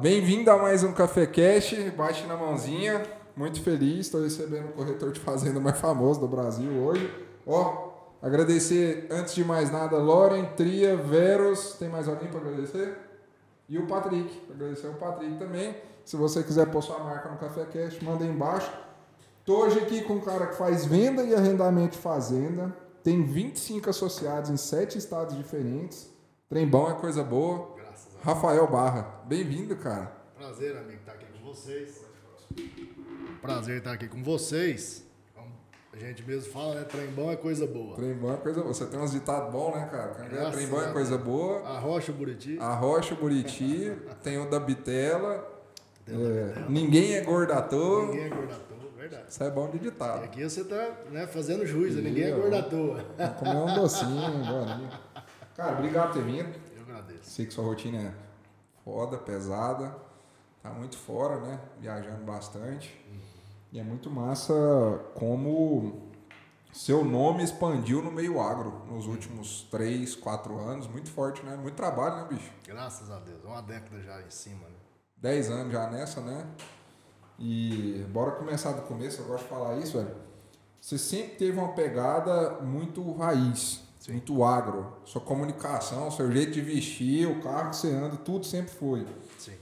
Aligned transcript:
Bem-vindo 0.00 0.48
a 0.48 0.56
mais 0.56 0.84
um 0.84 0.92
Café 0.92 1.26
Cash, 1.26 1.74
bate 1.96 2.24
na 2.28 2.36
mãozinha. 2.36 3.02
Muito 3.36 3.60
feliz, 3.60 4.06
estou 4.06 4.22
recebendo 4.22 4.68
o 4.68 4.72
corretor 4.72 5.10
de 5.10 5.18
fazenda 5.18 5.58
mais 5.58 5.76
famoso 5.76 6.20
do 6.20 6.28
Brasil 6.28 6.70
hoje. 6.70 7.12
Ó, 7.44 7.94
agradecer 8.22 9.08
antes 9.10 9.34
de 9.34 9.44
mais 9.44 9.72
nada, 9.72 9.96
Loren, 9.96 10.44
Tria, 10.56 10.96
Veros, 10.96 11.74
tem 11.80 11.88
mais 11.88 12.06
alguém 12.06 12.30
para 12.30 12.38
agradecer? 12.38 12.96
E 13.68 13.76
o 13.76 13.88
Patrick, 13.88 14.40
agradecer 14.48 14.86
o 14.86 14.94
Patrick 14.94 15.36
também. 15.36 15.74
Se 16.04 16.14
você 16.14 16.44
quiser 16.44 16.70
pôr 16.70 16.80
sua 16.80 17.00
marca 17.00 17.28
no 17.28 17.36
Café 17.36 17.64
Cash, 17.64 17.98
manda 18.00 18.22
aí 18.22 18.30
embaixo. 18.30 18.70
Tô 19.44 19.64
hoje 19.64 19.80
aqui 19.80 20.02
com 20.02 20.12
um 20.12 20.20
cara 20.20 20.46
que 20.46 20.54
faz 20.54 20.86
venda 20.86 21.24
e 21.24 21.34
arrendamento 21.34 21.96
de 21.96 21.98
fazenda. 21.98 22.72
Tem 23.02 23.24
25 23.24 23.90
associados 23.90 24.48
em 24.48 24.56
7 24.56 24.96
estados 24.96 25.36
diferentes. 25.36 26.08
Trem 26.48 26.68
bom 26.68 26.88
é 26.88 26.94
coisa 26.94 27.24
boa. 27.24 27.77
Rafael 28.22 28.66
Barra, 28.66 29.22
bem-vindo, 29.26 29.76
cara. 29.76 30.12
Prazer, 30.36 30.76
amigo, 30.76 30.98
estar 30.98 31.12
aqui 31.12 31.26
com 31.26 31.44
vocês. 31.44 32.04
Prazer 33.40 33.78
estar 33.78 33.92
aqui 33.92 34.08
com 34.08 34.22
vocês. 34.22 35.06
A 35.92 35.96
gente 35.98 36.22
mesmo 36.24 36.52
fala, 36.52 36.74
né? 36.76 36.84
Trem 36.84 37.08
bom 37.08 37.30
é 37.30 37.36
coisa 37.36 37.66
boa. 37.66 37.96
Trem 37.96 38.14
bom 38.14 38.32
é 38.32 38.36
coisa 38.36 38.60
boa. 38.60 38.72
Você 38.74 38.86
tem 38.86 39.00
uns 39.00 39.10
ditados 39.12 39.50
bons, 39.50 39.74
né, 39.74 39.88
cara? 39.90 40.24
É 40.24 40.28
Graças 40.28 40.54
trem 40.54 40.66
bom 40.68 40.78
a 40.78 40.84
é 40.88 40.92
coisa 40.92 41.18
boa. 41.18 41.60
A 41.66 41.78
Rocha 41.78 42.12
Buriti. 42.12 42.58
A 42.60 42.74
Rocha, 42.74 43.14
o 43.14 43.16
Buriti, 43.16 43.92
tem 44.22 44.38
o 44.38 44.48
da 44.48 44.60
Bitela. 44.60 45.44
O 46.06 46.10
da 46.12 46.18
é, 46.18 46.64
ninguém 46.68 47.14
é 47.14 47.22
gordator. 47.22 48.06
Ninguém 48.08 48.24
é 48.24 48.28
gorda 48.28 48.54
à 48.54 48.58
toa, 48.58 48.90
verdade. 48.96 49.24
Isso 49.28 49.42
é 49.42 49.50
bom 49.50 49.68
de 49.70 49.76
E 49.76 49.80
ditado. 49.80 50.24
aqui 50.24 50.44
você 50.44 50.64
tá 50.64 50.90
né, 51.10 51.26
fazendo 51.26 51.66
juízo, 51.66 52.00
ninguém 52.00 52.24
é 52.30 52.34
ó. 52.34 52.38
gorda 52.38 52.58
à 52.60 52.62
toa. 52.62 53.04
Vamos 53.16 53.36
comer 53.38 53.56
um 53.56 53.74
docinho, 53.74 54.44
bolinho. 54.44 54.90
Cara, 55.56 55.72
obrigado 55.72 56.12
por 56.12 56.22
ter 56.22 56.24
vindo. 56.24 56.67
Sei 57.22 57.46
que 57.46 57.52
sua 57.52 57.64
rotina 57.64 57.98
é 57.98 58.14
foda, 58.84 59.18
pesada. 59.18 59.96
Tá 60.62 60.70
muito 60.70 60.96
fora, 60.96 61.40
né? 61.40 61.60
Viajando 61.80 62.24
bastante. 62.24 62.94
E 63.72 63.78
é 63.78 63.82
muito 63.82 64.10
massa 64.10 64.54
como 65.14 66.08
seu 66.72 67.04
nome 67.04 67.42
expandiu 67.42 68.02
no 68.02 68.10
meio 68.10 68.40
agro 68.40 68.84
nos 68.86 69.06
últimos 69.06 69.62
3, 69.70 70.14
4 70.16 70.58
anos. 70.58 70.86
Muito 70.86 71.10
forte, 71.10 71.42
né? 71.42 71.56
Muito 71.56 71.74
trabalho, 71.74 72.16
né, 72.16 72.26
bicho? 72.28 72.52
Graças 72.66 73.10
a 73.10 73.18
Deus. 73.18 73.44
Uma 73.44 73.62
década 73.62 74.00
já 74.02 74.20
em 74.20 74.30
cima, 74.30 74.66
né? 74.66 74.76
10 75.16 75.50
anos 75.50 75.72
já 75.72 75.90
nessa, 75.90 76.20
né? 76.20 76.46
E 77.38 78.04
bora 78.10 78.32
começar 78.32 78.72
do 78.72 78.82
começo, 78.82 79.20
eu 79.20 79.26
gosto 79.26 79.44
de 79.44 79.50
falar 79.50 79.76
isso, 79.78 79.96
velho. 79.96 80.14
Você 80.80 80.98
sempre 80.98 81.36
teve 81.36 81.58
uma 81.58 81.72
pegada 81.72 82.60
muito 82.60 83.12
raiz, 83.12 83.82
Sim. 83.98 84.12
muito 84.12 84.44
agro. 84.44 84.92
Sua 85.04 85.20
comunicação, 85.20 86.10
seu 86.10 86.30
jeito 86.30 86.52
de 86.52 86.60
vestir, 86.60 87.26
o 87.26 87.40
carro 87.40 87.70
que 87.70 87.76
você 87.76 87.90
anda, 87.90 88.16
tudo 88.16 88.44
sempre 88.44 88.72
foi. 88.72 89.06
Sim. 89.38 89.52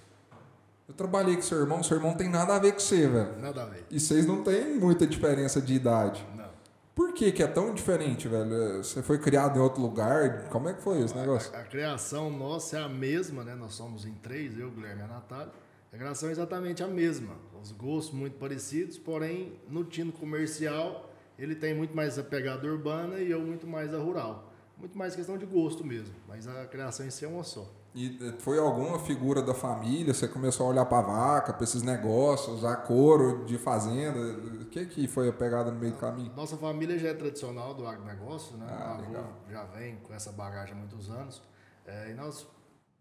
Eu 0.89 0.95
trabalhei 0.95 1.35
com 1.35 1.43
seu 1.43 1.59
irmão, 1.59 1.83
seu 1.83 1.97
irmão 1.97 2.15
tem 2.15 2.29
nada 2.29 2.55
a 2.55 2.59
ver 2.59 2.73
com 2.73 2.79
você, 2.79 3.09
velho. 3.09 3.39
Nada 3.39 3.63
a 3.63 3.67
ver. 3.67 3.85
E 3.91 3.99
vocês 3.99 4.25
não 4.25 4.43
têm 4.45 4.79
muita 4.79 5.07
diferença 5.07 5.61
de 5.61 5.75
idade. 5.75 6.25
Não. 6.37 6.47
Por 6.95 7.13
que 7.13 7.31
que 7.33 7.43
é 7.43 7.47
tão 7.47 7.75
diferente, 7.75 8.27
velho? 8.29 8.79
Você 8.83 9.03
foi 9.03 9.19
criado 9.19 9.59
em 9.59 9.61
outro 9.61 9.83
lugar? 9.83 10.45
Como 10.49 10.69
é 10.69 10.73
que 10.73 10.81
foi 10.81 11.03
esse 11.03 11.15
negócio? 11.15 11.55
A, 11.55 11.59
a 11.59 11.65
criação 11.65 12.31
nossa 12.31 12.79
é 12.79 12.83
a 12.83 12.89
mesma, 12.89 13.45
né? 13.45 13.55
Nós 13.55 13.75
somos 13.75 14.07
em 14.07 14.15
três, 14.15 14.57
eu, 14.59 14.71
Guilherme 14.71 15.03
e 15.03 15.05
a 15.05 15.09
Natália. 15.09 15.53
A 15.93 15.97
criação 15.97 16.29
é 16.29 16.33
exatamente 16.33 16.83
a 16.83 16.87
mesma. 16.87 17.35
Os 17.63 17.73
gostos 17.73 18.15
muito 18.15 18.39
parecidos, 18.39 18.97
porém, 18.97 19.59
no 19.69 19.83
tino 19.85 20.13
comercial, 20.13 21.06
ele 21.39 21.55
tem 21.55 21.75
muito 21.75 21.95
mais 21.95 22.19
a 22.19 22.23
pegada 22.23 22.67
urbana 22.67 23.19
e 23.19 23.31
eu 23.31 23.41
muito 23.41 23.67
mais 23.67 23.93
a 23.95 23.99
rural. 23.99 24.53
Muito 24.79 24.97
mais 24.97 25.17
questão 25.17 25.39
de 25.39 25.47
gosto 25.47 25.85
mesmo, 25.85 26.15
mas 26.29 26.47
a 26.47 26.67
criação 26.67 27.07
em 27.07 27.11
si 27.11 27.25
é 27.25 27.29
uma 27.29 27.43
só. 27.43 27.67
E 27.95 28.19
eh, 28.21 28.35
foi 28.41 28.59
alguma 28.59 28.99
figura 28.99 29.41
da 29.41 29.55
família? 29.55 30.13
Você 30.13 30.29
começou 30.29 30.67
a 30.67 30.69
olhar 30.69 30.85
pra 30.85 31.01
vaca, 31.01 31.55
pra 31.55 31.65
esses 31.65 31.83
negócios, 31.83 32.59
usar 32.59 32.77
couro 32.77 33.47
de 33.47 33.57
fazenda? 33.57 34.21
O 34.61 34.67
que 34.67 34.85
que 34.85 35.09
foi 35.09 35.31
a 35.31 35.33
pegada 35.33 35.71
no 35.71 35.81
meio 35.81 35.93
do 35.93 35.99
caminho? 35.99 36.31
Nossa 36.37 36.59
família 36.59 36.99
já 36.99 37.09
é 37.09 37.15
tradicional 37.15 37.73
do 37.73 37.87
agronegócio, 37.87 38.55
né? 38.59 38.67
Ah, 38.69 38.99
o 39.01 39.17
avô 39.17 39.29
já 39.51 39.65
vem 39.65 39.97
com 39.97 40.13
essa 40.13 40.31
bagagem 40.31 40.75
há 40.75 40.77
muitos 40.77 41.09
anos. 41.09 41.43
É, 41.87 42.11
e 42.11 42.15
nós 42.15 42.47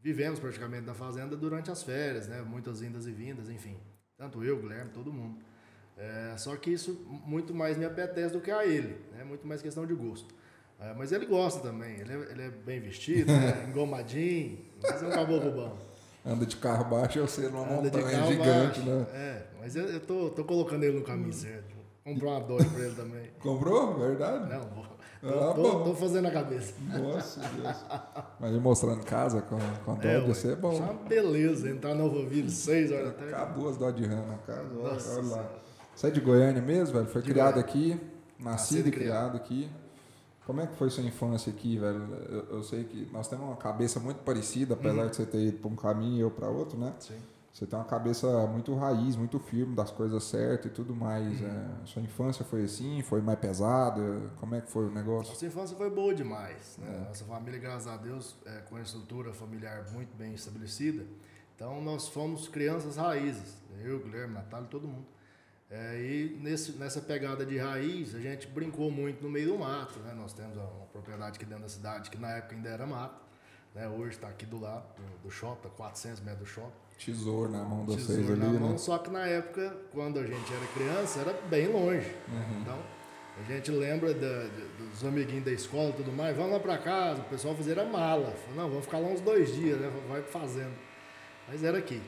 vivemos 0.02 0.40
praticamente 0.40 0.85
na 0.85 0.94
fazenda 0.94 1.35
durante 1.35 1.69
as 1.69 1.84
férias, 1.84 2.29
né? 2.29 2.41
Muitas 2.41 2.81
indas 2.81 3.06
e 3.06 3.12
vindas, 3.12 3.50
enfim. 3.50 3.78
Tanto 4.17 4.46
eu, 4.46 4.62
Guilherme, 4.62 4.91
todo 4.91 5.12
mundo. 5.12 5.40
É, 5.97 6.35
só 6.38 6.56
que 6.57 6.72
isso 6.72 7.00
muito 7.25 7.53
mais 7.53 7.78
me 7.78 7.85
apetece 7.85 8.33
do 8.33 8.41
que 8.41 8.51
a 8.51 8.66
ele, 8.66 8.97
né? 9.16 9.23
Muito 9.23 9.47
mais 9.47 9.61
questão 9.61 9.85
de 9.85 9.94
gosto. 9.94 10.33
É, 10.79 10.94
mas 10.94 11.11
ele 11.13 11.25
gosta 11.25 11.61
também, 11.61 12.00
ele 12.01 12.11
é, 12.11 12.31
ele 12.31 12.41
é 12.44 12.50
bem 12.50 12.81
vestido, 12.81 13.31
né? 13.31 13.66
engomadinho, 13.69 14.59
mas 14.84 15.01
é 15.01 15.07
um 15.07 15.11
caboclo 15.11 15.51
bom. 15.51 15.78
Anda 16.25 16.45
de 16.45 16.57
carro 16.57 16.85
baixo, 16.85 17.19
eu 17.19 17.28
sei, 17.28 17.47
numa 17.50 17.61
Anda 17.79 17.89
de 17.89 17.97
montanha 17.97 18.17
carro 18.19 18.31
gigante, 18.31 18.79
baixo. 18.79 18.81
né? 18.81 19.05
É, 19.13 19.44
mas 19.61 19.75
eu, 19.75 19.85
eu 19.85 20.00
tô, 20.01 20.29
tô 20.31 20.44
colocando 20.44 20.84
ele 20.84 20.97
no 21.00 21.05
caminho 21.05 21.31
certo. 21.31 21.73
Vou 22.03 22.13
comprar 22.13 22.29
uma 22.31 22.39
Dodge 22.41 22.69
pra 22.69 22.84
ele 22.85 22.95
também. 22.95 23.29
Comprou? 23.39 23.97
Verdade? 23.97 24.50
Não, 24.53 24.61
vou. 24.69 24.85
Ah, 25.23 25.53
Tô, 25.55 25.84
tô, 25.85 25.95
fazendo 25.95 26.28
a 26.28 26.31
cabeça. 26.31 26.73
Nossa, 27.00 27.39
Deus. 27.55 27.85
Mas 28.39 28.51
ele 28.51 28.59
mostrando 28.59 29.03
casa 29.05 29.41
com, 29.41 29.57
com 29.84 29.91
a 29.94 29.95
É, 30.05 30.19
Dodge, 30.19 30.31
isso 30.31 30.50
é 30.51 30.55
bom. 30.55 30.73
Isso 30.73 30.81
é 30.84 30.85
uma 30.85 30.94
beleza, 30.94 31.69
entrar 31.69 31.95
na 31.95 32.03
Alphaville 32.03 32.51
6 32.51 32.91
horas 32.91 33.05
da 33.05 33.11
tarde. 33.13 33.31
Cabe 33.31 33.59
duas 33.59 33.78
Dodge 33.78 34.05
Ram 34.05 34.28
na 34.28 34.38
casa, 34.39 34.69
olha, 34.78 35.17
olha 35.17 35.35
lá. 35.35 35.50
Você 35.95 36.07
é 36.07 36.11
de 36.11 36.19
Goiânia 36.22 36.61
mesmo, 36.61 36.95
velho? 36.95 37.07
Foi 37.07 37.22
De 37.22 37.31
criado 37.31 37.53
Goiânia. 37.53 37.69
aqui, 37.69 38.01
nascido 38.39 38.88
e 38.88 38.91
criado. 38.91 39.31
criado 39.31 39.35
aqui. 39.38 39.69
Como 40.45 40.61
é 40.61 40.67
que 40.67 40.75
foi 40.75 40.89
sua 40.89 41.03
infância 41.03 41.51
aqui, 41.51 41.78
velho? 41.78 42.03
Eu, 42.29 42.57
eu 42.57 42.63
sei 42.63 42.83
que 42.83 43.09
nós 43.11 43.28
temos 43.28 43.45
uma 43.47 43.56
cabeça 43.56 44.00
muito 44.00 44.17
parecida, 44.19 44.73
apesar 44.75 45.03
Uhum. 45.03 45.09
de 45.09 45.16
você 45.16 45.25
ter 45.25 45.39
ido 45.47 45.57
para 45.57 45.69
um 45.72 45.75
caminho 45.75 46.17
e 46.17 46.19
eu 46.19 46.29
para 46.29 46.47
outro, 46.50 46.78
né? 46.78 46.94
Sim. 47.00 47.17
Você 47.51 47.66
tem 47.66 47.79
uma 47.79 47.85
cabeça 47.85 48.45
muito 48.47 48.75
raiz, 48.75 49.16
muito 49.16 49.39
firme 49.39 49.73
das 49.73 49.89
coisas 49.89 50.22
certas 50.25 50.69
e 50.69 50.75
tudo 50.75 50.94
mais. 50.94 51.39
Uhum. 51.39 51.47
É, 51.47 51.85
sua 51.85 52.01
infância 52.01 52.44
foi 52.44 52.66
assim? 52.66 53.01
Foi 53.01 53.22
mais 53.22 53.39
pesada? 53.39 54.01
Como 54.41 54.53
é 54.53 54.59
que 54.61 54.69
foi 54.69 54.85
o 54.88 54.91
negócio? 54.91 55.31
Nossa 55.31 55.45
infância 55.45 55.75
foi 55.78 55.89
boa 55.89 56.13
demais. 56.13 56.78
Né? 56.79 57.01
É. 57.03 57.07
Nossa 57.07 57.23
família, 57.23 57.57
graças 57.59 57.88
a 57.88 57.95
Deus, 57.95 58.35
é, 58.45 58.57
com 58.69 58.75
a 58.75 58.81
estrutura 58.81 59.34
familiar 59.34 59.85
muito 59.94 60.13
bem 60.17 60.34
estabelecida. 60.34 61.05
Então, 61.55 61.81
nós 61.81 62.09
fomos 62.09 62.50
crianças 62.50 62.97
raízes. 62.97 63.55
Eu, 63.81 64.00
Guilherme, 64.00 64.34
Natália, 64.34 64.67
todo 64.69 64.85
mundo. 64.85 65.05
É, 65.75 66.00
e 66.00 66.38
nesse, 66.41 66.72
nessa 66.74 67.02
pegada 67.02 67.46
de 67.46 67.58
raiz, 67.58 68.16
a 68.16 68.19
gente 68.19 68.47
brincou 68.47 68.90
muito 68.90 69.22
no 69.22 69.30
meio 69.30 69.50
do 69.50 69.58
mato. 69.59 70.00
Né? 70.00 70.13
Nós 70.16 70.31
temos 70.31 70.56
uma 70.56 70.68
propriedade 70.94 71.36
aqui 71.36 71.46
dentro 71.46 71.63
da 71.63 71.69
cidade 71.69 72.09
que 72.09 72.18
na 72.18 72.31
época 72.31 72.56
ainda 72.56 72.69
era 72.69 72.86
mato. 72.86 73.22
Né? 73.74 73.85
Hoje 73.90 74.12
está 74.12 74.30
aqui 74.30 74.46
do 74.46 74.58
lado 74.58 74.85
do, 74.96 75.24
do 75.28 75.30
shopping, 75.31 75.68
está 75.68 75.69
400 75.69 76.22
metros 76.22 76.40
do 76.40 76.46
shopping. 76.46 76.85
Tesouro 76.97 77.52
na 77.52 77.64
mão 77.66 77.85
de 77.85 77.91
vocês 77.91 78.08
tesouro 78.19 78.31
ali, 78.34 78.41
na 78.41 78.50
né? 78.53 78.59
mão, 78.59 78.78
só 78.78 78.97
que 78.97 79.09
na 79.09 79.28
época, 79.28 79.75
quando 79.91 80.18
a 80.18 80.24
gente 80.25 80.53
era 80.53 80.66
criança, 80.68 81.19
era 81.19 81.34
bem 81.50 81.68
longe. 81.68 82.09
Uhum. 82.30 82.62
Então, 82.62 82.80
a 83.38 83.44
gente 83.52 83.69
lembra 83.69 84.14
da- 84.14 84.47
dos 84.80 85.03
amiguinhos 85.03 85.44
da 85.44 85.52
escola 85.52 85.90
e 85.90 85.94
tudo 85.94 86.14
mais, 86.14 86.38
vamos 86.38 86.53
lá 86.53 86.59
pra 86.62 86.78
casa, 86.78 87.19
o 87.19 87.25
pessoal 87.25 87.53
fazia 87.53 87.81
a 87.81 87.85
mala. 87.85 88.31
Falou, 88.31 88.56
não, 88.56 88.69
vamos 88.69 88.85
ficar 88.85 89.00
lá 89.00 89.09
uns 89.09 89.19
dois 89.19 89.53
dias, 89.53 89.78
né? 89.78 89.91
Vai 90.08 90.22
fazendo. 90.22 90.74
Mas 91.50 91.66
era 91.66 91.78
aqui. 91.78 92.02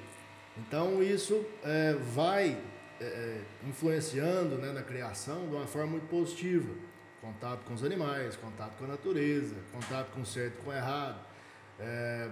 Então 0.57 1.03
isso 1.03 1.45
é, 1.65 1.93
vai 1.95 2.57
é, 2.99 3.05
é, 3.05 3.41
influenciando 3.67 4.57
né, 4.57 4.71
na 4.71 4.81
criação 4.81 5.47
de 5.47 5.55
uma 5.55 5.67
forma 5.67 5.91
muito 5.91 6.07
positiva. 6.07 6.73
Contato 7.21 7.63
com 7.65 7.73
os 7.73 7.83
animais, 7.83 8.35
contato 8.35 8.77
com 8.77 8.85
a 8.85 8.87
natureza, 8.87 9.55
contato 9.71 10.11
com 10.11 10.21
o 10.21 10.25
certo 10.25 10.59
e 10.59 10.63
com 10.63 10.69
o 10.69 10.73
errado. 10.73 11.19
É, 11.79 12.29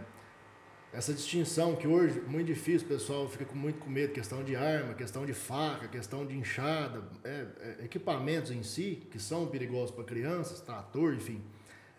essa 0.93 1.13
distinção 1.13 1.75
que 1.75 1.87
hoje 1.87 2.19
é 2.19 2.29
muito 2.29 2.47
difícil, 2.47 2.87
o 2.87 2.89
pessoal 2.89 3.27
fica 3.27 3.43
com 3.43 3.55
muito 3.55 3.79
com 3.79 3.89
medo, 3.89 4.13
questão 4.13 4.43
de 4.43 4.55
arma, 4.55 4.93
questão 4.93 5.25
de 5.25 5.33
faca, 5.33 5.89
questão 5.89 6.25
de 6.25 6.37
enxada, 6.37 7.03
é, 7.23 7.45
é, 7.59 7.85
equipamentos 7.85 8.49
em 8.49 8.63
si 8.63 9.05
que 9.11 9.19
são 9.19 9.45
perigosos 9.47 9.91
para 9.93 10.05
crianças, 10.05 10.61
trator, 10.61 11.13
enfim. 11.13 11.41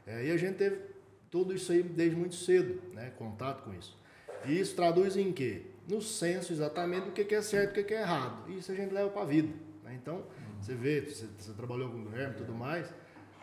É, 0.07 0.27
e 0.27 0.31
a 0.31 0.37
gente 0.37 0.57
teve 0.57 0.79
tudo 1.31 1.55
isso 1.55 1.73
aí 1.73 1.83
desde 1.83 2.17
muito 2.17 2.37
cedo, 2.37 2.81
né, 2.95 3.13
contato 3.19 3.65
com 3.65 3.75
isso. 3.75 3.97
E 4.47 4.59
isso 4.59 4.75
traduz 4.75 5.17
em 5.17 5.31
quê? 5.31 5.67
No 5.89 6.03
senso 6.03 6.53
exatamente 6.53 7.07
do 7.07 7.13
que 7.13 7.35
é 7.35 7.43
certo 7.43 7.79
e 7.79 7.83
o 7.83 7.85
que 7.87 7.95
é 7.95 8.01
errado. 8.01 8.51
Isso 8.51 8.73
a 8.73 8.75
gente 8.75 8.93
leva 8.93 9.09
para 9.11 9.23
a 9.23 9.27
vida. 9.27 9.53
né? 9.85 9.99
Então, 10.01 10.25
você 10.61 10.75
vê, 10.75 11.01
você, 11.01 11.27
você 11.39 11.53
trabalhou 11.53 11.91
com 11.91 11.99
o 11.99 12.05
Guilherme 12.05 12.35
e 12.35 12.39
tudo 12.39 12.53
mais, 12.53 12.93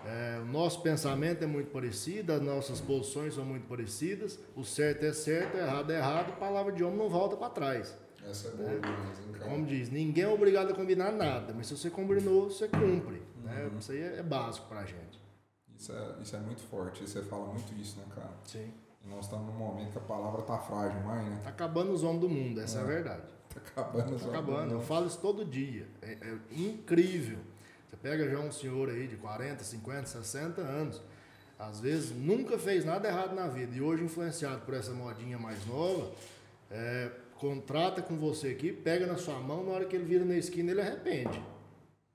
é, 0.05 0.39
o 0.41 0.45
nosso 0.45 0.81
pensamento 0.81 1.43
é 1.43 1.47
muito 1.47 1.71
parecido, 1.71 2.33
as 2.33 2.41
nossas 2.41 2.81
posições 2.81 3.35
são 3.35 3.45
muito 3.45 3.65
parecidas, 3.67 4.37
o 4.55 4.63
certo 4.63 5.05
é 5.05 5.13
certo, 5.13 5.55
o 5.55 5.59
errado 5.59 5.91
é 5.91 5.97
errado, 5.97 6.29
a 6.31 6.35
palavra 6.35 6.73
de 6.73 6.83
homem 6.83 6.97
não 6.97 7.09
volta 7.09 7.37
para 7.37 7.49
trás. 7.49 7.97
Essa 8.29 8.49
é 8.49 8.51
boa 8.51 8.71
hein, 8.73 8.79
cara? 8.81 9.49
Como 9.49 9.65
diz, 9.65 9.89
ninguém 9.89 10.25
é 10.25 10.27
obrigado 10.27 10.71
a 10.71 10.75
combinar 10.75 11.11
nada, 11.11 11.53
mas 11.53 11.67
se 11.67 11.77
você 11.77 11.89
combinou, 11.89 12.49
você 12.49 12.67
cumpre. 12.67 13.21
Né? 13.43 13.69
Uhum. 13.71 13.79
Isso 13.79 13.91
aí 13.91 14.01
é, 14.01 14.17
é 14.19 14.23
básico 14.23 14.67
para 14.67 14.81
a 14.81 14.85
gente. 14.85 15.21
Isso 15.77 15.91
é, 15.91 16.15
isso 16.21 16.35
é 16.35 16.39
muito 16.39 16.61
forte, 16.61 17.07
você 17.07 17.21
fala 17.21 17.47
muito 17.47 17.73
isso, 17.73 17.97
né, 17.97 18.05
cara? 18.13 18.31
Sim. 18.45 18.73
Nós 19.03 19.25
estamos 19.25 19.47
num 19.47 19.59
momento 19.59 19.91
que 19.91 19.97
a 19.97 20.01
palavra 20.01 20.41
tá 20.43 20.57
frágil 20.59 21.01
mais, 21.01 21.25
né? 21.27 21.39
Tá 21.43 21.49
acabando 21.49 21.91
os 21.91 22.03
homens 22.03 22.21
do 22.21 22.29
mundo, 22.29 22.61
essa 22.61 22.79
é, 22.79 22.81
a 22.81 22.83
É. 22.83 22.87
verdade. 22.87 23.21
Tá 23.49 23.59
acabando. 23.59 24.19
Tá 24.19 24.27
acabando. 24.29 24.73
Eu 24.73 24.81
falo 24.81 25.07
isso 25.07 25.19
todo 25.19 25.43
dia. 25.45 25.87
É, 26.01 26.13
é 26.13 26.37
incrível. 26.51 27.37
Você 27.89 27.97
pega 27.97 28.29
já 28.29 28.39
um 28.39 28.51
senhor 28.51 28.89
aí 28.89 29.07
de 29.07 29.17
40, 29.17 29.63
50, 29.63 30.05
60 30.07 30.61
anos. 30.61 31.01
Às 31.59 31.79
vezes 31.79 32.11
nunca 32.11 32.57
fez 32.57 32.83
nada 32.83 33.07
errado 33.07 33.35
na 33.35 33.47
vida. 33.47 33.75
E 33.75 33.81
hoje, 33.81 34.03
influenciado 34.03 34.61
por 34.61 34.73
essa 34.73 34.91
modinha 34.91 35.37
mais 35.37 35.65
nova, 35.67 36.11
é, 36.71 37.11
contrata 37.37 38.01
com 38.01 38.17
você 38.17 38.47
aqui, 38.49 38.71
pega 38.73 39.05
na 39.05 39.17
sua 39.17 39.39
mão, 39.39 39.63
na 39.65 39.71
hora 39.71 39.85
que 39.85 39.95
ele 39.95 40.05
vira 40.05 40.25
na 40.25 40.35
esquina, 40.35 40.71
ele 40.71 40.81
arrepende. 40.81 41.41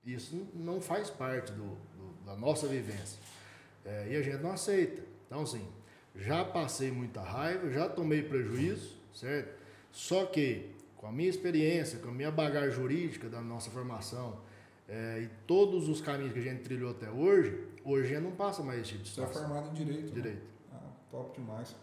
Isso 0.05 0.49
não 0.55 0.81
faz 0.81 1.11
parte 1.11 1.53
do, 1.53 1.63
do 1.97 2.25
da 2.25 2.35
nossa 2.35 2.67
vivência. 2.67 3.19
É, 3.85 4.09
e 4.11 4.17
a 4.17 4.23
gente 4.23 4.43
não 4.43 4.51
aceita. 4.53 5.03
Então, 5.27 5.43
assim, 5.43 5.67
já 6.19 6.45
passei 6.45 6.91
muita 6.91 7.23
raiva, 7.23 7.71
já 7.71 7.89
tomei 7.89 8.23
prejuízo, 8.23 8.97
certo? 9.15 9.57
Só 9.93 10.27
que, 10.27 10.71
com 10.97 11.07
a 11.07 11.13
minha 11.13 11.31
experiência, 11.31 11.99
com 12.01 12.09
a 12.09 12.13
minha 12.13 12.31
bagagem 12.31 12.73
jurídica 12.73 13.29
da 13.29 13.41
nossa 13.41 13.71
formação 13.71 14.41
é, 14.89 15.21
e 15.21 15.29
todos 15.47 15.89
os 15.89 16.01
caminhos 16.01 16.33
que 16.33 16.41
a 16.41 16.43
gente 16.43 16.63
trilhou 16.63 16.91
até 16.91 17.09
hoje, 17.09 17.67
hoje 17.85 18.09
gente 18.09 18.23
não 18.23 18.33
passa 18.33 18.63
mais 18.63 18.81
esse 18.81 18.91
tipo 18.91 19.03
de 19.05 19.11
situação. 19.11 19.35
Você 19.35 19.39
é 19.39 19.49
formado 19.49 19.71
em 19.71 19.75
Direito. 19.75 20.07
Né? 20.07 20.13
Direito. 20.13 20.43
Né? 20.43 20.75
Ah, 20.75 20.91
top 21.11 21.41
demais. 21.41 21.77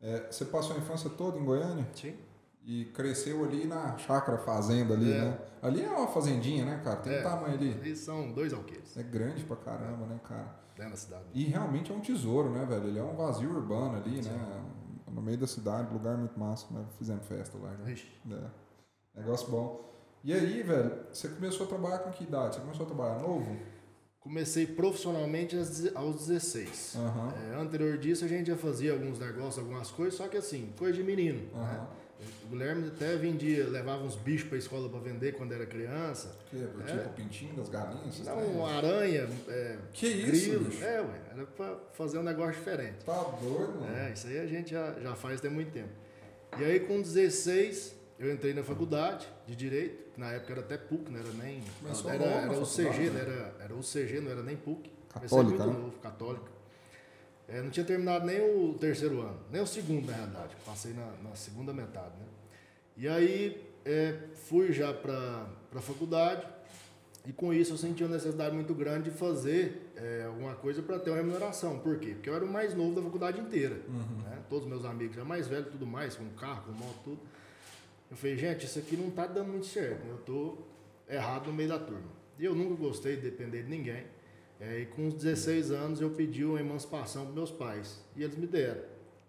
É, 0.00 0.26
você 0.30 0.44
passou 0.44 0.76
a 0.76 0.78
infância 0.78 1.08
toda 1.08 1.38
em 1.38 1.44
Goiânia? 1.44 1.86
Sim. 1.94 2.14
E 2.64 2.84
cresceu 2.86 3.44
ali 3.44 3.66
na 3.66 3.96
chácara 3.98 4.38
fazenda 4.38 4.94
ali, 4.94 5.12
é. 5.12 5.20
né? 5.20 5.38
Ali 5.62 5.82
é 5.82 5.88
uma 5.88 6.08
fazendinha, 6.08 6.64
né, 6.64 6.80
cara? 6.84 6.96
Tem 6.96 7.14
é, 7.14 7.20
um 7.20 7.22
tamanho 7.22 7.54
ali. 7.54 7.72
Ali 7.72 7.96
são 7.96 8.32
dois 8.32 8.52
alqueires. 8.52 8.96
É 8.96 9.02
grande 9.02 9.44
pra 9.44 9.56
caramba, 9.56 10.06
né, 10.06 10.20
cara? 10.24 10.61
Dentro 10.76 10.92
da 10.92 10.96
cidade. 10.96 11.24
E 11.34 11.44
realmente 11.44 11.92
é 11.92 11.94
um 11.94 12.00
tesouro, 12.00 12.50
né, 12.50 12.64
velho? 12.64 12.88
Ele 12.88 12.98
é 12.98 13.02
um 13.02 13.14
vazio 13.14 13.50
urbano 13.50 13.96
ali, 13.96 14.22
Sim. 14.22 14.30
né? 14.30 14.64
No 15.10 15.20
meio 15.20 15.38
da 15.38 15.46
cidade, 15.46 15.92
lugar 15.92 16.16
muito 16.16 16.38
massa, 16.38 16.66
né? 16.70 16.84
Fizemos 16.98 17.26
festa 17.26 17.58
lá. 17.58 17.74
Ixi. 17.90 18.08
É. 18.30 19.20
Negócio 19.20 19.50
bom. 19.50 19.92
E 20.24 20.32
aí, 20.32 20.62
velho, 20.62 21.06
você 21.12 21.28
começou 21.28 21.66
a 21.66 21.68
trabalhar 21.68 21.98
com 21.98 22.10
que 22.10 22.24
idade? 22.24 22.54
Você 22.54 22.60
começou 22.60 22.84
a 22.84 22.88
trabalhar 22.88 23.18
novo? 23.18 23.56
Comecei 24.20 24.66
profissionalmente 24.66 25.56
aos 25.94 26.26
16. 26.26 26.94
Uhum. 26.94 27.52
É, 27.52 27.60
anterior 27.60 27.98
disso, 27.98 28.24
a 28.24 28.28
gente 28.28 28.46
já 28.46 28.56
fazia 28.56 28.92
alguns 28.92 29.18
negócios, 29.18 29.58
algumas 29.58 29.90
coisas, 29.90 30.14
só 30.14 30.28
que 30.28 30.36
assim, 30.36 30.72
coisa 30.78 30.94
de 30.94 31.02
menino. 31.02 31.42
Uhum. 31.52 31.60
Né? 31.60 31.86
O 32.44 32.48
Guilherme 32.48 32.88
até 32.88 33.16
vendia, 33.16 33.66
levava 33.68 34.04
uns 34.04 34.16
bichos 34.16 34.48
para 34.48 34.56
a 34.56 34.58
escola 34.58 34.88
para 34.88 35.00
vender 35.00 35.32
quando 35.32 35.52
era 35.52 35.64
criança. 35.66 36.36
Que? 36.50 36.56
Tipo 36.58 36.90
é. 36.90 37.08
pintinho 37.16 37.54
das 37.54 37.68
galinhas? 37.68 38.20
Não, 38.20 38.66
aranha. 38.66 39.28
É, 39.48 39.78
que 39.92 40.06
isso? 40.06 40.58
Bicho? 40.60 40.84
É, 40.84 41.00
ué, 41.00 41.20
era 41.32 41.46
para 41.46 41.76
fazer 41.92 42.18
um 42.18 42.22
negócio 42.22 42.52
diferente. 42.52 43.04
Tá 43.04 43.22
doido, 43.40 43.80
mano. 43.80 43.96
É, 43.96 44.12
isso 44.12 44.26
aí 44.26 44.38
a 44.38 44.46
gente 44.46 44.70
já, 44.72 44.92
já 45.00 45.14
faz 45.14 45.40
tem 45.40 45.50
muito 45.50 45.72
tempo. 45.72 45.90
E 46.58 46.64
aí 46.64 46.80
com 46.80 47.00
16 47.00 47.94
eu 48.18 48.32
entrei 48.32 48.54
na 48.54 48.62
faculdade 48.62 49.26
de 49.46 49.56
Direito, 49.56 50.12
que 50.12 50.20
na 50.20 50.30
época 50.30 50.52
era 50.52 50.60
até 50.60 50.76
PUC, 50.76 51.10
não 51.10 51.18
era 51.18 51.32
nem. 51.32 51.60
era, 52.08 52.24
era 52.24 52.60
o 52.60 52.66
CG, 52.66 53.10
né? 53.10 53.20
era, 53.20 53.54
era 53.64 53.74
o 53.74 53.80
CG, 53.80 54.20
não 54.20 54.30
era 54.30 54.42
nem 54.42 54.56
PUC. 54.56 54.92
Católica, 55.08 55.42
muito 55.42 55.66
né? 55.66 55.80
novo, 55.80 55.98
católica. 55.98 56.51
É, 57.52 57.60
não 57.60 57.68
tinha 57.68 57.84
terminado 57.84 58.24
nem 58.24 58.40
o 58.40 58.72
terceiro 58.74 59.20
ano, 59.20 59.38
nem 59.50 59.60
o 59.60 59.66
segundo, 59.66 60.06
na 60.06 60.14
realidade. 60.14 60.56
Passei 60.64 60.94
na, 60.94 61.12
na 61.22 61.34
segunda 61.34 61.70
metade, 61.70 62.16
né? 62.18 62.24
E 62.96 63.06
aí 63.06 63.62
é, 63.84 64.16
fui 64.48 64.72
já 64.72 64.92
para 64.94 65.46
a 65.74 65.80
faculdade 65.80 66.46
e 67.26 67.32
com 67.32 67.52
isso 67.52 67.74
eu 67.74 67.76
senti 67.76 68.02
uma 68.02 68.14
necessidade 68.14 68.54
muito 68.54 68.74
grande 68.74 69.10
de 69.10 69.16
fazer 69.16 69.92
é, 69.96 70.24
alguma 70.26 70.54
coisa 70.54 70.80
para 70.80 70.98
ter 70.98 71.10
uma 71.10 71.16
remuneração. 71.16 71.78
Por 71.78 71.98
quê? 71.98 72.12
Porque 72.14 72.30
eu 72.30 72.34
era 72.34 72.44
o 72.44 72.50
mais 72.50 72.74
novo 72.74 72.94
da 72.94 73.02
faculdade 73.02 73.38
inteira. 73.38 73.76
Uhum. 73.86 74.22
Né? 74.24 74.38
Todos 74.48 74.66
meus 74.66 74.86
amigos 74.86 75.14
já 75.14 75.24
mais 75.24 75.46
velhos, 75.46 75.68
tudo 75.70 75.86
mais, 75.86 76.16
com 76.16 76.26
carro, 76.30 76.62
com 76.62 76.72
moto, 76.72 76.98
tudo. 77.04 77.20
Eu 78.10 78.16
falei, 78.16 78.36
gente, 78.36 78.64
isso 78.64 78.78
aqui 78.78 78.96
não 78.96 79.08
está 79.08 79.26
dando 79.26 79.48
muito 79.48 79.66
certo. 79.66 80.06
Eu 80.06 80.16
estou 80.16 80.66
errado 81.08 81.48
no 81.48 81.52
meio 81.52 81.68
da 81.68 81.78
turma. 81.78 82.10
E 82.38 82.46
eu 82.46 82.54
nunca 82.54 82.74
gostei 82.76 83.16
de 83.16 83.22
depender 83.22 83.62
de 83.62 83.68
ninguém. 83.68 84.04
É, 84.62 84.78
e 84.78 84.86
com 84.86 85.08
os 85.08 85.14
16 85.14 85.72
anos 85.72 86.00
eu 86.00 86.10
pedi 86.10 86.44
uma 86.44 86.60
emancipação 86.60 87.24
para 87.24 87.34
meus 87.34 87.50
pais. 87.50 88.00
E 88.14 88.22
eles 88.22 88.36
me 88.36 88.46
deram. 88.46 88.80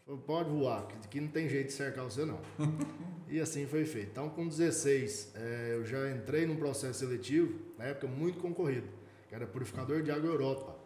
Falei, 0.06 0.22
pode 0.28 0.50
voar, 0.52 0.86
que 0.86 0.96
aqui 0.96 1.20
não 1.20 1.30
tem 1.30 1.50
jeito 1.50 1.68
de 1.68 1.74
cercar 1.74 2.04
você 2.06 2.24
não. 2.24 2.40
e 3.28 3.40
assim 3.40 3.66
foi 3.66 3.84
feito. 3.84 4.12
Então 4.12 4.30
com 4.30 4.48
16 4.48 5.34
é, 5.36 5.70
eu 5.74 5.84
já 5.86 6.12
entrei 6.12 6.46
num 6.46 6.56
processo 6.56 7.00
seletivo, 7.00 7.60
na 7.80 7.86
época 7.86 8.06
muito 8.06 8.40
concorrido, 8.40 8.88
que 9.28 9.34
era 9.34 9.48
purificador 9.48 10.04
de 10.04 10.12
água 10.12 10.30
Europa. 10.30 10.78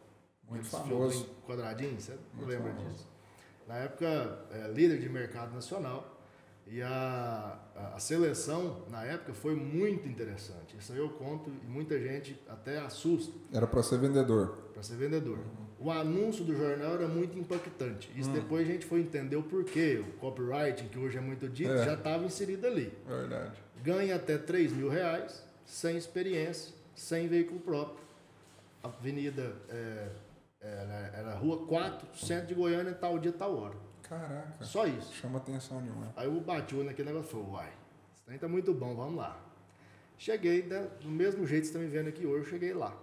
Muito 0.50 0.68
famoso. 0.68 1.30
Quadradinho, 1.46 2.00
você 2.00 2.18
não 2.34 2.48
lembra 2.48 2.72
famoso. 2.72 2.90
disso? 2.90 3.12
Na 3.68 3.76
época, 3.80 4.48
é, 4.52 4.72
líder 4.72 5.02
de 5.02 5.10
mercado 5.10 5.54
nacional. 5.54 6.17
E 6.70 6.82
a, 6.82 7.58
a, 7.96 8.00
seleção, 8.00 8.84
na 8.90 9.04
época, 9.04 9.34
foi 9.34 9.56
muito 9.56 10.08
interessante. 10.08 10.76
Isso 10.78 10.92
aí 10.92 11.00
eu 11.00 11.10
conto 11.10 11.50
e 11.50 11.68
muita 11.68 11.98
gente 11.98 12.38
até 12.50 12.78
assusta. 12.80 13.34
Era 13.54 13.66
para 13.66 13.82
ser 13.82 13.98
vendedor. 14.00 14.58
Para 14.74 14.84
ser 14.84 14.96
vendedor. 14.96 15.38
Uhum. 15.38 15.68
O 15.80 15.92
anúncio 15.92 16.44
do 16.44 16.56
jornal 16.56 16.96
era 16.96 17.08
muito 17.08 17.40
impactante. 17.40 18.12
Isso 18.16 18.30
uhum. 18.30 18.36
depois 18.36 18.68
a 18.68 18.72
gente 18.72 18.86
foi 18.86 19.00
entender 19.00 19.38
o 19.38 19.44
porquê. 19.44 20.04
O 20.06 20.20
copywriting, 20.20 20.90
que 20.90 21.00
hoje 21.00 21.18
é 21.18 21.22
muito 21.22 21.48
dito, 21.48 21.72
é. 21.72 21.86
já 21.86 21.94
estava 21.94 22.26
inserido 22.26 22.68
ali. 22.68 22.92
Verdade. 23.08 23.54
Ganha 23.82 24.16
até 24.16 24.38
3 24.38 24.74
mil 24.74 24.90
reais, 24.90 25.44
sem 25.66 25.96
experiência, 25.96 26.74
sem 26.96 27.30
veículo 27.30 27.62
próprio. 27.62 28.06
Avenida 28.84 29.56
é, 29.70 30.10
era, 30.60 31.12
era 31.16 31.36
Rua 31.36 31.66
4, 31.66 32.08
centro 32.18 32.48
de 32.48 32.54
Goiânia, 32.56 32.94
tal 32.94 33.18
dia, 33.20 33.32
tal 33.32 33.56
hora. 33.56 33.87
Caraca. 34.10 34.64
Só 34.64 34.88
isso. 34.88 35.14
Chama 35.14 35.38
atenção 35.38 35.82
demais. 35.82 36.12
Aí 36.16 36.26
eu 36.26 36.40
bati 36.40 36.76
naquele 36.76 37.10
negócio 37.10 37.30
e 37.30 37.32
falei, 37.32 37.48
uai, 37.50 37.74
isso 38.16 38.24
trem 38.26 38.38
tá 38.38 38.48
muito 38.48 38.74
bom, 38.74 38.96
vamos 38.96 39.16
lá. 39.16 39.40
Cheguei, 40.18 40.64
né, 40.64 40.88
do 41.02 41.10
mesmo 41.10 41.46
jeito 41.46 41.64
que 41.64 41.68
você 41.68 41.78
está 41.78 41.80
me 41.80 41.88
vendo 41.88 42.08
aqui 42.10 42.26
hoje, 42.26 42.46
eu 42.46 42.50
cheguei 42.50 42.74
lá. 42.74 42.96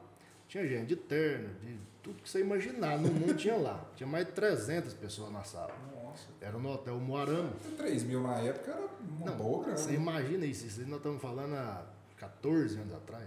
Tinha 0.49 0.67
gente 0.67 0.89
de 0.89 0.97
terno, 0.97 1.49
de 1.61 1.79
tudo 2.03 2.23
que 2.23 2.29
você 2.29 2.41
imaginar 2.41 2.99
no 2.99 3.09
mundo 3.09 3.35
tinha 3.35 3.57
lá. 3.57 3.85
Tinha 3.97 4.07
mais 4.07 4.27
de 4.27 4.33
300 4.33 4.93
pessoas 4.95 5.33
na 5.33 5.43
sala. 5.43 5.75
Nossa. 5.95 6.27
Era 6.41 6.59
no 6.59 6.71
hotel 6.73 6.99
Moarama. 7.01 7.53
3 7.77 8.03
mil 8.05 8.23
na 8.23 8.39
época 8.39 8.73
era 8.73 8.89
uma 9.01 9.27
Não, 9.27 9.37
boa 9.37 9.65
grana. 9.65 9.79
Você 9.79 9.95
imagina 9.95 10.45
isso, 10.45 10.67
isso 10.67 10.81
nós 10.83 10.99
estamos 10.99 11.21
falando 11.21 11.55
há 11.55 11.87
14 12.17 12.79
anos 12.79 12.95
atrás, 12.95 13.27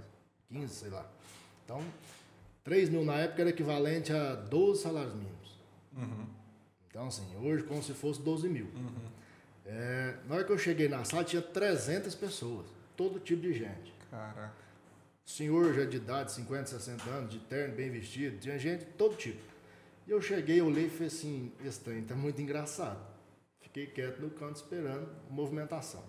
15, 0.50 0.74
sei 0.74 0.90
lá. 0.90 1.06
Então, 1.66 1.82
3 2.64 2.90
mil 2.90 3.04
na 3.04 3.16
época 3.16 3.42
era 3.42 3.50
equivalente 3.50 4.14
a 4.14 4.36
12 4.36 4.82
salários 4.82 5.14
mínimos. 5.16 5.60
Uhum. 5.96 6.37
Então, 6.90 7.08
assim, 7.08 7.26
hoje 7.42 7.64
como 7.64 7.82
se 7.84 7.94
fosse 7.94 8.22
12 8.22 8.50
mil. 8.50 8.66
Uhum. 8.66 9.18
É, 9.66 10.16
na 10.28 10.36
hora 10.36 10.44
que 10.44 10.52
eu 10.52 10.58
cheguei 10.58 10.88
na 10.88 11.04
sala, 11.04 11.24
tinha 11.24 11.42
300 11.42 12.16
pessoas, 12.16 12.68
todo 12.96 13.20
tipo 13.20 13.42
de 13.42 13.54
gente. 13.54 13.94
Caraca. 14.10 14.54
Senhor 15.26 15.74
já 15.74 15.84
de 15.84 15.98
idade, 15.98 16.32
50, 16.32 16.68
60 16.68 17.10
anos, 17.10 17.32
de 17.32 17.40
terno, 17.40 17.76
bem 17.76 17.92
vestido, 17.92 18.40
tinha 18.40 18.58
gente 18.58 18.86
de 18.86 18.92
todo 18.92 19.16
tipo. 19.18 19.42
E 20.08 20.12
eu 20.12 20.22
cheguei, 20.22 20.62
olhei 20.62 20.86
e 20.86 20.90
falei 20.90 21.08
assim, 21.08 21.52
esse 21.66 21.82
trem 21.82 22.02
tá 22.02 22.16
muito 22.16 22.42
engraçado. 22.42 23.06
Fiquei 23.60 23.88
quieto 23.88 24.22
no 24.22 24.30
canto 24.30 24.56
esperando 24.56 25.10
movimentação. 25.30 26.04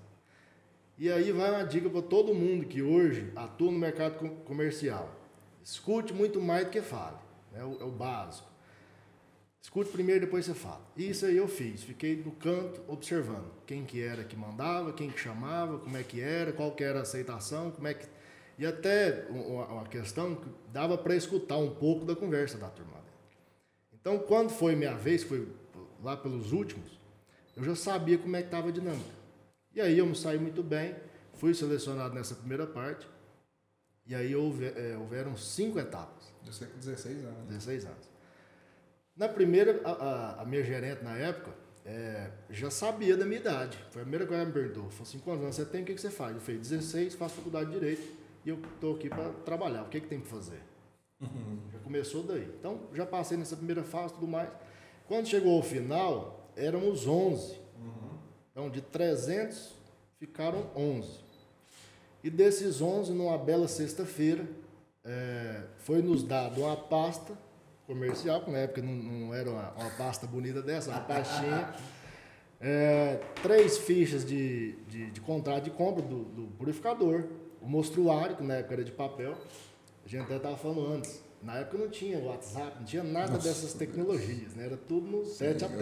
E 0.97 1.11
aí 1.11 1.33
vai 1.33 1.51
uma 1.51 1.65
dica 1.65 1.91
para 1.91 2.03
todo 2.03 2.33
mundo 2.33 2.67
que 2.67 2.81
hoje 2.81 3.33
atua 3.35 3.73
no 3.73 3.79
mercado 3.79 4.31
comercial. 4.45 5.13
Escute 5.65 6.13
muito 6.13 6.41
mais 6.41 6.67
do 6.67 6.71
que 6.71 6.81
fale. 6.81 7.17
É 7.53 7.65
o, 7.65 7.81
é 7.81 7.85
o 7.85 7.91
básico. 7.91 8.49
Escute 9.61 9.91
primeiro, 9.91 10.21
depois 10.21 10.47
você 10.47 10.55
fala. 10.55 10.81
Isso 10.97 11.27
aí 11.27 11.37
eu 11.37 11.49
fiz. 11.49 11.83
Fiquei 11.83 12.17
no 12.17 12.33
canto 12.33 12.81
observando 12.89 13.51
quem 13.67 13.85
que 13.85 14.01
era 14.03 14.25
que 14.25 14.37
mandava, 14.37 14.93
quem 14.93 15.11
que 15.11 15.21
chamava, 15.21 15.79
como 15.79 15.97
é 15.97 16.03
que 16.03 16.21
era, 16.21 16.53
qual 16.53 16.73
que 16.73 16.85
era 16.85 17.01
a 17.01 17.03
aceitação, 17.03 17.71
como 17.71 17.87
é 17.87 17.95
que... 17.95 18.07
E 18.59 18.67
até 18.67 19.27
uma 19.31 19.85
questão 19.85 20.35
que 20.35 20.49
dava 20.73 20.99
para 20.99 21.15
escutar 21.15 21.59
um 21.59 21.75
pouco 21.75 22.05
da 22.05 22.17
conversa 22.17 22.59
da 22.59 22.69
turma. 22.69 22.99
Então, 24.09 24.19
quando 24.21 24.51
foi 24.51 24.75
minha 24.75 24.95
vez, 24.95 25.23
foi 25.23 25.47
lá 26.03 26.17
pelos 26.17 26.53
últimos, 26.53 26.99
eu 27.55 27.63
já 27.63 27.77
sabia 27.77 28.17
como 28.17 28.35
é 28.37 28.41
que 28.41 28.47
estava 28.47 28.69
a 28.69 28.73
dinâmica. 28.73 29.11
E 29.75 29.81
aí 29.81 29.99
eu 29.99 30.07
me 30.07 30.17
saí 30.17 30.39
muito 30.39 30.63
bem, 30.63 30.97
fui 31.35 31.53
selecionado 31.53 32.15
nessa 32.15 32.35
primeira 32.35 32.67
parte, 32.67 33.07
e 34.07 34.15
aí 34.15 34.35
houve, 34.35 34.65
é, 34.65 34.97
houveram 34.99 35.37
cinco 35.37 35.79
etapas. 35.79 36.33
Você 36.45 36.65
com 36.65 36.79
16 36.79 37.25
anos. 37.25 37.49
16 37.49 37.85
anos. 37.85 38.18
Na 39.19 39.29
primeira, 39.29 39.81
a, 39.85 40.43
a, 40.43 40.45
minha 40.45 40.63
gerente 40.63 41.03
na 41.03 41.19
época 41.19 41.51
é, 41.85 42.31
já 42.51 42.71
sabia 42.71 43.17
da 43.17 43.27
minha 43.27 43.41
idade. 43.41 43.77
Foi 43.91 44.03
a 44.03 44.05
primeira 44.05 44.25
coisa 44.25 44.45
que 44.45 44.49
ela 44.49 44.57
me 44.57 44.63
perguntou. 44.69 44.91
Falou 44.91 45.03
assim, 45.03 45.19
quantos 45.19 45.43
anos 45.43 45.57
você 45.57 45.65
tem? 45.65 45.83
O 45.83 45.85
que, 45.85 45.95
que 45.95 46.01
você 46.01 46.11
faz? 46.11 46.37
Eu 46.37 46.41
falei, 46.41 46.61
16, 46.61 47.17
faço 47.17 47.35
faculdade 47.35 47.67
de 47.67 47.73
Direito 47.73 48.13
e 48.45 48.49
eu 48.49 48.61
estou 48.75 48.95
aqui 48.95 49.09
para 49.09 49.31
trabalhar. 49.45 49.83
O 49.83 49.89
que, 49.89 50.01
que 50.01 50.07
tem 50.07 50.21
para 50.21 50.31
fazer? 50.31 50.63
Uhum. 51.21 51.59
Já 51.73 51.79
começou 51.81 52.23
daí. 52.23 52.49
Então, 52.61 52.83
já 52.95 53.05
passei 53.05 53.37
nessa 53.37 53.57
primeira 53.57 53.83
fase 53.83 54.13
e 54.13 54.17
tudo 54.19 54.29
mais. 54.29 54.51
Quando 55.09 55.27
chegou 55.27 55.57
ao 55.57 55.63
final, 55.65 56.49
éramos 56.55 57.09
11. 57.09 57.55
Uhum. 57.77 58.19
Então, 58.53 58.71
de 58.71 58.81
300, 58.81 59.75
ficaram 60.21 60.71
11. 60.77 61.11
E 62.23 62.31
desses 62.31 62.81
11, 62.81 63.13
numa 63.13 63.37
bela 63.37 63.67
sexta-feira, 63.67 64.47
é, 65.05 65.65
foi 65.79 66.03
nos 66.03 66.23
dado 66.23 66.61
uma 66.61 66.77
pasta 66.77 67.37
comercial, 67.89 68.43
que 68.43 68.51
na 68.51 68.59
época 68.59 68.83
não, 68.83 68.93
não 68.93 69.35
era 69.35 69.49
uma, 69.51 69.73
uma, 69.73 69.91
pasta 69.93 70.27
bonita 70.27 70.61
dessa, 70.63 70.91
uma 70.91 71.01
pastinha. 71.01 71.75
É, 72.61 73.21
três 73.41 73.79
fichas 73.79 74.25
de, 74.25 74.73
de, 74.89 75.13
de, 75.13 75.21
contrato 75.21 75.63
de 75.63 75.71
compra 75.71 76.03
do, 76.03 76.25
do, 76.25 76.49
purificador, 76.59 77.23
o 77.63 77.69
mostruário, 77.69 78.35
que 78.35 78.43
na 78.43 78.55
época 78.55 78.75
era 78.75 78.83
de 78.83 78.91
papel. 78.91 79.37
A 80.05 80.09
gente 80.09 80.25
até 80.25 80.39
estava 80.39 80.57
falando 80.57 80.93
antes. 80.93 81.23
Na 81.41 81.59
época 81.59 81.79
não 81.79 81.89
tinha 81.89 82.19
WhatsApp, 82.19 82.79
não 82.81 82.85
tinha 82.85 83.05
nada 83.05 83.35
Nossa, 83.35 83.47
dessas 83.47 83.75
tecnologias, 83.75 84.57
né? 84.57 84.67
Era 84.67 84.77
tudo 84.77 85.07
no 85.07 85.25
7 85.25 85.65
a 85.65 85.69
7. 85.69 85.79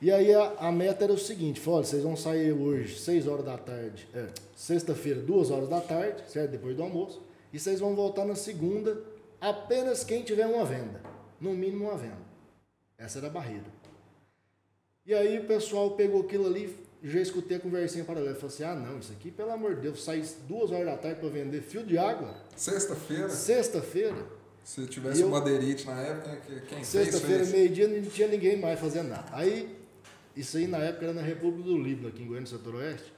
E 0.00 0.10
aí 0.10 0.32
a, 0.32 0.54
a 0.60 0.72
meta 0.72 1.04
era 1.04 1.12
o 1.12 1.18
seguinte, 1.18 1.60
falou, 1.60 1.80
olha, 1.80 1.86
vocês 1.86 2.02
vão 2.02 2.16
sair 2.16 2.50
hoje, 2.50 2.98
6 2.98 3.26
horas 3.26 3.44
da 3.44 3.58
tarde, 3.58 4.08
é, 4.14 4.28
sexta-feira, 4.56 5.20
2 5.20 5.50
horas 5.50 5.68
da 5.68 5.82
tarde, 5.82 6.22
certo? 6.26 6.52
Depois 6.52 6.74
do 6.74 6.82
almoço, 6.82 7.22
e 7.52 7.58
vocês 7.58 7.80
vão 7.80 7.94
voltar 7.94 8.24
na 8.24 8.34
segunda, 8.34 8.98
apenas 9.42 10.04
quem 10.04 10.22
tiver 10.22 10.46
uma 10.46 10.64
venda. 10.64 11.02
No 11.40 11.52
mínimo 11.52 11.86
uma 11.86 11.98
venda. 11.98 12.22
Essa 12.96 13.18
era 13.18 13.26
a 13.26 13.30
barreira. 13.30 13.66
E 15.04 15.12
aí 15.12 15.40
o 15.40 15.44
pessoal 15.44 15.90
pegou 15.96 16.22
aquilo 16.22 16.46
ali, 16.46 16.76
já 17.02 17.20
escutei 17.20 17.56
a 17.56 17.60
conversinha 17.60 18.04
paralela. 18.04 18.36
Falei 18.36 18.54
assim: 18.54 18.62
ah, 18.62 18.74
não, 18.76 19.00
isso 19.00 19.12
aqui, 19.12 19.32
pelo 19.32 19.50
amor 19.50 19.74
de 19.74 19.80
Deus, 19.82 20.04
sai 20.04 20.22
duas 20.46 20.70
horas 20.70 20.86
da 20.86 20.96
tarde 20.96 21.18
para 21.18 21.28
vender 21.28 21.60
fio 21.60 21.84
de 21.84 21.98
água. 21.98 22.32
Sexta-feira? 22.54 23.28
Sexta-feira. 23.28 24.24
Se 24.62 24.86
tivesse 24.86 25.22
eu, 25.22 25.26
uma 25.26 25.38
aderite 25.38 25.84
na 25.84 26.00
época, 26.00 26.38
quem 26.68 26.84
Sexta-feira, 26.84 27.44
meio-dia, 27.46 27.88
não 27.88 28.00
tinha 28.02 28.28
ninguém 28.28 28.56
mais 28.56 28.78
fazendo 28.78 29.08
nada. 29.08 29.26
Aí, 29.32 29.76
isso 30.36 30.56
aí 30.56 30.68
na 30.68 30.78
época 30.78 31.06
era 31.06 31.14
na 31.14 31.22
República 31.22 31.68
do 31.68 31.76
Líbano, 31.76 32.06
aqui 32.06 32.22
em 32.22 32.26
Goiânia, 32.28 32.46
Setor 32.46 32.76
Oeste. 32.76 33.12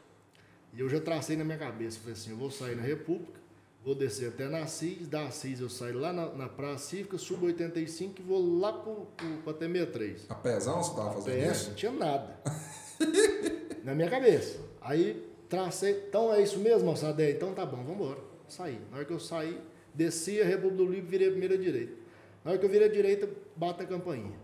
E 0.73 0.81
eu 0.81 0.89
já 0.89 0.99
tracei 0.99 1.37
na 1.37 1.45
minha 1.45 1.59
cabeça. 1.59 1.99
Falei 1.99 2.15
assim: 2.15 2.31
eu 2.31 2.39
vou 2.39 2.51
sair 2.51 2.77
na 2.77 2.83
República, 2.83 3.34
vou 3.85 3.95
descer 3.95 4.29
até 4.29 4.49
na 4.49 4.63
Assis, 4.63 5.07
da 5.07 5.27
Assis 5.27 5.61
eu 5.61 5.69
saio 5.69 5.99
lá 5.99 6.13
na, 6.13 6.31
na 6.31 6.49
Praça 6.49 6.87
Cívica, 6.87 7.19
subo 7.19 7.47
85 7.47 8.19
e 8.19 8.23
vou 8.25 8.59
lá 8.59 8.73
para 8.73 9.53
a 9.53 9.55
T63. 9.55 10.21
A 10.31 10.35
pezão 10.35 10.83
você 10.83 10.91
estava 10.91 11.13
fazendo 11.13 11.53
isso? 11.53 11.69
Não 11.69 11.77
tinha 11.77 11.93
nada. 11.93 12.41
na 13.85 13.95
minha 13.95 14.09
cabeça. 14.09 14.59
Aí 14.81 15.31
tracei, 15.49 16.05
então 16.09 16.33
é 16.33 16.43
isso 16.43 16.59
mesmo, 16.59 16.87
moçada? 16.87 17.23
É, 17.23 17.31
então 17.31 17.53
tá 17.53 17.67
bom, 17.67 17.77
vamos 17.77 17.95
embora. 17.95 18.21
Saí. 18.49 18.81
Na 18.91 18.97
hora 18.97 19.05
que 19.05 19.13
eu 19.13 19.21
saí, 19.21 19.61
desci 19.93 20.41
a 20.41 20.45
República 20.47 20.77
do 20.77 20.87
Livro, 20.87 21.11
virei 21.11 21.29
a 21.29 21.31
primeira 21.31 21.59
direita. 21.59 21.93
Na 22.43 22.53
hora 22.53 22.59
que 22.59 22.65
eu 22.65 22.71
virei 22.71 22.89
a 22.89 22.91
direita, 22.91 23.29
bate 23.55 23.83
a 23.83 23.87
campainha. 23.87 24.39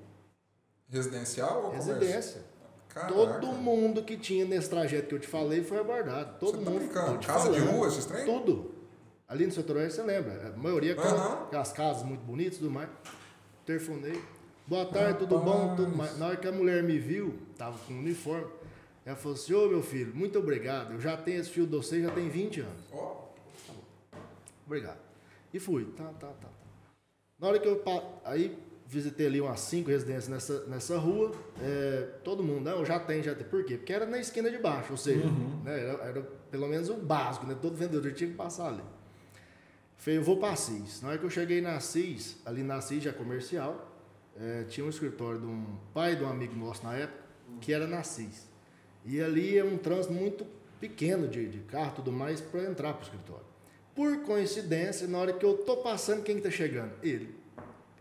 Residencial 0.88 1.64
ou 1.64 1.70
Residência. 1.70 2.42
Caraca. 2.88 3.14
Todo 3.14 3.46
mundo 3.52 4.02
que 4.02 4.16
tinha 4.16 4.44
nesse 4.44 4.68
trajeto 4.68 5.08
que 5.08 5.14
eu 5.14 5.20
te 5.20 5.28
falei 5.28 5.62
foi 5.62 5.78
abordado. 5.78 6.38
Todo 6.40 6.58
Você 6.58 6.64
tá 6.64 6.70
mundo. 6.70 6.92
Tá 6.92 7.18
Casa 7.18 7.44
falando, 7.44 7.54
de 7.54 7.60
rua, 7.60 7.88
esses 7.88 8.04
trem? 8.04 8.24
Tudo. 8.26 8.79
Ali 9.30 9.46
no 9.46 9.52
setor 9.52 9.76
oeste, 9.76 9.94
você 9.94 10.02
lembra? 10.02 10.48
A 10.48 10.58
maioria, 10.58 10.96
uhum. 10.96 11.44
aquelas 11.44 11.72
casas 11.72 12.02
muito 12.02 12.22
bonitas 12.22 12.56
e 12.56 12.58
tudo 12.58 12.72
mais. 12.72 12.88
Telefonei. 13.64 14.20
Boa 14.66 14.84
tarde, 14.86 15.20
tudo 15.20 15.38
bom? 15.38 15.76
Tudo 15.76 15.96
mais. 15.96 16.18
Na 16.18 16.26
hora 16.26 16.36
que 16.36 16.48
a 16.48 16.52
mulher 16.52 16.82
me 16.82 16.98
viu, 16.98 17.38
tava 17.56 17.78
com 17.86 17.94
uniforme, 17.94 18.50
ela 19.06 19.14
falou 19.14 19.36
assim, 19.36 19.54
ô 19.54 19.68
meu 19.68 19.84
filho, 19.84 20.12
muito 20.16 20.36
obrigado. 20.36 20.94
Eu 20.94 21.00
já 21.00 21.16
tenho 21.16 21.40
esse 21.40 21.48
fio 21.48 21.64
de 21.64 21.76
você, 21.76 22.02
já 22.02 22.10
tem 22.10 22.28
20 22.28 22.62
anos. 22.62 22.82
Oh. 22.92 22.96
Tá 22.96 23.72
bom. 23.72 24.18
Obrigado. 24.66 24.98
E 25.54 25.60
fui. 25.60 25.84
Tá, 25.96 26.10
tá, 26.18 26.26
tá. 26.26 26.48
Na 27.38 27.46
hora 27.46 27.60
que 27.60 27.68
eu. 27.68 27.80
Aí 28.24 28.58
visitei 28.84 29.28
ali 29.28 29.40
umas 29.40 29.60
cinco 29.60 29.90
residências 29.90 30.26
nessa, 30.26 30.66
nessa 30.66 30.98
rua. 30.98 31.30
É, 31.62 32.08
todo 32.24 32.42
mundo, 32.42 32.68
não, 32.68 32.84
já 32.84 32.98
tem, 32.98 33.22
já 33.22 33.32
tem. 33.32 33.46
Por 33.46 33.64
quê? 33.64 33.76
Porque 33.76 33.92
era 33.92 34.06
na 34.06 34.18
esquina 34.18 34.50
de 34.50 34.58
baixo, 34.58 34.90
ou 34.90 34.98
seja, 34.98 35.24
uhum. 35.24 35.62
né, 35.62 35.88
era, 35.88 36.02
era, 36.02 36.22
pelo 36.50 36.66
menos 36.66 36.88
o 36.88 36.94
básico, 36.94 37.46
né? 37.46 37.56
Todo 37.62 37.76
vendedor 37.76 38.12
tinha 38.12 38.28
que 38.28 38.36
passar 38.36 38.66
ali. 38.66 38.82
Falei, 40.00 40.18
eu 40.18 40.24
vou 40.24 40.38
para 40.38 40.54
Assis. 40.54 41.02
Na 41.02 41.10
hora 41.10 41.18
que 41.18 41.24
eu 41.24 41.30
cheguei 41.30 41.60
na 41.60 41.76
Assis, 41.76 42.38
ali 42.46 42.62
na 42.62 42.76
Assis 42.76 43.02
já 43.02 43.12
comercial, 43.12 43.86
é, 44.34 44.64
tinha 44.64 44.84
um 44.84 44.88
escritório 44.88 45.38
de 45.38 45.44
um 45.44 45.76
pai 45.92 46.16
de 46.16 46.24
um 46.24 46.28
amigo 46.28 46.56
nosso 46.56 46.82
na 46.82 46.94
época, 46.94 47.22
que 47.60 47.70
era 47.70 47.86
na 47.86 47.98
Assis. 47.98 48.48
E 49.04 49.20
ali 49.20 49.58
é 49.58 49.62
um 49.62 49.76
trânsito 49.76 50.14
muito 50.14 50.46
pequeno 50.80 51.28
de, 51.28 51.46
de 51.46 51.58
carro 51.58 51.96
tudo 51.96 52.10
mais 52.10 52.40
para 52.40 52.62
entrar 52.62 52.94
para 52.94 53.00
o 53.00 53.04
escritório. 53.04 53.44
Por 53.94 54.22
coincidência, 54.22 55.06
na 55.06 55.18
hora 55.18 55.34
que 55.34 55.44
eu 55.44 55.58
tô 55.58 55.76
passando, 55.76 56.22
quem 56.22 56.38
está 56.38 56.50
chegando? 56.50 56.94
Ele. 57.02 57.38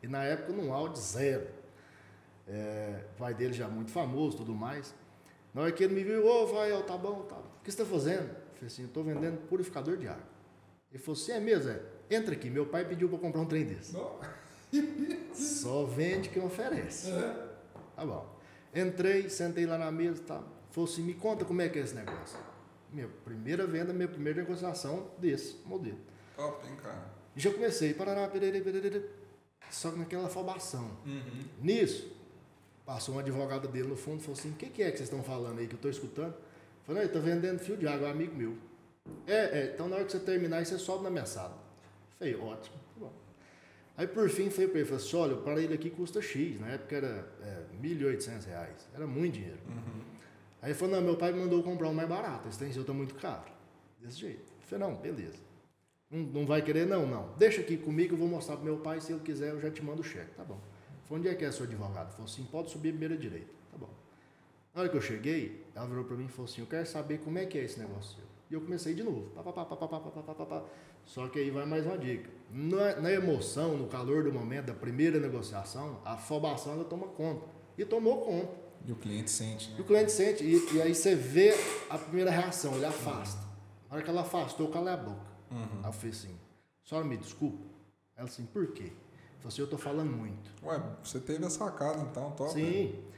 E 0.01 0.08
na 0.08 0.24
época 0.24 0.53
num 0.53 0.74
Audi 0.74 1.00
zero. 1.01 1.48
É, 2.48 3.03
pai 3.18 3.34
dele 3.34 3.51
já 3.51 3.68
muito 3.68 3.91
famoso 3.91 4.38
tudo 4.38 4.56
mais. 4.56 4.96
Na 5.53 5.63
hora 5.63 5.72
que 5.74 5.84
ele 5.84 5.96
me 5.96 6.03
viu, 6.06 6.25
ô, 6.25 6.44
oh, 6.44 6.48
vai, 6.48 6.72
tá 6.84 6.98
bom, 6.98 7.24
tá. 7.24 7.36
O 7.36 7.62
que 7.62 7.70
você 7.70 7.82
está 7.82 7.86
fazendo? 7.86 8.29
Eu 8.29 8.53
falei 8.53 8.68
assim, 8.68 8.84
eu 8.84 8.88
estou 8.88 9.03
vendendo 9.03 9.38
purificador 9.50 9.98
de 9.98 10.08
água. 10.08 10.38
Ele 10.91 11.01
falou 11.01 11.19
assim, 11.19 11.31
é 11.31 11.39
mesmo, 11.39 11.72
é? 11.72 11.81
Entra 12.10 12.34
aqui, 12.34 12.50
meu 12.50 12.65
pai 12.65 12.86
pediu 12.86 13.08
para 13.10 13.19
comprar 13.19 13.41
um 13.41 13.46
trem 13.46 13.65
desse. 13.65 13.93
Só 15.34 15.86
vende 15.86 16.29
quem 16.29 16.43
oferece. 16.43 17.12
É. 17.12 17.50
Tá 17.96 18.05
bom. 18.05 18.39
Entrei, 18.74 19.29
sentei 19.29 19.65
lá 19.65 19.77
na 19.77 19.91
mesa, 19.91 20.22
tá. 20.24 20.43
Falou 20.72 20.89
assim, 20.89 21.03
me 21.03 21.13
conta 21.13 21.46
como 21.46 21.62
é 21.62 21.69
que 21.69 21.79
é 21.79 21.81
esse 21.81 21.96
negócio. 21.96 22.39
Minha 22.91 23.08
primeira 23.24 23.67
venda, 23.67 23.93
minha 23.93 24.08
primeira 24.08 24.41
negociação 24.41 25.12
desse 25.17 25.58
modelo. 25.65 26.00
Top, 26.36 26.67
hein, 26.67 26.75
cara? 26.81 27.12
E 27.36 27.39
já 27.39 27.51
comecei, 27.51 27.93
parará, 27.93 28.27
perere, 28.27 28.62
perere, 28.62 29.10
só 29.69 29.91
que 29.91 30.00
naquela 30.00 30.27
afobação. 30.27 30.98
Uhum. 31.05 31.43
Nisso, 31.62 32.12
passou 32.86 33.15
um 33.15 33.19
advogado 33.19 33.67
dele 33.67 33.88
no 33.88 33.96
fundo 33.96 34.19
e 34.19 34.24
falou 34.24 34.39
assim, 34.39 34.51
o 34.51 34.55
que, 34.55 34.67
que, 34.69 34.81
é 34.81 34.91
que 34.91 34.98
vocês 34.98 35.10
estão 35.10 35.24
falando 35.24 35.60
aí, 35.60 35.67
que 35.67 35.74
eu 35.74 35.77
estou 35.77 35.91
escutando? 35.91 36.34
Falei, 36.84 37.03
eu 37.03 37.08
estou 37.08 37.22
vendendo 37.22 37.60
fio 37.60 37.77
de 37.77 37.88
água, 37.88 38.08
é 38.08 38.10
um 38.10 38.13
amigo 38.13 38.36
meu. 38.36 38.58
É, 39.27 39.59
é, 39.59 39.71
então 39.73 39.87
na 39.87 39.97
hora 39.97 40.05
que 40.05 40.11
você 40.11 40.19
terminar, 40.19 40.65
você 40.65 40.77
sobe 40.77 41.03
na 41.03 41.09
minha 41.09 41.25
sala. 41.25 41.57
falei, 42.17 42.35
ótimo, 42.35 42.77
tá 42.77 42.99
bom. 42.99 43.13
Aí 43.97 44.07
por 44.07 44.29
fim, 44.29 44.49
falei 44.49 44.67
para 44.67 44.79
ele, 44.79 44.87
falei 44.87 45.05
assim, 45.05 45.17
olha, 45.17 45.35
para 45.37 45.61
ele 45.61 45.73
aqui 45.73 45.89
custa 45.89 46.21
X, 46.21 46.59
na 46.59 46.67
época 46.67 46.95
era 46.95 47.27
é, 47.41 47.65
1.800 47.81 48.45
reais, 48.45 48.89
era 48.93 49.05
muito 49.05 49.33
dinheiro. 49.33 49.59
Uhum. 49.67 50.01
Aí 50.61 50.71
ele 50.71 50.77
falou, 50.77 50.95
não, 50.95 51.01
meu 51.01 51.17
pai 51.17 51.31
me 51.31 51.39
mandou 51.39 51.63
comprar 51.63 51.87
um 51.89 51.93
mais 51.93 52.07
barato, 52.07 52.47
esse 52.47 52.59
tem 52.59 52.71
seu 52.71 52.83
tá 52.83 52.93
muito 52.93 53.15
caro. 53.15 53.51
Desse 53.99 54.19
jeito. 54.19 54.51
Eu 54.61 54.67
falei, 54.67 54.87
não, 54.87 54.95
beleza. 54.95 55.37
Não, 56.09 56.19
não 56.19 56.45
vai 56.45 56.61
querer, 56.61 56.87
não, 56.87 57.05
não. 57.05 57.33
Deixa 57.37 57.61
aqui 57.61 57.77
comigo, 57.77 58.13
eu 58.13 58.17
vou 58.17 58.27
mostrar 58.27 58.55
pro 58.55 58.65
meu 58.65 58.77
pai, 58.77 58.99
se 58.99 59.11
ele 59.11 59.21
quiser, 59.21 59.51
eu 59.51 59.61
já 59.61 59.69
te 59.69 59.83
mando 59.83 60.01
o 60.01 60.03
cheque. 60.03 60.31
Tá 60.35 60.43
bom. 60.43 60.59
Falei, 61.05 61.19
onde 61.21 61.27
é 61.29 61.35
que 61.35 61.45
é 61.45 61.51
seu 61.51 61.65
advogado? 61.65 62.11
Falou 62.11 62.25
assim, 62.25 62.43
pode 62.45 62.71
subir 62.71 62.91
primeira 62.91 63.17
direita. 63.17 63.51
Tá 63.71 63.77
bom. 63.77 63.89
Na 64.73 64.81
hora 64.81 64.89
que 64.89 64.97
eu 64.97 65.01
cheguei, 65.01 65.65
ela 65.75 65.87
virou 65.87 66.03
para 66.03 66.15
mim 66.15 66.25
e 66.25 66.29
falou 66.29 66.45
assim, 66.45 66.61
eu 66.61 66.67
quero 66.67 66.85
saber 66.85 67.19
como 67.19 67.37
é 67.37 67.45
que 67.45 67.57
é 67.57 67.63
esse 67.63 67.79
negócio 67.79 68.15
seu. 68.15 68.25
E 68.50 68.53
eu 68.56 68.62
comecei 68.62 68.96
de 68.96 69.03
novo. 69.03 69.29
Pá, 69.29 69.44
pá, 69.44 69.63
pá, 69.63 70.63
Só 71.06 71.27
que 71.27 71.38
aí 71.38 71.51
vai 71.51 71.65
mais 71.65 71.86
uma 71.86 71.98
dica. 71.98 72.29
Na, 72.50 73.00
na, 73.00 73.12
emoção, 73.12 73.77
no 73.77 73.88
calor 73.88 74.24
do 74.24 74.34
momento, 74.34 74.65
da 74.65 74.74
primeira 74.74 75.20
negociação, 75.20 76.01
a 76.03 76.13
afobação 76.13 76.74
ela 76.74 76.84
toma 76.84 77.08
conta. 77.08 77.46
E 77.77 77.86
tomou 77.86 78.22
conta. 78.22 78.51
E 78.86 78.91
o 78.91 78.96
cliente 78.96 79.29
sente, 79.29 79.70
né? 79.70 79.75
E 79.77 79.82
o 79.82 79.86
cliente 79.86 80.12
sente. 80.12 80.44
E, 80.44 80.75
e 80.75 80.82
aí 80.82 80.96
você 80.96 81.13
vê 81.13 81.53
a 81.89 81.98
primeira 81.98 82.32
reação, 82.32 82.74
ele 82.75 82.86
afasta. 82.86 83.39
Na 83.88 83.96
hora 83.96 84.03
que 84.03 84.10
ela 84.10 84.22
afastou, 84.22 84.65
eu 84.65 84.72
calei 84.72 84.94
a 84.94 84.98
boca. 84.98 85.29
Uhum. 85.51 85.79
Aí 85.84 85.89
eu 85.89 85.94
falei 85.94 86.12
assim, 86.12 86.36
senhora 86.84 87.06
me 87.06 87.18
desculpa. 87.18 87.63
Ela 88.18 88.27
assim, 88.27 88.46
por 88.48 88.72
quê? 88.72 88.91
Eu 88.91 89.41
falei 89.41 89.48
assim, 89.48 89.62
eu 89.62 89.70
tô 89.70 89.77
falando 89.77 90.12
muito. 90.12 90.51
Ué, 90.63 90.82
você 91.03 91.20
teve 91.20 91.46
a 91.46 91.50
sacada 91.51 92.01
então, 92.01 92.32
top. 92.32 92.51
Sim. 92.51 92.88
Né? 92.88 93.10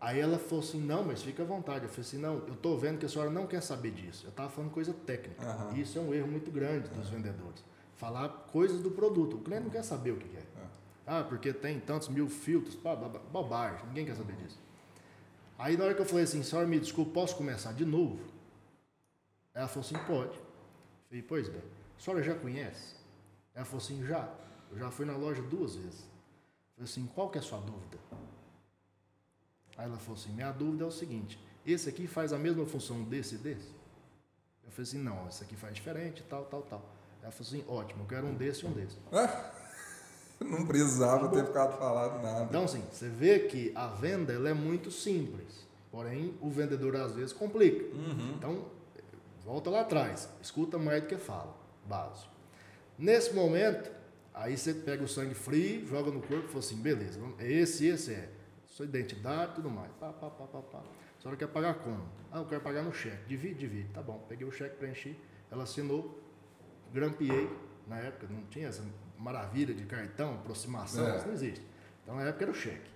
Aí 0.00 0.18
ela 0.18 0.38
falou 0.38 0.64
assim, 0.64 0.80
não, 0.80 1.04
mas 1.04 1.22
fica 1.22 1.42
à 1.42 1.46
vontade. 1.46 1.84
Eu 1.84 1.90
falei 1.90 2.02
assim, 2.02 2.18
não, 2.18 2.34
eu 2.36 2.56
tô 2.56 2.76
vendo 2.78 2.98
que 2.98 3.04
a 3.04 3.08
senhora 3.08 3.30
não 3.30 3.46
quer 3.46 3.60
saber 3.60 3.90
disso. 3.90 4.26
Eu 4.26 4.32
tava 4.32 4.48
falando 4.48 4.70
coisa 4.70 4.94
técnica. 4.94 5.44
Uhum. 5.44 5.76
Isso 5.76 5.98
é 5.98 6.00
um 6.00 6.14
erro 6.14 6.26
muito 6.26 6.50
grande 6.50 6.88
dos 6.88 7.10
uhum. 7.10 7.16
vendedores. 7.16 7.62
Falar 7.96 8.28
coisas 8.50 8.80
do 8.80 8.90
produto. 8.90 9.36
O 9.36 9.40
cliente 9.40 9.64
não 9.64 9.70
quer 9.70 9.84
saber 9.84 10.12
o 10.12 10.16
que 10.16 10.34
é. 10.34 10.40
Uhum. 10.40 10.68
Ah, 11.06 11.24
porque 11.24 11.52
tem 11.52 11.78
tantos 11.78 12.08
mil 12.08 12.30
filtros. 12.30 12.76
Bobagem. 13.30 13.84
Ninguém 13.88 14.06
quer 14.06 14.14
saber 14.14 14.34
disso. 14.36 14.58
Aí 15.58 15.76
na 15.76 15.84
hora 15.84 15.94
que 15.94 16.00
eu 16.00 16.06
falei 16.06 16.24
assim, 16.24 16.42
senhora, 16.42 16.66
me 16.66 16.80
desculpa, 16.80 17.12
posso 17.12 17.36
começar 17.36 17.74
de 17.74 17.84
novo? 17.84 18.18
Ela 19.52 19.68
falou 19.68 19.84
assim, 19.84 19.98
pode. 20.06 20.34
Eu 20.34 20.44
falei, 21.08 21.22
pois 21.22 21.48
bem, 21.50 21.60
a 21.98 22.00
senhora 22.00 22.22
já 22.22 22.34
conhece? 22.34 22.94
Ela 23.54 23.66
falou 23.66 23.82
assim, 23.84 24.02
já. 24.06 24.32
Eu 24.72 24.78
já 24.78 24.90
fui 24.90 25.04
na 25.04 25.14
loja 25.14 25.42
duas 25.42 25.74
vezes. 25.74 26.00
Eu 26.00 26.86
falei 26.86 26.90
assim, 26.90 27.06
qual 27.14 27.28
que 27.28 27.36
é 27.36 27.40
a 27.42 27.44
sua 27.44 27.58
dúvida? 27.58 27.98
Aí 29.80 29.86
ela 29.86 29.96
falou 29.96 30.20
assim, 30.20 30.30
minha 30.32 30.52
dúvida 30.52 30.84
é 30.84 30.86
o 30.86 30.90
seguinte, 30.90 31.42
esse 31.64 31.88
aqui 31.88 32.06
faz 32.06 32.34
a 32.34 32.38
mesma 32.38 32.66
função 32.66 33.02
desse 33.02 33.36
e 33.36 33.38
desse? 33.38 33.68
Eu 34.62 34.70
falei 34.70 34.82
assim, 34.82 34.98
não, 34.98 35.26
esse 35.26 35.42
aqui 35.42 35.56
faz 35.56 35.74
diferente, 35.74 36.22
tal, 36.28 36.44
tal, 36.44 36.60
tal. 36.60 36.84
Ela 37.22 37.32
falou 37.32 37.48
assim, 37.48 37.64
ótimo, 37.66 38.02
eu 38.02 38.06
quero 38.06 38.26
um 38.26 38.34
desse 38.34 38.66
e 38.66 38.68
um 38.68 38.72
desse. 38.72 38.98
Não 40.38 40.66
precisava 40.66 41.30
ter 41.30 41.46
ficado 41.46 41.78
falado 41.78 42.22
nada. 42.22 42.44
Então, 42.44 42.64
assim, 42.64 42.82
você 42.92 43.08
vê 43.08 43.40
que 43.40 43.72
a 43.74 43.86
venda 43.86 44.34
ela 44.34 44.50
é 44.50 44.54
muito 44.54 44.90
simples. 44.90 45.66
Porém, 45.90 46.34
o 46.42 46.50
vendedor 46.50 46.96
às 46.96 47.14
vezes 47.14 47.32
complica. 47.32 47.82
Uhum. 47.94 48.34
Então, 48.36 48.66
volta 49.44 49.70
lá 49.70 49.80
atrás. 49.80 50.28
Escuta 50.42 50.78
mais 50.78 51.02
do 51.02 51.08
que 51.08 51.16
fala. 51.16 51.56
Básico. 51.86 52.30
Nesse 52.98 53.34
momento, 53.34 53.90
aí 54.32 54.58
você 54.58 54.74
pega 54.74 55.02
o 55.02 55.08
sangue 55.08 55.34
frio, 55.34 55.86
joga 55.86 56.10
no 56.10 56.20
corpo 56.20 56.44
e 56.44 56.48
fala 56.48 56.58
assim, 56.58 56.76
beleza, 56.76 57.18
esse, 57.38 57.86
esse 57.86 58.12
é. 58.12 58.39
Sua 58.80 58.86
identidade 58.86 59.56
tudo 59.56 59.68
mais. 59.68 59.92
Pá, 60.00 60.10
pá, 60.10 60.30
pá, 60.30 60.46
pá, 60.46 60.62
pá. 60.62 60.78
A 60.78 61.20
senhora 61.20 61.36
quer 61.36 61.48
pagar 61.48 61.74
como? 61.80 62.02
Ah, 62.32 62.38
eu 62.38 62.46
quero 62.46 62.62
pagar 62.62 62.82
no 62.82 62.90
cheque. 62.90 63.28
Divide, 63.28 63.60
divide. 63.60 63.90
Tá 63.90 64.00
bom. 64.00 64.24
Peguei 64.26 64.46
o 64.46 64.50
cheque, 64.50 64.76
preenchi. 64.76 65.20
Ela 65.50 65.64
assinou, 65.64 66.18
grampeei. 66.90 67.50
Na 67.86 67.98
época 67.98 68.26
não 68.30 68.42
tinha 68.46 68.68
essa 68.68 68.82
maravilha 69.18 69.74
de 69.74 69.84
cartão, 69.84 70.36
aproximação, 70.36 71.06
é. 71.06 71.16
isso 71.18 71.26
não 71.26 71.34
existe. 71.34 71.66
Então 72.02 72.16
na 72.16 72.22
época 72.22 72.44
era 72.44 72.52
o 72.52 72.54
cheque. 72.54 72.90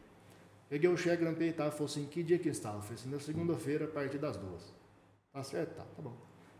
Peguei 0.71 0.89
o 0.89 0.97
cheque, 0.97 1.23
grampei 1.23 1.51
e 1.51 1.53
tal, 1.53 1.71
falou 1.71 1.85
assim, 1.85 2.07
que 2.07 2.23
dia 2.23 2.39
que 2.39 2.49
instala? 2.49 2.81
Falei 2.81 2.95
assim, 2.95 3.11
na 3.11 3.21
segunda-feira, 3.21 3.85
a 3.85 3.89
partir 3.89 4.17
das 4.17 4.39
duas. 4.39 4.75
Tá 5.35 5.43
certo? 5.43 5.75
Tá, 5.75 5.85
tá 5.85 6.01
bom. 6.01 6.17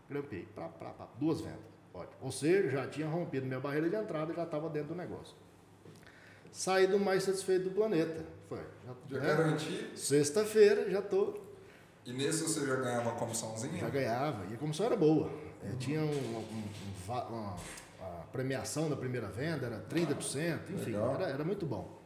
Grampei, 0.07 0.45
pra, 0.53 0.69
pra, 0.69 0.91
pra, 0.91 1.07
duas 1.17 1.41
vendas. 1.41 1.65
Pode. 1.91 2.11
Ou 2.21 2.31
seja, 2.31 2.69
já 2.69 2.87
tinha 2.87 3.07
rompido 3.07 3.47
minha 3.47 3.59
barreira 3.59 3.89
de 3.89 3.95
entrada 3.95 4.31
e 4.31 4.35
já 4.35 4.43
estava 4.43 4.69
dentro 4.69 4.89
do 4.89 4.95
negócio. 4.95 5.35
Saí 6.55 6.87
do 6.87 6.97
mais 6.97 7.23
satisfeito 7.23 7.65
do 7.65 7.71
planeta. 7.71 8.23
Foi. 8.47 8.61
Já 9.11 9.19
né? 9.19 9.27
garanti. 9.27 9.91
Sexta-feira 9.93 10.89
já 10.89 11.01
tô. 11.01 11.37
E 12.05 12.13
nesse 12.13 12.43
você 12.43 12.65
já 12.65 12.77
ganhava 12.77 13.09
uma 13.09 13.19
comissãozinha? 13.19 13.77
Já 13.77 13.89
ganhava. 13.89 14.45
E 14.49 14.53
a 14.53 14.57
comissão 14.57 14.85
era 14.85 14.95
boa. 14.95 15.29
É, 15.61 15.75
tinha 15.77 15.99
um, 15.99 16.05
um- 16.05 16.43
um 17.09 17.13
uma, 17.29 17.57
premiação 18.31 18.89
da 18.89 18.95
primeira 18.95 19.27
venda, 19.27 19.65
era 19.65 19.79
30%, 19.81 20.59
enfim, 20.73 20.91
Legal. 20.91 21.15
era, 21.15 21.25
era 21.25 21.43
muito 21.43 21.65
bom. 21.65 21.99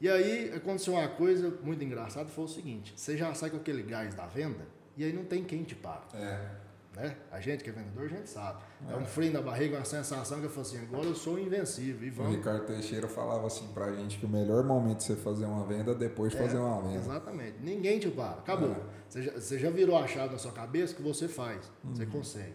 E 0.00 0.08
aí 0.08 0.52
aconteceu 0.52 0.94
uma 0.94 1.06
coisa 1.08 1.48
muito 1.62 1.82
engraçada, 1.84 2.28
foi 2.28 2.44
o 2.44 2.48
seguinte, 2.48 2.94
você 2.96 3.16
já 3.16 3.32
sai 3.34 3.50
com 3.50 3.58
aquele 3.58 3.82
gás 3.82 4.12
da 4.14 4.26
venda, 4.26 4.66
e 4.96 5.04
aí 5.04 5.12
não 5.12 5.24
tem 5.24 5.44
quem 5.44 5.62
te 5.62 5.74
para. 5.76 6.02
É. 6.14 6.50
Né? 6.98 7.16
A 7.30 7.38
gente 7.40 7.62
que 7.62 7.70
é 7.70 7.72
vendedor, 7.72 8.06
a 8.06 8.08
gente 8.08 8.28
sabe. 8.28 8.60
É, 8.90 8.96
um 8.96 9.04
frio 9.06 9.32
na 9.32 9.40
barriga, 9.40 9.76
uma 9.76 9.84
sensação 9.84 10.40
que 10.40 10.46
eu 10.46 10.50
falo 10.50 10.62
assim, 10.66 10.78
agora 10.78 11.04
eu 11.06 11.14
sou 11.14 11.38
invencível. 11.38 12.06
E 12.06 12.10
O 12.10 12.14
vamos. 12.14 12.34
Ricardo 12.36 12.66
Teixeira 12.66 13.06
falava 13.06 13.46
assim 13.46 13.68
pra 13.68 13.92
gente 13.92 14.18
que 14.18 14.26
o 14.26 14.28
melhor 14.28 14.64
momento 14.64 14.98
de 14.98 15.04
você 15.04 15.14
fazer 15.16 15.44
uma 15.44 15.64
venda 15.64 15.92
é 15.92 15.94
depois 15.94 16.32
de 16.32 16.38
É, 16.38 16.42
fazer 16.42 16.58
uma 16.58 16.82
venda. 16.82 16.96
Exatamente. 16.96 17.54
Ninguém 17.62 18.00
te 18.00 18.10
para. 18.10 18.32
Acabou. 18.32 18.72
É. 18.72 18.80
Você, 19.08 19.22
já, 19.22 19.32
você 19.32 19.58
já 19.60 19.70
virou 19.70 19.96
a 19.96 20.06
chave 20.08 20.32
na 20.32 20.38
sua 20.38 20.50
cabeça 20.52 20.92
que 20.94 21.00
você 21.02 21.28
faz. 21.28 21.70
Você 21.84 22.02
Uhum. 22.02 22.10
consegue. 22.10 22.54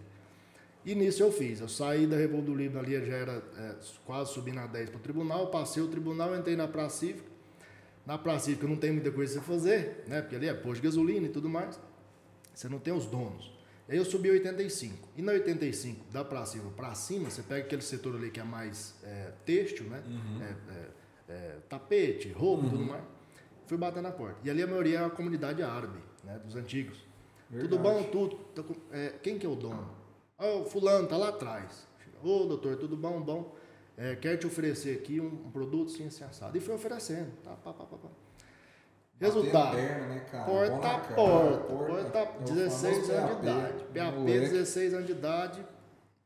E 0.86 0.94
nisso 0.94 1.24
eu 1.24 1.32
fiz. 1.32 1.62
Eu 1.62 1.70
saí 1.70 2.06
da 2.06 2.18
República 2.18 2.48
do 2.52 2.56
Líbano 2.56 2.80
ali, 2.86 3.06
já 3.06 3.16
era 3.16 3.42
é, 3.58 3.76
quase 4.06 4.34
subindo 4.34 4.60
a 4.60 4.68
10 4.68 4.90
para 4.90 4.98
o 4.98 5.02
tribunal. 5.02 5.48
Passei 5.48 5.82
o 5.82 5.88
tribunal, 5.88 6.36
entrei 6.36 6.58
na 6.58 6.68
Praça 6.68 6.98
Cívica. 6.98 7.32
Na 8.06 8.18
Praça 8.18 8.48
Cívica 8.48 8.68
não 8.68 8.76
tem 8.76 8.92
muita 8.92 9.10
coisa 9.10 9.36
você 9.36 9.40
fazer, 9.40 10.04
né? 10.06 10.22
Porque 10.22 10.36
ali 10.36 10.50
é 10.50 10.54
posto 10.54 10.82
de 10.82 10.88
gasolina 10.90 11.28
e 11.28 11.30
tudo 11.30 11.48
mais. 11.48 11.80
Você 12.54 12.68
não 12.68 12.78
tem 12.80 12.94
os 12.94 13.06
donos. 13.06 13.53
Aí 13.90 13.98
eu 13.98 14.06
subi 14.06 14.30
85. 14.32 15.10
E 15.18 15.22
na 15.22 15.34
85, 15.34 16.12
da 16.12 16.24
Praça 16.24 16.54
Cívica 16.54 16.72
para 16.72 16.96
cima, 16.96 17.30
você 17.30 17.42
pega 17.44 17.66
aquele 17.66 17.82
setor 17.82 18.16
ali 18.16 18.32
que 18.32 18.40
é 18.40 18.44
mais 18.44 18.96
é, 19.04 19.32
têxtil, 19.46 19.86
né? 19.88 20.02
Uhum. 20.08 20.42
É, 20.42 20.56
é, 20.74 21.34
é, 21.34 21.58
tapete, 21.70 22.30
roupa 22.32 22.66
e 22.68 22.70
tudo 22.70 22.86
mais. 22.86 23.04
Fui 23.68 23.78
bater 23.78 24.02
na 24.02 24.12
porta. 24.12 24.38
E 24.44 24.50
ali 24.50 24.62
a 24.62 24.68
maioria 24.68 25.00
é 25.00 25.06
a 25.06 25.10
comunidade 25.10 25.62
árabe, 25.62 26.00
né? 26.24 26.40
Dos 26.46 26.56
antigos. 26.56 26.98
Tudo 27.50 27.78
Verdade. 27.78 27.82
bom? 27.84 28.04
Tudo. 28.10 28.36
Tô 28.56 28.64
com- 28.64 28.76
é, 28.92 29.10
quem 29.22 29.38
que 29.38 29.46
é 29.46 29.50
o 29.50 29.56
dono? 29.56 29.90
Ah, 30.38 30.48
o 30.48 30.66
fulano, 30.66 31.08
tá 31.08 31.16
lá 31.18 31.30
atrás. 31.30 31.88
Ô, 32.24 32.46
doutor, 32.46 32.78
tudo 32.78 32.96
bom? 32.98 33.22
Bom. 33.22 33.56
É, 33.96 34.16
quero 34.16 34.40
te 34.40 34.48
oferecer 34.48 34.98
aqui 34.98 35.20
um, 35.20 35.28
um 35.28 35.52
produto 35.52 35.92
sim, 35.92 36.08
assim, 36.08 36.24
assado. 36.24 36.58
E 36.58 36.62
fui 36.62 36.74
oferecendo. 36.74 37.32
Tá, 37.44 37.52
pá, 37.52 37.72
pá, 37.74 37.86
pá, 37.86 37.98
pá. 37.98 38.10
Resultado. 39.20 39.76
Perna, 39.76 40.08
né, 40.08 40.20
Porta 40.46 40.76
a 40.76 41.00
cara, 41.00 41.14
porta. 41.16 41.58
porta. 41.60 41.94
Porta, 41.94 42.18
É 42.20 42.38
o 42.40 42.44
16 42.56 42.96
famoso 43.08 43.12
anos 43.14 43.36
de 43.42 43.44
idade. 43.44 43.84
PAP, 43.94 44.16
moleque. 44.18 44.40
16 44.50 44.94
anos 44.94 45.06
de 45.06 45.12
idade, 45.12 45.66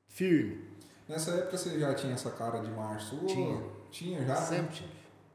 firme. 0.08 0.67
Nessa 1.08 1.32
época 1.32 1.58
você 1.58 1.79
já 1.79 1.94
tinha 1.94 2.13
essa 2.13 2.32
cara 2.32 2.60
de 2.60 2.72
março? 2.72 3.17
Tinha. 3.25 3.63
Tinha 3.91 4.25
já? 4.25 4.36
Sempre 4.36 4.75
tive. 4.75 4.89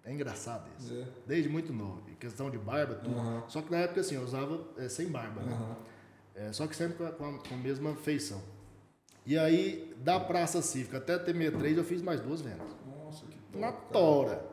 É 0.05 0.13
engraçado 0.13 0.69
isso. 0.81 0.93
É. 0.95 1.05
Desde 1.27 1.49
muito 1.49 1.73
novo. 1.73 2.03
Em 2.11 2.15
questão 2.15 2.51
de 2.51 2.59
barba, 2.59 2.97
tudo. 2.97 3.17
Aham. 3.17 3.45
Só 3.49 3.63
que 3.63 3.71
na 3.71 3.79
época, 3.79 4.01
assim, 4.01 4.17
eu 4.17 4.23
usava 4.23 4.61
é, 4.77 4.89
sem 4.89 5.07
barba, 5.07 5.43
né? 5.43 5.53
Aham. 5.53 5.77
É, 6.35 6.53
só 6.53 6.67
que 6.67 6.75
sempre 6.75 6.97
com 6.97 7.05
a, 7.05 7.13
com 7.13 7.25
a- 7.25 7.55
a 7.55 7.57
mesma 7.59 7.95
feição. 7.95 8.41
E 9.25 9.39
aí, 9.39 9.95
da 9.99 10.19
Praça 10.19 10.61
Cívica 10.61 10.97
até 10.99 11.17
T63, 11.19 11.77
eu 11.77 11.85
fiz 11.85 12.03
mais 12.03 12.21
duas 12.21 12.41
vendas. 12.41 12.67
Nossa, 13.05 13.25
que 13.27 13.37
top, 13.37 13.59
Na 13.59 13.71
tora. 13.71 14.45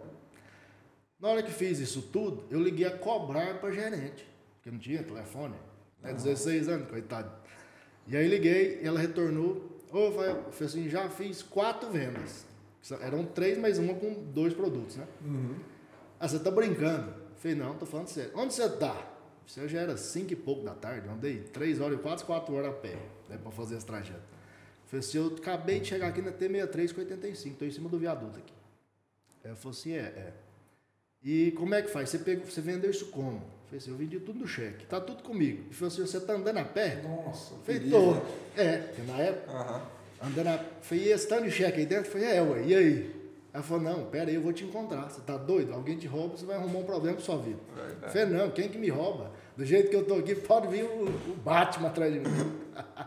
Na 1.20 1.30
hora 1.30 1.44
que 1.44 1.52
fiz 1.52 1.80
isso 1.80 2.02
tudo, 2.02 2.46
eu 2.50 2.62
liguei 2.62 2.88
a 2.88 2.98
cobrar 2.98 3.60
para 3.60 3.72
gerente, 3.72 4.26
porque 4.56 4.72
não 4.72 4.80
tinha 4.80 5.04
telefone. 5.04 5.56
É 6.02 6.14
16 6.14 6.70
anos, 6.70 6.90
coitado. 6.90 7.30
E 8.08 8.16
aí 8.16 8.28
liguei 8.28 8.80
e 8.82 8.88
ela 8.88 9.00
retornou. 9.00 9.78
Ô, 9.92 9.98
eu 9.98 10.12
falei 10.14 10.46
assim, 10.62 10.90
já 10.90 11.10
fiz 11.10 11.44
quatro 11.44 11.90
vendas. 11.90 12.46
Eram 13.02 13.26
três 13.26 13.58
mais 13.58 13.78
uma 13.78 13.94
com 13.94 14.14
dois 14.14 14.54
produtos, 14.54 14.96
né? 14.96 15.06
Uhum. 15.22 15.56
Ah, 16.20 16.28
você 16.28 16.40
tá 16.40 16.50
brincando? 16.50 17.10
Eu 17.10 17.36
falei, 17.36 17.58
não, 17.58 17.76
tô 17.76 17.86
falando 17.86 18.08
sério. 18.08 18.32
Onde 18.36 18.54
você 18.54 18.70
tá? 18.70 19.10
Você 19.46 19.68
já 19.68 19.80
era 19.80 19.98
cinco 19.98 20.32
e 20.32 20.36
pouco 20.36 20.64
da 20.64 20.76
tarde, 20.76 21.10
andei 21.10 21.40
três 21.40 21.82
horas, 21.82 22.00
quase 22.00 22.24
quatro 22.24 22.54
horas 22.54 22.70
a 22.70 22.74
pé, 22.74 22.98
né, 23.28 23.38
pra 23.42 23.52
fazer 23.52 23.78
esse 23.78 23.86
trajeto. 23.86 24.20
Eu 24.20 24.88
falei 24.88 25.00
assim, 25.06 25.18
eu 25.18 25.28
acabei 25.36 25.80
de 25.80 25.88
chegar 25.88 26.08
aqui 26.08 26.22
na 26.22 26.32
T63 26.32 26.94
com 26.94 27.02
85, 27.02 27.58
tô 27.58 27.66
em 27.66 27.72
cima 27.72 27.90
do 27.90 27.98
viaduto 27.98 28.38
aqui. 28.38 28.54
Aí 29.44 29.50
eu 29.50 29.56
falei 29.56 29.78
assim, 29.78 29.94
é, 29.94 30.02
é. 30.02 30.34
E 31.24 31.52
como 31.52 31.76
é 31.76 31.82
que 31.82 31.90
faz? 31.90 32.10
Você, 32.10 32.20
pegou, 32.20 32.46
você 32.46 32.62
vendeu 32.62 32.90
isso 32.90 33.08
como? 33.08 33.38
Eu 33.38 33.66
falei 33.66 33.78
assim, 33.78 33.92
eu 33.92 33.98
vendi 33.98 34.20
tudo 34.20 34.40
no 34.40 34.48
cheque, 34.48 34.86
tá 34.86 35.00
tudo 35.00 35.22
comigo. 35.22 35.64
Ele 35.66 35.74
falou 35.74 35.94
assim, 35.94 36.02
você 36.02 36.20
tá 36.20 36.34
andando 36.34 36.58
a 36.58 36.66
pé? 36.66 37.02
Nossa, 37.04 37.56
né? 37.56 38.22
É, 38.58 38.94
na 39.06 39.18
época, 39.20 39.52
Aham. 39.52 39.82
andando 40.24 40.48
a... 40.48 40.58
Falei, 40.82 41.06
e 41.06 41.12
esse 41.12 41.28
tanto 41.28 41.44
de 41.44 41.52
cheque 41.52 41.80
aí 41.80 41.86
dentro? 41.86 42.08
Eu 42.08 42.12
falei, 42.12 42.28
é, 42.28 42.42
ué, 42.42 42.64
e 42.64 42.76
aí? 42.76 43.20
Ela 43.52 43.64
falou, 43.64 43.84
não, 43.84 44.06
pera 44.06 44.30
aí, 44.30 44.36
eu 44.36 44.42
vou 44.42 44.54
te 44.54 44.64
encontrar. 44.64 45.10
Você 45.10 45.22
tá 45.22 45.36
doido? 45.36 45.74
Alguém 45.74 45.98
te 45.98 46.08
rouba, 46.08 46.38
você 46.38 46.46
vai 46.46 46.56
arrumar 46.56 46.80
um 46.80 46.84
problema 46.84 47.16
pra 47.16 47.26
sua 47.26 47.38
vida. 47.38 47.60
Verdade. 47.76 48.04
Eu 48.04 48.10
falei, 48.10 48.26
não, 48.38 48.52
quem 48.52 48.70
que 48.70 48.78
me 48.78 48.90
rouba? 48.90 49.32
Do 49.58 49.66
jeito 49.66 49.90
que 49.90 49.96
eu 49.96 50.06
tô 50.06 50.16
aqui, 50.16 50.36
pode 50.36 50.68
vir 50.68 50.84
o, 50.84 51.06
o 51.06 51.36
Batman 51.44 51.90
atrás 51.90 52.14
de 52.14 52.20
mim. 52.20 52.60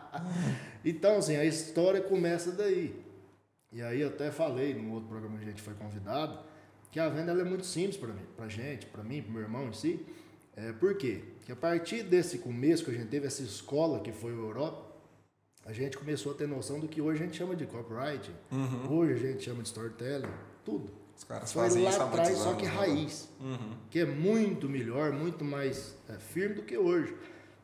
então, 0.85 1.17
assim, 1.17 1.37
a 1.37 1.45
história 1.45 2.01
começa 2.01 2.53
daí. 2.53 2.95
E 3.71 3.81
aí 3.81 4.01
eu 4.01 4.09
até 4.09 4.31
falei 4.31 4.75
num 4.75 4.93
outro 4.93 5.09
programa 5.09 5.39
que 5.39 5.45
a 5.45 5.49
gente 5.49 5.63
foi 5.63 5.73
convidado, 5.75 6.39
que 6.93 7.01
a 7.01 7.09
venda 7.09 7.33
é 7.33 7.45
muito 7.45 7.65
simples 7.65 7.97
para 7.97 8.13
mim, 8.13 8.23
pra 8.37 8.47
gente, 8.49 8.85
para 8.87 9.03
mim, 9.03 9.23
pro 9.23 9.33
meu 9.33 9.41
irmão 9.41 9.67
em 9.69 9.73
si. 9.73 10.05
É, 10.55 10.73
por 10.73 10.95
quê? 10.95 11.25
Porque 11.39 11.51
a 11.51 11.57
partir 11.57 12.03
desse 12.03 12.39
começo 12.39 12.85
que 12.85 12.91
a 12.91 12.95
gente 12.95 13.09
teve 13.09 13.27
essa 13.27 13.43
escola 13.43 14.01
que 14.01 14.13
foi 14.13 14.33
o 14.35 14.41
Europa, 14.41 14.93
a 15.65 15.73
gente 15.73 15.97
começou 15.97 16.33
a 16.33 16.35
ter 16.35 16.47
noção 16.47 16.79
do 16.79 16.87
que 16.87 17.01
hoje 17.01 17.23
a 17.23 17.25
gente 17.25 17.37
chama 17.37 17.57
de 17.57 17.65
copywriting, 17.65 18.35
hoje 18.91 19.13
a 19.27 19.33
gente 19.33 19.43
chama 19.43 19.63
de 19.63 19.69
storytelling, 19.69 20.29
tudo. 20.65 20.91
Os 21.17 21.25
caras 21.25 21.53
Foi 21.53 21.63
fazem 21.63 21.83
lá 21.83 21.91
isso 21.91 22.03
atrás, 22.03 22.39
só 22.39 22.55
que 22.55 22.67
né? 22.67 22.71
raiz. 22.71 23.29
Uhum. 23.41 23.77
Que 23.89 24.01
é 24.01 24.05
muito 24.05 24.69
melhor, 24.69 25.13
muito 25.13 25.45
mais 25.45 25.97
é, 26.11 26.15
firme 26.15 26.57
do 26.57 26.63
que 26.63 26.77
hoje. 26.77 27.17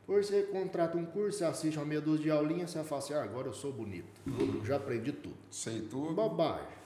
Hoje 0.07 0.29
você 0.29 0.43
contrata 0.45 0.97
um 0.97 1.05
curso, 1.05 1.39
você 1.39 1.45
assiste 1.45 1.77
uma 1.77 1.85
meia 1.85 2.01
dúzia 2.01 2.25
de 2.25 2.31
aulinhas, 2.31 2.71
você 2.71 2.83
fala 2.83 3.03
assim, 3.03 3.13
ah, 3.13 3.23
agora 3.23 3.49
eu 3.49 3.53
sou 3.53 3.73
bonito. 3.73 4.09
Eu 4.27 4.65
já 4.65 4.77
aprendi 4.77 5.13
tudo. 5.13 5.37
Sei 5.51 5.83
tudo. 5.83 6.15
Bobagem. 6.15 6.79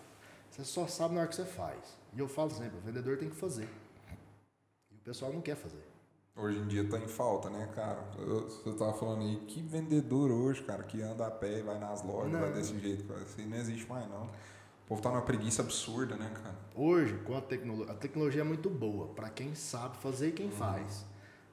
Você 0.50 0.64
só 0.64 0.88
sabe 0.88 1.14
na 1.14 1.20
hora 1.20 1.28
que 1.28 1.36
você 1.36 1.44
faz. 1.44 2.01
E 2.14 2.18
eu 2.18 2.28
falo 2.28 2.50
sempre, 2.50 2.76
o 2.78 2.80
vendedor 2.80 3.16
tem 3.16 3.28
que 3.28 3.36
fazer. 3.36 3.68
E 4.90 4.94
o 4.94 4.98
pessoal 4.98 5.32
não 5.32 5.40
quer 5.40 5.56
fazer. 5.56 5.82
Hoje 6.34 6.58
em 6.58 6.66
dia 6.66 6.88
tá 6.88 6.98
em 6.98 7.06
falta, 7.08 7.50
né, 7.50 7.68
cara? 7.74 8.02
Eu- 8.18 8.48
Você 8.48 8.72
tava 8.72 8.92
falando 8.94 9.22
aí, 9.22 9.36
que 9.46 9.60
vendedor 9.60 10.30
hoje, 10.30 10.62
cara, 10.62 10.82
que 10.82 11.00
anda 11.02 11.26
a 11.26 11.30
pé 11.30 11.58
e 11.58 11.62
vai 11.62 11.78
nas 11.78 12.02
lojas, 12.02 12.32
Não. 12.32 12.40
vai 12.40 12.52
desse 12.52 12.78
jeito, 12.78 13.04
cara. 13.04 13.20
Isso 13.20 13.38
aí 13.38 13.46
não 13.46 13.56
existe 13.58 13.86
mais, 13.88 14.08
não. 14.08 14.24
O 14.24 14.86
povo 14.88 15.02
tá 15.02 15.10
numa 15.10 15.22
preguiça 15.22 15.62
absurda, 15.62 16.16
né, 16.16 16.30
cara? 16.42 16.54
Hoje, 16.74 17.18
com 17.24 17.36
a 17.36 17.40
tecnologia, 17.40 17.92
a 17.92 17.96
tecnologia 17.96 18.40
é 18.40 18.44
muito 18.44 18.68
boa 18.70 19.08
para 19.08 19.28
quem 19.28 19.54
sabe 19.54 19.96
fazer 19.98 20.28
e 20.28 20.32
quem 20.32 20.50
faz. 20.50 21.04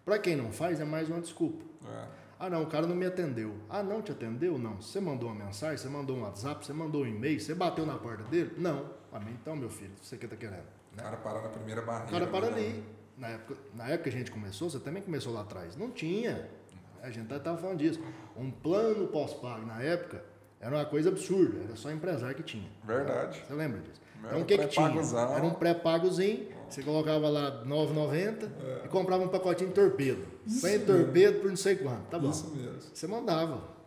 Para 0.06 0.17
quem 0.17 0.36
não 0.36 0.52
faz, 0.52 0.80
é 0.80 0.86
mais 0.86 1.10
uma 1.10 1.19
desculpa. 1.22 1.63
É. 1.86 2.08
Ah, 2.39 2.50
não, 2.50 2.63
o 2.63 2.67
cara 2.67 2.88
não 2.88 2.95
me 2.95 3.06
atendeu. 3.06 3.54
Ah, 3.69 3.84
não 3.84 4.02
te 4.02 4.13
atendeu? 4.13 4.58
Não. 4.58 4.82
Você 4.82 5.00
mandou 5.02 5.30
uma 5.30 5.45
mensagem, 5.45 5.78
você 5.78 5.89
mandou 5.89 6.17
um 6.17 6.22
WhatsApp, 6.22 6.65
você 6.65 6.72
mandou 6.74 7.04
um 7.04 7.08
e-mail, 7.08 7.39
você 7.39 7.54
bateu 7.54 7.86
na 7.86 7.98
porta 7.98 8.24
dele? 8.24 8.54
Não. 8.58 8.98
Ah, 9.12 9.19
então, 9.30 9.56
meu 9.56 9.69
filho, 9.69 9.91
você 10.02 10.17
que 10.17 10.28
tá 10.28 10.36
querendo. 10.36 10.60
O 10.93 10.98
Né? 10.98 11.04
cara 11.04 11.17
para 11.17 11.41
na 11.41 11.50
primeira 11.50 11.82
barreira. 11.82 12.08
O 12.10 12.12
cara 12.12 12.28
para 12.28 12.50
né? 12.52 12.58
ali. 12.58 12.84
Na 13.17 13.28
época, 13.30 13.56
na 13.74 13.86
época 13.88 14.04
que 14.04 14.10
a 14.10 14.19
gente 14.19 14.32
começou, 14.32 14.69
você 14.69 14.80
também 14.80 15.02
começou 15.04 15.34
lá 15.34 15.41
atrás. 15.41 15.76
Não 15.76 15.89
tinha. 15.91 16.50
A 17.02 17.10
gente 17.10 17.34
estava 17.34 17.58
falando 17.58 17.78
disso. 17.80 18.00
Um 18.38 18.50
plano 18.52 19.08
pós-pago 19.08 19.65
na 19.65 19.82
época 19.82 20.24
era 20.60 20.76
uma 20.76 20.86
coisa 20.86 21.10
absurda. 21.10 21.63
Era 21.65 21.76
só 21.76 21.91
empresário 21.91 22.36
que 22.36 22.43
tinha. 22.43 22.69
Verdade. 22.84 23.41
Você 23.45 23.54
lembra 23.54 23.80
disso? 23.82 24.02
Era 24.19 24.28
Então 24.28 24.39
um 24.39 24.41
o 24.43 24.45
que 24.45 24.58
que 24.58 24.67
tinha? 24.67 25.02
Era 25.36 25.45
um 25.45 25.54
pré-pagozinho, 25.54 26.48
você 26.69 26.84
colocava 26.84 27.30
lá 27.30 27.62
R$ 27.63 27.69
9,90 27.69 28.50
e 28.86 28.88
comprava 28.89 29.24
um 29.24 29.30
pacotinho 29.30 29.69
de 29.69 29.76
torpedo. 29.76 30.26
Sem 30.48 30.80
torpedo 30.86 31.39
por 31.39 31.50
não 31.50 31.56
sei 31.58 31.76
quanto. 31.78 32.04
Tá 32.10 32.19
bom. 32.19 32.30
Isso 32.30 32.50
mesmo. 32.56 32.82
Você 32.93 33.08
mandava. 33.08 33.79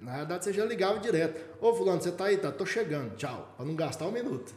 Na 0.00 0.16
verdade, 0.18 0.44
você 0.44 0.52
já 0.52 0.64
ligava 0.64 0.98
direto. 0.98 1.40
Ô, 1.60 1.74
fulano, 1.74 2.02
você 2.02 2.12
tá 2.12 2.26
aí? 2.26 2.36
Tá, 2.36 2.50
tô 2.50 2.66
chegando. 2.66 3.14
Tchau. 3.16 3.54
Pra 3.56 3.64
não 3.64 3.74
gastar 3.74 4.06
um 4.06 4.12
minuto. 4.12 4.54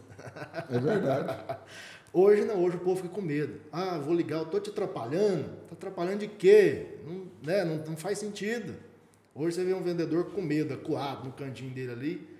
É 0.70 0.80
verdade. 0.80 1.58
Hoje 2.13 2.46
não, 2.46 2.63
hoje 2.63 2.78
o 2.78 2.80
povo 2.80 2.96
fica 2.96 3.13
com 3.13 3.22
medo. 3.22 3.60
Ah, 3.72 4.00
vou 4.00 4.15
ligar, 4.15 4.39
eu 4.39 4.46
tô 4.46 4.60
te 4.60 4.70
atrapalhando. 4.70 5.50
Tá 5.67 5.74
atrapalhando 5.74 6.20
de 6.20 6.28
quê? 6.28 7.00
Não, 7.06 7.28
né, 7.43 7.63
não, 7.63 7.78
não 7.78 7.98
faz 7.98 8.17
sentido. 8.17 8.76
Hoje 9.36 9.58
você 9.58 9.63
vê 9.63 9.74
um 9.74 9.84
vendedor 9.84 10.32
com 10.32 10.41
medo, 10.41 10.74
acuado 10.74 11.26
no 11.26 11.34
cantinho 11.34 11.72
dele 11.72 11.91
ali. 11.91 12.38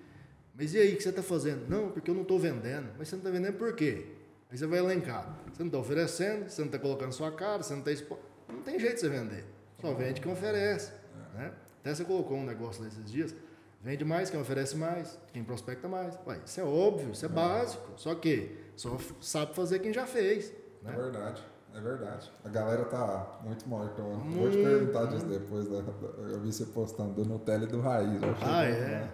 Mas 0.56 0.74
e 0.74 0.80
aí, 0.80 0.94
o 0.94 0.98
que 0.98 1.04
você 1.04 1.10
está 1.10 1.22
fazendo? 1.22 1.70
Não, 1.70 1.92
porque 1.92 2.10
eu 2.10 2.16
não 2.16 2.24
estou 2.24 2.40
vendendo. 2.40 2.88
Mas 2.98 3.10
você 3.10 3.18
não 3.18 3.20
está 3.20 3.30
vendendo 3.30 3.58
por 3.58 3.76
quê? 3.76 4.06
Aí 4.50 4.58
você 4.58 4.66
vai 4.66 4.80
elencar. 4.80 5.38
Você 5.54 5.62
não 5.62 5.68
está 5.68 5.78
oferecendo, 5.78 6.50
você 6.50 6.62
não 6.62 6.68
está 6.68 6.80
colocando 6.80 7.12
sua 7.12 7.32
cara, 7.32 7.62
você 7.62 7.74
não 7.74 7.80
está 7.80 7.92
expondo. 7.92 8.22
Não 8.50 8.62
tem 8.62 8.80
jeito 8.80 8.96
de 8.96 9.02
você 9.02 9.10
vender. 9.10 9.46
Só 9.80 9.94
vende 9.94 10.22
quem 10.22 10.32
oferece. 10.32 10.92
Né? 11.36 11.52
Até 11.88 11.96
você 11.96 12.04
colocou 12.04 12.36
um 12.36 12.44
negócio 12.46 12.84
nesses 12.84 13.10
dias. 13.10 13.34
Vende 13.82 14.04
mais 14.04 14.30
quem 14.30 14.38
oferece 14.42 14.76
mais, 14.76 15.18
quem 15.32 15.42
prospecta 15.42 15.88
mais. 15.88 16.20
Ué, 16.28 16.38
isso 16.46 16.60
é 16.60 16.64
óbvio, 16.66 17.12
isso 17.12 17.26
é 17.26 17.30
básico. 17.30 17.94
Só 17.96 18.14
que 18.14 18.58
só 18.76 18.98
sabe 19.22 19.56
fazer 19.56 19.80
quem 19.80 19.94
já 19.94 20.06
fez. 20.06 20.52
É 20.84 20.90
Né? 20.90 20.98
verdade. 20.98 21.42
É 21.74 21.80
verdade. 21.80 22.30
A 22.44 22.50
galera 22.50 22.84
tá 22.86 23.40
muito 23.46 23.70
morta. 23.70 24.02
Eu 24.02 24.18
Vou 24.18 24.50
te 24.50 24.58
perguntar 24.58 25.06
disso 25.06 25.26
depois. 25.28 25.66
Da, 25.70 25.80
da- 25.80 26.24
eu 26.34 26.42
vi 26.42 26.52
você 26.52 26.66
postando 26.66 27.14
do 27.14 27.24
Nutella 27.24 27.64
e 27.64 27.68
do 27.68 27.80
Raiz. 27.80 28.20
Ah, 28.42 28.64
é? 28.64 28.72
né? 28.72 29.12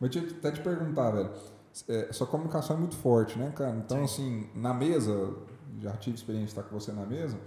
Mas 0.00 0.16
eu 0.16 0.22
até 0.22 0.50
te 0.50 0.60
perguntar, 0.62 1.10
velho. 1.12 1.30
É, 1.88 2.12
sua 2.12 2.26
comunicação 2.26 2.74
é 2.74 2.78
muito 2.80 2.96
forte, 2.96 3.38
né, 3.38 3.52
cara? 3.54 3.76
Então, 3.76 4.02
assim, 4.02 4.48
na 4.54 4.74
mesa 4.74 5.32
já 5.78 5.92
tive 5.92 6.16
experiência 6.16 6.46
de 6.46 6.52
estar 6.52 6.62
com 6.64 6.74
você 6.80 6.90
na 6.90 7.04
mesa, 7.06 7.38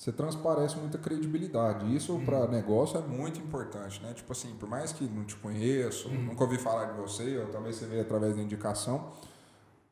você 0.00 0.10
transparece 0.10 0.78
muita 0.78 0.96
credibilidade. 0.96 1.94
Isso 1.94 2.14
uhum. 2.14 2.24
para 2.24 2.46
negócio 2.46 2.98
é 2.98 3.02
muito 3.02 3.38
importante, 3.38 4.02
né? 4.02 4.14
Tipo 4.14 4.32
assim, 4.32 4.54
por 4.54 4.66
mais 4.66 4.94
que 4.94 5.04
não 5.04 5.24
te 5.24 5.36
conheço, 5.36 6.08
uhum. 6.08 6.22
nunca 6.22 6.42
ouvi 6.42 6.56
falar 6.56 6.86
de 6.86 6.98
você, 6.98 7.36
ou 7.36 7.48
talvez 7.48 7.76
você 7.76 7.84
veja 7.84 8.00
através 8.00 8.34
da 8.34 8.40
indicação, 8.40 9.10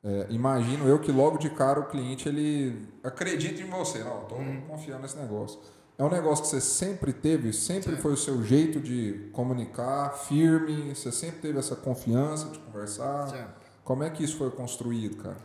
é, 0.03 0.29
imagino 0.31 0.89
eu 0.89 0.99
que 0.99 1.13
logo 1.13 1.37
de 1.37 1.51
cara 1.51 1.79
o 1.81 1.89
cliente 1.89 2.27
ele 2.27 2.89
acredita 3.05 3.61
em 3.61 3.69
você, 3.69 3.99
não, 3.99 4.23
estou 4.23 4.39
uhum. 4.39 4.63
confiando 4.63 5.03
nesse 5.03 5.19
negócio. 5.19 5.61
É 5.99 6.03
um 6.03 6.11
negócio 6.11 6.43
que 6.43 6.51
você 6.53 6.61
sempre 6.63 7.13
teve, 7.13 7.53
sempre 7.53 7.95
Sim. 7.95 8.01
foi 8.01 8.15
o 8.15 8.17
seu 8.17 8.43
jeito 8.43 8.81
de 8.81 9.29
comunicar, 9.35 10.15
firme, 10.15 10.95
você 10.95 11.13
sempre 11.13 11.41
teve 11.41 11.59
essa 11.59 11.77
confiança 11.77 12.49
de 12.49 12.59
conversar. 12.61 13.29
Sim. 13.29 13.45
Como 13.85 14.03
é 14.03 14.09
que 14.09 14.25
isso 14.25 14.39
foi 14.39 14.51
construído, 14.53 15.17
cara? 15.23 15.37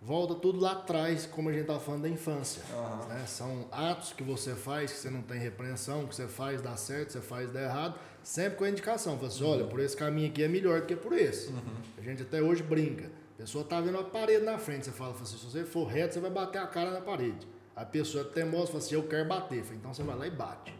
Volta 0.00 0.34
tudo 0.34 0.60
lá 0.60 0.72
atrás, 0.72 1.26
como 1.26 1.48
a 1.48 1.52
gente 1.52 1.62
estava 1.62 1.80
falando 1.80 2.02
da 2.02 2.08
infância. 2.08 2.62
Uhum. 2.72 3.08
Né? 3.08 3.24
São 3.26 3.66
atos 3.70 4.12
que 4.12 4.22
você 4.22 4.54
faz, 4.54 4.92
que 4.92 4.98
você 4.98 5.10
não 5.10 5.22
tem 5.22 5.38
repreensão, 5.38 6.06
que 6.06 6.14
você 6.14 6.26
faz 6.26 6.62
dá 6.62 6.76
certo, 6.76 7.12
você 7.12 7.20
faz 7.20 7.50
dá 7.50 7.62
errado, 7.62 7.98
sempre 8.22 8.58
com 8.58 8.64
a 8.64 8.70
indicação. 8.70 9.16
Fala 9.16 9.28
assim, 9.28 9.44
olha, 9.44 9.66
por 9.66 9.80
esse 9.80 9.96
caminho 9.96 10.28
aqui 10.30 10.42
é 10.42 10.48
melhor 10.48 10.80
do 10.80 10.86
que 10.86 10.96
por 10.96 11.12
esse. 11.12 11.48
Uhum. 11.48 11.60
A 11.96 12.00
gente 12.00 12.22
até 12.22 12.40
hoje 12.40 12.62
brinca. 12.62 13.10
A 13.34 13.38
pessoa 13.38 13.62
está 13.62 13.80
vendo 13.80 13.94
uma 13.94 14.04
parede 14.04 14.44
na 14.44 14.58
frente, 14.58 14.86
você 14.86 14.92
fala, 14.92 15.12
fala 15.12 15.24
assim, 15.24 15.38
se 15.38 15.44
você 15.44 15.64
for 15.64 15.84
reto, 15.84 16.14
você 16.14 16.20
vai 16.20 16.30
bater 16.30 16.58
a 16.58 16.66
cara 16.66 16.90
na 16.90 17.00
parede. 17.00 17.46
A 17.74 17.84
pessoa 17.84 18.24
é 18.24 18.26
teimosa 18.26 18.66
fala 18.66 18.78
assim, 18.78 18.94
eu 18.94 19.04
quero 19.04 19.28
bater. 19.28 19.62
Fala, 19.62 19.76
então 19.76 19.94
você 19.94 20.02
vai 20.02 20.16
lá 20.16 20.26
e 20.26 20.30
bate. 20.30 20.74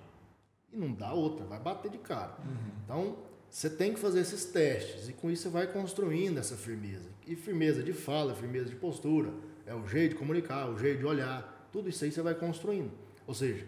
E 0.73 0.77
não 0.77 0.93
dá 0.93 1.13
outra, 1.13 1.47
vai 1.47 1.59
bater 1.59 1.91
de 1.91 1.99
cara. 1.99 2.37
Uhum. 2.45 2.71
Então, 2.85 3.17
você 3.49 3.71
tem 3.71 3.95
que 3.95 4.01
fazer 4.01 4.21
esses 4.21 4.45
testes 4.47 5.09
e 5.09 5.13
com 5.13 5.31
isso 5.31 5.45
você 5.45 5.49
vai 5.49 5.67
construindo 5.67 6.39
essa 6.39 6.57
firmeza. 6.57 7.09
E 7.29 7.37
firmeza 7.37 7.83
de 7.83 7.93
fala, 7.93 8.35
firmeza 8.35 8.71
de 8.71 8.77
postura, 8.77 9.31
é 9.67 9.75
o 9.75 9.87
jeito 9.87 10.13
de 10.13 10.17
comunicar, 10.17 10.71
o 10.71 10.79
jeito 10.79 11.01
de 11.01 11.05
olhar, 11.05 11.69
tudo 11.71 11.91
isso 11.91 12.03
aí 12.03 12.11
você 12.11 12.23
vai 12.23 12.35
construindo. 12.35 12.91
Ou 13.27 13.35
seja, 13.35 13.67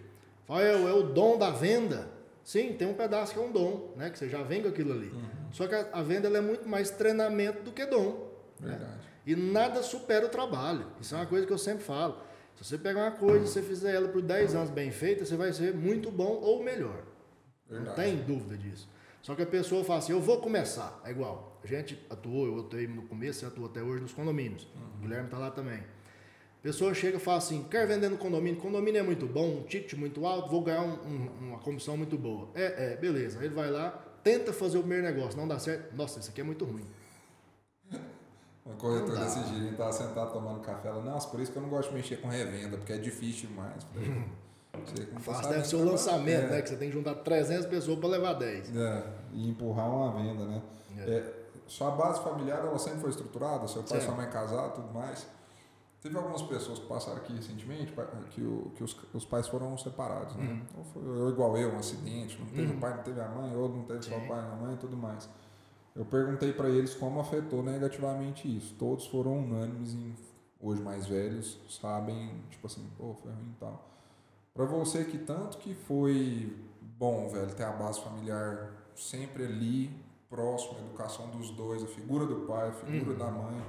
é, 0.49 0.73
é 0.73 0.93
o 0.93 1.03
dom 1.03 1.37
da 1.37 1.51
venda. 1.51 2.09
Sim, 2.43 2.73
tem 2.73 2.89
um 2.89 2.95
pedaço 2.95 3.35
que 3.35 3.39
é 3.39 3.43
um 3.43 3.53
dom, 3.53 3.93
né? 3.97 4.09
Que 4.09 4.19
você 4.19 4.31
já 4.31 4.43
vem 4.43 4.63
com 4.63 4.69
aquilo 4.69 4.93
ali. 4.93 5.09
Uhum. 5.09 5.53
Só 5.53 5.67
que 5.67 5.75
a, 5.75 5.89
a 5.93 6.03
venda 6.03 6.27
é 6.27 6.41
muito 6.41 6.67
mais 6.67 6.91
treinamento 6.91 7.63
do 7.63 7.71
que 7.71 7.85
dom. 7.85 8.33
Né? 8.59 8.71
Verdade. 8.71 8.93
Né? 8.93 8.99
E 9.27 9.37
nada 9.37 9.83
supera 9.83 10.25
o 10.25 10.31
trabalho. 10.31 10.87
Isso 10.99 11.15
é 11.15 11.19
uma 11.19 11.27
coisa 11.27 11.47
que 11.47 11.53
eu 11.53 11.59
sempre 11.59 11.85
falo. 11.85 12.17
Se 12.57 12.65
você 12.65 12.79
pegar 12.79 13.03
uma 13.03 13.11
coisa 13.11 13.45
e 13.45 13.49
você 13.49 13.63
fizer 13.63 13.95
ela 13.95 14.09
por 14.09 14.23
10 14.23 14.55
anos 14.55 14.71
bem 14.71 14.91
feita, 14.91 15.27
você 15.27 15.37
vai 15.37 15.53
ser 15.53 15.75
muito 15.75 16.11
bom 16.11 16.41
ou 16.43 16.65
melhor. 16.65 17.03
Verdade. 17.69 17.89
Não 17.89 17.95
tem 17.95 18.17
dúvida 18.17 18.57
disso. 18.57 18.89
Só 19.23 19.35
que 19.35 19.43
a 19.43 19.47
pessoa 19.47 19.85
fala 19.85 19.99
assim, 19.99 20.13
eu 20.13 20.21
vou 20.21 20.41
começar. 20.41 20.99
É 21.05 21.11
igual. 21.11 21.50
A 21.63 21.67
gente 21.67 21.99
atuou, 22.09 22.47
eu 22.47 22.61
atuei 22.61 22.87
no 22.87 23.03
começo, 23.03 23.41
você 23.41 23.47
atua 23.47 23.67
até 23.67 23.83
hoje 23.83 24.03
nos 24.03 24.13
condomínios. 24.13 24.67
Uhum. 24.75 24.83
O 24.97 25.03
Guilherme 25.03 25.27
está 25.27 25.39
lá 25.39 25.51
também. 25.51 25.79
A 25.79 26.63
pessoa 26.63 26.93
chega 26.93 27.17
e 27.17 27.21
fala 27.21 27.39
assim, 27.39 27.65
quer 27.71 27.87
vender 27.87 28.09
no 28.09 28.19
condomínio? 28.19 28.61
Condomínio 28.61 28.99
é 28.99 29.03
muito 29.03 29.27
bom, 29.27 29.61
um 29.61 29.63
ticket 29.63 29.95
muito 29.95 30.27
alto, 30.27 30.51
vou 30.51 30.63
ganhar 30.63 30.83
um, 30.83 30.93
um, 30.93 31.49
uma 31.49 31.59
comissão 31.59 31.97
muito 31.97 32.19
boa. 32.19 32.49
É, 32.55 32.93
é, 32.93 32.97
beleza. 32.97 33.39
Aí 33.39 33.47
ele 33.47 33.55
vai 33.55 33.71
lá, 33.71 33.91
tenta 34.23 34.53
fazer 34.53 34.77
o 34.77 34.81
primeiro 34.81 35.05
negócio, 35.05 35.39
não 35.39 35.49
dá 35.49 35.59
certo. 35.59 35.95
Nossa, 35.97 36.21
isso 36.21 36.31
aqui 36.31 36.41
é 36.41 36.45
muito 36.45 36.65
ruim. 36.65 36.85
Uma 38.65 38.77
corretora 38.77 39.25
desse 39.25 39.43
dia, 39.45 39.57
a 39.57 39.61
gente 39.61 39.73
estava 39.73 39.93
sentado 39.93 40.33
tomando 40.35 40.61
café, 40.61 40.89
ela, 40.89 41.03
nossa, 41.03 41.29
por 41.29 41.41
isso 41.41 41.51
que 41.51 41.57
eu 41.57 41.63
não 41.63 41.71
gosto 41.71 41.89
de 41.89 41.95
mexer 41.95 42.21
com 42.21 42.29
revenda, 42.29 42.77
porque 42.77 42.93
é 42.93 42.99
difícil 42.99 43.49
demais. 43.49 43.87
Fácil 45.21 45.51
deve 45.51 45.67
ser 45.67 45.77
o 45.77 45.85
lançamento, 45.85 46.45
é. 46.45 46.51
né? 46.51 46.63
Que 46.63 46.69
você 46.69 46.77
tem 46.77 46.89
que 46.89 46.95
juntar 46.95 47.15
300 47.17 47.67
pessoas 47.67 47.99
para 47.99 48.11
levar 48.11 48.35
10. 48.35 48.77
É, 48.77 49.05
e 49.33 49.49
empurrar 49.49 49.91
uma 49.91 50.13
venda, 50.13 50.45
né? 50.45 50.63
É. 50.99 51.40
Sua 51.71 51.93
base 51.93 52.21
familiar, 52.21 52.59
ela 52.59 52.79
sempre 52.81 52.99
foi 52.99 53.11
estruturada? 53.11 53.69
Seu 53.69 53.85
pai 53.85 53.99
e 53.99 54.01
sua 54.01 54.13
mãe 54.13 54.29
casaram 54.29 54.73
tudo 54.73 54.93
mais? 54.93 55.25
Teve 56.03 56.17
algumas 56.17 56.43
pessoas 56.43 56.81
que 56.81 56.87
passaram 56.87 57.19
aqui 57.19 57.33
recentemente 57.33 57.93
que, 58.31 58.43
o, 58.43 58.73
que 58.75 58.83
os, 58.83 58.97
os 59.15 59.25
pais 59.25 59.47
foram 59.47 59.79
separados, 59.79 60.35
né? 60.35 60.47
Uhum. 60.47 60.79
Ou, 60.79 60.85
foi, 60.85 61.07
ou 61.07 61.31
igual 61.31 61.57
eu, 61.57 61.73
um 61.73 61.79
acidente, 61.79 62.37
não 62.41 62.47
teve 62.47 62.73
uhum. 62.73 62.77
o 62.77 62.81
pai, 62.81 62.97
não 62.97 63.05
teve 63.05 63.21
a 63.21 63.29
mãe, 63.29 63.57
ou 63.57 63.69
não 63.69 63.85
teve 63.85 64.03
Sim. 64.03 64.11
só 64.11 64.17
o 64.17 64.27
pai 64.27 64.41
a 64.41 64.57
mãe 64.57 64.75
e 64.75 64.79
tudo 64.79 64.97
mais. 64.97 65.29
Eu 65.95 66.05
perguntei 66.05 66.53
para 66.53 66.69
eles 66.69 66.93
como 66.93 67.21
afetou 67.21 67.63
negativamente 67.63 68.49
isso. 68.57 68.75
Todos 68.77 69.07
foram 69.07 69.39
unânimes 69.39 69.95
em 69.95 70.17
hoje 70.61 70.83
mais 70.83 71.07
velhos, 71.07 71.57
sabem, 71.69 72.43
tipo 72.51 72.67
assim, 72.67 72.85
pô, 72.99 73.15
foi 73.15 73.31
ruim 73.31 73.53
e 73.55 73.61
tal. 73.61 73.89
Para 74.53 74.65
você 74.65 75.05
que 75.05 75.19
tanto 75.19 75.59
que 75.59 75.73
foi 75.73 76.53
bom, 76.99 77.29
velho, 77.29 77.55
ter 77.55 77.63
a 77.63 77.71
base 77.71 78.01
familiar 78.01 78.73
sempre 78.97 79.45
ali, 79.45 80.10
próximo, 80.31 80.79
a 80.79 80.83
educação 80.83 81.29
dos 81.31 81.51
dois, 81.51 81.83
a 81.83 81.87
figura 81.87 82.25
do 82.25 82.47
pai, 82.47 82.69
a 82.69 82.73
figura 82.73 83.11
uhum. 83.11 83.19
da 83.19 83.31
mãe. 83.31 83.63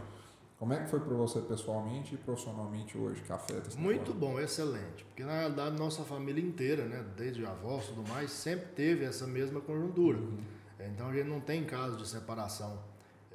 Como 0.60 0.74
é 0.74 0.84
que 0.84 0.89
foi 0.91 1.00
para 1.00 1.15
você 1.15 1.41
pessoalmente 1.41 2.13
e 2.13 2.17
profissionalmente 2.19 2.95
hoje 2.95 3.19
que 3.24 3.34
afeta 3.34 3.67
esse 3.67 3.80
Muito 3.80 4.13
bom, 4.13 4.39
excelente. 4.39 5.04
Porque 5.06 5.24
na 5.24 5.39
realidade 5.39 5.76
nossa 5.76 6.04
família 6.04 6.39
inteira, 6.39 6.86
né, 6.86 7.04
desde 7.17 7.43
avós 7.43 7.86
e 7.86 7.88
tudo 7.88 8.08
mais, 8.08 8.30
sempre 8.30 8.67
teve 8.76 9.04
essa 9.04 9.26
mesma 9.26 9.60
conjuntura. 9.60 10.19
Uhum. 10.19 10.38
Então 10.80 11.10
a 11.10 11.13
gente 11.13 11.28
não 11.28 11.39
tem 11.39 11.63
caso 11.63 11.97
de 11.97 12.08
separação 12.08 12.78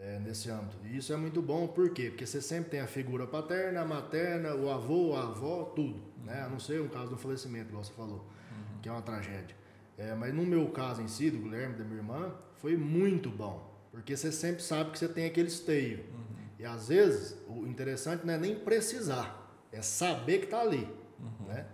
é, 0.01 0.21
nesse 0.21 0.49
âmbito. 0.51 0.77
E 0.85 0.97
isso 0.97 1.13
é 1.13 1.17
muito 1.17 1.43
bom, 1.43 1.67
por 1.67 1.91
quê? 1.91 2.11
Porque 2.11 2.25
você 2.25 2.41
sempre 2.41 2.71
tem 2.71 2.81
a 2.81 2.87
figura 2.87 3.27
paterna, 3.27 3.81
a 3.81 3.85
materna, 3.85 4.55
o 4.55 4.71
avô, 4.71 5.17
a 5.17 5.23
avó, 5.25 5.65
tudo. 5.65 6.01
Né? 6.23 6.43
A 6.43 6.49
não 6.49 6.61
ser 6.61 6.81
um 6.81 6.89
caso 6.89 7.09
de 7.09 7.15
um 7.15 7.19
falecimento, 7.19 7.71
igual 7.71 7.83
você 7.83 7.93
falou, 7.93 8.19
uhum. 8.19 8.81
que 8.81 8.89
é 8.89 8.93
uma 8.93 9.03
tragédia. 9.03 9.57
É, 9.99 10.15
mas 10.15 10.33
no 10.33 10.45
meu 10.45 10.69
caso 10.71 11.03
em 11.03 11.09
si, 11.09 11.29
do 11.29 11.39
Guilherme, 11.39 11.75
da 11.75 11.85
minha 11.85 11.97
irmã, 11.97 12.33
foi 12.59 12.77
muito 12.77 13.31
bom. 13.31 13.75
Porque 13.91 14.17
você 14.17 14.31
sempre 14.31 14.63
sabe 14.63 14.91
que 14.91 14.99
você 14.99 15.09
tem 15.09 15.27
aquele 15.27 15.49
esteio. 15.49 15.99
Uhum. 15.99 16.37
E 16.59 16.65
às 16.65 16.89
vezes, 16.89 17.37
o 17.49 17.67
interessante 17.67 18.27
não 18.27 18.35
é 18.35 18.39
nem 18.39 18.55
precisar, 18.55 19.51
é 19.73 19.81
saber 19.83 20.39
que 20.39 20.45
está 20.45 20.61
ali. 20.61 20.89
Uhum. 21.19 21.47
Né? 21.49 21.67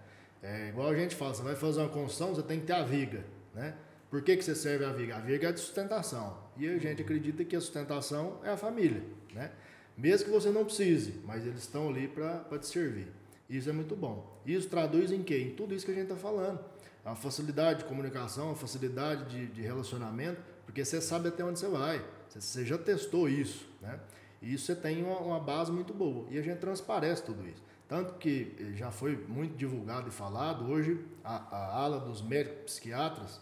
É 0.43 0.69
igual 0.69 0.89
a 0.89 0.95
gente 0.95 1.15
fala, 1.15 1.35
você 1.35 1.43
vai 1.43 1.57
fazer 1.57 1.81
uma 1.81 1.89
construção, 1.89 2.35
você 2.35 2.43
tem 2.43 2.61
que 2.61 2.67
ter 2.67 2.75
a 2.75 2.83
viga. 2.83 3.25
Né? 3.55 3.75
Por 4.11 4.23
que, 4.23 4.37
que 4.37 4.45
você 4.45 4.55
serve 4.55 4.85
a 4.85 4.93
viga? 4.93 5.17
A 5.17 5.21
viga 5.21 5.49
é 5.49 5.53
de 5.53 5.61
sustentação. 5.61 6.37
E 6.57 6.69
a 6.69 6.77
gente 6.79 7.01
acredita 7.03 7.45
que 7.45 7.57
a 7.57 7.61
sustentação 7.61 8.39
é 8.45 8.51
a 8.51 8.57
família, 8.57 9.03
né? 9.33 9.51
Mesmo 9.97 10.27
que 10.27 10.31
você 10.31 10.51
não 10.51 10.65
precise, 10.65 11.21
mas 11.25 11.47
eles 11.47 11.61
estão 11.61 11.89
ali 11.89 12.09
para 12.09 12.59
te 12.59 12.67
servir. 12.67 13.09
Isso 13.49 13.69
é 13.69 13.73
muito 13.73 13.95
bom. 13.95 14.41
Isso 14.45 14.69
traduz 14.69 15.13
em 15.13 15.23
quê? 15.23 15.39
Em 15.39 15.55
tudo 15.55 15.75
isso 15.75 15.85
que 15.85 15.93
a 15.93 15.95
gente 15.95 16.05
está 16.05 16.17
falando. 16.17 16.61
A 17.05 17.15
facilidade 17.15 17.81
de 17.81 17.85
comunicação, 17.87 18.51
a 18.51 18.55
facilidade 18.55 19.25
de, 19.31 19.47
de, 19.47 19.63
relacionamento, 19.63 20.41
porque 20.73 20.87
você 20.87 21.03
sabe 21.03 21.29
até 21.29 21.45
onde 21.45 21.59
você 21.59 21.69
vai. 21.69 22.03
Você 22.31 22.65
já 22.65 22.79
testou 22.79 23.29
isso, 23.29 23.69
né? 23.83 24.01
E 24.41 24.55
isso 24.55 24.65
você 24.65 24.75
tem 24.75 25.05
uma, 25.05 25.19
uma 25.19 25.39
base 25.39 25.71
muito 25.71 25.93
boa. 25.93 26.27
E 26.31 26.39
a 26.39 26.43
gente 26.43 26.61
transparece 26.61 27.23
tudo 27.23 27.47
isso. 27.47 27.63
Tanto 27.87 28.15
que 28.15 28.73
já 28.75 28.91
foi 28.91 29.15
muito 29.29 29.55
divulgado 29.55 30.09
e 30.09 30.11
falado, 30.11 30.65
hoje 30.65 31.05
a, 31.23 31.37
a 31.55 31.77
ala 31.77 32.01
dos 32.01 32.23
médicos 32.23 32.63
psiquiatras 32.65 33.39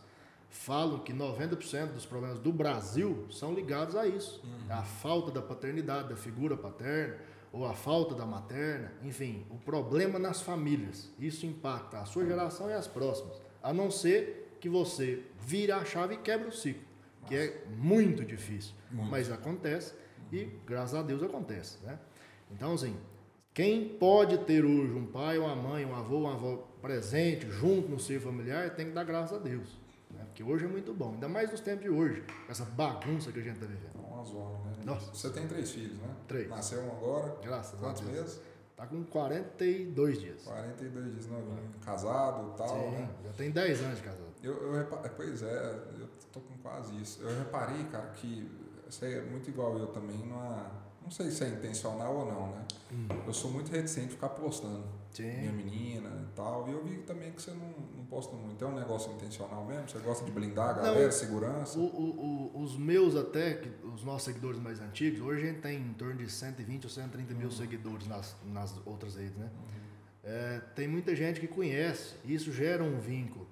falam 0.48 0.98
que 0.98 1.12
90% 1.12 1.92
dos 1.92 2.04
problemas 2.04 2.40
do 2.40 2.52
Brasil 2.52 3.28
são 3.30 3.54
ligados 3.54 3.94
a 3.94 4.08
isso. 4.08 4.42
Uhum. 4.42 4.74
A 4.74 4.82
falta 4.82 5.30
da 5.30 5.40
paternidade, 5.40 6.08
da 6.08 6.16
figura 6.16 6.56
paterna, 6.56 7.16
ou 7.52 7.64
a 7.64 7.74
falta 7.74 8.16
da 8.16 8.26
materna, 8.26 8.92
enfim, 9.04 9.46
o 9.50 9.56
problema 9.56 10.18
nas 10.18 10.42
famílias. 10.42 11.08
Isso 11.16 11.46
impacta 11.46 12.00
a 12.00 12.04
sua 12.04 12.26
geração 12.26 12.68
e 12.68 12.72
as 12.72 12.88
próximas. 12.88 13.40
A 13.62 13.72
não 13.72 13.88
ser 13.88 14.56
que 14.60 14.68
você 14.68 15.22
vire 15.38 15.70
a 15.70 15.84
chave 15.84 16.14
e 16.14 16.18
quebre 16.18 16.48
o 16.48 16.52
ciclo. 16.52 16.89
Que 17.30 17.36
é 17.36 17.64
muito 17.76 18.24
difícil. 18.24 18.74
Muito. 18.90 19.08
Mas 19.08 19.30
acontece 19.30 19.94
e, 20.32 20.44
graças 20.66 20.96
a 20.96 21.02
Deus, 21.02 21.22
acontece. 21.22 21.78
Né? 21.84 21.96
Então, 22.50 22.74
assim, 22.74 22.96
quem 23.54 23.88
pode 23.88 24.38
ter 24.38 24.64
hoje 24.64 24.92
um 24.92 25.06
pai, 25.06 25.38
uma 25.38 25.54
mãe, 25.54 25.84
um 25.84 25.94
avô, 25.94 26.18
uma 26.18 26.34
avó 26.34 26.56
presente, 26.82 27.48
junto 27.48 27.88
no 27.88 28.00
seio 28.00 28.20
familiar, 28.20 28.70
tem 28.70 28.86
que 28.86 28.92
dar 28.92 29.04
graças 29.04 29.38
a 29.38 29.40
Deus. 29.40 29.78
Né? 30.10 30.24
Porque 30.24 30.42
hoje 30.42 30.64
é 30.64 30.68
muito 30.68 30.92
bom, 30.92 31.12
ainda 31.12 31.28
mais 31.28 31.52
nos 31.52 31.60
tempos 31.60 31.84
de 31.84 31.90
hoje, 31.90 32.24
essa 32.48 32.64
bagunça 32.64 33.30
que 33.30 33.38
a 33.38 33.42
gente 33.42 33.54
está 33.54 33.66
vivendo. 33.66 33.92
É 33.94 34.12
uma 34.12 34.24
zona, 34.24 34.58
né? 34.64 34.72
Nossa. 34.84 35.14
Você 35.14 35.30
tem 35.30 35.46
três 35.46 35.70
filhos, 35.70 35.98
né? 35.98 36.08
Três. 36.26 36.48
Nasceu 36.48 36.80
um 36.82 36.90
agora? 36.90 37.36
Graças 37.44 37.78
Quantos 37.78 38.02
a 38.02 38.04
Deus. 38.06 38.18
meses? 38.18 38.40
Tá 38.76 38.86
com 38.86 39.04
42 39.04 40.20
dias. 40.20 40.42
42 40.42 41.12
dias 41.12 41.26
novinho. 41.28 41.70
Casado 41.84 42.54
e 42.54 42.56
tal, 42.56 42.68
Sim, 42.68 42.90
né? 42.90 43.10
já 43.24 43.32
tem 43.34 43.50
10 43.52 43.82
anos 43.82 43.98
de 43.98 44.02
casado. 44.02 44.30
Eu, 44.42 44.54
eu 44.54 44.72
repa... 44.72 44.96
Pois 45.16 45.42
é, 45.42 45.80
eu 46.00 46.08
tô 46.32 46.40
com 46.40 46.56
quase 46.58 47.00
isso. 47.00 47.22
Eu 47.22 47.38
reparei, 47.38 47.84
cara, 47.84 48.08
que 48.08 48.50
você 48.88 49.18
é 49.18 49.22
muito 49.22 49.48
igual 49.48 49.78
eu 49.78 49.88
também 49.88 50.18
numa 50.18 50.90
não 51.02 51.10
sei 51.10 51.30
se 51.30 51.42
é 51.44 51.48
intencional 51.48 52.14
ou 52.14 52.26
não, 52.26 52.46
né? 52.48 52.64
Hum. 52.92 53.08
Eu 53.26 53.32
sou 53.32 53.50
muito 53.50 53.70
reticente 53.70 54.08
de 54.08 54.12
ficar 54.12 54.28
postando. 54.30 54.84
Sim. 55.10 55.24
Minha 55.24 55.52
menina 55.52 56.08
e 56.22 56.36
tal. 56.36 56.68
E 56.68 56.72
eu 56.72 56.84
vi 56.84 56.98
também 56.98 57.32
que 57.32 57.42
você 57.42 57.50
não, 57.50 57.68
não 57.96 58.04
posta 58.04 58.36
muito. 58.36 58.64
É 58.64 58.68
um 58.68 58.74
negócio 58.74 59.10
intencional 59.12 59.64
mesmo? 59.64 59.88
Você 59.88 59.98
gosta 59.98 60.24
de 60.24 60.30
blindar 60.30 60.70
a 60.70 60.72
galera, 60.74 61.04
não, 61.04 61.10
segurança? 61.10 61.78
O, 61.78 61.82
o, 61.82 62.52
o, 62.54 62.62
os 62.62 62.76
meus 62.76 63.16
até, 63.16 63.60
os 63.92 64.04
nossos 64.04 64.24
seguidores 64.24 64.60
mais 64.60 64.80
antigos, 64.80 65.20
hoje 65.20 65.42
a 65.42 65.46
gente 65.48 65.60
tem 65.60 65.78
em 65.78 65.92
torno 65.94 66.16
de 66.16 66.30
120 66.30 66.84
ou 66.84 66.90
130 66.90 67.34
mil 67.34 67.46
uhum. 67.46 67.50
seguidores 67.50 68.06
nas, 68.06 68.36
nas 68.44 68.74
outras 68.86 69.16
redes, 69.16 69.36
né? 69.36 69.50
Uhum. 69.52 69.80
É, 70.22 70.60
tem 70.76 70.86
muita 70.86 71.16
gente 71.16 71.40
que 71.40 71.48
conhece, 71.48 72.14
e 72.24 72.34
isso 72.34 72.52
gera 72.52 72.84
um 72.84 73.00
vínculo. 73.00 73.48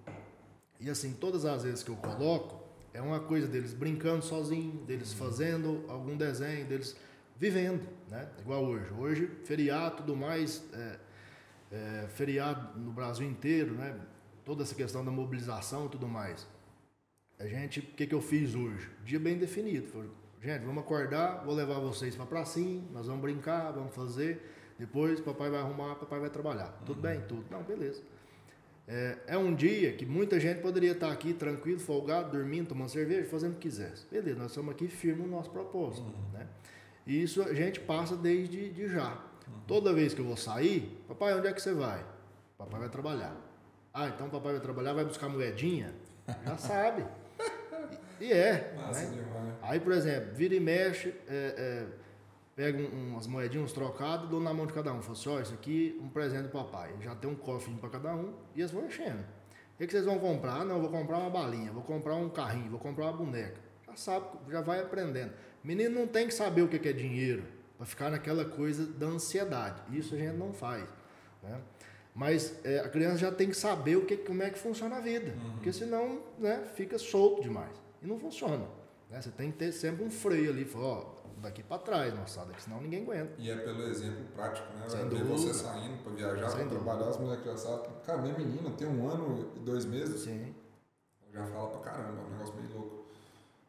E 0.79 0.89
assim, 0.89 1.13
todas 1.13 1.45
as 1.45 1.65
vezes 1.65 1.83
que 1.83 1.91
eu 1.91 1.97
coloco, 1.97 2.58
é 2.93 3.03
uma 3.03 3.21
coisa 3.21 3.47
deles 3.47 3.73
brincando 3.73 4.25
sozinho, 4.25 4.85
deles 4.85 5.13
uhum. 5.13 5.19
fazendo 5.19 5.85
algum 5.89 6.17
desenho, 6.17 6.67
deles 6.67 6.97
vivendo, 7.37 7.87
né? 8.09 8.29
Igual 8.41 8.65
hoje. 8.65 8.93
Hoje, 8.93 9.31
feriado, 9.45 9.99
tudo 9.99 10.17
mais. 10.17 10.65
É, 10.73 10.99
é, 11.71 12.07
feriado 12.09 12.79
no 12.79 12.91
Brasil 12.93 13.29
inteiro, 13.29 13.75
né? 13.75 13.95
Toda 14.45 14.63
essa 14.63 14.75
questão 14.75 15.05
da 15.05 15.11
mobilização 15.11 15.87
e 15.87 15.89
tudo 15.91 16.09
mais. 16.09 16.47
A 17.39 17.47
gente, 17.47 17.81
o 17.81 17.83
que, 17.83 18.07
que 18.07 18.15
eu 18.15 18.21
fiz 18.21 18.55
hoje? 18.55 18.91
Dia 19.05 19.21
bem 19.21 19.39
definido. 19.39 19.87
Falei, 19.89 20.11
gente, 20.43 20.65
vamos 20.65 20.83
acordar, 20.83 21.45
vou 21.45 21.55
levar 21.55 21.79
vocês 21.79 22.17
para 22.17 22.27
pracinha, 22.27 22.83
nós 22.93 23.07
vamos 23.07 23.21
brincar, 23.23 23.71
vamos 23.73 23.95
fazer. 23.95 24.55
Depois 24.79 25.21
papai 25.21 25.51
vai 25.51 25.61
arrumar, 25.61 25.97
papai 25.97 26.21
vai 26.21 26.31
trabalhar. 26.31 26.69
Tudo 26.85 26.97
uhum. 26.97 27.03
bem? 27.03 27.21
Tudo. 27.23 27.45
Não, 27.51 27.63
beleza. 27.63 28.03
É, 28.91 29.19
é, 29.27 29.39
um 29.39 29.55
dia 29.55 29.93
que 29.93 30.07
muita 30.07 30.41
gente 30.41 30.63
poderia 30.63 30.93
estar 30.93 31.13
aqui 31.13 31.35
tranquilo, 31.35 31.79
folgado, 31.79 32.33
dormindo, 32.33 32.69
tomando 32.69 32.89
cerveja, 32.89 33.29
fazendo 33.29 33.53
o 33.53 33.55
que 33.57 33.69
quisesse. 33.69 34.07
Beleza, 34.11 34.39
nós 34.39 34.51
estamos 34.51 34.73
aqui 34.73 34.89
firmes 34.89 35.27
no 35.27 35.31
nosso 35.31 35.51
propósito. 35.51 36.07
Uhum. 36.07 36.33
Né? 36.33 36.47
E 37.07 37.23
isso 37.23 37.43
a 37.43 37.53
gente 37.53 37.81
passa 37.81 38.17
desde 38.17 38.71
de 38.71 38.89
já. 38.89 39.13
Uhum. 39.13 39.61
Toda 39.67 39.93
vez 39.93 40.15
que 40.15 40.21
eu 40.21 40.25
vou 40.25 40.39
sair, 40.39 40.99
papai, 41.07 41.35
onde 41.35 41.49
é 41.49 41.53
que 41.53 41.61
você 41.61 41.75
vai? 41.75 42.03
Papai 42.57 42.81
vai 42.81 42.89
trabalhar. 42.89 43.37
Ah, 43.93 44.09
então 44.09 44.31
papai 44.31 44.53
vai 44.53 44.61
trabalhar, 44.63 44.95
vai 44.95 45.05
buscar 45.05 45.29
moedinha? 45.29 45.95
Já 46.47 46.57
sabe. 46.59 47.05
E 48.19 48.33
é. 48.33 48.75
Né? 48.75 49.55
Aí, 49.61 49.81
por 49.81 49.93
exemplo, 49.93 50.35
vira 50.35 50.55
e 50.55 50.61
mexe, 50.61 51.15
é, 51.29 51.55
é, 51.59 51.87
pega 52.59 52.77
um, 52.77 53.13
umas 53.13 53.29
moedinhas, 53.29 53.67
uns 53.67 53.73
trocados, 53.73 54.29
dou 54.29 54.41
na 54.41 54.53
mão 54.53 54.67
de 54.67 54.73
cada 54.73 54.93
um. 54.93 55.01
Fala 55.01 55.17
assim, 55.17 55.29
ó, 55.29 55.41
isso 55.41 55.55
aqui 55.55 55.97
um 56.03 56.09
presente 56.09 56.43
do 56.43 56.49
papai. 56.49 56.93
Já 57.01 57.15
tem 57.15 57.31
um 57.31 57.37
cofre 57.37 57.73
para 57.75 57.89
cada 57.89 58.13
um 58.13 58.35
e 58.53 58.61
eles 58.61 58.73
vão 58.73 58.85
enchendo. 58.85 59.21
O 59.21 59.79
que, 59.79 59.87
que 59.87 59.93
vocês 59.93 60.05
vão 60.05 60.19
comprar? 60.19 60.65
Não, 60.65 60.81
vou 60.81 60.91
comprar 60.91 61.19
uma 61.19 61.31
balinha, 61.31 61.71
vou 61.71 61.85
comprar 61.85 62.17
um 62.17 62.29
carrinho, 62.29 62.69
vou 62.69 62.81
comprar 62.81 63.05
uma 63.05 63.13
boneca. 63.13 63.61
Já 63.87 63.95
sabe, 63.95 64.27
já 64.51 64.61
vai 64.61 64.81
aprendendo. 64.81 65.35
Menino 65.63 66.01
não 66.01 66.09
tem 66.09 66.27
que 66.27 66.35
saber 66.35 66.63
o 66.63 66.69
que 66.69 66.89
é 66.89 66.93
dinheiro, 66.93 67.45
para 67.77 67.87
ficar 67.87 68.11
naquela 68.11 68.45
coisa 68.45 68.85
da 68.85 69.07
ansiedade. 69.07 69.81
Isso 69.97 70.17
a 70.17 70.19
gente 70.19 70.37
não 70.37 70.53
faz. 70.53 70.89
Né? 71.41 71.61
Mas 72.13 72.59
é, 72.65 72.81
a 72.81 72.89
criança 72.89 73.19
já 73.19 73.31
tem 73.31 73.49
que 73.49 73.57
saber 73.57 73.95
o 73.95 74.05
que, 74.05 74.17
como 74.17 74.43
é 74.43 74.51
que 74.51 74.59
funciona 74.59 74.97
a 74.97 75.01
vida, 75.01 75.31
uhum. 75.31 75.53
porque 75.53 75.73
senão 75.73 76.23
né, 76.37 76.65
fica 76.75 76.99
solto 76.99 77.41
demais 77.41 77.81
e 78.03 78.07
não 78.09 78.19
funciona. 78.19 78.67
Né? 79.09 79.23
Você 79.23 79.31
tem 79.31 79.53
que 79.53 79.59
ter 79.59 79.71
sempre 79.71 80.05
um 80.05 80.11
freio 80.11 80.51
ali, 80.51 80.65
falar, 80.65 80.87
ó, 80.87 81.18
daqui 81.41 81.63
para 81.63 81.79
trás, 81.79 82.15
moçada, 82.15 82.53
que 82.53 82.63
senão 82.63 82.81
ninguém 82.81 83.03
aguenta. 83.03 83.33
E 83.39 83.51
é 83.51 83.57
pelo 83.57 83.83
exemplo 83.83 84.25
prático, 84.35 84.67
né? 84.75 84.89
Sem 84.89 85.09
Ver 85.09 85.25
você 85.25 85.55
saindo 85.55 86.03
para 86.03 86.13
viajar, 86.13 86.51
para 86.51 86.67
trabalhar, 86.67 87.09
as 87.09 87.19
moleques 87.19 87.45
já 87.45 87.57
sabem. 87.57 87.91
Cara, 88.05 88.23
minha 88.23 88.37
menina 88.37 88.71
tem 88.71 88.87
um 88.87 89.09
ano 89.09 89.51
e 89.57 89.61
dois 89.61 89.85
meses. 89.85 90.23
Sim. 90.23 90.55
Já 91.33 91.47
fala 91.47 91.69
pra 91.71 91.93
caramba, 91.93 92.21
é 92.21 92.25
um 92.25 92.31
negócio 92.31 92.55
meio 92.55 92.75
louco. 92.75 93.07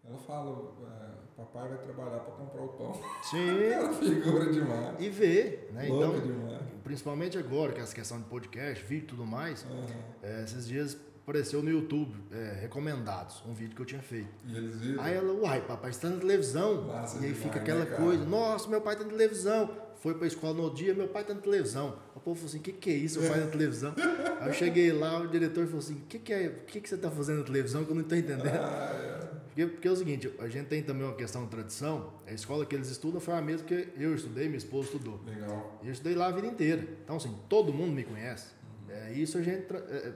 Ela 0.08 0.18
fala, 0.18 0.74
é, 0.88 1.20
papai 1.38 1.70
vai 1.70 1.78
trabalhar 1.78 2.20
para 2.20 2.34
comprar 2.34 2.62
o 2.62 2.70
pão. 2.70 2.94
Sim. 3.24 3.64
Ela 3.72 3.94
figura 3.94 4.52
demais. 4.52 4.96
E 5.00 5.10
vê, 5.10 5.68
né? 5.72 5.88
Louca 5.88 6.18
então, 6.18 6.28
demais. 6.28 6.62
principalmente 6.84 7.38
agora, 7.38 7.74
que 7.74 7.80
é 7.80 7.84
essa 7.84 7.94
questão 7.94 8.18
de 8.20 8.26
podcast, 8.26 8.84
vídeo 8.84 9.04
e 9.04 9.08
tudo 9.08 9.26
mais, 9.26 9.64
uhum. 9.66 9.86
é, 10.24 10.44
esses 10.44 10.68
dias 10.68 10.98
apareceu 11.30 11.62
no 11.62 11.70
YouTube, 11.70 12.12
é, 12.32 12.58
recomendados, 12.60 13.44
um 13.48 13.54
vídeo 13.54 13.76
que 13.76 13.82
eu 13.84 13.86
tinha 13.86 14.02
feito. 14.02 14.30
E 14.48 14.58
eles 14.58 14.78
viram? 14.78 15.04
Aí 15.04 15.14
ela, 15.14 15.32
uai, 15.32 15.62
papai 15.62 15.92
está 15.92 16.10
na 16.10 16.18
televisão. 16.18 16.88
Massa 16.88 17.18
e 17.18 17.20
aí 17.20 17.34
demais, 17.34 17.44
fica 17.44 17.60
aquela 17.60 17.86
né, 17.86 17.96
coisa, 17.96 18.26
nossa, 18.26 18.68
meu 18.68 18.82
pai 18.82 18.96
está 18.96 19.06
na 19.06 19.12
televisão. 19.12 19.70
Foi 19.98 20.16
para 20.16 20.24
a 20.24 20.28
escola 20.28 20.54
no 20.56 20.74
dia, 20.74 20.94
meu 20.96 21.08
pai 21.08 21.22
está 21.22 21.36
na 21.36 21.42
televisão. 21.42 22.00
O 22.16 22.20
povo 22.20 22.36
falou 22.36 22.50
assim, 22.50 22.58
o 22.58 22.62
que, 22.62 22.72
que 22.72 22.90
é 22.90 22.94
isso, 22.94 23.20
meu 23.20 23.30
pai 23.30 23.42
na 23.42 23.48
televisão? 23.48 23.94
aí 24.42 24.48
eu 24.48 24.54
cheguei 24.54 24.92
lá, 24.92 25.20
o 25.20 25.28
diretor 25.28 25.66
falou 25.66 25.80
assim, 25.80 25.96
o 25.96 26.06
que, 26.08 26.18
que 26.18 26.34
é, 26.34 26.48
o 26.48 26.66
que, 26.66 26.82
que 26.82 26.90
você 26.90 26.96
está 26.96 27.12
fazendo 27.12 27.40
na 27.40 27.44
televisão 27.44 27.86
que 27.86 27.92
eu 27.92 27.96
não 27.96 28.02
estou 28.02 28.18
entendendo? 28.18 28.48
Ah, 28.48 28.92
é. 28.96 29.40
Porque, 29.50 29.68
porque 29.68 29.88
é 29.88 29.92
o 29.92 29.96
seguinte, 29.96 30.34
a 30.40 30.48
gente 30.48 30.68
tem 30.68 30.82
também 30.82 31.04
uma 31.04 31.16
questão 31.16 31.44
de 31.44 31.50
tradição, 31.52 32.14
a 32.26 32.34
escola 32.34 32.66
que 32.66 32.74
eles 32.74 32.90
estudam 32.90 33.20
foi 33.20 33.36
a 33.36 33.42
mesma 33.42 33.68
que 33.68 33.90
eu 33.98 34.16
estudei, 34.16 34.46
minha 34.46 34.58
esposa 34.58 34.86
estudou. 34.86 35.20
Legal. 35.28 35.80
E 35.84 35.88
eu 35.88 35.92
estudei 35.92 36.16
lá 36.16 36.28
a 36.28 36.32
vida 36.32 36.48
inteira. 36.48 36.88
Então, 37.04 37.18
assim, 37.18 37.38
todo 37.48 37.72
mundo 37.74 37.92
me 37.92 38.04
conhece. 38.04 38.48
Uhum. 38.88 38.96
É, 38.96 39.12
isso 39.14 39.38
a 39.38 39.42
gente... 39.42 39.66
É, 39.72 40.14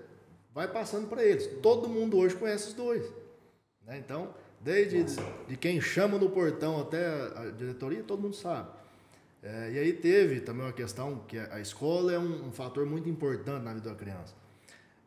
vai 0.53 0.67
passando 0.67 1.07
para 1.07 1.23
eles. 1.23 1.47
Todo 1.61 1.89
mundo 1.89 2.17
hoje 2.17 2.35
conhece 2.35 2.69
os 2.69 2.73
dois. 2.73 3.05
Né? 3.85 3.97
Então, 3.97 4.33
desde 4.61 5.03
de 5.47 5.57
quem 5.57 5.81
chama 5.81 6.17
no 6.17 6.29
portão 6.29 6.79
até 6.79 7.05
a 7.05 7.51
diretoria, 7.57 8.03
todo 8.03 8.21
mundo 8.21 8.35
sabe. 8.35 8.69
É, 9.41 9.71
e 9.73 9.79
aí 9.79 9.93
teve 9.93 10.39
também 10.39 10.63
uma 10.65 10.71
questão 10.71 11.19
que 11.27 11.37
a 11.37 11.59
escola 11.59 12.13
é 12.13 12.17
um, 12.17 12.47
um 12.47 12.51
fator 12.51 12.85
muito 12.85 13.09
importante 13.09 13.63
na 13.63 13.73
vida 13.73 13.89
da 13.89 13.95
criança. 13.95 14.33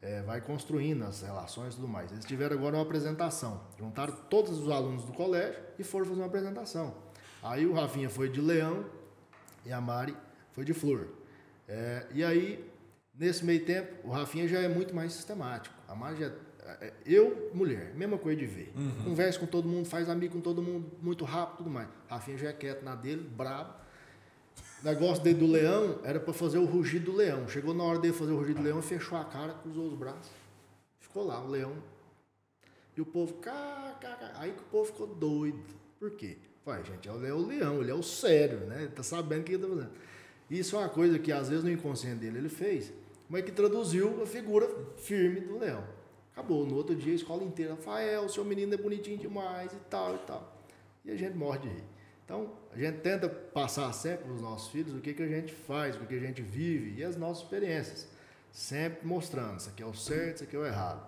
É, 0.02 0.20
vai 0.22 0.42
construindo 0.42 1.04
as 1.04 1.22
relações 1.22 1.72
e 1.72 1.76
tudo 1.76 1.88
mais. 1.88 2.12
Eles 2.12 2.24
tiveram 2.26 2.54
agora 2.54 2.76
uma 2.76 2.82
apresentação. 2.82 3.62
Juntaram 3.78 4.14
todos 4.28 4.58
os 4.58 4.70
alunos 4.70 5.04
do 5.04 5.12
colégio 5.12 5.58
e 5.78 5.82
foram 5.82 6.04
fazer 6.04 6.20
uma 6.20 6.26
apresentação. 6.26 6.94
Aí 7.42 7.64
o 7.64 7.72
Rafinha 7.72 8.10
foi 8.10 8.28
de 8.28 8.40
Leão 8.40 8.84
e 9.64 9.72
a 9.72 9.80
Mari 9.80 10.14
foi 10.52 10.64
de 10.64 10.74
Flor. 10.74 11.08
É, 11.66 12.06
e 12.12 12.22
aí 12.22 12.62
Nesse 13.18 13.44
meio 13.44 13.64
tempo, 13.64 14.06
o 14.06 14.10
Rafinha 14.10 14.46
já 14.46 14.58
é 14.60 14.68
muito 14.68 14.94
mais 14.94 15.12
sistemático. 15.12 15.74
A 15.88 15.94
Mari 15.94 16.20
já. 16.20 16.32
É, 16.80 16.92
eu, 17.06 17.50
mulher, 17.54 17.94
mesma 17.94 18.18
coisa 18.18 18.38
de 18.38 18.46
ver. 18.46 18.72
Uhum. 18.76 19.04
Conversa 19.04 19.38
com 19.38 19.46
todo 19.46 19.66
mundo, 19.66 19.86
faz 19.86 20.08
amigo 20.10 20.34
com 20.34 20.40
todo 20.40 20.60
mundo 20.60 20.90
muito 21.00 21.24
rápido 21.24 21.58
tudo 21.58 21.70
mais. 21.70 21.88
Rafinha 22.08 22.36
já 22.36 22.48
é 22.48 22.52
quieto 22.52 22.82
na 22.82 22.94
dele, 22.94 23.22
brabo. 23.22 23.72
O 24.82 24.84
negócio 24.84 25.22
dele 25.22 25.38
do 25.38 25.46
leão 25.46 26.00
era 26.04 26.20
para 26.20 26.34
fazer 26.34 26.58
o 26.58 26.66
rugido 26.66 27.12
do 27.12 27.16
leão. 27.16 27.48
Chegou 27.48 27.72
na 27.72 27.84
hora 27.84 27.98
dele 27.98 28.12
fazer 28.12 28.32
o 28.32 28.36
rugido 28.36 28.60
do 28.60 28.64
leão, 28.64 28.82
fechou 28.82 29.16
a 29.16 29.24
cara, 29.24 29.54
cruzou 29.54 29.86
os 29.86 29.94
braços. 29.94 30.30
Ficou 31.00 31.26
lá, 31.26 31.42
o 31.42 31.48
leão. 31.48 31.72
E 32.94 33.00
o 33.00 33.06
povo, 33.06 33.34
cá, 33.34 33.96
cá, 34.00 34.14
cá. 34.16 34.32
Aí 34.34 34.52
que 34.52 34.60
o 34.60 34.66
povo 34.66 34.86
ficou 34.86 35.06
doido. 35.06 35.64
Por 35.98 36.10
quê? 36.10 36.36
Pai, 36.64 36.84
gente, 36.84 37.08
ele 37.08 37.26
é 37.26 37.32
o 37.32 37.38
leão, 37.38 37.80
ele 37.80 37.90
é 37.90 37.94
o 37.94 38.02
sério, 38.02 38.60
né? 38.66 38.82
Ele 38.82 38.92
tá 38.92 39.02
sabendo 39.02 39.40
o 39.40 39.44
que 39.44 39.52
ele 39.52 39.62
tá 39.62 39.68
fazendo. 39.68 39.90
Isso 40.50 40.76
é 40.76 40.78
uma 40.80 40.88
coisa 40.88 41.18
que 41.18 41.32
às 41.32 41.48
vezes 41.48 41.64
no 41.64 41.70
inconsciente 41.70 42.16
dele 42.16 42.38
ele 42.38 42.48
fez 42.48 42.92
mas 43.28 43.44
que 43.44 43.52
traduziu 43.52 44.22
a 44.22 44.26
figura 44.26 44.68
firme 44.96 45.40
do 45.40 45.58
leão. 45.58 45.84
Acabou. 46.32 46.66
No 46.66 46.76
outro 46.76 46.94
dia 46.94 47.12
a 47.12 47.16
escola 47.16 47.42
inteira, 47.42 47.74
Rafael, 47.74 48.24
o 48.24 48.28
seu 48.28 48.44
menino 48.44 48.74
é 48.74 48.76
bonitinho 48.76 49.16
demais 49.16 49.72
e 49.72 49.78
tal 49.88 50.14
e 50.14 50.18
tal. 50.18 50.56
E 51.04 51.10
a 51.10 51.16
gente 51.16 51.34
morre 51.36 51.60
de 51.60 51.68
rir. 51.68 51.84
Então, 52.24 52.50
a 52.72 52.76
gente 52.76 52.98
tenta 52.98 53.28
passar 53.28 53.92
sempre 53.92 54.24
para 54.24 54.34
os 54.34 54.42
nossos 54.42 54.68
filhos 54.70 54.92
o 54.92 55.00
que, 55.00 55.14
que 55.14 55.22
a 55.22 55.28
gente 55.28 55.54
faz, 55.54 55.96
o 55.96 56.00
que 56.00 56.14
a 56.14 56.18
gente 56.18 56.42
vive 56.42 57.00
e 57.00 57.04
as 57.04 57.16
nossas 57.16 57.44
experiências. 57.44 58.08
Sempre 58.52 59.06
mostrando, 59.06 59.60
isso 59.60 59.68
aqui 59.68 59.82
é 59.82 59.86
o 59.86 59.94
certo, 59.94 60.36
isso 60.36 60.44
aqui 60.44 60.56
é 60.56 60.58
o 60.58 60.66
errado. 60.66 61.06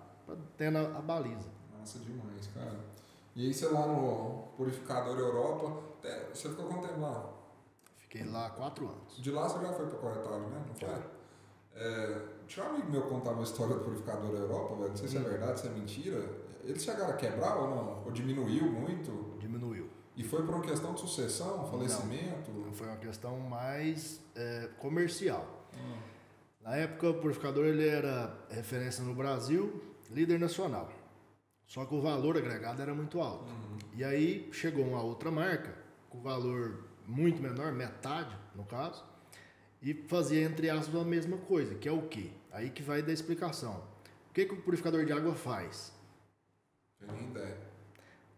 Tendo 0.57 0.79
a, 0.79 0.83
a 0.83 1.01
baliza. 1.01 1.49
Massa 1.77 1.99
demais, 1.99 2.47
cara. 2.55 2.79
E 3.35 3.47
aí 3.47 3.55
você 3.55 3.67
lá 3.67 3.87
no 3.87 4.45
Purificador 4.57 5.19
Europa, 5.19 5.83
você 6.33 6.49
ficou 6.49 6.67
quanto 6.67 6.87
tempo 6.87 7.01
lá? 7.01 7.33
Fiquei 7.99 8.25
lá 8.25 8.51
quatro 8.51 8.87
anos. 8.87 9.23
De 9.23 9.31
lá 9.31 9.49
você 9.49 9.61
já 9.61 9.73
foi 9.73 9.87
para 9.87 9.99
Corretório, 9.99 10.47
né? 10.49 10.65
Não 10.67 10.75
foi? 10.75 11.18
É, 11.79 12.21
tinha 12.47 12.67
um 12.67 12.71
amigo 12.71 12.91
meu 12.91 13.03
contar 13.03 13.31
uma 13.31 13.45
história 13.45 13.77
do 13.77 13.85
purificador 13.85 14.33
da 14.33 14.38
Europa, 14.38 14.75
velho. 14.75 14.88
Não 14.88 14.97
sei 14.97 15.09
se 15.09 15.17
é 15.17 15.21
hum. 15.21 15.25
verdade, 15.25 15.61
se 15.61 15.67
é 15.69 15.71
mentira. 15.71 16.23
Eles 16.64 16.83
chegaram 16.83 17.11
a 17.11 17.17
quebrar 17.17 17.57
ou 17.57 17.71
não? 17.71 18.05
Ou 18.05 18.11
diminuiu 18.11 18.64
muito? 18.64 19.37
Diminuiu. 19.38 19.88
E 20.17 20.25
foi 20.25 20.45
por 20.45 20.57
uma 20.57 20.64
questão 20.64 20.93
de 20.95 21.01
sucessão, 21.01 21.64
falecimento? 21.71 22.51
Não, 22.51 22.73
foi 22.73 22.88
uma 22.88 22.97
questão 22.97 23.38
mais 23.38 24.21
é, 24.35 24.69
comercial. 24.79 25.69
Hum. 25.73 25.97
Na 26.61 26.75
época, 26.75 27.11
o 27.11 27.14
purificador 27.14 27.64
ele 27.64 27.87
era 27.87 28.37
referência 28.51 29.05
no 29.05 29.14
Brasil, 29.14 29.81
líder 30.11 30.41
nacional. 30.41 30.91
Só 31.64 31.85
que 31.85 31.95
o 31.95 32.01
valor 32.01 32.37
agregado 32.37 32.83
era 32.83 32.95
muito 32.95 33.21
alto. 33.21 33.45
Uhum. 33.45 33.79
E 33.95 34.03
aí 34.03 34.49
chegou 34.53 34.85
uma 34.85 35.03
outra 35.03 35.31
marca, 35.31 35.77
com 36.11 36.21
valor 36.21 36.85
muito 37.07 37.41
menor, 37.41 37.73
metade 37.73 38.37
no 38.55 38.64
caso, 38.64 39.05
e 39.83 39.95
fazia, 39.95 40.43
entre 40.43 40.69
aspas, 40.69 41.01
a 41.01 41.05
mesma 41.05 41.37
coisa, 41.37 41.75
que 41.75 41.88
é 41.88 41.93
o 41.93 42.03
quê? 42.03 42.31
Aí 42.53 42.71
que 42.71 42.83
vai 42.83 43.03
da 43.03 43.12
explicação. 43.12 43.83
O 44.31 44.35
que, 44.35 44.45
que 44.45 44.55
o 44.55 44.62
purificador 44.62 45.05
de 45.05 45.12
água 45.12 45.35
faz? 45.35 45.93
Nem 47.01 47.31
ideia. 47.31 47.57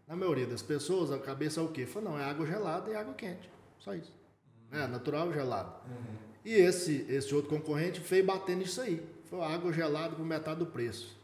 Na 0.07 0.15
maioria 0.15 0.45
das 0.45 0.61
pessoas, 0.61 1.11
a 1.11 1.17
cabeça 1.17 1.59
é 1.59 1.63
o 1.63 1.69
quê? 1.69 1.85
Fala, 1.85 2.11
não, 2.11 2.19
é 2.19 2.23
água 2.23 2.45
gelada 2.45 2.91
e 2.91 2.95
água 2.95 3.13
quente. 3.13 3.49
Só 3.79 3.95
isso. 3.95 4.11
Uhum. 4.71 4.79
É, 4.79 4.87
natural 4.87 5.31
gelado. 5.31 5.73
Uhum. 5.87 6.15
E 6.43 6.53
esse, 6.53 7.05
esse 7.09 7.33
outro 7.33 7.49
concorrente 7.49 7.99
veio 7.99 8.25
batendo 8.25 8.59
nisso 8.59 8.81
aí. 8.81 9.01
Foi 9.25 9.39
água 9.41 9.71
gelada 9.71 10.15
por 10.15 10.25
metade 10.25 10.59
do 10.59 10.65
preço. 10.65 11.17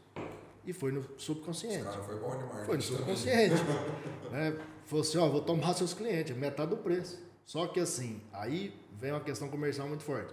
E 0.64 0.72
foi 0.72 0.92
no 0.92 1.04
subconsciente. 1.16 1.84
Cara 1.84 2.02
foi 2.02 2.18
bom 2.18 2.36
demais. 2.36 2.66
Foi 2.66 2.76
no 2.76 2.82
subconsciente. 2.82 3.54
né? 4.30 4.58
Falou 4.86 5.02
assim, 5.02 5.18
ó, 5.18 5.28
vou 5.28 5.42
tomar 5.42 5.74
seus 5.74 5.92
clientes, 5.92 6.34
metade 6.36 6.70
do 6.70 6.76
preço. 6.78 7.18
Só 7.44 7.66
que 7.66 7.80
assim, 7.80 8.22
aí 8.32 8.74
vem 9.00 9.12
uma 9.12 9.20
questão 9.20 9.48
comercial 9.48 9.88
muito 9.88 10.04
forte. 10.04 10.32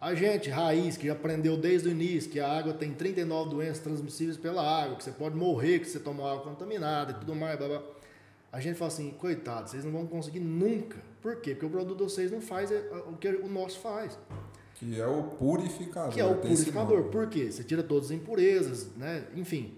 A 0.00 0.14
gente, 0.14 0.50
raiz, 0.50 0.96
que 0.96 1.08
aprendeu 1.08 1.56
desde 1.56 1.88
o 1.88 1.90
início 1.90 2.30
que 2.30 2.38
a 2.38 2.48
água 2.48 2.74
tem 2.74 2.92
39 2.92 3.50
doenças 3.50 3.78
transmissíveis 3.78 4.36
pela 4.36 4.62
água, 4.62 4.96
que 4.96 5.04
você 5.04 5.10
pode 5.10 5.34
morrer, 5.34 5.78
que 5.78 5.88
você 5.88 5.98
toma 5.98 6.30
água 6.30 6.44
contaminada 6.44 7.12
e 7.12 7.14
tudo 7.14 7.34
mais, 7.34 7.58
blá, 7.58 7.68
blá. 7.68 7.82
A 8.52 8.60
gente 8.60 8.76
fala 8.76 8.90
assim, 8.90 9.10
coitado, 9.12 9.70
vocês 9.70 9.84
não 9.84 9.92
vão 9.92 10.06
conseguir 10.06 10.40
nunca. 10.40 10.98
Por 11.22 11.36
quê? 11.36 11.52
Porque 11.52 11.66
o 11.66 11.70
produto 11.70 11.98
de 11.98 12.04
vocês 12.04 12.30
não 12.30 12.40
faz 12.40 12.70
é, 12.70 12.78
o 13.06 13.16
que 13.16 13.28
o 13.28 13.48
nosso 13.48 13.80
faz. 13.80 14.18
Que 14.74 15.00
é 15.00 15.06
o 15.06 15.22
purificador. 15.22 16.12
Que 16.12 16.20
é 16.20 16.24
o 16.24 16.36
purificador. 16.36 17.04
Por 17.04 17.28
quê? 17.28 17.50
Você 17.50 17.64
tira 17.64 17.82
todas 17.82 18.06
as 18.06 18.10
impurezas, 18.10 18.88
né? 18.96 19.26
Enfim. 19.34 19.74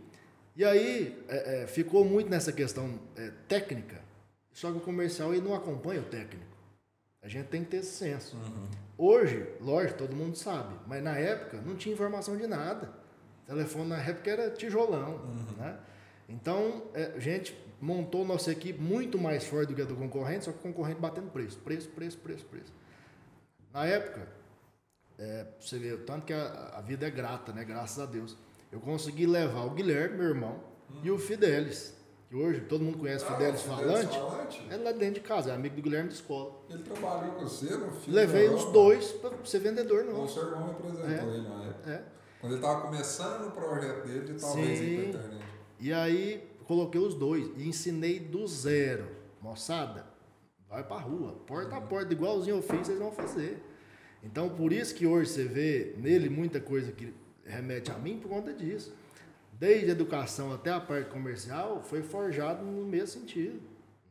E 0.57 0.65
aí 0.65 1.17
é, 1.29 1.63
é, 1.63 1.67
ficou 1.69 2.05
muito 2.05 2.29
nessa 2.29 2.53
questão 2.53 2.99
é, 3.17 3.31
técnica, 3.47 4.03
só 4.53 4.73
que 4.73 4.79
o 4.79 4.81
comercial 4.81 5.33
ele 5.33 5.43
não 5.47 5.55
acompanha 5.55 6.01
o 6.01 6.05
técnico. 6.05 6.48
A 7.23 7.29
gente 7.29 7.47
tem 7.49 7.65
que 7.65 7.71
ter 7.71 7.79
esse 7.79 7.97
senso. 7.97 8.37
Uhum. 8.37 8.69
Hoje, 8.97 9.47
lógico, 9.61 9.99
todo 9.99 10.15
mundo 10.17 10.37
sabe, 10.37 10.75
mas 10.87 11.03
na 11.03 11.17
época 11.17 11.61
não 11.61 11.77
tinha 11.77 11.93
informação 11.95 12.37
de 12.37 12.47
nada. 12.47 12.93
O 13.45 13.47
telefone 13.47 13.89
na 13.91 13.99
época 14.03 14.31
era 14.31 14.51
tijolão, 14.51 15.17
Uhum. 15.25 15.57
né? 15.57 15.79
Então, 16.29 16.83
é, 16.95 17.13
a 17.17 17.19
gente 17.19 17.57
montou 17.81 18.25
nossa 18.25 18.53
equipe 18.53 18.79
muito 18.81 19.19
mais 19.19 19.45
forte 19.45 19.69
do 19.71 19.75
que 19.75 19.83
a 19.83 19.85
do 19.85 19.97
concorrente, 19.97 20.45
só 20.45 20.53
que 20.53 20.59
o 20.59 20.63
concorrente 20.63 21.01
batendo 21.01 21.31
preço, 21.31 21.59
preço, 21.59 21.89
preço, 21.89 22.19
preço, 22.19 22.45
preço. 22.47 22.73
Na 23.73 23.87
época, 23.87 24.29
é, 25.19 25.47
você 25.59 25.79
vê 25.79 25.97
tanto 25.97 26.27
que 26.27 26.33
a, 26.33 26.75
a 26.77 26.81
vida 26.83 27.07
é 27.07 27.11
grata, 27.11 27.53
né? 27.53 27.65
Graças 27.65 27.99
a 27.99 28.07
Deus. 28.07 28.37
Eu 28.71 28.81
consegui 28.81 29.27
levar 29.27 29.65
o 29.65 29.71
Guilherme, 29.71 30.19
meu 30.19 30.29
irmão, 30.29 30.63
e 31.03 31.11
o 31.11 31.19
Fidelis, 31.19 31.95
que 32.29 32.37
hoje 32.37 32.61
todo 32.63 32.85
mundo 32.85 32.99
conhece 32.99 33.25
Ah, 33.27 33.33
Fidelis 33.33 33.61
o 33.61 33.65
Falante. 33.65 34.17
Falante? 34.19 34.67
É 34.71 34.77
lá 34.77 34.93
dentro 34.93 35.15
de 35.15 35.21
casa, 35.21 35.51
é 35.51 35.55
amigo 35.55 35.77
do 35.77 35.83
Guilherme 35.83 36.09
de 36.09 36.15
escola. 36.17 36.61
Ele 36.69 36.83
trabalhou 36.83 37.35
com 37.35 37.41
você 37.45 37.67
no 37.77 37.91
filme. 37.93 38.15
Levei 38.19 38.49
os 38.49 38.65
dois 38.67 39.13
para 39.13 39.33
ser 39.45 39.61
vendedor, 39.61 40.05
O 40.05 40.13
não. 40.13 40.29
seu 40.29 40.43
irmão 40.45 40.69
representou 40.69 41.07
É. 41.31 41.35
ele 41.35 41.49
na 41.49 41.65
época. 41.65 41.91
É. 41.91 42.03
Quando 42.41 42.53
ele 42.53 42.63
tava 42.63 42.81
começando 42.83 43.49
o 43.49 43.51
projeto 43.53 44.07
dele, 44.07 44.33
de 44.33 44.41
talvez 44.41 44.81
ir 44.81 44.85
Sim. 44.85 44.97
pra 45.11 45.21
internet. 45.21 45.45
E 45.81 45.93
aí 45.93 46.49
coloquei 46.67 47.01
os 47.01 47.15
dois 47.15 47.51
e 47.57 47.67
ensinei 47.69 48.21
do 48.21 48.47
zero. 48.47 49.09
Moçada, 49.41 50.05
vai 50.69 50.83
pra 50.85 50.99
rua, 50.99 51.33
porta 51.47 51.77
a 51.77 51.81
porta, 51.81 52.13
igualzinho 52.13 52.57
eu 52.57 52.63
fiz, 52.63 52.87
vocês 52.87 52.99
vão 52.99 53.11
fazer. 53.11 53.63
Então 54.23 54.49
por 54.51 54.73
isso 54.73 54.95
que 54.95 55.07
hoje 55.07 55.31
você 55.31 55.45
vê 55.45 55.95
nele 55.97 56.29
muita 56.29 56.61
coisa 56.61 56.93
que 56.93 57.15
remete 57.45 57.91
a 57.91 57.95
mim 57.95 58.19
por 58.19 58.29
conta 58.29 58.53
disso. 58.53 58.93
Desde 59.59 59.87
a 59.89 59.91
educação 59.93 60.53
até 60.53 60.71
a 60.71 60.79
parte 60.81 61.11
comercial 61.11 61.83
foi 61.83 62.03
forjado 62.03 62.65
no 62.65 62.85
mesmo 62.87 63.21
sentido. 63.21 63.61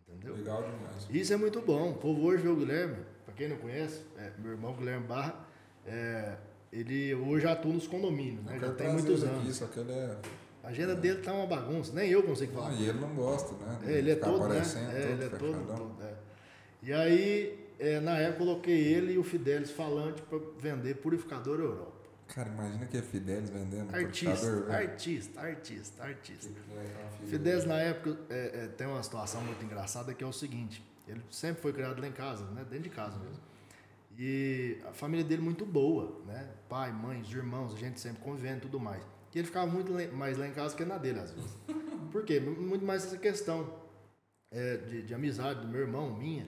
Entendeu? 0.09 0.35
Legal 0.35 0.61
demais. 0.63 1.07
Isso 1.09 1.33
é 1.33 1.37
muito 1.37 1.61
bom. 1.61 1.91
O 1.91 1.95
povo 1.95 2.21
hoje 2.25 2.43
vê 2.43 2.49
o 2.49 2.55
Guilherme, 2.55 2.97
para 3.25 3.33
quem 3.33 3.47
não 3.47 3.57
conhece, 3.57 4.01
é, 4.17 4.31
meu 4.39 4.51
irmão 4.51 4.73
Guilherme 4.73 5.05
Barra, 5.07 5.47
é, 5.85 6.35
ele 6.71 7.15
hoje 7.15 7.47
atua 7.47 7.71
nos 7.73 7.87
condomínios, 7.87 8.43
né? 8.43 8.59
Já 8.59 8.73
tem 8.73 8.91
muitos 8.91 9.23
anos. 9.23 9.55
só 9.55 9.67
que 9.67 9.79
ele 9.79 9.91
é. 9.91 10.17
A 10.63 10.67
agenda 10.69 10.95
dele 10.95 11.21
tá 11.21 11.31
uma 11.31 11.45
bagunça, 11.47 11.93
nem 11.93 12.09
eu 12.09 12.21
consigo 12.23 12.53
falar. 12.53 12.73
E 12.73 12.89
ele 12.89 12.99
não 12.99 13.15
gosta, 13.15 13.53
né? 13.55 13.79
É, 13.87 13.91
ele 13.99 14.11
é 14.11 14.15
todo, 14.15 14.39
né? 14.39 14.45
aparecendo, 14.45 14.91
É, 14.91 15.11
ele 15.11 15.23
é 15.23 15.29
todo. 15.29 15.65
todo, 15.65 16.03
é. 16.03 16.13
E 16.83 16.91
aí, 16.91 17.59
é, 17.79 17.99
na 18.01 18.17
época, 18.17 18.43
eu 18.43 18.47
coloquei 18.47 18.77
ele 18.93 19.13
e 19.13 19.17
o 19.17 19.23
Fidelis 19.23 19.71
falante 19.71 20.21
para 20.23 20.39
vender 20.59 20.95
purificador 20.95 21.59
Europa. 21.59 21.96
Cara, 22.27 22.49
imagina 22.49 22.85
que 22.85 22.97
é 22.97 23.01
Fidelis 23.01 23.49
vendendo 23.49 23.95
Artista, 23.95 24.51
velho. 24.51 24.71
artista, 24.71 25.41
artista, 25.41 26.03
artista. 26.03 26.49
Fidelis, 27.27 27.65
na 27.65 27.79
época, 27.79 28.17
é, 28.29 28.63
é, 28.63 28.67
tem 28.67 28.85
uma 28.85 29.01
situação 29.01 29.41
muito 29.41 29.63
engraçada 29.63 30.13
que 30.13 30.23
é 30.23 30.27
o 30.27 30.33
seguinte: 30.33 30.83
ele 31.07 31.21
sempre 31.31 31.61
foi 31.61 31.73
criado 31.73 32.01
lá 32.01 32.07
em 32.07 32.11
casa, 32.11 32.45
né? 32.51 32.65
dentro 32.69 32.83
de 32.83 32.89
casa 32.89 33.17
mesmo. 33.17 33.41
E 34.19 34.79
a 34.85 34.93
família 34.93 35.23
dele 35.23 35.41
muito 35.41 35.65
boa, 35.65 36.21
né? 36.25 36.49
Pai, 36.67 36.91
mãe, 36.91 37.21
os 37.21 37.31
irmãos, 37.31 37.73
a 37.73 37.77
gente 37.77 37.99
sempre 37.99 38.21
convivendo 38.23 38.57
e 38.57 38.61
tudo 38.61 38.79
mais. 38.79 39.03
E 39.33 39.39
ele 39.39 39.45
ficava 39.45 39.67
muito 39.67 39.93
mais 40.15 40.35
lá 40.35 40.47
em 40.47 40.51
casa 40.51 40.75
que 40.75 40.83
na 40.83 40.97
dele, 40.97 41.19
às 41.19 41.31
vezes. 41.31 41.55
Por 42.11 42.25
quê? 42.25 42.39
Muito 42.39 42.83
mais 42.83 43.05
essa 43.05 43.17
questão 43.17 43.71
é, 44.49 44.77
de, 44.77 45.03
de 45.03 45.13
amizade 45.13 45.61
do 45.61 45.67
meu 45.67 45.81
irmão, 45.81 46.17
minha. 46.17 46.47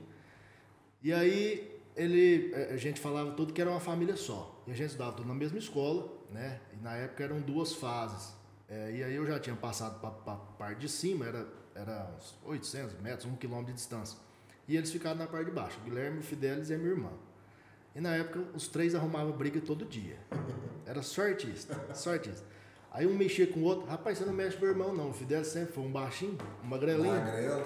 E 1.04 1.14
aí 1.14 1.80
ele, 1.96 2.52
é, 2.56 2.74
a 2.74 2.78
gente 2.78 3.00
falava 3.00 3.32
tudo 3.34 3.54
que 3.54 3.62
era 3.62 3.70
uma 3.70 3.80
família 3.80 4.16
só. 4.16 4.59
E 4.70 4.72
a 4.72 4.76
gente 4.76 4.90
estudava 4.90 5.14
tudo 5.14 5.28
na 5.28 5.34
mesma 5.34 5.58
escola, 5.58 6.08
né? 6.30 6.60
E 6.72 6.84
na 6.84 6.94
época 6.94 7.24
eram 7.24 7.42
duas 7.42 7.74
fases. 7.74 8.36
É, 8.70 8.92
e 8.92 9.04
aí 9.04 9.16
eu 9.16 9.26
já 9.26 9.40
tinha 9.40 9.56
passado 9.56 10.00
para 10.00 10.34
a 10.34 10.38
parte 10.38 10.82
de 10.82 10.88
cima, 10.88 11.26
era, 11.26 11.48
era 11.74 12.08
uns 12.16 12.36
800 12.46 13.02
metros, 13.02 13.26
um 13.26 13.36
quilômetro 13.36 13.74
de 13.74 13.80
distância. 13.80 14.20
E 14.68 14.78
eles 14.78 14.92
ficaram 14.92 15.18
na 15.18 15.26
parte 15.26 15.46
de 15.46 15.52
baixo, 15.52 15.80
o 15.80 15.84
Guilherme, 15.84 16.20
o 16.20 16.22
Fidelis 16.22 16.70
e 16.70 16.76
a 16.76 16.78
minha 16.78 16.92
irmã. 16.92 17.10
E 17.96 18.00
na 18.00 18.16
época 18.16 18.42
os 18.54 18.68
três 18.68 18.94
arrumavam 18.94 19.32
briga 19.32 19.60
todo 19.60 19.84
dia. 19.86 20.20
Era 20.86 21.02
sortista, 21.02 21.96
sortista. 21.96 22.46
Aí 22.92 23.08
um 23.08 23.16
mexia 23.16 23.48
com 23.48 23.62
o 23.62 23.64
outro, 23.64 23.88
rapaz, 23.88 24.20
você 24.20 24.26
não 24.26 24.34
mexe 24.34 24.56
com 24.56 24.66
meu 24.66 24.72
irmão 24.72 24.96
não, 24.96 25.10
o 25.10 25.14
Fidelis 25.14 25.48
sempre 25.48 25.74
foi 25.74 25.84
um 25.84 25.92
baixinho, 25.92 26.38
um 26.64 26.68
magrelinho. 26.68 27.16
Magrelo. 27.16 27.66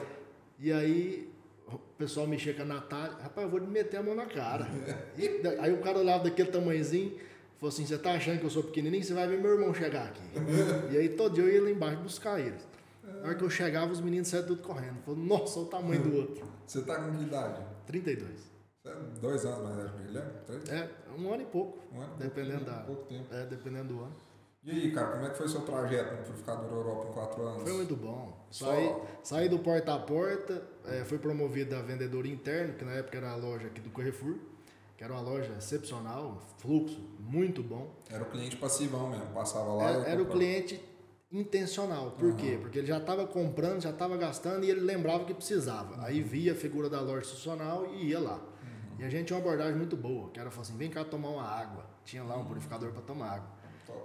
E 0.58 0.72
aí 0.72 1.33
o 1.67 1.78
pessoal 1.97 2.28
mexia 2.28 2.54
com 2.54 2.62
a 2.62 2.65
Natália, 2.65 3.17
rapaz, 3.21 3.45
eu 3.45 3.49
vou 3.49 3.60
lhe 3.60 3.67
meter 3.67 3.97
a 3.97 4.04
mão 4.04 4.15
na 4.15 4.26
cara. 4.26 4.67
E 5.17 5.41
aí 5.60 5.71
o 5.73 5.82
cara 5.82 5.99
olhava 5.99 6.23
daquele 6.26 6.52
tamanhozinho, 6.52 7.17
falou 7.58 7.69
assim, 7.69 7.86
você 7.86 7.97
tá 7.97 8.12
achando 8.13 8.39
que 8.39 8.45
eu 8.45 8.49
sou 8.49 8.63
pequenininho? 8.63 9.04
Você 9.04 9.13
vai 9.13 9.28
ver 9.28 9.39
meu 9.39 9.54
irmão 9.54 9.73
chegar 9.73 10.06
aqui. 10.08 10.21
e 10.91 10.97
aí 10.97 11.10
todo 11.10 11.36
dia 11.36 11.43
eu 11.43 11.54
ia 11.54 11.62
lá 11.63 11.69
embaixo 11.69 12.02
buscar 12.02 12.39
eles. 12.39 12.67
Na 13.04 13.30
hora 13.30 13.36
que 13.36 13.43
eu 13.43 13.49
chegava, 13.49 13.91
os 13.91 14.02
meninos 14.02 14.28
saíram 14.28 14.47
tudo 14.47 14.62
correndo. 14.63 15.02
Falou, 15.06 15.19
nossa, 15.19 15.60
olha 15.60 15.67
o 15.67 15.69
tamanho 15.69 16.02
do 16.04 16.15
outro. 16.17 16.45
Você 16.65 16.82
tá 16.82 16.95
com 16.95 17.12
que 17.17 17.23
idade? 17.23 17.62
32. 17.88 18.30
Você 18.84 18.89
é 18.89 18.95
dois 19.21 19.45
anos 19.45 19.63
mais 19.63 19.76
velho 19.78 19.89
que 19.91 20.04
Guilherme? 20.04 20.32
Três? 20.45 20.69
É, 20.69 20.89
um 21.17 21.34
ano 21.34 21.41
e 21.43 21.45
pouco. 21.45 21.80
Um 21.93 22.02
ano? 22.02 22.15
Dependendo 22.17 22.65
pouco, 22.65 22.71
da- 22.71 22.82
Pouco 22.84 23.04
tempo. 23.06 23.26
É, 23.34 23.45
dependendo 23.45 23.93
do 23.93 23.99
ano. 24.02 24.15
E 24.65 24.71
aí, 24.71 24.91
cara, 24.91 25.08
como 25.08 25.26
é 25.26 25.30
que 25.30 25.38
foi 25.38 25.47
seu 25.47 25.62
trajeto 25.62 26.15
no 26.15 26.23
Purificador 26.23 26.71
Europa 26.71 27.10
em 27.10 27.13
quatro 27.13 27.43
anos? 27.45 27.63
Foi 27.63 27.73
muito 27.73 27.95
bom. 27.97 28.45
Só- 28.49 28.67
Saí, 28.67 28.95
saí 29.21 29.49
do 29.49 29.60
porta 29.60 29.93
a 29.93 29.99
porta, 29.99 30.63
eh, 30.86 31.04
fui 31.06 31.17
promovido 31.17 31.76
a 31.76 31.82
vendedor 31.82 32.26
interno, 32.26 32.73
que 32.76 32.86
na 32.86 32.93
época 32.93 33.17
era 33.17 33.32
a 33.32 33.36
loja 33.36 33.67
aqui 33.67 33.82
do 33.82 33.89
Carrefour, 33.89 34.36
que 34.95 35.04
era 35.04 35.12
uma 35.12 35.21
loja 35.21 35.52
excepcional, 35.58 36.41
fluxo 36.60 37.02
muito 37.19 37.62
bom. 37.62 37.89
Era 38.10 38.23
o 38.23 38.28
cliente 38.28 38.56
passivão 38.56 39.10
mesmo, 39.10 39.26
passava 39.34 39.73
lá 39.73 39.84
Era, 39.84 40.08
era 40.08 40.21
o 40.21 40.26
cliente 40.28 40.82
intencional. 41.30 42.12
Por 42.12 42.34
quê? 42.38 42.58
Porque 42.62 42.78
ele 42.80 42.88
já 42.88 42.99
estava 42.99 43.28
comprando, 43.28 43.82
já 43.82 43.89
estava 43.89 44.15
gastando 44.15 44.63
e 44.63 44.69
ele 44.69 44.80
lembrava 44.82 45.26
que 45.26 45.34
precisava. 45.34 46.06
Aí 46.06 46.21
via 46.21 46.54
a 46.54 46.56
figura 46.56 46.89
da 46.89 47.02
loja 47.02 47.21
institucional 47.21 47.86
e 47.95 48.10
ia 48.12 48.19
lá. 48.19 48.39
E 48.97 49.04
a 49.04 49.10
gente 49.10 49.28
tinha 49.28 49.38
uma 49.38 49.43
abordagem 49.45 49.76
muito 49.76 49.97
boa, 49.97 50.30
que 50.30 50.39
era 50.39 50.49
falar 50.52 50.62
assim, 50.62 50.78
vem 50.78 50.89
cá 50.89 51.04
tomar 51.04 51.30
uma 51.30 51.43
água. 51.43 51.86
Tinha 52.06 52.23
lá 52.23 52.38
um 52.38 52.45
purificador 52.45 52.91
para 52.91 53.02
tomar 53.02 53.30
água. 53.32 53.47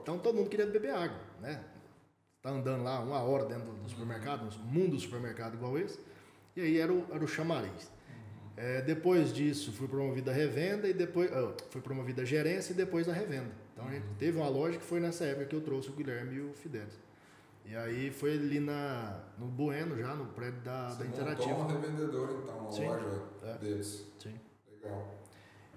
Então 0.02 0.18
todo 0.18 0.36
mundo 0.36 0.48
queria 0.48 0.66
beber 0.66 0.90
água, 0.94 1.18
né? 1.40 1.62
Tá 2.42 2.50
andando 2.50 2.84
lá 2.84 3.00
uma 3.00 3.20
hora 3.22 3.46
dentro 3.46 3.72
do 3.72 3.88
supermercado, 3.88 4.44
no 4.44 4.64
mundo 4.64 4.92
do 4.92 5.00
supermercado 5.00 5.54
igual 5.54 5.78
esse. 5.78 5.98
E 6.56 6.60
aí 6.60 6.78
era 6.78 6.92
o, 6.92 7.04
era 7.12 7.24
o 7.24 7.28
chamariz. 7.28 7.90
É, 8.56 8.82
depois 8.82 9.32
disso, 9.32 9.72
fui 9.72 9.86
promovido 9.86 10.30
a 10.30 10.32
revenda 10.32 10.88
e 10.88 10.92
depois 10.92 11.30
fui 11.70 11.80
promovido 11.80 12.20
a 12.20 12.24
gerência 12.24 12.72
e 12.72 12.76
depois 12.76 13.08
a 13.08 13.12
revenda. 13.12 13.50
Então 13.72 13.86
a 13.86 13.90
gente 13.92 14.06
teve 14.18 14.36
uma 14.38 14.48
loja 14.48 14.78
que 14.78 14.84
foi 14.84 14.98
nessa 14.98 15.24
época 15.24 15.46
que 15.46 15.54
eu 15.54 15.60
trouxe 15.60 15.88
o 15.90 15.92
Guilherme 15.92 16.36
e 16.36 16.40
o 16.40 16.52
Fidelis. 16.54 16.98
E 17.64 17.76
aí 17.76 18.10
foi 18.10 18.32
ali 18.32 18.58
na, 18.58 19.20
no 19.38 19.46
Bueno, 19.46 19.96
já 19.98 20.14
no 20.14 20.26
prédio 20.26 20.60
da, 20.62 20.88
Você 20.88 21.04
da 21.04 21.08
Interativa. 21.10 21.54
uma 21.54 21.70
revendedora, 21.72 22.32
então, 22.32 22.58
uma 22.58 22.72
Sim. 22.72 22.86
loja 22.86 23.22
É. 23.44 23.58
deles. 23.58 24.06
Sim. 24.18 24.34
Legal. 24.72 25.17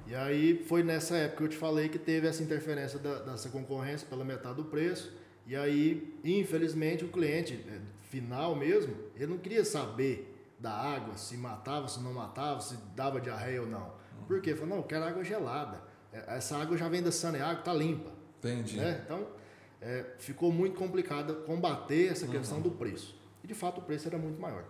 E 0.08 0.16
aí 0.16 0.64
foi 0.68 0.84
nessa 0.84 1.16
época 1.16 1.38
que 1.38 1.44
eu 1.44 1.50
te 1.50 1.58
falei 1.58 1.90
que 1.90 2.00
teve 2.00 2.28
essa 2.28 2.44
interferência 2.44 3.00
da, 3.00 3.20
dessa 3.20 3.50
concorrência 3.50 4.08
pela 4.08 4.26
metade 4.26 4.56
do 4.56 4.66
preço. 4.66 5.14
E 5.46 5.56
aí, 5.56 6.18
infelizmente, 6.24 7.06
o 7.06 7.10
cliente 7.10 7.64
eh, 7.68 7.80
final 8.10 8.56
mesmo, 8.56 8.96
ele 9.16 9.28
não 9.28 9.38
queria 9.38 9.66
saber 9.66 10.28
da 10.60 10.72
água, 10.72 11.18
se 11.18 11.36
matava, 11.38 11.88
se 11.88 12.00
não 12.02 12.14
matava, 12.14 12.62
se 12.62 12.76
dava 12.96 13.20
diarreia 13.20 13.62
ou 13.62 13.68
não. 13.68 13.94
Por 14.28 14.42
quê? 14.42 14.54
Falou, 14.54 14.70
não, 14.70 14.78
eu 14.78 14.84
quero 14.84 15.04
água 15.04 15.24
gelada. 15.24 15.82
Eh, 16.14 16.24
Essa 16.38 16.58
água 16.58 16.78
já 16.78 16.88
vem 16.88 17.02
da 17.02 17.12
Saneago, 17.12 17.64
tá 17.64 17.74
limpa. 17.74 18.12
Entendi. 18.40 18.78
Né? 18.78 19.02
Então, 19.06 19.28
é, 19.82 20.06
ficou 20.20 20.52
muito 20.52 20.78
complicado 20.78 21.44
combater 21.46 22.12
essa 22.12 22.28
questão 22.28 22.62
do 22.62 22.72
preço. 22.72 23.16
E 23.44 23.48
de 23.48 23.54
fato 23.56 23.80
o 23.80 23.84
preço 23.84 24.08
era 24.08 24.18
muito 24.18 24.40
maior. 24.40 24.64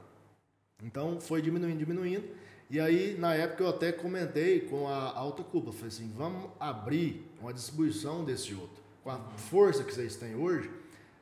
Então 0.84 1.20
foi 1.20 1.42
diminuindo, 1.42 1.78
diminuindo. 1.78 2.28
E 2.72 2.80
aí, 2.80 3.18
na 3.20 3.36
época, 3.36 3.64
eu 3.64 3.70
até 3.70 3.92
comentei 3.92 4.62
com 4.62 4.88
a 4.88 5.12
alta 5.12 5.44
cúpula. 5.44 5.74
Falei 5.74 5.90
assim: 5.90 6.10
vamos 6.16 6.50
abrir 6.58 7.30
uma 7.42 7.52
distribuição 7.52 8.24
desse 8.24 8.54
outro. 8.54 8.82
Com 9.04 9.10
a 9.10 9.20
força 9.36 9.84
que 9.84 9.94
vocês 9.94 10.16
têm 10.16 10.36
hoje, 10.36 10.72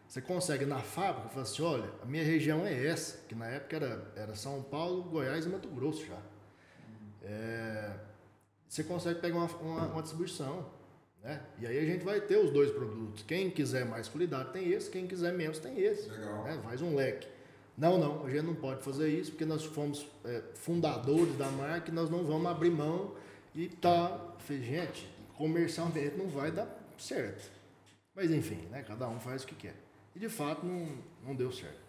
você 0.07 0.21
consegue 0.21 0.63
na 0.63 0.77
fábrica 0.77 1.29
falar 1.29 1.41
assim: 1.41 1.63
olha, 1.63 1.89
a 2.03 2.05
minha 2.05 2.23
região 2.23 2.67
é 2.67 2.85
essa, 2.85 3.17
que 3.27 3.33
na 3.33 3.47
época 3.47 3.77
era, 3.77 4.11
era 4.15 4.35
São 4.35 4.61
Paulo, 4.61 5.01
Goiás 5.05 5.47
e 5.47 5.49
Mato 5.49 5.67
Grosso 5.69 6.05
já. 6.05 6.19
É, 7.23 7.95
você 8.67 8.83
consegue 8.83 9.19
pegar 9.19 9.37
uma, 9.37 9.47
uma, 9.47 9.87
uma 9.87 10.01
distribuição. 10.03 10.69
Né? 11.23 11.41
E 11.57 11.65
aí 11.65 11.79
a 11.79 11.85
gente 11.85 12.05
vai 12.05 12.21
ter 12.21 12.37
os 12.37 12.51
dois 12.51 12.69
produtos. 12.69 13.23
Quem 13.23 13.49
quiser 13.49 13.85
mais 13.85 14.07
qualidade 14.07 14.53
tem 14.53 14.71
esse, 14.71 14.87
quem 14.91 15.07
quiser 15.07 15.33
menos 15.33 15.57
tem 15.57 15.79
esse. 15.79 16.07
Legal. 16.09 16.43
né? 16.43 16.59
Faz 16.63 16.79
um 16.83 16.93
leque. 16.93 17.27
Não, 17.79 17.97
não, 17.97 18.25
a 18.25 18.29
gente 18.29 18.43
não 18.43 18.55
pode 18.55 18.83
fazer 18.83 19.09
isso 19.09 19.31
porque 19.31 19.45
nós 19.45 19.63
fomos 19.63 20.05
é, 20.25 20.43
fundadores 20.53 21.37
da 21.37 21.49
marca 21.49 21.89
e 21.89 21.93
nós 21.93 22.09
não 22.09 22.25
vamos 22.25 22.45
abrir 22.51 22.69
mão 22.71 23.15
e 23.55 23.69
tá. 23.69 24.35
Falei, 24.39 24.61
gente, 24.61 25.09
comercialmente 25.37 26.17
não 26.17 26.27
vai 26.27 26.51
dar 26.51 26.67
certo. 26.97 27.49
Mas 28.13 28.31
enfim, 28.31 28.67
né? 28.69 28.83
cada 28.83 29.07
um 29.07 29.17
faz 29.19 29.43
o 29.43 29.47
que 29.47 29.55
quer. 29.55 29.75
E 30.13 30.19
de 30.19 30.27
fato 30.27 30.65
não, 30.65 30.87
não 31.25 31.33
deu 31.33 31.51
certo. 31.53 31.79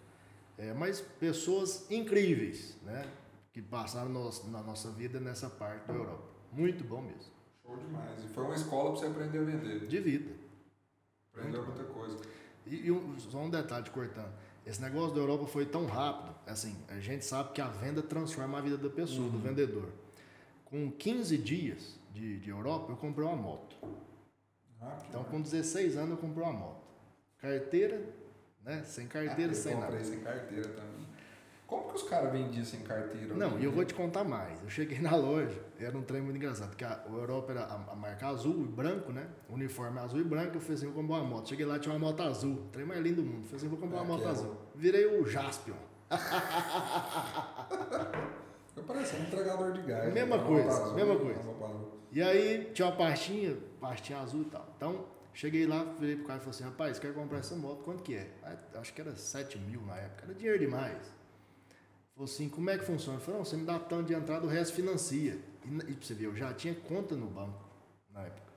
É, 0.57 0.72
mas 0.72 1.01
pessoas 1.18 1.91
incríveis, 1.91 2.76
né? 2.84 3.05
Que 3.53 3.61
passaram 3.61 4.11
nos- 4.11 4.47
na 4.49 4.62
nossa 4.62 4.91
vida 4.91 5.18
nessa 5.18 5.51
parte 5.51 5.88
da 5.88 5.95
Europa. 5.95 6.22
Muito 6.53 6.84
bom 6.84 7.03
mesmo. 7.03 7.32
Show 7.64 7.76
demais. 7.76 8.22
E 8.24 8.28
foi 8.28 8.45
uma 8.45 8.55
escola 8.55 8.91
pra 8.93 9.01
você 9.01 9.07
aprender 9.07 9.38
a 9.38 9.43
vender. 9.43 9.86
De 9.88 9.99
vida. 9.99 10.30
Aprendeu 11.32 11.64
muita 11.64 11.82
coisa. 11.84 12.16
E, 12.66 12.76
e 12.86 12.91
um- 12.93 13.18
só 13.18 13.38
um 13.38 13.51
detalhe 13.51 13.91
cortando. 13.91 14.32
Esse 14.66 14.80
negócio 14.80 15.14
da 15.14 15.20
Europa 15.20 15.46
foi 15.46 15.66
tão 15.66 15.86
rápido, 15.86 16.34
assim, 16.46 16.76
a 16.88 17.00
gente 17.00 17.24
sabe 17.24 17.52
que 17.52 17.61
a 17.61 17.68
venda 17.68 18.02
transforma 18.02 18.58
a 18.58 18.61
vida 18.61 18.76
da 18.76 18.90
pessoa, 18.90 19.28
do 19.28 19.38
vendedor. 19.38 19.88
Com 20.66 20.90
15 20.92 21.36
dias, 21.38 21.98
de, 22.12 22.38
de 22.38 22.50
Europa, 22.50 22.92
eu 22.92 22.96
comprei 22.96 23.26
uma 23.26 23.36
moto. 23.36 23.76
Ah, 24.80 24.98
Então, 25.08 25.24
com 25.24 25.40
16 25.40 25.96
anos, 25.96 26.11
eu 26.11 26.16
comprei 26.18 26.44
uma 26.44 26.52
moto. 26.52 26.80
Carteira, 27.38 28.00
né? 28.62 28.82
Sem 28.84 29.06
carteira, 29.08 29.52
Ah, 29.52 29.54
sem 29.54 29.72
eu 29.72 29.80
nada. 29.80 29.92
comprei 29.92 30.11
sem 30.12 30.20
carteira 30.20 30.68
também. 30.68 31.06
Como 31.71 31.89
que 31.89 31.95
os 31.95 32.03
caras 32.03 32.33
vendiam 32.33 32.64
sem 32.64 32.81
carteira? 32.81 33.33
Não, 33.33 33.57
e 33.61 33.64
eu 33.64 33.71
vou 33.71 33.85
te 33.85 33.95
contar 33.95 34.25
mais. 34.25 34.61
Eu 34.61 34.68
cheguei 34.68 34.99
na 35.01 35.14
loja, 35.14 35.57
era 35.79 35.97
um 35.97 36.03
trem 36.03 36.21
muito 36.21 36.35
engraçado, 36.37 36.71
porque 36.71 36.85
a, 36.85 37.01
Europa 37.09 37.53
era 37.53 37.64
a, 37.64 37.95
marca 37.95 38.27
azul 38.27 38.64
e 38.64 38.66
branco, 38.66 39.12
né? 39.12 39.29
O 39.49 39.55
uniforme 39.55 40.01
azul 40.01 40.18
e 40.18 40.25
branco, 40.25 40.57
eu 40.57 40.61
falei 40.61 40.75
assim, 40.75 40.87
vou 40.87 40.97
comprar 40.97 41.18
uma 41.18 41.25
moto. 41.25 41.49
Cheguei 41.49 41.64
lá, 41.64 41.79
tinha 41.79 41.95
uma 41.95 42.01
moto 42.09 42.25
azul, 42.25 42.55
o 42.55 42.68
trem 42.73 42.85
mais 42.85 43.01
lindo 43.01 43.23
do 43.23 43.29
mundo. 43.29 43.43
Eu 43.43 43.45
falei 43.45 43.57
assim, 43.59 43.68
vou 43.68 43.79
comprar 43.79 43.99
uma 43.99 44.05
moto 44.05 44.18
Aquela. 44.18 44.33
azul. 44.33 44.57
Virei 44.75 45.07
o 45.07 45.25
Jaspion. 45.25 45.77
Fica 48.66 48.83
parecendo 48.85 49.23
um 49.23 49.27
entregador 49.27 49.73
de 49.73 49.83
gás. 49.83 50.12
Mesma 50.12 50.39
né? 50.39 50.45
coisa, 50.45 50.68
azul, 50.71 50.95
mesma 50.95 51.14
coisa. 51.14 51.41
E 52.11 52.21
aí 52.21 52.71
tinha 52.75 52.89
uma 52.89 52.97
pastinha, 52.97 53.57
pastinha 53.81 54.18
azul 54.18 54.43
e 54.43 54.47
tal. 54.47 54.75
Então, 54.77 55.05
cheguei 55.33 55.68
lá, 55.68 55.85
virei 56.01 56.16
pro 56.16 56.25
cara 56.25 56.39
e 56.39 56.41
falei 56.41 56.51
assim, 56.51 56.64
rapaz, 56.64 56.99
quero 56.99 57.14
comprar 57.14 57.39
essa 57.39 57.55
moto, 57.55 57.85
quanto 57.85 58.03
que 58.03 58.16
é? 58.16 58.29
Acho 58.75 58.93
que 58.93 59.01
era 59.01 59.14
7 59.14 59.57
mil 59.61 59.83
na 59.83 59.97
época, 59.97 60.25
era 60.25 60.35
dinheiro 60.35 60.59
demais. 60.59 61.20
Falou 62.21 62.31
assim, 62.31 62.51
como 62.51 62.68
é 62.68 62.77
que 62.77 62.85
funciona? 62.85 63.16
Eu 63.16 63.23
falei, 63.23 63.39
não, 63.39 63.45
você 63.47 63.57
me 63.57 63.64
dá 63.64 63.79
tanto 63.79 64.09
de 64.09 64.12
entrada, 64.12 64.45
o 64.45 64.49
resto 64.51 64.75
financia. 64.75 65.39
E, 65.64 65.68
e 65.75 65.95
pra 65.95 66.07
você 66.07 66.12
ver, 66.12 66.27
eu 66.27 66.37
já 66.37 66.53
tinha 66.53 66.75
conta 66.75 67.14
no 67.14 67.25
banco 67.27 67.64
na 68.12 68.21
época. 68.21 68.53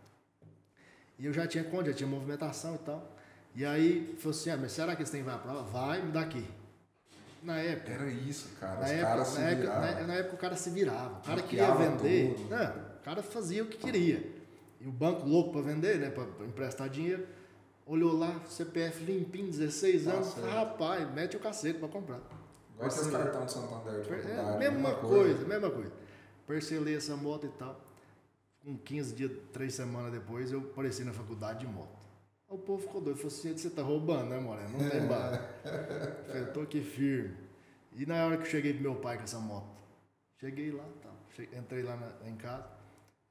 E 1.18 1.26
eu 1.26 1.32
já 1.32 1.48
tinha 1.48 1.64
conta, 1.64 1.86
já 1.86 1.94
tinha 1.94 2.10
movimentação 2.10 2.76
e 2.76 2.80
tal. 2.80 3.10
E 3.56 3.64
aí, 3.64 4.18
falou 4.20 4.38
assim, 4.38 4.50
ah, 4.50 4.58
mas 4.58 4.74
será 4.74 4.94
que 4.98 5.02
eles 5.02 5.10
têm 5.10 5.24
vai 5.24 5.40
pra 5.42 5.54
lá? 5.54 5.62
Vai, 5.62 6.02
me 6.02 6.12
dá 6.12 6.20
aqui. 6.20 6.46
Na 7.42 7.56
época, 7.58 7.90
Era 7.94 8.08
isso, 8.10 8.50
cara. 8.60 8.82
na 8.82 8.88
época, 8.90 9.08
caras 9.08 9.28
se 9.30 9.40
na, 9.40 9.48
época, 9.50 9.80
na- 9.80 10.08
na 10.08 10.14
época 10.16 10.36
o 10.36 10.38
cara 10.40 10.56
se 10.58 10.70
virava. 10.70 11.20
O 11.20 11.22
cara 11.22 11.42
queria 11.44 11.68
Maquiava 11.70 11.96
vender. 11.98 12.36
tudo. 12.36 12.50
Não, 12.50 12.70
o 12.98 13.04
cara 13.06 13.24
fazia 13.24 13.64
o 13.64 13.68
que 13.68 13.78
queria. 13.78 14.30
E 14.82 14.86
o 14.88 14.92
banco 14.92 15.26
louco 15.26 15.54
para 15.54 15.62
vender, 15.62 16.00
né? 16.00 16.10
Para 16.10 16.26
emprestar 16.46 16.90
dinheiro. 16.90 17.26
Olhou 17.86 18.12
lá, 18.18 18.42
CPF 18.50 19.06
limpinho, 19.06 19.48
16 19.50 20.04
Tá 20.04 20.12
anos. 20.12 20.28
certo. 20.34 20.50
Rapaz, 20.50 21.14
mete 21.14 21.38
o 21.38 21.40
cacete 21.40 21.80
para 21.80 21.88
comprar. 21.88 22.20
Igual 22.86 23.00
esses 23.00 23.12
cartão 23.12 23.46
de 23.46 23.52
Santander 23.52 24.02
de 24.02 24.10
faculdade. 24.10 24.56
É, 24.56 24.58
mesma 24.58 24.96
coisa, 24.96 25.48
mesma 25.48 25.70
coisa. 25.70 25.92
Parcelei 26.48 26.96
essa 26.96 27.16
moto 27.16 27.46
e 27.46 27.50
tal. 27.50 27.80
Com 28.64 28.78
15 28.78 29.14
dias, 29.16 29.32
3 29.52 29.74
semanas 29.74 30.12
depois, 30.12 30.52
eu 30.52 30.60
apareci 30.60 31.04
na 31.04 31.12
faculdade 31.14 31.60
de 31.60 31.68
moto. 31.68 32.04
Aí 32.50 32.56
o 32.56 32.60
povo 32.60 32.82
ficou 32.82 33.02
doido. 33.02 33.18
Falou 33.18 33.32
assim, 33.32 33.58
você 33.58 33.70
tá 33.70 33.82
roubando, 33.82 34.30
né, 34.30 34.40
Moreno? 34.40 34.78
Não 34.78 34.90
tem 34.90 35.06
bala. 35.06 35.38
Falei, 36.28 36.42
eu 36.44 36.54
tô 36.54 36.62
aqui 36.62 36.82
firme. 36.82 37.36
E 37.96 38.06
na 38.06 38.26
hora 38.26 38.38
que 38.38 38.44
eu 38.44 38.48
cheguei 38.52 38.74
pro 38.74 38.82
meu 38.84 38.96
pai 38.96 39.18
com 39.18 39.24
essa 39.24 39.40
moto, 39.40 39.68
cheguei 40.40 40.72
lá, 40.72 40.84
tal, 41.02 41.14
che- 41.36 41.50
entrei 41.56 41.84
lá 41.84 41.96
na- 41.96 42.28
em 42.30 42.36
casa, 42.36 42.66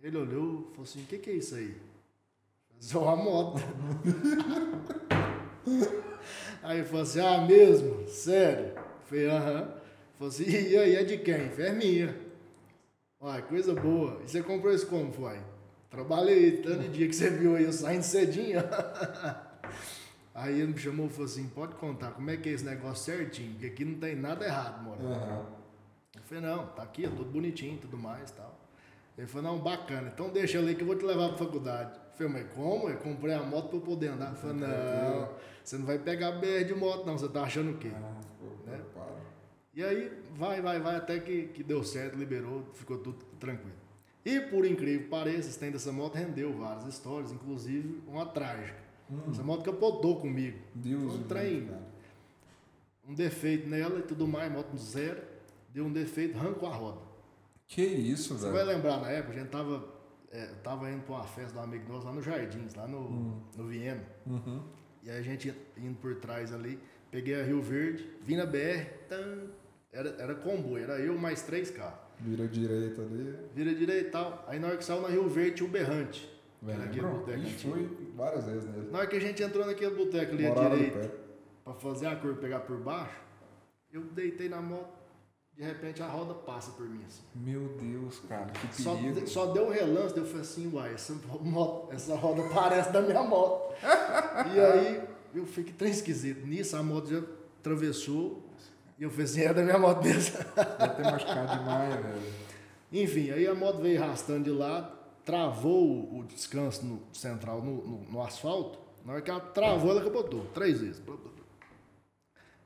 ele 0.00 0.16
olhou 0.18 0.60
e 0.60 0.70
falou 0.72 0.82
assim, 0.84 1.02
o 1.02 1.06
que 1.06 1.18
que 1.18 1.30
é 1.30 1.34
isso 1.34 1.54
aí? 1.54 1.80
É 2.92 2.96
uma 2.98 3.16
moto. 3.16 3.58
Aí 6.62 6.78
ele 6.78 6.86
falou 6.86 7.02
assim, 7.02 7.20
ah, 7.20 7.44
mesmo? 7.46 8.06
Sério? 8.08 8.74
Falei, 9.12 9.26
aham. 9.26 9.68
Falou 10.14 10.28
assim, 10.28 10.44
e 10.48 10.76
aí, 10.78 10.96
é 10.96 11.04
de 11.04 11.18
quem? 11.18 11.50
Falei, 11.50 12.04
é. 12.04 12.14
Uai, 13.20 13.42
coisa 13.42 13.74
boa. 13.74 14.22
E 14.24 14.30
você 14.30 14.42
comprou 14.42 14.72
isso 14.72 14.86
como, 14.86 15.12
foi? 15.12 15.38
Trabalhei, 15.90 16.62
tanto 16.62 16.88
dia 16.88 17.06
que 17.06 17.14
você 17.14 17.28
viu 17.28 17.54
aí, 17.54 17.64
eu 17.64 17.72
saindo 17.72 18.02
cedinho. 18.02 18.60
Aí 20.34 20.62
ele 20.62 20.72
me 20.72 20.78
chamou 20.78 21.08
e 21.08 21.10
falou 21.10 21.26
assim, 21.26 21.46
pode 21.48 21.74
contar, 21.74 22.12
como 22.12 22.30
é 22.30 22.38
que 22.38 22.48
é 22.48 22.52
esse 22.52 22.64
negócio 22.64 23.04
certinho? 23.04 23.50
Porque 23.50 23.66
aqui 23.66 23.84
não 23.84 23.98
tem 23.98 24.16
nada 24.16 24.46
errado, 24.46 24.82
mano. 24.82 25.12
Aham. 25.12 25.46
Eu 26.16 26.22
falei, 26.22 26.42
não, 26.42 26.66
tá 26.68 26.82
aqui, 26.84 27.04
é 27.04 27.08
tudo 27.08 27.26
bonitinho, 27.26 27.76
tudo 27.76 27.98
mais 27.98 28.30
e 28.30 28.32
tal. 28.32 28.58
Ele 29.18 29.26
falou, 29.26 29.52
não, 29.52 29.58
bacana, 29.58 30.10
então 30.10 30.30
deixa 30.30 30.56
eu 30.56 30.62
ali 30.62 30.74
que 30.74 30.80
eu 30.80 30.86
vou 30.86 30.96
te 30.96 31.04
levar 31.04 31.28
pra 31.28 31.36
faculdade. 31.36 31.90
Eu 31.96 32.16
falei, 32.16 32.32
mas 32.32 32.52
como? 32.54 32.88
Eu 32.88 32.96
comprei 32.96 33.34
a 33.34 33.42
moto 33.42 33.68
pra 33.68 33.76
eu 33.76 33.82
poder 33.82 34.08
andar. 34.08 34.30
Eu 34.30 34.36
falei, 34.36 34.56
não, 34.56 35.28
você 35.62 35.76
não 35.76 35.84
vai 35.84 35.98
pegar 35.98 36.32
BR 36.32 36.64
de 36.66 36.74
moto 36.74 37.04
não, 37.04 37.18
você 37.18 37.28
tá 37.28 37.42
achando 37.42 37.72
o 37.72 37.76
quê? 37.76 37.90
Preocupado. 37.90 38.21
E 39.74 39.82
aí, 39.82 40.12
vai, 40.34 40.60
vai, 40.60 40.78
vai, 40.80 40.96
até 40.96 41.18
que, 41.18 41.48
que 41.48 41.62
deu 41.62 41.82
certo, 41.82 42.16
liberou, 42.18 42.64
ficou 42.74 42.98
tudo 42.98 43.24
tranquilo. 43.40 43.74
E 44.24 44.40
por 44.40 44.64
incrível 44.64 45.02
que 45.04 45.08
pareça, 45.08 45.48
esse 45.48 45.58
trem 45.58 45.70
dessa 45.70 45.90
moto 45.90 46.14
rendeu 46.14 46.52
várias 46.52 46.86
histórias, 46.86 47.32
inclusive 47.32 48.02
uma 48.06 48.26
trágica. 48.26 48.80
Essa 49.30 49.42
moto 49.42 49.64
capotou 49.64 50.20
comigo. 50.20 50.58
Deus 50.74 51.14
Um 51.14 51.22
trem. 51.24 51.68
Um 53.06 53.14
defeito 53.14 53.68
nela 53.68 53.98
e 53.98 54.02
tudo 54.02 54.28
mais, 54.28 54.50
moto 54.50 54.76
zero, 54.76 55.20
deu 55.70 55.84
um 55.84 55.92
defeito, 55.92 56.38
arrancou 56.38 56.68
a 56.68 56.74
roda. 56.74 57.00
Que 57.66 57.82
isso, 57.82 58.34
Você 58.38 58.50
velho. 58.50 58.52
vai 58.52 58.74
lembrar, 58.74 59.00
na 59.00 59.10
época, 59.10 59.34
a 59.34 59.38
gente 59.40 59.50
tava, 59.50 59.88
é, 60.30 60.46
tava 60.62 60.90
indo 60.90 61.02
pra 61.02 61.16
uma 61.16 61.24
festa 61.24 61.52
de 61.52 61.58
um 61.58 61.62
amigo 61.62 61.92
nosso 61.92 62.06
lá 62.06 62.12
no 62.12 62.22
Jardins, 62.22 62.74
lá 62.74 62.86
no, 62.86 63.42
no 63.56 63.66
Viena. 63.66 64.04
Uhum. 64.26 64.62
E 65.02 65.10
aí 65.10 65.18
a 65.18 65.22
gente 65.22 65.52
indo 65.76 65.98
por 65.98 66.14
trás 66.16 66.52
ali, 66.52 66.78
peguei 67.10 67.40
a 67.40 67.42
Rio 67.44 67.60
Verde, 67.60 68.08
vim 68.22 68.36
na 68.36 68.46
BR, 68.46 68.86
tan, 69.08 69.48
era, 69.92 70.08
era 70.18 70.34
comboio, 70.34 70.84
era 70.84 70.98
eu 70.98 71.16
mais 71.18 71.42
três 71.42 71.70
carros. 71.70 71.98
Vira 72.20 72.46
direita 72.48 73.02
ali. 73.02 73.36
Vira 73.54 73.74
direita 73.74 74.08
e 74.08 74.10
tal. 74.10 74.44
Aí 74.48 74.58
na 74.58 74.68
hora 74.68 74.76
que 74.76 74.84
saiu 74.84 75.02
na 75.02 75.08
Rio 75.08 75.28
Verde 75.28 75.56
tinha 75.56 75.68
o 75.68 75.72
Berrante. 75.72 76.28
era 76.66 76.84
aquele 76.84 77.06
boteco 77.06 77.38
Ixi, 77.40 77.68
fui 77.70 78.12
várias 78.16 78.46
vezes 78.46 78.64
nele. 78.64 78.90
Na 78.90 78.98
hora 78.98 79.06
que 79.06 79.16
a 79.16 79.20
gente 79.20 79.42
entrou 79.42 79.66
naquele 79.66 79.94
boteco 79.94 80.32
ali 80.32 80.46
à 80.46 80.48
Morava 80.50 80.76
direita, 80.76 81.12
pra 81.64 81.74
fazer 81.74 82.06
a 82.06 82.16
curva 82.16 82.40
pegar 82.40 82.60
por 82.60 82.78
baixo, 82.78 83.20
eu 83.92 84.02
deitei 84.04 84.48
na 84.48 84.62
moto, 84.62 84.88
de 85.54 85.62
repente 85.62 86.02
a 86.02 86.06
roda 86.06 86.32
passa 86.34 86.70
por 86.72 86.88
mim 86.88 87.02
assim. 87.06 87.22
Meu 87.34 87.68
Deus, 87.78 88.20
cara, 88.20 88.46
que 88.46 88.82
Só, 88.82 88.94
perigo. 88.94 89.20
de- 89.20 89.28
só 89.28 89.46
deu 89.52 89.66
um 89.66 89.70
relance, 89.70 90.16
eu 90.16 90.24
falei 90.24 90.40
assim, 90.40 90.72
uai, 90.72 90.94
essa, 90.94 91.12
moto, 91.42 91.92
essa 91.92 92.14
roda 92.14 92.42
parece 92.54 92.90
da 92.92 93.02
minha 93.02 93.22
moto. 93.22 93.74
e 94.54 94.60
aí 94.60 95.02
eu 95.34 95.44
fiquei 95.44 95.74
tão 95.74 95.88
esquisito. 95.88 96.46
Nisso 96.46 96.76
a 96.76 96.82
moto 96.82 97.08
já 97.10 97.22
atravessou 97.60 98.42
e 99.02 99.04
eu 99.04 99.10
falei 99.10 99.24
assim, 99.24 99.40
é 99.42 99.52
da 99.52 99.62
minha 99.64 99.78
moto 99.78 100.04
mesmo. 100.04 100.36
Deve 100.78 100.94
ter 100.94 101.02
machucado 101.02 101.58
demais, 101.58 101.94
velho. 102.04 102.32
Enfim, 102.92 103.30
aí 103.30 103.46
a 103.48 103.54
moto 103.54 103.78
veio 103.80 104.00
arrastando 104.00 104.44
de 104.44 104.50
lado, 104.50 104.96
travou 105.24 106.18
o- 106.18 106.24
descanso 106.24 106.84
no 106.84 107.02
central 107.12 107.60
no, 107.62 107.84
no- 107.84 108.04
no 108.10 108.22
asfalto. 108.22 108.78
Na 109.04 109.14
hora 109.14 109.22
que 109.22 109.28
ela 109.28 109.40
travou, 109.40 109.90
ela 109.90 110.04
capotou. 110.04 110.46
Três 110.54 110.80
vezes. 110.80 111.02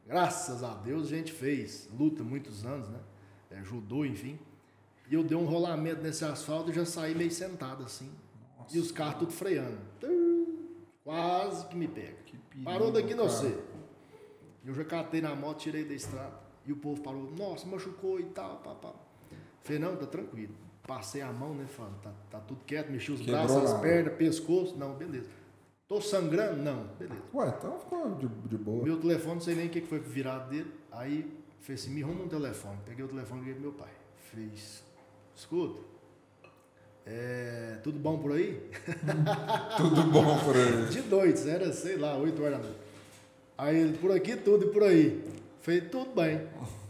Graças 0.06 0.62
a 0.62 0.74
Deus 0.74 1.06
a 1.06 1.16
gente 1.16 1.32
fez 1.32 1.88
luta 1.98 2.22
muitos 2.22 2.66
anos, 2.66 2.88
né? 2.90 2.98
É, 3.50 3.62
judô, 3.64 4.04
enfim. 4.04 4.38
E 5.10 5.14
eu 5.14 5.24
dei 5.24 5.36
um 5.38 5.46
rolamento 5.46 6.02
nesse 6.02 6.24
asfalto 6.24 6.70
e 6.70 6.74
já 6.74 6.84
saí 6.84 7.14
meio 7.14 7.30
sentado 7.30 7.82
assim. 7.82 8.10
e 8.72 8.78
os 8.78 8.92
carros 8.92 9.20
tudo 9.20 9.32
freando. 9.32 9.78
Quase 11.02 11.66
que 11.68 11.76
me 11.76 11.88
pega. 11.88 12.16
Que 12.26 12.36
perigo, 12.36 12.64
Parou 12.64 12.90
daqui 12.92 13.14
não 13.14 13.28
sei. 13.30 13.56
Eu 14.66 14.74
já 14.74 14.84
catei 14.84 15.20
na 15.20 15.34
moto, 15.34 15.58
tirei 15.58 15.84
da 15.84 15.94
estrada. 15.94 16.34
E 16.66 16.72
o 16.72 16.76
povo 16.76 17.00
parou, 17.00 17.30
nossa, 17.38 17.66
machucou 17.66 18.18
e 18.18 18.24
tal, 18.24 18.56
pá, 18.56 18.74
pá. 18.74 18.92
Falei, 19.62 19.78
não, 19.78 19.96
tá 19.96 20.06
tranquilo. 20.06 20.54
Passei 20.86 21.22
a 21.22 21.32
mão, 21.32 21.54
né, 21.54 21.66
falando, 21.66 22.00
tá, 22.00 22.12
tá 22.30 22.40
tudo 22.40 22.64
quieto, 22.64 22.90
mexi 22.90 23.12
os 23.12 23.20
Quebrou 23.20 23.36
braços, 23.36 23.70
as 23.70 23.80
pernas, 23.80 24.14
pescoço. 24.14 24.76
Não, 24.76 24.94
beleza. 24.94 25.28
Tô 25.86 26.00
sangrando? 26.00 26.62
Não, 26.62 26.88
beleza. 26.98 27.22
Ué, 27.32 27.54
então 27.56 27.78
ficou 27.78 28.14
de, 28.16 28.26
de 28.26 28.56
boa. 28.56 28.84
Meu 28.84 29.00
telefone, 29.00 29.34
não 29.34 29.40
sei 29.40 29.54
nem 29.54 29.68
o 29.68 29.70
que 29.70 29.80
que 29.80 29.86
foi 29.86 30.00
virado 30.00 30.50
dele. 30.50 30.72
Aí, 30.90 31.32
fez 31.60 31.82
assim, 31.82 31.90
me 31.90 32.02
arruma 32.02 32.24
um 32.24 32.28
telefone. 32.28 32.78
Peguei 32.84 33.04
o 33.04 33.08
telefone 33.08 33.42
e 33.42 33.44
liguei 33.44 33.54
pro 33.54 33.70
meu 33.70 33.72
pai. 33.72 33.90
Fiz, 34.16 34.82
escuta, 35.34 35.80
é, 37.06 37.78
tudo 37.84 38.00
bom 38.00 38.18
por 38.18 38.32
aí? 38.32 38.60
Tudo 39.78 40.02
bom 40.10 40.36
por 40.40 40.56
aí. 40.56 40.86
De 40.90 41.02
noite, 41.02 41.48
era, 41.48 41.72
sei 41.72 41.96
lá, 41.96 42.16
8 42.16 42.42
horas 42.42 42.58
da 42.58 42.64
noite. 42.64 42.85
Aí 43.58 43.76
ele, 43.78 43.98
por 43.98 44.12
aqui 44.12 44.36
tudo 44.36 44.66
e 44.66 44.70
por 44.72 44.82
aí. 44.82 45.22
Falei, 45.60 45.80
tudo 45.82 46.14
bem. 46.14 46.46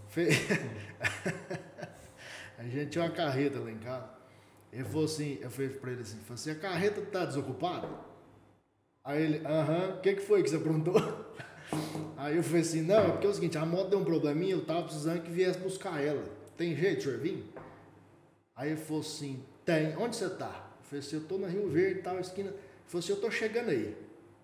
Falei- 0.09 0.31
a 2.59 2.63
gente 2.65 2.91
tinha 2.91 3.05
uma 3.05 3.11
carreta 3.11 3.59
lá 3.61 3.71
em 3.71 3.79
casa. 3.79 4.09
Ele 4.73 4.85
falou 4.85 5.05
assim, 5.05 5.39
eu 5.41 5.51
falei 5.51 5.71
pra 5.71 5.93
ele 5.93 6.03
assim, 6.03 6.17
falei 6.19 6.35
assim, 6.35 6.51
a 6.51 6.55
carreta 6.57 7.01
tá 7.03 7.25
desocupada? 7.25 7.89
Aí 9.05 9.23
ele, 9.23 9.47
aham, 9.47 9.97
o 9.97 10.01
que, 10.01 10.15
que 10.15 10.21
foi 10.23 10.43
que 10.43 10.51
você 10.51 10.59
perguntou? 10.59 10.97
Aí 12.17 12.37
eu 12.37 12.43
falei 12.43 12.63
assim, 12.63 12.83
não, 12.83 12.97
é 13.07 13.11
porque 13.13 13.27
é 13.27 13.31
o 13.31 13.35
seguinte, 13.35 13.59
a 13.59 13.65
moto 13.67 13.91
deu 13.91 13.99
um 14.01 14.05
probleminha, 14.05 14.55
eu 14.55 14.65
tava 14.65 14.85
precisando 14.85 15.23
que 15.23 15.31
viesse 15.31 15.59
buscar 15.59 16.03
ela. 16.03 16.25
Tem 16.57 16.75
jeito, 16.75 17.03
senhor 17.05 17.19
vir? 17.19 17.45
Aí 18.55 18.71
ele 18.71 18.81
falou 18.81 19.01
assim, 19.03 19.43
tem, 19.65 19.97
onde 19.97 20.17
você 20.17 20.29
tá? 20.31 20.71
Eu 20.81 20.85
falei 20.85 21.01
assim, 21.01 21.17
eu 21.17 21.25
tô 21.25 21.39
na 21.39 21.49
Rio 21.49 21.69
Verde, 21.69 22.03
tal, 22.03 22.19
esquina. 22.19 22.49
Ele 22.49 22.59
falou 22.87 23.05
assim, 23.05 23.13
eu 23.13 23.21
tô 23.21 23.31
chegando 23.31 23.71
aí. 23.71 23.95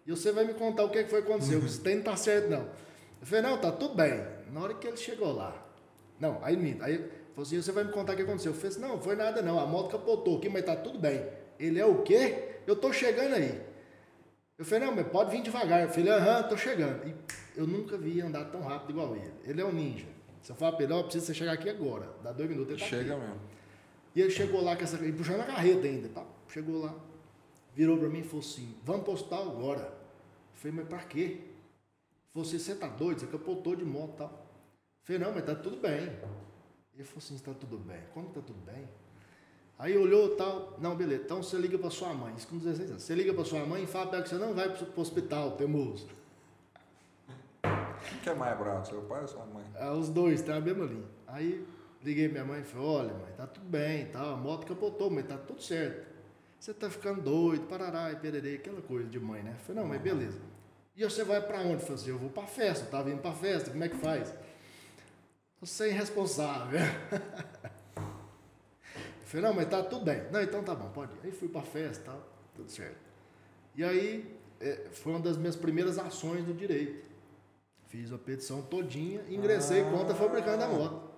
E 0.07 0.11
você 0.11 0.32
vai 0.32 0.44
me 0.44 0.55
contar 0.55 0.84
o 0.84 0.90
que, 0.90 1.05
que 1.05 1.11
foi 1.11 1.22
que 1.22 1.30
aconteceu, 1.30 1.61
isso 1.61 1.80
tem 1.80 1.96
não 1.96 2.03
tá 2.03 2.16
certo 2.16 2.50
não. 2.50 2.62
Eu 3.20 3.26
falei, 3.26 3.42
não, 3.42 3.59
tá 3.59 3.70
tudo 3.70 3.94
bem. 3.94 4.20
Na 4.53 4.61
hora 4.61 4.74
que 4.74 4.86
ele 4.86 4.96
chegou 4.96 5.32
lá, 5.32 5.55
não, 6.18 6.38
aí 6.42 6.57
minta, 6.57 6.84
aí 6.84 6.94
ele 6.94 7.05
falou 7.34 7.46
assim, 7.46 7.61
você 7.61 7.72
vai 7.72 7.84
me 7.84 7.92
contar 7.92 8.12
o 8.12 8.16
que 8.16 8.22
aconteceu. 8.22 8.50
Eu 8.50 8.57
falei 8.57 8.70
assim, 8.70 8.80
não, 8.80 9.00
foi 9.00 9.14
nada 9.14 9.40
não, 9.42 9.59
a 9.59 9.66
moto 9.66 9.90
capotou 9.90 10.38
aqui, 10.38 10.48
mas 10.48 10.64
tá 10.64 10.74
tudo 10.76 10.98
bem. 10.98 11.24
Ele 11.59 11.78
é 11.78 11.86
o 11.86 12.03
quê? 12.03 12.57
Eu 12.66 12.74
tô 12.74 12.92
chegando 12.92 13.34
aí. 13.34 13.61
Eu 14.59 14.64
falei, 14.64 14.86
não, 14.86 14.94
mas 14.94 15.07
pode 15.09 15.30
vir 15.30 15.42
devagar. 15.42 15.82
Eu 15.82 15.88
falei, 15.88 16.12
aham, 16.12 16.42
tô 16.44 16.57
chegando. 16.57 17.07
E 17.07 17.14
eu 17.57 17.66
nunca 17.66 17.96
vi 17.96 18.20
andar 18.20 18.44
tão 18.46 18.61
rápido 18.61 18.90
igual 18.90 19.14
ele. 19.16 19.32
Ele 19.44 19.61
é 19.61 19.64
um 19.64 19.72
ninja. 19.72 20.07
Se 20.42 20.50
eu 20.50 20.57
falar 20.57 20.72
pra 20.72 20.84
ele, 20.84 20.92
ó, 20.92 21.03
precisa 21.03 21.26
você 21.26 21.34
chegar 21.34 21.53
aqui 21.53 21.68
agora. 21.68 22.09
Dá 22.22 22.32
dois 22.32 22.48
minutos, 22.48 22.72
ele 22.72 22.80
tá 22.80 22.86
aqui. 22.86 22.96
Chega 22.96 23.16
mesmo. 23.16 23.40
E 24.14 24.20
ele 24.20 24.30
chegou 24.30 24.62
lá 24.62 24.76
com 24.76 24.82
essa. 24.82 25.05
E 25.05 25.12
puxando 25.12 25.40
a 25.40 25.44
carreta 25.44 25.86
ainda. 25.86 26.09
Tá? 26.09 26.24
Chegou 26.48 26.82
lá, 26.82 26.94
virou 27.74 27.98
pra 27.98 28.08
mim 28.08 28.20
e 28.20 28.24
falou 28.24 28.40
assim: 28.40 28.74
vamos 28.84 29.02
pro 29.02 29.12
hospital 29.12 29.50
agora. 29.50 29.82
Eu 29.82 30.54
falei, 30.54 30.76
mas 30.76 30.88
pra 30.88 30.98
quê? 31.00 31.40
Você, 32.34 32.58
você 32.58 32.74
tá 32.74 32.88
doido? 32.88 33.20
Você 33.20 33.26
capotou 33.26 33.76
de 33.76 33.84
moto 33.84 34.14
e 34.14 34.18
tal. 34.18 34.28
Eu 34.28 35.04
falei, 35.04 35.20
não, 35.20 35.32
mas 35.32 35.44
tá 35.44 35.54
tudo 35.54 35.76
bem. 35.76 36.12
Ele 36.94 37.04
falou 37.04 37.18
assim: 37.18 37.38
tá 37.38 37.52
tudo 37.54 37.78
bem. 37.78 38.00
Como 38.12 38.28
tá 38.28 38.40
tudo 38.40 38.60
bem? 38.64 38.88
Aí 39.82 39.98
olhou 39.98 40.36
tal, 40.36 40.76
não, 40.78 40.94
beleza, 40.94 41.24
então 41.24 41.42
você 41.42 41.56
liga 41.56 41.76
para 41.76 41.90
sua 41.90 42.14
mãe, 42.14 42.32
isso 42.36 42.46
com 42.46 42.56
16 42.56 42.90
anos. 42.90 43.02
Você 43.02 43.16
liga 43.16 43.34
para 43.34 43.44
sua 43.44 43.66
mãe 43.66 43.82
e 43.82 43.86
fala 43.88 44.06
para 44.06 44.18
ela 44.18 44.22
que 44.22 44.30
você 44.30 44.36
não 44.36 44.54
vai 44.54 44.68
para 44.68 44.86
o 44.86 45.00
hospital, 45.00 45.56
teimoso. 45.56 46.06
Quem 48.08 48.18
que 48.22 48.30
é 48.30 48.34
mais 48.34 48.56
bravo, 48.56 48.86
seu 48.86 49.02
pai 49.02 49.22
ou 49.22 49.26
sua 49.26 49.44
mãe? 49.44 49.64
É, 49.74 49.90
os 49.90 50.08
dois, 50.08 50.40
tá 50.40 50.54
a 50.54 50.60
mesma 50.60 50.84
linha. 50.84 51.04
Aí 51.26 51.66
liguei 52.00 52.28
minha 52.28 52.44
mãe 52.44 52.60
e 52.60 52.62
falei, 52.62 52.86
olha 52.86 53.14
mãe, 53.14 53.32
tá 53.36 53.44
tudo 53.44 53.68
bem, 53.68 54.06
tá, 54.06 54.22
a 54.22 54.36
moto 54.36 54.68
capotou, 54.68 55.10
mas 55.10 55.26
tá 55.26 55.36
tudo 55.36 55.60
certo. 55.60 56.11
Você 56.62 56.72
tá 56.72 56.88
ficando 56.88 57.20
doido, 57.20 57.66
parará 57.66 58.12
e 58.12 58.54
aquela 58.54 58.80
coisa 58.80 59.08
de 59.08 59.18
mãe, 59.18 59.42
né? 59.42 59.50
Eu 59.50 59.64
falei, 59.64 59.82
não, 59.82 59.88
mas 59.88 60.00
beleza. 60.00 60.38
E 60.94 61.02
você 61.02 61.24
vai 61.24 61.40
para 61.44 61.58
onde? 61.58 61.72
Eu 61.72 61.80
falei 61.80 61.94
assim, 61.94 62.10
eu 62.10 62.18
vou 62.18 62.30
para 62.30 62.46
festa, 62.46 62.86
tá 62.86 63.02
vindo 63.02 63.20
para 63.20 63.32
festa, 63.32 63.72
como 63.72 63.82
é 63.82 63.88
que 63.88 63.96
faz? 63.96 64.32
Você 65.60 65.86
é 65.86 65.88
irresponsável. 65.88 66.78
Eu 67.96 69.24
falei, 69.24 69.46
não, 69.46 69.54
mas 69.54 69.68
tá 69.68 69.82
tudo 69.82 70.04
bem. 70.04 70.22
Não, 70.30 70.40
então 70.40 70.62
tá 70.62 70.74
bom, 70.74 70.88
pode 70.90 71.12
ir. 71.14 71.18
Aí 71.24 71.32
fui 71.32 71.48
pra 71.48 71.62
festa 71.62 72.12
tal, 72.12 72.28
tudo 72.54 72.70
certo. 72.70 73.00
E 73.74 73.82
aí 73.82 74.38
é, 74.60 74.88
foi 74.92 75.14
uma 75.14 75.20
das 75.20 75.36
minhas 75.36 75.56
primeiras 75.56 75.98
ações 75.98 76.46
no 76.46 76.54
direito. 76.54 77.02
Fiz 77.88 78.12
a 78.12 78.18
petição 78.18 78.62
todinha, 78.62 79.24
ingressei 79.28 79.80
ah. 79.80 79.90
contra 79.90 80.14
fabricante 80.14 80.58
da 80.58 80.68
moto. 80.68 81.10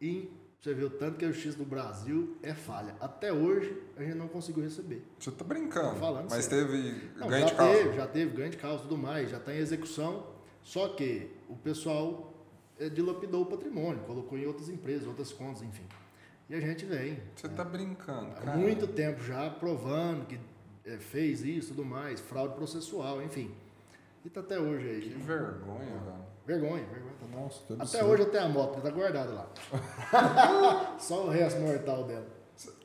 E 0.00 0.30
você 0.60 0.74
viu 0.74 0.90
tanto 0.90 1.16
que 1.18 1.24
a 1.24 1.30
justiça 1.30 1.56
do 1.56 1.64
Brasil 1.64 2.36
é 2.42 2.52
falha. 2.52 2.96
Até 3.00 3.32
hoje 3.32 3.80
a 3.96 4.02
gente 4.02 4.16
não 4.16 4.26
conseguiu 4.26 4.64
receber. 4.64 5.04
Você 5.18 5.30
tá 5.30 5.44
brincando? 5.44 5.94
Tô 5.94 6.00
falando 6.00 6.28
mas 6.28 6.44
sério. 6.46 6.66
teve 6.66 7.10
não, 7.16 7.28
ganho 7.28 7.46
de 7.46 7.54
causa? 7.54 7.78
Teve, 7.78 7.96
já 7.96 8.06
teve 8.08 8.36
ganho 8.36 8.50
de 8.50 8.56
causa 8.56 8.78
e 8.78 8.82
tudo 8.82 8.98
mais, 8.98 9.30
já 9.30 9.36
está 9.36 9.54
em 9.54 9.58
execução. 9.58 10.26
Só 10.62 10.88
que 10.88 11.30
o 11.48 11.54
pessoal 11.54 12.34
é, 12.78 12.88
dilapidou 12.88 13.42
o 13.42 13.46
patrimônio, 13.46 14.02
colocou 14.02 14.36
em 14.36 14.46
outras 14.46 14.68
empresas, 14.68 15.06
outras 15.06 15.32
contas, 15.32 15.62
enfim. 15.62 15.86
E 16.50 16.54
a 16.54 16.60
gente 16.60 16.84
vem. 16.84 17.20
Você 17.36 17.46
está 17.46 17.64
né? 17.64 17.70
brincando, 17.70 18.32
Há 18.44 18.56
muito 18.56 18.88
tempo 18.88 19.22
já 19.22 19.48
provando 19.48 20.26
que 20.26 20.40
é, 20.84 20.98
fez 20.98 21.42
isso 21.42 21.68
tudo 21.68 21.84
mais, 21.84 22.18
fraude 22.20 22.54
processual, 22.54 23.22
enfim. 23.22 23.54
E 24.24 24.28
tá 24.28 24.40
até 24.40 24.58
hoje 24.58 24.88
aí. 24.88 25.00
Que 25.02 25.08
vergonha, 25.10 25.98
velho. 25.98 26.26
Vergonha, 26.44 26.84
vergonha. 26.86 27.17
Nossa, 27.38 27.64
que 27.66 27.82
Até 27.82 28.04
hoje 28.04 28.22
eu 28.22 28.30
tenho 28.30 28.44
a 28.44 28.48
moto, 28.48 28.80
tá 28.80 28.90
guardada 28.90 29.32
lá. 29.32 29.50
Só 30.98 31.26
o 31.26 31.30
resto 31.30 31.60
mortal 31.60 32.04
dela. 32.04 32.26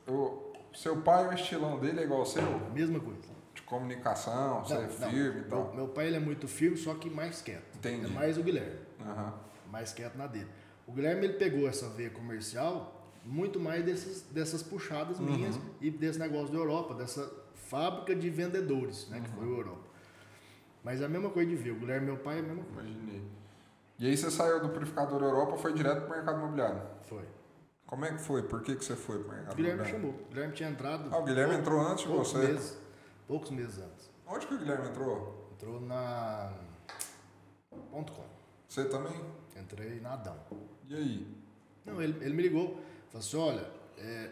O 0.06 0.52
seu 0.74 0.96
pai, 1.02 1.28
o 1.28 1.32
estilão 1.32 1.78
dele 1.78 2.00
é 2.00 2.04
igual 2.04 2.20
ao 2.20 2.26
seu? 2.26 2.42
Mesma 2.72 3.00
coisa. 3.00 3.34
De 3.54 3.62
comunicação, 3.62 4.56
não, 4.56 4.64
você 4.64 4.74
é 4.74 4.88
firme 4.88 5.40
e 5.40 5.44
tal? 5.44 5.66
Meu, 5.66 5.74
meu, 5.74 5.88
pai 5.88 6.08
ele 6.08 6.16
é 6.16 6.20
muito 6.20 6.48
firme, 6.48 6.76
só 6.76 6.94
que 6.94 7.08
mais 7.08 7.40
quieto. 7.40 7.76
Entendi. 7.76 8.06
É 8.06 8.08
mais 8.08 8.36
o 8.36 8.42
Guilherme. 8.42 8.78
Uhum. 9.00 9.32
Mais 9.70 9.92
quieto 9.92 10.16
na 10.16 10.26
dele. 10.26 10.48
O 10.86 10.92
Guilherme 10.92 11.26
ele 11.26 11.34
pegou 11.34 11.68
essa 11.68 11.88
veia 11.88 12.10
comercial 12.10 12.92
muito 13.24 13.58
mais 13.58 13.84
desses, 13.84 14.22
dessas 14.30 14.62
puxadas 14.62 15.18
uhum. 15.18 15.26
minhas 15.26 15.58
e 15.80 15.90
desse 15.90 16.18
negócio 16.18 16.52
da 16.52 16.58
Europa, 16.58 16.94
dessa 16.94 17.32
fábrica 17.54 18.14
de 18.14 18.28
vendedores, 18.28 19.08
né, 19.08 19.18
uhum. 19.18 19.22
que 19.22 19.30
foi 19.30 19.44
a 19.44 19.50
Europa. 19.50 19.88
Mas 20.82 21.00
é 21.00 21.06
a 21.06 21.08
mesma 21.08 21.30
coisa 21.30 21.48
de 21.48 21.56
ver. 21.56 21.70
O 21.70 21.76
Guilherme, 21.76 22.06
meu 22.06 22.18
pai, 22.18 22.36
é 22.36 22.40
a 22.40 22.42
mesma 22.42 22.64
coisa. 22.64 22.88
Imaginei. 22.88 23.22
E 23.98 24.06
aí 24.06 24.16
você 24.16 24.30
saiu 24.30 24.60
do 24.60 24.68
purificador 24.70 25.22
Europa 25.22 25.56
foi 25.56 25.72
direto 25.72 26.02
para 26.02 26.06
o 26.06 26.10
mercado 26.10 26.38
imobiliário? 26.38 26.82
Foi. 27.02 27.24
Como 27.86 28.04
é 28.04 28.12
que 28.12 28.18
foi? 28.18 28.42
Por 28.42 28.62
que, 28.62 28.74
que 28.74 28.84
você 28.84 28.96
foi 28.96 29.18
para 29.22 29.28
o 29.28 29.30
mercado 29.30 29.52
o 29.52 29.56
Guilherme 29.56 29.80
imobiliário? 29.80 30.10
chamou. 30.10 30.26
O 30.26 30.28
Guilherme 30.28 30.54
tinha 30.54 30.68
entrado... 30.68 31.14
Ah, 31.14 31.18
o 31.18 31.24
Guilherme 31.24 31.54
entrou 31.54 31.80
antes 31.80 32.04
de 32.04 32.10
você? 32.10 32.38
Meses, 32.38 32.78
poucos 33.28 33.50
meses 33.50 33.78
antes. 33.78 34.10
Onde 34.26 34.46
que 34.46 34.54
o 34.54 34.58
Guilherme 34.58 34.88
entrou? 34.88 35.48
Entrou 35.52 35.80
na... 35.80 36.52
Ponto 37.90 38.12
.com. 38.12 38.24
Você 38.68 38.84
também? 38.86 39.20
Entrei 39.56 40.00
na 40.00 40.14
Adão. 40.14 40.36
E 40.88 40.94
aí? 40.96 41.44
Não, 41.84 42.02
ele, 42.02 42.24
ele 42.24 42.34
me 42.34 42.42
ligou. 42.42 42.80
Falei 43.10 43.26
assim, 43.26 43.36
olha, 43.36 43.70
é, 43.98 44.30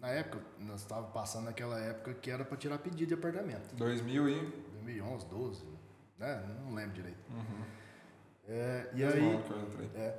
na 0.00 0.08
época, 0.08 0.40
nós 0.58 0.80
estávamos 0.80 1.12
passando 1.12 1.44
naquela 1.44 1.78
época 1.78 2.14
que 2.14 2.30
era 2.30 2.44
para 2.44 2.56
tirar 2.56 2.78
pedido 2.78 3.08
de 3.08 3.14
apartamento. 3.14 3.74
2000 3.74 4.28
e? 4.28 4.40
2011, 4.72 5.26
12, 5.26 5.64
né? 6.18 6.56
Não 6.64 6.74
lembro 6.74 6.94
direito. 6.94 7.18
Uhum. 7.30 7.64
É, 8.48 8.88
e 8.94 9.04
aí, 9.04 9.40
é, 9.94 10.14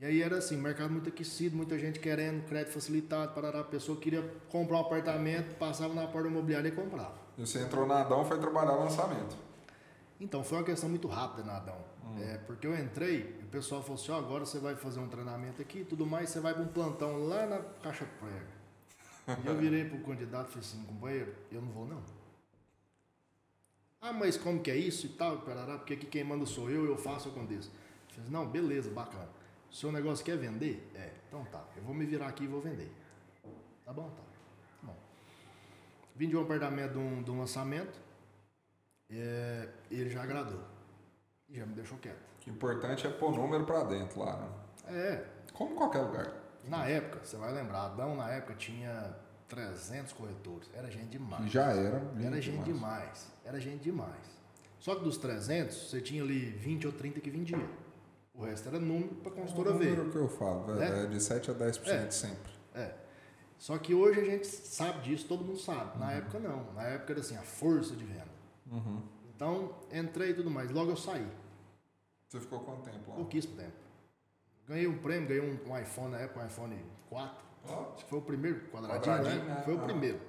e 0.00 0.04
aí 0.04 0.22
era 0.22 0.36
assim, 0.36 0.56
mercado 0.56 0.90
muito 0.90 1.08
aquecido, 1.08 1.56
muita 1.56 1.78
gente 1.78 1.98
querendo 1.98 2.44
crédito 2.46 2.72
facilitado, 2.72 3.32
para 3.32 3.60
a 3.60 3.64
pessoa 3.64 3.98
queria 3.98 4.22
comprar 4.48 4.78
um 4.78 4.80
apartamento, 4.80 5.56
passava 5.56 5.94
na 5.94 6.06
porta 6.06 6.28
imobiliária 6.28 6.68
e 6.68 6.72
comprava. 6.72 7.14
E 7.38 7.40
você 7.40 7.60
entrou 7.60 7.86
na 7.86 8.00
Adão, 8.00 8.24
foi 8.24 8.38
trabalhar 8.38 8.72
lançamento. 8.72 9.36
Então, 10.20 10.44
foi 10.44 10.58
uma 10.58 10.64
questão 10.64 10.88
muito 10.88 11.08
rápida 11.08 11.42
na 11.42 11.56
Adão. 11.56 11.76
Hum. 12.04 12.22
É, 12.22 12.38
porque 12.38 12.66
eu 12.66 12.78
entrei 12.78 13.36
e 13.40 13.44
o 13.44 13.48
pessoal 13.48 13.82
falou 13.82 14.00
assim, 14.00 14.12
oh, 14.12 14.16
agora 14.16 14.44
você 14.44 14.58
vai 14.58 14.76
fazer 14.76 15.00
um 15.00 15.08
treinamento 15.08 15.60
aqui 15.60 15.80
e 15.80 15.84
tudo 15.84 16.06
mais, 16.06 16.30
você 16.30 16.40
vai 16.40 16.54
para 16.54 16.62
um 16.62 16.68
plantão 16.68 17.26
lá 17.26 17.46
na 17.46 17.58
Caixa 17.82 18.06
Prega. 18.20 18.54
e 19.42 19.46
eu 19.46 19.56
virei 19.56 19.84
pro 19.84 19.98
candidato 19.98 20.48
e 20.48 20.52
falei 20.52 20.68
assim, 20.68 20.82
companheiro, 20.84 21.34
eu 21.50 21.60
não 21.60 21.68
vou 21.68 21.86
não. 21.86 22.02
Ah, 24.06 24.12
mas 24.12 24.36
como 24.36 24.60
que 24.60 24.70
é 24.70 24.76
isso 24.76 25.06
e 25.06 25.08
tal, 25.08 25.38
parará, 25.38 25.78
porque 25.78 25.94
aqui 25.94 26.04
quem 26.04 26.22
manda 26.22 26.44
sou 26.44 26.68
eu, 26.68 26.84
eu 26.84 26.98
faço, 26.98 27.28
eu 27.28 27.32
aconteço. 27.32 27.72
Eu 28.18 28.30
não, 28.30 28.46
beleza, 28.46 28.90
bacana. 28.90 29.30
O 29.70 29.74
seu 29.74 29.90
negócio 29.90 30.22
quer 30.22 30.36
vender? 30.36 30.86
É, 30.94 31.10
então 31.26 31.42
tá, 31.46 31.64
eu 31.74 31.82
vou 31.82 31.94
me 31.94 32.04
virar 32.04 32.28
aqui 32.28 32.44
e 32.44 32.46
vou 32.46 32.60
vender. 32.60 32.92
Tá 33.82 33.94
bom, 33.94 34.10
tá. 34.10 34.22
tá 34.22 34.86
bom. 34.86 34.96
Vim 36.14 36.28
de 36.28 36.36
um 36.36 36.42
apartamento 36.42 36.92
de 36.92 36.98
um, 36.98 37.22
de 37.22 37.30
um 37.30 37.38
lançamento, 37.38 37.98
é, 39.10 39.70
ele 39.90 40.10
já 40.10 40.22
agradou 40.22 40.74
já 41.50 41.64
me 41.64 41.74
deixou 41.74 41.96
quieto. 41.98 42.20
O 42.46 42.50
importante 42.50 43.06
é 43.06 43.10
pôr 43.10 43.32
número 43.32 43.64
para 43.64 43.84
dentro 43.84 44.20
lá, 44.20 44.36
né? 44.36 44.48
É. 44.88 45.24
Como 45.52 45.74
qualquer 45.74 46.00
lugar. 46.00 46.32
Na 46.64 46.86
época, 46.86 47.24
você 47.24 47.36
vai 47.36 47.52
lembrar, 47.52 47.86
Adão 47.86 48.16
na 48.16 48.30
época 48.30 48.54
tinha 48.54 49.14
300 49.48 50.12
corretores. 50.12 50.68
Era 50.74 50.90
gente 50.90 51.08
demais. 51.08 51.50
Já 51.50 51.70
era. 51.72 52.02
Era 52.20 52.40
gente 52.40 52.64
demais. 52.64 52.74
demais. 52.74 53.32
Era 53.44 53.60
gente 53.60 53.82
demais. 53.82 54.34
Só 54.80 54.94
que 54.96 55.04
dos 55.04 55.16
300, 55.16 55.74
você 55.74 56.00
tinha 56.00 56.22
ali 56.22 56.50
20 56.50 56.86
ou 56.86 56.92
30 56.92 57.20
que 57.20 57.30
vendia. 57.30 57.68
O 58.34 58.44
resto 58.44 58.68
era 58.68 58.78
número 58.78 59.14
para 59.16 59.32
a 59.32 59.34
consultora 59.34 59.72
ver. 59.72 59.88
É 59.88 59.92
o 59.92 59.96
número 59.96 60.10
que 60.10 60.16
eu 60.18 60.28
falo, 60.28 60.80
é, 60.80 61.04
é 61.04 61.06
de 61.06 61.22
7 61.22 61.50
a 61.50 61.54
10% 61.54 61.88
é. 61.88 62.10
sempre. 62.10 62.52
É. 62.74 62.94
Só 63.58 63.78
que 63.78 63.94
hoje 63.94 64.20
a 64.20 64.24
gente 64.24 64.46
sabe 64.46 65.02
disso, 65.02 65.26
todo 65.26 65.44
mundo 65.44 65.58
sabe. 65.58 65.98
Na 65.98 66.06
uhum. 66.06 66.12
época 66.12 66.38
não. 66.38 66.72
Na 66.74 66.82
época 66.82 67.12
era 67.12 67.20
assim, 67.20 67.36
a 67.36 67.42
força 67.42 67.94
de 67.94 68.04
venda. 68.04 68.26
Uhum. 68.70 69.00
Então, 69.34 69.74
entrei 69.92 70.30
e 70.30 70.34
tudo 70.34 70.50
mais. 70.50 70.70
Logo 70.70 70.90
eu 70.90 70.96
saí. 70.96 71.26
Você 72.28 72.40
ficou 72.40 72.60
quanto 72.60 72.82
tempo 72.82 73.10
lá? 73.10 73.16
Pouquíssimo 73.16 73.56
tempo. 73.56 73.72
Ganhei 74.66 74.86
um 74.86 74.98
prêmio, 74.98 75.28
ganhei 75.28 75.42
um, 75.42 75.70
um 75.70 75.78
iPhone 75.78 76.10
na 76.10 76.18
época, 76.18 76.40
um 76.40 76.46
iPhone 76.46 76.84
4. 77.08 77.43
Oh. 77.68 77.92
Acho 77.94 78.04
que 78.04 78.10
foi 78.10 78.18
o 78.18 78.22
primeiro 78.22 78.60
quadradinho, 78.68 79.02
quadradinho 79.02 79.44
né? 79.44 79.54
né? 79.54 79.62
Foi 79.64 79.74
o 79.74 79.78
ah. 79.78 79.84
primeiro. 79.84 80.20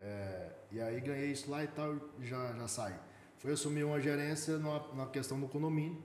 É, 0.00 0.50
e 0.72 0.80
aí 0.80 1.00
ganhei 1.00 1.30
isso 1.30 1.50
lá 1.50 1.62
e 1.62 1.68
tal, 1.68 1.96
já, 2.20 2.52
já 2.54 2.68
saí. 2.68 2.94
Foi 3.38 3.52
assumir 3.52 3.84
uma 3.84 4.00
gerência 4.00 4.58
na, 4.58 5.06
questão 5.06 5.40
do 5.40 5.48
condomínio, 5.48 6.02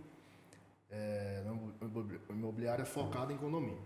é, 0.90 1.44
imobiliária 2.30 2.86
focada 2.86 3.34
em 3.34 3.38
condomínio. 3.38 3.82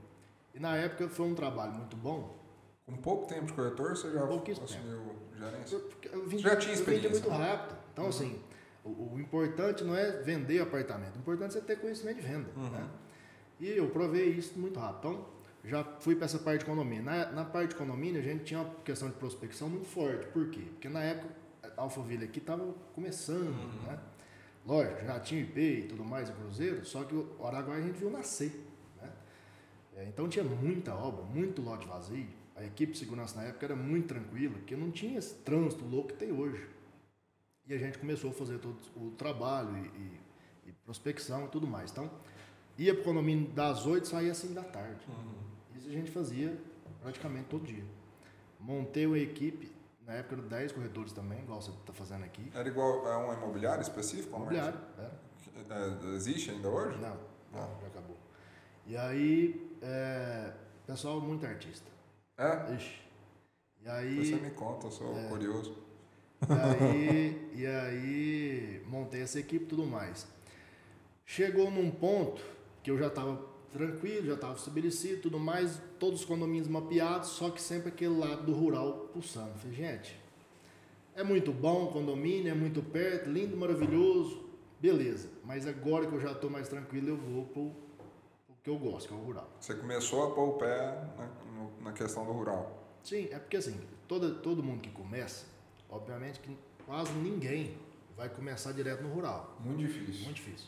E 0.54 0.60
na 0.60 0.76
época 0.76 1.10
foi 1.10 1.26
um 1.26 1.36
trabalho 1.36 1.74
muito 1.74 1.96
bom. 1.98 2.38
Com 2.86 2.96
pouco 2.98 3.28
tempo 3.28 3.46
de 3.46 3.54
corretor, 3.54 3.96
você 3.96 4.12
já 4.12 4.24
assumiu 4.24 5.16
gerência? 5.38 5.76
Eu, 5.76 5.92
eu 6.12 6.28
vim, 6.28 6.38
já 6.40 6.56
tinha 6.56 6.74
experiência? 6.74 7.10
Muito 7.10 7.30
né? 7.30 7.38
rápido. 7.38 7.78
Então, 7.94 8.04
uhum. 8.06 8.10
assim, 8.10 8.42
o, 8.84 9.14
o, 9.14 9.20
importante 9.20 9.84
não 9.84 9.96
é 9.96 10.12
vender 10.24 10.60
apartamento, 10.60 11.16
o 11.16 11.20
importante 11.20 11.58
é 11.58 11.62
ter 11.62 11.80
conhecimento 11.80 12.18
de 12.18 12.28
venda. 12.28 12.50
Uhum. 12.56 12.70
Né? 12.70 12.90
E 13.60 13.70
eu 13.70 13.90
provei 13.90 14.30
isso 14.30 14.58
muito 14.58 14.80
rápido. 14.80 15.00
Então, 15.00 15.26
já 15.70 15.84
fui 16.00 16.16
para 16.16 16.26
essa 16.26 16.40
parte 16.40 16.62
de 16.62 16.66
condomínio. 16.66 17.04
Na, 17.04 17.32
na, 17.32 17.46
parte 17.46 17.70
de 17.70 17.76
condomínio, 17.76 18.20
a 18.20 18.24
gente 18.24 18.44
tinha 18.44 18.62
uma 18.62 18.74
questão 18.84 19.08
de 19.08 19.16
prospecção 19.16 19.70
muito 19.70 19.86
forte. 19.86 20.28
Por 20.28 20.50
quê? 20.50 20.62
Porque 20.72 20.90
na 20.90 21.02
época, 21.02 21.34
a 21.78 21.82
Alphaville 21.82 22.26
aqui 22.26 22.40
estava 22.40 22.74
começando, 22.94 23.48
uhum. 23.48 23.84
né? 23.88 24.00
Lógico, 24.66 25.06
já 25.06 25.20
tinha 25.20 25.42
IP 25.42 25.60
e 25.60 25.84
tudo 25.84 26.04
mais, 26.04 26.30
o 26.30 26.34
Cruzeiro, 26.34 26.86
só 26.86 27.04
que 27.04 27.16
o 27.16 27.46
Araguaia 27.46 27.84
a 27.84 27.88
gente 27.88 27.98
viu 27.98 28.10
nascer. 28.10 28.52
Né? 29.02 29.10
É, 29.96 30.06
então 30.06 30.28
tinha 30.28 30.44
muita 30.44 30.94
obra, 30.94 31.24
muito 31.24 31.62
lote 31.62 31.88
vazio. 31.88 32.28
A 32.56 32.64
equipe 32.64 32.92
de 32.92 33.00
segurança 33.00 33.40
na 33.40 33.48
época 33.48 33.66
era 33.66 33.76
muito 33.76 34.08
tranquila, 34.08 34.56
porque 34.56 34.76
não 34.76 34.92
tinha 34.92 35.18
esse 35.18 35.34
trânsito 35.36 35.86
louco 35.86 36.10
que 36.10 36.16
tem 36.16 36.32
hoje. 36.32 36.68
E 37.68 37.74
a 37.74 37.78
gente 37.78 37.98
começou 37.98 38.32
a 38.32 38.34
fazer 38.34 38.60
todo 38.60 38.78
o 38.96 39.12
trabalho 39.12 39.78
e, 39.78 40.00
e, 40.68 40.70
e 40.70 40.72
prospecção 40.84 41.46
e 41.46 41.48
tudo 41.50 41.66
mais. 41.66 41.92
Então, 41.92 42.10
ia 42.78 42.94
para 42.94 43.02
o 43.02 43.06
condomínio 43.06 43.48
das 43.50 43.86
8 43.86 44.08
saía 44.08 44.34
5 44.34 44.54
da 44.54 44.64
tarde. 44.64 45.00
Uhum. 45.08 45.49
A 45.90 45.92
gente 45.92 46.12
fazia 46.12 46.56
praticamente 47.02 47.48
todo 47.50 47.66
dia. 47.66 47.84
Montei 48.60 49.08
uma 49.08 49.18
equipe, 49.18 49.72
na 50.06 50.14
época 50.14 50.36
eram 50.36 50.48
10 50.48 50.72
corretores 50.74 51.12
também, 51.12 51.40
igual 51.40 51.60
você 51.60 51.72
está 51.72 51.92
fazendo 51.92 52.24
aqui. 52.26 52.52
Era 52.54 52.68
igual 52.68 53.08
a 53.08 53.18
um 53.18 53.34
imobiliário 53.34 53.82
específico? 53.82 54.36
Imobiliário, 54.36 54.80
era. 55.00 55.20
É, 55.68 56.16
existe 56.16 56.52
ainda 56.52 56.70
hoje? 56.70 56.96
Não, 57.00 57.18
não, 57.52 57.82
já 57.82 57.88
acabou. 57.88 58.18
E 58.86 58.96
aí, 58.96 59.78
é, 59.82 60.54
pessoal 60.86 61.20
muito 61.20 61.44
artista. 61.48 61.90
É? 62.38 62.76
Ixi. 62.76 63.02
E 63.82 63.90
aí, 63.90 64.26
você 64.26 64.36
me 64.36 64.52
conta, 64.52 64.86
eu 64.86 64.92
sou 64.92 65.16
curioso. 65.28 65.76
e 66.48 66.86
aí, 66.86 67.50
e 67.58 67.66
aí 67.66 68.86
montei 68.88 69.24
essa 69.24 69.40
equipe 69.40 69.66
e 69.66 69.68
tudo 69.68 69.88
mais. 69.88 70.28
Chegou 71.26 71.72
num 71.72 71.90
ponto 71.90 72.44
que 72.84 72.92
eu 72.92 72.98
já 73.00 73.08
estava 73.08 73.49
tranquilo, 73.72 74.28
já 74.28 74.34
estava 74.34 74.54
estabelecido, 74.54 75.22
tudo 75.22 75.40
mais, 75.40 75.82
todos 76.00 76.22
os 76.22 76.26
condomínios 76.26 76.68
mapeados, 76.68 77.30
só 77.30 77.50
que 77.50 77.62
sempre 77.62 77.90
aquele 77.90 78.18
lado 78.18 78.44
do 78.44 78.54
rural 78.54 79.10
pulsando. 79.14 79.58
Falei, 79.60 79.76
gente, 79.76 80.20
é 81.16 81.24
muito 81.24 81.52
bom 81.52 81.86
o 81.86 81.88
condomínio, 81.92 82.52
é 82.52 82.56
muito 82.56 82.82
perto, 82.82 83.30
lindo, 83.30 83.56
maravilhoso, 83.56 84.44
beleza. 84.80 85.30
Mas 85.44 85.68
agora 85.68 86.08
que 86.08 86.14
eu 86.14 86.20
já 86.20 86.32
estou 86.32 86.50
mais 86.50 86.68
tranquilo, 86.68 87.10
eu 87.10 87.18
vou 87.18 87.46
pro, 87.46 87.70
pro 88.48 88.56
que 88.64 88.70
eu 88.70 88.78
gosto, 88.78 89.08
que 89.08 89.14
é 89.14 89.18
o 89.18 89.22
rural. 89.22 89.50
Você 89.60 89.76
começou 89.76 90.28
a 90.28 90.36
pôr 90.36 90.50
o 90.50 90.54
pé 90.54 91.04
na, 91.18 91.90
na 91.90 91.94
questão 91.94 92.26
do 92.26 92.32
rural. 92.32 92.88
Sim, 93.04 93.28
é 93.32 93.40
porque 93.40 93.58
assim, 93.58 93.80
toda, 94.08 94.34
todo 94.36 94.64
mundo 94.64 94.82
que 94.82 94.90
começa, 94.92 95.46
obviamente 95.90 96.40
que 96.40 96.58
quase 96.86 97.12
ninguém 97.14 97.78
vai 98.16 98.30
começar 98.30 98.72
direto 98.72 99.02
no 99.04 99.14
rural. 99.14 99.58
Muito 99.60 99.80
difícil. 99.80 100.24
Muito 100.26 100.36
difícil. 100.36 100.68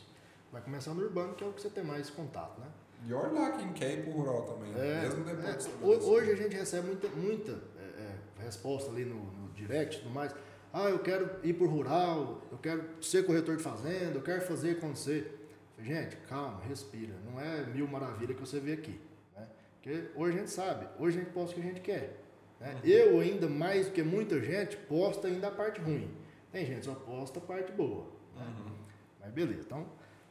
Vai 0.50 0.62
começar 0.62 0.94
no 0.94 1.02
urbano, 1.02 1.34
que 1.34 1.42
é 1.42 1.46
o 1.46 1.52
que 1.52 1.60
você 1.60 1.70
tem 1.70 1.84
mais 1.84 2.10
contato, 2.10 2.60
né? 2.60 2.66
E 3.06 3.12
olha 3.12 3.32
lá 3.32 3.50
quem 3.52 3.72
quer 3.72 3.94
ir 3.98 4.02
pro 4.04 4.12
rural 4.12 4.42
também, 4.42 4.70
né? 4.72 5.00
mesmo 5.02 5.24
depois 5.24 5.38
é, 5.44 5.50
de 5.52 5.56
ho- 5.56 5.58
estabelecido. 5.58 6.10
hoje 6.12 6.30
a 6.30 6.36
gente 6.36 6.56
recebe 6.56 6.86
muita, 6.86 7.08
muita 7.08 7.52
é, 7.52 8.02
é, 8.40 8.44
resposta 8.44 8.90
ali 8.90 9.04
no, 9.04 9.16
no 9.16 9.48
direct 9.54 9.96
e 9.96 10.02
tudo 10.02 10.12
mais. 10.14 10.34
Ah, 10.72 10.88
eu 10.88 11.00
quero 11.00 11.28
ir 11.42 11.52
pro 11.54 11.66
rural, 11.66 12.42
eu 12.50 12.58
quero 12.58 12.82
ser 13.02 13.24
corretor 13.26 13.56
de 13.56 13.62
fazenda, 13.62 14.16
eu 14.16 14.22
quero 14.22 14.40
fazer 14.42 14.72
acontecer. 14.78 15.38
Gente, 15.80 16.16
calma, 16.28 16.60
respira. 16.68 17.12
Não 17.28 17.40
é 17.40 17.64
mil 17.66 17.86
maravilha 17.88 18.34
que 18.34 18.40
você 18.40 18.60
vê 18.60 18.74
aqui. 18.74 19.00
Né? 19.36 19.46
Porque 19.74 20.04
hoje 20.14 20.36
a 20.36 20.40
gente 20.40 20.50
sabe, 20.50 20.86
hoje 20.98 21.18
a 21.18 21.22
gente 21.22 21.32
posta 21.32 21.50
o 21.52 21.54
que 21.60 21.60
a 21.60 21.70
gente 21.70 21.80
quer. 21.80 22.18
Né? 22.60 22.78
Eu 22.84 23.18
ainda, 23.18 23.48
mais 23.48 23.86
do 23.86 23.92
que 23.92 24.02
muita 24.02 24.40
gente, 24.40 24.76
posta 24.76 25.26
ainda 25.26 25.48
a 25.48 25.50
parte 25.50 25.80
ruim. 25.80 26.08
Tem 26.52 26.64
gente 26.64 26.78
que 26.80 26.84
só 26.86 26.94
posta 26.94 27.40
a 27.40 27.42
parte 27.42 27.72
boa. 27.72 28.06
né? 28.36 28.46
Mas 29.20 29.32
beleza, 29.32 29.60
então, 29.66 29.86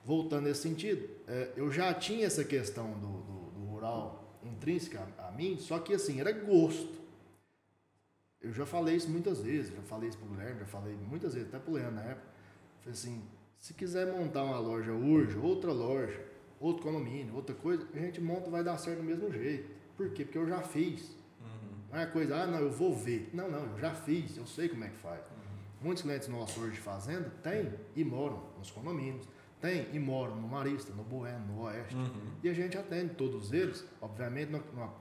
voltando 0.05 0.43
nesse 0.45 0.61
sentido, 0.61 1.07
é, 1.27 1.51
eu 1.55 1.71
já 1.71 1.93
tinha 1.93 2.25
essa 2.25 2.43
questão 2.43 2.91
do, 2.99 3.07
do- 3.21 3.51
do 3.51 3.65
rural 3.65 4.39
intrínseca 4.43 5.07
a, 5.17 5.27
a 5.27 5.31
mim, 5.31 5.57
só 5.59 5.79
que 5.79 5.93
assim, 5.93 6.19
era 6.19 6.31
gosto. 6.31 6.99
Eu 8.41 8.51
já 8.51 8.65
falei 8.65 8.95
isso 8.95 9.09
muitas 9.09 9.39
vezes, 9.39 9.71
já 9.73 9.81
falei 9.83 10.09
isso 10.09 10.17
pro 10.17 10.27
Guilherme, 10.27 10.59
já 10.61 10.65
falei 10.65 10.95
muitas 10.95 11.33
vezes, 11.35 11.47
até 11.49 11.59
pro 11.59 11.73
Leandro 11.73 11.95
na 11.95 12.03
época. 12.03 12.27
Falei 12.79 12.93
assim, 12.93 13.21
se 13.59 13.73
quiser 13.75 14.11
montar 14.11 14.43
uma 14.43 14.57
loja 14.59 14.91
hoje, 14.91 15.37
outra 15.37 15.71
loja, 15.71 16.19
outro 16.59 16.81
condomínio, 16.83 17.35
outra 17.35 17.53
coisa, 17.53 17.87
a 17.93 17.99
gente 17.99 18.19
monta 18.19 18.47
e 18.47 18.51
vai 18.51 18.63
dar 18.63 18.77
certo 18.79 18.97
do 18.97 19.03
mesmo 19.03 19.31
jeito. 19.31 19.69
Por 19.95 20.09
quê? 20.11 20.23
Porque 20.25 20.37
eu 20.39 20.47
já 20.47 20.61
fiz. 20.61 21.15
Não 21.91 21.99
é 21.99 22.05
coisa, 22.07 22.35
ah, 22.37 22.47
não, 22.47 22.59
eu 22.59 22.71
vou 22.71 22.95
ver. 22.95 23.29
Não, 23.33 23.51
não, 23.51 23.63
eu 23.73 23.77
já 23.77 23.93
fiz, 23.93 24.37
eu 24.37 24.47
sei 24.47 24.69
como 24.69 24.83
é 24.85 24.89
que 24.89 24.97
faz. 24.97 25.21
Muitos 25.81 26.01
clientes 26.03 26.27
nossos 26.27 26.57
hoje 26.63 26.73
de 26.73 26.79
fazenda 26.79 27.29
têm 27.43 27.71
e 27.95 28.03
moram 28.03 28.41
nos 28.57 28.71
condomínios, 28.71 29.27
têm 29.61 29.87
e 29.93 29.99
moram 29.99 30.35
no 30.35 30.47
Marista, 30.47 30.91
no 30.93 31.03
Bueno, 31.03 31.39
no 31.47 31.61
Oeste. 31.63 31.95
E 32.43 32.49
a 32.49 32.53
gente 32.53 32.77
atende 32.77 33.13
todos 33.15 33.53
eles, 33.53 33.85
obviamente, 34.01 34.49
numa, 34.51 34.93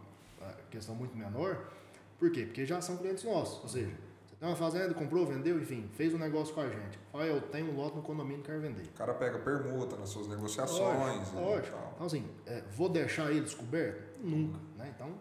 ah, 0.43 0.55
questão 0.71 0.95
muito 0.95 1.17
menor. 1.17 1.71
Por 2.19 2.31
quê? 2.31 2.45
Porque 2.45 2.67
já 2.67 2.81
são 2.81 2.97
clientes 2.99 3.25
nossos. 3.25 3.63
Ou 3.63 3.69
seja, 3.69 3.91
você 4.27 4.37
tem 4.37 4.49
uma 4.49 4.57
fazenda, 4.57 4.93
comprou, 4.95 5.27
vendeu, 5.27 5.59
enfim, 5.61 5.89
fez 5.95 6.13
um 6.13 6.19
negócio 6.19 6.55
com 6.55 6.61
a 6.61 6.69
gente. 6.69 6.99
Olha, 7.13 7.29
eu 7.29 7.41
tenho 7.41 7.71
um 7.73 7.77
lote 7.77 7.97
no 7.97 8.03
condomínio, 8.03 8.43
quero 8.43 8.61
vender. 8.61 8.83
O 8.85 8.93
cara 8.99 9.15
pega 9.15 9.39
permuta 9.39 9.97
nas 9.97 10.11
suas 10.11 10.29
negociações 10.29 10.99
Lógico, 10.99 11.37
e 11.37 11.41
lógico. 11.41 11.79
Então, 11.95 12.07
assim, 12.07 12.27
é, 12.47 12.63
vou 12.71 12.89
deixar 12.89 13.31
ele 13.31 13.41
descoberto? 13.41 14.03
Nunca, 14.23 14.59
né? 14.77 14.93
Então, 14.95 15.15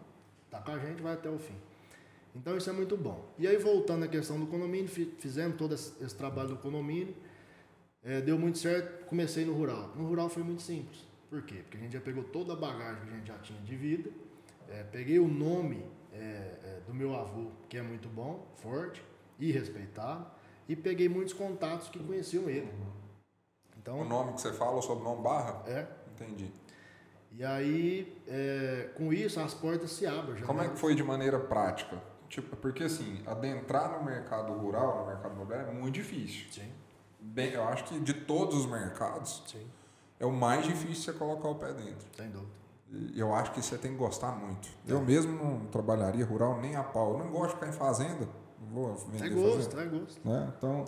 tá 0.50 0.60
com 0.60 0.72
a 0.72 0.78
gente, 0.78 1.00
vai 1.02 1.14
até 1.14 1.30
o 1.30 1.38
fim. 1.38 1.54
Então, 2.36 2.56
isso 2.56 2.70
é 2.70 2.72
muito 2.72 2.96
bom. 2.96 3.28
E 3.38 3.48
aí, 3.48 3.56
voltando 3.56 4.04
à 4.04 4.08
questão 4.08 4.38
do 4.38 4.46
condomínio, 4.46 4.88
fi- 4.88 5.12
fizemos 5.18 5.56
todo 5.56 5.74
esse, 5.74 5.92
esse 6.04 6.14
trabalho 6.14 6.50
do 6.50 6.56
condomínio, 6.58 7.14
é, 8.02 8.20
deu 8.20 8.38
muito 8.38 8.58
certo, 8.58 9.06
comecei 9.06 9.44
no 9.44 9.52
rural. 9.54 9.92
No 9.96 10.06
rural 10.06 10.28
foi 10.28 10.42
muito 10.42 10.62
simples. 10.62 11.06
Por 11.28 11.42
quê? 11.42 11.56
Porque 11.62 11.76
a 11.76 11.80
gente 11.80 11.92
já 11.92 12.00
pegou 12.00 12.24
toda 12.24 12.52
a 12.54 12.56
bagagem 12.56 13.04
que 13.04 13.12
a 13.12 13.16
gente 13.16 13.28
já 13.28 13.38
tinha 13.38 13.60
de 13.60 13.76
vida, 13.76 14.10
é, 14.68 14.82
peguei 14.84 15.18
o 15.18 15.28
nome 15.28 15.84
é, 16.12 16.16
é, 16.18 16.80
do 16.86 16.92
meu 16.94 17.14
avô, 17.14 17.50
que 17.68 17.76
é 17.76 17.82
muito 17.82 18.08
bom, 18.08 18.46
forte 18.56 19.02
e 19.38 19.50
respeitado, 19.52 20.26
e 20.68 20.74
peguei 20.74 21.08
muitos 21.08 21.32
contatos 21.32 21.88
que 21.88 21.98
conheciam 21.98 22.48
ele. 22.48 22.70
Então, 23.78 24.00
O 24.00 24.04
nome 24.04 24.34
que 24.34 24.40
você 24.40 24.52
fala, 24.52 24.76
o 24.78 24.82
sobrenome 24.82 25.22
barra? 25.22 25.62
é, 25.66 25.86
Entendi. 26.14 26.52
e 27.32 27.44
aí, 27.44 28.20
é, 28.28 28.90
com 28.94 29.12
isso, 29.12 29.40
as 29.40 29.54
portas 29.54 29.90
se 29.92 30.06
abrem. 30.06 30.42
Como 30.42 30.60
é 30.60 30.68
que 30.68 30.76
foi 30.78 30.94
de 30.94 31.02
maneira 31.02 31.38
prática? 31.40 32.00
Tipo, 32.28 32.54
porque 32.56 32.84
assim, 32.84 33.22
adentrar 33.26 33.98
no 33.98 34.04
mercado 34.04 34.52
rural, 34.52 35.00
no 35.00 35.06
mercado 35.06 35.34
imobiliário, 35.34 35.70
é 35.70 35.74
muito 35.74 35.94
difícil. 35.94 36.46
Sim, 36.52 36.70
Bem, 37.20 37.52
eu 37.52 37.62
acho 37.64 37.84
que 37.84 37.98
de 38.00 38.14
todos 38.14 38.54
os 38.56 38.66
mercados, 38.66 39.42
sim, 39.46 39.66
é 40.18 40.26
o 40.26 40.32
mais 40.32 40.64
difícil 40.64 41.04
você 41.04 41.12
colocar 41.12 41.48
o 41.48 41.54
pé 41.56 41.72
dentro. 41.72 42.06
sem 42.16 42.30
dúvida. 42.30 42.50
E 42.92 43.20
eu 43.20 43.32
acho 43.34 43.52
que 43.52 43.62
você 43.62 43.78
tem 43.78 43.92
que 43.92 43.96
gostar 43.98 44.32
muito. 44.32 44.68
Eu 44.86 45.00
mesmo 45.00 45.32
não 45.32 45.66
trabalharia 45.66 46.24
rural 46.24 46.60
nem 46.60 46.74
a 46.74 46.82
pau. 46.82 47.12
Eu 47.12 47.18
não 47.18 47.30
gosto 47.30 47.50
de 47.50 47.54
ficar 47.54 47.68
em 47.68 47.72
fazenda. 47.72 48.28
Não 48.60 48.68
Vou 48.72 48.94
vender 48.96 49.26
É 49.26 49.28
gosto, 49.28 49.70
fazenda. 49.76 49.82
é 49.82 49.98
gosto. 50.00 50.28
Né? 50.28 50.52
Então, 50.58 50.84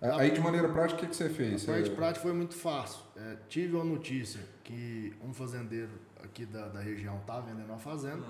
é, 0.00 0.10
aí 0.10 0.30
de 0.32 0.40
maneira 0.40 0.68
prática, 0.70 0.98
o 0.98 1.00
que, 1.04 1.08
que 1.08 1.16
você 1.16 1.28
fez? 1.30 1.62
A 1.68 1.72
parte 1.72 1.88
Você- 1.90 1.94
prática 1.94 2.22
foi 2.24 2.32
muito 2.32 2.54
fácil. 2.56 3.00
É, 3.16 3.36
tive 3.48 3.76
uma 3.76 3.84
notícia 3.84 4.40
que 4.64 5.14
um 5.22 5.32
fazendeiro 5.32 5.92
aqui 6.22 6.44
da, 6.44 6.66
da 6.68 6.80
região 6.80 7.16
estava 7.18 7.42
vendendo 7.46 7.68
uma 7.68 7.78
fazenda. 7.78 8.24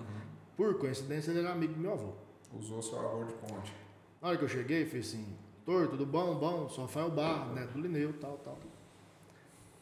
Por 0.55 0.78
coincidência, 0.78 1.30
ele 1.30 1.40
era 1.40 1.53
amigo 1.53 1.72
do 1.72 1.80
meu 1.80 1.92
avô. 1.94 2.12
Usou 2.53 2.82
seu 2.82 2.99
avô 3.01 3.24
de 3.24 3.32
ponte. 3.32 3.72
Na 4.20 4.28
hora 4.28 4.36
que 4.36 4.44
eu 4.44 4.49
cheguei, 4.49 4.84
falei 4.84 5.01
assim, 5.01 5.26
doutor, 5.66 5.88
tudo 5.88 6.06
bom? 6.06 6.36
Bom, 6.36 6.68
sou 6.68 6.84
Rafael 6.84 7.10
Barra, 7.10 7.52
neto 7.52 7.72
do 7.72 7.80
Lineu, 7.80 8.12
tal, 8.20 8.38
tal. 8.38 8.56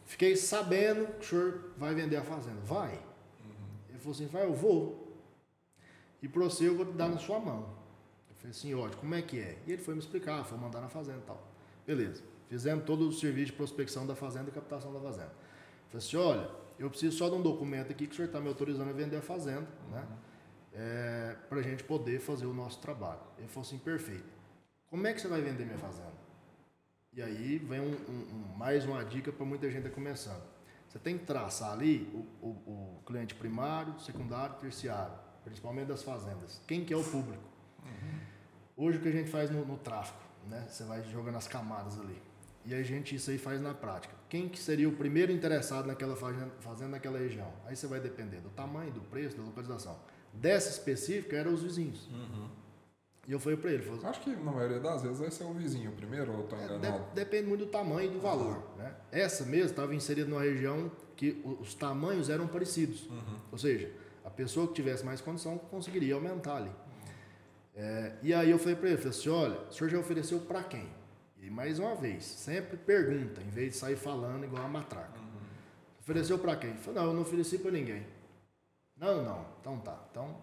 Fiquei 0.07 0.35
sabendo 0.35 1.07
que 1.19 1.21
o 1.21 1.29
senhor 1.29 1.73
vai 1.77 1.95
vender 1.95 2.17
a 2.17 2.23
fazenda. 2.23 2.61
Vai. 2.63 2.99
Ele 3.91 3.99
falou 3.99 4.13
assim, 4.13 4.27
vai, 4.27 4.45
eu 4.45 4.55
vou. 4.55 5.15
E 6.23 6.29
para 6.29 6.43
você 6.43 6.69
eu 6.69 6.75
vou 6.75 6.87
te 6.87 6.93
dar 6.93 7.09
na 7.09 7.19
sua 7.19 7.39
mão. 7.39 7.69
Eu 8.31 8.37
falei 8.37 8.51
assim, 8.51 8.75
ótimo, 8.75 9.03
como 9.03 9.15
é 9.15 9.21
que 9.23 9.39
é? 9.39 9.59
E 9.67 9.73
ele 9.73 9.83
foi 9.83 9.95
me 9.95 10.01
explicar, 10.01 10.43
foi 10.45 10.57
mandar 10.57 10.81
na 10.81 10.89
fazenda 10.89 11.19
e 11.19 11.27
tal. 11.27 11.47
Beleza. 11.87 12.23
Fizemos 12.49 12.85
todo 12.85 13.07
o 13.09 13.13
serviço 13.13 13.47
de 13.47 13.53
prospecção 13.53 14.07
da 14.07 14.15
fazenda 14.15 14.49
e 14.49 14.53
captação 14.53 14.93
da 14.93 15.01
fazenda. 15.01 15.33
Eu 15.33 16.01
falei 16.01 16.07
assim, 16.07 16.17
olha, 16.17 16.51
eu 16.79 16.89
preciso 16.89 17.17
só 17.17 17.29
de 17.29 17.35
um 17.35 17.43
documento 17.43 17.91
aqui 17.91 18.07
que 18.07 18.13
o 18.13 18.17
senhor 18.17 18.29
está 18.29 18.41
me 18.41 18.49
autorizando 18.49 18.89
a 18.89 18.93
vender 18.93 19.17
a 19.17 19.23
fazenda, 19.23 19.69
né? 19.91 20.07
É, 20.77 21.37
para 21.49 21.61
a 21.61 21.63
gente 21.63 21.85
poder 21.85 22.21
fazer 22.21 22.47
o 22.47 22.53
nosso 22.53 22.81
trabalho. 22.81 23.21
Ele 23.39 23.47
falou 23.47 23.67
assim, 23.67 23.79
perfeito. 23.79 24.34
Como 24.95 25.09
é 25.09 25.13
que 25.13 25.21
você 25.21 25.27
vai 25.27 25.41
vender 25.41 25.65
minha 25.65 25.77
fazenda? 25.77 26.13
E 27.13 27.21
aí 27.21 27.59
vem 27.59 27.81
um- 27.81 27.97
um- 28.09 28.53
um- 28.53 28.57
mais 28.57 28.85
uma 28.87 29.05
dica 29.05 29.33
para 29.33 29.45
muita 29.45 29.67
gente 29.69 29.79
está 29.87 29.91
começando. 29.91 30.41
Você 30.89 31.01
tem 31.01 31.19
que 31.19 31.25
traçar 31.25 31.73
ali 31.73 32.09
o, 32.15 32.47
o- 32.47 32.99
o 33.01 33.03
cliente 33.05 33.35
primário, 33.35 33.99
secundário, 33.99 34.55
terciário, 34.61 35.13
principalmente 35.43 35.89
das 35.89 36.05
fazendas. 36.05 36.61
Quem 36.69 36.85
que 36.85 36.95
é 36.95 36.97
o 36.97 37.03
público? 37.03 37.43
Hoje 38.77 38.99
o 38.99 39.01
que 39.01 39.09
a 39.09 39.11
gente 39.11 39.29
faz 39.29 39.51
no, 39.51 39.65
no 39.65 39.77
tráfico, 39.79 40.21
né? 40.49 40.65
Você 40.71 40.85
vai 40.85 41.03
jogando 41.11 41.39
as 41.39 41.49
camadas 41.49 41.99
ali. 41.99 42.23
E 42.65 42.73
a 42.73 42.85
gente 42.85 43.17
isso 43.17 43.33
aí 43.33 43.37
faz 43.39 43.61
na 43.61 43.75
prática. 43.75 44.15
Quem 44.29 44.49
que 44.49 44.61
seria 44.61 44.89
o 44.89 44.93
primeiro 44.93 45.33
interessado 45.33 45.87
naquela 45.87 46.15
fazenda, 46.15 46.53
fazenda 46.61 46.91
naquela 46.93 47.19
região? 47.19 47.53
Aí 47.67 47.75
você 47.75 47.89
vai 47.89 47.99
depender 47.99 48.37
do 48.41 48.51
tamanho, 48.51 48.93
do 48.93 49.01
preço, 49.01 49.37
da 49.37 49.43
localização. 49.43 49.99
Dessa 50.33 50.71
específica 50.71 51.35
eram 51.37 51.53
os 51.53 51.65
vizinhos. 51.65 52.09
E 53.27 53.33
eu 53.33 53.41
falei 53.41 53.57
para 53.57 53.73
ele, 53.73 53.83
falei, 53.83 54.01
Acho 54.05 54.21
que 54.21 54.31
na 54.37 54.53
maioria 54.53 54.79
das 54.81 55.03
vezes 55.03 55.19
vai 55.19 55.31
ser 55.31 55.45
o 55.45 55.53
vizinho 55.55 55.91
primeiro, 55.93 56.31
ou 56.33 56.41
eu 56.41 56.45
tô 56.47 56.57
é, 56.57 56.65
enganado? 56.65 57.05
de- 57.05 57.15
depende 57.15 57.49
muito 57.49 57.65
do 57.65 57.71
tamanho 57.71 58.11
e 58.11 58.13
do 58.13 58.21
valor. 58.21 58.63
Né? 58.77 58.93
Essa 59.11 59.45
mesmo 59.45 59.71
estava 59.71 59.95
inserida 59.95 60.29
numa 60.29 60.43
região 60.43 60.91
que 61.17 61.43
os 61.61 61.75
tamanhos 61.75 62.29
eram 62.29 62.47
parecidos. 62.47 63.09
Ou 63.51 63.57
seja, 63.57 63.91
a 64.25 64.31
pessoa 64.31 64.67
que 64.69 64.75
tivesse 64.75 65.05
mais 65.05 65.21
condição 65.23 65.57
conseguiria 65.57 66.15
aumentar 66.15 66.57
ali. 66.57 66.71
É, 67.75 68.13
e 68.23 68.33
aí 68.35 68.51
eu 68.51 68.59
falei 68.59 68.77
para 68.77 68.89
ele, 68.89 68.99
falei 68.99 69.11
assim, 69.11 69.29
olha, 69.31 69.59
o 69.69 69.73
senhor 69.73 69.91
já 69.91 69.99
ofereceu 69.99 70.39
para 70.41 70.63
quem? 70.63 70.87
E 71.41 71.51
mais 71.51 71.79
uma 71.79 71.95
vez, 71.95 72.25
sempre 72.25 72.77
pergunta, 72.77 73.41
em 73.43 73.49
vez 73.51 73.73
de 73.73 73.79
sair 73.79 73.97
falando 73.97 74.45
igual 74.45 74.65
a 74.65 74.69
matraca. 74.69 75.19
Ofereceu 76.01 76.39
para 76.39 76.57
quem? 76.57 76.71
Ele 76.71 76.79
falou, 76.79 77.01
não, 77.01 77.09
eu 77.11 77.15
não 77.15 77.23
ofereci 77.23 77.59
para 77.59 77.71
ninguém. 77.71 78.07
Não, 78.97 79.23
não, 79.25 79.47
então 79.61 79.79
tá. 79.79 79.99
Então, 80.11 80.37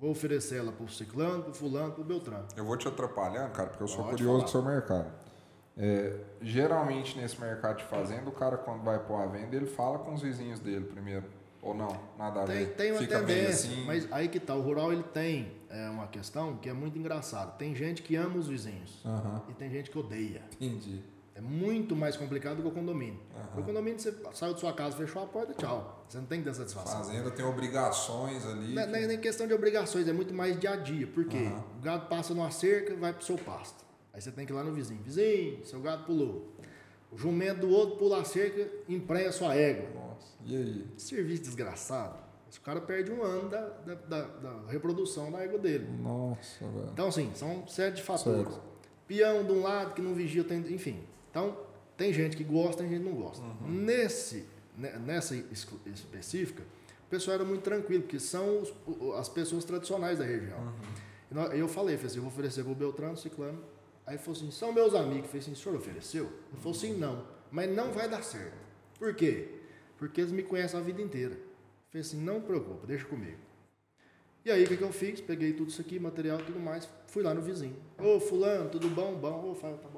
vou 0.00 0.10
oferecer 0.10 0.58
ela 0.58 0.72
para 0.72 0.84
o 0.84 0.88
ciclano, 0.88 1.42
para 1.42 1.52
o 1.52 1.54
fulano, 1.54 1.92
para 1.92 2.02
o 2.02 2.04
beltrano. 2.04 2.46
Eu 2.56 2.64
vou 2.64 2.76
te 2.76 2.86
atrapalhar, 2.88 3.50
cara, 3.52 3.68
porque 3.70 3.82
eu 3.82 3.88
sou 3.88 4.04
Pode 4.04 4.16
curioso 4.16 4.38
falar. 4.40 4.44
do 4.44 4.50
seu 4.50 4.62
mercado. 4.62 5.12
É, 5.76 6.20
geralmente 6.40 7.18
nesse 7.18 7.40
mercado 7.40 7.78
de 7.78 7.84
fazenda, 7.84 8.28
o 8.28 8.32
cara 8.32 8.56
quando 8.56 8.82
vai 8.84 8.98
pôr 8.98 9.16
a 9.20 9.26
venda, 9.26 9.56
ele 9.56 9.66
fala 9.66 9.98
com 9.98 10.14
os 10.14 10.22
vizinhos 10.22 10.60
dele 10.60 10.84
primeiro. 10.84 11.24
Ou 11.60 11.72
não, 11.74 11.98
nada 12.18 12.42
a 12.42 12.44
Tem, 12.44 12.58
ver. 12.66 12.74
tem 12.74 12.90
uma 12.92 13.00
Fica 13.00 13.20
tendência, 13.20 13.70
assim. 13.70 13.84
mas 13.86 14.12
aí 14.12 14.28
que 14.28 14.38
tá, 14.38 14.54
o 14.54 14.60
rural 14.60 14.92
ele 14.92 15.02
tem 15.02 15.50
é, 15.70 15.88
uma 15.88 16.06
questão 16.06 16.56
que 16.58 16.68
é 16.68 16.74
muito 16.74 16.98
engraçada. 16.98 17.52
Tem 17.52 17.74
gente 17.74 18.02
que 18.02 18.14
ama 18.16 18.36
os 18.36 18.46
vizinhos 18.48 19.02
e 19.48 19.54
tem 19.54 19.70
gente 19.70 19.90
que 19.90 19.98
odeia. 19.98 20.42
entendi. 20.60 21.02
É 21.34 21.40
muito 21.40 21.96
mais 21.96 22.16
complicado 22.16 22.56
do 22.58 22.62
que 22.62 22.68
o 22.68 22.70
condomínio. 22.70 23.18
O 23.56 23.62
condomínio, 23.62 23.98
você 23.98 24.14
saiu 24.32 24.54
de 24.54 24.60
sua 24.60 24.72
casa, 24.72 24.96
fechou 24.96 25.22
a 25.22 25.26
porta, 25.26 25.52
tchau. 25.54 26.04
Você 26.08 26.18
não 26.18 26.26
tem 26.26 26.38
que 26.40 26.44
ter 26.48 26.54
satisfação. 26.54 26.98
Fazenda 27.04 27.30
tem 27.30 27.44
obrigações 27.44 28.46
ali. 28.46 28.72
Não 28.74 28.82
é 28.82 28.86
que- 29.00 29.06
nem 29.08 29.18
questão 29.20 29.46
de 29.46 29.52
obrigações, 29.52 30.06
é 30.06 30.12
muito 30.12 30.32
mais 30.32 30.58
dia 30.58 30.70
a 30.70 30.76
dia. 30.76 31.06
Por 31.08 31.24
quê? 31.24 31.50
O 31.78 31.82
gado 31.82 32.06
passa 32.06 32.32
numa 32.34 32.50
cerca, 32.52 32.94
vai 32.94 33.12
pro 33.12 33.24
seu 33.24 33.36
pasto. 33.36 33.84
Aí 34.12 34.20
você 34.20 34.30
tem 34.30 34.46
que 34.46 34.52
ir 34.52 34.54
lá 34.56 34.62
no 34.62 34.72
vizinho. 34.72 35.00
Vizinho, 35.02 35.64
seu 35.64 35.80
gado 35.80 36.04
pulou. 36.04 36.52
O 37.10 37.18
jumento 37.18 37.60
do 37.62 37.70
outro 37.70 37.96
pula 37.96 38.20
a 38.20 38.24
cerca, 38.24 38.68
emprenha 38.88 39.32
sua 39.32 39.56
égua. 39.56 39.88
Nossa, 39.92 40.26
e 40.44 40.56
aí? 40.56 40.86
Serviço 40.96 41.42
desgraçado. 41.42 42.16
Esse 42.48 42.60
cara 42.60 42.80
perde 42.80 43.10
um 43.10 43.22
ano 43.24 43.48
da, 43.48 43.60
da, 43.60 43.94
da- 43.94 44.26
da 44.26 44.70
reprodução 44.70 45.32
da 45.32 45.40
égua 45.40 45.58
dele. 45.58 45.88
Nossa, 46.00 46.64
velho. 46.64 46.90
Então, 46.92 47.08
assim, 47.08 47.32
são 47.34 47.66
sete 47.66 48.02
fatores. 48.02 48.52
Certo. 48.52 48.60
Peão 49.08 49.44
de 49.44 49.50
um 49.52 49.62
lado 49.62 49.94
que 49.94 50.00
não 50.00 50.14
vigia, 50.14 50.44
tem, 50.44 50.58
enfim. 50.72 51.02
Então, 51.34 51.56
tem 51.96 52.12
gente 52.12 52.36
que 52.36 52.44
gosta, 52.44 52.82
tem 52.84 52.88
gente 52.92 53.02
que 53.02 53.08
não 53.10 53.16
gosta. 53.16 53.42
Nesse, 53.68 54.44
ne- 54.78 54.92
nessa 55.00 55.34
específica, 55.92 56.62
o 57.06 57.10
pessoal 57.10 57.34
era 57.34 57.44
muito 57.44 57.62
tranquilo, 57.62 58.02
porque 58.04 58.20
são 58.20 58.62
os- 58.62 58.72
o- 58.86 59.12
as 59.14 59.28
pessoas 59.28 59.64
tradicionais 59.64 60.20
da 60.20 60.24
região. 60.24 60.72
E 61.28 61.34
nó- 61.34 61.46
Eu 61.46 61.66
falei, 61.66 61.96
falei 61.96 62.06
assim, 62.06 62.16
eu 62.18 62.22
vou 62.22 62.30
oferecer 62.32 62.62
pro 62.62 62.72
Beltrano, 62.74 63.16
Ciclano. 63.16 63.60
Aí 64.06 64.16
falou 64.16 64.36
assim, 64.38 64.50
são 64.52 64.72
meus 64.72 64.94
amigos. 64.94 65.24
Eu 65.24 65.24
falei 65.24 65.40
assim, 65.40 65.52
o 65.52 65.56
senhor 65.56 65.76
ofereceu? 65.76 66.24
Ele 66.52 66.58
falou 66.62 66.76
assim, 66.76 66.94
não. 66.96 67.26
Mas 67.50 67.68
não 67.74 67.90
vai 67.92 68.08
dar 68.08 68.22
certo. 68.22 68.54
Por 68.98 69.12
quê? 69.14 69.48
Porque 69.98 70.20
eles 70.20 70.30
me 70.32 70.42
conhecem 70.44 70.78
a 70.78 70.82
vida 70.82 71.02
inteira. 71.02 71.34
Eu 71.34 71.40
falei 71.90 72.00
assim, 72.02 72.18
não 72.20 72.40
preocupa, 72.40 72.86
deixa 72.86 73.06
comigo. 73.06 73.38
E 74.44 74.50
aí, 74.52 74.62
o 74.64 74.68
que, 74.68 74.76
que 74.76 74.82
eu 74.84 74.92
fiz? 74.92 75.20
Peguei 75.20 75.52
tudo 75.54 75.70
isso 75.70 75.80
aqui, 75.80 75.98
material 75.98 76.38
e 76.38 76.42
tudo 76.44 76.60
mais, 76.60 76.88
fui 77.06 77.22
lá 77.24 77.32
no 77.32 77.40
vizinho. 77.40 77.74
Ô, 77.98 78.20
fulano, 78.20 78.68
tudo 78.68 78.88
bom? 78.90 79.14
Bom. 79.14 79.50
Ô, 79.50 79.54
Fael, 79.54 79.78
tá 79.78 79.88
bom. 79.88 79.93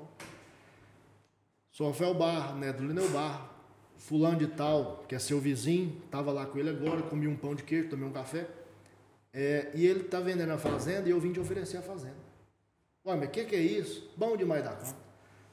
Sou 1.77 1.89
Rafael 1.89 2.15
Barra, 2.15 2.55
né, 2.55 2.73
do 2.73 2.87
Lineu 2.87 3.07
Barra. 3.11 3.51
Fulano 3.99 4.39
de 4.39 4.47
tal, 4.47 5.05
que 5.07 5.15
é 5.15 5.19
seu 5.19 5.39
vizinho, 5.39 6.01
tava 6.11 6.33
lá 6.33 6.47
com 6.47 6.57
ele 6.57 6.71
agora, 6.71 7.03
comi 7.03 7.29
um 7.29 7.37
pão 7.37 7.55
de 7.55 7.65
queijo, 7.65 7.91
tomei 7.91 8.09
um 8.09 8.13
café. 8.13 8.49
É, 9.31 9.73
e 9.75 9.87
ele 9.87 10.05
tá 10.05 10.19
vendendo 10.19 10.53
a 10.53 10.57
fazenda 10.57 11.07
e 11.07 11.11
eu 11.11 11.21
vim 11.21 11.35
te 11.35 11.39
oferecer 11.39 11.77
a 11.77 11.83
fazenda. 11.83 12.17
Ué, 13.05 13.15
mas 13.17 13.29
o 13.29 13.31
que, 13.31 13.45
que 13.45 13.55
é 13.55 13.61
isso? 13.61 14.11
Bom 14.17 14.39
demais 14.39 14.65
da 14.65 14.71
conta. 14.71 14.97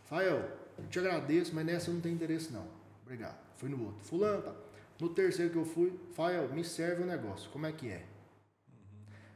Fael, 0.06 0.50
eu 0.78 0.88
te 0.90 0.98
agradeço, 0.98 1.54
mas 1.54 1.66
nessa 1.66 1.90
eu 1.90 1.96
não 1.96 2.00
tenho 2.00 2.16
interesse 2.16 2.54
não. 2.54 2.66
Obrigado. 3.02 3.38
Fui 3.58 3.68
no 3.68 3.84
outro. 3.84 4.00
Fulano, 4.06 4.44
tá. 4.44 4.56
No 5.02 5.10
terceiro 5.10 5.52
que 5.52 5.58
eu 5.58 5.66
fui, 5.66 5.92
Fael, 6.14 6.48
me 6.54 6.64
serve 6.64 7.04
o 7.04 7.06
negócio. 7.06 7.50
Como 7.50 7.66
é 7.66 7.74
que 7.74 7.90
é? 7.90 8.06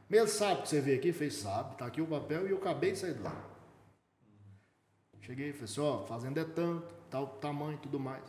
Mesmo 0.09 0.29
sabe 0.29 0.61
que 0.61 0.69
você 0.69 0.79
veio 0.79 0.99
aqui, 0.99 1.11
fez 1.11 1.35
sabe, 1.35 1.75
tá 1.75 1.85
aqui 1.85 1.99
o 1.99 2.07
papel 2.07 2.47
e 2.47 2.51
eu 2.51 2.57
acabei 2.57 2.93
de 2.93 2.99
sair 2.99 3.13
de 3.13 3.23
lá. 3.23 3.56
Cheguei 5.27 5.49
e 5.49 5.51
falei 5.51 5.65
assim, 5.65 5.81
ó, 5.81 6.05
fazenda 6.05 6.39
é 6.39 6.45
tanto, 6.45 6.95
tal 7.09 7.27
tamanho 7.27 7.73
e 7.73 7.77
tudo 7.79 7.99
mais. 7.99 8.23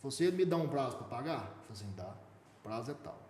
Você 0.00 0.30
me 0.30 0.44
dá 0.44 0.56
um 0.56 0.68
prazo 0.68 0.96
para 0.98 1.06
pagar? 1.08 1.40
Eu 1.40 1.40
falei 1.40 1.72
assim, 1.72 1.92
dá, 1.96 2.14
prazo 2.62 2.92
é 2.92 2.94
tal. 2.94 3.20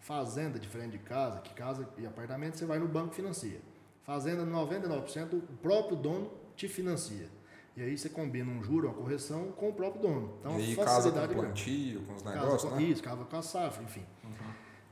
Fazenda, 0.00 0.58
diferente 0.58 0.92
de 0.92 0.98
casa, 0.98 1.40
que 1.40 1.54
casa 1.54 1.88
e 1.96 2.04
apartamento 2.04 2.58
você 2.58 2.66
vai 2.66 2.78
no 2.78 2.86
banco 2.86 3.14
e 3.14 3.16
financia. 3.16 3.58
Fazenda, 4.02 4.44
99%, 4.44 5.32
o 5.32 5.40
próprio 5.62 5.96
dono 5.96 6.30
te 6.54 6.68
financia. 6.68 7.26
E 7.74 7.80
aí 7.80 7.96
você 7.96 8.10
combina 8.10 8.52
um 8.52 8.62
juro, 8.62 8.88
uma 8.88 8.94
correção 8.94 9.50
com 9.52 9.70
o 9.70 9.72
próprio 9.72 10.02
dono. 10.02 10.36
Então, 10.38 10.60
e 10.60 10.64
aí 10.64 10.76
casa 10.76 10.84
com 10.84 10.94
facilidade 10.94 11.34
plantio, 11.34 12.02
com 12.02 12.14
os 12.16 12.22
negócios, 12.22 12.70
com, 12.70 12.76
né? 12.76 12.82
Isso, 12.82 13.02
casa 13.02 13.24
com 13.24 13.36
a 13.36 13.42
safra, 13.42 13.82
enfim. 13.82 14.04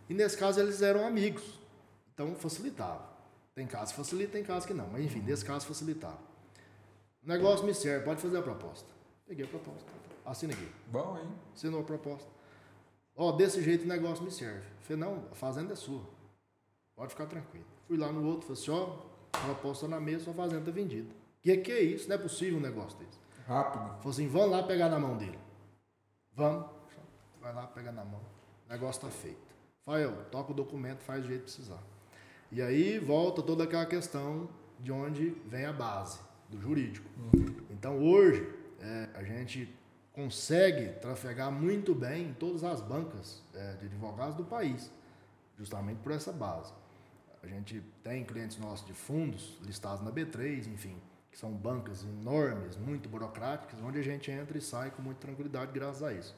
E 0.09 0.15
nesse 0.15 0.39
caso 0.39 0.59
eles 0.59 0.81
eram 0.81 1.07
amigos. 1.07 1.61
Então 2.15 2.35
facilitava. 2.37 3.07
Tem 3.55 3.67
casos 3.67 3.91
que 3.91 3.99
facilita, 3.99 4.33
tem 4.33 4.43
casos 4.43 4.65
que 4.65 4.73
não. 4.73 4.89
Mas 4.89 5.05
enfim, 5.05 5.21
nesse 5.21 5.45
caso 5.45 5.67
facilitava. 5.67 6.32
O 7.25 7.29
negócio 7.29 7.65
me 7.65 7.73
serve, 7.73 8.05
pode 8.05 8.21
fazer 8.21 8.39
a 8.39 8.43
proposta. 8.43 8.89
Peguei 9.27 9.45
a 9.45 9.49
proposta. 9.49 9.91
Assina 10.25 10.53
aqui. 10.53 10.69
Bom, 10.89 11.19
hein? 11.19 11.29
Assinou 11.55 11.81
a 11.81 11.85
proposta. 11.85 12.29
Ó, 13.15 13.33
desse 13.33 13.63
jeito 13.63 13.85
o 13.85 13.89
negócio 13.89 14.25
me 14.25 14.31
serve. 14.31 14.67
Falei, 14.81 15.01
não, 15.01 15.25
a 15.31 15.35
fazenda 15.35 15.73
é 15.73 15.77
sua. 15.77 16.03
Pode 16.97 17.11
ficar 17.11 17.27
tranquilo. 17.27 17.67
Fui 17.87 17.97
lá 17.97 18.11
no 18.11 18.27
outro, 18.27 18.47
falei 18.47 18.61
assim, 18.61 18.71
ó, 18.71 18.97
proposta 19.45 19.87
na 19.87 20.01
mesa, 20.01 20.25
sua 20.25 20.35
fazenda 20.35 20.65
tá 20.65 20.71
vendida. 20.71 21.15
Que 21.41 21.57
que 21.59 21.73
é 21.73 21.81
isso? 21.81 22.09
Não 22.09 22.17
é 22.17 22.19
possível 22.19 22.59
um 22.59 22.63
negócio 22.63 22.99
desse. 22.99 23.19
Rápido. 23.47 23.97
Falou 23.99 24.11
assim, 24.11 24.29
vamos 24.29 24.51
lá 24.51 24.63
pegar 24.63 24.89
na 24.89 24.99
mão 24.99 25.17
dele. 25.17 25.39
Vamos. 26.33 26.67
Vai 27.41 27.53
lá 27.55 27.67
pegar 27.67 27.93
na 27.93 28.05
mão. 28.05 28.21
O 28.69 28.73
negócio 28.73 29.03
tá 29.03 29.09
feito. 29.09 29.53
Fael, 29.85 30.25
toca 30.31 30.53
o 30.53 30.55
documento, 30.55 31.01
faz 31.03 31.23
do 31.23 31.29
jeito 31.29 31.41
que 31.41 31.53
precisar. 31.53 31.83
E 32.51 32.63
aí 32.63 32.99
volta 32.99 33.43
toda 33.43 33.65
aquela 33.65 33.87
questão 33.87 34.49
de 34.79 34.93
onde 34.93 35.31
vem 35.47 35.65
a 35.65 35.73
base, 35.73 36.21
do 36.53 36.61
jurídico. 36.61 37.09
Então 37.71 37.99
hoje 37.99 38.49
é, 38.81 39.09
a 39.15 39.23
gente 39.25 39.69
consegue 40.13 40.89
trafegar 41.01 41.51
muito 41.51 41.95
bem 41.95 42.29
em 42.29 42.33
todas 42.35 42.63
as 42.63 42.81
bancas 42.81 43.43
é, 43.55 43.75
de 43.75 43.87
advogados 43.87 44.37
do 44.37 44.45
país, 44.45 44.91
justamente 45.59 45.99
por 45.99 46.13
essa 46.13 46.33
base. 46.33 46.73
A 47.43 47.47
gente 47.47 47.83
tem 48.05 48.25
clientes 48.25 48.59
nossos 48.59 48.87
de 48.87 48.93
fundos 48.93 49.59
listados 49.63 50.05
na 50.05 50.13
B3, 50.13 50.69
enfim, 50.69 50.97
que 51.31 51.39
são 51.39 51.51
bancas 51.51 52.05
enormes, 52.05 52.77
muito 52.77 53.09
burocráticas, 53.09 53.81
onde 53.81 53.99
a 53.99 54.03
gente 54.03 54.31
entra 54.31 54.57
e 54.57 54.61
sai 54.61 54.91
com 54.91 55.03
muita 55.03 55.23
tranquilidade 55.23 55.73
graças 55.73 56.03
a 56.03 56.13
isso. 56.13 56.37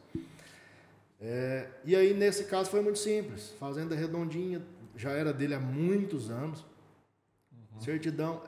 É, 1.21 1.69
e 1.85 1.95
aí, 1.95 2.15
nesse 2.15 2.45
caso, 2.45 2.71
foi 2.71 2.81
muito 2.81 2.99
simples. 2.99 3.51
Fazenda 3.59 3.95
redondinha, 3.95 4.63
já 4.97 5.11
era 5.11 5.33
dele 5.33 5.55
há 5.55 5.61
muitos 5.61 6.31
anos. 6.31 6.65
Certidão, 7.81 8.41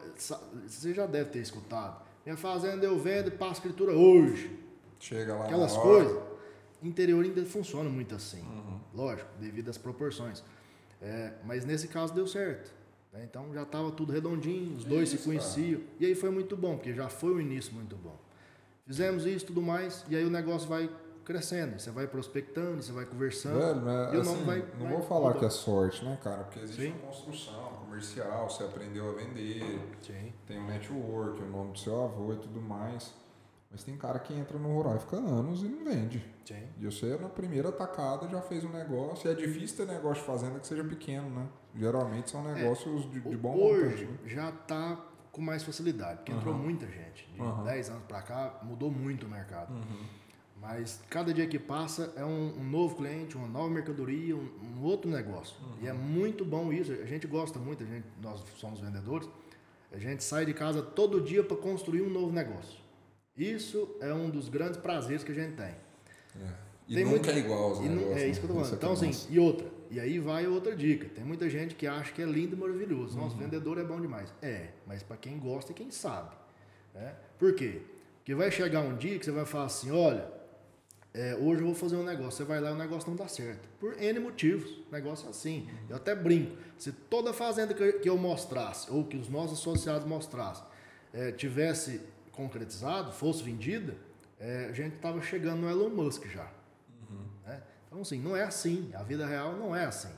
você 0.66 0.94
já 0.94 1.06
deve 1.06 1.30
ter 1.30 1.40
escutado. 1.40 2.04
Minha 2.24 2.36
fazenda 2.36 2.84
eu 2.84 2.98
vendo 2.98 3.28
e 3.28 3.30
passo 3.30 3.54
escritura 3.54 3.92
hoje. 3.92 4.58
Chega 4.98 5.34
lá 5.34 5.44
Aquelas 5.44 5.76
coisas. 5.76 6.16
Interior 6.82 7.24
ainda 7.24 7.44
funciona 7.44 7.88
muito 7.90 8.14
assim. 8.14 8.44
Lógico, 8.94 9.28
devido 9.40 9.68
às 9.68 9.78
proporções. 9.78 10.42
É, 11.00 11.32
mas 11.44 11.64
nesse 11.64 11.88
caso 11.88 12.14
deu 12.14 12.26
certo. 12.26 12.70
né? 13.12 13.24
Então 13.28 13.52
já 13.52 13.62
estava 13.62 13.90
tudo 13.90 14.12
redondinho, 14.12 14.76
os 14.76 14.84
dois 14.84 15.08
se 15.08 15.16
Isso, 15.16 15.24
conheciam. 15.24 15.80
E 16.00 16.06
aí 16.06 16.14
foi 16.14 16.30
muito 16.30 16.56
bom, 16.56 16.76
porque 16.76 16.94
já 16.94 17.08
foi 17.08 17.34
um 17.34 17.40
início 17.40 17.72
muito 17.74 17.96
bom. 17.96 18.16
Fizemos 18.86 19.26
isso 19.26 19.46
tudo 19.46 19.60
mais, 19.60 20.04
e 20.08 20.16
aí 20.16 20.24
o 20.24 20.30
negócio 20.30 20.68
vai 20.68 20.88
crescendo. 21.24 21.78
Você 21.78 21.90
vai 21.90 22.06
prospectando, 22.06 22.82
você 22.82 22.92
vai 22.92 23.04
conversando. 23.04 23.58
Velho, 23.58 23.80
né, 23.80 24.10
e 24.14 24.16
o 24.16 24.20
assim, 24.20 24.44
vai. 24.44 24.58
não 24.78 24.86
vai 24.86 24.92
vou 24.92 25.02
falar 25.02 25.20
mudando. 25.28 25.38
que 25.40 25.44
é 25.46 25.50
sorte, 25.50 26.04
né, 26.04 26.18
cara? 26.22 26.44
Porque 26.44 26.60
existe 26.60 26.82
Sim. 26.82 26.92
uma 26.92 26.98
construção 27.08 27.75
comercial, 27.96 28.50
você 28.50 28.64
aprendeu 28.64 29.08
a 29.08 29.12
vender, 29.12 29.80
Sim. 30.02 30.32
tem 30.46 30.58
um 30.58 30.66
network, 30.66 31.42
o 31.42 31.46
nome 31.46 31.72
do 31.72 31.78
seu 31.78 32.04
avô 32.04 32.32
e 32.32 32.36
tudo 32.36 32.60
mais. 32.60 33.14
Mas 33.70 33.82
tem 33.82 33.96
cara 33.96 34.18
que 34.18 34.32
entra 34.32 34.58
no 34.58 34.72
rural 34.74 34.96
e 34.96 35.00
fica 35.00 35.16
anos 35.16 35.62
e 35.62 35.68
não 35.68 35.84
vende. 35.84 36.24
Sim. 36.44 36.68
E 36.78 36.84
você, 36.84 37.16
na 37.16 37.28
primeira 37.28 37.72
tacada, 37.72 38.28
já 38.28 38.40
fez 38.40 38.64
um 38.64 38.70
negócio. 38.70 39.28
E 39.28 39.32
é 39.32 39.34
difícil 39.34 39.84
ter 39.84 39.92
negócio 39.92 40.22
de 40.22 40.26
fazenda 40.26 40.60
que 40.60 40.66
seja 40.66 40.84
pequeno, 40.84 41.28
né? 41.28 41.48
Geralmente 41.74 42.30
são 42.30 42.42
negócios 42.42 43.10
de, 43.10 43.20
de 43.20 43.36
bom 43.36 43.56
montante. 43.56 43.94
Hoje 43.94 44.06
né? 44.06 44.18
já 44.26 44.50
está 44.50 45.04
com 45.32 45.42
mais 45.42 45.62
facilidade, 45.64 46.18
porque 46.18 46.32
entrou 46.32 46.54
Aham. 46.54 46.62
muita 46.62 46.86
gente. 46.86 47.28
De 47.34 47.40
Aham. 47.40 47.64
10 47.64 47.90
anos 47.90 48.02
para 48.04 48.22
cá, 48.22 48.60
mudou 48.62 48.90
muito 48.90 49.26
o 49.26 49.28
mercado. 49.28 49.74
Mas 50.68 51.00
cada 51.08 51.32
dia 51.32 51.46
que 51.46 51.60
passa 51.60 52.12
é 52.16 52.24
um, 52.24 52.58
um 52.58 52.64
novo 52.64 52.96
cliente, 52.96 53.36
uma 53.36 53.46
nova 53.46 53.70
mercadoria, 53.70 54.34
um, 54.34 54.48
um 54.76 54.82
outro 54.82 55.08
negócio. 55.08 55.54
E 55.80 55.86
é 55.86 55.92
muito 55.92 56.44
bom 56.44 56.72
isso. 56.72 56.90
A 56.92 57.04
gente 57.04 57.24
gosta 57.26 57.56
muito, 57.58 57.84
a 57.84 57.86
gente, 57.86 58.04
nós 58.20 58.42
somos 58.56 58.80
vendedores. 58.80 59.28
A 59.92 59.98
gente 59.98 60.24
sai 60.24 60.44
de 60.44 60.52
casa 60.52 60.82
todo 60.82 61.20
dia 61.20 61.44
para 61.44 61.56
construir 61.56 62.02
um 62.02 62.10
novo 62.10 62.32
negócio. 62.32 62.78
Isso 63.36 63.96
é 64.00 64.12
um 64.12 64.28
dos 64.28 64.48
grandes 64.48 64.76
prazeres 64.78 65.22
que 65.22 65.30
a 65.30 65.34
gente 65.34 65.54
tem. 65.54 65.66
É. 65.66 65.76
E 66.88 66.94
Tem 66.96 67.04
nunca 67.04 67.16
muito- 67.16 67.30
é 67.30 67.38
igual 67.38 67.70
os 67.72 67.78
E 67.78 67.82
não- 67.82 67.94
negócios. 67.96 68.22
é 68.22 68.28
isso 68.28 68.40
que 68.40 68.46
eu 68.46 68.48
tô 68.48 68.54
né? 68.56 68.60
falando. 68.64 68.76
Então, 68.76 68.90
é 68.90 69.08
assim, 69.10 69.32
e 69.32 69.38
outra. 69.38 69.66
E 69.88 70.00
aí 70.00 70.18
vai 70.18 70.48
outra 70.48 70.74
dica. 70.74 71.08
Tem 71.14 71.22
muita 71.24 71.48
gente 71.48 71.76
que 71.76 71.86
acha 71.86 72.12
que 72.12 72.20
é 72.20 72.24
lindo 72.24 72.56
e 72.56 72.58
maravilhoso. 72.58 73.16
Uhum. 73.16 73.24
Nossa, 73.24 73.36
vendedor 73.36 73.78
é 73.78 73.84
bom 73.84 74.00
demais. 74.00 74.32
É, 74.42 74.70
mas 74.84 75.02
para 75.04 75.16
quem 75.16 75.38
gosta 75.38 75.70
e 75.70 75.74
quem 75.76 75.92
sabe. 75.92 76.34
Né? 76.92 77.14
Por 77.38 77.54
quê? 77.54 77.82
Porque 78.16 78.34
vai 78.34 78.50
chegar 78.50 78.80
um 78.80 78.96
dia 78.96 79.16
que 79.16 79.24
você 79.24 79.30
vai 79.30 79.44
falar 79.44 79.66
assim: 79.66 79.92
olha, 79.92 80.28
é, 81.18 81.34
hoje 81.34 81.62
eu 81.62 81.66
vou 81.66 81.74
fazer 81.74 81.96
um 81.96 82.04
negócio. 82.04 82.32
Você 82.32 82.44
vai 82.44 82.60
lá 82.60 82.70
e 82.70 82.72
o 82.72 82.76
negócio 82.76 83.08
não 83.08 83.16
dá 83.16 83.26
certo. 83.26 83.66
Por 83.80 84.00
N 84.00 84.20
motivos. 84.20 84.70
O 84.88 84.92
negócio 84.92 85.26
é 85.26 85.30
assim. 85.30 85.66
Eu 85.88 85.96
até 85.96 86.14
brinco. 86.14 86.56
Se 86.76 86.92
toda 86.92 87.32
fazenda 87.32 87.72
que 87.72 88.06
eu- 88.08 88.18
mostrasse, 88.18 88.90
ou 88.90 89.04
que 89.04 89.16
os 89.16 89.28
nossos 89.28 89.58
associados 89.58 90.06
mostrassem, 90.06 90.64
é, 91.14 91.32
tivesse 91.32 92.02
concretizado, 92.32 93.12
fosse 93.12 93.42
vendida, 93.42 93.96
é, 94.38 94.66
a 94.68 94.72
gente 94.72 94.96
estava 94.96 95.22
chegando 95.22 95.62
no 95.62 95.70
Elon 95.70 95.88
Musk 95.88 96.26
já. 96.26 96.50
né? 97.46 97.62
Então, 97.86 98.02
assim, 98.02 98.20
não 98.20 98.36
é 98.36 98.42
assim. 98.42 98.90
A 98.94 99.02
vida 99.02 99.26
real 99.26 99.54
não 99.56 99.74
é 99.74 99.86
assim. 99.86 100.12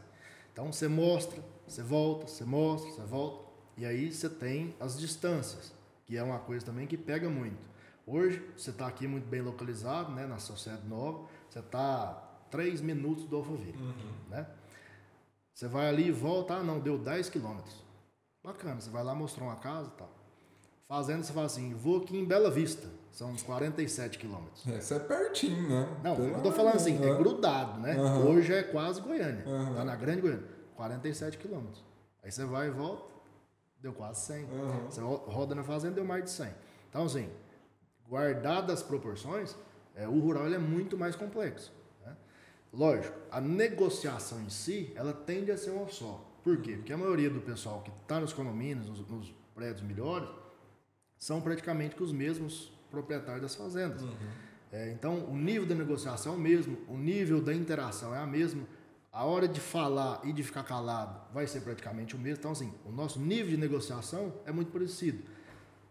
Então, 0.52 0.72
você 0.72 0.88
mostra, 0.88 1.40
você 1.66 1.82
volta, 1.82 2.26
você 2.26 2.44
mostra, 2.44 2.90
você 2.90 3.02
volta. 3.02 3.46
E 3.76 3.86
aí 3.86 4.12
você 4.12 4.28
tem 4.28 4.74
as 4.80 4.98
distâncias, 4.98 5.72
que 6.04 6.16
é 6.16 6.22
uma 6.24 6.40
coisa 6.40 6.66
também 6.66 6.88
que 6.88 6.96
pega 6.96 7.28
muito. 7.30 7.67
Hoje, 8.10 8.42
você 8.56 8.70
está 8.70 8.86
aqui 8.86 9.06
muito 9.06 9.28
bem 9.28 9.42
localizado, 9.42 10.10
né, 10.12 10.26
na 10.26 10.38
Sociedade 10.38 10.86
Nova. 10.88 11.26
Você 11.50 11.58
está 11.58 11.80
a 12.04 12.10
3 12.50 12.80
minutos 12.80 13.24
do 13.26 13.36
Alphaville, 13.36 13.78
né? 14.30 14.46
Você 15.52 15.68
vai 15.68 15.88
ali 15.88 16.06
e 16.08 16.10
volta, 16.12 16.54
ah, 16.54 16.62
não, 16.62 16.78
deu 16.80 16.96
10 16.96 17.28
quilômetros. 17.28 17.84
Bacana, 18.42 18.80
você 18.80 18.88
vai 18.88 19.04
lá 19.04 19.14
mostrar 19.14 19.44
uma 19.44 19.56
casa 19.56 19.90
e 19.94 19.98
tal. 19.98 20.08
Fazenda, 20.88 21.22
você 21.22 21.32
fala 21.34 21.44
assim, 21.46 21.74
vou 21.74 21.98
aqui 21.98 22.16
em 22.16 22.24
Bela 22.24 22.50
Vista. 22.50 22.88
São 23.12 23.34
47 23.36 24.18
quilômetros. 24.18 24.66
Esse 24.68 24.94
é 24.94 24.98
pertinho, 24.98 25.68
né? 25.68 26.00
Não, 26.02 26.16
Pelo 26.16 26.28
eu 26.28 26.42
tô 26.42 26.52
falando 26.52 26.76
assim, 26.76 26.96
é 27.04 27.14
grudado, 27.14 27.78
né? 27.80 27.92
Aham. 27.98 28.24
Hoje 28.26 28.54
é 28.54 28.62
quase 28.62 29.00
Goiânia. 29.02 29.44
Aham. 29.46 29.74
Tá 29.74 29.84
na 29.84 29.96
grande 29.96 30.22
Goiânia. 30.22 30.46
47 30.76 31.36
quilômetros. 31.36 31.84
Aí 32.22 32.30
você 32.30 32.44
vai 32.46 32.68
e 32.68 32.70
volta, 32.70 33.04
deu 33.82 33.92
quase 33.92 34.20
100. 34.26 34.44
Aham. 34.44 34.80
Você 34.88 35.00
ro- 35.02 35.24
roda 35.26 35.54
na 35.54 35.62
fazenda, 35.64 35.96
deu 35.96 36.04
mais 36.06 36.24
de 36.24 36.30
100. 36.30 36.54
Então, 36.88 37.04
assim, 37.04 37.28
guardadas 38.08 38.80
as 38.80 38.82
proporções, 38.82 39.56
é, 39.94 40.06
o 40.08 40.18
rural 40.18 40.46
é 40.46 40.58
muito 40.58 40.96
mais 40.96 41.14
complexo. 41.16 41.72
né? 42.04 42.16
Lógico, 42.72 43.18
a 43.30 43.40
negociação 43.40 44.40
em 44.40 44.50
si, 44.50 44.92
ela 44.94 45.12
tende 45.12 45.50
a 45.50 45.56
ser 45.56 45.70
uma 45.70 45.88
só. 45.88 46.24
Por 46.42 46.58
quê? 46.62 46.76
Porque 46.76 46.92
a 46.92 46.96
maioria 46.96 47.28
do 47.28 47.40
pessoal 47.40 47.82
que 47.82 47.90
está 48.02 48.20
nos 48.20 48.32
condomínios, 48.32 48.88
nos, 48.88 49.06
nos 49.08 49.34
prédios 49.54 49.82
melhores, 49.82 50.28
são 51.18 51.40
praticamente 51.40 52.00
os 52.02 52.12
mesmos 52.12 52.72
proprietários 52.90 53.42
das 53.42 53.54
fazendas. 53.54 54.02
É, 54.70 54.90
então, 54.92 55.24
o 55.24 55.36
nível 55.36 55.66
da 55.66 55.74
negociação 55.74 56.34
é 56.34 56.36
o 56.36 56.38
mesmo, 56.38 56.78
o 56.88 56.96
nível 56.96 57.40
da 57.40 57.52
interação 57.54 58.14
é 58.14 58.18
a 58.18 58.26
mesma, 58.26 58.62
a 59.10 59.24
hora 59.24 59.48
de 59.48 59.60
falar 59.60 60.20
e 60.24 60.32
de 60.32 60.42
ficar 60.42 60.62
calado 60.62 61.20
vai 61.32 61.46
ser 61.46 61.60
praticamente 61.62 62.14
o 62.14 62.18
mesmo. 62.18 62.38
Então, 62.38 62.52
assim, 62.52 62.72
o 62.84 62.92
nosso 62.92 63.18
nível 63.18 63.48
de 63.48 63.56
negociação 63.56 64.32
é 64.44 64.52
muito 64.52 64.70
parecido. 64.70 65.22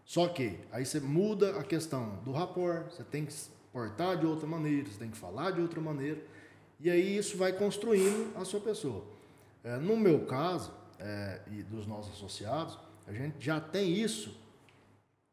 Só 0.08 0.26
que 0.26 0.58
aí 0.72 0.86
você 0.86 1.00
muda 1.00 1.60
a 1.60 1.62
questão 1.62 2.16
do 2.24 2.32
rapport, 2.32 2.90
você 2.90 3.04
tem 3.04 3.26
que 3.26 3.32
se 3.34 3.50
portar 3.70 4.16
de 4.16 4.24
outra 4.24 4.46
maneira, 4.46 4.88
você 4.88 4.98
tem 4.98 5.10
que 5.10 5.18
falar 5.18 5.50
de 5.50 5.60
outra 5.60 5.82
maneira, 5.82 6.18
e 6.80 6.88
aí 6.88 7.18
isso 7.18 7.36
vai 7.36 7.52
construindo 7.52 8.34
a 8.34 8.42
sua 8.42 8.58
pessoa. 8.58 9.04
É, 9.62 9.76
no 9.76 9.98
meu 9.98 10.24
caso, 10.24 10.72
é, 10.98 11.42
e 11.52 11.62
dos 11.62 11.86
nossos 11.86 12.14
associados, 12.14 12.78
a 13.06 13.12
gente 13.12 13.34
já 13.38 13.60
tem 13.60 13.92
isso 13.92 14.34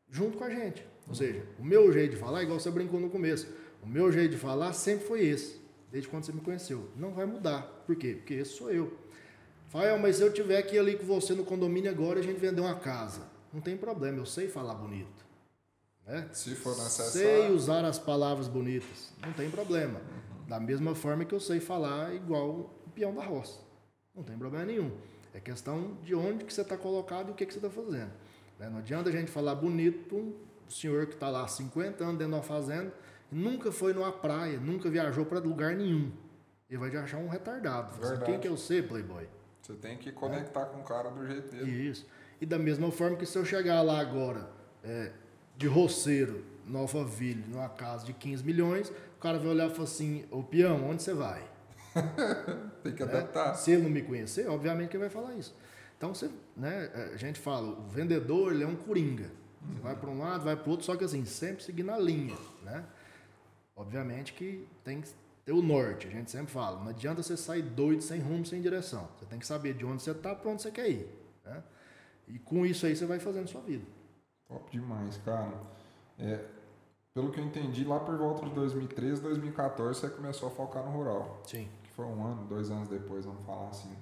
junto 0.09 0.38
com 0.38 0.43
a 0.43 0.49
gente. 0.49 0.86
Ou 1.07 1.15
seja, 1.15 1.45
o 1.57 1.63
meu 1.63 1.89
jeito 1.93 2.11
de 2.11 2.17
falar, 2.17 2.43
igual 2.43 2.59
você 2.59 2.69
brincou 2.69 2.99
no 2.99 3.09
começo, 3.09 3.47
o 3.82 3.88
meu 3.88 4.11
jeito 4.11 4.32
de 4.32 4.38
falar 4.38 4.73
sempre 4.73 5.07
foi 5.07 5.26
esse, 5.26 5.57
desde 5.89 6.09
quando 6.09 6.26
você 6.26 6.34
me 6.34 6.41
conheceu. 6.41 6.89
Não 6.97 7.11
vai 7.11 7.26
mudar. 7.26 7.61
Por 7.88 7.95
quê? 7.95 8.15
Porque 8.15 8.34
esse 8.34 8.51
sou 8.51 8.69
eu. 8.69 8.93
Fael, 9.69 9.97
mas 9.97 10.17
se 10.17 10.21
eu 10.21 10.34
tiver 10.34 10.57
aqui 10.57 10.78
ali 10.78 10.97
com 10.97 11.05
você 11.05 11.34
no 11.34 11.45
condomínio 11.45 11.89
agora 11.89 12.19
e 12.19 12.23
a 12.23 12.26
gente 12.26 12.41
vender 12.41 12.59
uma 12.59 12.76
casa, 12.76 13.34
não 13.56 13.62
tem 13.62 13.78
problema, 13.78 14.18
eu 14.20 14.26
sei 14.26 14.47
falar 14.47 14.76
bonito. 14.76 15.26
Né? 16.06 16.30
Se 16.34 16.53
for 16.56 16.76
Sei 16.76 16.84
necessário. 16.84 17.56
usar 17.56 17.84
as 17.86 17.97
palavras 17.97 18.47
bonitas, 18.47 19.12
não 19.26 19.34
tem 19.34 19.49
problema. 19.49 19.99
Da 20.47 20.60
mesma 20.60 20.93
forma 20.93 21.26
que 21.26 21.34
eu 21.34 21.39
sei 21.39 21.60
falar 21.60 22.14
igual 22.14 22.49
o 22.86 22.89
peão 22.93 23.16
da 23.16 23.24
roça. 23.24 23.60
Não 24.14 24.24
tem 24.24 24.38
problema 24.38 24.66
nenhum. 24.66 24.91
É 25.34 25.39
questão 25.39 25.97
de 26.03 26.14
onde 26.14 26.45
que 26.45 26.53
você 26.53 26.62
está 26.62 26.78
colocado 26.78 27.30
e 27.30 27.32
o 27.32 27.34
que, 27.34 27.45
que 27.45 27.53
você 27.53 27.60
está 27.60 27.70
fazendo. 27.70 28.12
né? 28.60 28.70
Não 28.70 28.78
adianta 28.78 29.10
a 29.10 29.12
gente 29.12 29.32
falar 29.32 29.56
bonito 29.56 30.08
para 30.08 30.18
um 30.18 30.34
senhor 30.70 31.08
que 31.08 31.14
está 31.16 31.30
lá 31.30 31.43
há 31.43 31.47
50 31.47 32.03
anos 32.03 32.18
dentro 32.18 32.34
de 32.34 32.38
uma 32.38 32.43
fazenda 32.43 32.93
nunca 33.32 33.72
foi 33.72 33.93
numa 33.93 34.12
praia, 34.12 34.60
nunca 34.60 34.89
viajou 34.89 35.26
para 35.26 35.39
lugar 35.39 35.76
nenhum. 35.76 36.12
Ele 36.70 36.80
vai 36.80 36.89
te 36.89 36.97
achar 36.97 37.18
um 37.18 37.28
retardado. 37.28 37.97
Verdade. 37.99 38.26
Quem 38.26 38.39
que 38.39 38.47
eu 38.47 38.58
sei, 38.58 38.82
playboy? 38.82 39.28
Você 39.62 39.74
tem 39.74 39.97
que 39.97 40.12
conectar 40.12 40.66
com 40.66 40.80
o 40.80 40.84
cara 40.84 41.10
do 41.10 41.26
jeito 41.26 41.49
dele. 41.49 41.89
Isso. 41.89 42.06
E 42.39 42.45
da 42.45 42.59
mesma 42.59 42.91
forma 42.91 43.17
que 43.17 43.25
se 43.25 43.38
eu 43.38 43.45
chegar 43.45 43.81
lá 43.81 43.99
agora, 43.99 44.49
é, 44.83 45.11
de 45.57 45.67
roceiro, 45.67 46.43
no 46.65 46.79
Alphaville, 46.79 47.43
numa 47.47 47.69
casa 47.69 48.05
de 48.05 48.13
15 48.13 48.43
milhões, 48.43 48.89
o 48.89 49.19
cara 49.19 49.38
vai 49.38 49.49
olhar 49.49 49.67
e 49.67 49.71
falar 49.71 49.83
assim, 49.83 50.25
ô 50.31 50.43
peão, 50.43 50.89
onde 50.89 51.03
você 51.03 51.13
vai? 51.13 51.43
Tem 52.83 52.93
que 52.93 53.03
né? 53.05 53.11
adaptar. 53.11 53.55
Se 53.55 53.71
ele 53.71 53.83
não 53.83 53.89
me 53.89 54.01
conhecer, 54.01 54.47
obviamente 54.49 54.89
que 54.89 54.97
ele 54.97 55.07
vai 55.07 55.09
falar 55.09 55.36
isso. 55.36 55.55
Então, 55.97 56.13
você, 56.13 56.29
né, 56.57 56.91
a 57.13 57.17
gente 57.17 57.39
fala, 57.39 57.67
o 57.67 57.88
vendedor 57.88 58.51
ele 58.53 58.63
é 58.63 58.67
um 58.67 58.75
coringa. 58.75 59.31
Você 59.73 59.81
vai 59.81 59.95
para 59.95 60.09
um 60.09 60.19
lado, 60.19 60.43
vai 60.43 60.55
para 60.55 60.67
o 60.67 60.71
outro, 60.71 60.86
só 60.86 60.95
que 60.95 61.03
assim, 61.03 61.25
sempre 61.25 61.63
seguindo 61.63 61.89
a 61.91 61.97
linha. 61.97 62.36
Né? 62.63 62.83
Obviamente 63.75 64.33
que 64.33 64.67
tem 64.83 65.01
que 65.01 65.09
ter 65.43 65.53
o 65.53 65.61
norte, 65.61 66.07
a 66.07 66.11
gente 66.11 66.29
sempre 66.29 66.51
fala. 66.51 66.79
Não 66.81 66.89
adianta 66.89 67.23
você 67.23 67.38
sair 67.38 67.61
doido, 67.61 68.01
sem 68.01 68.19
rumo, 68.19 68.45
sem 68.45 68.61
direção. 68.61 69.07
Você 69.17 69.25
tem 69.25 69.39
que 69.39 69.47
saber 69.47 69.73
de 69.73 69.86
onde 69.86 70.03
você 70.03 70.11
está, 70.11 70.36
para 70.36 70.51
onde 70.51 70.61
você 70.61 70.71
quer 70.71 70.89
ir. 70.89 71.09
Né? 71.45 71.63
E 72.28 72.39
com 72.39 72.65
isso 72.65 72.86
aí 72.86 72.95
você 72.95 73.05
vai 73.05 73.19
fazendo 73.19 73.47
sua 73.47 73.61
vida. 73.61 73.86
Top 74.47 74.71
demais, 74.71 75.17
cara. 75.23 75.53
É, 76.17 76.43
pelo 77.13 77.32
que 77.32 77.39
eu 77.39 77.45
entendi, 77.45 77.84
lá 77.84 77.99
por 77.99 78.17
volta 78.17 78.45
de 78.45 78.53
2013, 78.53 79.21
2014, 79.21 79.99
você 79.99 80.09
começou 80.09 80.49
a 80.49 80.51
focar 80.51 80.84
no 80.84 80.91
rural. 80.91 81.41
Sim. 81.45 81.67
Que 81.84 81.91
foi 81.91 82.05
um 82.05 82.26
ano, 82.26 82.45
dois 82.45 82.69
anos 82.69 82.89
depois, 82.89 83.26
vamos 83.26 83.45
falar 83.45 83.69
assim. 83.69 83.95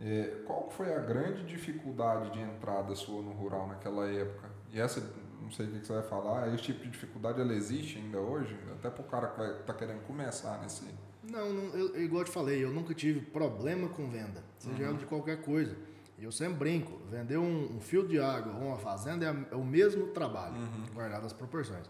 É, 0.00 0.42
qual 0.46 0.70
foi 0.70 0.92
a 0.94 0.98
grande 0.98 1.44
dificuldade 1.44 2.30
de 2.30 2.40
entrada 2.40 2.94
sua 2.94 3.22
no 3.22 3.32
rural 3.32 3.66
naquela 3.66 4.10
época? 4.10 4.50
E 4.72 4.80
essa, 4.80 5.00
não 5.40 5.50
sei 5.50 5.66
o 5.66 5.70
que 5.72 5.86
você 5.86 5.92
vai 5.92 6.02
falar, 6.02 6.52
esse 6.54 6.64
tipo 6.64 6.80
de 6.80 6.90
dificuldade 6.90 7.40
ela 7.40 7.54
existe 7.54 7.98
ainda 7.98 8.18
hoje? 8.18 8.58
Até 8.72 8.88
pro 8.88 9.04
cara 9.04 9.28
que 9.28 9.38
vai, 9.38 9.54
tá 9.62 9.74
querendo 9.74 10.02
começar 10.06 10.58
nesse. 10.62 10.84
Não, 11.22 11.52
não 11.52 11.64
eu, 11.76 12.02
igual 12.02 12.22
eu 12.22 12.24
te 12.24 12.32
falei, 12.32 12.64
eu 12.64 12.72
nunca 12.72 12.94
tive 12.94 13.20
problema 13.20 13.88
com 13.90 14.08
venda, 14.08 14.42
seja 14.58 14.84
ela 14.84 14.96
de 14.96 15.04
qualquer 15.04 15.42
coisa. 15.42 15.76
Eu 16.20 16.30
sempre 16.32 16.54
brinco, 16.58 16.98
vender 17.10 17.38
um, 17.38 17.76
um 17.76 17.80
fio 17.80 18.06
de 18.06 18.18
água 18.20 18.52
ou 18.54 18.68
uma 18.68 18.76
fazenda 18.78 19.24
é, 19.24 19.28
a- 19.28 19.46
é 19.52 19.54
o 19.56 19.64
mesmo 19.64 20.08
trabalho, 20.08 20.54
guardado 20.92 21.24
as 21.26 21.32
proporções. 21.32 21.86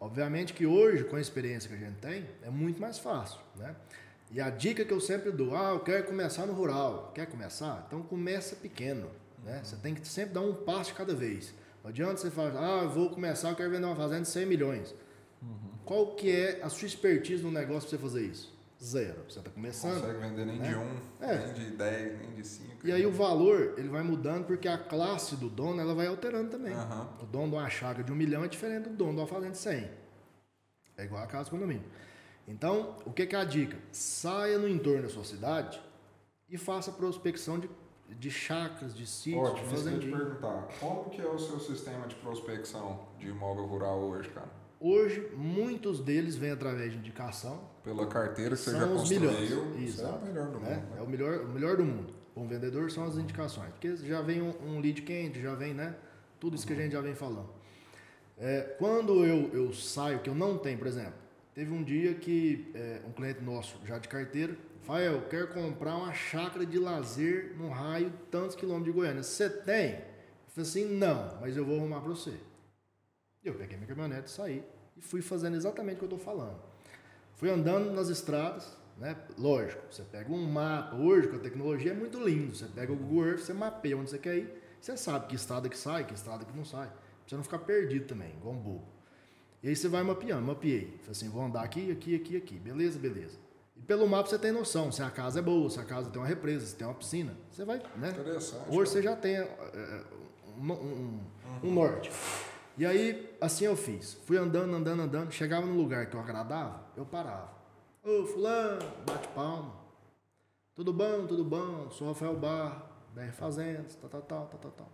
Obviamente 0.00 0.52
que 0.52 0.66
hoje, 0.66 1.04
com 1.04 1.16
a 1.16 1.20
experiência 1.20 1.68
que 1.68 1.74
a 1.74 1.78
gente 1.78 1.96
tem, 1.98 2.26
é 2.42 2.50
muito 2.50 2.80
mais 2.80 2.98
fácil, 2.98 3.38
né? 3.56 3.74
E 4.30 4.40
a 4.40 4.50
dica 4.50 4.84
que 4.84 4.92
eu 4.92 5.00
sempre 5.00 5.30
dou, 5.30 5.56
ah, 5.56 5.70
eu 5.70 5.80
quero 5.80 6.04
começar 6.04 6.44
no 6.46 6.52
rural. 6.52 7.12
Quer 7.14 7.26
começar? 7.26 7.84
Então 7.86 8.02
começa 8.02 8.54
pequeno, 8.56 9.08
né? 9.44 9.60
Você 9.64 9.76
tem 9.76 9.94
que 9.94 10.06
sempre 10.06 10.34
dar 10.34 10.42
um 10.42 10.52
passo 10.54 10.94
cada 10.94 11.14
vez. 11.14 11.54
Não 11.82 11.90
adianta 11.90 12.16
você 12.18 12.30
falar, 12.30 12.52
ah, 12.56 12.82
eu 12.84 12.90
vou 12.90 13.10
começar, 13.10 13.50
eu 13.50 13.56
quero 13.56 13.70
vender 13.70 13.86
uma 13.86 13.96
fazenda 13.96 14.22
de 14.22 14.28
100 14.28 14.46
milhões. 14.46 14.94
Qual 15.84 16.14
que 16.14 16.30
é 16.30 16.60
a 16.62 16.68
sua 16.68 16.86
expertise 16.86 17.42
no 17.42 17.50
negócio 17.50 17.88
para 17.88 17.96
você 17.98 18.02
fazer 18.02 18.26
isso? 18.26 18.57
Zero. 18.82 19.24
Você 19.28 19.38
está 19.40 19.48
Não 19.50 19.54
começando. 19.56 20.00
consegue 20.00 20.18
vender 20.20 20.46
nem 20.46 20.60
de 20.62 20.74
um, 20.76 20.96
É. 21.20 21.46
nem 21.46 21.54
de 21.54 21.70
dez, 21.72 22.18
nem 22.20 22.34
de 22.34 22.46
cinco. 22.46 22.86
E 22.86 22.92
aí 22.92 23.04
o 23.04 23.10
valor 23.12 23.74
ele 23.76 23.88
vai 23.88 24.02
mudando 24.04 24.46
porque 24.46 24.68
a 24.68 24.78
classe 24.78 25.34
do 25.36 25.48
dono 25.48 25.80
ela 25.80 25.94
vai 25.94 26.06
alterando 26.06 26.50
também. 26.50 26.72
Aham. 26.72 27.08
O 27.20 27.26
dono 27.26 27.48
de 27.50 27.54
uma 27.56 27.68
chácara 27.68 28.04
de 28.04 28.12
um 28.12 28.14
milhão 28.14 28.44
é 28.44 28.48
diferente 28.48 28.88
do 28.88 28.94
dono 28.96 29.14
de 29.14 29.20
uma 29.20 29.26
fazenda 29.26 29.50
de 29.52 29.58
100. 29.58 29.90
É 30.96 31.04
igual 31.04 31.22
a 31.22 31.26
casa 31.26 31.44
de 31.46 31.50
condomínio. 31.50 31.84
Então, 32.46 32.96
o 33.04 33.12
que, 33.12 33.26
que 33.26 33.34
é 33.34 33.40
a 33.40 33.44
dica? 33.44 33.76
Saia 33.92 34.58
no 34.58 34.68
entorno 34.68 35.02
da 35.02 35.08
sua 35.08 35.24
cidade 35.24 35.80
e 36.48 36.56
faça 36.56 36.90
prospecção 36.92 37.58
de, 37.58 37.68
de 38.08 38.30
chácaras, 38.30 38.94
de 38.96 39.06
sítios, 39.06 39.42
de 39.54 39.60
Ótimo, 39.60 39.90
eu 39.90 40.00
te 40.00 40.06
perguntar. 40.10 40.68
Como 40.80 41.10
que 41.10 41.20
é 41.20 41.26
o 41.26 41.38
seu 41.38 41.58
sistema 41.60 42.06
de 42.06 42.14
prospecção 42.14 43.06
de 43.18 43.28
imóvel 43.28 43.66
rural 43.66 43.98
hoje, 44.00 44.28
cara? 44.30 44.48
Hoje, 44.80 45.28
muitos 45.36 46.00
deles 46.00 46.36
vêm 46.36 46.52
através 46.52 46.92
de 46.92 46.98
indicação, 46.98 47.68
Pela 47.82 48.06
carteira 48.06 48.54
que 48.54 48.62
você 48.62 48.70
já 48.72 48.80
são 48.80 48.94
os 48.94 49.00
construiu, 49.00 49.32
milhões. 49.32 49.88
isso 49.88 50.02
é 50.02 50.08
o 50.08 50.22
melhor 50.24 50.46
do 50.50 50.60
né? 50.60 50.76
mundo. 50.76 50.98
É 50.98 51.02
o 51.02 51.08
melhor, 51.08 51.40
o 51.40 51.48
melhor 51.48 51.76
do 51.76 51.84
mundo. 51.84 52.14
Um 52.36 52.46
vendedor 52.46 52.90
são 52.90 53.04
as 53.04 53.16
indicações. 53.16 53.70
Porque 53.70 53.96
já 53.96 54.22
vem 54.22 54.40
um, 54.40 54.54
um 54.64 54.80
lead 54.80 55.02
quente, 55.02 55.40
já 55.40 55.54
vem, 55.56 55.74
né? 55.74 55.96
Tudo 56.38 56.54
isso 56.54 56.64
que 56.64 56.72
a 56.72 56.76
gente 56.76 56.92
já 56.92 57.00
vem 57.00 57.14
falando. 57.14 57.50
É, 58.38 58.76
quando 58.78 59.24
eu, 59.26 59.50
eu 59.52 59.72
saio, 59.72 60.20
que 60.20 60.30
eu 60.30 60.34
não 60.34 60.56
tenho, 60.56 60.78
por 60.78 60.86
exemplo, 60.86 61.14
teve 61.52 61.72
um 61.72 61.82
dia 61.82 62.14
que 62.14 62.70
é, 62.72 63.00
um 63.08 63.10
cliente 63.10 63.42
nosso, 63.42 63.76
já 63.84 63.98
de 63.98 64.06
carteira, 64.06 64.56
Fael, 64.82 65.14
eu 65.14 65.22
quero 65.22 65.48
comprar 65.48 65.96
uma 65.96 66.14
chácara 66.14 66.64
de 66.64 66.78
lazer 66.78 67.56
no 67.58 67.68
raio 67.68 68.12
tantos 68.30 68.54
quilômetros 68.54 68.94
de 68.94 68.98
Goiânia. 68.98 69.22
Você 69.24 69.50
tem? 69.50 69.94
Eu 69.94 70.64
falei 70.64 70.70
assim, 70.70 70.84
não, 70.94 71.36
mas 71.40 71.56
eu 71.56 71.64
vou 71.64 71.78
arrumar 71.78 72.00
para 72.00 72.10
você. 72.10 72.32
Eu 73.44 73.54
peguei 73.54 73.76
minha 73.76 73.86
caminhonete, 73.88 74.30
saí 74.30 74.64
e 74.96 75.00
fui 75.00 75.22
fazendo 75.22 75.56
exatamente 75.56 75.96
o 75.96 75.98
que 75.98 76.04
eu 76.04 76.16
estou 76.16 76.18
falando. 76.18 76.58
Fui 77.36 77.48
andando 77.50 77.92
nas 77.92 78.08
estradas, 78.08 78.76
né? 78.98 79.16
Lógico, 79.38 79.80
você 79.90 80.02
pega 80.02 80.30
um 80.32 80.44
mapa, 80.50 80.96
hoje 80.96 81.28
com 81.28 81.36
a 81.36 81.38
tecnologia 81.38 81.92
é 81.92 81.94
muito 81.94 82.18
lindo. 82.22 82.54
Você 82.54 82.66
pega 82.66 82.92
o 82.92 82.96
Google 82.96 83.28
Earth, 83.28 83.40
você 83.40 83.52
mapeia 83.54 83.96
onde 83.96 84.10
você 84.10 84.18
quer 84.18 84.36
ir, 84.38 84.62
você 84.80 84.96
sabe 84.96 85.28
que 85.28 85.36
estrada 85.36 85.68
que 85.68 85.78
sai, 85.78 86.04
que 86.04 86.14
estrada 86.14 86.44
que 86.44 86.56
não 86.56 86.64
sai. 86.64 86.88
Pra 86.88 86.96
você 87.28 87.36
não 87.36 87.44
ficar 87.44 87.58
perdido 87.60 88.06
também, 88.06 88.30
igual 88.30 88.54
um 88.54 88.58
bobo. 88.58 88.84
E 89.62 89.68
aí 89.68 89.76
você 89.76 89.88
vai 89.88 90.02
mapeando, 90.02 90.42
mapeei. 90.42 90.86
Falei 90.98 91.10
assim, 91.12 91.28
vou 91.28 91.42
andar 91.44 91.62
aqui, 91.62 91.90
aqui, 91.92 92.14
aqui, 92.16 92.36
aqui. 92.36 92.58
Beleza, 92.58 92.98
beleza. 92.98 93.38
E 93.76 93.80
pelo 93.82 94.08
mapa 94.08 94.28
você 94.28 94.38
tem 94.38 94.50
noção 94.50 94.90
se 94.90 95.02
a 95.02 95.10
casa 95.10 95.38
é 95.38 95.42
boa, 95.42 95.70
se 95.70 95.78
a 95.78 95.84
casa 95.84 96.10
tem 96.10 96.20
uma 96.20 96.26
represa, 96.26 96.66
se 96.66 96.74
tem 96.74 96.86
uma 96.86 96.94
piscina. 96.94 97.36
Você 97.52 97.64
vai, 97.64 97.80
né? 97.96 98.10
Interessante. 98.10 98.64
Hoje 98.68 98.90
você 98.90 99.02
já 99.02 99.14
tem 99.14 99.36
é, 99.36 99.40
é, 99.42 100.04
um, 100.58 100.72
um- 100.72 101.20
um 101.64 101.70
norte. 101.72 102.10
E 102.78 102.86
aí, 102.86 103.36
assim 103.40 103.64
eu 103.64 103.76
fiz. 103.76 104.14
Fui 104.24 104.36
andando, 104.36 104.72
andando, 104.72 105.02
andando. 105.02 105.32
Chegava 105.32 105.66
num 105.66 105.76
lugar 105.76 106.08
que 106.08 106.14
eu 106.14 106.20
agradava, 106.20 106.86
eu 106.96 107.04
parava. 107.04 107.52
Ô, 108.04 108.24
fulano, 108.24 108.78
bate 109.04 109.26
palma. 109.28 109.74
Tudo 110.76 110.92
bom, 110.92 111.26
tudo 111.26 111.44
bom. 111.44 111.90
Sou 111.90 112.06
Rafael 112.06 112.36
Barra, 112.36 112.88
BR 113.12 113.32
Fazendas, 113.32 113.96
tal, 113.96 114.08
tal, 114.08 114.22
tal, 114.22 114.46
tal, 114.46 114.70
tal. 114.70 114.92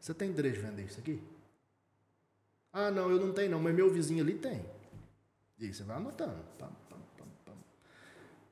Você 0.00 0.14
tem 0.14 0.32
direito 0.32 0.54
de 0.54 0.62
vender 0.62 0.84
isso 0.84 0.98
aqui? 0.98 1.22
Ah, 2.72 2.90
não, 2.90 3.10
eu 3.10 3.20
não 3.20 3.34
tenho 3.34 3.50
não, 3.50 3.60
mas 3.60 3.74
meu 3.74 3.92
vizinho 3.92 4.24
ali 4.24 4.34
tem. 4.34 4.64
E 5.58 5.66
aí 5.66 5.74
você 5.74 5.82
vai 5.82 5.98
anotando. 5.98 6.42
Pam, 6.58 6.72
pam, 6.88 6.98
pam. 7.44 7.52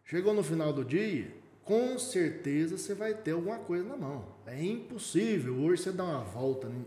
Chegou 0.05 0.35
no 0.35 0.45
final 0.45 0.75
do 0.75 0.85
dia, 0.85 1.35
com 1.65 1.99
certeza 1.99 2.77
você 2.77 2.95
vai 2.95 3.15
ter 3.15 3.31
alguma 3.31 3.61
coisa 3.61 3.89
na 3.89 3.97
mão. 3.97 4.27
É 4.45 4.63
impossível 4.63 5.59
hoje 5.59 5.85
você 5.85 5.93
dar 5.93 6.05
uma 6.05 6.23
volta 6.23 6.69
em 6.69 6.85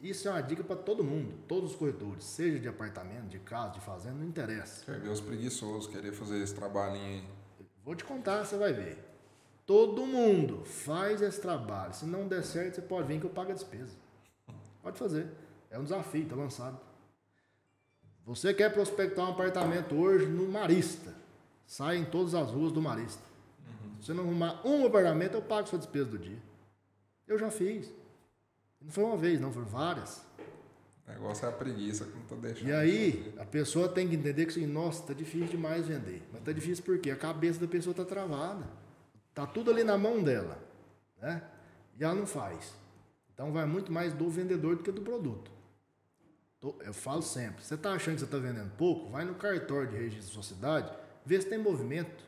Isso 0.00 0.28
é 0.28 0.30
uma 0.30 0.42
dica 0.42 0.62
para 0.62 0.76
todo 0.76 1.02
mundo, 1.02 1.34
todos 1.48 1.72
os 1.72 1.76
corretores, 1.76 2.24
seja 2.24 2.60
de 2.60 2.68
apartamento, 2.68 3.28
de 3.28 3.38
casa, 3.38 3.74
de 3.74 3.80
fazenda, 3.80 4.16
não 4.16 4.26
interessa. 4.26 4.84
Quer 4.84 5.00
ver 5.00 5.08
os 5.08 5.20
preguiçosos 5.20 5.86
querer 5.86 6.12
fazer 6.12 6.38
esse 6.42 6.54
trabalhinho 6.54 7.04
aí. 7.04 7.24
Vou 7.84 7.94
te 7.94 8.04
contar, 8.04 8.44
você 8.44 8.56
vai 8.56 8.72
ver. 8.72 8.98
Todo 9.64 10.06
mundo 10.06 10.64
faz 10.64 11.22
esse 11.22 11.40
trabalho. 11.40 11.94
Se 11.94 12.04
não 12.04 12.28
der 12.28 12.44
certo, 12.44 12.76
você 12.76 12.82
pode 12.82 13.08
vir 13.08 13.18
que 13.18 13.26
eu 13.26 13.30
pago 13.30 13.50
a 13.50 13.54
despesa. 13.54 13.96
Pode 14.82 14.98
fazer. 14.98 15.28
É 15.70 15.78
um 15.78 15.82
desafio, 15.82 16.22
está 16.22 16.36
lançado. 16.36 16.78
Você 18.24 18.52
quer 18.52 18.72
prospectar 18.72 19.24
um 19.24 19.32
apartamento 19.32 19.94
hoje 19.96 20.26
no 20.26 20.48
Marista. 20.48 21.14
Sai 21.66 21.96
em 21.96 22.04
todas 22.04 22.34
as 22.34 22.50
ruas 22.50 22.70
do 22.70 22.80
Marista. 22.80 23.22
Uhum. 23.66 23.94
Se 24.00 24.06
você 24.06 24.14
não 24.14 24.24
arrumar 24.24 24.64
um 24.64 24.86
apartamento, 24.86 25.34
eu 25.34 25.42
pago 25.42 25.68
sua 25.68 25.78
despesa 25.78 26.06
do 26.06 26.18
dia. 26.18 26.38
Eu 27.26 27.38
já 27.38 27.50
fiz. 27.50 27.90
Não 28.86 28.92
foi 28.92 29.02
uma 29.02 29.16
vez, 29.16 29.40
não, 29.40 29.52
foram 29.52 29.66
várias. 29.66 30.24
O 31.06 31.10
negócio 31.10 31.44
é 31.44 31.48
a 31.48 31.52
preguiça 31.52 32.04
que 32.04 32.16
não 32.16 32.24
tá 32.24 32.36
deixando. 32.36 32.68
E 32.68 32.72
aí, 32.72 33.34
a 33.36 33.44
pessoa 33.44 33.88
tem 33.88 34.08
que 34.08 34.14
entender 34.14 34.46
que 34.46 34.52
assim, 34.52 34.64
nossa, 34.64 35.02
tá 35.08 35.12
difícil 35.12 35.48
demais 35.48 35.88
vender. 35.88 36.22
Mas 36.32 36.42
tá 36.42 36.52
difícil 36.52 36.84
porque 36.84 37.10
a 37.10 37.16
cabeça 37.16 37.58
da 37.58 37.66
pessoa 37.66 37.92
tá 37.92 38.04
travada. 38.04 38.64
Tá 39.34 39.44
tudo 39.44 39.72
ali 39.72 39.82
na 39.82 39.98
mão 39.98 40.22
dela, 40.22 40.56
né? 41.20 41.42
E 41.98 42.04
ela 42.04 42.14
não 42.14 42.26
faz. 42.26 42.74
Então 43.34 43.52
vai 43.52 43.66
muito 43.66 43.90
mais 43.90 44.12
do 44.12 44.30
vendedor 44.30 44.76
do 44.76 44.84
que 44.84 44.92
do 44.92 45.02
produto. 45.02 45.50
Eu 46.84 46.94
falo 46.94 47.22
sempre, 47.22 47.64
você 47.64 47.76
tá 47.76 47.92
achando 47.92 48.14
que 48.14 48.20
você 48.20 48.26
tá 48.26 48.38
vendendo 48.38 48.70
pouco? 48.76 49.10
Vai 49.10 49.24
no 49.24 49.34
cartório 49.34 49.90
de 49.90 49.96
registro 49.96 50.28
de 50.28 50.32
sociedade, 50.32 50.92
vê 51.24 51.40
se 51.40 51.48
tem 51.48 51.58
movimento. 51.58 52.24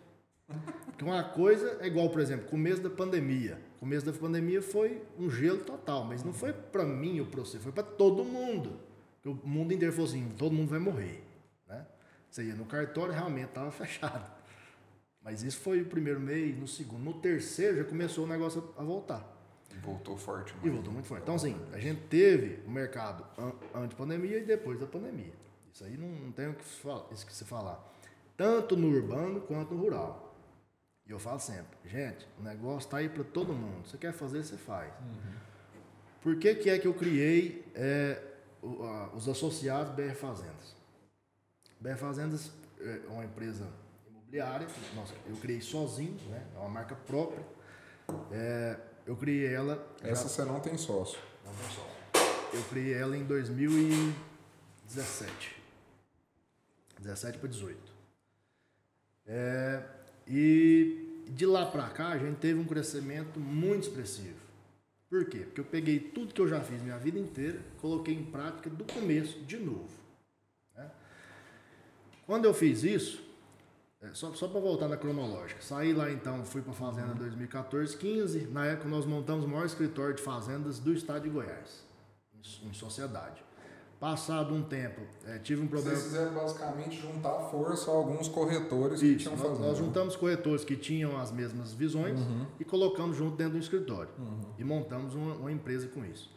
Porque 0.87 1.05
uma 1.05 1.23
coisa 1.23 1.79
é 1.81 1.87
igual, 1.87 2.09
por 2.09 2.21
exemplo, 2.21 2.47
começo 2.49 2.81
da 2.81 2.89
pandemia. 2.91 3.61
Começo 3.79 4.07
da 4.07 4.13
pandemia 4.13 4.63
foi 4.63 5.03
um 5.19 5.31
gelo 5.31 5.59
total, 5.59 6.05
mas 6.05 6.25
não 6.25 6.33
foi 6.33 6.53
para 6.53 6.85
mim 6.85 7.21
ou 7.21 7.27
para 7.27 7.41
você, 7.41 7.59
foi 7.59 7.71
para 7.71 7.83
todo 7.83 8.25
mundo. 8.25 8.81
o 9.25 9.35
mundo 9.47 9.73
inteiro 9.73 9.93
falou 9.93 10.09
assim, 10.09 10.29
todo 10.37 10.53
mundo 10.53 10.71
vai 10.71 10.79
morrer. 10.79 11.23
Né? 11.69 11.87
Você 12.31 12.45
ia 12.45 12.55
no 12.55 12.65
cartório, 12.65 13.13
realmente 13.13 13.49
estava 13.49 13.71
fechado. 13.73 14.39
Mas 15.23 15.43
isso 15.43 15.59
foi 15.59 15.83
o 15.83 15.87
primeiro 15.87 16.19
mês, 16.19 16.57
no 16.59 16.67
segundo. 16.67 17.05
No 17.05 17.15
terceiro 17.21 17.77
já 17.77 17.85
começou 17.85 18.25
o 18.25 18.27
negócio 18.27 18.73
a 18.77 18.83
voltar. 18.83 19.37
E 19.71 19.79
voltou 19.79 20.17
forte. 20.17 20.55
E 20.65 20.71
voltou 20.71 20.93
muito 20.93 21.07
forte. 21.07 21.23
Então, 21.23 21.35
assim, 21.35 21.61
a 21.73 21.79
gente 21.79 22.01
teve 22.09 22.63
o 22.67 22.71
mercado 22.71 23.25
antes 23.75 23.91
da 23.91 23.97
pandemia 23.97 24.39
e 24.39 24.45
depois 24.45 24.81
da 24.81 24.87
pandemia. 24.87 25.33
Isso 25.73 25.85
aí 25.85 25.97
não, 25.99 26.09
não 26.09 26.33
tem 26.33 26.49
o 26.49 26.55
que, 26.55 26.65
isso 27.13 27.27
que 27.27 27.33
se 27.35 27.45
falar. 27.45 27.79
Tanto 28.37 28.77
no 28.77 28.89
urbano 28.89 29.43
quanto 29.43 29.75
no 29.75 29.83
rural. 29.83 30.28
E 31.09 31.11
eu 31.11 31.19
falo 31.19 31.41
sempre, 31.41 31.77
gente, 31.87 32.29
o 32.39 32.43
negócio 32.43 32.87
está 32.87 32.99
aí 32.99 33.09
para 33.09 33.25
todo 33.25 33.55
mundo. 33.55 33.89
Você 33.89 33.97
quer 33.97 34.13
fazer, 34.13 34.45
você 34.45 34.59
faz. 34.59 34.93
Uhum. 35.01 35.33
Por 36.21 36.39
que, 36.39 36.55
que 36.57 36.69
é 36.69 36.79
que 36.79 36.87
eu 36.87 36.93
criei 36.93 37.65
é, 37.75 38.23
os 39.15 39.27
associados 39.27 39.95
BR 39.95 40.15
Fazendas? 40.15 40.77
BR 41.81 41.97
Fazendas 41.97 42.53
é 42.79 43.01
uma 43.09 43.25
empresa 43.25 43.67
imobiliária, 44.07 44.69
nossa, 44.95 45.15
eu 45.27 45.35
criei 45.37 45.63
sozinho, 45.63 46.21
né? 46.29 46.47
é 46.55 46.59
uma 46.59 46.69
marca 46.69 46.95
própria. 46.95 47.43
É, 48.31 48.79
eu 49.07 49.17
criei 49.17 49.55
ela. 49.55 49.83
Essa 50.03 50.25
já... 50.25 50.29
você 50.29 50.45
não 50.45 50.61
tem 50.61 50.77
sócio? 50.77 51.19
Não 51.43 51.55
tem 51.55 51.71
sócio. 51.71 51.91
Eu 52.53 52.63
criei 52.65 52.93
ela 52.93 53.17
em 53.17 53.25
2017. 53.25 55.57
17 56.99 57.39
para 57.39 57.49
18. 57.49 57.97
É, 59.27 59.98
e 60.29 61.25
de 61.29 61.47
lá 61.47 61.67
para 61.67 61.89
cá 61.89 62.09
a 62.09 62.19
gente 62.19 62.37
teve 62.37 62.59
um 62.59 62.65
crescimento 62.65 63.39
muito 63.39 63.85
expressivo. 63.89 64.37
Por 65.09 65.25
quê? 65.25 65.39
Porque 65.39 65.61
eu 65.61 65.65
peguei 65.65 65.99
tudo 65.99 66.35
que 66.35 66.41
eu 66.41 66.49
já 66.49 66.61
fiz 66.61 66.83
minha 66.83 66.99
vida 66.99 67.19
inteira, 67.19 67.61
coloquei 67.81 68.15
em 68.15 68.25
prática 68.25 68.69
do 68.69 68.85
começo 68.85 69.41
de 69.41 69.57
novo. 69.57 69.89
Né? 70.77 70.91
Quando 72.27 72.45
eu 72.45 72.53
fiz 72.53 72.83
isso, 72.83 73.23
é, 74.03 74.09
só, 74.13 74.33
só 74.35 74.47
para 74.47 74.61
voltar 74.61 74.87
na 74.87 74.97
cronológica, 74.97 75.63
saí 75.63 75.95
lá 75.95 76.11
então, 76.11 76.45
fui 76.45 76.61
para 76.61 76.73
a 76.73 76.75
Fazenda 76.75 77.15
2014, 77.15 77.97
15. 77.97 78.47
Na 78.49 78.67
época 78.67 78.89
nós 78.89 79.07
montamos 79.07 79.47
o 79.47 79.49
maior 79.49 79.65
escritório 79.65 80.15
de 80.15 80.23
fazendas 80.23 80.79
do 80.79 80.93
estado 80.93 81.23
de 81.23 81.31
Goiás, 81.31 81.83
em, 82.35 82.69
em 82.69 82.73
sociedade. 82.75 83.48
Passado 84.01 84.55
um 84.55 84.63
tempo, 84.63 85.01
é, 85.27 85.39
tive 85.39 85.61
um 85.61 85.67
problema. 85.67 85.97
Vocês 85.97 86.13
fizeram 86.13 86.33
basicamente 86.33 87.01
juntar 87.01 87.35
força 87.51 87.91
a 87.91 87.95
alguns 87.95 88.29
corretores 88.29 89.03
Isso, 89.03 89.13
que 89.13 89.17
tinham 89.25 89.37
nós, 89.37 89.59
nós 89.59 89.79
juntamos 89.79 90.15
corretores 90.15 90.65
que 90.65 90.77
tinham 90.77 91.19
as 91.19 91.33
mesmas 91.33 91.73
visões 91.73 92.21
uhum. 92.21 92.47
e 92.61 92.65
colocamos 92.65 93.17
junto 93.17 93.37
dentro 93.37 93.55
do 93.55 93.59
escritório. 93.59 94.11
Uhum. 94.17 94.41
E 94.57 94.63
montamos 94.63 95.17
uma, 95.17 95.35
uma, 95.35 95.51
empresa 95.51 95.89
com 95.89 96.05
isso. 96.05 96.31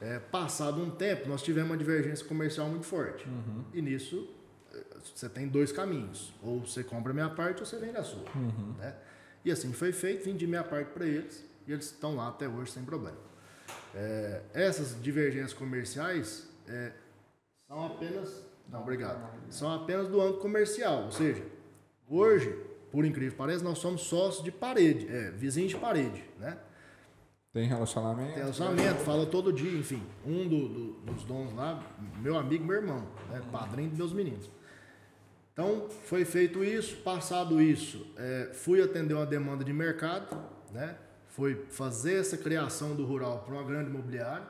É, 0.00 0.20
passado 0.20 0.80
um 0.80 0.90
tempo, 0.90 1.28
nós 1.28 1.42
tivemos 1.42 1.72
uma 1.72 1.76
divergência 1.76 2.24
comercial 2.24 2.68
muito 2.68 2.86
forte. 2.86 3.26
Uhum. 3.26 3.64
E 3.74 3.82
nisso, 3.82 4.28
é, 4.72 4.84
você 5.12 5.28
tem 5.28 5.48
dois 5.48 5.72
caminhos. 5.72 6.32
Ou 6.40 6.60
você 6.60 6.84
compra 6.84 7.10
a 7.10 7.14
minha 7.14 7.30
parte 7.30 7.58
ou 7.58 7.66
você 7.66 7.78
vende 7.78 7.96
a 7.96 8.04
sua. 8.04 8.24
Uhum. 8.32 8.74
Né? 8.78 8.94
E 9.44 9.50
assim 9.50 9.72
foi 9.72 9.90
feito, 9.90 10.24
vendi 10.24 10.46
minha 10.46 10.62
parte 10.62 10.92
para 10.92 11.04
eles 11.04 11.44
e 11.66 11.72
eles 11.72 11.86
estão 11.86 12.14
lá 12.14 12.28
até 12.28 12.46
hoje 12.46 12.70
sem 12.70 12.84
problema. 12.84 13.18
É, 13.92 14.42
essas 14.54 14.96
divergências 15.02 15.52
comerciais 15.52 16.51
é, 16.68 16.92
são 17.66 17.86
apenas. 17.86 18.44
Não, 18.68 18.80
obrigado. 18.80 19.28
São 19.50 19.72
apenas 19.72 20.08
do 20.08 20.20
âmbito 20.20 20.38
comercial. 20.40 21.04
Ou 21.04 21.12
seja, 21.12 21.44
hoje, 22.08 22.56
por 22.90 23.04
incrível 23.04 23.32
que 23.32 23.38
pareça, 23.38 23.64
nós 23.64 23.78
somos 23.78 24.02
sócios 24.02 24.44
de 24.44 24.52
parede, 24.52 25.08
é, 25.08 25.30
vizinhos 25.30 25.72
de 25.72 25.78
parede, 25.78 26.22
né? 26.38 26.58
Tem 27.52 27.66
relacionamento? 27.66 28.32
Tem 28.32 28.38
relacionamento, 28.38 29.00
fala 29.00 29.26
todo 29.26 29.52
dia, 29.52 29.78
enfim. 29.78 30.02
Um 30.24 30.48
do, 30.48 30.68
do, 30.68 30.92
dos 31.02 31.24
donos 31.24 31.52
lá, 31.52 31.82
meu 32.20 32.38
amigo, 32.38 32.64
meu 32.64 32.76
irmão, 32.76 33.06
né? 33.28 33.42
padrinho 33.52 33.90
dos 33.90 33.98
meus 33.98 34.12
meninos. 34.12 34.50
Então, 35.52 35.90
foi 36.04 36.24
feito 36.24 36.64
isso, 36.64 36.96
passado 37.02 37.60
isso, 37.60 38.06
é, 38.16 38.50
fui 38.54 38.82
atender 38.82 39.12
uma 39.12 39.26
demanda 39.26 39.62
de 39.62 39.72
mercado, 39.72 40.34
né? 40.72 40.96
Foi 41.28 41.66
fazer 41.68 42.20
essa 42.20 42.38
criação 42.38 42.94
do 42.94 43.04
rural 43.04 43.40
para 43.40 43.54
uma 43.54 43.62
grande 43.62 43.90
imobiliária. 43.90 44.46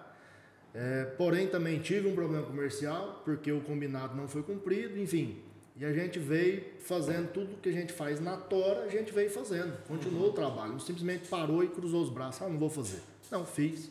É, 0.75 1.05
porém, 1.05 1.49
também 1.49 1.79
tive 1.81 2.09
um 2.09 2.14
problema 2.14 2.47
comercial, 2.47 3.20
porque 3.25 3.53
o 3.53 3.61
combinado 3.61 4.16
não 4.16 4.27
foi 4.27 4.43
cumprido, 4.43 4.99
enfim. 4.99 5.43
E 5.77 5.85
a 5.85 5.93
gente 5.93 6.18
veio 6.18 6.64
fazendo 6.81 7.33
tudo 7.33 7.61
que 7.61 7.68
a 7.68 7.73
gente 7.73 7.93
faz 7.93 8.20
na 8.20 8.37
tora, 8.37 8.83
a 8.85 8.89
gente 8.89 9.12
veio 9.12 9.31
fazendo. 9.31 9.77
Continuou 9.87 10.31
o 10.31 10.33
trabalho. 10.33 10.73
Não 10.73 10.79
simplesmente 10.79 11.29
parou 11.29 11.64
e 11.64 11.68
cruzou 11.68 12.03
os 12.03 12.11
braços. 12.11 12.43
Ah, 12.43 12.49
não 12.49 12.59
vou 12.59 12.70
fazer. 12.70 13.01
Não, 13.31 13.45
fiz. 13.47 13.91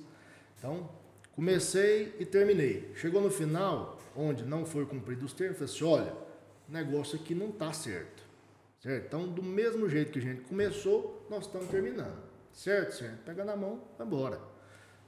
Então, 0.57 0.89
comecei 1.35 2.15
e 2.19 2.25
terminei. 2.25 2.91
Chegou 2.95 3.21
no 3.21 3.31
final, 3.31 3.99
onde 4.15 4.43
não 4.43 4.65
foi 4.65 4.85
cumprido 4.85 5.25
os 5.25 5.33
termos, 5.33 5.57
falei 5.57 5.73
assim, 5.73 5.83
olha, 5.83 6.13
o 6.69 6.71
negócio 6.71 7.19
aqui 7.19 7.33
não 7.33 7.49
está 7.49 7.73
certo. 7.73 8.23
Certo? 8.79 9.05
Então, 9.05 9.27
do 9.27 9.43
mesmo 9.43 9.89
jeito 9.89 10.11
que 10.11 10.19
a 10.19 10.21
gente 10.21 10.41
começou, 10.41 11.25
nós 11.29 11.45
estamos 11.45 11.67
terminando. 11.67 12.17
Certo, 12.51 12.93
certo. 12.93 13.23
Pega 13.23 13.43
na 13.43 13.55
mão, 13.55 13.81
vai 13.97 14.05
embora. 14.05 14.50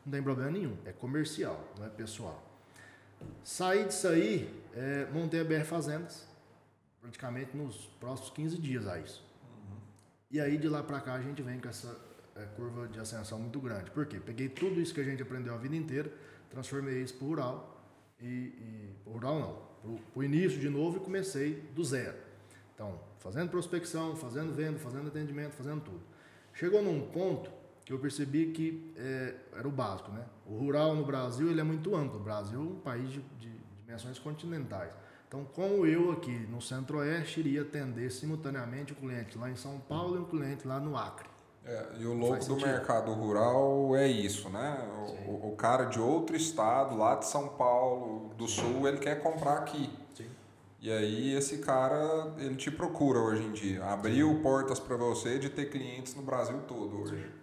Não 0.05 0.11
tem 0.11 0.21
problema 0.21 0.51
nenhum. 0.51 0.77
É 0.85 0.91
comercial, 0.91 1.73
não 1.77 1.85
é 1.85 1.89
pessoal. 1.89 2.43
Saí 3.43 3.85
disso 3.85 4.07
aí, 4.07 4.53
é, 4.73 5.07
montei 5.11 5.39
a 5.39 5.43
BR 5.43 5.63
Fazendas, 5.63 6.27
praticamente 7.01 7.55
nos 7.55 7.77
próximos 7.99 8.31
15 8.31 8.57
dias 8.57 8.87
a 8.87 8.99
isso. 8.99 9.23
Uhum. 9.43 9.77
E 10.31 10.41
aí 10.41 10.57
de 10.57 10.67
lá 10.67 10.83
para 10.83 10.99
cá 10.99 11.13
a 11.13 11.21
gente 11.21 11.41
vem 11.41 11.59
com 11.59 11.69
essa 11.69 11.97
é, 12.35 12.45
curva 12.55 12.87
de 12.87 12.99
ascensão 12.99 13.39
muito 13.39 13.59
grande. 13.59 13.91
Por 13.91 14.05
quê? 14.05 14.19
Peguei 14.19 14.49
tudo 14.49 14.79
isso 14.81 14.93
que 14.93 15.01
a 15.01 15.03
gente 15.03 15.21
aprendeu 15.21 15.53
a 15.53 15.57
vida 15.57 15.75
inteira, 15.75 16.11
transformei 16.49 17.01
isso 17.01 17.13
para 17.15 17.27
rural 17.27 17.85
e, 18.19 18.25
e 18.25 18.95
rural 19.05 19.39
não, 19.39 19.97
para 20.11 20.19
o 20.19 20.23
início 20.23 20.59
de 20.59 20.69
novo 20.69 20.97
e 20.97 20.99
comecei 20.99 21.61
do 21.73 21.83
zero. 21.83 22.17
Então, 22.73 22.99
fazendo 23.19 23.49
prospecção, 23.49 24.15
fazendo 24.15 24.53
venda, 24.53 24.79
fazendo 24.79 25.07
atendimento, 25.07 25.53
fazendo 25.53 25.81
tudo. 25.81 26.01
Chegou 26.53 26.81
num 26.81 27.07
ponto 27.09 27.49
eu 27.91 27.99
percebi 27.99 28.51
que 28.51 28.93
é, 28.95 29.36
era 29.57 29.67
o 29.67 29.71
básico, 29.71 30.11
né? 30.11 30.23
O 30.45 30.57
rural 30.57 30.95
no 30.95 31.05
Brasil 31.05 31.49
ele 31.49 31.59
é 31.59 31.63
muito 31.63 31.95
amplo. 31.95 32.19
O 32.19 32.23
Brasil 32.23 32.59
é 32.59 32.63
um 32.63 32.79
país 32.79 33.09
de, 33.09 33.19
de 33.39 33.51
dimensões 33.81 34.17
continentais. 34.19 34.93
Então, 35.27 35.45
como 35.53 35.86
eu 35.86 36.11
aqui 36.11 36.31
no 36.49 36.61
Centro-Oeste 36.61 37.39
iria 37.39 37.63
atender 37.63 38.11
simultaneamente 38.11 38.93
o 38.93 38.95
cliente 38.95 39.38
lá 39.38 39.49
em 39.49 39.55
São 39.55 39.79
Paulo 39.79 40.17
e 40.17 40.19
o 40.19 40.25
cliente 40.25 40.67
lá 40.67 40.79
no 40.79 40.95
Acre. 40.95 41.27
É, 41.65 41.88
e 41.97 42.05
o 42.05 42.13
louco 42.13 42.45
do 42.45 42.57
mercado 42.57 43.11
rural 43.13 43.95
é 43.95 44.07
isso, 44.07 44.49
né? 44.49 44.77
O, 45.25 45.49
o, 45.49 45.55
cara 45.55 45.86
de 45.86 45.99
outro 45.99 46.36
estado, 46.36 46.95
lá 46.97 47.15
de 47.15 47.25
São 47.25 47.47
Paulo, 47.49 48.34
do 48.38 48.47
Sul, 48.47 48.88
ele 48.88 48.97
quer 48.97 49.21
comprar 49.21 49.59
aqui. 49.59 49.89
Sim. 50.13 50.27
E 50.81 50.91
aí 50.91 51.34
esse 51.34 51.59
cara, 51.59 52.34
ele 52.38 52.55
te 52.55 52.69
procura 52.69 53.19
hoje 53.19 53.43
em 53.43 53.53
dia. 53.53 53.84
Abriu 53.86 54.41
portas 54.41 54.79
para 54.79 54.97
você 54.97 55.39
de 55.39 55.49
ter 55.49 55.69
clientes 55.69 56.13
no 56.15 56.21
Brasil 56.21 56.59
todo 56.67 57.01
hoje. 57.01 57.15
Sim. 57.15 57.42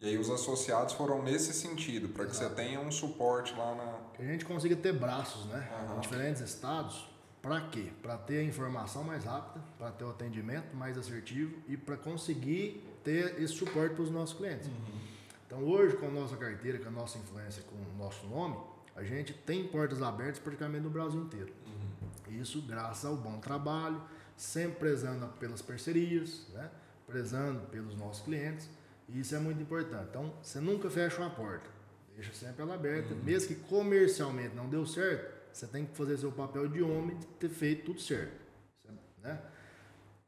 E 0.00 0.08
aí 0.08 0.18
os 0.18 0.28
associados 0.28 0.92
foram 0.94 1.22
nesse 1.22 1.54
sentido, 1.54 2.10
para 2.10 2.26
que 2.26 2.36
você 2.36 2.48
tenha 2.50 2.80
um 2.80 2.92
suporte 2.92 3.54
lá 3.54 3.74
na. 3.74 3.98
Que 4.14 4.22
a 4.22 4.26
gente 4.26 4.44
consiga 4.44 4.76
ter 4.76 4.92
braços, 4.92 5.46
né? 5.46 5.68
Uhum. 5.88 5.96
Em 5.96 6.00
diferentes 6.00 6.42
estados. 6.42 7.08
Para 7.40 7.60
quê? 7.60 7.92
Para 8.02 8.18
ter 8.18 8.40
a 8.40 8.42
informação 8.42 9.04
mais 9.04 9.24
rápida, 9.24 9.64
para 9.78 9.90
ter 9.92 10.04
o 10.04 10.10
atendimento 10.10 10.74
mais 10.74 10.98
assertivo 10.98 11.56
e 11.68 11.76
para 11.76 11.96
conseguir 11.96 12.84
ter 13.04 13.40
esse 13.40 13.54
suporte 13.54 13.94
para 13.94 14.02
os 14.02 14.10
nossos 14.10 14.36
clientes. 14.36 14.66
Uhum. 14.66 15.00
Então 15.46 15.64
hoje, 15.64 15.96
com 15.96 16.06
a 16.06 16.10
nossa 16.10 16.36
carteira, 16.36 16.78
com 16.78 16.88
a 16.88 16.90
nossa 16.90 17.18
influência, 17.18 17.62
com 17.62 17.76
o 17.76 18.04
nosso 18.04 18.26
nome, 18.26 18.56
a 18.96 19.04
gente 19.04 19.32
tem 19.32 19.66
portas 19.68 20.02
abertas 20.02 20.40
praticamente 20.40 20.82
no 20.82 20.90
Brasil 20.90 21.20
inteiro. 21.20 21.52
Uhum. 21.66 22.40
Isso 22.40 22.60
graças 22.62 23.04
ao 23.04 23.16
bom 23.16 23.38
trabalho, 23.38 24.02
sempre 24.36 24.80
prezando 24.80 25.28
pelas 25.38 25.62
parcerias, 25.62 26.48
né? 26.52 26.68
prezando 27.06 27.60
pelos 27.68 27.94
nossos 27.94 28.24
clientes. 28.24 28.68
E 29.08 29.20
isso 29.20 29.34
é 29.34 29.38
muito 29.38 29.60
importante. 29.60 30.08
Então, 30.10 30.32
você 30.42 30.60
nunca 30.60 30.90
fecha 30.90 31.20
uma 31.20 31.30
porta. 31.30 31.68
Deixa 32.14 32.32
sempre 32.32 32.62
ela 32.62 32.74
aberta. 32.74 33.14
Uhum. 33.14 33.22
Mesmo 33.22 33.48
que 33.48 33.54
comercialmente 33.62 34.54
não 34.54 34.68
deu 34.68 34.86
certo, 34.86 35.34
você 35.52 35.66
tem 35.66 35.86
que 35.86 35.96
fazer 35.96 36.18
seu 36.18 36.32
papel 36.32 36.68
de 36.68 36.82
homem 36.82 37.16
de 37.16 37.26
ter 37.26 37.48
feito 37.48 37.86
tudo 37.86 38.00
certo. 38.00 38.46
Né? 39.22 39.40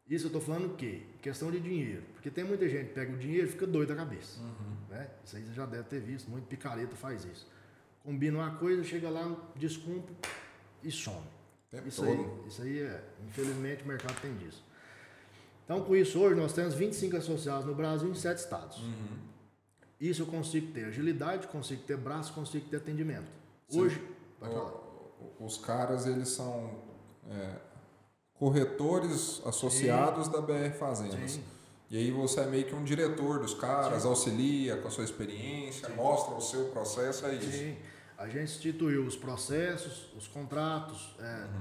Isso 0.09 0.25
eu 0.25 0.29
estou 0.29 0.41
falando 0.41 0.73
o 0.73 0.77
quê? 0.77 1.03
Questão 1.21 1.51
de 1.51 1.61
dinheiro. 1.61 2.03
Porque 2.15 2.31
tem 2.31 2.45
muita 2.45 2.69
gente 2.69 2.89
que 2.89 2.95
pega 2.95 3.13
o 3.13 3.19
dinheiro 3.19 3.47
e 3.47 3.51
fica 3.51 3.67
doido 3.67 3.91
da 3.91 3.97
cabeça. 3.97 4.41
Uhum. 4.41 4.77
Né? 4.91 5.09
Isso 5.25 5.37
aí 5.37 5.45
você 5.45 5.53
já 5.53 5.67
deve 5.67 5.85
ter 5.85 6.01
visto, 6.01 6.31
muito 6.31 6.47
picareta 6.47 6.97
faz 6.97 7.25
isso. 7.25 7.47
Combina 8.03 8.39
uma 8.39 8.57
coisa, 8.57 8.83
chega 8.85 9.11
lá, 9.11 9.37
descumpre 9.55 10.15
e 10.83 10.91
some. 10.91 11.27
isso, 11.85 12.05
aí, 12.05 12.29
isso 12.47 12.63
aí 12.63 12.79
é, 12.81 13.05
infelizmente, 13.27 13.85
o 13.85 13.87
mercado 13.87 14.19
tem 14.21 14.35
disso. 14.37 14.65
Então, 15.69 15.83
com 15.83 15.95
isso, 15.95 16.19
hoje 16.19 16.35
nós 16.35 16.55
temos 16.55 16.73
25 16.73 17.19
associados 17.19 17.67
no 17.67 17.75
Brasil 17.75 18.09
em 18.09 18.15
7 18.15 18.39
estados. 18.39 18.79
Uhum. 18.79 19.19
Isso 20.01 20.23
eu 20.23 20.27
consigo 20.27 20.73
ter 20.73 20.87
agilidade, 20.87 21.47
consigo 21.47 21.83
ter 21.83 21.99
braço, 21.99 22.33
consigo 22.33 22.67
ter 22.71 22.79
atendimento. 22.79 23.29
Sim. 23.69 23.83
Hoje, 23.83 24.03
o, 24.41 25.45
os 25.45 25.59
caras, 25.59 26.07
eles 26.07 26.31
são 26.31 26.71
é, 27.31 27.57
corretores 28.33 29.43
associados 29.45 30.25
Sim. 30.25 30.33
da 30.33 30.41
BR 30.41 30.73
Fazendas. 30.79 31.33
Sim. 31.33 31.45
E 31.91 31.99
aí 31.99 32.11
você 32.11 32.41
é 32.41 32.47
meio 32.47 32.65
que 32.65 32.75
um 32.75 32.83
diretor 32.83 33.39
dos 33.39 33.53
caras, 33.53 34.07
auxilia 34.07 34.79
com 34.79 34.89
a 34.89 34.91
sua 34.91 35.05
experiência, 35.05 35.87
mostra 35.91 36.35
o 36.35 36.41
seu 36.41 36.71
processo, 36.71 37.27
é 37.27 37.35
isso. 37.35 37.53
Sim. 37.53 37.77
A 38.17 38.27
gente 38.27 38.45
instituiu 38.45 39.05
os 39.05 39.17
processos, 39.17 40.11
os 40.17 40.27
contratos, 40.27 41.15
é, 41.19 41.25
uhum. 41.25 41.61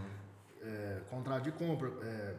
é, 0.63 1.01
contrato 1.09 1.43
de 1.43 1.51
compra, 1.51 1.91
é, 2.01 2.35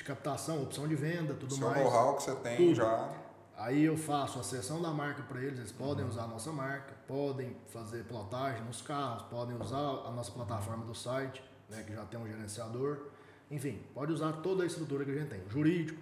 de 0.00 0.04
captação, 0.04 0.62
opção 0.62 0.88
de 0.88 0.94
venda, 0.94 1.34
tudo 1.34 1.54
seu 1.54 1.66
mais. 1.66 1.78
Seu 1.78 1.90
know-how 1.90 2.16
que 2.16 2.22
você 2.22 2.34
tem 2.36 2.56
tudo. 2.56 2.74
já. 2.74 3.08
Aí 3.54 3.84
eu 3.84 3.98
faço 3.98 4.40
a 4.40 4.42
sessão 4.42 4.80
da 4.80 4.90
marca 4.90 5.22
para 5.22 5.38
eles, 5.42 5.58
eles 5.58 5.72
podem 5.72 6.02
uhum. 6.02 6.10
usar 6.10 6.22
a 6.22 6.26
nossa 6.26 6.50
marca, 6.50 6.94
podem 7.06 7.54
fazer 7.68 8.04
plotagem 8.04 8.64
nos 8.64 8.80
carros, 8.80 9.22
podem 9.24 9.54
usar 9.60 9.76
a 9.76 10.10
nossa 10.10 10.32
plataforma 10.32 10.86
do 10.86 10.94
site, 10.94 11.44
né, 11.68 11.82
que 11.82 11.94
já 11.94 12.02
tem 12.06 12.18
um 12.18 12.26
gerenciador. 12.26 13.08
Enfim, 13.50 13.82
pode 13.92 14.10
usar 14.10 14.32
toda 14.40 14.62
a 14.62 14.66
estrutura 14.66 15.04
que 15.04 15.10
a 15.10 15.14
gente 15.14 15.28
tem, 15.28 15.42
jurídico, 15.50 16.00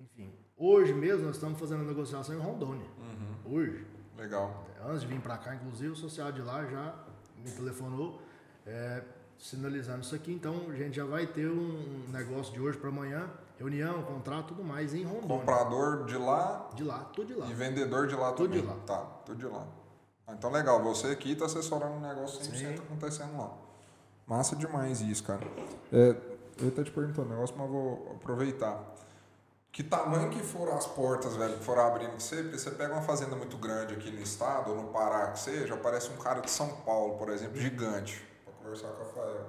enfim. 0.00 0.32
Hoje 0.56 0.92
mesmo 0.92 1.26
nós 1.26 1.36
estamos 1.36 1.60
fazendo 1.60 1.82
a 1.82 1.84
negociação 1.84 2.34
em 2.34 2.40
Rondônia. 2.40 2.88
Uhum. 2.98 3.54
Hoje. 3.54 3.86
Legal. 4.16 4.66
Antes 4.84 5.02
de 5.02 5.06
vir 5.06 5.20
para 5.20 5.38
cá, 5.38 5.54
inclusive, 5.54 5.90
o 5.90 5.92
associado 5.92 6.32
de 6.32 6.42
lá 6.42 6.64
já 6.66 6.92
me 7.36 7.52
telefonou 7.52 8.20
é, 8.66 9.04
sinalizando 9.38 10.00
isso 10.00 10.14
aqui. 10.14 10.32
Então 10.32 10.66
a 10.68 10.74
gente 10.74 10.96
já 10.96 11.04
vai 11.04 11.26
ter 11.26 11.48
um 11.48 12.04
negócio 12.12 12.52
de 12.52 12.60
hoje 12.60 12.76
para 12.76 12.88
amanhã, 12.88 13.30
reunião, 13.58 14.02
contrato, 14.02 14.48
tudo 14.48 14.64
mais 14.64 14.92
em 14.94 15.04
Rondônia. 15.04 15.38
Comprador 15.38 16.04
de 16.04 16.16
lá? 16.16 16.70
De 16.74 16.84
lá, 16.84 16.98
tudo 17.14 17.28
de 17.28 17.34
lá. 17.34 17.46
E 17.46 17.54
vendedor 17.54 18.06
de 18.06 18.14
lá 18.14 18.32
tudo 18.32 18.48
também? 18.48 18.62
Tudo 18.62 18.74
de 18.74 18.90
lá. 18.90 18.98
Tá, 18.98 19.04
tudo 19.24 19.38
de 19.38 19.46
lá. 19.46 19.66
Então 20.30 20.50
legal, 20.50 20.82
você 20.82 21.08
aqui 21.08 21.32
está 21.32 21.46
assessorando 21.46 21.94
um 21.94 22.00
negócio 22.00 22.40
100% 22.40 22.56
Sim. 22.56 22.74
acontecendo 22.74 23.38
lá. 23.38 23.50
Massa 24.26 24.54
demais 24.54 25.00
isso, 25.00 25.24
cara. 25.24 25.40
É, 25.90 26.14
eu 26.58 26.64
ia 26.64 26.68
estar 26.68 26.84
te 26.84 26.90
perguntando 26.90 27.28
um 27.28 27.30
negócio, 27.30 27.56
mas 27.56 27.70
vou 27.70 28.12
aproveitar. 28.20 28.78
Que 29.72 29.82
tamanho 29.82 30.28
que 30.28 30.40
foram 30.40 30.76
as 30.76 30.86
portas, 30.86 31.36
velho, 31.36 31.56
que 31.56 31.64
foram 31.64 31.86
abrindo 31.86 32.16
que 32.16 32.22
você, 32.22 32.42
porque 32.42 32.58
você 32.58 32.70
pega 32.72 32.92
uma 32.92 33.02
fazenda 33.02 33.36
muito 33.36 33.56
grande 33.56 33.94
aqui 33.94 34.10
no 34.10 34.20
estado, 34.20 34.70
ou 34.70 34.76
no 34.76 34.88
Pará, 34.88 35.28
que 35.28 35.38
seja, 35.38 35.74
aparece 35.74 36.10
um 36.10 36.16
cara 36.16 36.40
de 36.40 36.50
São 36.50 36.68
Paulo, 36.84 37.16
por 37.16 37.30
exemplo, 37.30 37.60
gigante, 37.60 38.22
conversar 38.58 38.88
com 38.88 39.02
o 39.02 39.06
Rafael. 39.06 39.46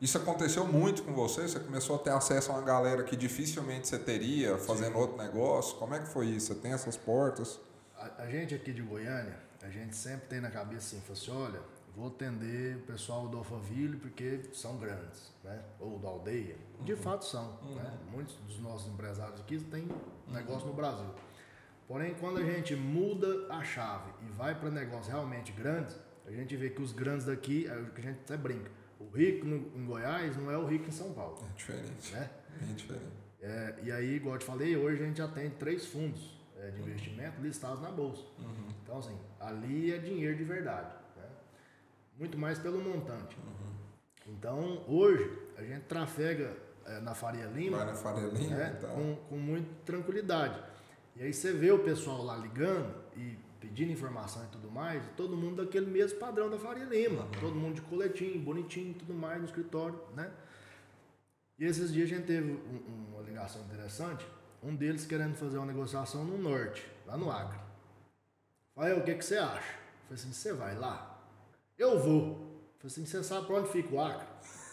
Isso 0.00 0.16
aconteceu 0.16 0.64
muito 0.64 1.02
com 1.02 1.12
você? 1.12 1.42
Você 1.42 1.58
começou 1.58 1.96
a 1.96 1.98
ter 1.98 2.10
acesso 2.10 2.52
a 2.52 2.54
uma 2.54 2.62
galera 2.62 3.02
que 3.02 3.16
dificilmente 3.16 3.88
você 3.88 3.98
teria 3.98 4.56
fazendo 4.56 4.92
Sim. 4.92 4.98
outro 4.98 5.16
negócio? 5.16 5.76
Como 5.76 5.94
é 5.94 5.98
que 5.98 6.06
foi 6.06 6.26
isso? 6.26 6.54
Você 6.54 6.60
tem 6.60 6.72
essas 6.72 6.96
portas? 6.96 7.58
A, 7.96 8.22
a 8.22 8.30
gente 8.30 8.54
aqui 8.54 8.72
de 8.72 8.80
Goiânia, 8.80 9.36
a 9.60 9.68
gente 9.68 9.96
sempre 9.96 10.28
tem 10.28 10.40
na 10.40 10.50
cabeça 10.50 10.96
assim, 10.96 11.12
assim 11.12 11.30
olha, 11.32 11.60
vou 11.96 12.06
atender 12.06 12.76
o 12.76 12.80
pessoal 12.82 13.26
do 13.26 13.38
Alphaville 13.38 13.96
porque 13.96 14.42
são 14.52 14.78
grandes, 14.78 15.32
né? 15.42 15.60
Ou 15.80 15.98
da 15.98 16.08
aldeia. 16.08 16.56
De 16.80 16.92
uhum. 16.92 16.98
fato 16.98 17.24
são. 17.24 17.58
Uhum. 17.62 17.74
Né? 17.74 17.98
Muitos 18.12 18.36
dos 18.46 18.60
nossos 18.60 18.86
empresários 18.92 19.40
aqui 19.40 19.58
têm 19.58 19.88
negócio 20.28 20.62
uhum. 20.62 20.68
no 20.68 20.74
Brasil. 20.74 21.10
Porém, 21.88 22.14
quando 22.20 22.38
a 22.38 22.44
gente 22.44 22.76
muda 22.76 23.52
a 23.52 23.64
chave 23.64 24.10
e 24.22 24.30
vai 24.36 24.54
para 24.54 24.70
negócios 24.70 25.08
realmente 25.08 25.50
grandes, 25.50 25.96
a 26.28 26.32
gente 26.32 26.56
vê 26.56 26.70
que 26.70 26.82
os 26.82 26.92
grandes 26.92 27.26
daqui, 27.26 27.66
é 27.66 27.72
a 27.72 28.00
gente 28.00 28.20
até 28.20 28.36
brinca, 28.36 28.70
o 28.98 29.08
rico 29.08 29.46
no, 29.46 29.56
em 29.76 29.86
Goiás 29.86 30.36
não 30.36 30.50
é 30.50 30.58
o 30.58 30.66
rico 30.66 30.88
em 30.88 30.92
São 30.92 31.12
Paulo. 31.12 31.38
É 31.50 31.56
diferente. 31.56 32.12
Né? 32.12 32.30
Bem 32.60 32.74
diferente. 32.74 33.18
É, 33.40 33.74
e 33.84 33.92
aí, 33.92 34.16
igual 34.16 34.34
eu 34.34 34.38
te 34.38 34.44
falei, 34.44 34.76
hoje 34.76 35.02
a 35.02 35.06
gente 35.06 35.18
já 35.18 35.28
tem 35.28 35.48
três 35.50 35.86
fundos 35.86 36.38
é, 36.58 36.70
de 36.70 36.80
investimento 36.80 37.40
listados 37.40 37.80
na 37.80 37.90
bolsa. 37.90 38.24
Uhum. 38.38 38.68
Então, 38.82 38.98
assim, 38.98 39.16
ali 39.38 39.92
é 39.92 39.98
dinheiro 39.98 40.36
de 40.36 40.44
verdade 40.44 40.98
muito 42.18 42.36
mais 42.36 42.58
pelo 42.58 42.82
montante. 42.82 43.36
Uhum. 43.36 44.34
Então, 44.34 44.84
hoje, 44.88 45.30
a 45.56 45.62
gente 45.62 45.82
trafega 45.82 46.54
é, 46.84 47.00
na 47.00 47.14
Faria 47.14 47.46
Lima, 47.46 47.78
Vai 47.78 47.86
na 47.86 47.94
Faria 47.94 48.26
Lima 48.26 48.56
né, 48.56 48.74
então. 48.76 48.90
com, 48.90 49.16
com 49.28 49.36
muita 49.36 49.68
tranquilidade. 49.86 50.60
E 51.16 51.22
aí 51.22 51.32
você 51.32 51.52
vê 51.52 51.70
o 51.70 51.78
pessoal 51.78 52.22
lá 52.22 52.36
ligando 52.36 52.94
e 53.16 53.38
pedindo 53.78 53.92
informação 53.92 54.42
e 54.44 54.48
tudo 54.48 54.68
mais, 54.68 55.00
todo 55.16 55.36
mundo 55.36 55.64
daquele 55.64 55.86
mesmo 55.86 56.18
padrão 56.18 56.50
da 56.50 56.58
Faria 56.58 56.84
Lima. 56.84 57.22
Uhum. 57.22 57.30
Todo 57.40 57.54
mundo 57.54 57.76
de 57.76 57.82
coletinho, 57.82 58.40
bonitinho 58.40 58.92
tudo 58.94 59.14
mais 59.14 59.38
no 59.38 59.44
escritório, 59.44 60.00
né? 60.16 60.28
E 61.56 61.64
esses 61.64 61.92
dias 61.92 62.10
a 62.10 62.16
gente 62.16 62.26
teve 62.26 62.52
um, 62.52 63.12
uma 63.12 63.22
ligação 63.22 63.62
interessante, 63.62 64.26
um 64.62 64.74
deles 64.74 65.06
querendo 65.06 65.36
fazer 65.36 65.58
uma 65.58 65.66
negociação 65.66 66.24
no 66.24 66.36
norte, 66.38 66.84
lá 67.06 67.16
no 67.16 67.30
Acre. 67.30 67.60
Falei, 68.74 68.94
o 68.94 69.04
que, 69.04 69.14
que 69.14 69.24
você 69.24 69.36
acha? 69.36 69.74
Falei 70.08 70.14
assim, 70.14 70.32
você 70.32 70.52
vai 70.52 70.76
lá? 70.76 71.20
Eu 71.78 72.00
vou. 72.00 72.34
Falei 72.78 72.86
assim, 72.86 73.06
você 73.06 73.22
sabe 73.22 73.46
para 73.46 73.56
onde 73.60 73.68
fica 73.68 73.94
o 73.94 74.00
Acre? 74.00 74.26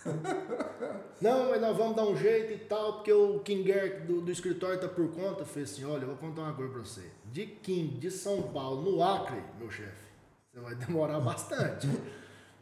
não, 1.22 1.50
mas 1.50 1.62
nós 1.62 1.78
vamos 1.78 1.96
dar 1.96 2.06
um 2.06 2.16
jeito 2.16 2.54
e 2.54 2.66
tal, 2.66 2.94
porque 2.94 3.14
o 3.14 3.40
Kinger 3.40 4.06
do, 4.06 4.22
do 4.22 4.32
escritório 4.32 4.80
tá 4.80 4.88
por 4.88 5.12
conta. 5.12 5.46
Falei 5.46 5.64
assim, 5.64 5.86
olha, 5.86 6.04
eu 6.04 6.08
vou 6.08 6.18
contar 6.18 6.42
uma 6.42 6.54
coisa 6.54 6.72
para 6.72 6.82
você. 6.82 7.12
De 7.36 7.46
Kim, 7.46 8.00
de 8.00 8.10
São 8.10 8.44
Paulo, 8.44 8.90
no 8.90 9.04
Acre, 9.04 9.44
meu 9.60 9.70
chefe, 9.70 10.06
você 10.54 10.60
vai 10.62 10.74
demorar 10.80 11.20
bastante. 11.20 11.86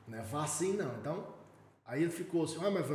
não 0.07 0.17
é 0.17 0.23
fácil 0.23 0.73
não. 0.73 0.97
Então, 0.99 1.27
aí 1.85 2.01
ele 2.01 2.11
ficou 2.11 2.43
assim, 2.43 2.57
ah, 2.59 2.71
mas 2.71 2.87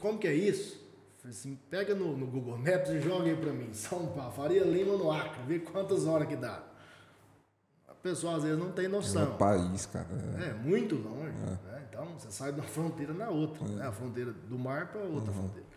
como 0.00 0.18
que 0.18 0.26
é 0.26 0.34
isso? 0.34 0.74
Eu 0.74 1.20
falei 1.20 1.36
assim, 1.36 1.56
pega 1.70 1.94
no, 1.94 2.16
no 2.16 2.26
Google 2.26 2.58
Maps 2.58 2.90
e 2.90 3.00
joga 3.00 3.26
aí 3.26 3.36
para 3.36 3.52
mim, 3.52 3.70
São 3.74 4.08
Paulo, 4.08 4.32
Faria 4.32 4.64
Lima 4.64 4.96
no 4.96 5.08
Acre, 5.08 5.40
vê 5.46 5.60
quantas 5.60 6.04
horas 6.04 6.26
que 6.26 6.34
dá 6.34 6.68
pessoa 8.02 8.36
às 8.36 8.42
vezes 8.42 8.58
não 8.58 8.72
tem 8.72 8.88
noção. 8.88 9.22
É 9.22 9.26
um 9.26 9.36
país, 9.36 9.86
cara. 9.86 10.06
É, 10.40 10.48
é 10.48 10.52
muito 10.54 10.94
longe. 10.94 11.28
É. 11.28 11.70
Né? 11.70 11.86
Então 11.88 12.06
você 12.18 12.30
sai 12.30 12.50
de 12.50 12.58
uma 12.58 12.66
fronteira 12.66 13.12
na 13.12 13.28
outra, 13.28 13.64
é. 13.64 13.68
né? 13.68 13.86
a 13.86 13.92
fronteira 13.92 14.32
do 14.32 14.58
mar 14.58 14.88
para 14.88 15.02
outra 15.02 15.30
uhum. 15.30 15.38
fronteira. 15.38 15.68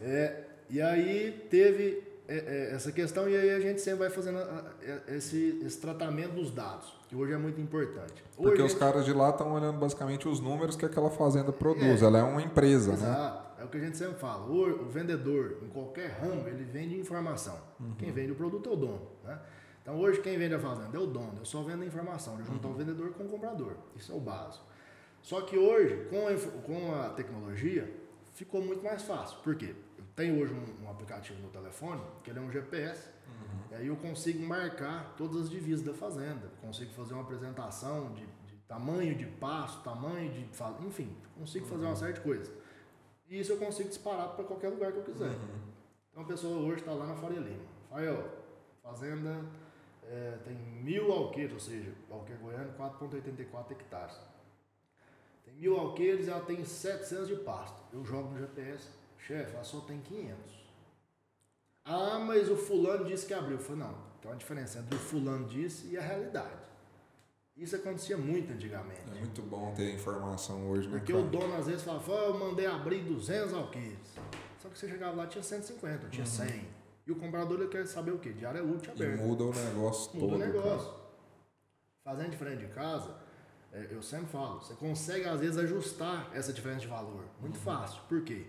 É, 0.00 0.44
e 0.70 0.80
aí 0.80 1.46
teve 1.50 2.13
é, 2.26 2.36
é, 2.36 2.74
essa 2.74 2.90
questão 2.90 3.28
e 3.28 3.36
aí 3.36 3.50
a 3.50 3.60
gente 3.60 3.80
sempre 3.80 4.00
vai 4.00 4.10
fazendo 4.10 4.38
esse, 5.08 5.60
esse 5.62 5.78
tratamento 5.78 6.34
dos 6.34 6.50
dados, 6.50 6.94
que 7.08 7.14
hoje 7.14 7.32
é 7.32 7.36
muito 7.36 7.60
importante. 7.60 8.24
Hoje 8.36 8.48
Porque 8.48 8.62
os 8.62 8.72
gente... 8.72 8.80
caras 8.80 9.04
de 9.04 9.12
lá 9.12 9.30
estão 9.30 9.52
olhando 9.52 9.78
basicamente 9.78 10.26
os 10.26 10.40
números 10.40 10.74
que 10.74 10.86
aquela 10.86 11.10
fazenda 11.10 11.52
produz. 11.52 12.02
Ela 12.02 12.18
é 12.18 12.22
uma 12.22 12.40
empresa, 12.40 12.92
exato. 12.92 13.02
né? 13.02 13.10
Exato. 13.10 13.44
É 13.60 13.64
o 13.64 13.68
que 13.68 13.76
a 13.76 13.80
gente 13.80 13.96
sempre 13.96 14.14
fala. 14.14 14.46
O, 14.46 14.86
o 14.86 14.88
vendedor, 14.88 15.58
em 15.62 15.68
qualquer 15.68 16.18
ramo, 16.20 16.48
ele 16.48 16.64
vende 16.64 16.98
informação. 16.98 17.58
Uhum. 17.78 17.94
Quem 17.98 18.10
vende 18.10 18.32
o 18.32 18.34
produto 18.34 18.68
é 18.68 18.72
o 18.72 18.76
dono. 18.76 19.02
Né? 19.22 19.38
Então 19.82 20.00
hoje 20.00 20.20
quem 20.20 20.38
vende 20.38 20.54
a 20.54 20.58
fazenda 20.58 20.96
é 20.96 21.00
o 21.00 21.06
dono, 21.06 21.34
eu 21.40 21.44
só 21.44 21.62
vendo 21.62 21.82
a 21.82 21.86
informação, 21.86 22.38
eu 22.38 22.44
junto 22.46 22.66
uhum. 22.66 22.74
o 22.74 22.76
vendedor 22.76 23.12
com 23.12 23.24
o 23.24 23.28
comprador. 23.28 23.74
Isso 23.94 24.12
é 24.12 24.14
o 24.14 24.20
básico. 24.20 24.64
Só 25.20 25.42
que 25.42 25.58
hoje, 25.58 26.06
com 26.08 26.26
a, 26.26 26.62
com 26.62 26.94
a 26.94 27.08
tecnologia, 27.10 27.90
ficou 28.34 28.62
muito 28.62 28.82
mais 28.82 29.02
fácil. 29.02 29.38
Por 29.42 29.54
quê? 29.54 29.74
Tenho 30.14 30.40
hoje 30.40 30.54
um, 30.54 30.84
um 30.84 30.90
aplicativo 30.90 31.40
no 31.40 31.48
telefone, 31.48 32.00
que 32.22 32.30
ele 32.30 32.38
é 32.38 32.42
um 32.42 32.50
GPS, 32.50 33.08
uhum. 33.26 33.58
e 33.70 33.74
aí 33.74 33.86
eu 33.88 33.96
consigo 33.96 34.44
marcar 34.46 35.14
todas 35.16 35.42
as 35.42 35.50
divisas 35.50 35.84
da 35.84 35.92
fazenda, 35.92 36.50
consigo 36.60 36.92
fazer 36.92 37.14
uma 37.14 37.22
apresentação 37.22 38.12
de, 38.12 38.24
de 38.46 38.56
tamanho 38.68 39.16
de 39.16 39.26
pasto, 39.26 39.82
tamanho 39.82 40.30
de. 40.30 40.48
Enfim, 40.86 41.16
consigo 41.36 41.64
uhum. 41.64 41.70
fazer 41.70 41.82
uma 41.82 41.90
uhum. 41.90 41.96
série 41.96 42.12
de 42.12 42.20
coisas. 42.20 42.52
E 43.28 43.40
isso 43.40 43.52
eu 43.52 43.56
consigo 43.56 43.88
disparar 43.88 44.28
para 44.36 44.44
qualquer 44.44 44.68
lugar 44.68 44.92
que 44.92 44.98
eu 44.98 45.04
quiser. 45.04 45.30
Uhum. 45.30 45.74
Então 46.10 46.22
a 46.22 46.26
pessoa 46.26 46.60
hoje 46.60 46.80
está 46.80 46.92
lá 46.92 47.06
na 47.06 47.16
Faria 47.16 47.40
Lima. 47.40 47.64
Fael, 47.90 48.28
fazenda 48.82 49.44
é, 50.04 50.38
tem 50.44 50.54
mil 50.54 51.10
alqueires, 51.10 51.52
ou 51.52 51.60
seja, 51.60 51.92
alqueire 52.10 52.40
goiano, 52.40 52.72
4,84 52.78 53.70
hectares. 53.72 54.16
Tem 55.44 55.54
mil 55.54 55.76
alqueires 55.76 56.26
e 56.26 56.30
ela 56.30 56.44
tem 56.44 56.64
700 56.64 57.28
de 57.28 57.36
pasto. 57.36 57.82
Eu 57.92 58.04
jogo 58.04 58.30
no 58.30 58.38
GPS, 58.38 58.88
chefe, 59.26 59.54
ela 59.54 59.64
só 59.64 59.80
tem 59.80 60.00
500. 60.00 60.36
Ah, 61.84 62.18
mas 62.18 62.48
o 62.50 62.56
fulano 62.56 63.04
disse 63.04 63.26
que 63.26 63.34
abriu. 63.34 63.56
Eu 63.56 63.62
falei, 63.62 63.82
não, 63.82 63.94
tem 64.20 64.30
uma 64.30 64.36
diferença 64.36 64.78
entre 64.78 64.94
o 64.94 64.98
fulano 64.98 65.46
disse 65.48 65.88
e 65.88 65.98
a 65.98 66.00
realidade. 66.00 66.64
Isso 67.56 67.76
acontecia 67.76 68.16
muito 68.16 68.52
antigamente. 68.52 69.00
É 69.14 69.18
muito 69.20 69.42
bom 69.42 69.72
ter 69.74 69.94
informação 69.94 70.68
hoje, 70.70 70.88
né? 70.88 70.98
Porque 70.98 71.12
cara? 71.12 71.24
o 71.24 71.28
dono 71.28 71.54
às 71.56 71.66
vezes 71.66 71.82
falava, 71.82 72.10
"Ó, 72.10 72.24
eu 72.30 72.38
mandei 72.38 72.66
abrir 72.66 73.02
200 73.04 73.52
alqueires. 73.54 74.14
Só 74.60 74.68
que 74.68 74.76
você 74.78 74.88
chegava 74.88 75.14
lá 75.16 75.26
tinha 75.26 75.42
150, 75.42 76.08
tinha 76.08 76.26
100. 76.26 76.66
E 77.06 77.12
o 77.12 77.16
comprador 77.16 77.60
ele 77.60 77.68
quer 77.68 77.86
saber 77.86 78.10
o 78.12 78.18
quê? 78.18 78.32
De 78.32 78.44
área 78.44 78.64
útil 78.64 78.92
Uhum. 78.92 78.98
E 78.98 79.02
aberta. 79.04 79.22
muda 79.22 79.44
o 79.44 79.52
negócio 79.52 80.10
Muda 80.18 80.26
todo. 80.26 80.36
o 80.36 80.38
cara. 80.40 80.52
negócio. 80.52 80.94
Fazendo 82.02 82.30
diferente 82.30 82.66
de 82.66 82.72
casa, 82.72 83.14
é, 83.72 83.88
eu 83.90 84.02
sempre 84.02 84.26
falo, 84.28 84.58
você 84.60 84.74
consegue 84.74 85.28
às 85.28 85.38
vezes 85.40 85.56
ajustar 85.58 86.30
essa 86.34 86.52
diferença 86.52 86.80
de 86.80 86.86
valor. 86.88 87.24
Muito 87.40 87.58
fácil. 87.58 88.00
Por 88.08 88.22
quê? 88.22 88.46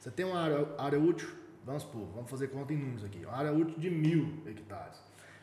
Você 0.00 0.10
tem 0.10 0.24
uma 0.24 0.40
área, 0.40 0.66
área 0.78 0.98
útil, 0.98 1.28
vamos 1.62 1.82
supor, 1.82 2.08
vamos 2.14 2.30
fazer 2.30 2.48
conta 2.48 2.72
em 2.72 2.78
números 2.78 3.04
aqui. 3.04 3.18
Uma 3.18 3.36
área 3.36 3.52
útil 3.52 3.78
de 3.78 3.90
mil 3.90 4.42
hectares. 4.46 4.96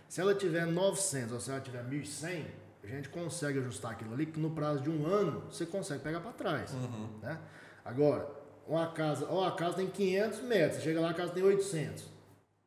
Se 0.09 0.19
ela 0.19 0.33
tiver 0.33 0.65
900 0.65 1.31
ou 1.31 1.39
se 1.39 1.51
ela 1.51 1.61
tiver 1.61 1.83
1.100, 1.83 2.43
a 2.83 2.87
gente 2.87 3.09
consegue 3.09 3.59
ajustar 3.59 3.91
aquilo 3.91 4.13
ali 4.13 4.25
que 4.25 4.39
no 4.39 4.49
prazo 4.49 4.81
de 4.81 4.89
um 4.89 5.05
ano 5.05 5.43
você 5.51 5.63
consegue 5.63 6.01
pegar 6.01 6.21
para 6.21 6.31
trás. 6.31 6.73
Né? 7.21 7.37
Agora, 7.85 8.27
uma 8.67 8.87
casa, 8.91 9.27
ó, 9.29 9.45
a 9.45 9.51
casa 9.51 9.75
tem 9.75 9.87
500 9.87 10.41
metros, 10.41 10.81
chega 10.81 11.01
lá 11.01 11.11
a 11.11 11.13
casa 11.13 11.31
tem 11.33 11.43
800. 11.43 12.05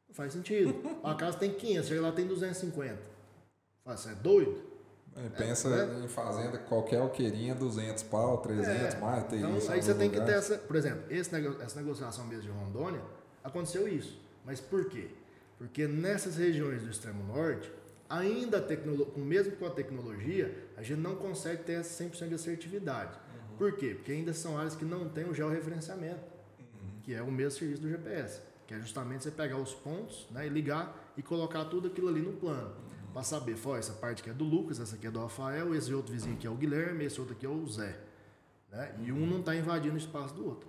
Não 0.08 0.14
faz 0.14 0.32
sentido. 0.32 0.74
A 1.04 1.14
casa 1.14 1.38
tem 1.38 1.52
500, 1.52 1.88
chega 1.88 2.00
lá 2.00 2.10
tem 2.12 2.26
250. 2.26 2.98
Fala, 3.84 3.96
você 3.96 4.10
é 4.10 4.14
doido? 4.14 4.69
É, 5.16 5.28
pensa 5.28 5.68
né? 5.68 6.04
em 6.04 6.08
fazenda, 6.08 6.56
qualquer 6.58 7.00
alqueirinha, 7.00 7.54
200 7.54 8.02
pau, 8.04 8.38
300 8.38 8.98
mais, 9.00 9.24
tem 9.24 9.40
então, 9.40 9.56
isso. 9.58 9.70
aí 9.70 9.82
você 9.82 9.92
tem 9.94 10.08
que 10.08 10.16
ter 10.16 10.22
lugares. 10.22 10.50
essa. 10.50 10.58
Por 10.58 10.76
exemplo, 10.76 11.02
esse 11.10 11.34
essa 11.62 11.80
negociação 11.80 12.24
mesmo 12.26 12.42
de 12.44 12.48
Rondônia, 12.50 13.02
aconteceu 13.42 13.86
isso. 13.88 14.18
Mas 14.46 14.60
por 14.60 14.86
quê? 14.88 15.08
Porque 15.58 15.86
nessas 15.86 16.36
regiões 16.36 16.82
do 16.82 16.90
extremo 16.90 17.22
norte, 17.24 17.70
ainda 18.08 18.60
tecnolo- 18.60 19.12
mesmo 19.16 19.56
com 19.56 19.66
a 19.66 19.70
tecnologia, 19.70 20.56
a 20.76 20.82
gente 20.82 21.00
não 21.00 21.16
consegue 21.16 21.64
ter 21.64 21.72
essa 21.74 22.02
100% 22.04 22.28
de 22.28 22.34
assertividade. 22.36 23.12
Uhum. 23.12 23.56
Por 23.58 23.72
quê? 23.76 23.94
Porque 23.96 24.12
ainda 24.12 24.32
são 24.32 24.56
áreas 24.56 24.74
que 24.74 24.84
não 24.84 25.08
têm 25.08 25.28
o 25.28 25.34
georreferenciamento, 25.34 26.20
Uhum. 26.60 27.00
que 27.02 27.14
é 27.14 27.20
o 27.20 27.30
mesmo 27.30 27.58
serviço 27.58 27.82
do 27.82 27.90
GPS, 27.90 28.40
que 28.66 28.72
é 28.74 28.78
justamente 28.78 29.24
você 29.24 29.30
pegar 29.30 29.58
os 29.58 29.74
pontos 29.74 30.26
né, 30.30 30.46
e 30.46 30.48
ligar 30.48 31.12
e 31.16 31.22
colocar 31.22 31.64
tudo 31.66 31.88
aquilo 31.88 32.08
ali 32.08 32.20
no 32.20 32.32
plano. 32.32 32.72
Uhum. 33.10 33.12
Para 33.12 33.22
saber, 33.22 33.56
ó, 33.64 33.76
essa 33.76 33.92
parte 33.92 34.20
aqui 34.22 34.30
é 34.30 34.34
do 34.34 34.44
Lucas, 34.44 34.80
essa 34.80 34.94
aqui 34.96 35.06
é 35.06 35.10
do 35.10 35.20
Rafael, 35.20 35.74
esse 35.74 35.92
outro 35.92 36.12
vizinho 36.12 36.34
aqui 36.36 36.46
é 36.46 36.50
o 36.50 36.54
Guilherme, 36.54 37.04
esse 37.04 37.20
outro 37.20 37.34
aqui 37.34 37.44
é 37.44 37.48
o 37.48 37.66
Zé. 37.66 37.98
Né? 38.70 38.94
E 39.00 39.12
um 39.12 39.26
não 39.26 39.40
está 39.40 39.54
invadindo 39.54 39.94
o 39.94 39.98
espaço 39.98 40.34
do 40.34 40.46
outro. 40.46 40.68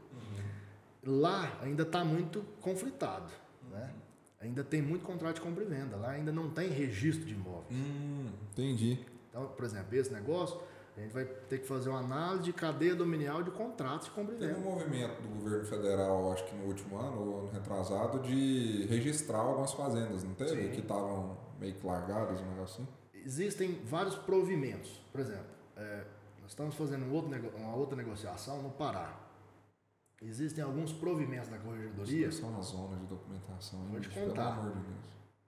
Lá 1.03 1.57
ainda 1.61 1.84
está 1.84 2.03
muito 2.03 2.43
conflitado. 2.59 3.31
Né? 3.72 3.91
Ainda 4.39 4.63
tem 4.63 4.81
muito 4.81 5.03
contrato 5.03 5.35
de 5.35 5.41
compra 5.41 5.63
e 5.63 5.68
venda. 5.68 5.95
Lá 5.97 6.11
ainda 6.11 6.31
não 6.31 6.49
tem 6.49 6.69
registro 6.69 7.26
de 7.26 7.34
imóveis. 7.34 7.68
Hum, 7.72 8.30
entendi. 8.51 8.99
Então, 9.30 9.47
por 9.47 9.63
exemplo, 9.65 9.95
esse 9.95 10.11
negócio, 10.11 10.59
a 10.97 10.99
gente 10.99 11.13
vai 11.13 11.26
ter 11.26 11.59
que 11.59 11.68
fazer 11.68 11.89
uma 11.89 11.99
análise 11.99 12.43
de 12.43 12.53
cadeia 12.53 12.95
dominial 12.95 13.41
de 13.43 13.51
contratos 13.51 14.07
de 14.07 14.13
compra 14.13 14.35
e 14.35 14.38
Teve 14.38 14.53
um 14.53 14.55
venda. 14.57 14.69
movimento 14.69 15.22
do 15.22 15.30
governo 15.30 15.65
federal, 15.65 16.34
acho 16.34 16.45
que 16.45 16.55
no 16.55 16.65
último 16.65 16.97
ano, 16.97 17.19
ou 17.22 17.39
ano 17.39 17.51
retrasado, 17.51 18.19
de 18.19 18.85
registrar 18.88 19.39
algumas 19.39 19.73
fazendas, 19.73 20.23
não 20.23 20.34
teve? 20.34 20.63
Sim. 20.63 20.72
Que 20.72 20.80
estavam 20.81 21.38
meio 21.62 21.76
que 21.76 21.86
largadas, 21.86 22.42
um 22.42 22.50
negócio 22.50 22.84
assim. 22.84 22.88
Existem 23.24 23.80
vários 23.86 24.16
provimentos. 24.16 25.00
Por 25.12 25.22
exemplo, 25.22 25.46
é, 25.78 26.04
nós 26.42 26.52
estamos 26.52 26.76
fazendo 26.76 27.06
um 27.06 27.14
outro 27.14 27.32
uma 27.56 27.76
outra 27.76 27.96
negociação 27.96 28.64
no 28.64 28.72
Pará. 28.72 29.16
Existem 30.20 30.64
alguns 30.64 30.92
provimentos 30.92 31.50
da 31.50 31.58
corregedoria 31.58 32.32
são 32.32 32.58
as 32.60 32.66
zonas 32.68 33.00
de 33.00 33.06
documentação. 33.06 33.80
Vou 33.86 34.00
te 34.00 34.10
contar. 34.10 34.58
Pelo 34.58 34.72
amor 34.72 34.72
de 34.74 34.80
Deus. 34.80 35.06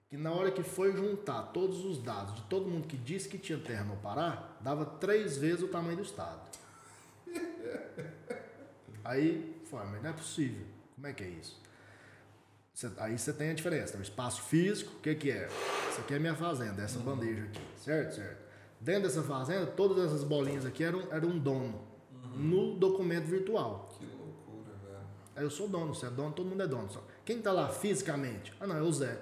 que 0.10 0.18
na 0.18 0.32
hora 0.32 0.52
que 0.52 0.64
foi 0.64 0.96
juntar 0.96 1.52
todos 1.52 1.84
os 1.84 2.02
dados 2.02 2.36
de 2.36 2.42
todo 2.44 2.70
mundo 2.70 2.88
que 2.88 2.98
disse 2.98 3.28
que 3.28 3.38
tinha 3.38 3.60
terra 3.60 3.84
no 3.84 3.98
Pará, 3.98 4.56
dava 4.62 4.86
três 4.86 5.38
vezes 5.38 5.64
o 5.64 5.68
tamanho 5.68 5.98
do 5.98 6.04
estado. 6.04 6.42
Aí, 9.04 9.62
foi, 9.66 9.84
mas 9.86 10.02
não 10.02 10.10
é 10.10 10.14
possível. 10.14 10.66
Como 10.96 11.08
é 11.08 11.14
que 11.14 11.24
é 11.24 11.28
isso? 11.28 11.63
Cê- 12.74 12.92
aí 12.98 13.18
você 13.18 13.32
tem 13.32 13.52
a 13.52 13.54
diferença. 13.54 13.98
O 13.98 14.02
espaço 14.02 14.42
físico, 14.44 14.92
o 14.98 15.00
que, 15.00 15.14
que 15.16 15.32
é? 15.32 15.48
Isso 15.90 16.02
aqui 16.02 16.14
é 16.16 16.20
minha 16.20 16.36
fazenda, 16.36 16.82
essa 16.82 17.00
bandeja 17.00 17.44
aqui. 17.44 17.62
Certo? 17.78 18.16
Certo. 18.16 18.44
Dentro 18.80 19.04
dessa 19.04 19.24
fazenda, 19.24 19.66
todas 19.68 20.06
essas 20.06 20.24
bolinhas 20.24 20.66
aqui 20.66 20.84
eram, 20.84 21.02
eram 21.12 21.30
um 21.30 21.40
dono. 21.40 21.82
No 22.36 22.76
documento 22.76 23.26
virtual. 23.26 23.90
Que 23.98 24.06
loucura, 24.06 24.76
velho. 24.84 25.06
Aí 25.36 25.44
eu 25.44 25.50
sou 25.52 25.68
dono, 25.68 25.94
você 25.94 26.08
é 26.08 26.10
dono, 26.10 26.34
todo 26.34 26.50
mundo 26.50 26.64
é 26.64 26.68
dono. 26.68 26.90
Só. 26.92 27.04
Quem 27.24 27.40
tá 27.42 27.52
lá 27.52 27.70
fisicamente? 27.70 28.52
Ah, 28.60 28.66
não, 28.68 28.76
é 28.76 28.82
o 28.82 28.92
Zé. 28.92 29.18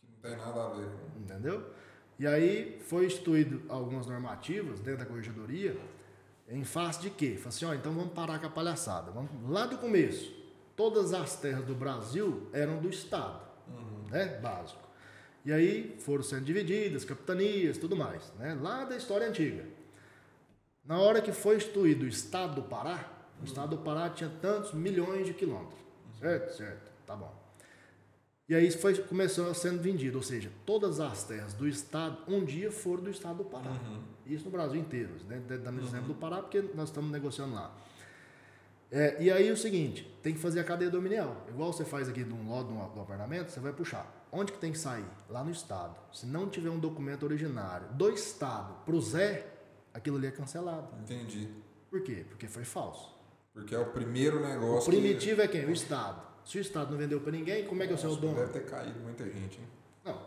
Que 0.00 0.06
não 0.06 0.16
tem 0.36 0.36
nada 0.44 0.64
a 0.64 0.68
ver. 0.70 0.88
Entendeu? 1.18 1.70
E 2.18 2.26
aí 2.26 2.80
foi 2.88 3.06
instituído 3.06 3.62
algumas 3.68 4.06
normativas 4.06 4.80
dentro 4.80 5.00
da 5.00 5.06
corregedoria 5.06 5.76
em 6.48 6.64
face 6.64 7.00
de 7.00 7.10
quê? 7.10 7.34
Falei 7.36 7.48
assim, 7.48 7.64
ó, 7.66 7.74
então 7.74 7.92
vamos 7.92 8.12
parar 8.12 8.38
com 8.38 8.46
a 8.46 8.50
palhaçada. 8.50 9.10
Vamos, 9.10 9.30
lá 9.48 9.66
do 9.66 9.78
começo, 9.78 10.32
todas 10.76 11.12
as 11.12 11.36
terras 11.36 11.64
do 11.64 11.74
Brasil 11.74 12.48
eram 12.52 12.80
do 12.80 12.88
Estado, 12.88 13.40
né? 14.10 14.38
Básico. 14.40 14.82
E 15.44 15.52
aí 15.52 15.96
foram 15.98 16.22
sendo 16.22 16.44
divididas, 16.44 17.04
capitanias, 17.04 17.76
tudo 17.76 17.94
mais, 17.94 18.32
né? 18.38 18.56
Lá 18.60 18.84
da 18.84 18.96
história 18.96 19.28
antiga. 19.28 19.64
Na 20.84 20.98
hora 20.98 21.20
que 21.20 21.32
foi 21.32 21.56
instituído 21.56 22.04
o 22.04 22.08
Estado 22.08 22.56
do 22.56 22.62
Pará, 22.62 23.10
o 23.40 23.44
Estado 23.44 23.76
do 23.76 23.82
Pará 23.82 24.10
tinha 24.10 24.30
tantos 24.40 24.72
milhões 24.72 25.26
de 25.26 25.34
quilômetros. 25.34 25.78
Certo? 26.18 26.56
Certo. 26.56 26.92
Tá 27.06 27.14
bom. 27.14 27.44
E 28.46 28.54
aí 28.54 28.70
foi, 28.70 28.94
começou 28.94 29.52
sendo 29.54 29.80
vendido, 29.80 30.18
ou 30.18 30.22
seja, 30.22 30.50
todas 30.66 31.00
as 31.00 31.24
terras 31.24 31.54
do 31.54 31.66
Estado, 31.66 32.18
um 32.28 32.44
dia 32.44 32.70
foram 32.70 33.04
do 33.04 33.10
Estado 33.10 33.38
do 33.38 33.44
Pará. 33.44 33.70
Isso 34.26 34.44
no 34.44 34.50
Brasil 34.50 34.78
inteiro, 34.78 35.12
né? 35.26 35.42
dando 35.46 35.80
exemplo 35.80 36.08
do 36.08 36.14
Pará, 36.14 36.42
porque 36.42 36.62
nós 36.74 36.90
estamos 36.90 37.10
negociando 37.10 37.54
lá. 37.54 37.74
É, 38.96 39.20
e 39.20 39.28
aí 39.28 39.50
o 39.50 39.56
seguinte, 39.56 40.08
tem 40.22 40.32
que 40.32 40.38
fazer 40.38 40.60
a 40.60 40.64
cadeia 40.64 40.88
dominial. 40.88 41.44
Igual 41.48 41.72
você 41.72 41.84
faz 41.84 42.08
aqui 42.08 42.22
de 42.22 42.32
um 42.32 42.48
lote 42.48 42.68
do, 42.68 42.74
do 42.94 43.00
apartamento, 43.00 43.50
você 43.50 43.58
vai 43.58 43.72
puxar. 43.72 44.24
Onde 44.30 44.52
que 44.52 44.58
tem 44.58 44.70
que 44.70 44.78
sair? 44.78 45.04
Lá 45.28 45.42
no 45.42 45.50
Estado. 45.50 45.96
Se 46.12 46.26
não 46.26 46.48
tiver 46.48 46.70
um 46.70 46.78
documento 46.78 47.24
originário 47.24 47.88
do 47.88 48.08
Estado 48.10 48.72
para 48.84 48.94
o 48.94 49.00
Zé, 49.00 49.46
aquilo 49.92 50.16
ali 50.16 50.28
é 50.28 50.30
cancelado. 50.30 50.88
Entendi. 51.02 51.48
Por 51.90 52.02
quê? 52.02 52.24
Porque 52.28 52.46
foi 52.46 52.62
falso. 52.64 53.12
Porque 53.52 53.74
é 53.74 53.78
o 53.80 53.86
primeiro 53.86 54.38
O 54.38 54.40
negócio. 54.40 54.92
primitivo 54.92 55.42
é 55.42 55.48
quem? 55.48 55.64
O 55.66 55.72
Estado. 55.72 56.22
Se 56.44 56.58
o 56.58 56.60
Estado 56.60 56.92
não 56.92 56.98
vendeu 56.98 57.20
para 57.20 57.32
ninguém, 57.32 57.66
como 57.66 57.82
é 57.82 57.86
que 57.88 57.92
é 57.92 57.96
o 57.96 57.98
seu 57.98 58.10
Nossa, 58.10 58.20
dono? 58.20 58.36
Deve 58.36 58.52
ter 58.52 58.64
caído 58.66 59.00
muita 59.00 59.24
gente, 59.24 59.58
hein? 59.60 59.66
Não. 60.04 60.20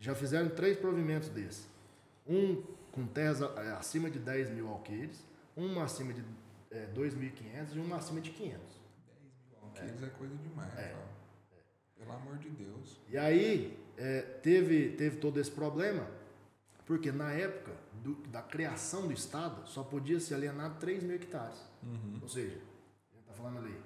Já 0.00 0.14
fizeram 0.14 0.48
três 0.48 0.78
provimentos 0.78 1.28
desses. 1.28 1.68
Um 2.26 2.62
com 2.92 3.06
terras 3.06 3.42
eh, 3.42 3.76
acima 3.78 4.08
de 4.10 4.18
10 4.18 4.50
mil 4.50 4.68
alqueires, 4.68 5.22
um 5.54 5.80
acima 5.80 6.14
de 6.14 6.22
eh, 6.74 6.88
2.500 6.94 7.74
e 7.76 7.78
um 7.78 7.94
acima 7.94 8.20
de 8.20 8.30
500. 8.30 8.60
10 9.74 9.92
mil 9.92 9.92
alqueires 9.92 10.02
é. 10.02 10.06
coisa 10.18 10.34
demais, 10.36 10.74
cara. 10.74 11.14
Pelo 11.96 12.12
amor 12.12 12.36
de 12.38 12.50
Deus. 12.50 13.00
E 13.08 13.16
aí 13.16 13.78
eh, 13.96 14.22
teve, 14.42 14.90
teve 14.90 15.16
todo 15.18 15.40
esse 15.40 15.50
problema, 15.50 16.06
porque 16.84 17.10
na 17.10 17.32
época 17.32 17.72
do- 18.02 18.16
da 18.28 18.42
criação 18.42 19.06
do 19.06 19.12
Estado 19.12 19.66
só 19.66 19.82
podia 19.82 20.20
ser 20.20 20.34
alienado 20.34 20.78
3 20.78 21.02
mil 21.02 21.14
hectares. 21.16 21.58
Ou 22.22 22.28
seja, 22.28 22.56
a 22.56 23.14
gente 23.16 23.20
está 23.20 23.32
falando 23.34 23.58
ali 23.58 23.76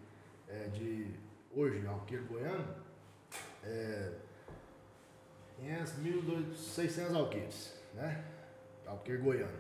eh, 0.49 0.69
de 0.73 1.15
hoje, 1.53 1.87
alqueiro 1.87 2.25
goiano, 2.25 2.75
é, 3.65 4.13
500 5.57 5.97
mil, 5.99 6.23
dois- 6.23 6.59
600 6.59 7.15
alqueires, 7.15 7.75
né? 7.95 8.25
Alqueire 8.87 9.21
goiano. 9.21 9.59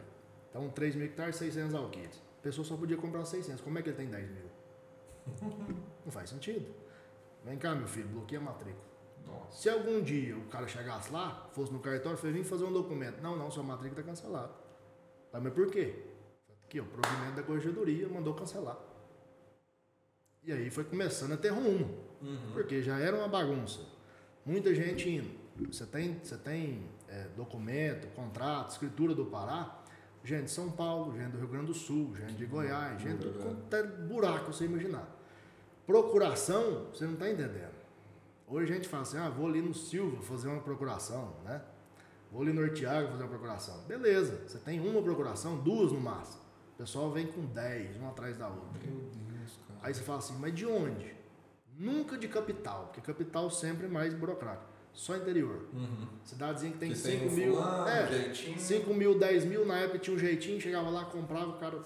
Então, 0.50 0.68
3 0.70 0.94
mil 0.94 1.04
hectares, 1.06 1.36
600 1.36 1.74
alqueires. 1.74 2.22
A 2.48 2.50
pessoa 2.50 2.64
só 2.64 2.78
podia 2.78 2.96
comprar 2.96 3.26
600. 3.26 3.60
Como 3.60 3.78
é 3.78 3.82
que 3.82 3.90
ele 3.90 3.96
tem 3.98 4.08
10 4.08 4.30
mil? 4.30 4.46
Não 6.02 6.10
faz 6.10 6.30
sentido. 6.30 6.66
Vem 7.44 7.58
cá, 7.58 7.74
meu 7.74 7.86
filho, 7.86 8.08
bloqueia 8.08 8.40
a 8.40 8.44
matrícula. 8.44 8.88
Nossa. 9.26 9.60
Se 9.60 9.68
algum 9.68 10.00
dia 10.02 10.34
o 10.34 10.46
cara 10.46 10.66
chegasse 10.66 11.12
lá, 11.12 11.46
fosse 11.52 11.70
no 11.70 11.78
cartório, 11.78 12.16
foi 12.16 12.32
vir 12.32 12.44
fazer 12.44 12.64
um 12.64 12.72
documento. 12.72 13.20
Não, 13.20 13.36
não, 13.36 13.50
sua 13.50 13.62
matrícula 13.62 14.00
está 14.00 14.10
cancelada. 14.10 14.54
Tá, 15.30 15.38
mas 15.38 15.52
por 15.52 15.70
quê? 15.70 16.06
Aqui, 16.64 16.80
ó, 16.80 16.84
o 16.84 16.86
provimento 16.86 17.36
da 17.36 17.42
corregedoria 17.42 18.08
mandou 18.08 18.32
cancelar. 18.32 18.78
E 20.42 20.50
aí 20.50 20.70
foi 20.70 20.84
começando 20.84 21.32
a 21.32 21.36
ter 21.36 21.50
rumo. 21.50 22.02
Porque 22.54 22.80
já 22.80 22.98
era 22.98 23.14
uma 23.14 23.28
bagunça. 23.28 23.80
Muita 24.46 24.74
gente 24.74 25.06
indo. 25.06 25.38
Você 25.70 25.84
tem, 25.84 26.18
você 26.18 26.38
tem 26.38 26.88
é, 27.08 27.28
documento, 27.36 28.06
contrato, 28.14 28.70
escritura 28.70 29.14
do 29.14 29.26
Pará, 29.26 29.77
gente 30.28 30.44
de 30.44 30.50
São 30.50 30.70
Paulo, 30.70 31.16
gente 31.16 31.30
do 31.30 31.38
Rio 31.38 31.48
Grande 31.48 31.66
do 31.66 31.74
Sul, 31.74 32.14
gente 32.14 32.34
de 32.34 32.44
Goiás, 32.44 33.00
gente 33.00 33.26
de 33.26 33.38
quanto 33.38 33.74
é 33.74 33.82
buraco 33.82 34.52
você 34.52 34.66
imaginar. 34.66 35.08
Procuração, 35.86 36.86
você 36.92 37.06
não 37.06 37.14
está 37.14 37.30
entendendo. 37.30 37.78
Hoje 38.46 38.70
a 38.70 38.74
gente 38.76 38.88
fala 38.88 39.02
assim, 39.02 39.16
ah, 39.16 39.30
vou 39.30 39.46
ali 39.46 39.62
no 39.62 39.72
Silva 39.72 40.20
fazer 40.22 40.48
uma 40.48 40.60
procuração, 40.60 41.34
né? 41.44 41.62
Vou 42.30 42.42
ali 42.42 42.52
no 42.52 42.60
Ortiaga 42.60 43.08
fazer 43.08 43.22
uma 43.22 43.28
procuração. 43.30 43.82
Beleza, 43.86 44.42
você 44.46 44.58
tem 44.58 44.78
uma 44.80 45.00
procuração, 45.00 45.56
duas 45.56 45.92
no 45.92 46.00
máximo. 46.00 46.42
O 46.74 46.76
pessoal 46.76 47.10
vem 47.10 47.26
com 47.26 47.46
dez, 47.46 47.96
uma 47.96 48.10
atrás 48.10 48.36
da 48.36 48.48
outra. 48.48 48.80
Meu 48.84 49.00
Deus, 49.00 49.58
cara. 49.66 49.80
Aí 49.82 49.94
você 49.94 50.02
fala 50.02 50.18
assim, 50.18 50.36
mas 50.38 50.54
de 50.54 50.66
onde? 50.66 51.16
Nunca 51.78 52.18
de 52.18 52.28
capital, 52.28 52.84
porque 52.86 53.00
capital 53.00 53.50
sempre 53.50 53.86
é 53.86 53.88
mais 53.88 54.12
burocrático. 54.12 54.77
Só 54.98 55.16
interior. 55.16 55.68
Uhum. 55.72 56.08
Cidadezinha 56.24 56.72
que 56.72 56.78
tem 56.78 56.90
Que 56.90 56.96
5 56.96 57.18
tem 57.18 57.28
um 57.28 57.32
mil. 57.32 57.54
fulano, 57.54 57.88
é, 57.88 58.06
jeitinho. 58.08 58.58
5 58.58 58.94
mil, 58.94 59.18
10 59.18 59.44
mil, 59.44 59.64
na 59.64 59.78
época 59.78 59.98
tinha 60.00 60.16
um 60.16 60.18
jeitinho, 60.18 60.60
chegava 60.60 60.90
lá, 60.90 61.04
comprava, 61.04 61.50
o 61.50 61.58
cara 61.58 61.82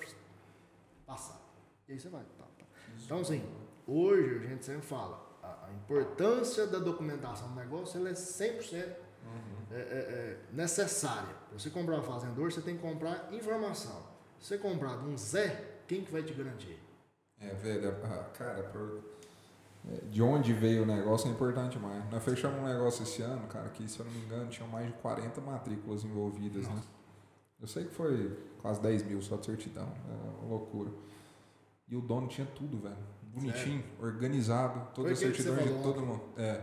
passava. 1.06 1.40
E 1.88 1.92
aí 1.92 2.00
você 2.00 2.08
vai. 2.08 2.22
Tá, 2.38 2.44
tá. 2.58 2.64
Então, 3.04 3.20
assim, 3.20 3.44
hoje 3.86 4.36
a 4.46 4.48
gente 4.48 4.64
sempre 4.64 4.82
fala, 4.82 5.30
a, 5.42 5.66
a 5.66 5.72
importância 5.72 6.66
da 6.66 6.78
documentação 6.78 7.48
do 7.48 7.54
negócio 7.54 7.98
ela 8.00 8.08
é 8.08 8.12
100% 8.12 8.74
é, 8.74 8.96
é, 9.70 9.76
é 9.78 10.38
necessária. 10.52 11.34
Pra 11.50 11.58
você 11.58 11.70
comprar 11.70 11.98
um 11.98 12.02
fazendor, 12.02 12.50
você 12.50 12.60
tem 12.62 12.76
que 12.76 12.82
comprar 12.82 13.28
informação. 13.32 14.06
Se 14.40 14.48
você 14.48 14.58
comprar 14.58 14.96
de 14.98 15.04
um 15.04 15.16
Zé, 15.18 15.64
quem 15.86 16.02
que 16.04 16.10
vai 16.10 16.22
te 16.22 16.32
garantir? 16.32 16.78
É, 17.40 17.48
velho, 17.54 17.94
ah, 18.04 18.30
cara, 18.36 18.62
pro- 18.64 19.02
de 20.10 20.22
onde 20.22 20.52
veio 20.52 20.84
o 20.84 20.86
negócio 20.86 21.28
é 21.28 21.32
importante 21.32 21.78
mais. 21.78 22.08
Nós 22.10 22.22
fechamos 22.22 22.60
um 22.60 22.66
negócio 22.66 23.02
esse 23.02 23.22
ano, 23.22 23.46
cara, 23.48 23.68
que 23.70 23.88
se 23.88 23.98
eu 23.98 24.06
não 24.06 24.12
me 24.12 24.20
engano 24.20 24.48
tinham 24.48 24.68
mais 24.68 24.86
de 24.86 24.92
40 24.94 25.40
matrículas 25.40 26.04
envolvidas, 26.04 26.68
né? 26.68 26.80
Eu 27.60 27.66
sei 27.66 27.84
que 27.84 27.94
foi 27.94 28.36
quase 28.60 28.80
10 28.80 29.04
mil 29.04 29.20
só 29.22 29.36
de 29.36 29.46
certidão, 29.46 29.88
é 30.08 30.42
uma 30.42 30.50
loucura. 30.50 30.90
E 31.88 31.96
o 31.96 32.00
dono 32.00 32.28
tinha 32.28 32.46
tudo, 32.46 32.78
velho. 32.78 32.96
Bonitinho, 33.22 33.84
organizado, 34.00 34.88
todas 34.94 35.12
as 35.12 35.18
Foi 35.20 35.30
você 35.30 35.42
certidões 35.42 35.76
de 35.76 35.82
todo 35.82 36.00
mundo. 36.00 36.22
É. 36.36 36.60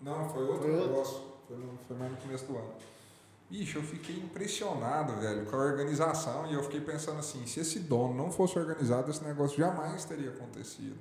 Não, 0.00 0.28
foi 0.30 0.42
outro 0.44 0.62
Foi 0.62 0.72
outro? 0.72 0.88
negócio. 0.88 1.22
Foi, 1.46 1.56
no, 1.56 1.78
foi 1.86 1.96
mais 1.96 2.12
no 2.12 2.18
começo 2.18 2.46
do 2.46 2.56
ano. 2.56 2.72
Bicho, 3.50 3.78
eu 3.78 3.82
fiquei 3.82 4.16
impressionado, 4.16 5.14
velho, 5.20 5.46
com 5.46 5.56
a 5.56 5.58
organização 5.58 6.46
e 6.50 6.54
eu 6.54 6.62
fiquei 6.62 6.80
pensando 6.80 7.18
assim, 7.18 7.46
se 7.46 7.60
esse 7.60 7.80
dono 7.80 8.14
não 8.14 8.30
fosse 8.30 8.58
organizado, 8.58 9.10
esse 9.10 9.24
negócio 9.24 9.56
jamais 9.56 10.04
teria 10.04 10.30
acontecido. 10.30 10.98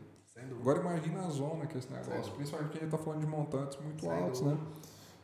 Agora 0.59 0.79
imagina 0.79 1.19
a 1.25 1.29
zona 1.29 1.65
que 1.65 1.75
é 1.75 1.79
esse 1.79 1.91
negócio, 1.91 2.33
principalmente 2.33 2.67
porque 2.69 2.77
a 2.77 2.81
gente 2.81 2.91
tá 2.91 2.97
falando 2.97 3.19
de 3.21 3.27
montantes 3.27 3.77
muito 3.83 4.09
altos, 4.09 4.41
né? 4.41 4.57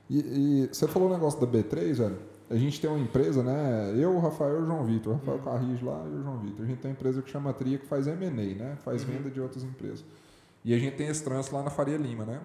E, 0.09 0.19
e 0.63 0.67
você 0.71 0.87
falou 0.87 1.09
o 1.09 1.11
negócio 1.13 1.39
da 1.39 1.47
B3, 1.47 1.93
velho. 1.95 2.19
A 2.49 2.55
gente 2.55 2.79
tem 2.79 2.89
uma 2.89 2.99
empresa, 2.99 3.41
né? 3.41 3.93
Eu, 3.97 4.15
o 4.15 4.19
Rafael 4.19 4.59
e 4.59 4.63
o 4.63 4.65
João 4.65 4.83
Vitor. 4.85 5.13
O 5.13 5.15
Rafael 5.17 5.37
Uhum. 5.37 5.43
Carrijo 5.43 5.85
lá 5.85 6.03
e 6.05 6.09
o 6.15 6.21
João 6.23 6.39
Vitor. 6.39 6.65
A 6.65 6.67
gente 6.67 6.79
tem 6.79 6.91
uma 6.91 6.95
empresa 6.95 7.21
que 7.21 7.29
chama 7.31 7.53
Tria 7.53 7.77
que 7.77 7.85
faz 7.85 8.05
M&A, 8.07 8.29
né? 8.31 8.77
Faz 8.83 9.03
Uhum. 9.03 9.11
venda 9.13 9.29
de 9.31 9.39
outras 9.41 9.63
empresas. 9.63 10.03
E 10.63 10.73
a 10.73 10.77
gente 10.77 10.95
tem 10.97 11.07
esse 11.07 11.23
trânsito 11.23 11.55
lá 11.55 11.63
na 11.63 11.69
Faria 11.69 11.97
Lima, 11.97 12.25
né? 12.25 12.41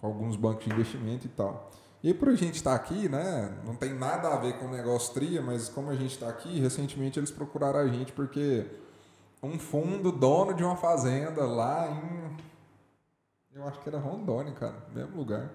Com 0.00 0.06
alguns 0.06 0.36
bancos 0.36 0.64
de 0.64 0.72
investimento 0.72 1.26
e 1.26 1.30
tal. 1.30 1.70
E 2.02 2.08
aí, 2.08 2.14
por 2.14 2.28
a 2.30 2.34
gente 2.34 2.54
estar 2.54 2.74
aqui, 2.74 3.08
né? 3.10 3.54
Não 3.64 3.74
tem 3.74 3.92
nada 3.94 4.28
a 4.28 4.36
ver 4.36 4.58
com 4.58 4.64
o 4.66 4.70
negócio 4.70 5.12
Tria, 5.12 5.42
mas 5.42 5.68
como 5.68 5.90
a 5.90 5.94
gente 5.96 6.12
está 6.12 6.28
aqui, 6.28 6.58
recentemente 6.58 7.18
eles 7.20 7.30
procuraram 7.30 7.78
a 7.80 7.86
gente 7.86 8.12
porque 8.12 8.66
um 9.42 9.58
fundo 9.58 10.12
dono 10.12 10.54
de 10.54 10.62
uma 10.64 10.76
fazenda 10.76 11.44
lá 11.46 11.88
em. 11.90 12.36
Eu 13.54 13.66
acho 13.66 13.80
que 13.80 13.88
era 13.88 13.98
Rondônia, 13.98 14.52
cara, 14.52 14.76
mesmo 14.94 15.16
lugar. 15.16 15.50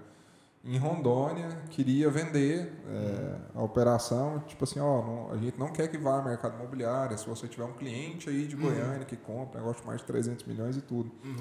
Em 0.63 0.77
Rondônia, 0.79 1.47
queria 1.69 2.09
vender 2.09 2.73
é, 2.87 3.35
a 3.53 3.61
operação, 3.61 4.39
tipo 4.47 4.63
assim, 4.63 4.79
ó, 4.79 5.01
não- 5.03 5.31
a 5.31 5.37
gente 5.37 5.59
não 5.59 5.67
quer 5.67 5.87
que 5.87 5.97
vá 5.97 6.15
ao 6.17 6.23
mercado 6.23 6.55
imobiliário, 6.55 7.15
se 7.19 7.27
você 7.29 7.47
tiver 7.47 7.65
um 7.65 7.73
cliente 7.73 8.29
aí 8.29 8.47
de 8.47 8.55
Uhum. 8.55 8.63
Goiânia 8.63 9.05
que 9.05 9.15
compra, 9.15 9.59
negócio 9.59 9.81
de 9.81 9.87
mais 9.87 10.01
de 10.01 10.07
300 10.07 10.43
milhões 10.45 10.75
e 10.75 10.81
tudo. 10.81 11.11
Uhum. 11.23 11.35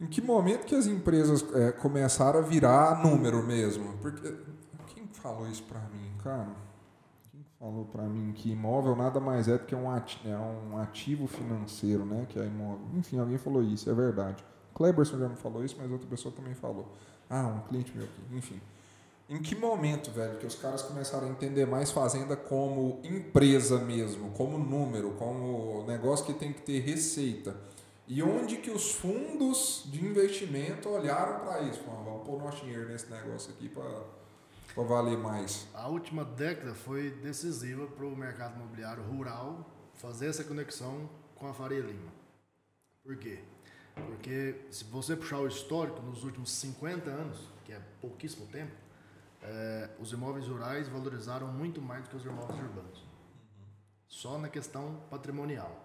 Em 0.00 0.06
que 0.06 0.20
momento 0.22 0.64
que 0.64 0.74
as 0.76 0.86
empresas 0.86 1.44
é, 1.54 1.72
começaram 1.72 2.38
a 2.38 2.42
virar 2.42 3.02
número 3.02 3.42
mesmo? 3.42 3.94
Porque 4.00 4.32
quem 4.94 5.08
falou 5.12 5.48
isso 5.48 5.64
pra 5.64 5.80
mim, 5.80 6.12
cara? 6.22 6.46
Falou 7.64 7.86
pra 7.86 8.02
mim 8.02 8.30
que 8.32 8.50
imóvel 8.50 8.94
nada 8.94 9.18
mais 9.18 9.48
é 9.48 9.56
do 9.56 9.64
que 9.64 9.74
um 9.74 9.90
ati- 9.90 10.20
é 10.28 10.36
um 10.36 10.76
ativo 10.76 11.26
financeiro, 11.26 12.04
né? 12.04 12.26
Que 12.28 12.38
é 12.38 12.44
imóvel. 12.44 12.86
Enfim, 12.94 13.18
alguém 13.18 13.38
falou 13.38 13.62
isso, 13.62 13.88
é 13.88 13.94
verdade. 13.94 14.44
Kleberson 14.74 15.18
já 15.18 15.26
me 15.30 15.36
falou 15.36 15.64
isso, 15.64 15.74
mas 15.80 15.90
outra 15.90 16.06
pessoa 16.06 16.34
também 16.36 16.52
falou. 16.52 16.86
Ah, 17.30 17.46
um 17.46 17.60
cliente 17.66 17.90
meu 17.96 18.04
aqui. 18.04 18.20
Enfim. 18.36 18.60
Em 19.30 19.40
que 19.40 19.54
momento, 19.56 20.10
velho, 20.10 20.36
que 20.36 20.44
os 20.46 20.56
caras 20.56 20.82
começaram 20.82 21.26
a 21.26 21.30
entender 21.30 21.64
mais 21.66 21.90
fazenda 21.90 22.36
como 22.36 23.00
empresa 23.02 23.78
mesmo, 23.78 24.28
como 24.32 24.58
número, 24.58 25.12
como 25.12 25.86
negócio 25.86 26.26
que 26.26 26.34
tem 26.34 26.52
que 26.52 26.60
ter 26.60 26.80
receita? 26.80 27.56
E 28.06 28.22
onde 28.22 28.58
que 28.58 28.70
os 28.70 28.92
fundos 28.92 29.84
de 29.86 30.04
investimento 30.04 30.90
olharam 30.90 31.40
para 31.46 31.62
isso? 31.62 31.80
Falaram, 31.80 32.04
vamos 32.04 32.26
pôr 32.26 32.42
nosso 32.42 32.62
dinheiro 32.62 32.86
nesse 32.88 33.10
negócio 33.10 33.50
aqui 33.52 33.70
para 33.70 33.88
valer 34.82 35.16
mais. 35.16 35.68
A 35.72 35.86
última 35.86 36.24
década 36.24 36.74
foi 36.74 37.10
decisiva 37.10 37.86
para 37.86 38.04
o 38.04 38.16
mercado 38.16 38.56
imobiliário 38.56 39.02
rural 39.04 39.70
fazer 39.94 40.26
essa 40.26 40.42
conexão 40.42 41.08
com 41.36 41.46
a 41.46 41.54
Faria 41.54 41.80
Lima. 41.80 42.12
Por 43.02 43.16
quê? 43.16 43.44
Porque 43.94 44.66
se 44.70 44.84
você 44.84 45.14
puxar 45.14 45.38
o 45.38 45.46
histórico, 45.46 46.02
nos 46.02 46.24
últimos 46.24 46.50
50 46.50 47.08
anos, 47.10 47.48
que 47.64 47.72
é 47.72 47.80
pouquíssimo 48.00 48.46
tempo, 48.46 48.72
eh, 49.42 49.90
os 50.00 50.12
imóveis 50.12 50.48
rurais 50.48 50.88
valorizaram 50.88 51.46
muito 51.48 51.80
mais 51.80 52.02
do 52.02 52.10
que 52.10 52.16
os 52.16 52.24
imóveis 52.24 52.58
urbanos. 52.58 53.04
Só 54.08 54.38
na 54.38 54.48
questão 54.48 55.00
patrimonial. 55.10 55.83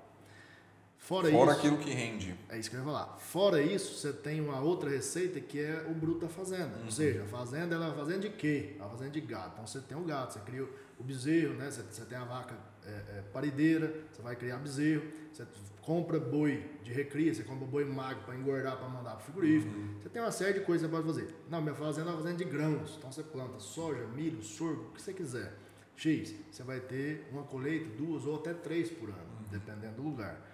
Fora, 1.00 1.32
Fora 1.32 1.52
isso, 1.52 1.60
aquilo 1.60 1.78
que 1.78 1.90
rende. 1.90 2.36
é 2.50 2.60
isso 2.60 2.70
que 2.70 2.76
eu 2.76 2.82
ia 2.82 2.86
falar. 2.86 3.18
Fora 3.18 3.62
isso, 3.62 3.98
você 3.98 4.14
tem 4.14 4.40
uma 4.42 4.60
outra 4.60 4.90
receita 4.90 5.40
que 5.40 5.60
é 5.60 5.88
o 5.90 5.94
bruto 5.94 6.20
da 6.20 6.30
fazenda. 6.30 6.78
Ou 6.86 6.92
seja, 6.92 7.24
a 7.24 7.26
fazenda 7.26 7.74
ela 7.74 7.86
é 7.86 7.88
uma 7.88 7.98
fazenda 7.98 8.20
de 8.20 8.30
quê? 8.30 8.76
É 8.78 8.82
uma 8.82 8.92
fazenda 8.92 9.12
de 9.12 9.22
gado. 9.22 9.52
Então 9.54 9.66
você 9.66 9.80
tem 9.80 9.98
o 9.98 10.04
gado, 10.04 10.34
você 10.34 10.40
cria 10.42 10.68
o 11.00 11.04
bezerro, 11.04 11.54
né? 11.54 11.72
você, 11.72 11.82
você 11.82 12.06
tem 12.06 12.18
a 12.18 12.26
vaca 12.26 12.56
é, 12.86 12.90
é, 12.90 13.24
parideira, 13.34 13.92
você 14.12 14.22
vai 14.22 14.36
criar 14.36 14.58
bezerro, 14.58 15.04
você 15.32 15.48
compra 15.82 16.20
boi 16.20 16.64
de 16.84 16.92
recria, 16.94 17.34
você 17.34 17.44
compra 17.44 17.66
boi 17.66 17.86
magro 17.86 18.24
para 18.24 18.36
engordar, 18.36 18.78
para 18.78 18.88
mandar 18.90 19.12
para 19.12 19.22
o 19.22 19.24
frigorífico. 19.24 19.74
Você 20.00 20.10
tem 20.10 20.22
uma 20.22 20.32
série 20.32 20.60
de 20.60 20.66
coisas 20.66 20.88
que 20.88 20.96
você 20.96 21.02
pode 21.02 21.20
fazer. 21.20 21.36
Não, 21.50 21.62
minha 21.62 21.74
fazenda 21.74 22.10
é 22.10 22.14
uma 22.14 22.22
fazenda 22.22 22.44
de 22.44 22.46
grãos. 22.46 22.96
Então 22.98 23.12
você 23.12 23.24
planta 23.24 23.60
soja, 23.60 24.06
milho, 24.16 24.44
sorgo, 24.44 24.90
o 24.90 24.94
que 24.94 25.02
você 25.02 25.14
quiser. 25.14 25.56
X, 25.96 26.36
você 26.52 26.64
vai 26.64 26.80
ter 26.80 27.28
uma 27.32 27.44
colheita, 27.44 27.90
duas 27.98 28.26
ou 28.26 28.36
até 28.36 28.54
três 28.54 28.90
por 28.92 29.10
ano, 29.10 29.46
dependendo 29.50 29.96
do 29.96 30.04
lugar. 30.04 30.49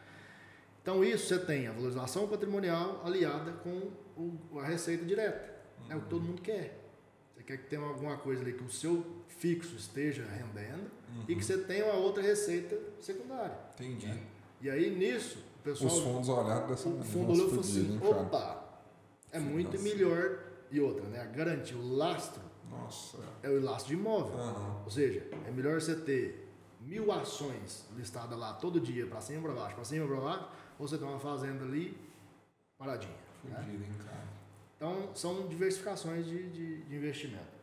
Então 0.86 1.04
isso 1.04 1.26
você 1.30 1.40
tem 1.40 1.66
a 1.66 1.72
valorização 1.72 2.28
patrimonial 2.28 3.02
aliada 3.04 3.54
com 3.54 3.90
o- 4.16 4.60
a 4.60 4.64
receita 4.68 5.04
direta. 5.04 5.52
É 5.90 5.96
o 5.96 6.02
que 6.02 6.10
todo 6.10 6.22
mundo 6.24 6.44
quer. 6.44 6.80
Você 7.36 7.42
quer 7.42 7.58
que 7.58 7.64
tenha 7.68 7.82
alguma 7.82 8.18
coisa 8.18 8.44
ali 8.44 8.54
que 8.54 8.64
o 8.64 8.70
seu 8.70 9.04
fixo 9.28 9.76
esteja 9.76 10.24
rendendo 10.26 10.92
e 11.28 11.36
que 11.36 11.44
você 11.44 11.58
tenha 11.58 11.86
uma 11.86 11.96
outra 11.96 12.22
receita 12.22 12.78
secundária. 13.02 13.58
Entendi. 13.80 14.14
E 14.62 14.70
aí 14.70 14.96
nisso, 14.96 15.40
o 15.60 15.64
pessoal 15.64 15.92
Os 15.92 16.00
fundos 16.04 16.30
olharam 16.30 16.68
dessa 16.68 16.88
o 16.88 17.04
fundo 17.04 17.32
olhou 17.32 17.48
e 17.48 17.50
falou 17.50 17.62
assim, 17.66 18.00
opa, 18.04 18.80
é 19.32 19.40
muito 19.40 19.72
Nossa. 19.72 19.84
melhor 19.84 20.40
e 20.70 20.80
outra, 20.80 21.04
né? 21.08 21.32
Garantir 21.36 21.74
o 21.74 21.96
lastro 21.96 22.44
Nossa. 22.70 23.18
é 23.42 23.50
o 23.50 23.60
lastro 23.60 23.88
de 23.96 24.00
imóvel. 24.00 24.38
Aham. 24.38 24.82
Ou 24.86 24.92
seja, 24.92 25.28
é 25.48 25.50
melhor 25.50 25.82
você 25.82 25.96
ter 25.96 26.48
mil 26.80 27.12
ações 27.12 27.88
listadas 27.98 28.38
lá 28.38 28.54
todo 28.54 28.80
dia, 28.80 29.08
para 29.08 29.20
cima 29.20 29.40
e 29.40 29.42
para 29.42 29.54
baixo, 29.54 29.76
para 29.76 29.84
cima 29.86 30.06
e 30.06 30.08
para 30.08 30.22
baixo, 30.22 30.48
ou 30.78 30.88
você 30.88 30.98
ter 30.98 31.06
uma 31.06 31.20
fazenda 31.20 31.64
ali 31.64 31.98
paradinha. 32.78 33.16
né? 33.44 33.66
Hein, 33.72 33.94
cara. 34.04 34.26
Então, 34.76 35.16
são 35.16 35.48
diversificações 35.48 36.26
de, 36.26 36.50
de, 36.50 36.82
de 36.84 36.96
investimento. 36.96 37.56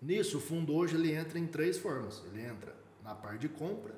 Nisso, 0.00 0.38
o 0.38 0.40
fundo 0.40 0.74
hoje 0.74 0.96
ele 0.96 1.12
entra 1.12 1.38
em 1.38 1.46
três 1.46 1.78
formas. 1.78 2.22
Ele 2.26 2.42
entra 2.42 2.74
na 3.02 3.14
parte 3.14 3.40
de 3.40 3.48
compra, 3.48 3.94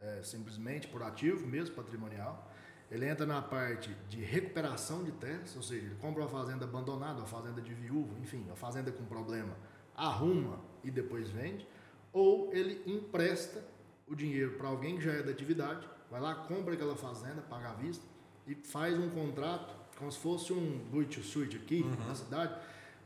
é, 0.00 0.22
simplesmente 0.22 0.88
por 0.88 1.02
ativo 1.02 1.46
mesmo, 1.46 1.74
patrimonial. 1.74 2.50
Ele 2.90 3.06
entra 3.06 3.26
na 3.26 3.42
parte 3.42 3.94
de 4.08 4.20
recuperação 4.22 5.04
de 5.04 5.12
terras, 5.12 5.54
ou 5.54 5.62
seja, 5.62 5.84
ele 5.86 5.94
compra 5.96 6.22
uma 6.22 6.28
fazenda 6.28 6.64
abandonada, 6.64 7.18
uma 7.18 7.26
fazenda 7.26 7.60
de 7.60 7.74
viúvo, 7.74 8.18
enfim, 8.20 8.42
uma 8.46 8.56
fazenda 8.56 8.90
com 8.90 9.04
problema, 9.04 9.54
arruma 9.94 10.58
e 10.82 10.90
depois 10.90 11.28
vende. 11.30 11.66
Ou 12.12 12.50
ele 12.52 12.82
empresta 12.86 13.62
o 14.06 14.14
dinheiro 14.14 14.52
para 14.52 14.68
alguém 14.68 14.96
que 14.96 15.02
já 15.02 15.12
é 15.12 15.22
da 15.22 15.30
atividade, 15.30 15.86
vai 16.10 16.20
lá, 16.20 16.34
compra 16.34 16.74
aquela 16.74 16.96
fazenda, 16.96 17.42
paga 17.48 17.70
à 17.70 17.74
vista 17.74 18.04
e 18.46 18.54
faz 18.54 18.98
um 18.98 19.10
contrato, 19.10 19.74
como 19.98 20.10
se 20.10 20.18
fosse 20.18 20.52
um 20.52 20.80
to 21.10 21.22
suit 21.22 21.56
aqui 21.56 21.84
na 22.06 22.14
cidade, 22.14 22.54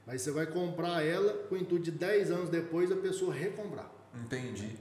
mas 0.06 0.22
você 0.22 0.30
vai 0.30 0.46
comprar 0.46 1.04
ela 1.04 1.32
com 1.48 1.54
o 1.54 1.58
intuito 1.58 1.84
de 1.84 1.90
10 1.92 2.30
anos 2.30 2.48
depois 2.50 2.90
a 2.92 2.96
pessoa 2.96 3.32
recomprar. 3.32 3.90
Entendi. 4.14 4.76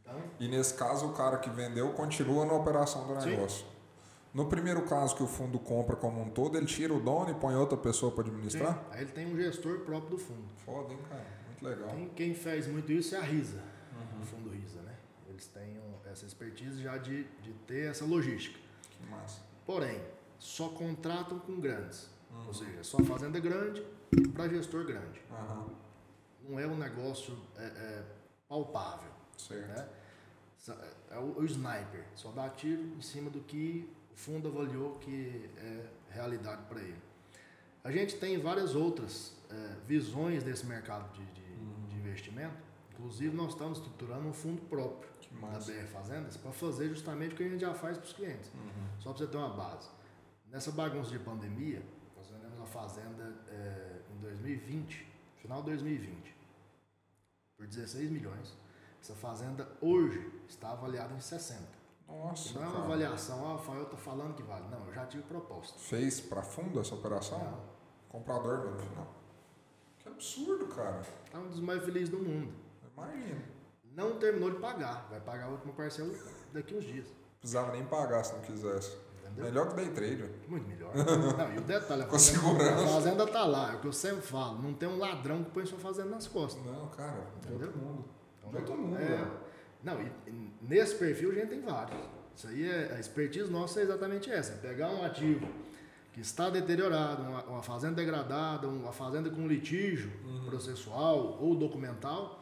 Então, 0.00 0.20
E 0.40 0.48
nesse 0.48 0.74
caso, 0.74 1.06
o 1.06 1.12
cara 1.12 1.38
que 1.38 1.50
vendeu 1.50 1.90
continua 1.92 2.44
na 2.44 2.54
operação 2.54 3.06
do 3.06 3.20
Sim. 3.20 3.30
negócio. 3.30 3.66
No 4.34 4.46
primeiro 4.46 4.82
caso 4.86 5.14
que 5.14 5.22
o 5.22 5.26
fundo 5.26 5.58
compra 5.58 5.94
como 5.94 6.22
um 6.22 6.30
todo, 6.30 6.56
ele 6.56 6.64
tira 6.66 6.94
o 6.94 6.98
dono 7.00 7.30
e 7.30 7.34
põe 7.34 7.54
outra 7.54 7.76
pessoa 7.76 8.10
para 8.10 8.24
administrar? 8.24 8.72
sim, 8.74 8.80
aí 8.90 9.02
ele 9.02 9.12
tem 9.12 9.26
um 9.26 9.36
gestor 9.36 9.80
próprio 9.80 10.12
do 10.12 10.18
fundo. 10.18 10.48
Foda, 10.64 10.92
hein, 10.92 10.98
cara? 11.08 11.26
Muito 11.48 11.62
legal. 11.64 11.88
Quem, 11.94 12.08
quem 12.08 12.34
faz 12.34 12.66
muito 12.66 12.90
isso 12.90 13.14
é 13.14 13.18
a 13.18 13.22
RISA, 13.22 13.58
Uhum. 13.92 14.22
o 14.22 14.24
fundo 14.24 14.48
RISA? 14.50 14.80
Eles 15.56 15.78
um- 15.82 16.10
essa 16.10 16.24
expertise 16.26 16.82
já 16.82 16.96
de, 16.98 17.24
de 17.42 17.52
ter 17.66 17.90
essa 17.90 18.04
logística. 18.04 18.58
Que 18.90 19.06
massa. 19.10 19.40
Porém, 19.66 20.00
só 20.38 20.68
contratam 20.68 21.38
com 21.38 21.60
grandes. 21.60 22.08
Uhum. 22.30 22.46
Ou 22.46 22.54
seja, 22.54 22.84
só 22.84 22.98
fazenda 23.04 23.40
grande 23.40 23.84
para 24.34 24.48
gestor 24.48 24.84
grande. 24.84 25.20
Aham. 25.30 25.66
Não 26.48 26.58
é 26.58 26.66
um 26.66 26.76
negócio 26.76 27.36
é, 27.56 27.64
é, 27.64 28.04
palpável. 28.48 29.10
Certo. 29.36 29.68
Né? 29.68 29.88
Sa- 30.58 30.78
É 31.10 31.18
o, 31.18 31.38
o 31.38 31.44
sniper, 31.44 32.04
só 32.14 32.30
dá 32.32 32.48
tiro 32.48 32.82
em 32.96 33.02
cima 33.02 33.28
do 33.30 33.40
que 33.40 33.88
o 34.12 34.16
fundo 34.16 34.48
avaliou 34.48 34.96
que 34.98 35.50
é 35.58 35.86
realidade 36.10 36.62
para 36.68 36.80
ele. 36.80 37.00
A 37.84 37.90
gente 37.90 38.16
tem 38.16 38.38
várias 38.38 38.74
outras 38.74 39.36
é, 39.50 39.76
visões 39.86 40.42
desse 40.42 40.64
mercado 40.66 41.12
de, 41.12 41.24
de, 41.32 41.42
uhum. 41.42 41.86
de, 41.88 41.96
investimento. 41.96 42.56
Inclusive, 42.92 43.34
nós 43.36 43.50
estamos 43.52 43.78
estruturando 43.78 44.26
um 44.28 44.32
fundo 44.32 44.62
próprio 44.62 45.10
da 45.40 45.58
BR 45.58 45.86
Fazendas 45.92 46.36
para 46.36 46.52
fazer 46.52 46.88
justamente 46.88 47.34
o 47.34 47.36
que 47.36 47.44
a 47.44 47.48
gente 47.48 47.60
já 47.60 47.74
faz 47.74 47.98
para 47.98 48.06
os 48.06 48.12
clientes. 48.12 48.50
Uhum. 48.54 49.00
Só 49.00 49.10
para 49.10 49.18
você 49.18 49.26
ter 49.26 49.36
uma 49.36 49.50
base. 49.50 49.88
Nessa 50.46 50.70
bagunça 50.70 51.10
de 51.10 51.18
pandemia, 51.18 51.82
nós 52.16 52.28
vendemos 52.28 52.60
a 52.60 52.66
fazenda 52.66 53.34
é, 53.48 54.00
em 54.14 54.20
2020, 54.20 55.06
final 55.36 55.62
de 55.62 55.70
2020, 55.70 56.36
por 57.56 57.66
16 57.66 58.10
milhões. 58.10 58.54
Essa 59.00 59.14
fazenda 59.14 59.66
hoje 59.80 60.30
está 60.48 60.70
avaliada 60.70 61.12
em 61.14 61.20
60. 61.20 61.82
Nossa. 62.06 62.58
Não 62.58 62.64
é 62.64 62.68
uma 62.68 62.84
avaliação, 62.84 63.44
ah, 63.46 63.54
o 63.54 63.56
Rafael 63.56 63.82
está 63.84 63.96
falando 63.96 64.34
que 64.34 64.42
vale. 64.42 64.68
Não, 64.68 64.86
eu 64.86 64.92
já 64.92 65.06
tive 65.06 65.22
proposta. 65.24 65.78
Fez 65.78 66.20
para 66.20 66.42
fundo 66.42 66.78
essa 66.78 66.94
operação? 66.94 67.38
Não. 67.38 67.60
Comprador 68.08 68.58
mesmo, 68.58 68.72
no 68.72 68.78
final. 68.78 69.14
Que 69.98 70.08
absurdo, 70.08 70.66
cara. 70.66 71.02
É 71.32 71.38
um 71.38 71.48
dos 71.48 71.60
mais 71.60 71.82
felizes 71.82 72.10
do 72.10 72.18
mundo. 72.18 72.52
Imagina. 72.92 73.42
Não 73.94 74.18
terminou 74.18 74.50
de 74.50 74.58
pagar. 74.58 75.06
Vai 75.10 75.20
pagar 75.20 75.46
a 75.46 75.48
última 75.48 75.72
parcela 75.72 76.12
daqui 76.52 76.74
uns 76.74 76.84
dias. 76.84 77.06
Precisava 77.38 77.72
nem 77.72 77.84
pagar 77.84 78.24
se 78.24 78.32
não 78.34 78.40
quisesse. 78.40 78.96
Entendeu? 79.22 79.44
Melhor 79.44 79.68
que 79.68 79.76
day 79.76 79.88
trade. 79.88 80.30
Muito 80.48 80.68
melhor. 80.68 80.92
não, 80.94 81.54
e 81.54 81.58
o 81.58 81.62
detalhe, 81.62 82.02
a 82.02 82.06
Com 82.06 82.12
fazenda, 82.12 82.40
segurança. 82.40 82.84
a 82.84 82.88
fazenda 82.88 83.26
tá 83.26 83.44
lá, 83.44 83.72
é 83.72 83.76
o 83.76 83.80
que 83.80 83.86
eu 83.86 83.92
sempre 83.92 84.22
falo, 84.22 84.62
não 84.62 84.74
tem 84.74 84.88
um 84.88 84.98
ladrão 84.98 85.42
que 85.42 85.50
põe 85.50 85.64
sua 85.64 85.78
fazenda 85.78 86.10
nas 86.10 86.26
costas. 86.26 86.64
Não, 86.64 86.88
cara, 86.88 87.26
Entendeu? 87.38 87.72
todo 87.72 87.82
mundo. 87.82 88.04
Então, 88.46 88.62
todo 88.62 88.78
mundo. 88.78 88.96
É, 88.96 89.08
né? 89.08 89.30
não, 89.82 90.00
e, 90.00 90.12
e, 90.26 90.52
nesse 90.62 90.94
perfil 90.96 91.30
a 91.30 91.34
gente 91.34 91.48
tem 91.48 91.60
vários. 91.62 91.98
Isso 92.36 92.48
aí 92.48 92.68
é 92.68 92.92
a 92.94 93.00
expertise 93.00 93.50
nossa 93.50 93.80
é 93.80 93.82
exatamente 93.82 94.30
essa, 94.30 94.52
é 94.52 94.56
pegar 94.56 94.90
um 94.90 95.04
ativo 95.04 95.46
que 96.12 96.20
está 96.20 96.50
deteriorado, 96.50 97.22
uma, 97.22 97.42
uma 97.44 97.62
fazenda 97.62 97.94
degradada, 97.94 98.68
uma 98.68 98.92
fazenda 98.92 99.30
com 99.30 99.46
litígio 99.46 100.12
uhum. 100.24 100.44
processual 100.44 101.38
ou 101.40 101.54
documental, 101.54 102.41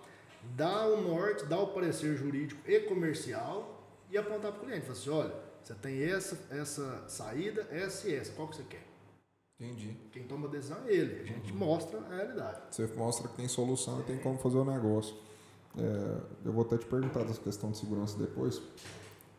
dar 0.57 0.87
o 0.89 1.01
norte, 1.01 1.45
dar 1.47 1.61
o 1.61 1.69
parecer 1.69 2.17
jurídico 2.17 2.61
e 2.69 2.81
comercial 2.81 3.81
e 4.11 4.19
apontar 4.19 4.53
para 4.53 4.63
o 4.63 4.67
cliente. 4.67 4.83
Falar 4.83 4.99
assim, 4.99 5.11
olha, 5.11 5.35
você 5.63 5.75
tem 5.75 6.03
essa, 6.03 6.39
essa 6.51 7.05
saída, 7.09 7.67
essa 7.71 8.09
e 8.09 8.15
essa, 8.15 8.33
qual 8.33 8.49
que 8.49 8.57
você 8.57 8.65
quer? 8.65 8.87
Entendi. 9.59 9.97
Quem 10.11 10.25
toma 10.25 10.49
a 10.49 10.51
decisão 10.51 10.79
é 10.87 10.93
ele, 10.93 11.21
a 11.21 11.25
gente 11.25 11.53
uhum. 11.53 11.59
mostra 11.59 12.01
a 12.01 12.17
realidade. 12.17 12.61
Você 12.71 12.87
mostra 12.97 13.29
que 13.29 13.37
tem 13.37 13.47
solução 13.47 14.01
e 14.01 14.05
tem 14.05 14.19
como 14.19 14.39
fazer 14.39 14.57
o 14.57 14.65
negócio. 14.65 15.15
É, 15.77 16.21
eu 16.47 16.53
vou 16.53 16.65
até 16.65 16.79
te 16.79 16.87
perguntar 16.87 17.25
dessa 17.25 17.41
questão 17.41 17.71
de 17.71 17.79
segurança 17.79 18.19
depois, 18.19 18.61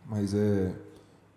mas 0.05 0.33
é 0.33 0.73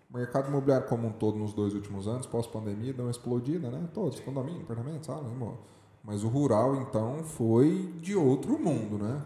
o 0.09 0.17
mercado 0.17 0.47
imobiliário 0.47 0.87
como 0.87 1.07
um 1.07 1.11
todo 1.11 1.37
nos 1.37 1.53
dois 1.53 1.73
últimos 1.73 2.07
anos, 2.07 2.25
pós-pandemia, 2.25 2.93
deu 2.93 3.05
uma 3.05 3.11
explodida, 3.11 3.69
né? 3.69 3.89
Todos, 3.93 4.19
condomínio, 4.19 4.61
apartamento, 4.61 5.05
sala, 5.05 5.27
irmão. 5.27 5.57
Mas 6.03 6.23
o 6.23 6.27
rural, 6.27 6.75
então, 6.75 7.23
foi 7.23 7.91
de 7.99 8.15
outro 8.15 8.59
mundo, 8.59 8.97
né? 8.97 9.21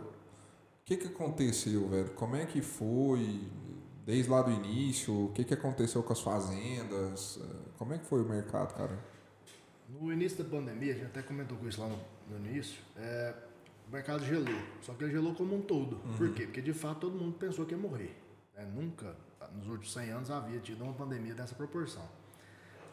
O 0.90 0.91
que, 0.91 0.98
que 0.98 1.07
aconteceu, 1.07 1.88
velho? 1.88 2.10
Como 2.16 2.36
é 2.36 2.48
que 2.48 2.64
foi 2.64 3.48
desde 4.07 4.28
lá 4.28 4.41
do 4.41 4.49
início? 4.49 5.26
O 5.26 5.32
que, 5.32 5.44
que 5.44 5.53
aconteceu 5.53 6.02
com 6.02 6.11
as 6.11 6.20
fazendas? 6.20 7.40
Como 7.78 7.94
é 7.94 7.99
que 7.99 8.07
foi 8.07 8.24
o 8.24 8.26
mercado, 8.26 8.74
cara? 8.74 8.98
No 9.88 10.11
início 10.11 10.44
da 10.44 10.49
pandemia, 10.49 10.94
a 10.94 10.95
gente 10.95 11.06
até 11.06 11.22
comentou 11.22 11.56
com 11.60 11.70
isso 11.70 11.80
lá 11.80 11.88
no, 11.88 11.99
no 12.32 12.44
início, 12.44 12.82
é, 12.98 13.36
o 13.88 13.91
mercado 13.91 14.26
gelou. 14.26 14.60
Só 14.82 14.95
que 14.95 15.03
ele 15.03 15.11
gelou 15.11 15.36
como 15.36 15.56
um 15.56 15.61
todo. 15.61 15.98
Uhum. 16.03 16.18
Por 16.18 16.34
quê? 16.34 16.45
Porque 16.45 16.60
de 16.60 16.74
fato 16.74 17.02
todo 17.02 17.16
mundo 17.16 17.38
pensou 17.38 17.68
que 17.68 17.76
ia 17.76 17.78
morrer. 17.78 18.18
É, 18.56 18.66
nunca 18.66 19.16
nos 19.57 19.68
últimos 19.68 19.94
100 19.94 20.10
anos 20.10 20.32
havia 20.32 20.60
tido 20.60 20.84
uma 20.84 20.94
pandemia 20.94 21.36
dessa 21.36 21.53
proporção. 21.53 22.10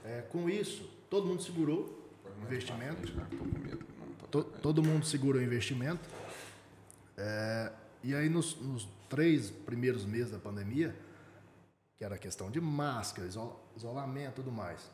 É, 0.04 0.20
com 0.20 0.50
isso, 0.50 0.86
todo 1.08 1.26
mundo 1.26 1.42
segurou 1.42 1.98
investimento. 2.42 3.10
Né? 3.14 3.26
To, 4.30 4.44
todo 4.44 4.82
mundo 4.82 5.06
segurou 5.06 5.40
investimento. 5.40 6.06
É, 7.16 7.72
e 8.06 8.14
aí, 8.14 8.28
nos, 8.28 8.56
nos, 8.60 8.88
três 9.08 9.50
primeiros 9.50 10.04
meses 10.04 10.30
da 10.30 10.38
pandemia, 10.38 10.94
que 11.98 12.04
era 12.04 12.16
questão 12.18 12.50
de 12.50 12.60
máscara, 12.60 13.28
isolamento 13.76 14.32
e 14.32 14.34
tudo 14.34 14.52
mais, 14.52 14.90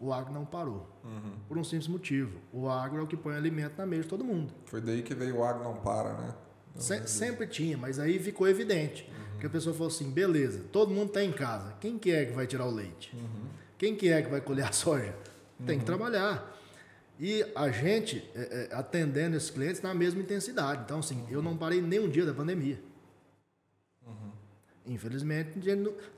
o 0.00 0.12
agro 0.12 0.32
não 0.32 0.44
parou. 0.44 0.88
Uhum. 1.04 1.36
Por 1.48 1.58
um 1.58 1.64
simples 1.64 1.88
motivo. 1.88 2.38
O 2.52 2.68
agro 2.68 3.00
é 3.00 3.02
o 3.02 3.06
que 3.06 3.16
põe 3.16 3.34
alimento 3.34 3.76
na 3.76 3.86
mesa 3.86 4.02
de 4.02 4.08
todo 4.08 4.24
mundo. 4.24 4.52
Foi 4.66 4.80
daí 4.80 5.02
que 5.02 5.14
veio 5.14 5.36
o 5.36 5.44
agro 5.44 5.62
não 5.62 5.76
para, 5.76 6.12
né? 6.14 6.34
Se, 6.76 7.06
sempre 7.06 7.46
tinha, 7.46 7.76
mas 7.76 7.98
aí 7.98 8.18
ficou 8.18 8.48
evidente. 8.48 9.08
Uhum. 9.08 9.30
Porque 9.32 9.46
a 9.46 9.50
pessoa 9.50 9.74
falou 9.74 9.88
assim, 9.88 10.10
beleza, 10.10 10.64
todo 10.72 10.92
mundo 10.92 11.08
está 11.08 11.22
em 11.22 11.32
casa. 11.32 11.74
Quem 11.80 11.98
que 11.98 12.10
é 12.10 12.24
que 12.24 12.32
vai 12.32 12.46
tirar 12.46 12.66
o 12.66 12.70
leite? 12.70 13.14
Uhum. 13.14 13.48
Quem 13.78 13.94
que 13.94 14.08
é 14.08 14.22
que 14.22 14.30
vai 14.30 14.40
colher 14.40 14.66
a 14.66 14.72
soja? 14.72 15.14
Tem 15.58 15.78
que 15.78 15.82
uhum. 15.82 15.98
trabalhar. 15.98 16.54
E 17.18 17.44
a 17.54 17.70
gente 17.70 18.28
é, 18.34 18.68
é, 18.70 18.74
atendendo 18.74 19.36
esses 19.36 19.50
clientes 19.50 19.80
na 19.80 19.94
mesma 19.94 20.20
intensidade. 20.20 20.82
Então, 20.84 20.98
assim, 20.98 21.24
eu 21.30 21.40
não 21.40 21.56
parei 21.56 21.80
nem 21.80 22.00
um 22.00 22.08
dia 22.08 22.26
da 22.26 22.34
pandemia. 22.34 22.80
Uhum. 24.06 24.32
Infelizmente, 24.86 25.52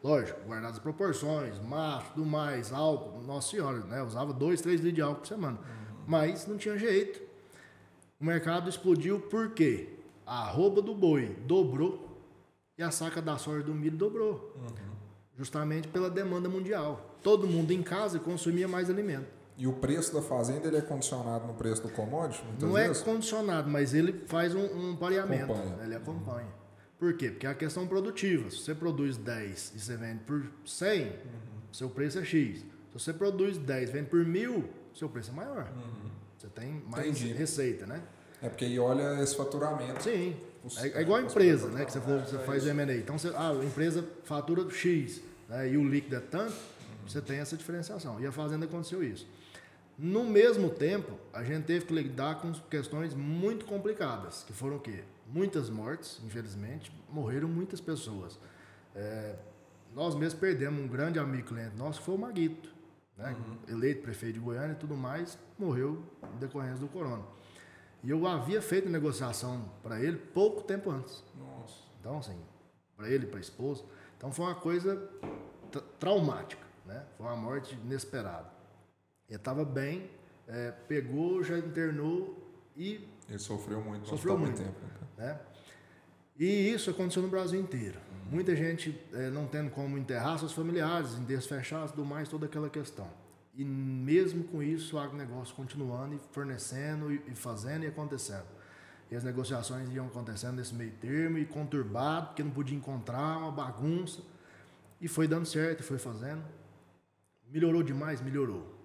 lógico, 0.02 0.40
guardadas 0.47 0.77
as 0.77 0.82
proporções, 0.82 1.59
mato, 1.60 2.14
tudo 2.14 2.27
mais, 2.27 2.73
álcool, 2.73 3.23
nossa 3.23 3.51
senhora, 3.51 3.81
né? 3.81 4.01
Eu 4.01 4.06
usava 4.06 4.32
dois, 4.32 4.60
três 4.60 4.81
litros 4.81 4.94
de 4.94 5.02
álcool 5.02 5.20
por 5.20 5.28
semana. 5.28 5.59
Uhum. 5.59 6.05
Mas 6.06 6.47
não 6.47 6.56
tinha 6.56 6.78
jeito. 6.78 7.20
O 8.18 8.24
mercado 8.24 8.70
explodiu 8.70 9.20
por 9.20 9.51
quê? 9.51 9.90
A 10.24 10.48
arroba 10.48 10.81
do 10.81 10.94
boi 10.94 11.36
dobrou 11.47 12.18
e 12.78 12.82
a 12.82 12.90
saca 12.90 13.20
da 13.20 13.36
soja 13.36 13.62
do 13.62 13.74
milho 13.74 13.97
dobrou. 13.97 14.55
Uhum. 14.56 14.97
Justamente 15.36 15.89
pela 15.89 16.09
demanda 16.09 16.48
mundial. 16.48 17.18
Todo 17.23 17.47
mundo 17.47 17.70
em 17.70 17.82
casa 17.82 18.18
consumia 18.18 18.66
mais 18.66 18.89
alimento. 18.89 19.36
E 19.59 19.66
o 19.66 19.73
preço 19.73 20.12
da 20.12 20.20
fazenda 20.20 20.69
ele 20.69 20.77
é 20.77 20.83
condicionado 20.83 21.47
no 21.47 21.55
preço 21.55 21.83
do 21.83 21.89
commodity? 21.89 22.45
Não 22.61 22.77
é 22.77 22.89
vezes? 22.89 23.03
é 23.03 23.05
condicionado, 23.05 23.70
mas 23.70 23.95
ele 23.95 24.12
faz 24.27 24.55
um, 24.55 24.65
um 24.91 24.97
pareamento. 24.97 25.45
Acompanha. 25.45 25.78
Ele 25.83 25.95
acompanha. 25.95 26.49
Por 26.99 27.15
quê? 27.15 27.31
Porque 27.31 27.47
é 27.47 27.51
a 27.51 27.55
questão 27.55 27.87
produtiva. 27.87 28.51
Se 28.51 28.59
você 28.59 28.74
produz 28.74 29.16
10 29.16 29.73
e 29.74 29.81
você 29.81 29.97
vende 29.97 30.20
por 30.24 30.47
100, 30.65 31.03
uhum. 31.03 31.11
seu 31.73 31.89
preço 31.89 32.19
é 32.19 32.24
X. 32.24 32.61
Se 32.61 32.66
você 32.93 33.12
produz 33.12 33.57
10 33.59 33.89
e 33.89 33.93
vende 33.93 34.09
por 34.09 34.24
mil, 34.24 34.69
seu 34.95 35.09
preço 35.09 35.31
é 35.31 35.35
maior. 35.35 35.70
Uhum. 35.74 36.11
Você 36.37 36.49
tem 36.49 36.83
mais 36.87 37.07
Entendi. 37.07 37.33
receita, 37.33 37.87
né? 37.87 38.03
É 38.43 38.49
porque 38.49 38.65
aí 38.65 38.78
olha 38.78 39.23
esse 39.23 39.35
faturamento. 39.35 40.03
Sim. 40.03 40.37
É, 40.78 40.99
é 40.99 41.01
igual 41.01 41.19
a 41.19 41.23
empresa, 41.23 41.69
né? 41.69 41.85
Que 41.85 41.93
você, 41.93 42.01
for, 42.01 42.20
você 42.20 42.39
faz 42.39 42.65
o 42.65 42.69
M&A. 42.69 42.95
Então, 42.97 43.19
você, 43.19 43.28
ah, 43.35 43.51
a 43.51 43.65
empresa 43.65 44.05
fatura 44.24 44.69
X 44.70 45.23
né, 45.49 45.70
e 45.70 45.77
o 45.77 45.89
líquido 45.89 46.16
é 46.16 46.20
tanto, 46.20 46.53
uhum. 46.53 47.09
você 47.09 47.20
tem 47.20 47.39
essa 47.39 47.57
diferenciação. 47.57 48.20
E 48.20 48.27
a 48.27 48.33
Fazenda 48.33 48.66
aconteceu 48.66 49.03
isso. 49.03 49.27
No 49.98 50.24
mesmo 50.24 50.68
tempo, 50.68 51.18
a 51.32 51.43
gente 51.43 51.64
teve 51.64 51.86
que 51.86 51.94
lidar 51.94 52.40
com 52.40 52.52
questões 52.52 53.14
muito 53.14 53.64
complicadas, 53.64 54.44
que 54.44 54.52
foram 54.52 54.77
o 54.77 54.81
quê? 54.81 55.05
Muitas 55.27 55.70
mortes, 55.70 56.20
infelizmente, 56.24 56.93
morreram 57.09 57.48
muitas 57.48 57.81
pessoas. 57.81 58.39
É, 58.94 59.36
nós 59.94 60.14
mesmos 60.14 60.39
perdemos 60.39 60.78
um 60.78 60.86
grande 60.86 61.18
amigo 61.18 61.48
cliente 61.48 61.74
nosso, 61.77 62.01
que 62.01 62.05
foi 62.05 62.14
o 62.14 62.18
Maguito, 62.18 62.68
né? 63.16 63.35
Uhum. 63.35 63.74
eleito 63.74 64.02
prefeito 64.02 64.35
de 64.35 64.40
Goiânia 64.40 64.73
e 64.73 64.77
tudo 64.77 64.94
mais, 64.94 65.39
morreu 65.59 66.02
em 66.35 66.39
decorrência 66.39 66.78
do 66.78 66.89
corona. 66.89 67.24
E 68.05 68.10
eu 68.10 68.27
havia 68.27 68.60
feito 68.60 68.89
negociação 68.90 69.64
para 69.82 69.98
ele 69.98 70.18
pouco 70.18 70.62
tempo 70.62 70.90
antes. 70.90 71.24
Nossa. 71.35 71.74
Então, 71.98 72.18
assim, 72.18 72.39
para 72.97 73.09
ele, 73.09 73.27
para 73.27 73.39
a 73.39 73.40
esposa. 73.40 73.82
Então 74.16 74.31
foi 74.31 74.44
uma 74.44 74.55
coisa 74.55 75.10
traumática, 75.98 76.64
né? 76.85 77.05
Foi 77.16 77.27
uma 77.27 77.36
morte 77.36 77.74
inesperada. 77.74 78.56
Ele 79.28 79.36
estava 79.36 79.65
bem, 79.65 80.11
é, 80.47 80.73
pegou, 80.89 81.43
já 81.43 81.59
internou 81.59 82.36
e. 82.77 83.07
Ele 83.28 83.39
sofreu 83.39 83.81
muito, 83.81 84.09
sofreu 84.09 84.39
muito 84.39 84.57
tempo. 84.57 84.74
Né? 85.16 85.39
E 86.39 86.70
isso 86.70 86.90
aconteceu 86.90 87.23
no 87.23 87.28
Brasil 87.28 87.61
inteiro. 87.61 87.98
Uhum. 87.98 88.31
Muita 88.32 88.55
gente 88.55 88.98
é, 89.12 89.31
não 89.31 89.47
tendo 89.47 89.70
como 89.70 89.97
enterrar 89.97 90.39
seus 90.39 90.53
familiares, 90.53 91.15
enterros 91.15 91.47
fechados, 91.47 91.93
do 91.93 92.05
mais, 92.05 92.28
toda 92.28 92.47
aquela 92.47 92.69
questão. 92.69 93.09
E 93.55 93.65
mesmo 93.65 94.44
com 94.44 94.62
isso, 94.62 94.97
o 94.97 94.98
agronegócio 94.98 95.55
continuando 95.55 96.15
e 96.15 96.20
fornecendo 96.31 97.11
e 97.11 97.35
fazendo 97.35 97.85
e 97.85 97.86
acontecendo. 97.86 98.44
E 99.11 99.16
as 99.16 99.24
negociações 99.24 99.89
iam 99.94 100.07
acontecendo 100.07 100.57
nesse 100.57 100.74
meio 100.74 100.93
termo 100.93 101.39
e 101.39 101.47
conturbado, 101.47 102.28
porque 102.28 102.43
não 102.43 102.51
podia 102.51 102.77
encontrar 102.77 103.39
uma 103.39 103.51
bagunça. 103.51 104.20
E 105.01 105.09
foi 105.09 105.27
dando 105.27 105.47
certo, 105.47 105.82
foi 105.82 105.98
fazendo. 105.98 106.44
Melhorou 107.51 107.82
demais? 107.82 108.20
Melhorou. 108.20 108.76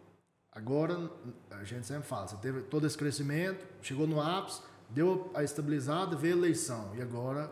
Agora, 0.51 1.09
a 1.51 1.63
gente 1.63 1.87
sempre 1.87 2.07
fala, 2.07 2.27
você 2.27 2.35
teve 2.37 2.61
todo 2.63 2.85
esse 2.85 2.97
crescimento, 2.97 3.65
chegou 3.81 4.05
no 4.05 4.19
ápice, 4.21 4.61
deu 4.89 5.31
a 5.33 5.43
estabilizada, 5.43 6.15
veio 6.15 6.35
a 6.35 6.37
eleição. 6.37 6.91
E 6.95 7.01
agora. 7.01 7.49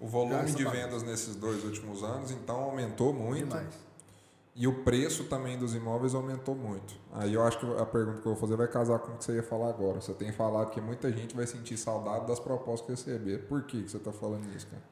O 0.00 0.08
volume 0.08 0.50
de 0.50 0.64
vendas 0.64 1.04
nesses 1.04 1.36
dois 1.36 1.64
últimos 1.64 2.02
anos, 2.02 2.32
então, 2.32 2.56
aumentou 2.56 3.12
muito. 3.12 3.46
Demais. 3.46 3.92
E 4.54 4.66
o 4.66 4.82
preço 4.82 5.24
também 5.24 5.56
dos 5.56 5.74
imóveis 5.74 6.14
aumentou 6.14 6.54
muito. 6.54 6.94
Aí 7.12 7.32
eu 7.32 7.42
acho 7.42 7.58
que 7.58 7.66
a 7.80 7.86
pergunta 7.86 8.20
que 8.20 8.26
eu 8.26 8.32
vou 8.32 8.36
fazer 8.36 8.56
vai 8.56 8.68
casar 8.68 8.98
com 8.98 9.12
o 9.12 9.16
que 9.16 9.24
você 9.24 9.36
ia 9.36 9.42
falar 9.42 9.70
agora. 9.70 10.00
Você 10.00 10.12
tem 10.12 10.30
falado 10.30 10.70
que 10.70 10.80
muita 10.80 11.10
gente 11.10 11.34
vai 11.34 11.46
sentir 11.46 11.78
saudade 11.78 12.26
das 12.26 12.38
propostas 12.38 12.84
que 12.84 13.10
receber. 13.10 13.38
Por 13.46 13.62
que, 13.62 13.82
que 13.82 13.90
você 13.90 13.96
está 13.96 14.12
falando 14.12 14.54
isso, 14.54 14.66
cara? 14.66 14.82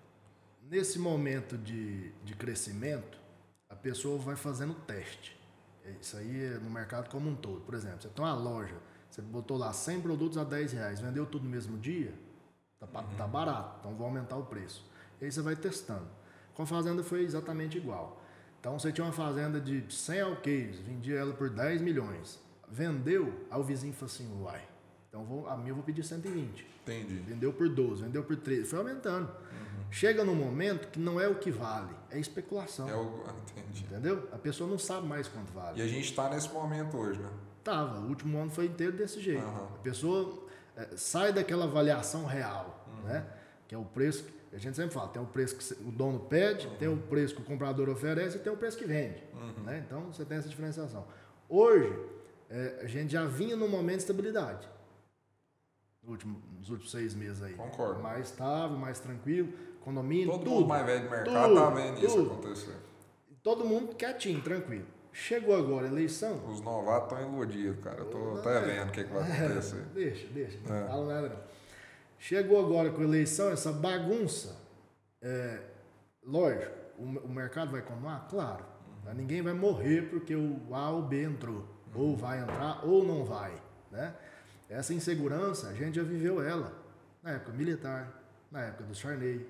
Nesse 0.71 0.99
momento 0.99 1.59
de, 1.59 2.11
de 2.25 2.35
crescimento, 2.35 3.19
a 3.69 3.75
pessoa 3.75 4.17
vai 4.17 4.37
fazendo 4.37 4.73
teste. 4.87 5.39
Isso 6.01 6.17
aí 6.17 6.45
é 6.45 6.59
no 6.59 6.71
mercado 6.71 7.09
como 7.11 7.29
um 7.31 7.35
todo. 7.35 7.61
Por 7.63 7.75
exemplo, 7.75 8.01
você 8.03 8.09
tem 8.09 8.25
uma 8.25 8.35
loja 8.35 8.77
Você 9.11 9.21
botou 9.23 9.57
lá 9.59 9.73
100 9.73 10.01
produtos 10.03 10.39
a 10.39 10.45
10 10.45 10.73
reais, 10.73 11.01
vendeu 11.01 11.27
tudo 11.27 11.45
no 11.45 11.51
mesmo 11.51 11.77
dia, 11.79 12.15
tá, 12.79 12.87
pa- 12.87 13.03
tá 13.17 13.27
barato, 13.27 13.79
então 13.81 13.95
vou 13.97 14.07
aumentar 14.07 14.37
o 14.37 14.45
preço. 14.47 14.89
E 15.21 15.25
aí 15.25 15.33
você 15.33 15.43
vai 15.43 15.57
testando. 15.57 16.07
Com 16.55 16.63
a 16.63 16.67
fazenda 16.67 17.03
foi 17.03 17.23
exatamente 17.23 17.77
igual. 17.77 18.23
Então 18.61 18.79
você 18.79 18.93
tinha 18.93 19.05
uma 19.05 19.13
fazenda 19.13 19.61
de 19.61 19.85
100 19.93 20.21
alqueires, 20.21 20.79
vendia 20.79 21.19
ela 21.19 21.35
por 21.35 21.51
10 21.51 21.81
milhões. 21.81 22.39
Vendeu, 22.69 23.47
aí 23.51 23.61
o 23.61 23.65
vizinho 23.65 23.93
falou 23.93 24.07
assim, 24.13 24.43
uai, 24.43 24.63
então 25.09 25.25
vou, 25.25 25.49
a 25.49 25.57
minha 25.57 25.71
eu 25.71 25.75
vou 25.75 25.83
pedir 25.85 26.05
120. 26.05 26.70
Entendi. 26.83 27.15
Vendeu 27.15 27.53
por 27.53 27.69
12, 27.69 28.03
vendeu 28.05 28.23
por 28.23 28.37
13, 28.37 28.65
foi 28.65 28.79
aumentando. 28.79 29.31
Chega 29.91 30.25
num 30.25 30.37
momento 30.37 30.89
que 30.89 31.01
não 31.01 31.21
é 31.21 31.27
o 31.27 31.35
que 31.35 31.51
vale, 31.51 31.91
é 32.11 32.19
especulação. 32.19 32.89
É 32.89 32.95
o... 32.95 33.25
Entendi. 33.51 33.85
Entendeu? 33.85 34.29
A 34.33 34.39
pessoa 34.39 34.71
não 34.71 34.79
sabe 34.79 35.07
mais 35.07 35.27
quanto 35.27 35.53
vale. 35.53 35.81
E 35.81 35.83
a 35.83 35.87
gente 35.87 36.15
tá 36.15 36.29
nesse 36.31 36.49
momento 36.49 36.97
hoje, 36.97 37.19
né? 37.19 37.29
Tava, 37.65 37.99
o 38.01 38.09
último 38.09 38.39
ano 38.39 38.51
foi 38.51 38.67
inteiro 38.67 38.93
desse 38.93 39.21
jeito. 39.21 39.43
Aham. 39.43 39.69
A 39.75 39.79
pessoa 39.79 40.45
eh, 40.77 40.89
sai 40.97 41.33
daquela 41.33 41.65
avaliação 41.65 42.25
real, 42.25 42.87
né? 43.05 43.27
Que 43.67 43.75
é 43.75 43.79
o 43.79 43.85
preço, 43.85 44.25
que 44.25 44.57
a 44.57 44.59
gente 44.59 44.77
sempre 44.77 44.93
fala, 44.93 45.09
tem 45.09 45.21
o 45.21 45.27
preço 45.27 45.57
que 45.57 45.75
o 45.83 45.93
dono 45.93 46.21
pede, 46.21 46.69
tem 46.79 46.89
o 46.89 46.97
preço 46.97 47.35
que 47.35 47.43
o 47.43 47.45
comprador 47.45 47.89
oferece 47.89 48.37
e 48.37 48.41
tem 48.41 48.53
o 48.53 48.57
preço 48.57 48.79
que 48.79 48.85
vende. 48.85 49.23
Né? 49.65 49.85
Então 49.87 50.13
você 50.13 50.25
tem 50.25 50.39
essa 50.39 50.49
diferenciação. 50.49 51.07
Hoje, 51.49 51.93
eh, 52.49 52.81
a 52.83 52.87
gente 52.87 53.13
já 53.13 53.25
vinha 53.25 53.57
num 53.57 53.69
momento 53.69 53.97
de 53.97 54.03
estabilidade. 54.03 54.69
No 56.11 56.15
último- 56.15 56.43
nos 56.59 56.71
últimos 56.71 56.91
seis 56.91 57.15
meses 57.15 57.41
aí. 57.41 57.55
Concordo. 57.55 58.03
Mais 58.03 58.27
estável, 58.27 58.77
mais 58.77 58.99
tranquilo, 58.99 59.53
condomínio, 59.81 60.27
Todo 60.33 60.41
tudo. 60.43 60.51
mundo 60.57 60.67
mais 60.69 60.85
velho 60.85 61.05
do 61.05 61.11
mercado 61.11 61.49
tudo, 61.49 61.55
tá 61.61 61.71
vendo 61.71 61.99
isso 62.05 62.17
tudo. 62.17 62.33
acontecer. 62.33 62.77
Todo 63.45 63.65
mundo 63.65 63.95
quietinho, 63.95 64.43
tranquilo. 64.43 64.87
Chegou 65.13 65.57
agora 65.57 65.87
a 65.87 65.89
eleição, 65.89 66.45
Os 66.49 66.61
novatos 66.61 67.13
estão 67.19 67.33
iludidos, 67.33 67.83
cara. 67.83 67.99
Eu 68.01 68.07
tô 68.07 68.39
até 68.39 68.61
vendo 68.61 68.89
o 68.89 68.93
que, 68.93 69.05
que 69.05 69.13
vai 69.13 69.23
acontecer. 69.23 69.83
Deixa, 69.95 70.27
deixa. 70.33 70.59
Não 70.67 70.75
É. 70.77 70.87
fala 70.89 71.15
nada 71.15 71.29
não. 71.29 71.37
Chegou 72.19 72.59
agora 72.65 72.91
com 72.91 73.01
a 73.01 73.05
eleição, 73.05 73.51
essa 73.51 73.73
bagunça. 73.73 74.57
É, 75.23 75.61
lógico, 76.25 76.73
o, 76.99 77.03
o 77.05 77.29
mercado 77.29 77.71
vai 77.71 77.83
continuar? 77.83 78.27
Claro. 78.29 78.65
Mas 79.05 79.17
Ninguém 79.17 79.43
vai 79.43 79.53
morrer 79.55 80.11
porque 80.11 80.35
o 80.35 80.75
A 80.75 80.91
ou 80.91 81.03
B 81.03 81.23
entrou. 81.23 81.65
Ou 81.95 82.17
vai 82.17 82.41
entrar 82.41 82.85
ou 82.85 83.05
não 83.05 83.25
vai. 83.25 83.53
Né? 83.91 84.15
Essa 84.71 84.95
insegurança, 84.95 85.69
a 85.69 85.75
gente 85.75 85.97
já 85.97 86.03
viveu 86.05 86.41
ela. 86.41 86.73
Na 87.23 87.33
época 87.33 87.53
militar, 87.53 88.23
na 88.51 88.63
época 88.63 88.85
do 88.85 88.95
Charney, 88.95 89.45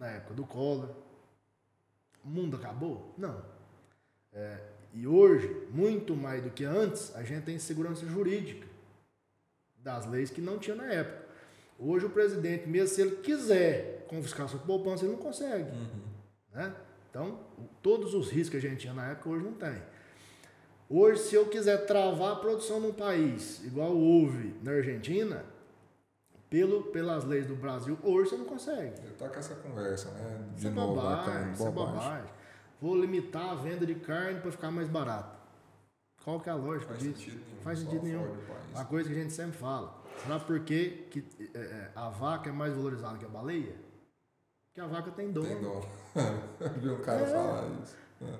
na 0.00 0.08
época 0.08 0.34
do 0.34 0.44
Collor. 0.44 0.88
O 2.24 2.28
mundo 2.28 2.56
acabou? 2.56 3.14
Não. 3.18 3.44
É, 4.32 4.58
e 4.94 5.06
hoje, 5.06 5.68
muito 5.70 6.16
mais 6.16 6.42
do 6.42 6.50
que 6.50 6.64
antes, 6.64 7.14
a 7.14 7.22
gente 7.22 7.44
tem 7.44 7.58
segurança 7.58 8.06
jurídica 8.06 8.66
das 9.76 10.06
leis 10.06 10.30
que 10.30 10.40
não 10.40 10.58
tinha 10.58 10.74
na 10.74 10.86
época. 10.86 11.24
Hoje 11.78 12.06
o 12.06 12.10
presidente, 12.10 12.66
mesmo 12.66 12.88
se 12.88 13.02
ele 13.02 13.16
quiser 13.16 14.06
confiscar 14.08 14.48
sua 14.48 14.60
poupança, 14.60 15.04
ele 15.04 15.12
não 15.12 15.20
consegue. 15.20 15.70
Né? 16.52 16.74
Então, 17.10 17.38
todos 17.82 18.14
os 18.14 18.30
riscos 18.30 18.58
que 18.58 18.66
a 18.66 18.70
gente 18.70 18.80
tinha 18.80 18.94
na 18.94 19.10
época, 19.10 19.28
hoje 19.28 19.44
não 19.44 19.52
tem. 19.52 19.82
Hoje, 20.88 21.20
se 21.22 21.34
eu 21.34 21.46
quiser 21.46 21.86
travar 21.86 22.32
a 22.32 22.36
produção 22.36 22.78
num 22.80 22.92
país, 22.92 23.62
igual 23.64 23.96
houve 23.96 24.54
na 24.62 24.72
Argentina, 24.72 25.44
pelo, 26.50 26.84
pelas 26.84 27.24
leis 27.24 27.46
do 27.46 27.54
Brasil, 27.56 27.98
hoje 28.02 28.30
você 28.30 28.36
não 28.36 28.44
consegue. 28.44 29.00
Ele 29.02 29.14
tá 29.18 29.28
com 29.28 29.38
essa 29.38 29.54
conversa, 29.56 30.10
né? 30.12 30.44
De 30.52 30.58
Isso 30.58 30.68
é 30.68 30.70
novo, 30.70 30.94
bobagem, 30.94 31.16
bacana, 31.26 31.52
isso 31.52 31.66
é 31.66 31.70
bobagem. 31.70 32.30
Vou 32.80 33.00
limitar 33.00 33.50
a 33.50 33.54
venda 33.54 33.86
de 33.86 33.94
carne 33.94 34.40
para 34.40 34.50
ficar 34.52 34.70
mais 34.70 34.88
barato. 34.88 35.34
Qual 36.22 36.38
que 36.40 36.48
é 36.48 36.52
a 36.52 36.56
lógica 36.56 36.88
Faz 36.94 37.02
disso? 37.02 37.18
sentido 37.18 37.40
nenhum. 37.44 37.60
Faz 37.62 37.78
sentido 37.78 38.02
nenhum. 38.02 38.36
Uma 38.74 38.84
coisa 38.84 39.08
que 39.08 39.14
a 39.14 39.18
gente 39.22 39.32
sempre 39.32 39.56
fala. 39.58 40.02
Sabe 40.26 40.44
por 40.44 40.60
que 40.60 41.06
é, 41.54 41.58
é, 41.58 41.90
a 41.94 42.08
vaca 42.08 42.48
é 42.50 42.52
mais 42.52 42.72
valorizada 42.74 43.18
que 43.18 43.24
a 43.24 43.28
baleia? 43.28 43.74
Porque 44.68 44.80
a 44.80 44.86
vaca 44.86 45.10
tem 45.10 45.30
dono. 45.32 45.46
Tem 45.46 45.60
dó. 45.60 45.80
Vi 46.78 46.88
um 46.88 47.00
cara 47.02 47.20
É. 47.22 47.26
falar 47.26 47.68
isso. 47.82 47.96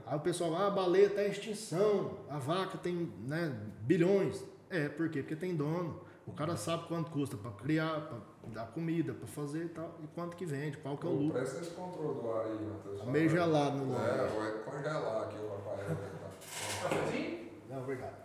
Aí 0.07 0.17
o 0.17 0.21
pessoal, 0.21 0.55
ah, 0.57 0.67
a 0.69 0.71
baleia 0.71 1.07
está 1.07 1.25
em 1.25 1.31
extinção, 1.31 2.19
a 2.29 2.39
vaca 2.39 2.79
tem 2.79 3.13
né, 3.27 3.55
bilhões. 3.81 4.43
É, 4.71 4.89
por 4.89 5.09
quê? 5.09 5.21
Porque 5.21 5.37
tem 5.37 5.55
dono. 5.55 6.01
O 6.27 6.33
cara 6.33 6.57
sabe 6.57 6.89
quanto 6.89 7.11
custa 7.11 7.37
para 7.37 7.51
criar, 7.51 8.01
para 8.01 8.19
dar 8.51 8.67
comida, 8.73 9.13
para 9.13 9.27
fazer 9.27 9.67
e 9.67 9.69
tal, 9.69 9.95
e 10.03 10.07
quanto 10.09 10.37
que 10.37 10.47
vende, 10.47 10.79
qual 10.79 10.97
que 10.97 11.07
é 11.07 11.11
o 11.11 11.13
lucro. 11.13 11.33
Presta 11.39 11.61
esse 11.61 11.71
controle 11.73 12.21
do 12.21 12.33
ar 12.33 12.47
aí, 12.47 12.67
Matheus. 12.67 13.05
Meio 13.05 13.29
gelado 13.29 13.77
no 13.79 13.95
ar. 13.95 14.09
É, 14.09 14.27
vai 14.29 14.53
congelar 14.63 15.23
aqui 15.25 15.37
o 15.37 15.49
Rafael. 15.51 15.97
Tá. 15.97 17.35
Não, 17.69 17.83
obrigado. 17.83 18.25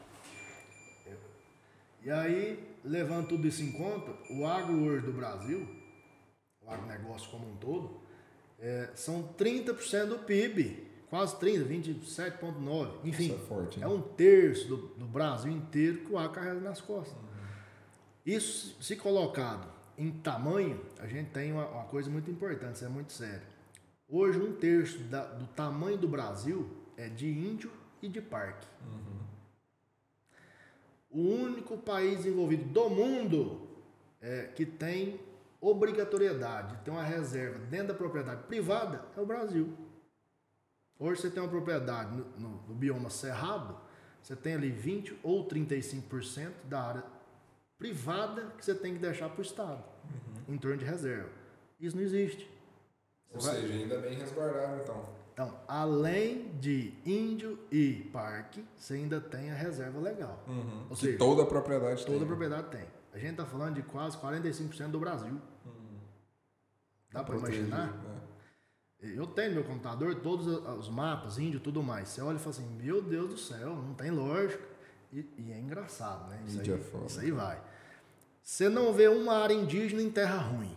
E 2.02 2.10
aí, 2.10 2.78
levando 2.86 3.28
tudo 3.28 3.46
isso 3.46 3.62
em 3.62 3.74
conta, 3.74 4.14
o 4.32 4.46
agro 4.46 4.82
hoje 4.86 5.06
do 5.06 5.12
Brasil, 5.12 5.68
o 6.62 6.72
agronegócio 6.72 7.30
como 7.30 7.52
um 7.52 7.58
todo, 7.58 8.00
é, 8.58 8.90
são 8.96 9.34
30% 9.38 10.06
do 10.06 10.20
PIB. 10.20 10.89
Quase 11.10 11.38
30, 11.40 11.66
27,9. 11.66 12.92
Enfim, 13.04 13.26
Isso 13.26 13.34
é 13.34 13.38
forte, 13.48 13.78
hein? 13.80 13.84
é 13.84 13.88
um 13.88 14.02
terço 14.02 14.68
do, 14.68 14.78
do 14.90 15.06
Brasil 15.08 15.52
inteiro 15.52 16.00
que 16.06 16.12
o 16.12 16.18
agro 16.18 16.34
carrega 16.34 16.60
nas 16.60 16.80
costas. 16.82 17.18
Isso, 18.26 18.78
se 18.82 18.96
colocado 18.96 19.68
em 19.98 20.12
tamanho, 20.12 20.80
a 21.00 21.08
gente 21.08 21.32
tem 21.32 21.52
uma, 21.52 21.66
uma 21.68 21.84
coisa 21.86 22.10
muito 22.12 22.30
importante, 22.30 22.76
isso 22.76 22.86
é 22.86 22.90
muito 22.90 23.12
sério. 23.12 23.42
Hoje, 24.08 24.40
um 24.40 24.54
terço 24.54 25.00
da- 25.06 25.26
do 25.26 25.48
tamanho 25.48 25.98
do 25.98 26.08
Brasil 26.08 26.70
é 26.96 27.08
de 27.10 27.28
índio 27.28 27.72
e 28.02 28.08
de 28.08 28.22
parque. 28.22 28.68
O 31.10 31.22
único 31.22 31.76
país 31.78 32.18
desenvolvido 32.18 32.66
do 32.66 32.88
mundo 32.90 33.68
é, 34.22 34.44
que 34.56 34.64
tem 34.66 35.20
obrigatoriedade 35.60 36.76
de 36.78 36.84
ter 36.84 36.92
uma 36.92 37.04
reserva 37.04 37.58
dentro 37.66 37.88
da 37.90 37.94
propriedade 37.96 38.44
privada 38.44 39.04
é 39.18 39.20
o 39.20 39.26
Brasil. 39.26 39.74
Hoje 41.00 41.22
você 41.22 41.30
tem 41.30 41.42
uma 41.42 41.48
propriedade 41.50 42.12
no, 42.16 42.26
no- 42.38 42.62
no 42.68 42.76
bioma 42.76 43.10
cerrado, 43.10 43.76
você 44.22 44.36
tem 44.36 44.54
ali 44.56 44.70
20 44.70 45.18
ou 45.24 45.48
35% 45.48 46.52
da 46.66 46.82
área 46.82 47.04
privada 47.78 48.48
que 48.58 48.66
você 48.66 48.76
tem 48.76 48.94
que 48.94 49.00
deixar 49.00 49.30
para 49.30 49.40
o 49.40 49.42
Estado, 49.42 49.82
em 50.48 50.58
torno 50.58 50.78
de 50.78 50.84
reserva. 50.86 51.30
Isso 51.80 51.96
não 51.96 52.04
existe. 52.04 52.50
Ou 53.34 53.40
seja, 53.40 53.74
ainda 53.74 53.98
bem 54.00 54.18
resguardado, 54.18 54.82
então. 54.84 55.06
Então, 55.34 55.58
além 55.70 56.50
de 56.60 56.94
índio 57.06 57.58
e 57.72 58.10
parque, 58.12 58.62
você 58.76 58.96
ainda 58.96 59.22
tem 59.22 59.50
a 59.52 59.56
reserva 59.56 59.98
legal. 60.02 60.44
Ou 60.90 60.96
Que 60.98 61.02
seja, 61.06 61.18
toda 61.18 61.44
a 61.44 61.46
propriedade 61.46 62.06
toda 62.06 62.18
tem. 62.18 62.28
propriedade 62.28 62.68
tem. 62.70 62.86
A 63.14 63.18
gente 63.18 63.32
está 63.32 63.46
falando 63.46 63.76
de 63.76 63.84
quase 63.84 64.18
45% 64.18 64.92
do 64.92 65.00
Brasil. 65.00 65.40
Dá 67.14 67.24
para 67.24 67.38
imaginar? 67.38 67.88
né? 67.94 68.22
Eu 69.02 69.26
tenho 69.28 69.50
no 69.50 69.56
meu 69.56 69.64
computador 69.64 70.16
todos 70.16 70.46
os 70.48 70.90
mapas, 70.90 71.38
índio, 71.38 71.60
tudo 71.60 71.82
mais. 71.82 72.10
Você 72.10 72.22
olha 72.22 72.36
e 72.36 72.40
fala 72.40 72.52
assim, 72.52 72.68
meu 72.82 73.02
Deus 73.02 73.30
do 73.30 73.38
céu, 73.38 73.76
não 73.76 73.94
tem 73.94 74.12
lógica. 74.12 74.62
E, 75.12 75.26
e 75.38 75.52
é 75.52 75.60
engraçado, 75.60 76.30
né? 76.30 76.44
Isso 76.46 76.60
aí, 76.60 77.06
isso 77.08 77.20
aí 77.20 77.32
vai. 77.32 77.62
Você 78.44 78.68
não 78.68 78.94
vê 78.94 79.08
uma 79.08 79.34
área 79.38 79.54
indígena 79.54 80.02
em 80.02 80.10
terra 80.10 80.38
ruim. 80.38 80.76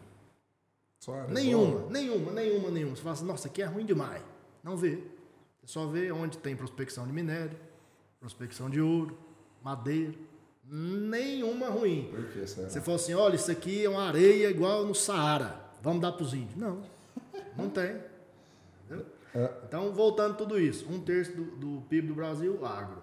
Nenhuma, 1.33 1.81
boa. 1.81 1.91
nenhuma, 1.91 2.33
nenhuma, 2.33 2.71
nenhuma. 2.71 2.97
Você 2.97 3.03
fala 3.03 3.15
assim, 3.15 3.25
nossa, 3.25 3.49
aqui 3.49 3.61
é 3.61 3.65
ruim 3.65 3.85
demais. 3.85 4.23
Não 4.63 4.77
vê. 4.77 5.03
Você 5.61 5.73
só 5.73 5.87
vê 5.87 6.13
onde 6.13 6.39
tem 6.39 6.55
prospecção 6.55 7.07
de 7.07 7.13
minério, 7.13 7.59
prospecção 8.21 8.71
de 8.71 8.81
ouro, 8.81 9.19
madeira. 9.63 10.15
Nenhuma 10.65 11.69
ruim. 11.69 12.09
Por 12.09 12.25
que 12.29 12.47
será? 12.47 12.69
Você 12.69 12.81
falou 12.81 12.97
assim, 12.97 13.15
olha, 13.15 13.35
isso 13.35 13.51
aqui 13.51 13.85
é 13.85 13.89
uma 13.89 14.05
areia 14.05 14.49
igual 14.49 14.85
no 14.85 14.95
Saara. 14.95 15.61
Vamos 15.83 16.01
dar 16.01 16.13
para 16.13 16.23
os 16.23 16.33
índios. 16.33 16.57
Não, 16.57 16.83
não 17.57 17.69
tem. 17.69 18.12
Entendeu? 18.85 19.07
Então, 19.67 19.93
voltando 19.93 20.37
tudo 20.37 20.59
isso, 20.61 20.87
um 20.93 21.01
terço 21.01 21.33
do, 21.33 21.45
do 21.57 21.81
PIB 21.89 22.09
do 22.09 22.15
Brasil, 22.15 22.65
agro. 22.67 23.03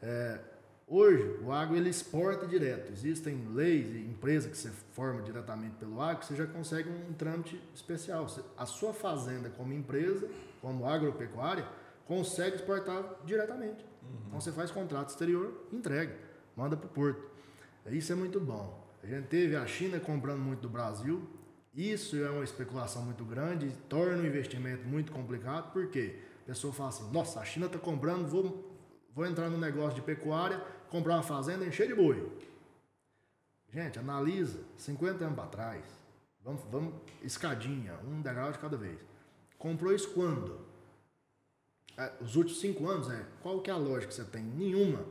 É, 0.00 0.38
hoje, 0.86 1.38
o 1.42 1.50
agro 1.50 1.76
ele 1.76 1.88
exporta 1.88 2.46
direto. 2.46 2.92
Existem 2.92 3.46
leis 3.52 3.88
e 3.94 3.98
empresas 4.00 4.50
que 4.50 4.56
você 4.56 4.70
forma 4.92 5.22
diretamente 5.22 5.74
pelo 5.76 6.00
agro, 6.00 6.24
você 6.24 6.36
já 6.36 6.46
consegue 6.46 6.88
um 6.88 7.12
trâmite 7.14 7.60
especial. 7.74 8.28
Você- 8.28 8.42
A 8.56 8.64
sua 8.66 8.92
fazenda 8.92 9.48
como 9.50 9.72
empresa, 9.72 10.28
como 10.60 10.86
agropecuária, 10.86 11.66
consegue 12.06 12.56
exportar 12.56 13.02
diretamente. 13.24 13.84
Então 14.28 14.40
você 14.40 14.52
faz 14.52 14.70
contrato 14.70 15.08
exterior, 15.08 15.52
entrega, 15.72 16.14
manda 16.56 16.76
para 16.76 16.86
o 16.86 16.90
porto. 16.90 17.20
Isso 17.86 18.12
é 18.12 18.14
muito 18.14 18.38
bom. 18.38 18.86
A 19.02 19.06
gente 19.06 19.26
teve 19.26 19.56
a 19.56 19.66
China 19.66 19.98
comprando 19.98 20.38
muito 20.40 20.60
do 20.60 20.68
Brasil. 20.68 21.28
Isso 21.76 22.16
é 22.16 22.30
uma 22.30 22.42
especulação 22.42 23.02
muito 23.02 23.22
grande, 23.22 23.70
torna 23.86 24.22
o 24.22 24.26
investimento 24.26 24.88
muito 24.88 25.12
complicado, 25.12 25.74
porque 25.74 26.18
a 26.44 26.46
pessoa 26.46 26.72
fala 26.72 26.88
assim: 26.88 27.12
nossa, 27.12 27.38
a 27.38 27.44
China 27.44 27.66
está 27.66 27.78
comprando, 27.78 28.26
vou, 28.26 28.74
vou 29.14 29.26
entrar 29.26 29.50
no 29.50 29.58
negócio 29.58 29.96
de 29.96 30.00
pecuária, 30.00 30.58
comprar 30.88 31.16
uma 31.16 31.22
fazenda, 31.22 31.66
encher 31.66 31.86
de 31.86 31.94
boi. 31.94 32.26
Gente, 33.68 33.98
analisa 33.98 34.58
50 34.78 35.22
anos 35.22 35.36
para 35.36 35.48
trás. 35.48 35.84
Vamos, 36.42 36.62
vamos 36.70 36.94
escadinha, 37.22 37.92
um 38.06 38.22
degrau 38.22 38.50
de 38.50 38.58
cada 38.58 38.78
vez. 38.78 38.98
Comprou 39.58 39.92
isso 39.92 40.10
quando? 40.14 40.64
É, 41.98 42.10
os 42.22 42.36
últimos 42.36 42.58
cinco 42.58 42.88
anos, 42.88 43.10
é. 43.10 43.26
Qual 43.42 43.60
que 43.60 43.70
é 43.70 43.74
a 43.74 43.76
lógica 43.76 44.06
que 44.06 44.14
você 44.14 44.24
tem? 44.24 44.42
Nenhuma. 44.42 45.04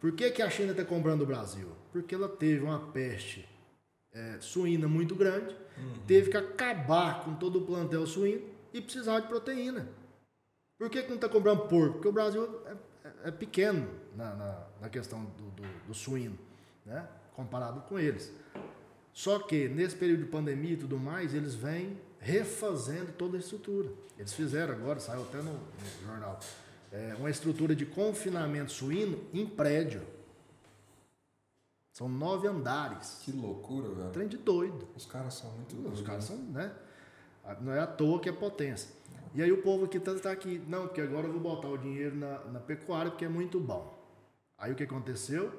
Por 0.00 0.10
que, 0.12 0.28
que 0.30 0.42
a 0.42 0.50
China 0.50 0.72
está 0.72 0.84
comprando 0.84 1.22
o 1.22 1.26
Brasil? 1.26 1.68
Porque 1.92 2.16
ela 2.16 2.28
teve 2.28 2.64
uma 2.64 2.90
peste 2.90 3.48
é, 4.12 4.36
suína 4.40 4.88
muito 4.88 5.14
grande, 5.14 5.54
teve 6.06 6.30
que 6.30 6.36
acabar 6.36 7.24
com 7.24 7.34
todo 7.34 7.60
o 7.60 7.66
plantel 7.66 8.06
suíno 8.06 8.42
e 8.72 8.80
precisava 8.80 9.20
de 9.22 9.28
proteína. 9.28 9.88
Por 10.78 10.88
que, 10.90 11.02
que 11.02 11.08
não 11.08 11.16
está 11.16 11.28
comprando 11.28 11.68
porco? 11.68 11.94
Porque 11.94 12.08
o 12.08 12.12
Brasil 12.12 12.60
é, 12.66 12.72
é- 13.08 13.28
é 13.28 13.30
pequeno 13.30 13.88
na, 14.16 14.34
na, 14.34 14.66
na 14.82 14.88
questão 14.88 15.24
do, 15.24 15.50
do- 15.50 15.86
do 15.88 15.94
suíno, 15.94 16.38
né? 16.86 17.06
comparado 17.34 17.80
com 17.82 17.98
eles. 17.98 18.32
Só 19.12 19.38
que 19.40 19.68
nesse 19.68 19.96
período 19.96 20.24
de 20.24 20.30
pandemia 20.30 20.72
e 20.72 20.76
tudo 20.76 20.98
mais, 20.98 21.34
eles 21.34 21.54
vêm 21.54 21.98
refazendo 22.18 23.12
toda 23.12 23.36
a 23.36 23.40
estrutura. 23.40 23.90
Eles 24.18 24.32
fizeram 24.32 24.74
agora, 24.74 25.00
saiu 25.00 25.22
até 25.22 25.38
no, 25.38 25.52
no 25.54 26.06
jornal, 26.06 26.38
é, 26.92 27.14
uma 27.18 27.30
estrutura 27.30 27.74
de 27.74 27.86
confinamento 27.86 28.70
suíno 28.72 29.18
em 29.32 29.46
prédio. 29.46 30.02
São 32.00 32.08
nove 32.08 32.48
andares. 32.48 33.20
Que 33.22 33.30
loucura, 33.30 33.90
velho. 33.90 34.08
Trem 34.08 34.26
de 34.26 34.38
doido. 34.38 34.88
Os 34.96 35.04
caras 35.04 35.34
são 35.34 35.50
muito 35.50 35.76
Os 35.76 35.82
doidos. 35.82 36.00
caras 36.00 36.24
são, 36.24 36.36
né? 36.38 36.74
Não 37.60 37.74
é 37.74 37.80
à 37.80 37.86
toa 37.86 38.18
que 38.18 38.26
é 38.26 38.32
potência. 38.32 38.90
E 39.34 39.42
aí 39.42 39.52
o 39.52 39.60
povo 39.60 39.84
aqui 39.84 40.00
tá, 40.00 40.14
tá 40.14 40.32
aqui, 40.32 40.62
não, 40.66 40.86
porque 40.86 41.02
agora 41.02 41.26
eu 41.26 41.32
vou 41.32 41.42
botar 41.42 41.68
o 41.68 41.76
dinheiro 41.76 42.16
na, 42.16 42.38
na 42.46 42.58
pecuária 42.58 43.10
porque 43.10 43.26
é 43.26 43.28
muito 43.28 43.60
bom. 43.60 44.02
Aí 44.56 44.72
o 44.72 44.74
que 44.74 44.84
aconteceu? 44.84 45.52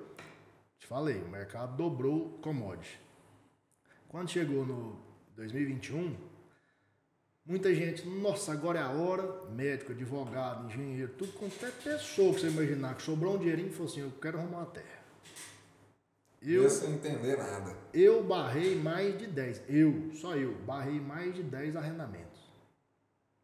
Te 0.80 0.88
falei, 0.88 1.22
o 1.22 1.30
mercado 1.30 1.78
dobrou 1.78 2.26
o 2.26 2.30
commodity. 2.40 3.00
Quando 4.10 4.32
chegou 4.32 4.66
no 4.66 5.00
2021, 5.36 6.18
muita 7.46 7.74
gente, 7.76 8.04
nossa, 8.08 8.52
agora 8.52 8.80
é 8.80 8.82
a 8.82 8.90
hora, 8.90 9.46
médico, 9.52 9.92
advogado, 9.92 10.66
engenheiro, 10.66 11.14
tudo 11.20 11.34
quanto 11.34 11.64
é 11.64 11.70
pessoa 11.70 12.34
que 12.34 12.40
você 12.40 12.48
imaginar 12.48 12.96
que 12.96 13.04
sobrou 13.04 13.36
um 13.36 13.38
dinheirinho 13.38 13.70
e 13.70 13.72
falou 13.72 13.92
assim, 13.92 14.02
eu 14.02 14.12
quero 14.20 14.40
arrumar 14.40 14.58
uma 14.58 14.66
terra. 14.66 15.01
Eu, 16.42 16.64
Eu 16.64 16.70
sem 16.70 16.94
entender 16.94 17.38
nada. 17.38 17.76
eu 17.94 18.24
barrei 18.24 18.76
mais 18.76 19.18
de 19.18 19.28
10. 19.28 19.64
Eu, 19.70 20.12
só 20.14 20.36
eu, 20.36 20.56
barrei 20.66 21.00
mais 21.00 21.36
de 21.36 21.44
10 21.44 21.76
arrendamentos. 21.76 22.42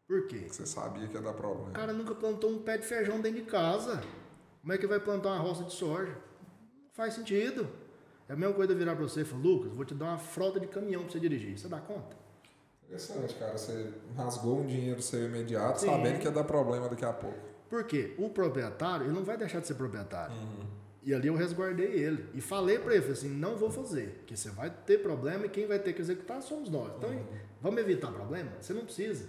Por 0.06 0.26
quê? 0.26 0.46
Você 0.48 0.66
sabia 0.66 1.06
que 1.06 1.14
ia 1.14 1.20
dar 1.20 1.34
problema. 1.34 1.68
O 1.68 1.72
cara 1.72 1.92
nunca 1.92 2.14
plantou 2.14 2.50
um 2.50 2.58
pé 2.62 2.78
de 2.78 2.86
feijão 2.86 3.20
dentro 3.20 3.40
de 3.42 3.46
casa. 3.50 4.02
Como 4.62 4.72
é 4.72 4.78
que 4.78 4.86
vai 4.86 4.98
plantar 4.98 5.28
uma 5.34 5.38
roça 5.38 5.62
de 5.64 5.72
soja? 5.72 6.12
Não 6.12 6.90
faz 6.92 7.14
sentido. 7.14 7.68
É 8.28 8.32
a 8.32 8.36
mesma 8.36 8.54
coisa 8.54 8.74
virar 8.74 8.96
pra 8.96 9.04
você 9.04 9.20
e 9.20 9.24
falar, 9.24 9.42
Lucas, 9.42 9.72
vou 9.72 9.84
te 9.84 9.94
dar 9.94 10.06
uma 10.06 10.18
frota 10.18 10.58
de 10.58 10.66
caminhão 10.66 11.02
pra 11.02 11.12
você 11.12 11.20
dirigir. 11.20 11.58
Você 11.58 11.68
dá 11.68 11.78
conta? 11.80 12.16
Interessante, 12.84 13.34
cara. 13.34 13.56
Você 13.56 13.92
rasgou 14.16 14.60
um 14.60 14.66
dinheiro 14.66 15.00
seu 15.02 15.24
imediato, 15.26 15.80
Sim. 15.80 15.86
sabendo 15.86 16.18
que 16.18 16.24
ia 16.24 16.30
dar 16.32 16.44
problema 16.44 16.88
daqui 16.88 17.04
a 17.04 17.12
pouco. 17.12 17.38
Por 17.68 17.84
quê? 17.84 18.14
O 18.18 18.30
proprietário, 18.30 19.06
ele 19.06 19.12
não 19.12 19.24
vai 19.24 19.36
deixar 19.36 19.60
de 19.60 19.66
ser 19.66 19.74
proprietário. 19.74 20.34
Uhum. 20.34 20.66
E 21.08 21.14
ali 21.14 21.26
eu 21.26 21.34
resguardei 21.34 21.86
ele. 21.86 22.28
E 22.34 22.40
falei 22.42 22.78
pra 22.78 22.92
ele, 22.92 23.00
falei 23.00 23.16
assim, 23.16 23.30
não 23.30 23.56
vou 23.56 23.70
fazer. 23.70 24.08
Porque 24.18 24.36
você 24.36 24.50
vai 24.50 24.68
ter 24.68 24.98
problema 24.98 25.46
e 25.46 25.48
quem 25.48 25.66
vai 25.66 25.78
ter 25.78 25.94
que 25.94 26.02
executar 26.02 26.42
somos 26.42 26.68
nós. 26.68 26.92
Então, 26.98 27.08
Uhum. 27.08 27.24
vamos 27.62 27.80
evitar 27.80 28.12
problema? 28.12 28.52
Você 28.60 28.74
não 28.74 28.84
precisa. 28.84 29.26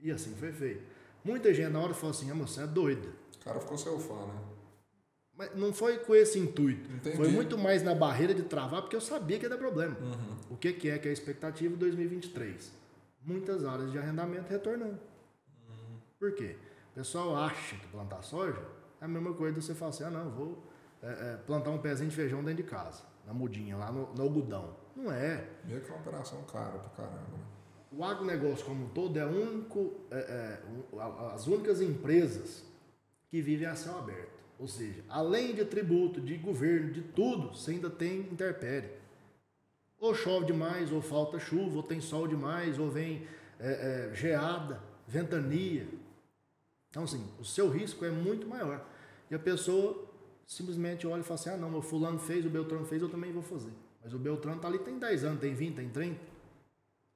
E 0.00 0.10
assim 0.10 0.34
foi 0.34 0.50
feito. 0.50 0.82
Muita 1.22 1.54
gente 1.54 1.70
na 1.70 1.78
hora 1.78 1.94
falou 1.94 2.10
assim, 2.10 2.28
ah, 2.28 2.34
você 2.34 2.62
é 2.62 2.66
doido. 2.66 3.08
O 3.40 3.44
cara 3.44 3.60
ficou 3.60 3.78
seu 3.78 4.00
fã, 4.00 4.26
né? 4.26 4.34
Mas 5.36 5.54
não 5.54 5.72
foi 5.72 5.96
com 5.98 6.12
esse 6.12 6.40
intuito. 6.40 6.90
Entendi. 6.90 7.16
Foi 7.18 7.28
muito 7.28 7.56
mais 7.56 7.84
na 7.84 7.94
barreira 7.94 8.34
de 8.34 8.42
travar, 8.42 8.80
porque 8.82 8.96
eu 8.96 9.00
sabia 9.00 9.38
que 9.38 9.44
ia 9.44 9.48
dar 9.50 9.58
problema. 9.58 9.96
Uhum. 10.00 10.36
O 10.50 10.56
que, 10.56 10.72
que 10.72 10.90
é 10.90 10.98
que 10.98 11.06
é 11.06 11.10
a 11.10 11.14
expectativa 11.14 11.72
de 11.72 11.78
2023? 11.78 12.72
Muitas 13.22 13.64
áreas 13.64 13.92
de 13.92 13.98
arrendamento 13.98 14.50
retornando. 14.50 14.98
Uhum. 15.68 15.98
Por 16.18 16.32
quê? 16.32 16.56
O 16.90 16.94
pessoal 16.96 17.36
acha 17.36 17.76
que 17.76 17.86
plantar 17.86 18.22
soja 18.22 18.60
é 19.00 19.04
a 19.04 19.08
mesma 19.08 19.32
coisa 19.34 19.58
de 19.58 19.64
você 19.64 19.74
falar 19.74 19.90
assim, 19.90 20.04
ah 20.04 20.10
não, 20.10 20.30
vou 20.30 20.62
é, 21.02 21.06
é, 21.06 21.36
plantar 21.46 21.70
um 21.70 21.78
pezinho 21.78 22.08
de 22.08 22.16
feijão 22.16 22.42
dentro 22.42 22.62
de 22.62 22.70
casa, 22.70 23.02
na 23.26 23.34
mudinha, 23.34 23.76
lá 23.76 23.92
no, 23.92 24.12
no 24.14 24.22
algodão. 24.22 24.76
Não 24.96 25.12
é. 25.12 25.46
Meio 25.64 25.80
que 25.80 25.90
uma 25.90 26.00
operação 26.00 26.42
cara 26.44 26.78
pra 26.78 27.04
caramba. 27.04 27.20
né? 27.32 27.44
O 27.92 28.02
agronegócio 28.02 28.64
como 28.64 28.86
um 28.86 28.88
todo 28.88 29.18
é, 29.18 29.24
único, 29.24 29.92
é, 30.10 30.16
é, 30.18 30.60
as 31.32 31.46
únicas 31.46 31.80
empresas 31.80 32.64
que 33.30 33.40
vivem 33.40 33.66
a 33.66 33.74
céu 33.74 33.98
aberto. 33.98 34.34
Ou 34.58 34.68
seja, 34.68 35.02
além 35.08 35.54
de 35.54 35.64
tributo, 35.64 36.20
de 36.20 36.36
governo, 36.36 36.90
de 36.92 37.02
tudo, 37.02 37.54
você 37.54 37.72
ainda 37.72 37.90
tem 37.90 38.20
interpérie. 38.20 38.90
Ou 39.98 40.14
chove 40.14 40.46
demais, 40.46 40.92
ou 40.92 41.00
falta 41.00 41.38
chuva, 41.38 41.76
ou 41.76 41.82
tem 41.82 42.00
sol 42.00 42.26
demais, 42.26 42.78
ou 42.78 42.90
vem 42.90 43.26
é, 43.58 44.10
é, 44.10 44.14
geada, 44.14 44.80
ventania. 45.06 45.86
Então, 46.94 47.02
assim, 47.02 47.26
o 47.40 47.44
seu 47.44 47.68
risco 47.68 48.04
é 48.04 48.10
muito 48.10 48.46
maior. 48.46 48.80
E 49.28 49.34
a 49.34 49.38
pessoa 49.38 50.08
simplesmente 50.46 51.04
olha 51.08 51.22
e 51.22 51.24
fala 51.24 51.40
assim: 51.40 51.50
ah, 51.50 51.56
não, 51.56 51.68
meu 51.68 51.82
fulano 51.82 52.20
fez, 52.20 52.46
o 52.46 52.48
Beltrano 52.48 52.84
fez, 52.84 53.02
eu 53.02 53.08
também 53.08 53.32
vou 53.32 53.42
fazer. 53.42 53.72
Mas 54.00 54.14
o 54.14 54.18
Beltrano 54.18 54.60
tá 54.60 54.68
ali 54.68 54.78
tem 54.78 54.96
10 54.96 55.24
anos, 55.24 55.40
tem 55.40 55.52
20, 55.56 55.74
tem 55.74 55.88
30. 55.88 56.20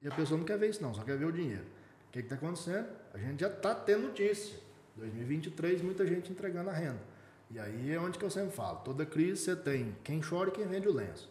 E 0.01 0.07
a 0.09 0.11
pessoa 0.11 0.37
não 0.37 0.45
quer 0.45 0.57
ver 0.57 0.69
isso, 0.69 0.83
não, 0.83 0.93
só 0.93 1.01
quer 1.03 1.17
ver 1.17 1.23
o 1.23 1.31
dinheiro. 1.31 1.63
O 2.09 2.11
que 2.11 2.19
está 2.19 2.35
acontecendo? 2.35 2.89
A 3.13 3.17
gente 3.17 3.39
já 3.39 3.47
está 3.47 3.73
tendo 3.73 4.07
notícia. 4.07 4.59
2023, 4.97 5.81
muita 5.81 6.05
gente 6.05 6.29
entregando 6.29 6.69
a 6.69 6.73
renda. 6.73 6.99
E 7.49 7.57
aí 7.57 7.91
é 7.93 7.99
onde 8.01 8.19
que 8.19 8.25
eu 8.25 8.29
sempre 8.29 8.51
falo: 8.51 8.79
toda 8.79 9.05
crise 9.05 9.43
você 9.43 9.55
tem 9.55 9.95
quem 10.03 10.19
chora 10.19 10.49
e 10.49 10.51
quem 10.51 10.67
vende 10.67 10.89
o 10.89 10.93
lenço. 10.93 11.29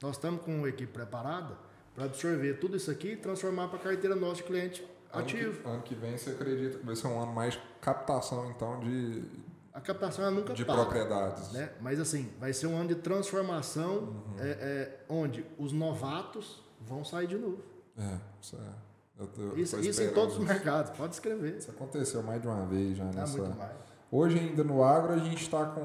Nós 0.00 0.14
estamos 0.14 0.42
com 0.42 0.56
uma 0.58 0.68
equipe 0.68 0.92
preparada 0.92 1.58
para 1.92 2.04
absorver 2.04 2.54
tudo 2.60 2.76
isso 2.76 2.88
aqui 2.88 3.14
e 3.14 3.16
transformar 3.16 3.66
para 3.66 3.80
a 3.80 3.82
carteira 3.82 4.14
nossa 4.14 4.36
de 4.36 4.44
cliente 4.44 4.86
Ano 5.12 5.24
que- 5.26 5.36
ativo. 5.36 5.68
Ano 5.68 5.82
que, 5.82 5.94
vem 5.94 6.16
você 6.16 6.30
acredita 6.30 6.78
que 6.78 6.86
vai 6.86 6.94
ser 6.96 7.06
um 7.08 7.20
ano 7.20 7.32
mais 7.32 7.58
captação, 7.80 8.50
então, 8.50 8.78
de, 8.80 9.24
A 9.72 9.80
captação 9.80 10.24
ela 10.24 10.32
nunca 10.34 10.52
de 10.54 10.64
para. 10.64 10.74
propriedades. 10.76 11.52
né? 11.52 11.70
Mas 11.80 11.98
assim, 12.00 12.30
vai 12.38 12.52
ser 12.52 12.66
um 12.66 12.76
ano 12.76 12.88
de 12.88 12.96
transformação 12.96 13.94
Uhum. 13.98 14.34
é, 14.38 14.48
é, 14.50 15.00
onde 15.08 15.44
os 15.58 15.72
novatos 15.72 16.62
vão 16.80 17.04
sair 17.04 17.26
de 17.26 17.36
novo. 17.38 17.62
É, 17.98 18.18
isso 18.40 18.56
é. 18.56 18.90
Eu 19.22 19.26
tô, 19.26 19.42
eu 19.42 19.58
Isso, 19.58 19.78
isso 19.80 20.02
em 20.02 20.10
todos 20.12 20.38
os 20.38 20.44
mercados, 20.44 20.92
pode 20.96 21.12
escrever. 21.14 21.56
Isso 21.58 21.70
aconteceu 21.70 22.22
mais 22.22 22.40
de 22.40 22.48
uma 22.48 22.64
vez 22.66 22.96
já 22.96 23.04
Tá 23.06 23.20
nessa. 23.20 23.36
muito 23.38 23.56
mais. 23.58 23.72
Hoje 24.10 24.38
ainda 24.38 24.64
no 24.64 24.82
agro 24.82 25.12
a 25.12 25.18
gente 25.18 25.42
está 25.42 25.66
com 25.66 25.80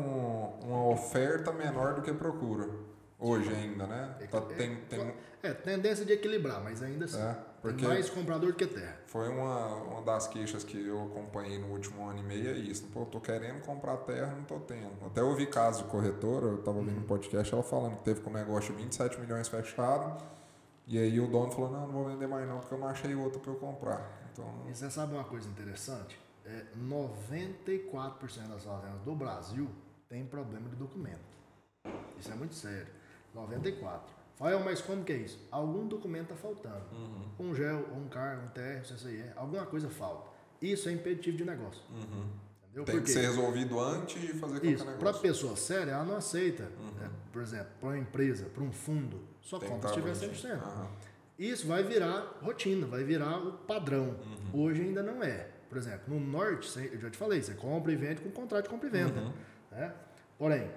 uma 0.64 0.88
oferta 0.88 1.52
menor 1.52 1.96
do 1.96 2.02
que 2.02 2.14
procura. 2.14 2.70
Hoje 3.20 3.54
ainda, 3.54 3.86
né? 3.88 4.16
Tá- 4.32 4.42
tem, 4.42 4.76
tem, 4.90 5.14
É, 5.44 5.54
tendência 5.54 6.04
de 6.06 6.14
equilibrar, 6.14 6.64
mas 6.64 6.82
ainda 6.82 7.06
assim. 7.06 7.20
é, 7.22 7.36
Tem 7.66 7.74
porque 7.74 7.88
mais 7.88 8.10
comprador 8.10 8.52
do 8.52 8.56
que 8.56 8.68
terra. 8.68 8.98
foi 9.08 9.30
uma, 9.30 9.76
uma 9.76 10.02
das 10.02 10.28
queixas 10.28 10.64
que 10.64 10.86
eu 10.86 11.04
acompanhei 11.04 11.58
no 11.58 11.68
último 11.68 12.08
ano 12.08 12.20
e 12.20 12.24
meio, 12.24 12.50
é 12.50 12.54
isso. 12.58 12.86
Pô, 12.88 13.06
tô 13.06 13.20
querendo 13.20 13.62
comprar 13.62 13.98
terra, 13.98 14.36
não 14.36 14.44
tô 14.44 14.60
tendo. 14.60 14.92
Até 15.06 15.22
ouvi 15.22 15.46
caso 15.48 15.84
de 15.84 15.90
corretora, 15.90 16.48
eu 16.48 16.58
tava 16.60 16.78
ouvindo 16.78 17.00
um 17.00 17.04
podcast, 17.04 17.54
ela 17.54 17.64
falando 17.64 17.98
que 17.98 18.04
teve 18.04 18.22
com 18.22 18.30
o 18.30 18.34
negócio 18.34 18.74
de 18.76 18.82
27 18.82 19.20
milhões 19.20 19.48
fechado, 19.48 20.24
e 20.88 20.98
aí 21.00 21.20
o 21.20 21.28
dono 21.28 21.52
falou, 21.52 21.72
não, 21.72 21.88
não 21.88 21.94
vou 21.94 22.06
vender 22.06 22.28
mais 22.28 22.48
não, 22.48 22.60
porque 22.60 22.74
eu 22.74 22.78
não 22.78 22.88
achei 22.88 23.14
outro 23.16 23.40
para 23.40 23.52
eu 23.52 23.56
comprar. 23.58 24.30
Então, 24.32 24.46
E 24.70 24.76
você 24.76 24.90
sabe 24.90 25.14
uma 25.14 25.24
coisa 25.24 25.48
interessante? 25.50 26.20
É, 26.46 26.64
94% 26.78 28.48
das 28.48 28.64
fazendas 28.64 29.02
do 29.04 29.16
Brasil 29.16 29.68
tem 30.08 30.26
problema 30.26 30.70
de 30.70 30.76
documento. 30.76 31.36
Isso 32.20 32.32
é 32.32 32.36
muito 32.36 32.54
sério. 32.54 32.88
94. 33.34 34.15
Fael, 34.36 34.60
mas 34.64 34.82
como 34.82 35.04
que 35.04 35.14
é 35.14 35.18
isso? 35.18 35.40
Algum 35.52 35.88
documento 35.88 36.34
está 36.34 36.36
faltando. 36.36 36.84
Um 37.40 37.54
GEL, 37.56 37.86
um 37.96 38.08
CAR, 38.10 38.40
um 38.44 38.50
TR, 38.50 38.80
um 38.82 38.96
CCIE, 38.96 39.24
alguma 39.36 39.66
coisa 39.66 39.90
falta. 39.90 40.30
Isso 40.62 40.90
é 40.90 40.92
impeditivo 40.92 41.38
de 41.38 41.46
negócio. 41.46 41.82
Entendeu? 41.94 42.84
tem 42.84 42.96
Por 42.96 43.04
que 43.04 43.10
ser 43.12 43.22
resolvido 43.22 43.80
antes 43.80 44.22
de 44.22 44.28
fazer 44.34 44.54
qualquer 44.56 44.72
Isso, 44.72 44.84
para 44.84 44.94
negócio. 44.96 45.22
pessoa 45.22 45.56
séria, 45.56 45.92
ela 45.92 46.04
não 46.04 46.18
aceita. 46.18 46.64
É, 47.02 47.10
por 47.32 47.42
exemplo, 47.42 47.68
para 47.80 47.90
uma 47.90 47.98
empresa, 47.98 48.46
para 48.54 48.62
um 48.64 48.72
fundo, 48.72 49.22
só 49.42 49.58
Tem 49.58 49.70
compra 49.70 49.90
que 49.90 49.96
se 49.96 50.02
tá 50.02 50.12
tiver 50.12 50.28
bonitinho. 50.28 50.54
100%. 50.58 50.62
Aham. 50.62 50.88
Isso 51.40 51.68
vai 51.68 51.84
virar 51.84 52.38
rotina, 52.42 52.86
vai 52.88 53.04
virar 53.04 53.38
o 53.40 53.54
padrão. 53.54 54.16
Uhum. 54.54 54.62
Hoje 54.64 54.82
ainda 54.82 55.02
não 55.04 55.24
é. 55.24 55.50
Por 55.70 55.78
exemplo, 55.78 56.14
no 56.14 56.20
norte, 56.20 56.70
eu 56.94 57.00
já 57.00 57.10
te 57.10 57.18
falei, 57.18 57.42
você 57.42 57.54
compra 57.54 57.92
e 57.92 57.96
vende 57.96 58.22
com 58.22 58.30
contrato 58.32 58.64
de 58.66 58.70
compra 58.70 58.88
e 58.88 58.92
venda. 58.92 59.20
Uhum. 59.22 59.34
né? 59.72 59.94
Porém, 60.38 60.70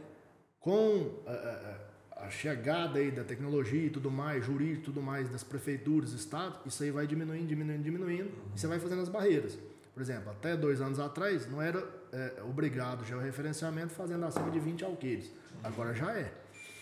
com 0.60 1.20
a, 1.26 1.32
a- 1.32 1.87
a 2.18 2.28
chegada 2.30 2.98
aí 2.98 3.10
da 3.10 3.22
tecnologia 3.24 3.86
e 3.86 3.90
tudo 3.90 4.10
mais, 4.10 4.44
jurídico 4.44 4.80
e 4.80 4.84
tudo 4.84 5.00
mais, 5.00 5.28
das 5.28 5.44
prefeituras, 5.44 6.12
estados, 6.12 6.58
isso 6.66 6.82
aí 6.82 6.90
vai 6.90 7.06
diminuindo, 7.06 7.46
diminuindo, 7.46 7.82
diminuindo, 7.82 8.30
e 8.54 8.58
você 8.58 8.66
vai 8.66 8.78
fazendo 8.78 9.02
as 9.02 9.08
barreiras. 9.08 9.56
Por 9.94 10.02
exemplo, 10.02 10.30
até 10.30 10.56
dois 10.56 10.80
anos 10.80 10.98
atrás, 11.00 11.48
não 11.50 11.60
era 11.62 11.84
é, 12.12 12.42
obrigado 12.42 13.04
já 13.04 13.16
o 13.16 13.20
referenciamento 13.20 13.92
fazendo 13.92 14.24
acima 14.24 14.50
de 14.50 14.58
20 14.60 14.84
alqueires. 14.84 15.30
Agora 15.62 15.94
já 15.94 16.12
é. 16.12 16.32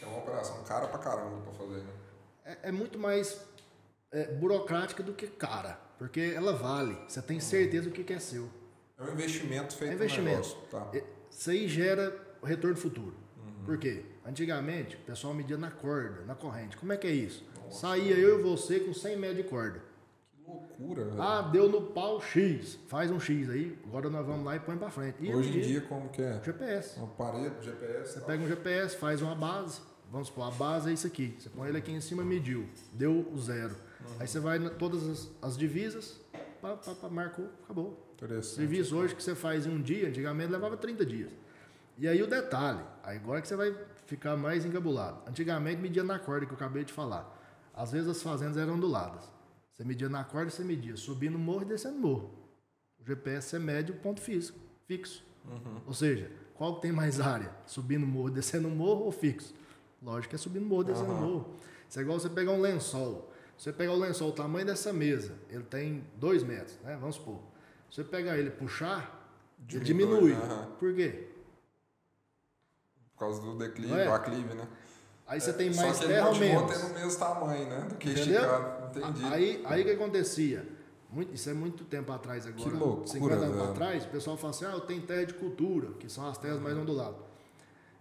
É 0.03 0.07
uma 0.07 0.19
operação 0.19 0.63
cara 0.65 0.87
pra 0.89 0.99
caramba 0.99 1.41
pra 1.43 1.53
fazer, 1.53 1.79
né? 1.79 1.91
é, 2.45 2.69
é 2.69 2.73
muito 2.73 2.99
mais 2.99 3.41
é, 4.13 4.33
burocrática 4.35 5.03
do 5.03 5.13
que 5.15 5.27
cara, 5.27 5.79
porque 5.99 6.33
ela 6.35 6.53
vale. 6.53 6.97
Você 7.09 7.21
tem 7.23 7.41
certeza 7.41 7.89
do 7.89 7.93
que 7.93 8.05
que 8.05 8.13
é 8.13 8.19
seu. 8.19 8.49
É 8.99 9.03
um 9.03 9.13
investimento 9.13 9.75
feito 9.77 9.93
É 9.93 9.97
no 9.97 10.03
investimento. 10.03 10.31
negócio. 10.31 10.59
Tá. 10.71 10.91
Isso 11.31 11.51
aí 11.51 11.69
gera 11.69 12.15
retorno 12.43 12.77
futuro. 12.77 13.15
Por 13.65 13.79
quê? 13.79 14.05
Antigamente, 14.27 14.97
o 14.97 14.99
pessoal 15.01 15.33
media 15.33 15.57
na 15.57 15.71
corda, 15.71 16.23
na 16.27 16.35
corrente. 16.35 16.77
Como 16.77 16.93
é 16.93 16.97
que 16.97 17.07
é 17.07 17.13
isso? 17.13 17.45
Saía 17.71 18.17
eu 18.17 18.41
e 18.41 18.43
você 18.43 18.81
com 18.81 18.93
100 18.93 19.17
metros 19.17 19.37
de 19.45 19.45
corda. 19.45 19.81
Que 20.35 20.51
loucura, 20.51 21.05
velho. 21.05 21.23
Ah, 21.23 21.43
deu 21.43 21.69
no 21.69 21.81
pau 21.83 22.21
X. 22.21 22.79
Faz 22.89 23.11
um 23.11 23.21
X 23.21 23.49
aí, 23.49 23.79
agora 23.87 24.11
nós 24.11 24.27
vamos 24.27 24.45
lá 24.45 24.57
e 24.57 24.61
põe 24.61 24.77
pra 24.77 24.91
frente. 24.91 25.17
E 25.21 25.33
Hoje 25.35 25.51
em 25.57 25.61
e- 25.61 25.63
dia, 25.67 25.81
como 25.83 26.09
que 26.09 26.23
é? 26.23 26.41
GPS. 26.43 26.99
Um 26.99 27.05
aparelho, 27.05 27.55
GPS. 27.63 28.13
Você 28.13 28.19
tal. 28.19 28.27
pega 28.27 28.45
um 28.45 28.49
GPS, 28.49 28.97
faz 28.97 29.23
uma 29.23 29.35
base. 29.35 29.81
Vamos 30.11 30.29
supor, 30.29 30.49
a 30.49 30.51
base 30.51 30.91
é 30.91 30.93
isso 30.93 31.07
aqui. 31.07 31.35
Você 31.39 31.49
põe 31.49 31.69
ele 31.69 31.79
aqui 31.79 31.93
em 31.93 32.01
cima, 32.01 32.25
mediu. 32.25 32.69
Deu 32.93 33.29
o 33.33 33.39
zero. 33.41 33.75
Aí 34.21 34.27
você 34.27 34.39
vai 34.39 34.59
em 34.59 34.69
todas 34.71 35.05
as, 35.09 35.31
as 35.43 35.57
divisas, 35.57 36.21
pá, 36.61 36.77
pá, 36.77 36.95
pá, 36.95 37.09
marcou, 37.09 37.49
acabou. 37.65 38.03
Serviço 38.43 38.97
hoje 38.97 39.15
que 39.15 39.23
você 39.23 39.35
faz 39.35 39.67
em 39.67 39.71
um 39.71 39.83
dia, 39.83 40.09
antigamente 40.09 40.51
levava 40.51 40.77
30 40.77 41.05
dias. 41.05 41.31
E 41.99 42.07
aí 42.07 42.23
o 42.23 42.27
detalhe, 42.27 42.81
agora 43.03 43.41
que 43.43 43.49
você 43.49 43.57
vai 43.57 43.75
ficar 44.07 44.37
mais 44.37 44.65
encabulado. 44.65 45.29
Antigamente 45.29 45.81
media 45.81 46.03
na 46.05 46.19
corda 46.19 46.47
que 46.47 46.53
eu 46.53 46.57
acabei 46.57 46.85
de 46.85 46.93
falar. 46.93 47.33
Às 47.75 47.93
vezes 47.93 48.09
as 48.09 48.23
fazendas 48.23 48.57
eram 48.57 48.75
onduladas. 48.75 49.25
Você 49.73 49.85
media 49.85 50.09
na 50.09 50.25
corda, 50.25 50.51
você 50.51 50.65
media 50.65 50.97
subindo 50.97 51.39
morro 51.39 51.63
e 51.63 51.67
descendo 51.67 51.99
morro. 51.99 52.31
O 52.99 53.05
GPS 53.05 53.49
você 53.51 53.59
mede 53.59 53.93
o 53.93 53.97
ponto 53.97 54.21
físico, 54.21 54.59
fixo. 54.87 55.25
Ou 55.87 55.93
seja, 55.93 56.31
qual 56.55 56.77
que 56.77 56.83
tem 56.83 56.93
mais 56.93 57.21
área? 57.21 57.51
Subindo 57.67 58.07
morro, 58.07 58.31
descendo 58.31 58.69
morro 58.71 59.05
ou 59.05 59.13
fixo? 59.13 59.55
Lógico 60.03 60.31
que 60.31 60.37
é 60.37 60.39
subindo 60.39 60.65
morro, 60.65 60.85
descendo 60.85 61.13
morro. 61.13 61.55
Isso 61.89 61.99
é 61.99 62.03
igual 62.03 62.19
você 62.19 62.29
pegar 62.31 62.53
um 62.53 62.61
lençol. 62.61 63.33
Você 63.57 63.73
pegar 63.73 63.93
o 63.93 63.99
lençol, 63.99 64.31
o 64.31 64.33
tamanho 64.33 64.67
dessa 64.67 64.93
mesa, 64.93 65.35
ele 65.49 65.63
tem 65.63 66.05
2 66.17 66.43
metros, 66.43 66.79
né? 66.83 66.97
Vamos 67.01 67.17
supor. 67.17 67.41
Você 67.91 68.03
pegar 68.05 68.37
ele 68.39 68.49
e 68.49 68.51
puxar, 68.51 69.31
ele 69.71 69.81
Diminui, 69.81 70.31
diminui. 70.31 70.33
aham. 70.33 70.67
Por 70.79 70.95
quê? 70.95 71.29
Por 73.17 73.21
causa 73.21 73.41
do 73.41 73.57
declive, 73.57 73.95
é? 73.95 74.05
do 74.05 74.13
aclive, 74.13 74.55
né? 74.55 74.69
Aí 75.27 75.41
você 75.41 75.53
tem 75.53 75.73
Só 75.73 75.83
mais 75.83 75.99
que 75.99 76.05
ele 76.05 76.13
terra 76.15 76.27
ou 76.29 76.33
continua 76.35 76.61
menos. 76.63 76.77
tendo 76.83 76.91
o 76.91 76.95
mesmo 77.01 77.19
tamanho, 77.19 77.67
né? 77.69 77.81
Do 77.89 77.95
que 77.97 78.11
Entendeu? 78.11 78.35
esticado. 78.43 78.99
Entendi. 78.99 79.25
Aí, 79.25 79.63
aí 79.65 79.83
o 79.83 79.85
que 79.85 79.91
acontecia? 79.93 80.69
Muito, 81.11 81.35
isso 81.35 81.49
é 81.51 81.55
muito 81.55 81.85
tempo 81.85 82.13
atrás 82.13 82.47
agora. 82.47 82.63
Que 82.71 82.77
loucura, 82.77 83.07
50 83.07 83.35
anos 83.35 83.57
velho. 83.57 83.71
atrás, 83.71 84.05
o 84.05 84.09
pessoal 84.09 84.37
fala 84.37 84.51
assim, 84.51 84.65
ah, 84.67 84.73
eu 84.73 84.81
tenho 84.81 85.03
terra 85.03 85.25
de 85.25 85.35
cultura, 85.35 85.93
que 85.99 86.09
são 86.11 86.29
as 86.29 86.37
terras 86.39 86.61
mais 86.61 86.77
onduladas. 86.77 87.17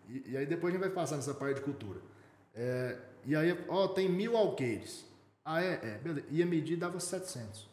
E, 0.10 0.32
e 0.32 0.38
aí 0.38 0.46
depois 0.46 0.74
a 0.74 0.78
gente 0.78 0.86
vai 0.86 0.94
passar 0.94 1.16
nessa 1.16 1.34
parte 1.34 1.56
de 1.56 1.62
cultura. 1.62 2.00
É, 2.54 2.98
e 3.26 3.36
aí, 3.36 3.58
ó, 3.70 3.88
tem 3.88 4.10
mil 4.10 4.36
alqueires. 4.38 5.06
Ah, 5.44 5.64
é? 5.64 5.80
É, 5.82 6.00
beleza. 6.04 6.28
Ia 6.30 6.46
medir, 6.46 6.76
dava 6.78 7.00
700. 7.00 7.70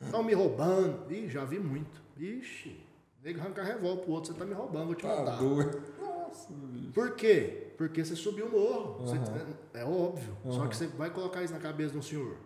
Estão 0.00 0.22
me 0.22 0.34
roubando. 0.34 1.10
Ih, 1.10 1.28
já 1.28 1.44
vi 1.44 1.58
muito. 1.58 2.02
Ixi, 2.18 2.80
nego 3.22 3.40
arrancar 3.40 3.62
revólver 3.64 4.02
pro 4.02 4.12
outro, 4.12 4.32
você 4.32 4.38
tá 4.38 4.44
me 4.44 4.54
roubando, 4.54 4.86
vou 4.86 4.94
te 4.94 5.02
Tá 5.02 5.16
matar. 5.16 5.38
doido. 5.38 5.82
Nossa, 6.26 6.52
bicho. 6.52 6.92
Por 6.92 7.14
quê? 7.14 7.72
Porque 7.76 8.04
você 8.04 8.14
subiu 8.16 8.46
o 8.46 8.50
morro. 8.50 8.98
Você- 9.06 9.16
Aham. 9.16 9.46
é 9.74 9.84
óbvio. 9.84 10.36
Só 10.44 10.60
Aham. 10.60 10.68
que 10.68 10.76
você 10.76 10.86
vai 10.88 11.10
colocar 11.10 11.42
isso 11.42 11.52
na 11.52 11.60
cabeça 11.60 11.92
de 11.92 11.98
um 11.98 12.02
senhor. 12.02 12.36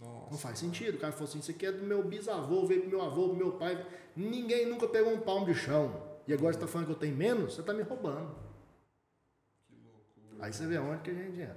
Não 0.00 0.08
Nossa. 0.30 0.36
faz 0.38 0.58
sentido. 0.58 0.96
O 0.96 0.98
cara 0.98 1.12
falou 1.12 1.28
assim: 1.28 1.38
isso 1.38 1.50
aqui 1.50 1.66
é 1.66 1.72
do 1.72 1.84
meu 1.84 2.02
bisavô, 2.04 2.66
veio 2.66 2.82
pro 2.82 2.90
meu 2.90 3.02
avô, 3.02 3.28
pro 3.28 3.36
meu 3.36 3.52
pai. 3.52 3.84
Ninguém 4.14 4.66
nunca 4.66 4.86
pegou 4.88 5.12
um 5.12 5.20
palmo 5.20 5.46
de 5.46 5.54
chão. 5.54 6.02
E 6.28 6.32
agora 6.34 6.52
você 6.52 6.58
tá 6.60 6.66
falando 6.66 6.86
que 6.88 6.92
eu 6.92 6.98
tenho 6.98 7.16
menos? 7.16 7.54
Você 7.54 7.62
tá 7.62 7.72
me 7.72 7.82
roubando. 7.82 8.34
Aí 10.40 10.52
você 10.52 10.66
vê 10.66 10.76
aonde 10.76 11.00
que 11.02 11.10
a 11.10 11.14
gente 11.14 11.40
entra. 11.40 11.56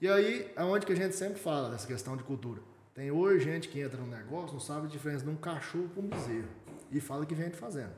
E 0.00 0.08
aí, 0.08 0.52
aonde 0.56 0.84
que 0.84 0.92
a 0.92 0.96
gente 0.96 1.14
sempre 1.14 1.38
fala 1.38 1.70
dessa 1.70 1.86
questão 1.86 2.16
de 2.16 2.24
cultura. 2.24 2.60
Tem 2.94 3.10
hoje 3.10 3.44
gente 3.44 3.68
que 3.68 3.80
entra 3.80 3.98
no 4.00 4.06
negócio, 4.06 4.52
não 4.52 4.60
sabe 4.60 4.86
a 4.86 4.90
diferença 4.90 5.24
de 5.24 5.30
um 5.30 5.36
cachorro 5.36 5.88
para 5.88 6.02
um 6.02 6.08
bezerro. 6.08 6.48
E 6.90 7.00
fala 7.00 7.24
que 7.26 7.34
vem 7.34 7.48
de 7.50 7.56
fazenda. 7.56 7.94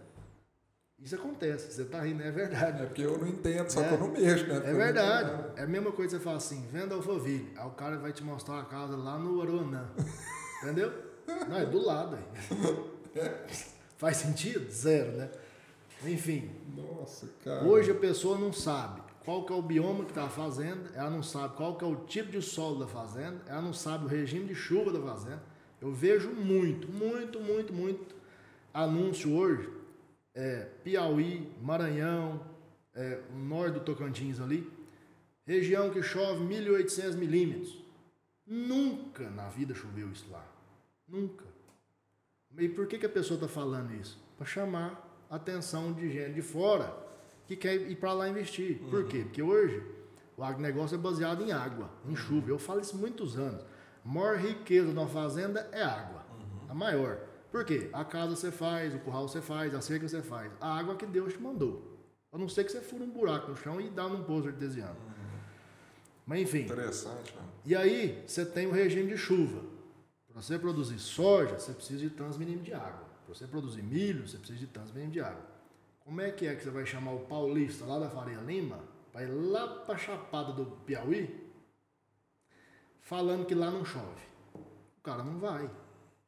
Isso 1.02 1.14
acontece. 1.14 1.73
Você 1.73 1.85
tá 1.85 2.01
rindo, 2.01 2.23
é 2.23 2.31
verdade. 2.31 2.82
É 2.82 2.86
porque 2.86 3.02
eu 3.02 3.18
não 3.18 3.27
entendo, 3.28 3.68
só 3.70 3.82
É. 3.82 3.89
que 3.89 3.94
eu 3.94 3.98
não 3.98 4.09
mexo, 4.09 4.47
né? 4.47 4.56
É 4.64 4.73
verdade. 4.73 5.44
É 5.56 5.62
a 5.62 5.66
mesma 5.66 5.93
coisa 5.93 6.16
que 6.16 6.18
você 6.18 6.24
fala 6.24 6.39
assim, 6.39 6.66
venda 6.73 6.94
Alphaville. 6.94 7.52
Aí 7.56 7.66
o 7.66 7.70
cara 7.70 7.97
vai 7.98 8.12
te 8.12 8.24
mostrar 8.24 8.60
a 8.60 8.64
casa 8.64 8.97
lá 8.97 9.18
no 9.18 9.40
Aruanã. 9.43 9.86
Entendeu? 10.62 10.93
Não, 11.48 11.56
é 11.59 11.66
do 11.66 11.85
lado 11.85 12.16
aí. 12.16 12.24
Faz 13.98 14.16
sentido? 14.18 14.70
Zero, 14.70 15.12
né? 15.12 15.31
Enfim, 16.05 16.51
Nossa, 16.77 17.27
cara. 17.43 17.64
hoje 17.64 17.90
a 17.90 17.94
pessoa 17.94 18.36
não 18.39 18.52
sabe 18.52 19.01
qual 19.24 19.44
que 19.47 19.52
é 19.52 19.56
o 19.56 19.62
bioma 19.62 20.05
que 20.05 20.10
está 20.10 20.24
a 20.24 20.28
fazenda, 20.28 20.90
ela 20.94 21.09
não 21.10 21.23
sabe 21.23 21.56
qual 21.56 21.77
que 21.77 21.85
é 21.85 21.89
o 21.89 21.97
tipo 22.05 22.31
de 22.31 22.43
solo 22.43 22.78
da 22.81 22.86
fazenda, 22.86 23.40
ela 23.48 23.62
não 23.62 23.73
sabe 23.73 24.05
o 24.05 24.09
regime 24.09 24.47
de 24.47 24.55
chuva 24.55 24.93
da 24.93 25.01
fazenda. 25.01 25.43
Eu 25.81 25.90
vejo 25.93 26.31
muito, 26.31 26.86
muito, 26.93 27.40
muito, 27.40 27.73
muito 27.73 28.14
anúncio 28.74 29.35
hoje, 29.35 29.68
é, 30.36 30.68
Piauí, 30.84 31.50
Maranhão, 31.62 32.40
é, 32.94 33.22
o 33.34 33.38
norte 33.38 33.74
do 33.74 33.80
Tocantins 33.80 34.38
ali, 34.38 34.70
região 35.46 35.90
que 35.90 36.02
chove 36.02 36.44
1.800 36.44 37.14
milímetros. 37.14 37.82
Nunca 38.46 39.28
na 39.30 39.48
vida 39.48 39.74
choveu 39.74 40.12
isso 40.12 40.30
lá. 40.30 40.46
Nunca. 41.08 41.44
E 42.58 42.68
por 42.68 42.86
que, 42.86 42.98
que 42.98 43.06
a 43.06 43.08
pessoa 43.08 43.36
está 43.36 43.48
falando 43.48 43.92
isso? 43.94 44.18
Para 44.36 44.46
chamar 44.46 45.26
a 45.28 45.36
atenção 45.36 45.92
de 45.92 46.10
gente 46.10 46.34
de 46.34 46.42
fora 46.42 46.94
que 47.46 47.56
quer 47.56 47.74
ir 47.74 47.96
para 47.96 48.12
lá 48.12 48.28
investir. 48.28 48.78
Por 48.90 49.06
quê? 49.06 49.20
Porque 49.24 49.42
hoje 49.42 49.82
o 50.36 50.44
agronegócio 50.44 50.94
é 50.94 50.98
baseado 50.98 51.42
em 51.42 51.52
água, 51.52 51.90
em 52.06 52.14
chuva. 52.14 52.50
Eu 52.50 52.58
falo 52.58 52.80
isso 52.80 52.94
há 52.94 52.98
muitos 52.98 53.36
anos. 53.38 53.64
A 54.04 54.08
maior 54.08 54.36
riqueza 54.36 54.88
de 54.88 54.98
uma 54.98 55.08
fazenda 55.08 55.68
é 55.72 55.82
água. 55.82 56.24
A 56.68 56.74
maior. 56.74 57.25
Por 57.51 57.64
quê? 57.64 57.89
A 57.93 58.05
casa 58.05 58.36
você 58.36 58.51
faz, 58.51 58.94
o 58.94 58.98
curral 58.98 59.28
você 59.28 59.40
faz, 59.40 59.74
a 59.74 59.81
cerca 59.81 60.09
você 60.09 60.23
faz. 60.23 60.52
A 60.60 60.77
água 60.77 60.97
que 60.97 61.06
Deus 61.06 61.32
te 61.32 61.40
mandou. 61.40 61.97
A 62.32 62.39
não 62.39 62.48
ser 62.48 62.64
que 62.64 62.73
você 62.73 62.81
fure 62.81 63.05
um 63.05 63.10
buraco 63.10 63.51
no 63.51 63.56
chão 63.56 63.81
e 63.81 63.89
dá 63.89 64.09
num 64.09 64.24
poço 64.24 64.48
artesiano. 64.48 64.97
Mas 66.27 66.40
enfim. 66.40 66.62
Interessante, 66.62 67.35
mano. 67.35 67.48
E 67.64 67.74
aí, 67.74 68.23
você 68.27 68.44
tem 68.44 68.66
o 68.66 68.73
regime 68.73 69.09
de 69.09 69.16
chuva. 69.16 69.62
Para 70.27 70.43
você 70.43 70.59
produzir 70.59 70.98
soja, 70.98 71.59
você 71.59 71.73
precisa 71.73 72.01
de 72.01 72.10
tantos 72.10 72.36
milímetros 72.36 72.66
de 72.66 72.74
água. 72.74 73.06
Para 73.24 73.35
você 73.35 73.47
produzir 73.47 73.82
milho, 73.82 74.27
você 74.27 74.36
precisa 74.36 74.59
de 74.59 74.66
tantos 74.66 74.93
milímetros 74.93 75.14
de 75.14 75.20
água. 75.20 75.47
Como 76.01 76.20
é 76.20 76.31
que 76.31 76.47
é 76.47 76.55
que 76.55 76.62
você 76.62 76.70
vai 76.70 76.85
chamar 76.85 77.12
o 77.12 77.20
paulista 77.20 77.85
lá 77.85 77.98
da 77.98 78.10
Faria 78.10 78.39
Lima 78.39 78.78
para 79.12 79.24
ir 79.24 79.28
lá 79.28 79.66
para 79.66 79.97
Chapada 79.97 80.52
do 80.52 80.64
Piauí 80.85 81.51
falando 83.01 83.47
que 83.47 83.55
lá 83.55 83.70
não 83.70 83.85
chove? 83.85 84.23
O 84.55 85.02
cara 85.02 85.24
não 85.24 85.39
vai. 85.39 85.70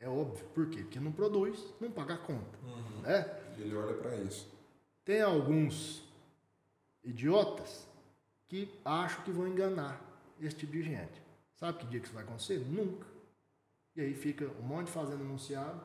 É 0.00 0.08
óbvio. 0.08 0.46
Por 0.54 0.68
quê? 0.68 0.82
Porque 0.82 1.00
não 1.00 1.12
produz, 1.12 1.58
não 1.80 1.90
paga 1.90 2.14
a 2.14 2.18
conta. 2.18 2.58
Né? 3.02 3.38
Ele 3.58 3.74
olha 3.74 3.94
pra 3.94 4.14
isso. 4.16 4.48
Tem 5.04 5.20
alguns 5.20 6.02
idiotas 7.02 7.86
que 8.46 8.72
acham 8.84 9.22
que 9.24 9.30
vão 9.30 9.48
enganar 9.48 10.00
esse 10.40 10.56
tipo 10.56 10.72
de 10.72 10.82
gente. 10.82 11.22
Sabe 11.56 11.78
que 11.78 11.86
dia 11.86 12.00
que 12.00 12.06
isso 12.06 12.14
vai 12.14 12.22
acontecer? 12.22 12.58
Nunca. 12.58 13.06
E 13.96 14.00
aí 14.00 14.14
fica 14.14 14.46
um 14.60 14.62
monte 14.62 14.86
de 14.86 14.92
fazenda 14.92 15.22
anunciado 15.22 15.80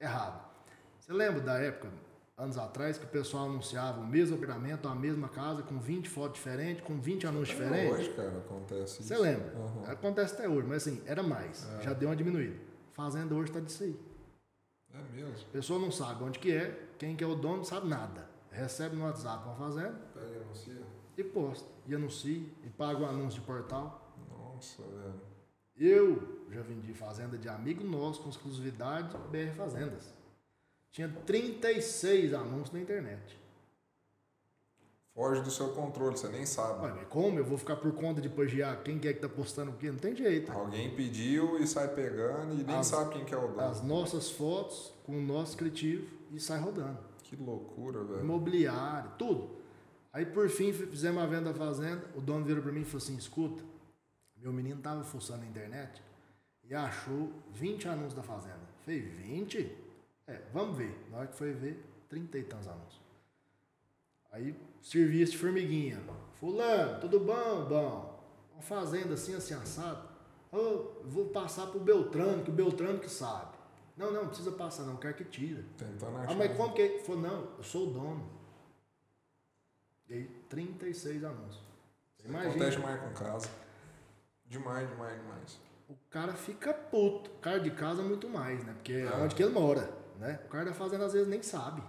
errado. 0.00 0.50
Você 0.98 1.12
lembra 1.12 1.40
da 1.40 1.58
época, 1.58 1.88
anos 2.36 2.58
atrás, 2.58 2.98
que 2.98 3.04
o 3.04 3.08
pessoal 3.08 3.46
anunciava 3.46 4.00
o 4.00 4.06
mesmo 4.06 4.36
operamento, 4.36 4.88
a 4.88 4.94
mesma 4.94 5.28
casa, 5.28 5.62
com 5.62 5.78
20 5.78 6.08
fotos 6.08 6.38
diferentes, 6.38 6.82
com 6.82 7.00
20 7.00 7.26
anúncios 7.26 7.56
diferentes? 7.56 7.98
Hoje, 7.98 8.12
cara, 8.14 8.38
acontece 8.38 9.00
isso. 9.00 9.04
Você 9.04 9.18
lembra? 9.18 9.52
Aham. 9.56 9.92
Acontece 9.92 10.34
até 10.34 10.48
hoje, 10.48 10.66
mas 10.66 10.86
assim, 10.86 11.00
era 11.06 11.22
mais. 11.22 11.68
Já 11.82 11.92
deu 11.92 12.08
uma 12.08 12.16
diminuída. 12.16 12.71
Fazenda 13.02 13.34
hoje 13.34 13.50
está 13.50 13.58
disso 13.58 13.82
aí. 13.82 13.98
É 14.94 15.02
mesmo. 15.12 15.34
A 15.34 15.52
pessoa 15.52 15.80
não 15.80 15.90
sabe 15.90 16.22
onde 16.22 16.38
que 16.38 16.52
é, 16.52 16.86
quem 17.00 17.16
que 17.16 17.24
é 17.24 17.26
o 17.26 17.34
dono, 17.34 17.56
não 17.56 17.64
sabe 17.64 17.88
nada. 17.88 18.30
Recebe 18.48 18.94
no 18.94 19.02
WhatsApp 19.02 19.44
uma 19.44 19.56
fazenda, 19.56 19.98
Pega 20.14 20.26
e 20.26 20.36
anuncia. 20.36 20.82
e 21.18 21.24
posta, 21.24 21.68
e 21.88 21.94
anuncia, 21.96 22.46
e 22.62 22.70
paga 22.70 23.00
o 23.00 23.04
anúncio 23.04 23.40
de 23.40 23.46
portal. 23.46 24.14
Nossa, 24.30 24.84
velho. 24.84 25.20
Eu 25.76 26.46
já 26.52 26.62
vendi 26.62 26.94
fazenda 26.94 27.36
de 27.36 27.48
amigo 27.48 27.82
nosso 27.82 28.22
com 28.22 28.28
exclusividade 28.28 29.16
BR 29.32 29.52
Fazendas. 29.56 30.14
Tinha 30.92 31.08
36 31.26 32.32
anúncios 32.34 32.70
na 32.70 32.80
internet. 32.80 33.36
Foge 35.14 35.42
do 35.42 35.50
seu 35.50 35.68
controle, 35.74 36.16
você 36.16 36.28
nem 36.28 36.46
sabe. 36.46 36.84
Ué, 36.86 36.92
mas 36.94 37.08
como? 37.08 37.38
Eu 37.38 37.44
vou 37.44 37.58
ficar 37.58 37.76
por 37.76 37.92
conta 37.92 38.20
de 38.20 38.30
pagiar 38.30 38.82
quem 38.82 38.98
que 38.98 39.06
é 39.06 39.12
que 39.12 39.20
tá 39.20 39.28
postando 39.28 39.70
o 39.70 39.74
quê? 39.76 39.90
Não 39.90 39.98
tem 39.98 40.16
jeito. 40.16 40.50
Alguém 40.50 40.94
pediu 40.96 41.58
e 41.60 41.66
sai 41.66 41.88
pegando 41.88 42.54
e 42.58 42.64
nem 42.64 42.76
As- 42.76 42.86
sabe 42.86 43.12
quem 43.14 43.24
que 43.24 43.34
é 43.34 43.36
o 43.36 43.48
dono. 43.48 43.60
As 43.60 43.82
nossas 43.82 44.30
fotos 44.30 44.92
com 45.04 45.12
o 45.18 45.20
nosso 45.20 45.46
descritivo 45.52 46.08
e 46.30 46.40
sai 46.40 46.58
rodando. 46.60 46.98
Que 47.24 47.36
loucura, 47.36 48.02
velho. 48.04 48.20
Imobiliário, 48.20 49.10
tudo. 49.18 49.50
Aí 50.14 50.24
por 50.24 50.48
fim 50.48 50.72
fizemos 50.72 51.22
a 51.22 51.26
venda 51.26 51.52
da 51.52 51.58
fazenda, 51.58 52.02
o 52.16 52.20
dono 52.20 52.44
virou 52.44 52.62
para 52.62 52.72
mim 52.72 52.80
e 52.80 52.84
falou 52.84 52.98
assim, 52.98 53.16
escuta, 53.16 53.62
meu 54.36 54.52
menino 54.52 54.80
tava 54.80 55.04
fuçando 55.04 55.40
na 55.40 55.46
internet 55.46 56.02
e 56.64 56.74
achou 56.74 57.30
20 57.52 57.86
anúncios 57.88 58.14
da 58.14 58.22
fazenda. 58.22 58.60
Falei, 58.84 59.00
20? 59.00 59.76
É, 60.26 60.40
vamos 60.54 60.76
ver. 60.76 60.98
Na 61.10 61.18
hora 61.18 61.26
que 61.26 61.36
foi 61.36 61.52
ver, 61.52 61.82
30 62.08 62.38
e 62.38 62.42
tantos 62.44 62.66
anúncios. 62.68 63.00
Aí, 64.30 64.54
serviço 64.82 65.32
de 65.32 65.38
formiguinha. 65.38 66.02
Fulano, 66.34 67.00
tudo 67.00 67.20
bom? 67.20 67.64
Bom. 67.68 68.24
Uma 68.54 68.62
fazenda 68.62 69.14
assim, 69.14 69.34
assim, 69.34 69.54
assado. 69.54 70.08
Vou 71.04 71.26
passar 71.32 71.66
pro 71.68 71.80
Beltrano, 71.80 72.42
que 72.44 72.50
o 72.50 72.54
Beltrano 72.54 72.98
que 72.98 73.08
sabe. 73.10 73.56
Não, 73.96 74.10
não, 74.12 74.22
não 74.22 74.28
precisa 74.28 74.50
passar 74.52 74.84
não, 74.84 74.96
quero 74.96 75.14
que 75.14 75.24
tira. 75.24 75.64
Tentando 75.76 76.16
Ah, 76.18 76.22
achar. 76.22 76.34
mas 76.36 76.56
como 76.56 76.74
que 76.74 76.82
é? 76.82 76.98
Falou, 77.00 77.22
não, 77.22 77.48
eu 77.58 77.62
sou 77.62 77.88
o 77.88 77.92
dono. 77.92 78.30
E 80.08 80.14
aí, 80.14 80.24
36 80.48 81.24
anúncios. 81.24 81.62
Você 82.18 82.28
Acontece 82.28 82.56
imagina. 82.56 82.70
demais 82.70 83.00
com 83.00 83.24
casa. 83.24 83.48
Demais, 84.46 84.88
demais, 84.88 85.20
demais. 85.20 85.60
o 85.88 85.96
cara 86.10 86.32
fica 86.34 86.72
puto. 86.74 87.30
O 87.30 87.38
cara 87.38 87.58
de 87.60 87.70
casa 87.70 88.02
muito 88.02 88.28
mais, 88.28 88.62
né? 88.64 88.72
Porque 88.74 88.92
é, 88.92 89.02
É. 89.04 89.12
onde 89.16 89.34
que 89.34 89.42
ele 89.42 89.52
mora, 89.52 89.90
né? 90.18 90.40
O 90.46 90.48
cara 90.48 90.66
da 90.66 90.74
fazenda 90.74 91.04
às 91.06 91.12
vezes 91.12 91.28
nem 91.28 91.42
sabe. 91.42 91.82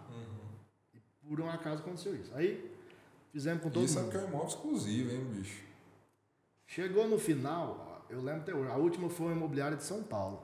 E 0.94 1.00
por 1.28 1.40
um 1.42 1.50
acaso 1.50 1.82
aconteceu 1.82 2.16
isso. 2.16 2.34
Aí 2.36 2.73
fizemos 3.34 3.64
com 3.64 3.70
todo 3.70 3.84
Isso 3.84 3.98
é 3.98 4.02
mundo. 4.04 4.12
porque 4.12 4.24
é 4.24 4.28
um 4.28 4.30
imóvel 4.30 4.48
exclusivo, 4.48 5.12
hein, 5.12 5.26
bicho? 5.34 5.64
Chegou 6.68 7.08
no 7.08 7.20
final, 7.20 8.06
eu 8.10 8.22
lembro 8.22 8.42
até 8.42 8.54
hoje, 8.54 8.72
a 8.72 8.78
última 8.78 9.10
foi 9.10 9.28
uma 9.28 9.36
imobiliária 9.36 9.76
de 9.76 9.84
São 9.84 10.04
Paulo. 10.04 10.42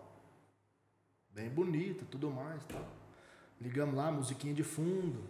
Bem 1.29 1.49
bonita, 1.49 2.03
tudo 2.09 2.29
mais 2.29 2.61
tal. 2.65 2.85
Ligamos 3.61 3.95
lá, 3.95 4.11
musiquinha 4.11 4.53
de 4.53 4.63
fundo. 4.63 5.23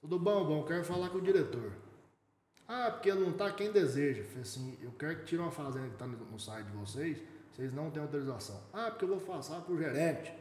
Tudo 0.00 0.18
bom, 0.18 0.44
bom, 0.46 0.64
quero 0.64 0.84
falar 0.84 1.10
com 1.10 1.18
o 1.18 1.22
diretor. 1.22 1.72
Ah, 2.66 2.90
porque 2.90 3.12
não 3.12 3.32
tá 3.32 3.52
quem 3.52 3.70
deseja. 3.72 4.24
Falei 4.24 4.42
assim, 4.42 4.78
eu 4.80 4.90
quero 4.92 5.18
que 5.18 5.24
tire 5.24 5.40
uma 5.40 5.50
fazenda 5.50 5.88
que 5.88 5.96
tá 5.96 6.06
no 6.06 6.16
no 6.16 6.38
site 6.38 6.66
de 6.66 6.72
vocês, 6.76 7.18
vocês 7.52 7.72
não 7.72 7.90
têm 7.90 8.02
autorização. 8.02 8.60
Ah, 8.72 8.90
porque 8.90 9.04
eu 9.04 9.08
vou 9.08 9.20
passar 9.20 9.60
pro 9.62 9.76
gerente. 9.78 10.32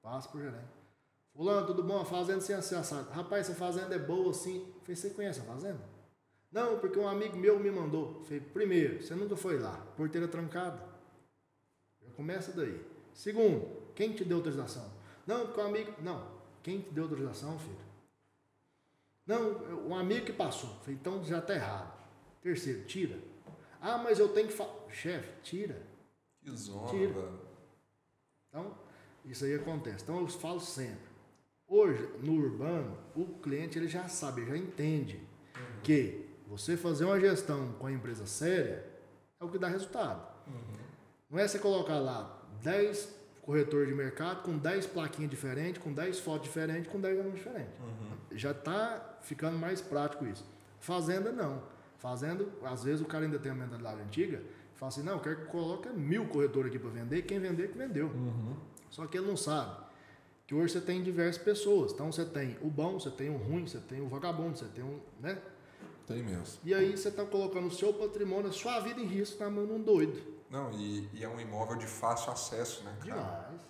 Passa 0.00 0.28
pro 0.28 0.40
gerente. 0.40 0.81
Fulano, 1.34 1.66
tudo 1.66 1.82
bom? 1.82 2.00
A 2.00 2.04
fazenda 2.04 2.40
sem 2.40 2.54
acesso. 2.54 2.94
Rapaz, 3.10 3.48
essa 3.48 3.58
fazenda 3.58 3.94
é 3.94 3.98
boa 3.98 4.30
assim. 4.30 4.72
Falei, 4.82 4.96
você 4.96 5.10
conhece 5.10 5.40
a 5.40 5.44
fazenda? 5.44 5.80
Não, 6.50 6.78
porque 6.78 6.98
um 6.98 7.08
amigo 7.08 7.36
meu 7.36 7.58
me 7.58 7.70
mandou. 7.70 8.22
Falei, 8.24 8.40
primeiro, 8.40 9.02
você 9.02 9.14
nunca 9.14 9.34
foi 9.36 9.58
lá, 9.58 9.76
porteira 9.96 10.28
trancada. 10.28 10.82
Já 12.02 12.10
começa 12.12 12.52
daí. 12.52 12.84
Segundo, 13.14 13.66
quem 13.94 14.12
te 14.12 14.24
deu 14.24 14.38
autorização? 14.38 14.92
Não, 15.26 15.46
porque 15.46 15.60
um 15.60 15.66
amigo. 15.66 15.92
Não, 16.02 16.28
quem 16.62 16.80
te 16.80 16.90
deu 16.90 17.04
autorização, 17.04 17.58
filho? 17.58 17.92
Não, 19.26 19.88
um 19.88 19.96
amigo 19.96 20.26
que 20.26 20.32
passou. 20.32 20.70
Falei, 20.80 20.96
então 21.00 21.24
já 21.24 21.40
tá 21.40 21.54
errado. 21.54 22.02
Terceiro, 22.42 22.84
tira. 22.84 23.18
Ah, 23.80 23.98
mas 23.98 24.18
eu 24.18 24.28
tenho 24.28 24.48
que 24.48 24.54
falar. 24.54 24.74
Chefe, 24.90 25.32
tira. 25.42 25.80
Que 26.40 26.50
zona, 26.50 26.88
Tira. 26.90 27.32
Então, 28.48 28.76
isso 29.24 29.44
aí 29.44 29.54
acontece. 29.54 30.02
Então 30.02 30.20
eu 30.20 30.28
falo 30.28 30.60
sempre. 30.60 31.11
Hoje, 31.74 32.06
no 32.22 32.34
urbano, 32.34 32.98
o 33.16 33.24
cliente 33.24 33.78
ele 33.78 33.88
já 33.88 34.06
sabe, 34.06 34.44
já 34.44 34.54
entende 34.54 35.18
que 35.82 36.28
você 36.46 36.76
fazer 36.76 37.06
uma 37.06 37.18
gestão 37.18 37.72
com 37.78 37.86
a 37.86 37.92
empresa 37.92 38.26
séria 38.26 38.84
é 39.40 39.44
o 39.44 39.48
que 39.48 39.56
dá 39.56 39.68
resultado. 39.68 40.22
Não 41.30 41.38
é 41.38 41.48
você 41.48 41.58
colocar 41.58 41.98
lá 41.98 42.42
10 42.62 43.16
corretores 43.40 43.88
de 43.88 43.94
mercado 43.94 44.42
com 44.42 44.58
10 44.58 44.84
plaquinhas 44.88 45.30
diferentes, 45.30 45.82
com 45.82 45.94
10 45.94 46.20
fotos 46.20 46.42
diferentes, 46.42 46.92
com 46.92 47.00
10 47.00 47.20
anúncios 47.20 47.38
diferentes. 47.38 47.72
Já 48.32 48.50
está 48.50 49.16
ficando 49.22 49.56
mais 49.56 49.80
prático 49.80 50.26
isso. 50.26 50.44
Fazenda 50.78 51.32
não. 51.32 51.62
Fazenda, 51.96 52.46
às 52.64 52.84
vezes 52.84 53.00
o 53.00 53.06
cara 53.06 53.24
ainda 53.24 53.38
tem 53.38 53.50
a 53.50 53.54
mentalidade 53.54 54.02
antiga, 54.02 54.42
fala 54.74 54.88
assim, 54.90 55.02
não, 55.02 55.14
eu 55.14 55.20
quero 55.20 55.36
que 55.36 55.46
coloque 55.46 55.88
mil 55.88 56.26
corretores 56.26 56.68
aqui 56.68 56.78
para 56.78 56.90
vender, 56.90 57.22
quem 57.22 57.38
vender, 57.40 57.70
que 57.70 57.78
vendeu. 57.78 58.10
Só 58.90 59.06
que 59.06 59.16
ele 59.16 59.26
não 59.26 59.38
sabe 59.38 59.90
que 60.46 60.54
hoje 60.54 60.72
você 60.72 60.80
tem 60.80 61.02
diversas 61.02 61.42
pessoas. 61.42 61.92
Então 61.92 62.10
você 62.10 62.24
tem 62.24 62.56
o 62.60 62.68
bom, 62.68 62.98
você 62.98 63.10
tem 63.10 63.30
o 63.30 63.36
ruim, 63.36 63.66
você 63.66 63.78
tem 63.78 64.00
o 64.00 64.08
vagabundo, 64.08 64.58
você 64.58 64.66
tem 64.66 64.84
um, 64.84 65.00
né? 65.20 65.40
Tem 66.06 66.22
mesmo. 66.22 66.60
E 66.64 66.74
aí 66.74 66.96
você 66.96 67.08
está 67.08 67.24
colocando 67.24 67.68
o 67.68 67.70
seu 67.70 67.94
patrimônio, 67.94 68.50
a 68.50 68.52
sua 68.52 68.80
vida 68.80 69.00
em 69.00 69.06
risco 69.06 69.42
na 69.42 69.48
mão 69.48 69.66
de 69.66 69.72
um 69.72 69.82
doido. 69.82 70.20
Não, 70.50 70.70
e, 70.72 71.08
e 71.14 71.24
é 71.24 71.28
um 71.28 71.40
imóvel 71.40 71.76
de 71.76 71.86
fácil 71.86 72.32
acesso, 72.32 72.84
né, 72.84 72.94
cara? 73.06 73.20
Demais. 73.20 73.62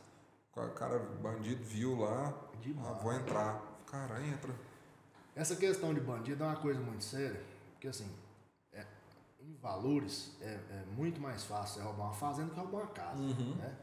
O 0.55 0.75
cara, 0.75 0.99
bandido, 0.99 1.63
viu 1.65 1.99
lá, 1.99 2.35
Demais. 2.61 2.89
ah, 2.89 2.93
vou 2.95 3.13
entrar. 3.13 3.63
Cara, 3.87 4.21
entra. 4.27 4.55
Essa 5.35 5.57
questão 5.57 5.95
de 5.95 6.01
bandido 6.01 6.43
é 6.45 6.47
uma 6.47 6.57
coisa 6.57 6.81
muito 6.81 7.05
séria, 7.05 7.43
porque 7.73 7.89
assim, 7.89 8.11
é, 8.73 8.85
em 9.41 9.55
valores 9.55 10.37
é, 10.41 10.59
é 10.71 10.85
muito 10.95 11.21
mais 11.21 11.45
fácil 11.45 11.77
você 11.77 11.83
roubar 11.83 12.05
uma 12.07 12.15
fazenda 12.15 12.49
do 12.49 12.55
que 12.55 12.61
roubar 12.61 12.83
uma 12.83 12.87
casa. 12.89 13.23
Né? 13.23 13.77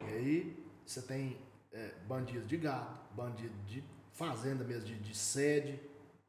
E 0.00 0.04
aí 0.04 0.64
você 0.84 1.02
tem 1.02 1.36
é, 1.72 1.92
bandido 2.06 2.46
de 2.46 2.56
gado, 2.56 2.98
bandido 3.14 3.54
de 3.66 3.82
fazenda 4.12 4.64
mesmo, 4.64 4.84
de, 4.84 4.98
de 4.98 5.16
sede, 5.16 5.80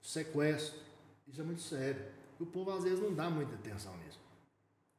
sequestro. 0.02 0.80
Isso 1.28 1.42
é 1.42 1.44
muito 1.44 1.62
sério. 1.62 2.04
E 2.40 2.44
o 2.44 2.46
povo 2.46 2.72
às 2.72 2.84
vezes 2.84 3.00
não 3.00 3.14
dá 3.14 3.30
muita 3.30 3.56
atenção 3.56 3.96
nisso. 3.98 4.20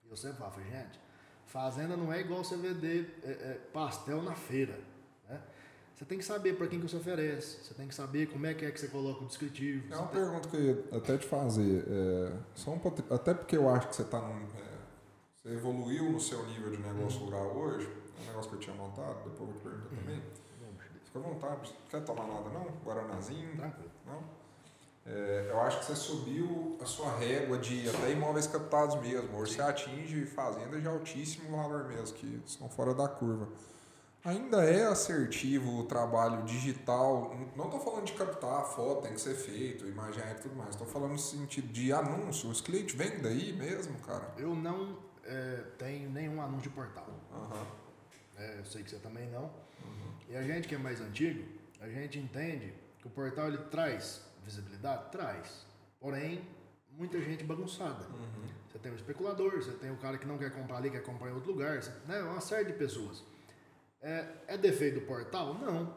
E 0.04 0.10
eu 0.10 0.16
sempre 0.16 0.38
falo, 0.38 0.54
gente, 0.64 0.98
fazenda 1.46 1.96
não 1.96 2.12
é 2.12 2.20
igual 2.20 2.44
você 2.44 2.56
vender 2.56 3.18
é, 3.24 3.30
é, 3.30 3.60
pastel 3.72 4.22
na 4.22 4.34
feira. 4.34 4.78
Né? 5.28 5.40
Você 5.94 6.04
tem 6.04 6.18
que 6.18 6.24
saber 6.24 6.56
para 6.56 6.66
quem 6.66 6.80
que 6.80 6.88
você 6.88 6.96
oferece, 6.96 7.62
você 7.64 7.74
tem 7.74 7.86
que 7.86 7.94
saber 7.94 8.26
como 8.28 8.46
é 8.46 8.54
que 8.54 8.64
é 8.64 8.70
que 8.70 8.80
você 8.80 8.88
coloca 8.88 9.22
o 9.22 9.26
descritivo. 9.26 9.92
É 9.92 9.96
uma 9.96 10.06
tem- 10.08 10.20
pergunta 10.20 10.48
que 10.48 10.56
eu 10.56 10.62
ia 10.64 10.84
até 10.96 11.18
te 11.18 11.26
fazer. 11.26 11.84
é, 11.88 12.32
só 12.54 12.70
um 12.72 12.80
até 13.10 13.34
porque 13.34 13.56
eu 13.56 13.68
acho 13.68 13.88
que 13.88 13.96
você 13.96 14.04
tá 14.04 14.20
num. 14.20 14.46
é, 14.58 14.78
você 15.34 15.48
evoluiu 15.50 16.10
no 16.10 16.20
seu 16.20 16.46
nível 16.46 16.70
de 16.70 16.78
negócio 16.78 17.20
rural 17.20 17.56
hoje. 17.56 17.99
Um 18.22 18.26
negócio 18.26 18.50
que 18.50 18.56
eu 18.56 18.60
tinha 18.60 18.76
montado, 18.76 19.16
depois 19.16 19.40
eu 19.40 19.46
vou 19.46 19.54
te 19.54 19.60
perguntar 19.60 19.88
também. 19.96 20.22
Fica 21.04 21.18
à 21.18 21.22
vontade. 21.22 21.72
Não 21.72 21.88
quer 21.90 22.04
tomar 22.04 22.26
nada 22.26 22.50
não? 22.50 22.66
Guaranazinho? 22.84 23.56
Tranquilo. 23.56 23.90
Não? 24.06 24.40
É, 25.06 25.48
eu 25.50 25.60
acho 25.60 25.80
que 25.80 25.86
você 25.86 25.96
subiu 25.96 26.78
a 26.80 26.84
sua 26.84 27.16
régua 27.16 27.58
de 27.58 27.88
até 27.88 28.12
imóveis 28.12 28.46
captados 28.46 28.96
mesmo. 29.00 29.36
Hoje 29.38 29.54
você 29.54 29.62
atinge 29.62 30.26
fazendas 30.26 30.80
de 30.80 30.86
altíssimo 30.86 31.56
valor 31.56 31.88
mesmo, 31.88 32.16
que 32.16 32.42
são 32.46 32.68
fora 32.68 32.94
da 32.94 33.08
curva. 33.08 33.48
Ainda 34.22 34.62
é 34.62 34.84
assertivo 34.84 35.80
o 35.80 35.84
trabalho 35.84 36.44
digital. 36.44 37.34
Não 37.56 37.64
estou 37.64 37.80
falando 37.80 38.04
de 38.04 38.12
captar 38.12 38.64
foto, 38.66 39.02
tem 39.02 39.14
que 39.14 39.20
ser 39.20 39.34
feito, 39.34 39.86
imagem 39.86 40.22
e 40.30 40.34
tudo 40.34 40.54
mais. 40.54 40.70
Estou 40.70 40.86
falando 40.86 41.12
no 41.12 41.18
sentido 41.18 41.72
de 41.72 41.90
anúncio. 41.92 42.50
Os 42.50 42.60
clientes 42.60 42.94
vêm 42.94 43.18
daí 43.20 43.52
mesmo, 43.54 43.98
cara. 44.00 44.34
Eu 44.36 44.54
não 44.54 44.98
é, 45.24 45.64
tenho 45.78 46.10
nenhum 46.10 46.40
anúncio 46.42 46.68
de 46.68 46.76
portal. 46.76 47.08
Aham. 47.32 47.79
É, 48.40 48.58
eu 48.58 48.64
sei 48.64 48.82
que 48.82 48.90
você 48.90 48.96
também 48.96 49.28
não. 49.30 49.52
E 50.28 50.34
a 50.34 50.42
gente 50.42 50.66
que 50.66 50.74
é 50.74 50.78
mais 50.78 51.00
antigo, 51.00 51.44
a 51.78 51.88
gente 51.88 52.18
entende 52.18 52.72
que 52.98 53.06
o 53.06 53.10
portal 53.10 53.48
ele 53.48 53.58
traz 53.70 54.22
visibilidade? 54.42 55.10
Traz. 55.12 55.66
Porém, 56.00 56.40
muita 56.90 57.20
gente 57.20 57.44
bagunçada. 57.44 58.06
Você 58.66 58.78
tem 58.78 58.90
o 58.92 58.94
especulador, 58.94 59.56
você 59.56 59.72
tem 59.72 59.90
o 59.90 59.96
cara 59.96 60.16
que 60.16 60.26
não 60.26 60.38
quer 60.38 60.50
comprar 60.52 60.78
ali, 60.78 60.90
quer 60.90 61.02
comprar 61.02 61.28
em 61.28 61.34
outro 61.34 61.52
lugar, 61.52 61.82
você, 61.82 61.92
né? 62.06 62.22
uma 62.22 62.40
série 62.40 62.72
de 62.72 62.78
pessoas. 62.78 63.22
É, 64.00 64.24
é 64.48 64.56
defeito 64.56 65.00
do 65.00 65.06
portal? 65.06 65.54
Não. 65.54 65.94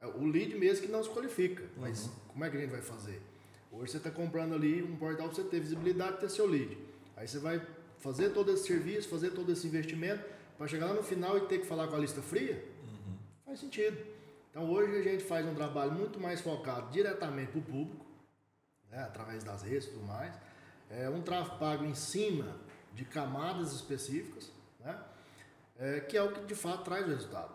É 0.00 0.06
o 0.06 0.24
lead 0.24 0.56
mesmo 0.56 0.86
que 0.86 0.90
não 0.90 1.04
se 1.04 1.10
qualifica. 1.10 1.62
Mas 1.76 2.10
como 2.28 2.44
é 2.44 2.50
que 2.50 2.56
a 2.56 2.60
gente 2.60 2.70
vai 2.70 2.82
fazer? 2.82 3.22
Hoje 3.70 3.92
você 3.92 3.98
está 3.98 4.10
comprando 4.10 4.54
ali 4.54 4.82
um 4.82 4.96
portal 4.96 5.28
para 5.28 5.36
você 5.36 5.44
ter 5.44 5.60
visibilidade 5.60 6.18
ter 6.18 6.30
seu 6.30 6.46
lead. 6.46 6.76
Aí 7.16 7.28
você 7.28 7.38
vai 7.38 7.64
fazer 7.98 8.30
todo 8.30 8.50
esse 8.50 8.66
serviço, 8.66 9.08
fazer 9.08 9.30
todo 9.30 9.52
esse 9.52 9.66
investimento, 9.66 10.24
para 10.60 10.68
chegar 10.68 10.88
lá 10.88 10.92
no 10.92 11.02
final 11.02 11.38
e 11.38 11.40
ter 11.46 11.60
que 11.60 11.66
falar 11.66 11.88
com 11.88 11.96
a 11.96 11.98
lista 11.98 12.20
fria? 12.20 12.62
Faz 13.46 13.60
sentido. 13.60 13.96
Então 14.50 14.70
hoje 14.70 14.94
a 14.94 15.02
gente 15.02 15.24
faz 15.24 15.46
um 15.46 15.54
trabalho 15.54 15.90
muito 15.92 16.20
mais 16.20 16.42
focado 16.42 16.90
diretamente 16.90 17.50
para 17.52 17.60
o 17.60 17.62
público, 17.62 18.04
né, 18.90 18.98
através 19.04 19.42
das 19.42 19.62
redes 19.62 19.86
e 19.88 19.92
tudo 19.92 20.04
mais. 20.04 20.34
É 20.90 21.08
um 21.08 21.22
tráfego 21.22 21.56
pago 21.56 21.86
em 21.86 21.94
cima 21.94 22.58
de 22.92 23.06
camadas 23.06 23.72
específicas, 23.72 24.52
né, 24.80 24.98
é, 25.78 26.00
que 26.00 26.14
é 26.14 26.22
o 26.22 26.30
que 26.30 26.44
de 26.44 26.54
fato 26.54 26.84
traz 26.84 27.06
o 27.06 27.08
resultado. 27.08 27.54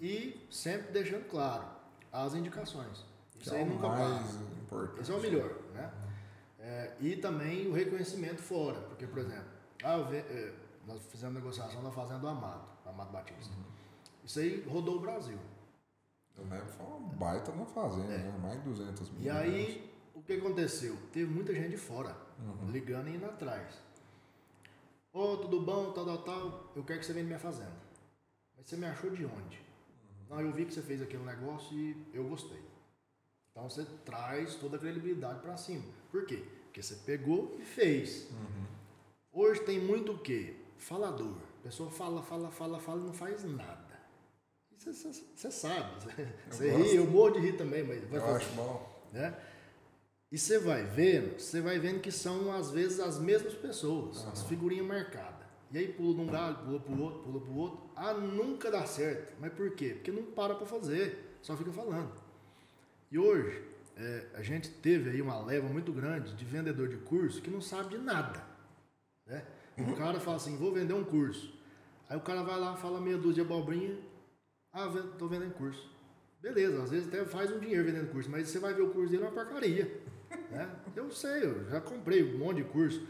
E 0.00 0.46
sempre 0.48 0.92
deixando 0.92 1.24
claro 1.28 1.64
as 2.12 2.34
indicações. 2.36 3.04
Que 3.32 3.46
Isso 3.46 3.52
é 3.56 3.58
aí 3.58 3.64
o 3.64 3.66
nunca 3.66 3.88
mais 3.88 4.16
passa. 4.22 4.38
importante. 4.62 5.00
Esse 5.00 5.10
é 5.10 5.14
o 5.16 5.20
melhor, 5.20 5.50
né? 5.72 5.90
É, 6.60 6.92
e 7.00 7.16
também 7.16 7.66
o 7.66 7.72
reconhecimento 7.72 8.40
fora, 8.40 8.80
porque, 8.82 9.08
por 9.08 9.18
exemplo, 9.18 9.48
ah, 9.82 9.96
eu 9.98 10.06
ve- 10.06 10.18
é, 10.18 10.52
nós 10.86 11.02
fizemos 11.06 11.34
negociação 11.34 11.82
na 11.82 11.90
Fazenda 11.90 12.20
do 12.20 12.28
Amado, 12.28 12.66
Amado 12.86 13.12
Batista. 13.12 13.54
Isso 14.24 14.38
aí 14.38 14.62
rodou 14.68 14.96
o 14.96 15.00
Brasil. 15.00 15.38
Eu 16.36 16.44
lembro, 16.44 16.66
foi 16.66 16.86
uma 16.86 16.98
baita 17.14 17.52
na 17.52 17.64
fazenda, 17.64 18.18
né? 18.18 18.38
Mais 18.42 18.62
de 18.62 18.68
200 18.68 19.10
mil. 19.10 19.20
É. 19.20 19.24
E 19.24 19.30
aí, 19.30 19.94
o 20.14 20.22
que 20.22 20.32
aconteceu? 20.32 20.96
Teve 21.12 21.32
muita 21.32 21.54
gente 21.54 21.70
de 21.70 21.76
fora, 21.76 22.16
ligando 22.70 23.08
e 23.08 23.16
indo 23.16 23.26
atrás. 23.26 23.74
Ô, 25.12 25.36
tudo 25.36 25.60
bom, 25.60 25.92
tal, 25.92 26.04
tal, 26.04 26.18
tal, 26.18 26.72
eu 26.74 26.82
quero 26.82 26.98
que 26.98 27.06
você 27.06 27.12
venha 27.12 27.24
minha 27.24 27.38
fazenda. 27.38 27.76
Mas 28.56 28.66
você 28.66 28.76
me 28.76 28.86
achou 28.86 29.10
de 29.10 29.24
onde? 29.24 29.62
Não, 30.28 30.40
eu 30.40 30.52
vi 30.52 30.64
que 30.64 30.74
você 30.74 30.82
fez 30.82 31.00
aquele 31.00 31.22
negócio 31.22 31.76
e 31.76 32.10
eu 32.12 32.24
gostei. 32.28 32.62
Então 33.50 33.70
você 33.70 33.84
traz 34.04 34.56
toda 34.56 34.76
a 34.76 34.80
credibilidade 34.80 35.40
para 35.40 35.56
cima. 35.56 35.84
Por 36.10 36.26
quê? 36.26 36.44
Porque 36.64 36.82
você 36.82 36.96
pegou 36.96 37.56
e 37.60 37.64
fez. 37.64 38.28
Hoje 39.32 39.60
tem 39.60 39.78
muito 39.78 40.12
o 40.12 40.18
quê? 40.18 40.56
Falador. 40.78 41.36
A 41.60 41.62
pessoa 41.64 41.90
fala, 41.90 42.22
fala, 42.22 42.50
fala, 42.50 42.78
fala 42.78 43.00
e 43.00 43.04
não 43.06 43.12
faz 43.12 43.44
nada. 43.44 43.94
E 44.72 44.74
Você, 44.84 44.92
você- 44.92 45.24
você 45.34 45.50
sabe. 45.50 45.90
Você 46.50 46.70
ri, 46.76 46.96
eu 46.96 47.06
morro 47.06 47.30
de 47.32 47.40
rir 47.40 47.56
também, 47.56 47.82
mas 47.84 48.02
vai 48.04 48.18
Eu 48.18 48.22
fazer 48.22 48.36
acho 48.44 48.52
bom. 48.54 49.04
né? 49.12 49.34
E 50.30 50.38
você 50.38 50.58
vai 50.58 50.82
vendo, 50.84 51.38
você 51.38 51.60
vai 51.60 51.78
vendo 51.78 52.00
que 52.00 52.10
são 52.10 52.52
às 52.52 52.70
vezes 52.70 52.98
as 53.00 53.18
mesmas 53.18 53.54
pessoas, 53.54 54.26
as 54.26 54.42
figurinhas 54.42 54.84
marcadas. 54.86 55.44
E 55.70 55.78
aí 55.78 55.92
pula 55.92 56.14
de 56.14 56.20
um 56.20 56.26
galho, 56.26 56.56
pula 56.58 56.80
pro 56.80 57.00
outro, 57.02 57.20
pula 57.22 57.40
pro 57.40 57.54
outro. 57.54 57.90
Ah, 57.96 58.12
nunca 58.14 58.70
dá 58.70 58.84
certo. 58.84 59.34
Mas 59.40 59.52
por 59.52 59.70
quê? 59.74 59.90
Porque 59.94 60.10
não 60.12 60.22
para 60.24 60.54
pra 60.56 60.66
fazer, 60.66 61.36
só 61.40 61.56
fica 61.56 61.72
falando. 61.72 62.12
E 63.10 63.18
hoje, 63.18 63.62
é, 63.96 64.26
a 64.34 64.42
gente 64.42 64.68
teve 64.70 65.10
aí 65.10 65.22
uma 65.22 65.38
leva 65.44 65.68
muito 65.68 65.92
grande 65.92 66.34
de 66.34 66.44
vendedor 66.44 66.88
de 66.88 66.96
curso 66.98 67.40
que 67.40 67.50
não 67.50 67.60
sabe 67.60 67.90
de 67.90 67.98
nada. 67.98 68.44
Né? 69.26 69.44
O 69.78 69.96
cara 69.96 70.20
fala 70.20 70.36
assim, 70.36 70.56
vou 70.56 70.72
vender 70.72 70.94
um 70.94 71.04
curso. 71.04 71.52
Aí 72.08 72.16
o 72.16 72.20
cara 72.20 72.42
vai 72.42 72.58
lá, 72.58 72.76
fala 72.76 73.00
meia 73.00 73.16
dúzia 73.16 73.42
de 73.44 73.52
abobrinha, 73.52 73.98
ah, 74.72 74.88
tô 75.18 75.26
vendendo 75.26 75.54
curso. 75.54 75.90
Beleza, 76.40 76.82
às 76.82 76.90
vezes 76.90 77.08
até 77.08 77.24
faz 77.24 77.50
um 77.50 77.58
dinheiro 77.58 77.84
vendendo 77.84 78.10
curso, 78.10 78.30
mas 78.30 78.48
você 78.48 78.58
vai 78.58 78.74
ver 78.74 78.82
o 78.82 78.90
curso 78.90 79.10
dele 79.10 79.24
é 79.24 79.26
uma 79.28 79.32
porcaria. 79.32 80.00
né? 80.50 80.70
Eu 80.94 81.10
sei, 81.10 81.44
eu 81.44 81.64
já 81.70 81.80
comprei 81.80 82.22
um 82.22 82.38
monte 82.38 82.58
de 82.58 82.64
curso 82.64 83.06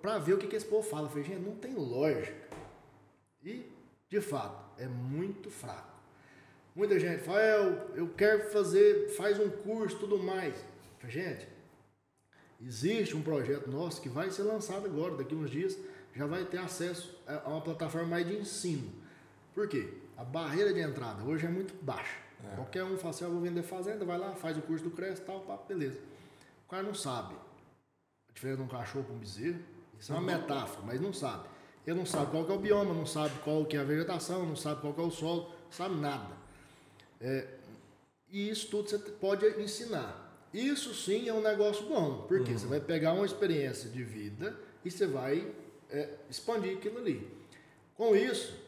pra 0.00 0.18
ver 0.18 0.34
o 0.34 0.38
que, 0.38 0.46
que 0.46 0.56
esse 0.56 0.66
povo 0.66 0.88
fala. 0.88 1.06
Eu 1.06 1.10
falei, 1.10 1.24
gente, 1.24 1.40
não 1.40 1.56
tem 1.56 1.74
lógica. 1.74 2.48
E, 3.42 3.66
de 4.08 4.20
fato, 4.20 4.62
é 4.80 4.86
muito 4.86 5.50
fraco. 5.50 5.90
Muita 6.74 6.98
gente 7.00 7.22
fala, 7.22 7.40
"É, 7.40 7.56
eu, 7.58 7.96
eu 7.96 8.08
quero 8.14 8.50
fazer, 8.50 9.08
faz 9.16 9.38
um 9.40 9.50
curso, 9.50 9.98
tudo 9.98 10.18
mais. 10.18 10.54
Eu 10.54 11.00
falei, 11.00 11.10
gente, 11.16 11.48
existe 12.64 13.16
um 13.16 13.22
projeto 13.22 13.70
nosso 13.70 14.00
que 14.00 14.08
vai 14.08 14.30
ser 14.30 14.42
lançado 14.42 14.86
agora, 14.86 15.16
daqui 15.16 15.34
uns 15.34 15.50
dias, 15.50 15.76
já 16.14 16.26
vai 16.26 16.44
ter 16.44 16.58
acesso 16.58 17.16
a 17.26 17.48
uma 17.48 17.60
plataforma 17.60 18.08
mais 18.08 18.26
de 18.26 18.34
ensino. 18.34 18.90
Por 19.54 19.68
quê? 19.68 19.94
A 20.16 20.24
barreira 20.24 20.72
de 20.72 20.80
entrada 20.80 21.22
hoje 21.24 21.46
é 21.46 21.48
muito 21.48 21.74
baixa. 21.82 22.16
É. 22.44 22.54
Qualquer 22.54 22.84
um 22.84 22.96
fala 22.96 23.10
assim, 23.10 23.24
"Ah, 23.24 23.28
vou 23.28 23.40
vender 23.40 23.62
fazenda, 23.62 24.04
vai 24.04 24.18
lá, 24.18 24.32
faz 24.34 24.56
o 24.56 24.62
curso 24.62 24.84
do 24.84 24.90
Cresce, 24.90 25.22
tal, 25.22 25.40
pá, 25.40 25.58
beleza. 25.68 25.98
O 26.66 26.70
cara 26.70 26.82
não 26.82 26.94
sabe 26.94 27.34
a 27.34 28.32
diferença 28.32 28.58
de 28.58 28.62
um 28.62 28.68
cachorro 28.68 29.04
para 29.04 29.14
um 29.14 29.18
bezerro. 29.18 29.60
Isso 29.98 30.12
é 30.12 30.14
uma 30.14 30.22
metáfora, 30.22 30.86
mas 30.86 31.00
não 31.00 31.12
sabe. 31.12 31.48
Ele 31.86 31.98
não 31.98 32.06
sabe 32.06 32.30
qual 32.30 32.48
é 32.48 32.52
o 32.52 32.58
bioma, 32.58 32.94
não 32.94 33.06
sabe 33.06 33.38
qual 33.40 33.64
que 33.64 33.76
é 33.76 33.80
a 33.80 33.84
vegetação, 33.84 34.46
não 34.46 34.56
sabe 34.56 34.80
qual 34.80 34.94
é 34.96 35.00
o 35.02 35.10
solo, 35.10 35.42
não 35.64 35.72
sabe 35.72 35.94
nada. 35.96 36.34
É, 37.20 37.46
e 38.30 38.48
isso 38.48 38.68
tudo 38.68 38.88
você 38.88 38.98
pode 38.98 39.46
ensinar. 39.60 40.29
Isso 40.52 40.94
sim 40.94 41.28
é 41.28 41.32
um 41.32 41.40
negócio 41.40 41.86
bom, 41.86 42.24
porque 42.26 42.52
você 42.52 42.66
vai 42.66 42.80
pegar 42.80 43.12
uma 43.12 43.24
experiência 43.24 43.88
de 43.88 44.02
vida 44.02 44.56
e 44.84 44.90
você 44.90 45.06
vai 45.06 45.46
é, 45.90 46.08
expandir 46.28 46.76
aquilo 46.76 46.98
ali. 46.98 47.30
Com 47.94 48.16
isso, 48.16 48.58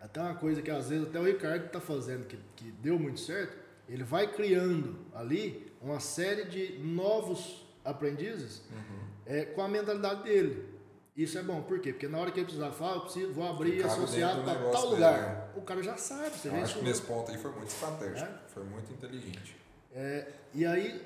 até 0.00 0.20
uma 0.20 0.34
coisa 0.34 0.60
que 0.60 0.70
às 0.70 0.88
vezes 0.88 1.06
até 1.06 1.20
o 1.20 1.24
Ricardo 1.24 1.66
está 1.66 1.80
fazendo, 1.80 2.26
que, 2.26 2.36
que 2.56 2.72
deu 2.72 2.98
muito 2.98 3.20
certo, 3.20 3.56
ele 3.88 4.02
vai 4.02 4.32
criando 4.32 4.98
ali 5.14 5.72
uma 5.80 6.00
série 6.00 6.44
de 6.44 6.78
novos 6.78 7.66
aprendizes 7.84 8.62
é, 9.26 9.44
com 9.44 9.62
a 9.62 9.68
mentalidade 9.68 10.24
dele. 10.24 10.72
Isso 11.16 11.38
é 11.38 11.42
bom, 11.42 11.60
por 11.62 11.78
quê? 11.78 11.92
Porque 11.92 12.08
na 12.08 12.18
hora 12.18 12.30
que 12.30 12.38
ele 12.38 12.46
precisar 12.46 12.70
falar, 12.72 12.94
eu 12.94 13.00
preciso, 13.02 13.32
vou 13.32 13.46
abrir 13.46 13.82
dentro 13.82 14.06
do 14.06 14.44
para 14.44 14.70
tal 14.70 14.86
lugar. 14.88 15.52
O 15.54 15.60
cara 15.60 15.82
já 15.82 15.96
sabe, 15.96 16.30
você 16.30 16.48
Eu 16.48 16.54
acho 16.56 16.78
que 16.78 16.84
nesse 16.84 17.02
ponto 17.02 17.30
aí 17.30 17.36
foi 17.36 17.50
muito 17.52 17.68
estratégico. 17.68 18.30
É? 18.30 18.48
Foi 18.48 18.64
muito 18.64 18.90
inteligente. 18.92 19.56
É, 19.94 20.26
e 20.54 20.64
aí, 20.64 21.02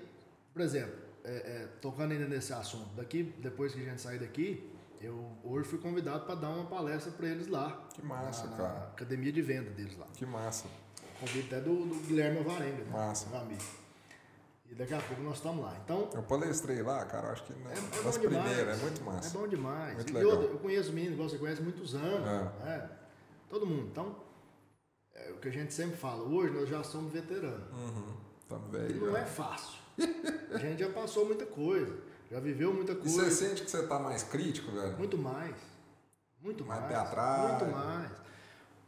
por 0.56 0.62
exemplo, 0.62 0.94
é, 1.22 1.30
é, 1.34 1.68
tocando 1.82 2.12
ainda 2.12 2.26
nesse 2.26 2.50
assunto, 2.50 2.88
daqui, 2.96 3.24
depois 3.40 3.74
que 3.74 3.80
a 3.82 3.84
gente 3.84 4.00
sair 4.00 4.18
daqui, 4.18 4.72
eu 5.02 5.30
hoje 5.44 5.68
fui 5.68 5.78
convidado 5.78 6.24
para 6.24 6.34
dar 6.36 6.48
uma 6.48 6.64
palestra 6.64 7.12
para 7.12 7.28
eles 7.28 7.46
lá. 7.46 7.86
Que 7.92 8.02
massa, 8.02 8.46
na, 8.46 8.56
cara. 8.56 8.72
Na 8.72 8.84
academia 8.86 9.30
de 9.30 9.42
venda 9.42 9.68
deles 9.68 9.98
lá. 9.98 10.06
Que 10.14 10.24
massa. 10.24 10.66
Convite 11.20 11.54
até 11.54 11.60
do, 11.60 11.84
do 11.84 11.94
Guilherme 12.06 12.38
Alvarenga, 12.38 12.84
né? 12.84 12.90
Massa. 12.90 13.28
Meu 13.28 13.40
amigo. 13.40 13.62
E 14.70 14.74
daqui 14.74 14.94
a 14.94 14.98
pouco 15.02 15.22
nós 15.22 15.36
estamos 15.36 15.62
lá. 15.62 15.76
Então, 15.84 16.08
Eu 16.14 16.22
palestrei 16.22 16.80
lá, 16.82 17.04
cara, 17.04 17.32
acho 17.32 17.44
que 17.44 17.52
na, 17.52 17.70
é, 17.70 17.74
é 17.74 17.76
demais. 17.76 18.16
primeiras, 18.18 18.78
é 18.78 18.82
muito 18.82 19.00
É 19.02 19.04
massa. 19.04 19.38
bom 19.38 19.46
demais. 19.46 19.94
Muito 19.94 20.14
legal. 20.14 20.30
outra, 20.32 20.46
eu 20.46 20.58
conheço 20.58 20.92
menino, 20.94 21.12
igual 21.12 21.28
você 21.28 21.36
conhece 21.36 21.60
muitos 21.60 21.94
anos. 21.94 22.26
É. 22.26 22.64
né? 22.64 22.90
Todo 23.50 23.66
mundo. 23.66 23.88
Então, 23.92 24.16
é 25.14 25.32
o 25.32 25.36
que 25.36 25.48
a 25.48 25.52
gente 25.52 25.74
sempre 25.74 25.98
fala. 25.98 26.22
Hoje 26.22 26.54
nós 26.54 26.66
já 26.66 26.82
somos 26.82 27.12
veteranos. 27.12 27.70
Uhum. 27.72 28.16
Tá 28.48 28.58
E 28.88 28.94
não 28.94 29.14
é 29.14 29.24
fácil. 29.26 29.85
A 30.52 30.58
gente 30.58 30.80
já 30.80 30.90
passou 30.90 31.26
muita 31.26 31.46
coisa. 31.46 31.94
Já 32.30 32.40
viveu 32.40 32.72
muita 32.72 32.92
E 32.92 32.96
coisa. 32.96 33.24
você 33.24 33.30
sente 33.30 33.62
que 33.62 33.70
você 33.70 33.86
tá 33.86 33.98
mais 33.98 34.22
crítico, 34.22 34.70
velho? 34.72 34.96
Muito 34.98 35.16
mais. 35.16 35.54
Muito 36.42 36.64
Mais 36.64 36.80
mais. 36.80 36.92
pé 36.92 36.98
atrás. 36.98 37.62
Muito 37.62 37.74
mais. 37.76 38.10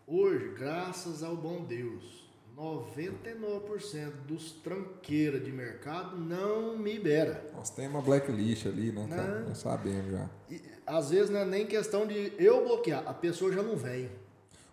Hoje, 0.07 0.49
graças 0.59 1.23
ao 1.23 1.37
bom 1.37 1.65
Deus, 1.65 2.29
99% 2.57 4.11
dos 4.27 4.53
tranqueiras 4.53 5.45
de 5.45 5.53
mercado 5.53 6.17
não 6.17 6.77
me 6.77 6.93
libera. 6.95 7.45
Nós 7.55 7.71
temos 7.71 7.95
uma 7.95 8.03
blacklist 8.03 8.67
ali, 8.67 8.91
né, 8.93 9.07
cara? 9.09 9.41
Não. 9.41 9.49
Nós 9.49 9.59
sabemos 9.59 10.11
já. 10.13 10.31
E, 10.51 10.61
às 10.87 11.11
vezes 11.11 11.31
não 11.31 11.41
é 11.41 11.45
nem 11.45 11.67
questão 11.67 12.07
de 12.07 12.33
eu 12.39 12.65
bloquear, 12.65 13.03
a 13.07 13.15
pessoa 13.15 13.53
já 13.53 13.63
não 13.63 13.77
vem. 13.77 14.11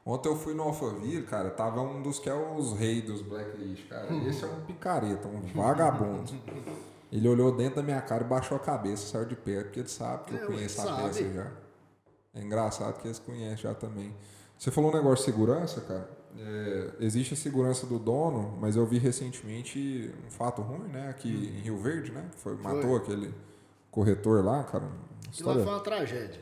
Ontem 0.06 0.30
eu 0.30 0.36
fui 0.36 0.54
no 0.54 0.62
Alphaville, 0.64 1.24
cara, 1.24 1.50
tava 1.50 1.82
um 1.82 2.02
dos 2.02 2.20
que 2.20 2.30
é 2.30 2.34
os 2.34 2.74
reis 2.74 3.04
dos 3.04 3.24
blacklist, 3.24 3.88
cara. 3.88 4.14
Esse 4.28 4.44
é 4.44 4.48
um 4.48 4.62
picareta, 4.66 5.28
um 5.28 5.42
vagabundo. 5.42 6.32
Ele 7.12 7.28
olhou 7.28 7.52
dentro 7.56 7.78
da 7.78 7.84
minha 7.84 8.02
cara 8.02 8.24
e 8.24 8.28
baixou 8.28 8.58
a 8.58 8.60
cabeça, 8.60 9.08
saiu 9.08 9.26
de 9.26 9.36
perto, 9.36 9.66
porque 9.68 9.80
ele 9.80 9.90
sabe 9.90 10.26
que 10.26 10.34
eu 10.34 10.44
É, 10.44 10.46
conheço 10.48 10.82
a 10.82 10.96
peça 10.98 11.32
já. 11.32 11.52
É 12.34 12.42
engraçado 12.42 13.00
que 13.00 13.08
eles 13.08 13.20
conhecem 13.20 13.58
já 13.58 13.74
também. 13.74 14.14
Você 14.58 14.70
falou 14.70 14.92
um 14.92 14.94
negócio 14.94 15.26
de 15.26 15.32
segurança, 15.32 15.80
cara. 15.82 16.10
É, 16.38 16.90
existe 17.00 17.34
a 17.34 17.38
segurança 17.38 17.86
do 17.86 17.98
dono, 17.98 18.58
mas 18.60 18.76
eu 18.76 18.86
vi 18.86 18.98
recentemente 18.98 20.14
um 20.28 20.30
fato 20.32 20.62
ruim, 20.62 20.90
né? 20.90 21.08
Aqui 21.10 21.30
em 21.30 21.62
Rio 21.62 21.78
Verde, 21.78 22.12
né? 22.12 22.28
Que 22.34 22.38
foi, 22.40 22.56
matou 22.58 22.98
aquele 22.98 23.34
corretor 23.90 24.44
lá, 24.44 24.64
cara. 24.66 24.84
Uma 24.84 24.94
Aquilo 25.30 25.48
lá 25.50 25.56
História 25.56 25.64
foi 25.64 25.74
uma 25.74 25.80
tragédia. 25.80 26.42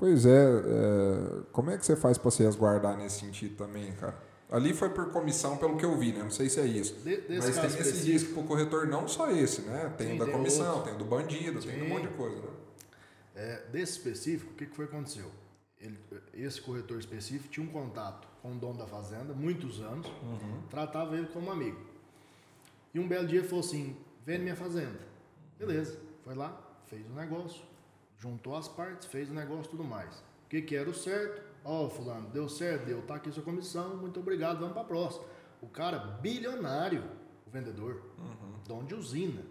Pois 0.00 0.26
é, 0.26 0.30
é, 0.44 1.42
como 1.52 1.70
é 1.70 1.76
que 1.78 1.84
você 1.86 1.94
faz 1.94 2.18
pra 2.18 2.30
se 2.32 2.42
resguardar 2.42 2.96
nesse 2.96 3.20
sentido 3.20 3.54
também, 3.54 3.92
cara? 3.92 4.16
Ali 4.50 4.72
foi 4.74 4.88
por 4.90 5.10
comissão, 5.12 5.56
pelo 5.58 5.76
que 5.76 5.84
eu 5.84 5.96
vi, 5.96 6.12
né? 6.12 6.24
Não 6.24 6.30
sei 6.30 6.48
se 6.48 6.58
é 6.58 6.64
isso. 6.66 6.94
De- 7.04 7.22
Mas 7.28 7.44
tem 7.44 7.66
esse 7.66 7.66
específico- 7.78 8.06
risco 8.06 8.32
pro 8.34 8.42
corretor, 8.44 8.86
não 8.88 9.06
só 9.06 9.30
esse, 9.30 9.60
né? 9.60 9.92
Tem 9.96 10.08
Sim, 10.08 10.16
o 10.16 10.18
da 10.18 10.24
tem 10.24 10.34
comissão, 10.34 10.66
outros. 10.66 10.84
tem 10.86 10.94
o 10.94 10.98
do 10.98 11.04
bandido, 11.04 11.60
tem 11.60 11.82
um 11.82 11.84
Sim. 11.84 11.88
monte 11.88 12.08
de 12.08 12.14
coisa, 12.14 12.36
né? 12.36 12.48
É, 13.36 13.62
desse 13.70 13.92
específico, 13.92 14.50
o 14.52 14.54
que, 14.56 14.66
que 14.66 14.74
foi 14.74 14.88
que 14.88 14.94
aconteceu? 14.96 15.30
Ele- 15.80 15.98
esse 16.34 16.60
corretor 16.60 16.98
específico 16.98 17.48
tinha 17.48 17.64
um 17.64 17.70
contato 17.70 18.26
com 18.42 18.52
o 18.52 18.58
dono 18.58 18.78
da 18.78 18.86
fazenda, 18.86 19.32
muitos 19.34 19.80
anos, 19.80 20.06
Uhum. 20.08 20.62
tratava 20.68 21.14
ele 21.16 21.26
como 21.28 21.50
amigo. 21.52 21.78
E 22.92 22.98
um 22.98 23.06
belo 23.06 23.28
dia 23.28 23.44
falou 23.44 23.60
assim: 23.60 23.96
vende 24.26 24.42
minha 24.42 24.56
fazenda. 24.56 24.98
Beleza, 25.58 25.96
foi 26.24 26.34
lá, 26.34 26.58
fez 26.86 27.06
o 27.06 27.12
negócio, 27.14 27.62
juntou 28.20 28.54
as 28.54 28.68
partes, 28.68 29.08
fez 29.08 29.28
o 29.30 29.32
negócio 29.32 29.68
e 29.68 29.70
tudo 29.70 29.82
mais. 29.82 30.14
O 30.44 30.48
que, 30.48 30.62
que 30.62 30.76
era 30.76 30.88
o 30.88 30.94
certo? 30.94 31.42
Ó, 31.64 31.88
fulano, 31.88 32.28
deu 32.30 32.48
certo, 32.48 32.86
deu, 32.86 33.02
tá 33.02 33.16
aqui 33.16 33.32
sua 33.32 33.42
comissão, 33.42 33.96
muito 33.96 34.20
obrigado, 34.20 34.60
vamos 34.60 34.74
pra 34.74 34.84
próxima. 34.84 35.24
O 35.60 35.68
cara 35.68 35.98
bilionário, 35.98 37.02
o 37.46 37.50
vendedor, 37.50 38.02
dono 38.66 38.86
de 38.86 38.94
usina. 38.94 39.42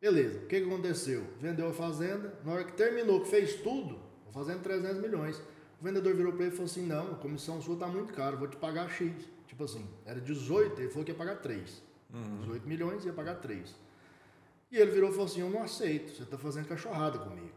Beleza, 0.00 0.38
o 0.38 0.46
que, 0.46 0.60
que 0.60 0.66
aconteceu? 0.66 1.24
Vendeu 1.40 1.68
a 1.68 1.72
fazenda, 1.72 2.38
na 2.44 2.52
hora 2.52 2.64
que 2.64 2.72
terminou, 2.72 3.20
que 3.20 3.28
fez 3.28 3.56
tudo, 3.56 3.98
a 4.28 4.32
fazenda 4.32 4.60
300 4.60 5.00
milhões. 5.00 5.36
O 5.80 5.84
vendedor 5.84 6.14
virou 6.14 6.32
para 6.32 6.46
ele 6.46 6.54
e 6.54 6.56
falou 6.56 6.70
assim: 6.70 6.86
Não, 6.86 7.12
a 7.12 7.14
comissão 7.16 7.60
sua 7.60 7.76
tá 7.76 7.86
muito 7.86 8.12
cara, 8.12 8.36
vou 8.36 8.48
te 8.48 8.56
pagar 8.56 8.88
X. 8.88 9.12
Tipo 9.46 9.64
assim, 9.64 9.86
era 10.04 10.20
18, 10.20 10.80
ele 10.80 10.88
falou 10.88 11.04
que 11.04 11.12
ia 11.12 11.16
pagar 11.16 11.36
3. 11.36 11.82
18 12.40 12.68
milhões 12.68 13.04
ia 13.04 13.12
pagar 13.12 13.36
3. 13.36 13.74
E 14.72 14.78
ele 14.78 14.90
virou 14.90 15.10
e 15.10 15.12
falou 15.12 15.26
assim: 15.26 15.40
Eu 15.42 15.50
não 15.50 15.62
aceito, 15.62 16.16
você 16.16 16.24
tá 16.24 16.36
fazendo 16.38 16.66
cachorrada 16.66 17.18
comigo. 17.18 17.52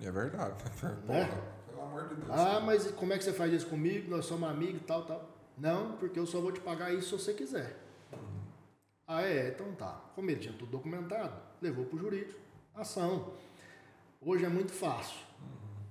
É 0.00 0.10
verdade. 0.10 0.54
Né? 1.06 1.24
Porra, 1.26 1.42
pelo 1.66 1.82
amor 1.82 2.08
de 2.08 2.14
Deus. 2.16 2.30
Ah, 2.30 2.60
mas 2.60 2.90
como 2.92 3.12
é 3.12 3.18
que 3.18 3.24
você 3.24 3.32
faz 3.32 3.52
isso 3.52 3.66
comigo? 3.66 4.10
Nós 4.10 4.26
somos 4.26 4.48
amigos 4.48 4.82
e 4.82 4.84
tal, 4.84 5.04
tal. 5.06 5.28
Não, 5.56 5.96
porque 5.96 6.18
eu 6.18 6.26
só 6.26 6.40
vou 6.40 6.52
te 6.52 6.60
pagar 6.60 6.92
isso 6.92 7.16
se 7.18 7.24
você 7.24 7.32
quiser. 7.34 7.80
Ah, 9.06 9.22
é? 9.22 9.48
Então 9.48 9.72
tá. 9.74 10.00
Como 10.14 10.28
ele 10.30 10.40
tinha 10.40 10.54
tudo 10.54 10.70
documentado, 10.70 11.34
levou 11.62 11.84
pro 11.86 11.98
jurídico. 11.98 12.38
Ação. 12.74 13.34
Hoje 14.20 14.44
é 14.44 14.48
muito 14.48 14.72
fácil. 14.72 15.18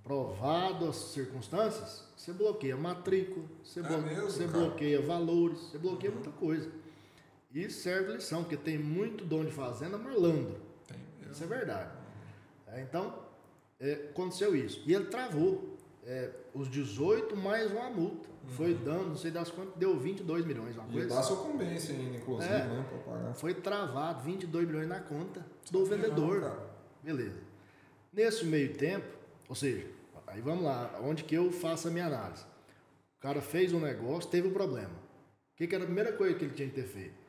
Provado 0.03 0.89
as 0.89 0.97
circunstâncias, 0.97 2.03
você 2.17 2.33
bloqueia 2.33 2.75
matrícula, 2.75 3.45
você, 3.63 3.79
É 3.79 3.83
blo- 3.83 4.01
mesmo, 4.01 4.23
você 4.29 4.45
bloqueia 4.47 5.01
valores, 5.01 5.59
você 5.59 5.77
bloqueia 5.77 6.11
muita 6.11 6.29
coisa. 6.31 6.69
E 7.53 7.69
serve 7.69 8.13
lição, 8.13 8.41
porque 8.43 8.57
tem 8.57 8.77
muito 8.77 9.23
dono 9.25 9.45
de 9.45 9.51
fazenda 9.51 9.97
malandro. 9.97 10.59
Tem 10.87 10.97
mesmo. 11.19 11.31
Isso 11.33 11.43
é 11.43 11.47
verdade. 11.47 11.91
É, 12.67 12.81
então, 12.81 13.19
é, 13.79 13.93
aconteceu 14.09 14.55
isso. 14.55 14.81
E 14.87 14.93
ele 14.93 15.05
travou 15.05 15.77
é, 16.03 16.31
os 16.53 16.69
18 16.69 17.35
mais 17.37 17.71
uma 17.71 17.89
multa. 17.89 18.27
Foi 18.47 18.73
dando, 18.73 19.09
não 19.09 19.15
sei 19.15 19.31
das 19.31 19.49
quantas, 19.49 19.75
deu 19.75 19.97
22 19.97 20.45
milhões, 20.45 20.75
uma 20.75 20.85
E 20.89 20.91
coisa 20.93 21.07
dá 21.09 21.19
assim. 21.19 21.29
sucumbência 21.35 21.95
ainda, 21.95 22.17
inclusive, 22.17 22.53
É. 22.53 22.65
né? 22.65 22.85
Pra 22.89 23.13
pagar. 23.13 23.33
Foi 23.35 23.53
travado 23.53 24.21
22 24.23 24.67
milhões 24.67 24.87
na 24.87 24.99
conta 24.99 25.45
do 25.71 25.85
vendedor. 25.85 26.41
cara. 26.41 26.69
Beleza. 27.01 27.39
Nesse 28.11 28.45
meio 28.45 28.73
tempo, 28.75 29.05
ou 29.47 29.55
seja, 29.55 29.87
aí 30.27 30.41
vamos 30.41 30.63
lá, 30.63 30.99
onde 31.03 31.23
que 31.23 31.35
eu 31.35 31.51
faço 31.51 31.87
a 31.87 31.91
minha 31.91 32.07
análise. 32.07 32.43
O 33.17 33.21
cara 33.21 33.41
fez 33.41 33.71
um 33.71 33.79
negócio, 33.79 34.29
teve 34.29 34.47
um 34.47 34.53
problema. 34.53 34.89
O 34.89 35.55
que, 35.55 35.67
que 35.67 35.75
era 35.75 35.83
a 35.83 35.87
primeira 35.87 36.11
coisa 36.11 36.35
que 36.35 36.43
ele 36.43 36.53
tinha 36.53 36.67
que 36.67 36.75
ter 36.75 36.87
feito? 36.87 37.22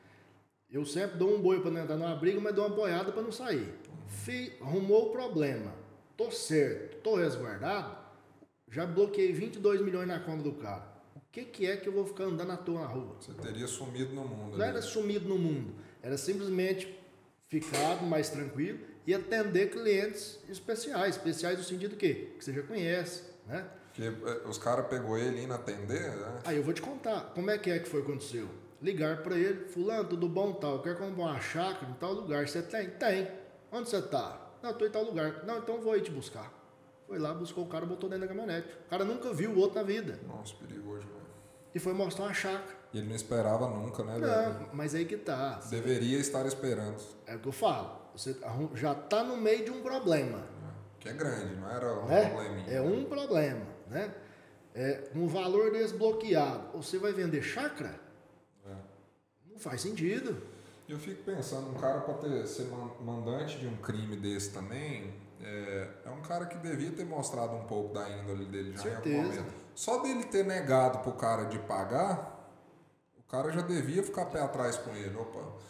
Eu 0.69 0.85
sempre 0.85 1.17
dou 1.17 1.35
um 1.35 1.41
boi 1.41 1.61
para 1.61 1.71
não 1.71 1.81
entrar 1.81 1.95
numa 1.95 2.15
briga, 2.15 2.39
mas 2.39 2.53
dou 2.53 2.65
uma 2.65 2.75
boiada 2.75 3.11
para 3.11 3.21
não 3.21 3.31
sair. 3.31 3.73
Fi, 4.07 4.53
arrumou 4.61 5.07
o 5.07 5.11
problema. 5.11 5.73
Tô 6.17 6.31
certo, 6.31 6.97
tô 6.97 7.15
resguardado. 7.15 7.97
Já 8.69 8.85
bloqueei 8.85 9.31
22 9.31 9.81
milhões 9.81 10.07
na 10.07 10.19
conta 10.19 10.43
do 10.43 10.53
cara. 10.53 10.93
O 11.15 11.21
que, 11.31 11.43
que 11.45 11.65
é 11.65 11.77
que 11.77 11.87
eu 11.87 11.93
vou 11.93 12.05
ficar 12.05 12.25
andando 12.25 12.51
à 12.51 12.57
toa 12.57 12.81
na 12.81 12.87
rua? 12.87 13.15
Você 13.19 13.33
teria 13.33 13.67
sumido 13.67 14.13
no 14.13 14.25
mundo. 14.25 14.57
Não 14.57 14.65
ali. 14.65 14.71
era 14.71 14.81
sumido 14.81 15.27
no 15.27 15.37
mundo, 15.37 15.75
era 16.01 16.17
simplesmente 16.17 16.97
ficado 17.47 18.05
mais 18.05 18.29
tranquilo 18.29 18.79
e 19.05 19.13
atender 19.13 19.69
clientes 19.69 20.39
especiais. 20.49 21.15
Especiais 21.15 21.57
no 21.57 21.63
sentido 21.63 21.91
do 21.91 21.97
quê? 21.97 22.31
Que 22.37 22.43
você 22.43 22.53
já 22.53 22.63
conhece, 22.63 23.23
né? 23.45 23.67
Porque 23.87 24.03
é, 24.03 24.47
os 24.47 24.57
caras 24.57 24.87
pegou 24.87 25.17
ele 25.17 25.43
indo 25.43 25.53
atender, 25.53 26.15
né? 26.15 26.39
Aí 26.43 26.57
eu 26.57 26.63
vou 26.63 26.73
te 26.73 26.81
contar, 26.81 27.31
como 27.33 27.49
é 27.49 27.57
que 27.57 27.69
é 27.69 27.79
que 27.79 27.87
foi 27.87 28.01
que 28.01 28.09
aconteceu? 28.09 28.49
Ligar 28.81 29.23
pra 29.23 29.37
ele, 29.37 29.65
fulano, 29.65 30.03
tudo 30.09 30.27
bom, 30.27 30.53
tal, 30.53 30.81
quer 30.81 30.97
comprar 30.97 31.23
uma 31.23 31.39
chácara 31.39 31.89
em 31.89 31.93
tal 31.93 32.13
lugar, 32.13 32.47
você 32.47 32.61
tem? 32.61 32.89
Tem. 32.89 33.27
Onde 33.71 33.89
você 33.89 34.01
tá? 34.01 34.41
Não, 34.61 34.73
tô 34.73 34.85
em 34.85 34.89
tal 34.89 35.03
lugar. 35.03 35.43
Não, 35.45 35.59
então 35.59 35.79
vou 35.81 35.93
aí 35.93 36.01
te 36.01 36.11
buscar. 36.11 36.51
Foi 37.07 37.19
lá, 37.19 37.33
buscou 37.33 37.63
o 37.63 37.67
cara, 37.67 37.85
botou 37.85 38.09
dentro 38.09 38.27
da 38.27 38.33
caminhonete. 38.33 38.67
O 38.87 38.89
cara 38.89 39.05
nunca 39.05 39.31
viu 39.33 39.51
o 39.51 39.59
outro 39.59 39.77
na 39.77 39.83
vida. 39.83 40.19
Nossa, 40.27 40.55
perigoso, 40.55 41.01
velho. 41.01 41.25
E 41.73 41.79
foi 41.79 41.93
mostrar 41.93 42.25
uma 42.25 42.33
chácara. 42.33 42.75
E 42.93 42.97
ele 42.97 43.07
não 43.07 43.15
esperava 43.15 43.67
nunca, 43.67 44.03
né, 44.03 44.19
velho? 44.19 44.59
Não, 44.59 44.69
mas 44.73 44.95
aí 44.95 45.05
que 45.05 45.17
tá. 45.17 45.59
Deveria 45.69 46.17
estar 46.17 46.45
esperando. 46.45 46.97
É 47.27 47.35
o 47.35 47.39
que 47.39 47.47
eu 47.47 47.51
falo. 47.51 48.05
Você 48.15 48.35
já 48.75 48.95
tá 48.95 49.23
no 49.23 49.37
meio 49.37 49.65
de 49.65 49.71
um 49.71 49.81
problema. 49.81 50.41
Que 50.99 51.09
é 51.09 51.13
grande, 51.13 51.55
não 51.55 51.69
era 51.69 51.93
um 51.93 52.05
né? 52.05 52.29
probleminha. 52.29 52.71
É 52.71 52.81
um 52.81 53.03
problema, 53.05 53.67
né? 53.87 54.15
É, 54.73 55.03
um 55.13 55.27
valor 55.27 55.71
desbloqueado. 55.71 56.77
Você 56.77 56.97
vai 56.97 57.13
vender 57.13 57.43
chácara? 57.43 57.99
Não 59.55 59.59
faz 59.59 59.81
sentido. 59.81 60.37
Eu 60.87 60.99
fico 60.99 61.23
pensando, 61.23 61.71
um 61.71 61.73
cara 61.79 62.01
para 62.01 62.45
ser 62.45 62.65
man- 62.65 62.91
mandante 63.01 63.57
de 63.57 63.65
um 63.67 63.75
crime 63.77 64.15
desse 64.15 64.51
também, 64.51 65.11
é, 65.41 65.87
é 66.05 66.09
um 66.11 66.21
cara 66.21 66.45
que 66.45 66.57
devia 66.59 66.91
ter 66.91 67.05
mostrado 67.05 67.55
um 67.55 67.63
pouco 67.65 67.91
da 67.93 68.07
índole 68.07 68.45
dele 68.45 68.73
já 68.73 68.79
em 68.79 68.83
Certeza. 68.83 69.17
algum 69.17 69.27
momento. 69.29 69.53
Só 69.73 70.01
dele 70.03 70.23
ter 70.25 70.45
negado 70.45 70.99
pro 70.99 71.13
cara 71.13 71.45
de 71.45 71.57
pagar, 71.59 72.51
o 73.17 73.23
cara 73.23 73.51
já 73.51 73.61
devia 73.61 74.03
ficar 74.03 74.25
pé 74.25 74.41
atrás 74.41 74.77
com 74.77 74.91
ele. 74.91 75.15
Opa. 75.17 75.65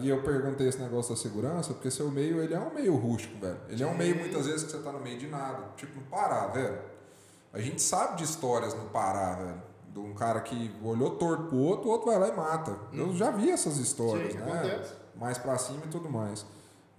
E 0.00 0.08
eu 0.08 0.22
perguntei 0.22 0.68
esse 0.68 0.78
negócio 0.78 1.14
da 1.14 1.20
segurança, 1.20 1.72
porque 1.74 1.90
seu 1.90 2.10
meio, 2.10 2.42
ele 2.42 2.54
é 2.54 2.58
um 2.58 2.72
meio 2.72 2.94
rústico, 2.96 3.38
velho. 3.38 3.58
Ele 3.68 3.82
é 3.82 3.86
um 3.86 3.96
meio, 3.96 4.16
muitas 4.16 4.46
vezes, 4.46 4.64
que 4.64 4.70
você 4.72 4.78
tá 4.82 4.92
no 4.92 5.00
meio 5.00 5.18
de 5.18 5.28
nada. 5.28 5.72
Tipo, 5.76 5.98
no 6.00 6.06
Pará, 6.06 6.46
velho. 6.48 6.78
A 7.52 7.58
gente 7.60 7.80
sabe 7.82 8.16
de 8.16 8.24
histórias 8.24 8.74
no 8.74 8.84
Pará, 8.90 9.34
velho. 9.34 9.62
De 10.02 10.08
um 10.10 10.14
cara 10.14 10.40
que 10.40 10.70
olhou 10.82 11.16
torto 11.16 11.44
pro 11.44 11.56
outro, 11.56 11.88
o 11.88 11.92
outro 11.92 12.06
vai 12.10 12.18
lá 12.18 12.28
e 12.28 12.36
mata. 12.36 12.78
Eu 12.92 13.14
já 13.14 13.30
vi 13.30 13.50
essas 13.50 13.78
histórias, 13.78 14.32
Sim, 14.32 14.38
né? 14.38 14.52
acontece. 14.52 14.94
Mais 15.16 15.38
pra 15.38 15.58
cima 15.58 15.82
e 15.84 15.88
tudo 15.88 16.08
mais. 16.08 16.44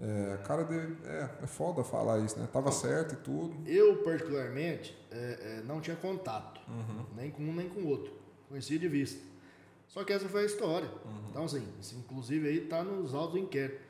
É, 0.01 0.37
cara, 0.45 0.63
de, 0.63 0.75
é, 1.05 1.29
é 1.43 1.47
foda 1.47 1.83
falar 1.83 2.19
isso, 2.19 2.39
né? 2.39 2.47
Tava 2.51 2.71
certo 2.71 3.13
e 3.13 3.17
tudo. 3.17 3.53
Eu, 3.69 3.97
particularmente, 4.03 4.97
é, 5.11 5.17
é, 5.17 5.63
não 5.65 5.81
tinha 5.81 5.95
contato, 5.97 6.61
Uhum. 6.69 7.05
nem 7.15 7.29
com 7.31 7.43
um 7.43 7.53
nem 7.53 7.67
com 7.67 7.81
o 7.81 7.87
outro. 7.87 8.13
Conhecia 8.47 8.79
de 8.79 8.87
vista. 8.87 9.19
Só 9.87 10.03
que 10.03 10.13
essa 10.13 10.29
foi 10.29 10.43
a 10.43 10.45
história. 10.45 10.87
Uhum. 11.05 11.29
Então, 11.29 11.43
assim, 11.45 11.67
isso, 11.81 11.95
inclusive 11.97 12.47
aí 12.47 12.61
tá 12.61 12.83
nos 12.83 13.13
autos 13.13 13.33
do 13.33 13.39
inquérito. 13.39 13.81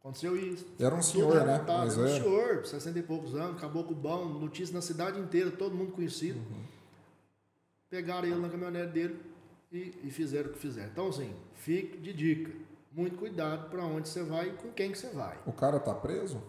Aconteceu 0.00 0.36
isso. 0.36 0.66
Era 0.80 0.94
um 0.94 1.02
senhor, 1.02 1.34
né? 1.46 1.64
Mas 1.68 1.96
Era 1.96 2.02
um 2.02 2.08
era. 2.08 2.20
senhor, 2.22 2.66
60 2.66 2.98
e 2.98 3.02
poucos 3.02 3.34
anos, 3.36 3.60
caboclo 3.60 3.94
bom, 3.94 4.24
notícia 4.24 4.74
na 4.74 4.80
cidade 4.82 5.20
inteira, 5.20 5.50
todo 5.52 5.74
mundo 5.76 5.92
conhecido. 5.92 6.38
Uhum. 6.40 6.62
Pegaram 7.92 8.26
ele 8.26 8.40
na 8.40 8.48
caminhonete 8.48 8.90
dele 8.90 9.20
e, 9.70 9.94
e 10.04 10.10
fizeram 10.10 10.48
o 10.48 10.52
que 10.54 10.58
fizeram. 10.58 10.88
Então, 10.88 11.08
assim, 11.08 11.30
fique 11.52 11.98
de 11.98 12.14
dica. 12.14 12.50
Muito 12.90 13.18
cuidado 13.18 13.68
para 13.68 13.84
onde 13.84 14.08
você 14.08 14.22
vai 14.22 14.48
e 14.48 14.52
com 14.52 14.70
quem 14.70 14.90
que 14.92 14.96
você 14.98 15.08
vai. 15.10 15.38
O 15.44 15.52
cara 15.52 15.78
tá 15.78 15.92
preso? 15.94 16.42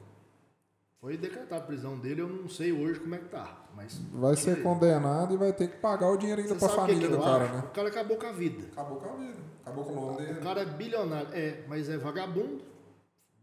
Foi 1.01 1.17
decretada 1.17 1.57
a 1.61 1.65
prisão 1.67 1.99
dele, 1.99 2.21
eu 2.21 2.29
não 2.29 2.47
sei 2.47 2.71
hoje 2.71 2.97
como 3.01 3.13
é 3.13 3.17
que 3.17 3.25
tá. 3.27 3.61
Mas 3.75 3.97
Vai 4.13 4.37
ser 4.37 4.63
condenado 4.63 5.33
e 5.33 5.37
vai 5.37 5.51
ter 5.51 5.67
que 5.67 5.75
pagar 5.79 6.09
o 6.09 6.15
dinheiro 6.15 6.39
ainda 6.41 6.55
pra 6.55 6.69
sabe 6.69 6.71
o 6.81 6.85
que 6.85 6.91
família 6.93 7.09
que 7.09 7.13
do 7.17 7.21
cara, 7.21 7.43
acho? 7.43 7.53
né? 7.55 7.59
O 7.59 7.71
cara 7.71 7.87
acabou 7.89 8.17
com 8.17 8.25
a 8.27 8.31
vida. 8.31 8.63
Acabou 8.71 8.97
com 9.01 9.09
a 9.09 9.17
vida. 9.17 9.39
Acabou 9.63 9.83
com 9.83 9.91
o 9.91 9.95
nome 9.95 10.17
dele. 10.25 10.39
O 10.39 10.43
cara 10.43 10.61
é 10.61 10.65
bilionário. 10.65 11.27
É, 11.33 11.63
mas 11.67 11.89
é 11.89 11.97
vagabundo. 11.97 12.61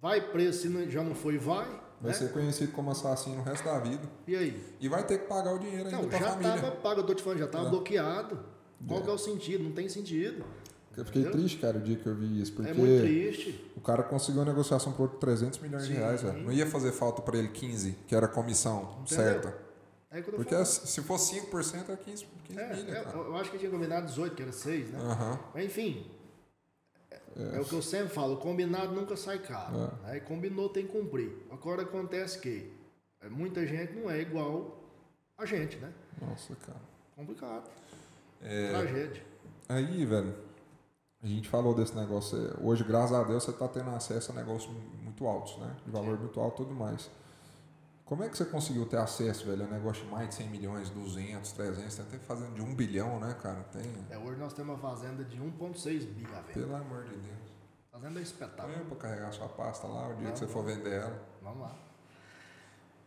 Vai 0.00 0.22
preso 0.30 0.62
se 0.62 0.68
não- 0.70 0.88
já 0.88 1.04
não 1.04 1.14
foi, 1.14 1.36
vai. 1.36 1.68
Vai 2.00 2.12
né? 2.12 2.16
ser 2.18 2.32
conhecido 2.32 2.72
como 2.72 2.90
assassino 2.90 3.40
o 3.40 3.42
resto 3.44 3.64
da 3.64 3.78
vida. 3.78 4.02
E 4.26 4.34
aí? 4.34 4.64
E 4.80 4.88
vai 4.88 5.04
ter 5.06 5.18
que 5.18 5.26
pagar 5.26 5.52
o 5.54 5.58
dinheiro 5.58 5.84
ainda 5.84 5.98
Não, 6.00 6.08
pra 6.08 6.18
já 6.18 6.30
família. 6.30 6.54
tava 6.54 6.70
pago, 6.76 7.00
eu 7.00 7.06
tô 7.06 7.14
te 7.14 7.22
falando, 7.22 7.38
já 7.40 7.46
tava 7.46 7.66
É. 7.66 7.70
bloqueado. 7.70 8.38
Qual 8.88 9.02
que 9.02 9.10
é 9.10 9.12
o 9.12 9.18
sentido? 9.18 9.62
Não 9.64 9.72
tem 9.72 9.88
sentido. 9.88 10.44
Eu 10.96 11.04
fiquei 11.04 11.22
Entendeu? 11.22 11.38
triste, 11.40 11.58
cara, 11.58 11.76
o 11.78 11.80
dia 11.80 11.96
que 11.96 12.06
eu 12.06 12.14
vi 12.14 12.40
isso, 12.40 12.52
porque 12.54 12.70
É 12.70 12.74
muito 12.74 13.00
triste. 13.02 13.72
o 13.76 13.80
cara 13.80 14.02
conseguiu 14.02 14.40
uma 14.40 14.46
negociação 14.50 14.92
por 14.92 15.08
300 15.10 15.58
milhões 15.60 15.86
de 15.86 15.92
Sim. 15.92 15.98
reais, 15.98 16.22
velho. 16.22 16.42
Não 16.42 16.50
ia 16.52 16.66
fazer 16.66 16.90
falta 16.92 17.20
pra 17.22 17.36
ele 17.38 17.48
15, 17.48 17.96
que 18.08 18.14
era 18.14 18.26
a 18.26 18.28
comissão 18.28 18.98
certa. 19.06 19.54
É 20.10 20.18
eu 20.18 20.24
Porque 20.24 20.64
se 20.64 20.86
se 20.88 21.00
fosse 21.02 21.34
5%, 21.40 21.84
era 21.88 21.96
15, 21.96 22.26
15 22.44 22.58
É, 22.58 22.74
milha, 22.74 22.92
é, 22.98 23.04
eu 23.14 23.36
acho 23.36 23.50
que 23.50 23.58
tinha 23.58 23.70
combinado 23.70 24.06
18, 24.06 24.34
que 24.34 24.42
era 24.42 24.50
6, 24.52 24.90
né? 24.90 24.98
Mas 25.54 25.64
enfim, 25.66 26.04
é, 27.36 27.56
é 27.56 27.60
o 27.60 27.64
que 27.64 27.72
eu 27.72 27.82
sempre 27.82 28.08
falo, 28.08 28.36
combinado 28.36 28.92
nunca 28.92 29.16
sai 29.16 29.38
caro. 29.38 29.92
É. 30.04 30.10
Aí 30.12 30.20
combinou, 30.20 30.68
tem 30.68 30.86
que 30.86 30.92
cumprir. 30.92 31.32
Agora 31.50 31.82
acontece 31.82 32.38
que 32.38 32.72
é, 33.20 33.28
muita 33.28 33.66
gente 33.66 33.92
não 33.94 34.10
é 34.10 34.20
igual 34.20 34.78
a 35.36 35.46
gente, 35.46 35.76
né? 35.76 35.92
Nossa, 36.20 36.54
cara. 36.56 36.80
Complicado. 37.16 37.70
É. 38.42 38.70
Tragédia. 38.70 39.22
Aí, 39.68 40.04
velho, 40.04 40.34
a 41.22 41.26
gente 41.26 41.48
falou 41.48 41.74
desse 41.74 41.94
negócio. 41.94 42.38
Hoje, 42.62 42.82
graças 42.82 43.12
a 43.12 43.22
Deus, 43.22 43.44
você 43.44 43.52
tá 43.52 43.68
tendo 43.68 43.90
acesso 43.90 44.32
a 44.32 44.34
negócios 44.34 44.74
muito 45.02 45.26
altos, 45.26 45.56
né? 45.58 45.76
De 45.84 45.90
valor 45.90 46.18
muito 46.18 46.40
alto 46.40 46.62
e 46.62 46.66
tudo 46.66 46.74
mais. 46.74 47.10
Como 48.10 48.24
é 48.24 48.28
que 48.28 48.36
você 48.36 48.44
conseguiu 48.44 48.84
ter 48.86 48.96
acesso, 48.96 49.46
velho, 49.46 49.64
a 49.64 49.68
negócio 49.68 50.04
de 50.04 50.10
mais 50.10 50.28
de 50.30 50.34
100 50.34 50.48
milhões, 50.48 50.90
200, 50.90 51.52
300, 51.52 51.94
tem 51.94 52.04
até 52.06 52.18
fazendo 52.18 52.54
de 52.54 52.60
1 52.60 52.74
bilhão, 52.74 53.20
né, 53.20 53.36
cara? 53.40 53.62
Tem. 53.72 53.88
É, 54.10 54.18
hoje 54.18 54.36
nós 54.40 54.52
temos 54.52 54.74
uma 54.74 54.80
fazenda 54.90 55.22
de 55.22 55.38
1,6 55.40 56.04
bi 56.06 56.24
à 56.26 56.40
venda. 56.40 56.52
Pelo 56.54 56.74
amor 56.74 57.04
de 57.04 57.14
Deus. 57.14 57.50
Fazenda 57.92 58.18
é 58.18 58.22
espetáculo. 58.24 58.74
Põe 58.78 58.84
pra 58.86 58.96
carregar 58.96 59.30
sua 59.32 59.48
pasta 59.48 59.86
lá 59.86 60.08
o 60.08 60.16
dia 60.16 60.32
que 60.32 60.40
você 60.40 60.48
for 60.48 60.64
vender 60.64 60.92
ela. 60.94 61.22
Vamos 61.40 61.60
lá. 61.60 61.78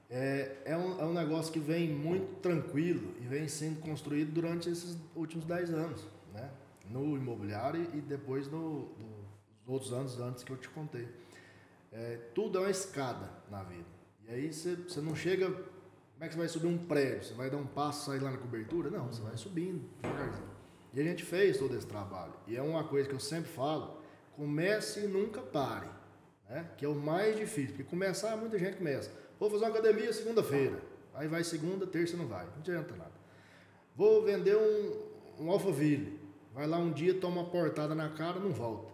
É, 0.09 0.61
é, 0.63 0.77
um, 0.77 1.01
é 1.01 1.03
um 1.03 1.13
negócio 1.13 1.51
que 1.51 1.59
vem 1.59 1.89
muito 1.93 2.39
tranquilo 2.39 3.13
e 3.19 3.25
vem 3.27 3.45
sendo 3.49 3.81
construído 3.81 4.31
durante 4.31 4.69
esses 4.69 4.97
últimos 5.17 5.43
10 5.45 5.69
anos, 5.73 6.01
né? 6.33 6.49
No 6.89 7.17
imobiliário 7.17 7.81
e 7.93 7.99
depois 7.99 8.47
no- 8.49 8.87
nos 8.97 9.67
outros 9.67 9.91
anos 9.91 10.17
antes 10.21 10.45
que 10.45 10.51
eu 10.51 10.57
te 10.57 10.69
contei. 10.69 11.09
É, 11.91 12.15
tudo 12.33 12.57
é 12.59 12.61
uma 12.61 12.69
escada 12.69 13.29
na 13.51 13.63
vida. 13.63 13.92
E 14.27 14.33
aí 14.33 14.53
você 14.53 14.75
você 14.75 15.01
não 15.01 15.15
chega. 15.15 15.47
Como 15.47 16.25
é 16.25 16.27
que 16.27 16.33
você 16.33 16.39
vai 16.39 16.47
subir 16.47 16.67
um 16.67 16.77
prédio? 16.77 17.23
Você 17.23 17.33
vai 17.33 17.49
dar 17.49 17.57
um 17.57 17.65
passo 17.65 18.03
e 18.03 18.05
sair 18.05 18.23
lá 18.23 18.31
na 18.31 18.37
cobertura? 18.37 18.89
Não, 18.89 19.07
você 19.07 19.21
vai 19.21 19.35
subindo 19.35 19.89
devagarzinho. 20.01 20.53
E 20.93 21.01
a 21.01 21.03
gente 21.03 21.23
fez 21.23 21.57
todo 21.57 21.75
esse 21.75 21.87
trabalho. 21.87 22.33
E 22.47 22.55
é 22.55 22.61
uma 22.61 22.83
coisa 22.83 23.09
que 23.09 23.15
eu 23.15 23.19
sempre 23.19 23.51
falo: 23.51 23.97
comece 24.35 25.05
e 25.05 25.07
nunca 25.07 25.41
pare. 25.41 25.87
Né? 26.49 26.69
Que 26.77 26.85
é 26.85 26.87
o 26.87 26.95
mais 26.95 27.35
difícil. 27.35 27.69
Porque 27.69 27.83
começar, 27.83 28.37
muita 28.37 28.57
gente 28.59 28.77
começa. 28.77 29.11
Vou 29.39 29.49
fazer 29.49 29.65
uma 29.65 29.71
academia 29.71 30.13
segunda-feira. 30.13 30.79
Aí 31.13 31.27
vai 31.27 31.43
segunda, 31.43 31.85
terça 31.85 32.15
não 32.15 32.27
vai. 32.27 32.45
Não 32.45 32.57
adianta 32.59 32.95
nada. 32.95 33.11
Vou 33.95 34.23
vender 34.23 34.55
um, 34.55 35.43
um 35.43 35.51
Alphaville. 35.51 36.19
Vai 36.53 36.67
lá 36.67 36.77
um 36.77 36.91
dia, 36.91 37.19
toma 37.19 37.41
uma 37.41 37.49
portada 37.49 37.95
na 37.95 38.09
cara, 38.09 38.39
não 38.39 38.51
volta. 38.51 38.93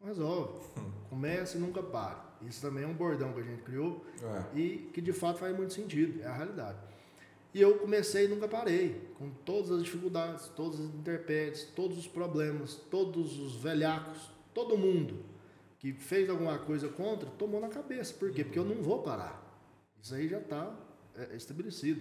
Não 0.00 0.08
resolve. 0.08 0.66
Comece 1.08 1.56
e 1.56 1.60
nunca 1.60 1.82
pare. 1.82 2.27
Isso 2.46 2.60
também 2.60 2.84
é 2.84 2.86
um 2.86 2.94
bordão 2.94 3.32
que 3.32 3.40
a 3.40 3.42
gente 3.42 3.62
criou 3.62 4.04
É. 4.22 4.58
e 4.58 4.90
que 4.92 5.00
de 5.00 5.12
fato 5.12 5.38
faz 5.38 5.56
muito 5.56 5.72
sentido, 5.74 6.22
é 6.22 6.26
a 6.26 6.34
realidade. 6.34 6.78
E 7.54 7.60
eu 7.60 7.78
comecei 7.78 8.26
e 8.26 8.28
nunca 8.28 8.46
parei, 8.46 9.10
com 9.18 9.30
todas 9.30 9.70
as 9.72 9.82
dificuldades, 9.82 10.48
todas 10.54 10.78
as 10.80 10.86
intempéries, 10.86 11.64
todos 11.74 11.98
os 11.98 12.06
problemas, 12.06 12.74
todos 12.90 13.38
os 13.38 13.56
velhacos, 13.56 14.30
todo 14.54 14.76
mundo 14.76 15.24
que 15.78 15.92
fez 15.92 16.28
alguma 16.28 16.58
coisa 16.58 16.88
contra, 16.88 17.28
tomou 17.30 17.60
na 17.60 17.68
cabeça. 17.68 18.12
Por 18.14 18.30
quê? 18.32 18.44
Porque 18.44 18.58
eu 18.58 18.64
não 18.64 18.82
vou 18.82 19.02
parar. 19.02 19.40
Isso 20.02 20.14
aí 20.14 20.28
já 20.28 20.38
está 20.38 20.74
estabelecido. 21.34 22.00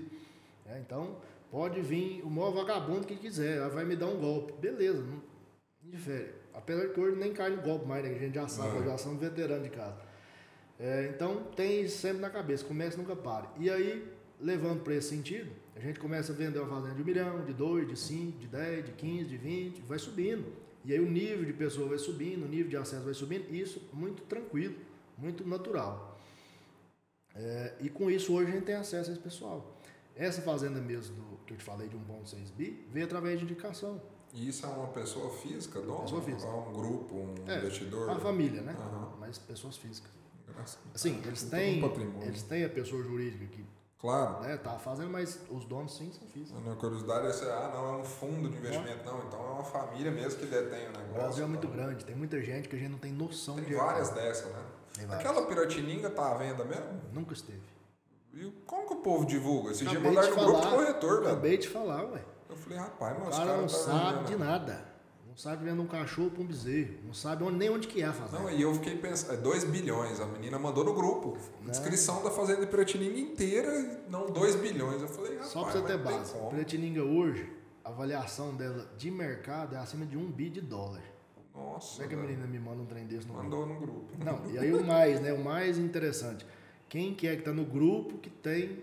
né? 0.65 0.81
então, 0.85 1.17
pode 1.49 1.81
vir 1.81 2.21
o 2.23 2.29
maior 2.29 2.51
vagabundo 2.51 3.07
que 3.07 3.15
quiser, 3.15 3.67
vai 3.69 3.85
me 3.85 3.95
dar 3.95 4.07
um 4.07 4.19
golpe. 4.19 4.53
Beleza, 4.59 5.01
não, 5.01 5.21
difere. 5.83 6.33
Apesar 6.53 6.87
que 6.89 6.99
hoje 6.99 7.17
nem 7.17 7.31
cai 7.33 7.51
no 7.55 7.61
golpe 7.61 7.85
mais, 7.87 8.03
né? 8.03 8.15
A 8.15 8.17
gente 8.19 8.35
já 8.35 8.47
sabe, 8.47 8.79
É. 8.79 8.83
já 8.85 8.97
somos 8.97 9.19
veteranos 9.19 9.63
de 9.63 9.69
casa. 9.69 9.95
É, 10.79 11.11
então 11.13 11.43
tem 11.55 11.81
isso 11.81 11.97
sempre 11.97 12.19
na 12.19 12.29
cabeça, 12.29 12.63
comece 12.63 12.97
nunca 12.97 13.15
pare. 13.15 13.47
E 13.59 13.69
aí, 13.69 14.07
levando 14.39 14.83
para 14.83 14.93
esse 14.95 15.09
sentido, 15.09 15.49
a 15.75 15.79
gente 15.79 15.99
começa 15.99 16.31
a 16.31 16.35
vender 16.35 16.59
uma 16.59 16.69
fazenda 16.69 16.95
de 16.95 17.01
um 17.01 17.05
milhão, 17.05 17.43
de 17.45 17.53
dois, 17.53 17.87
de 17.87 17.97
cinco, 17.97 18.37
de 18.39 18.47
dez, 18.47 18.85
de 18.85 18.91
quinze, 18.91 19.25
de 19.25 19.37
vinte, 19.37 19.81
vai 19.81 19.97
subindo. 19.97 20.45
E 20.85 20.93
aí 20.93 20.99
o 20.99 21.09
nível 21.09 21.43
de 21.45 21.53
pessoa 21.53 21.89
vai 21.89 21.97
subindo, 21.97 22.45
o 22.45 22.47
nível 22.47 22.69
de 22.69 22.77
acesso 22.77 23.03
vai 23.03 23.13
subindo, 23.13 23.53
isso 23.53 23.81
muito 23.91 24.23
tranquilo, 24.23 24.75
muito 25.17 25.45
natural. 25.47 26.17
É, 27.35 27.73
e 27.81 27.89
com 27.89 28.09
isso 28.09 28.33
hoje 28.33 28.51
a 28.51 28.53
gente 28.53 28.65
tem 28.65 28.75
acesso 28.75 29.09
a 29.09 29.13
esse 29.13 29.21
pessoal. 29.21 29.75
Essa 30.15 30.41
fazenda 30.41 30.79
mesmo 30.79 31.15
do, 31.15 31.37
que 31.45 31.53
eu 31.53 31.57
te 31.57 31.63
falei 31.63 31.87
de 31.87 31.95
1.6 31.95 32.51
bi 32.55 32.87
veio 32.91 33.05
através 33.05 33.37
de 33.39 33.45
indicação. 33.45 34.01
E 34.33 34.47
isso 34.49 34.65
é 34.65 34.69
uma 34.69 34.87
pessoa 34.87 35.29
física, 35.37 35.79
dono? 35.79 36.01
Pessoa 36.01 36.21
física. 36.21 36.47
Ou 36.47 36.69
um 36.69 36.73
grupo, 36.73 37.15
um 37.15 37.35
É, 37.47 37.59
investidor? 37.59 38.09
Uma 38.09 38.19
família, 38.19 38.61
né? 38.61 38.75
Aham. 38.77 39.13
Mas 39.19 39.37
pessoas 39.37 39.77
físicas. 39.77 40.11
Assim, 40.93 41.21
eles 41.25 41.43
têm, 41.43 41.81
patrimônio. 41.81 42.27
eles 42.27 42.43
têm 42.43 42.63
a 42.65 42.69
pessoa 42.69 43.03
jurídica 43.03 43.45
que 43.47 43.65
Claro. 43.99 44.41
né, 44.41 44.55
tá 44.57 44.77
fazendo, 44.77 45.09
mas 45.09 45.39
os 45.49 45.65
donos 45.65 45.95
sim 45.97 46.11
são 46.11 46.27
físicos. 46.27 46.55
A 46.55 46.61
minha 46.61 46.75
curiosidade 46.75 47.27
é 47.27 47.33
se, 47.33 47.45
ah, 47.45 47.71
não, 47.73 47.95
é 47.95 47.97
um 47.97 48.03
fundo 48.03 48.47
de 48.49 48.55
investimento. 48.57 49.03
Não, 49.05 49.19
então 49.25 49.39
é 49.39 49.51
uma 49.53 49.63
família 49.63 50.11
mesmo 50.11 50.39
que 50.39 50.45
detém 50.45 50.85
o 50.87 50.91
negócio. 50.91 51.09
O 51.09 51.13
Brasil 51.13 51.43
é 51.43 51.47
muito 51.47 51.65
então. 51.67 51.75
grande, 51.77 52.05
tem 52.05 52.15
muita 52.15 52.39
gente 52.41 52.69
que 52.69 52.75
a 52.75 52.79
gente 52.79 52.91
não 52.91 52.99
tem 52.99 53.11
noção 53.11 53.55
Tem 53.55 53.65
de 53.65 53.73
várias 53.73 54.09
dessas, 54.11 54.51
né? 54.53 54.61
Tem 54.93 55.07
várias. 55.07 55.27
Aquela 55.27 55.47
piratininga 55.47 56.09
tá 56.11 56.31
à 56.31 56.33
venda 56.35 56.63
mesmo? 56.63 57.01
Nunca 57.11 57.33
esteve. 57.33 57.61
E 58.33 58.51
como 58.67 58.85
que 58.87 58.93
o 58.93 58.97
povo 58.97 59.25
divulga? 59.25 59.71
Esse 59.71 59.83
dia 59.83 59.91
Acabei 59.97 60.11
mandaram 60.11 60.35
de 60.35 60.41
no 60.41 60.45
grupo 60.53 60.69
corretor, 60.69 61.15
velho. 61.21 61.27
Acabei 61.31 61.57
de 61.57 61.67
falar, 61.67 62.03
ué. 62.05 62.21
Eu 62.49 62.55
falei, 62.55 62.77
rapaz, 62.77 63.17
O 63.17 63.19
mas 63.19 63.29
os 63.29 63.35
cara 63.35 63.49
caras 63.49 63.61
não 63.73 63.79
tá 63.79 63.85
sabe 64.13 64.23
de 64.25 64.35
nada. 64.35 64.86
Não 65.37 65.43
sabe 65.43 65.65
vender 65.65 65.79
um 65.79 65.85
cachorro 65.85 66.31
pra 66.31 66.41
um 66.41 66.47
bezerro. 66.47 66.95
Não 67.05 67.13
sabe 67.13 67.43
onde, 67.43 67.57
nem 67.57 67.69
onde 67.69 67.87
que 67.87 68.01
é 68.01 68.05
a 68.05 68.11
fazenda. 68.11 68.41
Não, 68.41 68.49
e 68.49 68.59
eu 68.59 68.73
fiquei 68.73 68.97
pensando, 68.97 69.33
é 69.35 69.37
2 69.37 69.65
bilhões, 69.65 70.19
a 70.19 70.25
menina 70.25 70.57
mandou 70.57 70.83
no 70.83 70.95
grupo. 70.95 71.37
Né? 71.61 71.69
Descrição 71.69 72.23
da 72.23 72.31
fazenda 72.31 72.61
de 72.61 72.65
Piratininga 72.65 73.19
inteira, 73.19 74.01
não 74.09 74.31
2 74.31 74.55
bilhões. 74.55 74.99
Eu 74.99 75.07
falei, 75.07 75.37
Só 75.43 75.61
pra 75.65 75.73
você 75.73 75.81
ter 75.83 75.97
base. 75.99 76.33
Piratininga 76.49 77.03
hoje, 77.03 77.47
a 77.85 77.89
avaliação 77.89 78.55
dela 78.55 78.89
de 78.97 79.11
mercado 79.11 79.75
é 79.75 79.77
acima 79.77 80.07
de 80.07 80.17
um 80.17 80.25
bi 80.25 80.49
de 80.49 80.59
dólar. 80.59 81.03
Nossa, 81.53 81.97
Como 82.01 82.05
é 82.05 82.07
que 82.07 82.15
a 82.15 82.17
menina 82.17 82.47
me 82.47 82.57
manda 82.59 82.81
um 82.81 82.85
trem 82.87 83.05
desse 83.05 83.27
no 83.27 83.33
grupo? 83.35 83.43
mandou 83.43 83.65
no 83.67 83.79
grupo. 83.79 84.13
Não, 84.17 84.41
e 84.51 84.57
aí 84.57 84.73
o 84.73 84.83
mais, 84.83 85.21
né? 85.21 85.33
O 85.33 85.43
mais 85.43 85.77
interessante. 85.77 86.47
Quem 86.89 87.13
que 87.13 87.27
é 87.27 87.35
que 87.35 87.43
tá 87.43 87.53
no 87.53 87.63
grupo 87.63 88.17
que 88.17 88.31
tem. 88.31 88.79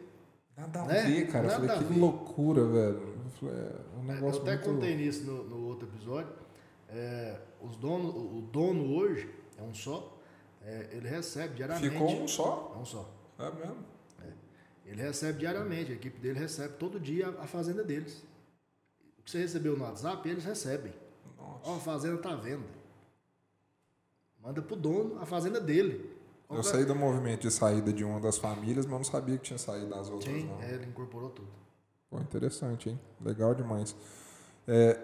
Nada 0.57 0.83
a 0.83 0.87
Né? 0.87 1.03
ver, 1.03 1.27
cara. 1.27 1.49
Nada 1.49 1.65
eu 1.65 1.67
falei, 1.69 1.77
a 1.77 1.79
que 1.89 1.93
ver. 1.95 2.01
loucura, 2.01 2.65
velho. 2.65 3.15
Eu 3.25 3.31
falei, 3.41 3.55
é 3.57 3.99
um 3.99 4.01
Eu 4.09 4.15
negócio 4.15 4.43
até 4.43 4.53
muito... 4.53 4.65
contei 4.71 4.97
nisso 4.97 5.25
no, 5.25 5.43
no 5.43 5.67
outro 5.67 5.89
episódio. 5.89 6.44
É, 6.95 7.41
os 7.61 7.77
donos, 7.77 8.15
o 8.15 8.41
dono 8.53 8.95
hoje 8.95 9.29
é 9.59 9.63
um 9.63 9.75
só. 9.75 10.17
é, 10.63 10.91
ele 10.93 11.09
recebe 11.09 11.55
diariamente. 11.57 11.91
Ficou 11.91 12.23
um 12.23 12.29
só? 12.29 12.73
É 12.77 12.79
um 12.79 12.85
só. 12.85 13.11
É 13.39 13.51
mesmo? 13.51 13.85
Ele 14.87 15.01
recebe 15.03 15.39
diariamente, 15.39 15.93
a 15.93 15.95
equipe 15.95 16.21
dele 16.21 16.39
recebe 16.39 16.75
todo 16.75 17.01
dia 17.01 17.29
a, 17.29 17.45
a 17.45 17.47
fazenda 17.47 17.83
deles. 17.83 18.23
O 19.19 19.23
que 19.23 19.31
você 19.31 19.39
recebeu 19.39 19.77
no 19.77 19.85
WhatsApp, 19.85 20.29
eles 20.29 20.45
recebem. 20.45 20.93
Nossa. 21.39 21.71
Ó, 21.71 21.77
a 21.77 21.81
fazenda 21.81 22.19
tá 22.19 22.33
à 22.33 22.37
venda. 22.37 22.67
Manda 24.43 24.61
pro 24.61 24.77
dono 24.77 25.19
a 25.21 25.27
fazenda 25.27 25.59
dele. 25.59 26.15
Eu 26.51 26.63
saí 26.63 26.85
do 26.85 26.95
movimento 26.95 27.41
de 27.41 27.51
saída 27.51 27.91
de 27.93 28.05
uma 28.05 28.21
das 28.21 28.37
famílias, 28.37 28.85
mas 28.85 28.95
não 28.99 29.05
sabia 29.05 29.39
que 29.39 29.45
tinha 29.45 29.59
saído 29.59 29.89
das 29.89 30.11
outras, 30.11 30.33
Sim, 30.33 30.45
não. 30.47 30.63
é, 30.63 30.75
ele 30.75 30.85
incorporou 30.87 31.31
tudo. 31.31 31.49
Pô, 32.11 32.21
interessante, 32.21 32.91
hein? 32.91 33.01
Legal 33.21 33.55
demais. 33.55 33.97
É, 34.69 35.01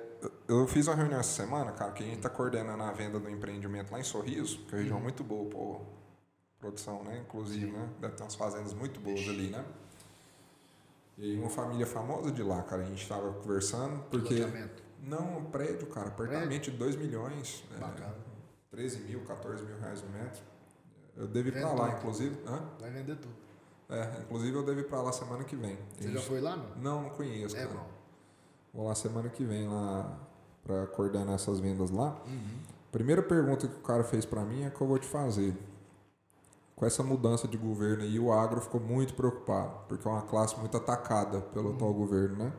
eu 0.49 0.67
fiz 0.67 0.87
uma 0.87 0.97
reunião 0.97 1.19
essa 1.21 1.43
semana, 1.43 1.73
cara, 1.73 1.93
que 1.93 2.03
a 2.03 2.07
gente 2.07 2.21
tá 2.21 2.29
coordenando 2.31 2.83
a 2.83 2.93
venda 2.93 3.19
do 3.19 3.29
empreendimento 3.31 3.91
lá 3.93 4.01
em 4.01 4.03
Sorriso, 4.05 4.59
que 4.67 4.75
é 4.75 4.77
uma 4.77 4.83
região 4.83 4.97
Uhum. 4.99 5.03
muito 5.03 5.25
boa, 5.25 5.49
pô. 5.51 5.81
Produção, 6.59 7.03
né? 7.05 7.23
Inclusive, 7.27 7.71
né? 7.71 7.89
Deve 8.01 8.15
ter 8.15 8.23
umas 8.23 8.35
fazendas 8.35 8.75
muito 8.75 9.01
boas 9.01 9.21
ali, 9.21 9.49
né? 9.51 9.65
E 11.19 11.37
uma 11.39 11.51
família 11.51 11.87
famosa 11.87 12.31
de 12.31 12.43
lá, 12.43 12.63
cara, 12.63 12.83
a 12.83 12.87
gente 12.87 13.07
tava 13.09 13.33
conversando, 13.33 14.03
porque... 14.11 14.47
Não, 15.03 15.39
um 15.39 15.45
prédio, 15.47 15.87
cara, 15.87 16.09
apartamento 16.09 16.65
de 16.65 16.73
2 16.73 16.97
milhões. 16.97 17.65
é, 17.75 17.79
Bacana. 17.79 18.15
13 18.71 18.99
mil, 19.01 19.21
14 19.25 19.65
mil 19.65 19.79
reais 19.79 20.03
o 20.03 20.07
metro. 20.07 20.43
Eu 21.17 21.27
devo 21.27 21.49
ir 21.49 21.53
pra 21.53 21.69
Vendo 21.69 21.79
lá, 21.81 21.89
inclusive. 21.97 22.39
Hã? 22.47 22.63
Vai 22.79 22.91
vender 22.91 23.17
tudo. 23.17 23.35
É, 23.89 24.21
inclusive 24.21 24.55
eu 24.57 24.63
devo 24.63 24.81
ir 24.81 24.85
pra 24.89 25.01
lá 25.01 25.11
semana 25.13 25.43
que 25.45 25.57
vem. 25.57 25.77
Você 25.97 26.05
já 26.09 26.11
gente- 26.19 26.27
foi 26.29 26.41
lá, 26.41 26.57
não? 26.57 26.77
Não, 26.77 27.03
não 27.05 27.11
conheço, 27.11 27.57
É 27.57 27.67
cara. 27.67 27.79
bom. 27.79 27.87
Vou 28.73 28.87
lá 28.87 28.95
semana 28.95 29.29
que 29.29 29.45
vem 29.45 29.69
lá 29.69 30.19
pra 30.63 30.87
coordenar 30.87 31.35
essas 31.35 31.59
vendas 31.61 31.91
lá. 31.91 32.21
Uhum. 32.27 32.59
Primeira 32.93 33.23
pergunta 33.23 33.69
que 33.69 33.77
o 33.77 33.83
cara 33.83 34.05
fez 34.05 34.25
pra 34.25 34.45
mim 34.45 34.65
é 34.65 34.71
que 34.71 34.81
eu 34.81 34.87
vou 34.87 34.99
te 34.99 35.07
fazer. 35.07 35.57
Com 36.75 36.87
essa 36.87 37.03
mudança 37.03 37.47
de 37.47 37.57
governo 37.57 38.03
aí, 38.03 38.19
o 38.19 38.33
agro 38.33 38.61
ficou 38.61 38.81
muito 38.81 39.15
preocupado, 39.15 39.85
porque 39.87 40.07
é 40.09 40.11
uma 40.11 40.23
classe 40.23 40.59
muito 40.59 40.77
atacada 40.77 41.41
pelo 41.41 41.75
atual 41.75 41.93
governo, 41.93 42.45
né? 42.45 42.53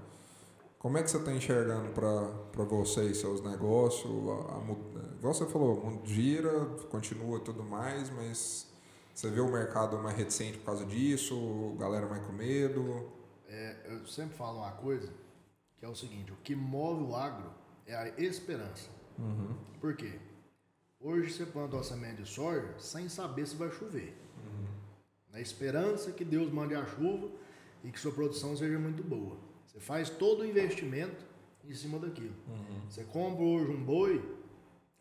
Como 0.77 0.97
é 0.97 1.03
que 1.03 1.11
você 1.11 1.17
está 1.17 1.31
enxergando 1.31 1.89
para 1.89 2.63
você 2.63 3.05
e 3.05 3.15
seus 3.15 3.41
negócios? 3.41 4.11
A, 4.11 4.55
a, 4.55 5.15
igual 5.17 5.33
você 5.33 5.45
falou, 5.45 5.75
o 5.75 5.85
mundo 5.85 6.07
gira, 6.07 6.65
continua 6.89 7.39
tudo 7.39 7.63
mais, 7.63 8.09
mas 8.09 8.67
você 9.13 9.29
vê 9.29 9.39
o 9.39 9.51
mercado 9.51 9.97
mais 9.99 10.17
reticente 10.17 10.57
por 10.57 10.65
causa 10.65 10.85
disso, 10.85 11.75
galera 11.77 12.07
mais 12.07 12.25
com 12.25 12.33
medo. 12.33 13.07
É, 13.47 13.75
eu 13.89 14.07
sempre 14.07 14.35
falo 14.35 14.59
uma 14.59 14.71
coisa, 14.71 15.09
que 15.81 15.85
é 15.85 15.89
o 15.89 15.95
seguinte, 15.95 16.31
o 16.31 16.35
que 16.43 16.55
move 16.55 17.05
o 17.05 17.15
agro 17.15 17.51
é 17.87 17.95
a 17.95 18.07
esperança. 18.19 18.87
Por 19.79 19.95
quê? 19.95 20.19
Hoje 20.99 21.33
você 21.33 21.43
planta 21.43 21.75
uma 21.75 21.83
semente 21.83 22.21
de 22.21 22.29
soja 22.29 22.75
sem 22.77 23.09
saber 23.09 23.47
se 23.47 23.55
vai 23.55 23.71
chover. 23.71 24.15
Na 25.33 25.41
esperança 25.41 26.11
que 26.11 26.23
Deus 26.23 26.53
mande 26.53 26.75
a 26.75 26.85
chuva 26.85 27.31
e 27.83 27.89
que 27.91 27.99
sua 27.99 28.11
produção 28.11 28.55
seja 28.55 28.77
muito 28.77 29.03
boa. 29.03 29.35
Você 29.65 29.79
faz 29.79 30.07
todo 30.07 30.41
o 30.41 30.45
investimento 30.45 31.25
em 31.67 31.73
cima 31.73 31.97
daquilo. 31.97 32.35
Você 32.87 33.03
compra 33.05 33.43
hoje 33.43 33.71
um 33.71 33.83
boi, 33.83 34.19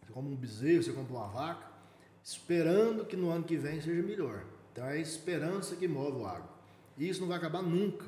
você 0.00 0.10
compra 0.10 0.30
um 0.32 0.36
bezerro, 0.36 0.82
você 0.82 0.92
compra 0.94 1.14
uma 1.14 1.28
vaca, 1.28 1.70
esperando 2.22 3.04
que 3.04 3.18
no 3.18 3.28
ano 3.28 3.44
que 3.44 3.58
vem 3.58 3.82
seja 3.82 4.02
melhor. 4.02 4.46
Então 4.72 4.86
é 4.86 4.92
a 4.92 4.96
esperança 4.96 5.76
que 5.76 5.86
move 5.86 6.20
o 6.20 6.26
agro. 6.26 6.48
E 6.96 7.06
isso 7.06 7.20
não 7.20 7.28
vai 7.28 7.36
acabar 7.36 7.60
nunca. 7.60 8.06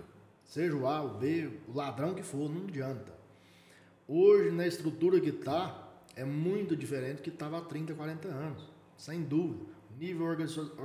Seja 0.52 0.76
o 0.76 0.86
A, 0.86 1.00
o 1.00 1.14
B, 1.14 1.50
o 1.66 1.72
ladrão 1.74 2.12
que 2.12 2.22
for, 2.22 2.46
não 2.50 2.64
adianta. 2.64 3.10
Hoje, 4.06 4.50
na 4.50 4.66
estrutura 4.66 5.18
que 5.18 5.30
está, 5.30 5.88
é 6.14 6.26
muito 6.26 6.76
diferente 6.76 7.16
do 7.16 7.22
que 7.22 7.30
estava 7.30 7.56
há 7.56 7.62
30, 7.62 7.94
40 7.94 8.28
anos. 8.28 8.68
Sem 8.94 9.22
dúvida. 9.22 9.64
Nível 9.98 10.26
organizacional. 10.26 10.76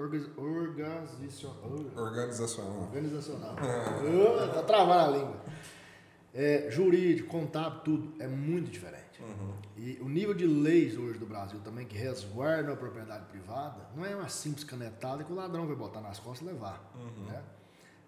Organizacional. 1.97 2.81
Organizacional. 2.83 3.55
Ah, 4.39 4.47
tá 4.53 4.63
travando 4.63 5.15
a 5.15 5.17
língua. 5.17 5.41
É, 6.33 6.71
jurídico, 6.71 7.27
contábil, 7.27 7.81
tudo 7.81 8.13
é 8.19 8.27
muito 8.27 8.71
diferente. 8.71 9.21
E 9.75 9.97
o 9.99 10.07
nível 10.07 10.33
de 10.33 10.47
leis 10.47 10.97
hoje 10.97 11.19
do 11.19 11.25
Brasil 11.25 11.59
também 11.59 11.85
que 11.85 11.97
resguardam 11.97 12.73
a 12.73 12.77
propriedade 12.77 13.25
privada 13.25 13.85
não 13.93 14.05
é 14.05 14.15
uma 14.15 14.29
simples 14.29 14.63
canetada 14.63 15.25
que 15.25 15.33
o 15.33 15.35
ladrão 15.35 15.67
vai 15.67 15.75
botar 15.75 15.99
nas 15.99 16.19
costas 16.19 16.47
e 16.47 16.51
levar. 16.53 16.89
Né? 17.27 17.43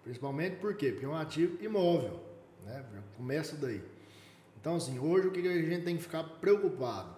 Principalmente 0.02 0.56
por 0.56 0.74
quê? 0.74 0.90
Porque 0.90 1.04
é 1.04 1.08
um 1.08 1.16
ativo 1.16 1.62
imóvel. 1.62 2.20
Né? 2.64 2.84
Começa 3.16 3.56
daí. 3.56 3.82
Então, 4.60 4.76
assim, 4.76 4.98
hoje 4.98 5.28
o 5.28 5.30
que 5.30 5.46
a 5.46 5.62
gente 5.62 5.84
tem 5.84 5.96
que 5.96 6.02
ficar 6.02 6.22
preocupado? 6.22 7.16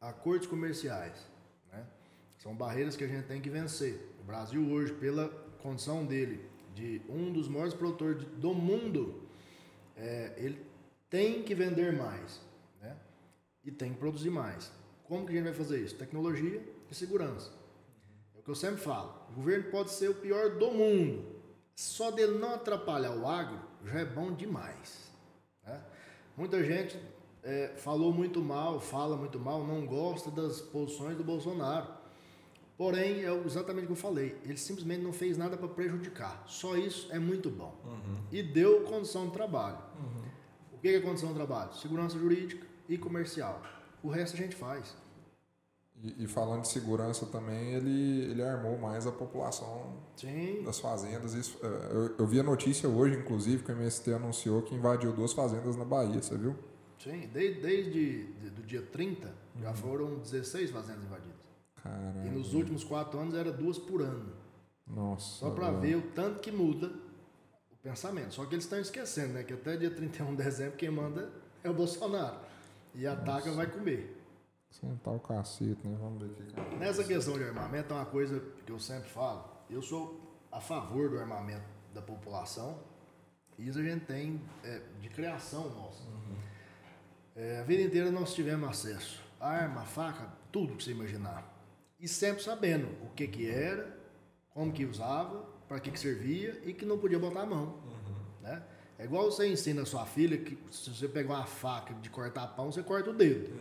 Acordos 0.00 0.46
comerciais. 0.46 1.26
Né? 1.72 1.84
São 2.38 2.54
barreiras 2.54 2.96
que 2.96 3.04
a 3.04 3.08
gente 3.08 3.26
tem 3.26 3.40
que 3.40 3.50
vencer. 3.50 4.08
O 4.20 4.24
Brasil 4.24 4.70
hoje, 4.70 4.92
pela 4.94 5.28
condição 5.62 6.04
dele 6.04 6.48
de 6.74 7.02
um 7.08 7.32
dos 7.32 7.48
maiores 7.48 7.74
produtores 7.74 8.24
do 8.24 8.54
mundo, 8.54 9.22
é, 9.96 10.32
ele 10.36 10.64
tem 11.10 11.42
que 11.42 11.54
vender 11.54 11.92
mais, 11.92 12.40
né? 12.80 12.96
E 13.64 13.70
tem 13.70 13.92
que 13.92 13.98
produzir 13.98 14.30
mais. 14.30 14.72
Como 15.04 15.26
que 15.26 15.32
a 15.32 15.34
gente 15.34 15.44
vai 15.44 15.52
fazer 15.52 15.80
isso? 15.80 15.96
Tecnologia 15.96 16.62
e 16.88 16.94
segurança. 16.94 17.52
É 18.34 18.38
o 18.38 18.42
que 18.42 18.48
eu 18.48 18.54
sempre 18.54 18.80
falo. 18.80 19.12
O 19.30 19.34
governo 19.34 19.70
pode 19.70 19.90
ser 19.90 20.08
o 20.08 20.14
pior 20.14 20.56
do 20.56 20.70
mundo. 20.70 21.29
Só 21.80 22.10
dele 22.10 22.38
não 22.38 22.52
atrapalhar 22.54 23.12
o 23.16 23.26
agro 23.26 23.58
já 23.86 24.00
é 24.00 24.04
bom 24.04 24.32
demais. 24.34 25.10
né? 25.64 25.80
Muita 26.36 26.62
gente 26.62 27.00
é, 27.42 27.68
falou 27.78 28.12
muito 28.12 28.42
mal, 28.42 28.78
fala 28.78 29.16
muito 29.16 29.38
mal, 29.40 29.66
não 29.66 29.86
gosta 29.86 30.30
das 30.30 30.60
posições 30.60 31.16
do 31.16 31.24
Bolsonaro. 31.24 31.88
Porém, 32.76 33.24
é 33.24 33.32
exatamente 33.46 33.84
o 33.84 33.86
que 33.86 33.92
eu 33.92 33.96
falei. 33.96 34.38
Ele 34.44 34.58
simplesmente 34.58 35.02
não 35.02 35.12
fez 35.12 35.38
nada 35.38 35.56
para 35.56 35.68
prejudicar. 35.68 36.44
Só 36.46 36.76
isso 36.76 37.10
é 37.12 37.18
muito 37.18 37.48
bom. 37.48 37.74
E 38.30 38.42
deu 38.42 38.82
condição 38.82 39.26
de 39.28 39.32
trabalho. 39.32 39.78
O 40.74 40.78
que 40.78 40.88
é 40.88 41.00
condição 41.00 41.30
de 41.30 41.34
trabalho? 41.34 41.72
Segurança 41.74 42.18
jurídica 42.18 42.66
e 42.90 42.98
comercial. 42.98 43.62
O 44.02 44.08
resto 44.10 44.34
a 44.34 44.38
gente 44.38 44.54
faz. 44.54 44.94
E, 46.02 46.24
e 46.24 46.26
falando 46.26 46.62
de 46.62 46.68
segurança 46.68 47.26
também, 47.26 47.74
ele, 47.74 48.30
ele 48.30 48.42
armou 48.42 48.78
mais 48.78 49.06
a 49.06 49.12
população 49.12 49.96
Sim. 50.16 50.62
das 50.64 50.78
fazendas. 50.80 51.34
Isso, 51.34 51.58
é, 51.62 51.66
eu, 51.66 52.14
eu 52.18 52.26
vi 52.26 52.40
a 52.40 52.42
notícia 52.42 52.88
hoje, 52.88 53.16
inclusive, 53.18 53.62
que 53.62 53.70
o 53.70 53.74
MST 53.74 54.12
anunciou 54.14 54.62
que 54.62 54.74
invadiu 54.74 55.12
duas 55.12 55.32
fazendas 55.32 55.76
na 55.76 55.84
Bahia, 55.84 56.22
você 56.22 56.36
viu? 56.38 56.56
Sim. 56.98 57.28
Desde, 57.32 57.60
desde 57.60 58.24
de- 58.34 58.50
do 58.50 58.62
dia 58.62 58.82
30, 58.82 59.32
já 59.60 59.74
foram 59.74 60.18
16 60.18 60.70
fazendas 60.70 61.04
invadidas. 61.04 61.40
Caramba. 61.82 62.26
E 62.26 62.30
nos 62.30 62.54
últimos 62.54 62.82
quatro 62.84 63.18
anos 63.18 63.34
era 63.34 63.52
duas 63.52 63.78
por 63.78 64.02
ano. 64.02 64.32
Nossa. 64.86 65.38
Só 65.38 65.50
para 65.50 65.70
ver 65.70 65.96
o 65.96 66.02
tanto 66.12 66.40
que 66.40 66.50
muda 66.50 66.88
o 67.70 67.76
pensamento. 67.82 68.34
Só 68.34 68.44
que 68.44 68.54
eles 68.54 68.64
estão 68.64 68.78
esquecendo, 68.80 69.34
né? 69.34 69.42
Que 69.44 69.52
até 69.54 69.76
dia 69.76 69.90
31 69.90 70.34
de 70.34 70.42
dezembro 70.42 70.76
quem 70.76 70.90
manda 70.90 71.30
é 71.62 71.70
o 71.70 71.74
Bolsonaro. 71.74 72.36
E 72.94 73.06
ataca 73.06 73.50
vai 73.52 73.66
comer. 73.66 74.19
Sentar 74.70 75.14
o 75.14 75.18
cacete, 75.18 75.86
né? 75.86 75.96
Vamos 76.00 76.22
ver 76.22 76.42
aqui. 76.42 76.52
cara. 76.54 76.76
Nessa 76.76 77.04
questão 77.04 77.36
de 77.36 77.44
armamento 77.44 77.92
é 77.92 77.96
uma 77.96 78.06
coisa 78.06 78.40
que 78.64 78.70
eu 78.70 78.78
sempre 78.78 79.08
falo. 79.10 79.44
Eu 79.68 79.82
sou 79.82 80.38
a 80.50 80.60
favor 80.60 81.10
do 81.10 81.18
armamento 81.18 81.64
da 81.92 82.00
população. 82.00 82.78
Isso 83.58 83.78
a 83.78 83.82
gente 83.82 84.06
tem 84.06 84.40
é, 84.64 84.80
de 85.00 85.08
criação 85.08 85.68
nossa. 85.70 86.02
É, 87.36 87.60
a 87.60 87.62
vida 87.64 87.82
inteira 87.82 88.10
nós 88.10 88.32
tivemos 88.32 88.68
acesso. 88.68 89.20
Arma, 89.38 89.84
faca, 89.84 90.28
tudo 90.50 90.76
que 90.76 90.84
você 90.84 90.92
imaginar. 90.92 91.44
E 91.98 92.08
sempre 92.08 92.42
sabendo 92.42 92.86
o 93.04 93.10
que 93.14 93.26
que 93.26 93.50
era, 93.50 93.98
como 94.50 94.72
que 94.72 94.84
usava, 94.84 95.44
para 95.68 95.78
que 95.80 95.90
que 95.90 96.00
servia 96.00 96.60
e 96.64 96.72
que 96.72 96.86
não 96.86 96.98
podia 96.98 97.18
botar 97.18 97.42
a 97.42 97.46
mão. 97.46 97.78
Né? 98.40 98.62
É 98.98 99.04
igual 99.04 99.30
você 99.30 99.46
ensina 99.48 99.82
a 99.82 99.86
sua 99.86 100.06
filha 100.06 100.38
que 100.38 100.58
se 100.70 100.90
você 100.90 101.08
pegar 101.08 101.34
uma 101.34 101.46
faca 101.46 101.92
de 101.94 102.08
cortar 102.08 102.46
pão, 102.48 102.70
você 102.72 102.82
corta 102.82 103.10
o 103.10 103.14
dedo. 103.14 103.52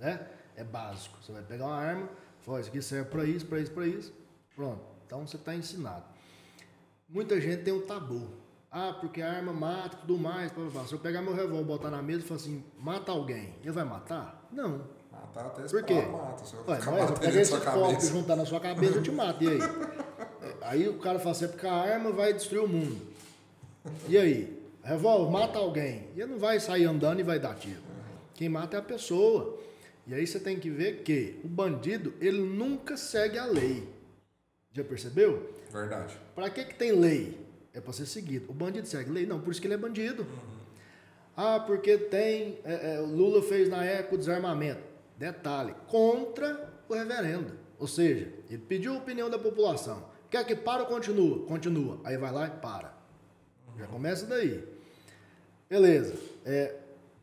Né? 0.00 0.26
É 0.56 0.64
básico. 0.64 1.16
Você 1.22 1.30
vai 1.30 1.42
pegar 1.42 1.66
uma 1.66 1.76
arma, 1.76 2.08
fala, 2.40 2.60
isso 2.60 2.70
aqui 2.70 2.82
serve 2.82 3.10
para 3.10 3.24
isso, 3.24 3.46
para 3.46 3.60
isso, 3.60 3.70
para 3.70 3.86
isso. 3.86 4.12
Pronto. 4.56 4.80
Então 5.06 5.26
você 5.26 5.36
está 5.36 5.54
ensinado. 5.54 6.04
muita 7.08 7.40
gente 7.40 7.62
tem 7.62 7.72
um 7.72 7.82
tabu. 7.86 8.28
Ah, 8.72 8.96
porque 9.00 9.20
a 9.20 9.30
arma 9.30 9.52
mata 9.52 9.96
tudo 9.98 10.16
mais. 10.16 10.50
Blá, 10.52 10.64
blá. 10.70 10.86
Se 10.86 10.92
eu 10.92 10.98
pegar 10.98 11.20
meu 11.22 11.34
revólver, 11.34 11.64
botar 11.64 11.90
na 11.90 12.00
mesa 12.00 12.20
e 12.20 12.22
falar 12.22 12.40
assim, 12.40 12.64
mata 12.78 13.10
alguém, 13.12 13.54
ele 13.62 13.72
vai 13.72 13.84
matar? 13.84 14.46
Não. 14.52 14.82
Matar 15.10 15.46
até 15.46 15.62
Por 15.64 15.82
quê? 15.82 16.02
mata. 16.02 16.44
Se 16.44 16.54
eu 16.54 16.60
Ué, 16.60 16.78
mas 16.78 16.86
eu 16.86 16.92
batendo 16.92 17.20
pegar 17.20 17.40
esse 17.40 17.60
copo 17.60 17.92
e 17.92 18.06
juntar 18.06 18.36
na 18.36 18.46
sua 18.46 18.60
cabeça, 18.60 18.94
eu 18.94 19.02
te 19.02 19.10
mato. 19.10 19.44
E 19.44 19.48
aí? 19.48 19.58
É, 20.42 20.54
Aí 20.62 20.88
o 20.88 20.98
cara 20.98 21.18
fala 21.18 21.32
assim, 21.32 21.44
é 21.44 21.48
porque 21.48 21.66
a 21.66 21.74
arma 21.74 22.12
vai 22.12 22.32
destruir 22.32 22.64
o 22.64 22.68
mundo. 22.68 22.98
E 24.08 24.16
aí? 24.16 24.58
Revólver, 24.82 25.30
mata 25.30 25.58
alguém. 25.58 26.08
E 26.16 26.20
ele 26.20 26.32
não 26.32 26.38
vai 26.38 26.58
sair 26.58 26.86
andando 26.86 27.20
e 27.20 27.22
vai 27.22 27.38
dar 27.38 27.54
tiro. 27.56 27.82
Quem 28.34 28.48
mata 28.48 28.78
é 28.78 28.80
a 28.80 28.82
pessoa. 28.82 29.58
E 30.10 30.14
aí 30.14 30.26
você 30.26 30.40
tem 30.40 30.58
que 30.58 30.68
ver 30.68 31.04
que 31.04 31.38
o 31.44 31.46
bandido, 31.46 32.12
ele 32.20 32.40
nunca 32.40 32.96
segue 32.96 33.38
a 33.38 33.44
lei. 33.44 33.88
Já 34.72 34.82
percebeu? 34.82 35.54
Verdade. 35.70 36.18
Pra 36.34 36.50
que, 36.50 36.64
que 36.64 36.74
tem 36.74 36.90
lei? 36.90 37.38
É 37.72 37.80
pra 37.80 37.92
ser 37.92 38.06
seguido. 38.06 38.50
O 38.50 38.52
bandido 38.52 38.88
segue 38.88 39.08
lei? 39.08 39.24
Não, 39.24 39.40
por 39.40 39.52
isso 39.52 39.60
que 39.60 39.68
ele 39.68 39.74
é 39.74 39.78
bandido. 39.78 40.26
Ah, 41.36 41.60
porque 41.60 41.96
tem. 41.96 42.58
é, 42.64 42.96
é, 42.96 42.98
Lula 42.98 43.40
fez 43.40 43.68
na 43.68 43.84
época 43.84 44.16
o 44.16 44.18
desarmamento. 44.18 44.82
Detalhe, 45.16 45.76
contra 45.86 46.72
o 46.88 46.94
reverendo. 46.94 47.56
Ou 47.78 47.86
seja, 47.86 48.32
ele 48.48 48.58
pediu 48.58 48.94
a 48.94 48.98
opinião 48.98 49.30
da 49.30 49.38
população. 49.38 50.10
Quer 50.28 50.44
que 50.44 50.56
para 50.56 50.82
ou 50.82 50.88
continua? 50.88 51.46
Continua. 51.46 52.00
Aí 52.02 52.16
vai 52.16 52.32
lá 52.32 52.48
e 52.48 52.60
para. 52.60 52.92
Já 53.78 53.86
começa 53.86 54.26
daí. 54.26 54.60
Beleza. 55.68 56.14
É, 56.44 56.74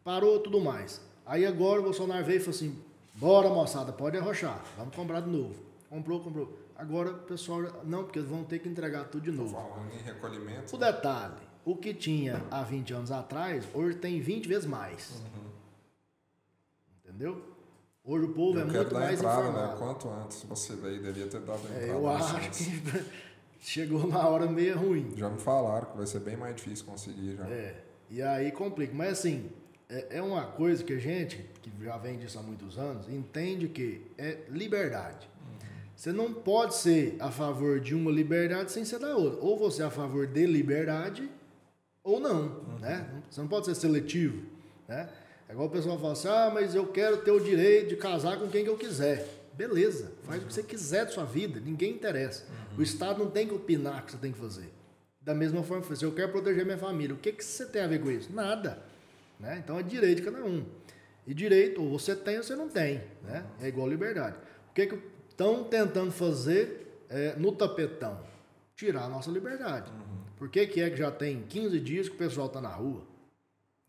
parou 0.06 0.40
tudo 0.40 0.62
mais. 0.62 1.06
Aí 1.28 1.46
agora 1.46 1.82
o 1.82 1.84
Bolsonaro 1.84 2.26
veio 2.26 2.38
e 2.38 2.40
falou 2.40 2.56
assim: 2.56 2.82
bora 3.16 3.50
moçada, 3.50 3.92
pode 3.92 4.18
arrochar. 4.18 4.64
Vamos 4.78 4.96
comprar 4.96 5.22
de 5.22 5.30
novo. 5.30 5.56
Comprou, 5.90 6.22
comprou. 6.22 6.58
Agora 6.76 7.12
o 7.12 7.18
pessoal. 7.20 7.62
Não, 7.84 8.04
porque 8.04 8.20
eles 8.20 8.30
vão 8.30 8.44
ter 8.44 8.60
que 8.60 8.70
entregar 8.70 9.06
tudo 9.06 9.24
de 9.24 9.32
novo. 9.32 9.54
Falando 9.54 9.94
em 9.94 10.04
recolhimento. 10.04 10.76
O 10.76 10.80
detalhe, 10.80 11.36
o 11.66 11.76
que 11.76 11.94
tinha 11.94 12.44
há 12.50 12.64
20 12.64 12.94
anos 12.94 13.12
atrás, 13.12 13.68
hoje 13.74 13.98
tem 13.98 14.22
20 14.22 14.48
vezes 14.48 14.66
mais. 14.66 15.22
Entendeu? 17.04 17.42
Hoje 18.06 18.26
o 18.26 18.34
povo 18.34 18.58
eu 18.58 18.62
é 18.62 18.66
muito 18.66 18.90
dar 18.90 19.00
mais 19.00 19.20
entrada, 19.20 19.42
né? 19.44 19.50
informado. 19.50 19.78
Quanto 19.78 20.10
antes 20.10 20.44
você 20.44 20.76
veio, 20.76 21.02
devia 21.02 21.28
ter 21.28 21.42
dado 21.42 21.60
entrada. 21.60 21.86
É, 21.86 21.90
eu 21.90 22.08
antes. 22.08 22.36
acho 22.36 22.52
que 22.52 23.06
chegou 23.60 24.08
na 24.08 24.26
hora 24.26 24.46
meio 24.46 24.78
ruim. 24.78 25.14
Já 25.18 25.30
me 25.30 25.40
falaram 25.40 25.88
que 25.88 25.98
vai 25.98 26.08
ser 26.08 26.22
bem 26.22 26.38
mais 26.38 26.56
difícil 26.56 26.86
conseguir 26.86 27.36
já. 27.36 27.46
É, 27.48 27.84
e 28.10 28.22
aí 28.22 28.50
complica. 28.54 28.94
Mas 28.94 29.20
assim, 29.20 29.50
é, 29.90 30.18
é 30.18 30.22
uma 30.22 30.46
coisa 30.46 30.84
que 30.84 30.94
a 30.94 31.00
gente, 31.00 31.50
que 31.62 31.72
já 31.84 31.98
vem 31.98 32.18
disso 32.18 32.38
há 32.38 32.42
muitos 32.42 32.78
anos, 32.78 33.08
entende 33.10 33.68
que 33.68 34.02
é 34.18 34.40
liberdade. 34.50 35.30
Você 35.96 36.12
não 36.12 36.32
pode 36.32 36.76
ser 36.76 37.16
a 37.20 37.32
favor 37.32 37.80
de 37.80 37.96
uma 37.96 38.12
liberdade 38.12 38.72
sem 38.72 38.86
ser 38.86 39.00
da 39.00 39.16
outra. 39.16 39.40
Ou 39.42 39.58
você 39.58 39.82
é 39.82 39.86
a 39.86 39.90
favor 39.90 40.28
de 40.28 40.46
liberdade, 40.46 41.28
ou 42.04 42.20
não, 42.20 42.62
né? 42.80 43.10
Você 43.30 43.42
não 43.42 43.48
pode 43.48 43.66
ser 43.66 43.74
seletivo, 43.74 44.44
né? 44.88 45.10
É 45.50 45.54
igual 45.54 45.68
o 45.68 45.72
pessoal 45.72 45.98
fala 45.98 46.14
assim, 46.14 46.28
ah, 46.28 46.52
mas 46.54 46.76
eu 46.76 46.86
quero 46.88 47.18
ter 47.18 47.32
o 47.32 47.40
direito 47.40 47.90
de 47.90 47.96
casar 47.96 48.38
com 48.38 48.48
quem 48.48 48.64
que 48.64 48.70
eu 48.70 48.78
quiser. 48.78 49.28
Beleza, 49.54 50.12
faz 50.24 50.44
o 50.44 50.46
que 50.46 50.54
você 50.54 50.62
quiser 50.62 51.06
da 51.06 51.12
sua 51.12 51.26
vida, 51.26 51.60
ninguém 51.60 51.94
interessa. 51.94 52.46
O 52.78 52.84
Estado 52.84 53.24
não 53.24 53.32
tem 53.32 53.48
que 53.48 53.56
opinar 53.56 54.04
o 54.04 54.06
que 54.06 54.12
você 54.12 54.18
tem 54.18 54.32
que 54.32 54.38
fazer. 54.38 54.72
Da 55.20 55.34
mesma 55.34 55.64
forma, 55.64 55.96
se 55.96 56.06
eu 56.06 56.12
quero 56.12 56.32
proteger 56.32 56.64
minha 56.64 56.78
família, 56.78 57.16
o 57.16 57.18
que, 57.18 57.32
que 57.32 57.44
você 57.44 57.66
tem 57.66 57.82
a 57.82 57.88
ver 57.88 58.02
com 58.02 58.12
isso? 58.12 58.32
Nada. 58.32 58.84
Né? 59.40 59.62
Então 59.64 59.78
é 59.80 59.84
direito 59.84 60.18
de 60.18 60.24
cada 60.24 60.44
um. 60.44 60.66
E 61.26 61.34
direito, 61.34 61.82
ou 61.82 61.98
você 61.98 62.16
tem 62.16 62.38
ou 62.38 62.44
você 62.44 62.56
não 62.56 62.70
tem. 62.70 63.02
Né? 63.24 63.46
É 63.62 63.68
igual 63.68 63.88
liberdade. 63.88 64.38
O 64.70 64.74
que 64.74 64.88
que 64.88 65.00
estão 65.30 65.64
tentando 65.66 66.12
fazer 66.12 67.04
é, 67.10 67.36
no 67.38 67.52
tapetão? 67.52 68.20
Tirar 68.76 69.04
a 69.06 69.10
nossa 69.10 69.30
liberdade. 69.32 69.92
Por 70.38 70.50
que, 70.50 70.68
que 70.68 70.82
é 70.82 70.90
que 70.90 70.98
já 70.98 71.12
tem 71.12 71.42
15 71.42 71.80
dias 71.80 72.08
que 72.08 72.16
o 72.16 72.18
pessoal 72.18 72.48
está 72.48 72.62
na 72.62 72.70
rua? 72.70 73.04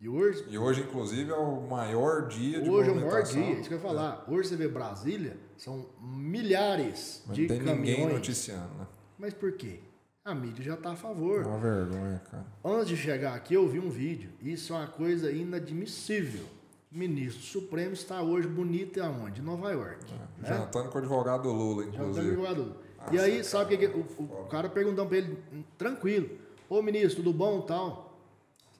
E 0.00 0.08
hoje, 0.08 0.44
E 0.48 0.56
hoje, 0.56 0.80
inclusive, 0.82 1.30
é 1.30 1.34
o 1.34 1.60
maior 1.60 2.28
dia 2.28 2.60
de 2.60 2.70
hoje 2.70 2.88
é 2.88 2.92
o 2.92 2.96
maior 2.96 3.22
dia, 3.22 3.52
isso 3.54 3.68
que 3.68 3.74
eu 3.74 3.78
ia 3.78 3.82
falar. 3.82 4.24
Hoje 4.28 4.48
você 4.48 4.56
vê 4.56 4.68
Brasília, 4.68 5.36
são 5.56 5.86
milhares 6.00 7.24
Mas 7.26 7.36
de 7.36 7.42
não 7.42 7.48
tem 7.48 7.58
ninguém 7.58 7.74
caminhões. 7.96 8.12
noticiando, 8.14 8.74
né? 8.78 8.86
Mas 9.18 9.34
por 9.34 9.52
quê? 9.52 9.80
A 10.28 10.34
mídia 10.34 10.62
já 10.62 10.74
está 10.74 10.90
a 10.90 10.92
É 10.92 10.96
favor. 10.96 11.46
uma 11.46 11.58
vergonha, 11.58 12.20
cara. 12.30 12.44
Antes 12.62 12.88
de 12.88 12.96
chegar 12.98 13.34
aqui, 13.34 13.54
eu 13.54 13.66
vi 13.66 13.78
um 13.78 13.88
vídeo. 13.88 14.30
Isso 14.42 14.74
é 14.74 14.76
uma 14.76 14.86
coisa 14.86 15.30
inadmissível. 15.32 16.44
O 16.92 16.98
ministro 16.98 17.42
Supremo 17.42 17.94
está 17.94 18.20
hoje 18.20 18.46
bonito 18.46 18.98
e 18.98 19.00
aonde? 19.00 19.40
Em 19.40 19.44
Nova 19.44 19.70
York. 19.70 20.04
né? 20.38 20.48
Jantando 20.48 20.90
com 20.90 20.96
o 20.96 21.00
advogado 21.00 21.44
do 21.44 21.52
Lula, 21.52 21.84
Já 21.84 21.92
tá 21.92 21.96
inclusive. 21.98 22.34
jogador. 22.34 22.76
E 23.10 23.18
aí, 23.18 23.42
sabe 23.42 23.74
o 23.74 23.78
que, 23.78 23.88
que 23.88 23.96
o, 23.96 24.22
o 24.42 24.46
cara 24.50 24.68
perguntando 24.68 25.08
para 25.08 25.16
ele, 25.18 25.38
tranquilo, 25.78 26.28
ô 26.68 26.82
ministro, 26.82 27.22
tudo 27.22 27.32
bom 27.36 27.62
tal? 27.62 28.18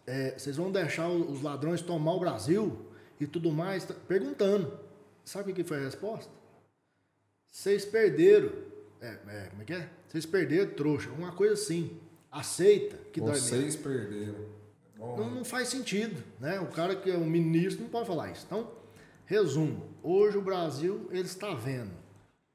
É, 0.07 0.39
vocês 0.39 0.57
vão 0.57 0.71
deixar 0.71 1.09
o- 1.09 1.31
os 1.33 1.41
ladrões 1.43 1.81
tomar 1.81 2.13
o 2.13 2.21
Brasil 2.21 2.79
e 3.19 3.27
tudo 3.27 3.51
mais? 3.51 3.85
Tá- 3.87 3.95
Perguntando. 4.07 4.71
Sabe 5.25 5.53
o 5.53 5.55
que 5.55 5.63
que 5.63 5.69
foi 5.69 5.79
a 5.79 5.85
resposta? 5.85 6.31
Vocês 7.51 7.85
perderam. 7.87 8.51
É, 9.01 9.17
é, 9.29 9.47
como 9.51 9.63
é 9.63 9.65
que 9.65 9.73
é? 9.73 9.89
Vocês 10.09 10.27
perderam, 10.27 10.73
trouxa. 10.73 11.11
Uma 11.11 11.33
coisa 11.33 11.55
assim. 11.55 11.99
Aceita 12.31 12.97
que 13.13 13.21
dói 13.21 13.29
menos. 13.31 13.45
Vocês 13.49 13.77
perderam. 13.77 14.47
Não, 14.99 15.31
não 15.31 15.45
faz 15.45 15.69
sentido, 15.69 16.23
né? 16.41 16.59
O 16.61 16.67
cara 16.67 16.97
que 16.97 17.11
é 17.11 17.17
um 17.17 17.27
ministro 17.27 17.83
não 17.83 17.91
pode 17.91 18.07
falar 18.09 18.31
isso. 18.33 18.45
Então, 18.47 18.69
resumo. 19.27 19.83
Hoje 20.03 20.37
o 20.37 20.43
Brasil, 20.43 21.09
ele 21.11 21.23
está 21.23 21.55
vendo 21.55 21.93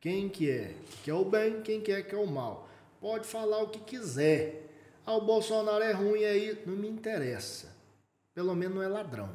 quem 0.01 0.27
que 0.27 0.49
é 0.49 0.75
que 1.03 1.09
é 1.09 1.13
o 1.13 1.23
bem, 1.23 1.61
quem 1.61 1.79
que 1.79 1.91
é 1.91 2.01
que 2.01 2.13
é 2.13 2.17
o 2.17 2.27
mal. 2.27 2.67
Pode 2.99 3.25
falar 3.25 3.63
o 3.63 3.69
que 3.69 3.79
quiser. 3.79 4.69
Ah, 5.05 5.15
o 5.15 5.21
Bolsonaro 5.21 5.83
é 5.83 5.91
ruim 5.91 6.23
aí, 6.23 6.61
não 6.65 6.75
me 6.75 6.89
interessa. 6.89 7.73
Pelo 8.33 8.55
menos 8.55 8.75
não 8.75 8.81
é 8.83 8.87
ladrão. 8.87 9.29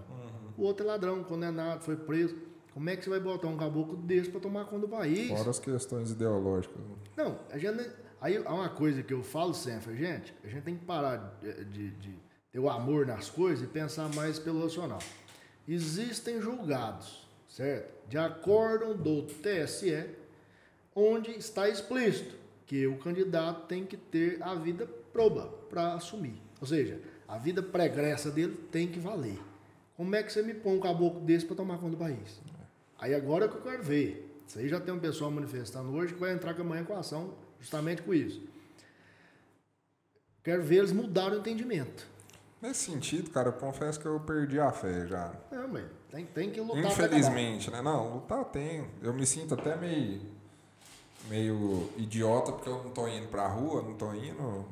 O 0.56 0.62
outro 0.64 0.84
é 0.84 0.88
ladrão, 0.88 1.22
condenado, 1.22 1.82
foi 1.82 1.96
preso. 1.96 2.36
Como 2.74 2.88
é 2.90 2.96
que 2.96 3.04
você 3.04 3.10
vai 3.10 3.20
botar 3.20 3.48
um 3.48 3.56
caboclo 3.56 3.96
desse 3.96 4.30
para 4.30 4.40
tomar 4.40 4.64
conta 4.66 4.86
do 4.86 4.88
país? 4.88 5.28
Fora 5.28 5.50
as 5.50 5.58
questões 5.58 6.10
ideológicas. 6.10 6.76
né? 6.76 6.94
Não, 7.16 7.38
a 7.50 7.58
gente, 7.58 7.90
aí 8.20 8.36
há 8.44 8.52
uma 8.54 8.68
coisa 8.68 9.02
que 9.02 9.12
eu 9.14 9.22
falo 9.22 9.54
sempre, 9.54 9.96
gente, 9.96 10.34
a 10.44 10.48
gente 10.48 10.62
tem 10.62 10.76
que 10.76 10.84
parar 10.84 11.38
de, 11.40 11.64
de- 11.64 11.90
de 11.90 12.14
ter 12.50 12.58
o 12.58 12.68
amor 12.68 13.06
nas 13.06 13.28
coisas 13.30 13.64
e 13.64 13.68
pensar 13.68 14.08
mais 14.14 14.38
pelo 14.38 14.62
racional. 14.62 15.00
Existem 15.66 16.40
julgados, 16.40 17.26
certo? 17.48 18.08
De 18.08 18.16
acordo 18.16 18.94
do 18.94 19.22
TSE, 19.22 20.08
onde 20.94 21.30
está 21.32 21.68
explícito 21.68 22.34
que 22.66 22.86
o 22.86 22.96
candidato 22.98 23.66
tem 23.66 23.84
que 23.84 23.96
ter 23.96 24.42
a 24.42 24.54
vida 24.54 24.86
proba 25.12 25.46
para 25.68 25.94
assumir. 25.94 26.40
Ou 26.60 26.66
seja, 26.66 27.00
a 27.26 27.36
vida 27.38 27.62
pregressa 27.62 28.30
dele 28.30 28.54
tem 28.72 28.88
que 28.88 28.98
valer. 28.98 29.38
Como 29.96 30.14
é 30.14 30.22
que 30.22 30.32
você 30.32 30.42
me 30.42 30.54
põe 30.54 30.74
um 30.76 30.80
caboclo 30.80 31.20
desse 31.20 31.44
para 31.44 31.56
tomar 31.56 31.76
conta 31.78 31.90
do 31.92 31.96
país? 31.96 32.40
Aí 32.98 33.14
agora 33.14 33.44
é 33.44 33.48
que 33.48 33.56
eu 33.56 33.60
quero 33.62 33.82
ver. 33.82 34.24
Isso 34.46 34.58
aí 34.58 34.68
já 34.68 34.80
tem 34.80 34.92
um 34.94 34.98
pessoal 34.98 35.30
manifestando 35.30 35.90
hoje 35.92 36.14
que 36.14 36.20
vai 36.20 36.32
entrar 36.32 36.54
com 36.54 36.62
amanhã 36.62 36.84
com 36.84 36.94
a 36.94 37.00
ação 37.00 37.34
justamente 37.60 38.02
com 38.02 38.12
isso. 38.14 38.42
Quero 40.42 40.62
ver 40.62 40.76
eles 40.76 40.92
mudarem 40.92 41.36
o 41.36 41.40
entendimento. 41.40 42.06
Nesse 42.60 42.90
sentido, 42.90 43.30
cara, 43.30 43.48
eu 43.50 43.52
confesso 43.52 44.00
que 44.00 44.06
eu 44.06 44.18
perdi 44.20 44.58
a 44.58 44.72
fé 44.72 45.06
já. 45.06 45.32
Não, 45.52 45.68
mas 45.68 45.84
tem, 46.10 46.26
tem 46.26 46.50
que 46.50 46.60
lutar. 46.60 46.84
Infelizmente, 46.84 47.70
né? 47.70 47.80
Não, 47.82 48.14
lutar 48.14 48.44
tem. 48.46 48.88
Eu 49.02 49.12
me 49.12 49.24
sinto 49.26 49.54
até 49.54 49.76
meio, 49.76 50.20
meio 51.28 51.88
idiota 51.96 52.52
porque 52.52 52.68
eu 52.68 52.82
não 52.82 52.90
tô 52.90 53.06
indo 53.06 53.28
pra 53.28 53.46
rua, 53.46 53.82
não 53.82 53.94
tô 53.94 54.12
indo 54.12 54.64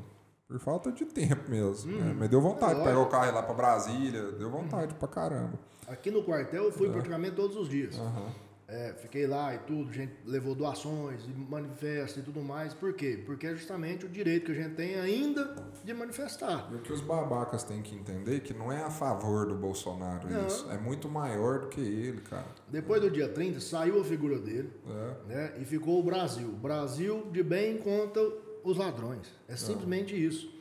por 0.49 0.59
falta 0.59 0.91
de 0.91 1.05
tempo 1.05 1.49
mesmo. 1.49 1.93
né? 1.93 2.15
Mas 2.19 2.29
deu 2.29 2.41
vontade 2.41 2.75
de 2.75 2.81
É 2.81 2.85
pegar 2.85 3.01
o 3.01 3.07
carro 3.07 3.27
e 3.27 3.29
ir 3.29 3.33
lá 3.33 3.43
pra 3.43 3.55
Brasília, 3.55 4.33
deu 4.33 4.51
vontade 4.51 4.95
pra 4.95 5.07
caramba. 5.07 5.59
Aqui 5.87 6.11
no 6.11 6.25
quartel 6.25 6.65
eu 6.65 6.73
fui 6.73 6.89
praticamente 6.91 7.37
todos 7.37 7.57
os 7.57 7.69
dias. 7.69 7.97
Aham. 7.99 8.33
É, 8.69 8.93
fiquei 8.99 9.29
lá 9.29 9.55
e 9.55 9.59
tudo, 9.59 9.93
gente 9.93 10.13
levou 10.25 10.53
doações, 10.53 11.25
e 11.25 11.29
manifesta 11.29 12.19
e 12.19 12.23
tudo 12.25 12.41
mais. 12.43 12.75
Por 12.75 12.95
quê? 12.95 13.23
Porque 13.25 13.47
é 13.47 13.55
justamente 13.55 14.05
o 14.05 14.09
direito 14.09 14.47
que 14.47 14.53
a 14.53 14.55
gente 14.63 14.75
tem 14.75 14.97
ainda 14.97 15.55
de 15.85 15.95
manifestar. 15.95 16.69
E 16.73 16.75
o 16.75 16.81
que 16.81 16.93
os 16.93 17.01
babacas 17.01 17.63
têm 17.63 17.81
que 17.81 17.95
entender 17.95 18.37
é 18.39 18.41
que 18.41 18.53
não 18.53 18.73
é 18.73 18.83
a 18.83 18.91
favor 18.91 19.47
do 19.47 19.55
Bolsonaro 19.55 20.29
Não. 20.29 20.47
isso. 20.49 20.69
É 20.69 20.77
muito 20.79 21.09
maior 21.09 21.61
do 21.61 21.69
que 21.69 21.81
ele, 21.81 22.21
cara. 22.23 22.47
Depois 22.69 23.01
do 23.01 23.09
dia 23.09 23.29
30, 23.29 23.61
saiu 23.61 24.01
a 24.01 24.05
figura 24.05 24.37
dele, 24.37 24.73
É. 24.89 25.29
né? 25.33 25.55
E 25.61 25.65
ficou 25.65 26.01
o 26.01 26.03
Brasil. 26.03 26.49
O 26.49 26.57
Brasil 26.57 27.25
de 27.31 27.45
bem 27.45 27.79
contra 27.79 28.21
os 28.65 28.77
ladrões. 28.77 29.33
É 29.47 29.55
simplesmente 29.55 30.13
isso. 30.17 30.53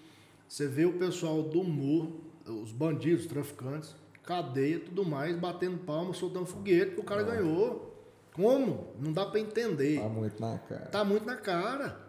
Você 0.47 0.67
vê 0.67 0.85
o 0.85 0.93
pessoal 0.93 1.41
do 1.41 1.63
morro, 1.63 2.21
os 2.45 2.71
bandidos, 2.71 3.21
os 3.21 3.27
traficantes, 3.31 3.95
cadeia, 4.21 4.79
tudo 4.79 5.03
mais, 5.03 5.35
batendo 5.35 5.79
palma, 5.79 6.13
soltando 6.13 6.45
foguete, 6.45 6.99
o 6.99 7.03
cara 7.03 7.23
ganhou. 7.23 7.94
Como? 8.35 8.93
Não 8.99 9.13
dá 9.13 9.25
pra 9.25 9.39
entender. 9.39 9.99
Tá 10.01 10.09
muito 10.09 10.41
na 10.41 10.57
cara. 10.59 10.85
Tá 10.87 11.03
muito 11.05 11.25
na 11.25 11.35
cara. 11.37 11.99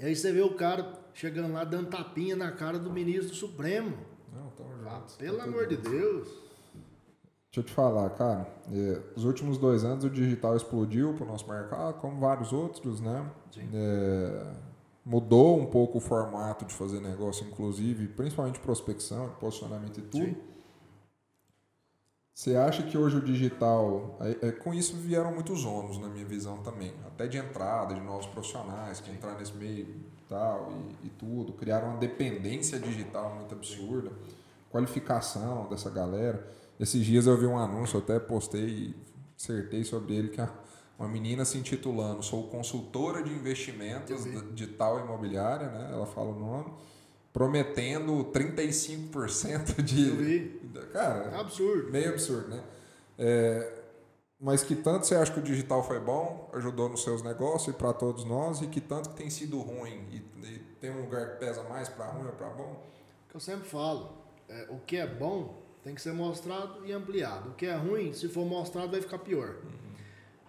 E 0.00 0.04
aí 0.04 0.16
você 0.16 0.32
vê 0.32 0.40
o 0.42 0.54
cara 0.54 0.92
chegando 1.14 1.52
lá 1.52 1.62
dando 1.64 1.88
tapinha 1.88 2.34
na 2.34 2.50
cara 2.50 2.78
do 2.78 2.90
ministro 2.90 3.28
do 3.28 3.34
Supremo. 3.34 3.96
Não, 4.32 4.50
tamo 4.50 4.70
junto. 4.82 5.14
Pelo 5.18 5.38
Tá 5.38 5.44
amor 5.44 5.66
de 5.68 5.76
Deus. 5.76 6.26
Deixa 6.28 7.60
eu 7.60 7.62
te 7.64 7.72
falar, 7.72 8.08
cara. 8.10 8.46
é, 8.72 9.00
os 9.14 9.24
últimos 9.24 9.58
dois 9.58 9.84
anos 9.84 10.04
o 10.04 10.10
digital 10.10 10.56
explodiu 10.56 11.12
pro 11.14 11.26
nosso 11.26 11.46
mercado, 11.48 12.00
como 12.00 12.18
vários 12.18 12.50
outros, 12.52 13.00
né? 13.00 13.30
Sim. 13.52 13.68
É, 13.74 14.52
mudou 15.04 15.60
um 15.60 15.66
pouco 15.66 15.98
o 15.98 16.00
formato 16.00 16.64
de 16.64 16.72
fazer 16.72 17.00
negócio, 17.00 17.46
inclusive, 17.46 18.08
principalmente 18.08 18.58
prospecção, 18.58 19.28
posicionamento 19.38 19.98
e 19.98 20.02
tudo. 20.02 20.24
Sim. 20.24 20.36
Você 22.42 22.56
acha 22.56 22.82
que 22.82 22.98
hoje 22.98 23.18
o 23.18 23.20
digital. 23.20 24.18
É, 24.20 24.48
é, 24.48 24.50
com 24.50 24.74
isso 24.74 24.96
vieram 24.96 25.32
muitos 25.32 25.64
ônus, 25.64 25.96
na 25.96 26.08
minha 26.08 26.24
visão 26.24 26.56
também. 26.56 26.92
Até 27.06 27.28
de 27.28 27.38
entrada, 27.38 27.94
de 27.94 28.00
novos 28.00 28.26
profissionais 28.26 28.98
que 29.00 29.12
entraram 29.12 29.38
nesse 29.38 29.54
meio 29.54 29.86
tal 30.28 30.72
e, 31.04 31.06
e 31.06 31.10
tudo. 31.10 31.52
Criaram 31.52 31.90
uma 31.90 31.98
dependência 31.98 32.80
digital 32.80 33.32
muito 33.36 33.54
absurda. 33.54 34.10
Qualificação 34.72 35.68
dessa 35.68 35.88
galera. 35.88 36.44
Esses 36.80 37.06
dias 37.06 37.28
eu 37.28 37.38
vi 37.38 37.46
um 37.46 37.56
anúncio, 37.56 38.00
até 38.00 38.18
postei 38.18 38.66
e 38.66 38.96
acertei 39.38 39.84
sobre 39.84 40.16
ele, 40.16 40.28
que 40.30 40.40
a, 40.40 40.52
uma 40.98 41.08
menina 41.08 41.44
se 41.44 41.56
intitulando 41.56 42.24
Sou 42.24 42.48
consultora 42.48 43.22
de 43.22 43.32
investimentos 43.32 44.24
de 44.52 44.66
tal 44.66 44.98
imobiliária, 44.98 45.68
né? 45.68 45.90
Ela 45.92 46.06
fala 46.06 46.30
o 46.30 46.40
nome 46.40 46.72
prometendo 47.32 48.24
35% 48.32 49.80
de. 49.82 50.60
Cara, 50.80 51.30
é 51.30 51.40
absurdo. 51.40 51.90
Meio 51.90 52.10
absurdo, 52.10 52.48
né? 52.48 52.62
É, 53.18 53.82
mas 54.40 54.64
que 54.64 54.74
tanto 54.74 55.06
você 55.06 55.14
acha 55.14 55.32
que 55.32 55.38
o 55.38 55.42
digital 55.42 55.86
foi 55.86 56.00
bom, 56.00 56.50
ajudou 56.52 56.88
nos 56.88 57.02
seus 57.02 57.22
negócios 57.22 57.74
e 57.74 57.78
para 57.78 57.92
todos 57.92 58.24
nós, 58.24 58.60
e 58.60 58.66
que 58.66 58.80
tanto 58.80 59.10
que 59.10 59.16
tem 59.16 59.30
sido 59.30 59.60
ruim 59.60 60.04
e, 60.10 60.46
e 60.46 60.58
tem 60.80 60.90
um 60.90 61.02
lugar 61.02 61.30
que 61.30 61.36
pesa 61.36 61.62
mais 61.62 61.88
para 61.88 62.06
ruim 62.06 62.26
ou 62.26 62.32
para 62.32 62.48
bom? 62.48 62.82
Que 63.28 63.36
eu 63.36 63.40
sempre 63.40 63.68
falo, 63.68 64.12
é, 64.48 64.66
o 64.68 64.78
que 64.80 64.96
é 64.96 65.06
bom 65.06 65.62
tem 65.82 65.94
que 65.94 66.02
ser 66.02 66.12
mostrado 66.12 66.84
e 66.84 66.92
ampliado. 66.92 67.50
O 67.50 67.54
que 67.54 67.66
é 67.66 67.74
ruim, 67.74 68.12
se 68.12 68.28
for 68.28 68.44
mostrado, 68.44 68.90
vai 68.90 69.00
ficar 69.00 69.18
pior. 69.18 69.56
Uhum. 69.62 69.92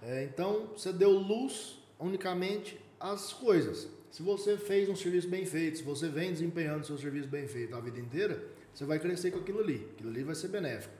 É, 0.02 0.24
então, 0.24 0.70
você 0.76 0.92
deu 0.92 1.12
luz 1.12 1.80
unicamente 2.00 2.80
às 3.00 3.32
coisas. 3.32 3.88
Se 4.12 4.22
você 4.22 4.58
fez 4.58 4.90
um 4.90 4.96
serviço 4.96 5.28
bem 5.28 5.46
feito, 5.46 5.78
se 5.78 5.84
você 5.84 6.08
vem 6.08 6.32
desempenhando 6.32 6.86
seu 6.86 6.98
serviço 6.98 7.28
bem 7.28 7.48
feito 7.48 7.76
a 7.76 7.80
vida 7.80 8.00
inteira, 8.00 8.44
você 8.74 8.86
vai 8.86 9.00
crescer 9.00 9.32
com 9.32 9.40
aquilo 9.40 9.60
ali. 9.60 9.88
Aquilo 9.94 10.10
ali 10.10 10.24
vai 10.24 10.36
ser 10.36 10.48
benéfico. 10.48 10.94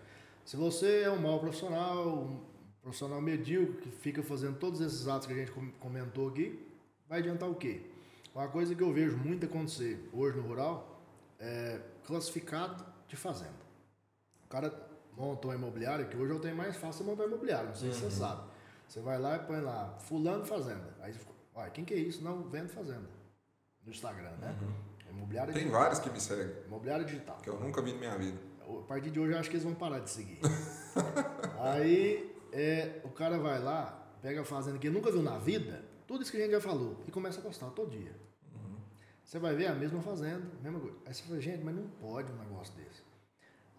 Se 0.46 0.56
você 0.58 1.02
é 1.02 1.10
um 1.10 1.20
mau 1.20 1.40
profissional, 1.40 2.08
um 2.08 2.40
profissional 2.82 3.22
medíocre 3.22 3.82
que 3.82 3.90
fica 3.90 4.22
fazendo 4.22 4.58
todos 4.58 4.82
esses 4.82 5.08
atos 5.08 5.28
que 5.28 5.34
a 5.34 5.36
gente 5.38 5.52
comentou 5.80 6.30
aqui, 6.30 6.60
vai 7.08 7.20
adiantar 7.20 7.50
o 7.50 7.56
quê? 7.56 7.82
Uma 8.36 8.48
coisa 8.48 8.76
que 8.76 8.82
eu 8.82 8.92
vejo 8.92 9.16
muito 9.18 9.46
acontecer 9.46 10.10
hoje 10.12 10.38
no 10.38 10.44
rural 10.44 11.02
é 11.40 11.80
classificado 12.06 12.86
de 13.08 13.16
fazenda. 13.16 13.64
O 14.46 14.50
cara 14.50 14.74
montou 15.16 15.52
uma 15.52 15.58
imobiliária, 15.58 16.06
que 16.06 16.18
hoje 16.18 16.32
eu 16.32 16.40
tenho 16.40 16.56
mais 16.56 16.76
fácil 16.76 17.06
montar 17.06 17.26
imobiliária, 17.26 17.70
não 17.70 17.76
sei 17.76 17.90
uhum. 17.90 17.94
se 17.94 18.00
você 18.00 18.06
uhum. 18.06 18.12
sabe. 18.12 18.54
Você 18.88 19.00
vai 19.00 19.20
lá 19.20 19.38
e 19.38 19.40
põe 19.40 19.62
lá, 19.62 19.96
fulano 20.00 20.46
fazenda. 20.46 20.94
Aí 21.02 21.14
Olha, 21.56 21.70
quem 21.70 21.86
que 21.86 21.94
é 21.94 21.98
isso? 21.98 22.24
Não, 22.24 22.44
vendo 22.44 22.70
fazenda. 22.70 23.08
No 23.86 23.92
Instagram, 23.92 24.32
né? 24.42 24.56
Uhum. 24.62 24.74
Imobiliária 25.14 25.54
Tem 25.54 25.64
digital. 25.64 25.82
vários 25.82 26.00
que 26.00 26.10
me 26.10 26.20
seguem. 26.20 26.54
Imobiliária 26.66 27.06
digital. 27.06 27.38
Que 27.42 27.50
eu 27.50 27.60
nunca 27.60 27.82
vi 27.82 27.94
na 27.94 28.00
minha 28.00 28.18
vida. 28.18 28.40
A 28.62 28.82
partir 28.84 29.12
de 29.12 29.20
hoje 29.20 29.34
eu 29.34 29.40
acho 29.40 29.50
que 29.50 29.56
eles 29.56 29.64
vão 29.64 29.74
parar 29.74 30.00
de 30.00 30.10
seguir. 30.10 30.40
Aí 31.60 32.36
é, 32.52 33.02
o 33.04 33.10
cara 33.10 33.38
vai 33.38 33.62
lá, 33.62 34.08
pega 34.22 34.42
a 34.42 34.46
fazenda 34.46 34.78
que 34.78 34.88
ele 34.88 34.96
nunca 34.96 35.12
viu 35.12 35.22
na 35.22 35.38
vida, 35.38 35.84
tudo 36.08 36.24
isso 36.24 36.32
que 36.32 36.38
a 36.38 36.42
gente 36.42 36.52
já 36.52 36.62
falou, 36.62 36.98
e 37.08 37.12
começa 37.12 37.40
a 37.40 37.44
postar 37.44 37.70
todo 37.72 37.92
dia. 37.92 38.16
Uhum. 38.54 38.78
Você 39.24 39.40
vai 39.40 39.56
ver 39.56 39.68
a 39.68 39.76
mesma 39.76 40.02
fazenda, 40.02 40.46
mesma 40.62 40.80
coisa. 40.80 40.98
Aí 41.06 41.14
você 41.14 41.24
fala, 41.24 41.42
gente, 41.42 41.64
mas 41.64 41.76
não 41.76 41.88
pode 41.88 42.32
um 42.32 42.38
negócio 42.38 42.74
desse. 42.76 43.04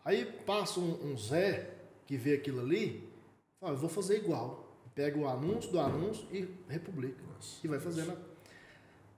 Aí 0.05 0.25
passa 0.47 0.81
um, 0.81 1.13
um 1.13 1.17
Zé 1.17 1.71
que 2.07 2.17
vê 2.17 2.35
aquilo 2.35 2.61
ali, 2.61 3.11
fala, 3.59 3.73
eu 3.73 3.79
vou 3.79 3.89
fazer 3.89 4.19
igual 4.19 4.65
pega 4.95 5.19
o 5.19 5.27
anúncio 5.27 5.71
do 5.73 5.81
anúncio 5.81 6.27
e 6.31 6.49
republica. 6.69 7.21
Nossa, 7.35 7.59
e 7.65 7.69
vai 7.69 7.81
fazendo. 7.81 8.17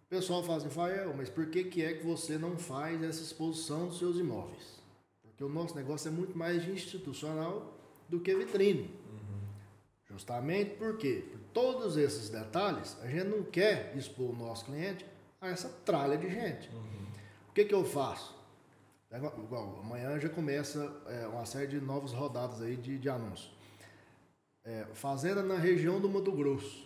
O 0.06 0.08
pessoal 0.08 0.42
fala 0.42 0.58
assim, 0.58 0.70
Fael, 0.70 1.14
mas 1.16 1.28
por 1.28 1.46
que, 1.46 1.64
que 1.64 1.82
é 1.82 1.94
que 1.94 2.04
você 2.04 2.38
não 2.38 2.56
faz 2.56 3.02
essa 3.02 3.22
exposição 3.22 3.88
dos 3.88 3.98
seus 3.98 4.18
imóveis? 4.18 4.80
Porque 5.22 5.42
o 5.42 5.48
nosso 5.48 5.74
negócio 5.74 6.08
é 6.08 6.10
muito 6.10 6.36
mais 6.38 6.66
institucional 6.66 7.76
do 8.08 8.20
que 8.20 8.34
vitrine. 8.34 8.82
Uhum. 8.82 9.40
Justamente 10.08 10.76
porque, 10.76 11.24
por 11.30 11.40
todos 11.52 11.96
esses 11.96 12.28
detalhes, 12.28 12.96
a 13.02 13.08
gente 13.08 13.28
não 13.28 13.42
quer 13.42 13.92
expor 13.96 14.30
o 14.30 14.36
nosso 14.36 14.64
cliente 14.66 15.04
a 15.40 15.48
essa 15.48 15.68
tralha 15.84 16.16
de 16.16 16.30
gente. 16.30 16.68
Uhum. 16.70 17.06
O 17.50 17.52
que, 17.52 17.64
que 17.64 17.74
eu 17.74 17.84
faço? 17.84 18.34
Igual, 19.12 19.80
amanhã 19.82 20.18
já 20.20 20.28
começa 20.28 20.92
é, 21.06 21.26
uma 21.26 21.44
série 21.44 21.66
de 21.66 21.80
novas 21.80 22.12
rodadas 22.12 22.60
aí 22.60 22.76
de, 22.76 22.98
de 22.98 23.08
anúncios 23.08 23.56
é, 24.66 24.84
fazenda 24.94 25.42
na 25.42 25.56
região 25.56 26.00
do 26.00 26.10
Mato 26.10 26.32
Grosso, 26.32 26.84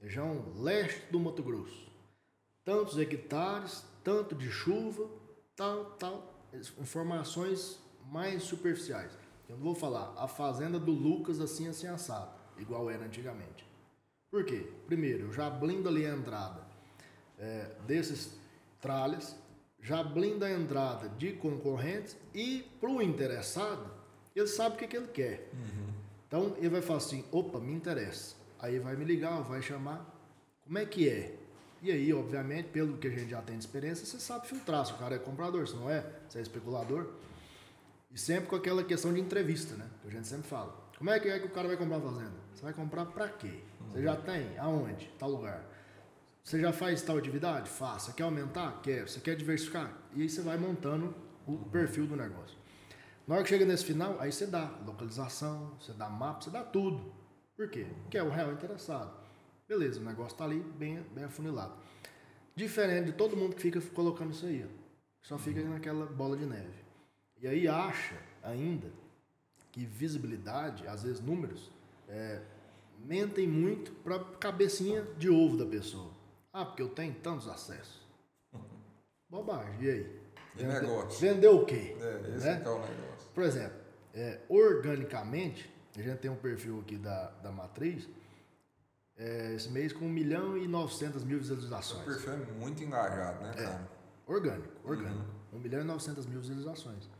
região 0.00 0.42
leste 0.56 1.02
do 1.10 1.20
Mato 1.20 1.42
Grosso. 1.42 1.89
Tantos 2.70 2.96
hectares, 2.98 3.84
tanto 4.04 4.32
de 4.32 4.48
chuva, 4.48 5.10
tal, 5.56 5.86
tal, 5.98 6.40
informações 6.80 7.80
mais 8.08 8.44
superficiais. 8.44 9.10
Eu 9.48 9.56
não 9.56 9.64
vou 9.64 9.74
falar 9.74 10.14
a 10.16 10.28
fazenda 10.28 10.78
do 10.78 10.92
Lucas 10.92 11.40
assim, 11.40 11.66
assim, 11.66 11.88
assado, 11.88 12.30
igual 12.58 12.88
era 12.88 13.04
antigamente. 13.04 13.66
Por 14.30 14.44
quê? 14.44 14.68
Primeiro, 14.86 15.24
eu 15.24 15.32
já 15.32 15.50
blindo 15.50 15.88
ali 15.88 16.06
a 16.06 16.14
entrada 16.14 16.64
é, 17.40 17.72
desses 17.88 18.38
tralhas, 18.80 19.34
já 19.82 20.00
blinda 20.04 20.46
a 20.46 20.52
entrada 20.52 21.08
de 21.08 21.32
concorrentes 21.32 22.16
e 22.32 22.62
para 22.80 22.88
o 22.88 23.02
interessado, 23.02 23.90
ele 24.32 24.46
sabe 24.46 24.76
o 24.76 24.78
que, 24.78 24.86
que 24.86 24.96
ele 24.96 25.08
quer. 25.08 25.50
Uhum. 25.52 25.92
Então 26.28 26.54
ele 26.58 26.68
vai 26.68 26.82
falar 26.82 26.98
assim: 26.98 27.24
opa, 27.32 27.58
me 27.58 27.72
interessa. 27.72 28.36
Aí 28.60 28.78
vai 28.78 28.94
me 28.94 29.04
ligar, 29.04 29.42
vai 29.42 29.60
chamar. 29.60 30.06
Como 30.62 30.78
é 30.78 30.86
que 30.86 31.08
é? 31.08 31.39
E 31.82 31.90
aí, 31.90 32.12
obviamente, 32.12 32.68
pelo 32.68 32.98
que 32.98 33.06
a 33.06 33.10
gente 33.10 33.30
já 33.30 33.40
tem 33.40 33.56
de 33.56 33.64
experiência, 33.64 34.04
você 34.04 34.18
sabe 34.18 34.46
filtrar 34.46 34.84
se 34.84 34.92
o 34.92 34.96
cara 34.96 35.14
é 35.14 35.18
comprador, 35.18 35.66
se 35.66 35.74
não 35.74 35.88
é, 35.88 36.04
se 36.28 36.38
é 36.38 36.42
especulador. 36.42 37.06
E 38.12 38.18
sempre 38.18 38.48
com 38.48 38.56
aquela 38.56 38.84
questão 38.84 39.12
de 39.12 39.20
entrevista, 39.20 39.74
né? 39.76 39.86
Que 40.02 40.08
a 40.08 40.10
gente 40.10 40.26
sempre 40.26 40.48
fala. 40.48 40.76
Como 40.98 41.08
é 41.08 41.18
que 41.18 41.28
é 41.28 41.38
que 41.38 41.46
o 41.46 41.50
cara 41.50 41.68
vai 41.68 41.76
comprar 41.76 41.96
a 41.96 42.00
fazenda? 42.00 42.34
Você 42.54 42.62
vai 42.62 42.72
comprar 42.74 43.06
para 43.06 43.28
quê? 43.28 43.60
Você 43.88 44.02
já 44.02 44.16
tem? 44.16 44.58
Aonde? 44.58 45.10
Tal 45.18 45.30
lugar. 45.30 45.64
Você 46.44 46.60
já 46.60 46.72
faz 46.72 47.00
tal 47.00 47.16
atividade? 47.16 47.70
Faça. 47.70 48.12
Quer 48.12 48.24
aumentar? 48.24 48.80
Quer. 48.82 49.08
Você 49.08 49.20
quer 49.20 49.36
diversificar? 49.36 49.96
E 50.14 50.22
aí 50.22 50.28
você 50.28 50.42
vai 50.42 50.58
montando 50.58 51.14
o 51.46 51.56
perfil 51.70 52.06
do 52.06 52.16
negócio. 52.16 52.58
Na 53.26 53.36
hora 53.36 53.44
que 53.44 53.50
chega 53.50 53.64
nesse 53.64 53.84
final, 53.84 54.16
aí 54.20 54.32
você 54.32 54.46
dá 54.46 54.70
localização, 54.84 55.72
você 55.80 55.92
dá 55.92 56.08
mapa, 56.08 56.42
você 56.42 56.50
dá 56.50 56.64
tudo. 56.64 57.14
Por 57.56 57.70
quê? 57.70 57.86
Porque 58.02 58.18
é 58.18 58.22
o 58.22 58.28
real 58.28 58.52
interessado. 58.52 59.19
Beleza, 59.70 60.00
o 60.00 60.04
negócio 60.04 60.34
está 60.34 60.44
ali 60.44 60.58
bem, 60.58 61.00
bem 61.14 61.22
afunilado. 61.22 61.72
Diferente 62.56 63.04
de 63.04 63.12
todo 63.12 63.36
mundo 63.36 63.54
que 63.54 63.62
fica 63.62 63.80
colocando 63.94 64.32
isso 64.32 64.44
aí. 64.44 64.64
Ó. 64.64 64.80
Só 65.22 65.38
fica 65.38 65.62
naquela 65.62 66.06
bola 66.06 66.36
de 66.36 66.44
neve. 66.44 66.84
E 67.40 67.46
aí 67.46 67.68
acha 67.68 68.16
ainda 68.42 68.88
que 69.70 69.86
visibilidade, 69.86 70.88
às 70.88 71.04
vezes 71.04 71.20
números, 71.20 71.70
é, 72.08 72.40
mentem 72.98 73.46
muito 73.46 73.92
para 74.02 74.18
cabecinha 74.40 75.02
de 75.16 75.30
ovo 75.30 75.56
da 75.56 75.66
pessoa. 75.66 76.10
Ah, 76.52 76.64
porque 76.64 76.82
eu 76.82 76.88
tenho 76.88 77.14
tantos 77.14 77.46
acessos. 77.46 78.04
Bobagem, 79.30 79.76
e 79.82 79.88
aí? 79.88 80.20
E 80.58 80.64
negócio. 80.64 81.20
Vendeu 81.20 81.58
o 81.58 81.64
quê? 81.64 81.96
É, 82.00 82.34
esse 82.36 82.44
né? 82.44 82.62
é 82.64 82.68
o 82.68 82.80
negócio. 82.80 83.30
Por 83.32 83.44
exemplo, 83.44 83.78
é, 84.14 84.40
organicamente, 84.48 85.72
a 85.96 86.02
gente 86.02 86.18
tem 86.18 86.28
um 86.28 86.36
perfil 86.36 86.80
aqui 86.80 86.96
da, 86.96 87.30
da 87.40 87.52
Matriz, 87.52 88.08
é, 89.20 89.52
esse 89.54 89.68
mês 89.68 89.92
com 89.92 90.06
1 90.06 90.08
milhão 90.08 90.56
e 90.56 90.66
900 90.66 91.24
mil 91.24 91.38
visualizações. 91.38 92.02
O 92.02 92.04
perfil 92.06 92.32
é 92.32 92.52
muito 92.58 92.82
engajado, 92.82 93.42
né, 93.42 93.52
é, 93.54 93.62
cara? 93.62 93.88
É, 94.26 94.32
orgânico, 94.32 94.68
orgânico. 94.82 95.26
Uhum. 95.52 95.58
1 95.58 95.62
milhão 95.62 95.80
e 95.82 95.84
900 95.84 96.26
mil 96.26 96.40
visualizações. 96.40 97.10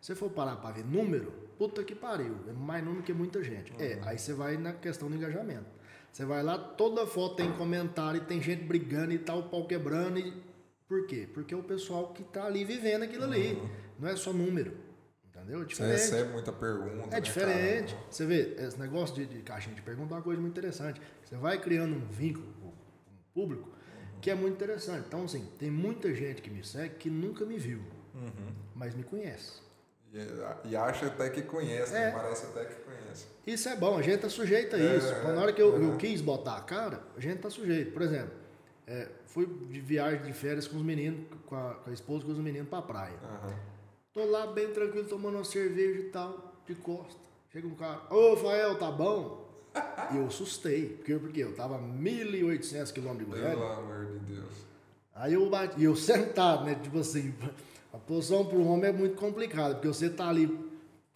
Se 0.00 0.14
for 0.16 0.30
parar 0.30 0.56
para 0.56 0.74
ver 0.74 0.84
número, 0.84 1.32
puta 1.56 1.84
que 1.84 1.94
pariu, 1.94 2.36
é 2.48 2.52
mais 2.52 2.84
número 2.84 3.04
que 3.04 3.12
muita 3.12 3.42
gente. 3.42 3.72
É, 3.78 3.94
uhum. 3.94 4.02
É, 4.02 4.08
aí 4.08 4.18
você 4.18 4.34
vai 4.34 4.56
na 4.56 4.72
questão 4.72 5.08
do 5.08 5.14
engajamento. 5.14 5.66
Você 6.12 6.24
vai 6.24 6.42
lá, 6.42 6.58
toda 6.58 7.06
foto 7.06 7.36
tem 7.36 7.52
comentário, 7.52 8.20
tem 8.22 8.42
gente 8.42 8.64
brigando 8.64 9.12
e 9.12 9.18
tal, 9.18 9.40
o 9.40 9.42
pau 9.44 9.66
quebrando. 9.66 10.18
E... 10.18 10.32
Por 10.88 11.06
quê? 11.06 11.28
Porque 11.32 11.54
é 11.54 11.56
o 11.56 11.62
pessoal 11.62 12.12
que 12.12 12.24
tá 12.24 12.44
ali 12.44 12.64
vivendo 12.64 13.04
aquilo 13.04 13.24
ali. 13.24 13.54
Uhum. 13.54 13.70
Não 14.00 14.08
é 14.08 14.16
só 14.16 14.32
número. 14.32 14.76
Entendeu? 15.44 15.62
É 15.62 15.64
diferente. 15.64 15.98
Você 15.98 16.10
recebe 16.10 16.32
muita 16.32 16.52
pergunta. 16.52 17.08
É 17.08 17.10
né, 17.10 17.20
diferente. 17.20 17.96
Você 18.10 18.24
vê, 18.24 18.56
esse 18.58 18.78
negócio 18.80 19.14
de, 19.14 19.26
de 19.26 19.42
caixinha 19.42 19.74
de 19.74 19.82
pergunta 19.82 20.14
é 20.14 20.16
uma 20.16 20.22
coisa 20.22 20.40
muito 20.40 20.58
interessante. 20.58 21.00
Você 21.22 21.36
vai 21.36 21.60
criando 21.60 21.94
um 21.94 22.06
vínculo 22.06 22.46
com 22.60 22.68
o 22.68 22.74
público 23.34 23.68
uhum. 23.68 24.20
que 24.20 24.30
é 24.30 24.34
muito 24.34 24.54
interessante. 24.54 25.04
Então, 25.06 25.24
assim, 25.24 25.46
tem 25.58 25.70
muita 25.70 26.14
gente 26.14 26.40
que 26.40 26.50
me 26.50 26.64
segue 26.64 26.94
que 26.94 27.10
nunca 27.10 27.44
me 27.44 27.58
viu, 27.58 27.80
uhum. 28.14 28.54
mas 28.74 28.94
me 28.94 29.04
conhece. 29.04 29.62
E, 30.12 30.70
e, 30.70 30.76
acha 30.76 31.06
até 31.06 31.28
que 31.28 31.42
conhece, 31.42 31.94
é. 31.94 32.12
parece 32.12 32.46
até 32.46 32.64
que 32.64 32.74
conhece. 32.82 33.26
Isso 33.44 33.68
é 33.68 33.76
bom, 33.76 33.98
a 33.98 34.02
gente 34.02 34.20
tá 34.20 34.28
sujeito 34.28 34.76
a 34.76 34.78
é, 34.78 34.96
isso. 34.96 35.08
É, 35.08 35.32
na 35.32 35.42
hora 35.42 35.52
que 35.52 35.60
eu, 35.60 35.82
eu, 35.82 35.96
quis 35.96 36.20
botar 36.20 36.56
a 36.56 36.60
cara, 36.60 37.02
a 37.16 37.20
gente 37.20 37.40
tá 37.40 37.50
sujeito. 37.50 37.92
Por 37.92 38.00
exemplo, 38.00 38.32
é, 38.86 39.08
fui 39.26 39.44
de 39.44 39.80
viagem 39.80 40.22
de 40.22 40.32
férias 40.32 40.68
com 40.68 40.76
os 40.76 40.84
meninos, 40.84 41.26
com 41.46 41.56
a, 41.56 41.74
com 41.74 41.90
a 41.90 41.92
esposa 41.92 42.24
com 42.24 42.30
os 42.30 42.38
meninos 42.38 42.68
pra 42.68 42.80
praia. 42.80 43.18
Uhum. 43.22 43.73
Tô 44.14 44.24
lá 44.26 44.46
bem 44.46 44.68
tranquilo, 44.68 45.08
tomando 45.08 45.34
uma 45.34 45.44
cerveja 45.44 45.98
e 45.98 46.04
tal, 46.04 46.54
de 46.64 46.76
costa. 46.76 47.20
Chega 47.52 47.66
um 47.66 47.74
cara, 47.74 48.00
ô 48.10 48.36
Fael, 48.36 48.78
tá 48.78 48.90
bom? 48.90 49.42
E 50.12 50.18
eu 50.18 50.26
assustei. 50.26 50.90
Porque, 50.90 51.16
porque 51.16 51.40
eu 51.40 51.52
tava 51.52 51.76
1.800 51.80 52.92
quilômetros 52.92 53.26
de 53.26 53.32
Goiânia. 53.32 53.56
Pelo 53.56 53.72
amor 53.72 54.06
de 54.06 54.34
Deus. 54.34 54.54
Aí 55.12 55.34
eu 55.34 55.50
bati, 55.50 55.80
e 55.80 55.84
eu 55.84 55.96
sentado, 55.96 56.64
né? 56.64 56.76
Tipo 56.80 57.00
assim, 57.00 57.34
a 57.92 57.98
posição 57.98 58.46
para 58.46 58.56
o 58.56 58.64
homem 58.68 58.90
é 58.90 58.92
muito 58.92 59.16
complicada, 59.16 59.74
porque 59.74 59.88
você 59.88 60.08
tá 60.08 60.28
ali, 60.28 60.46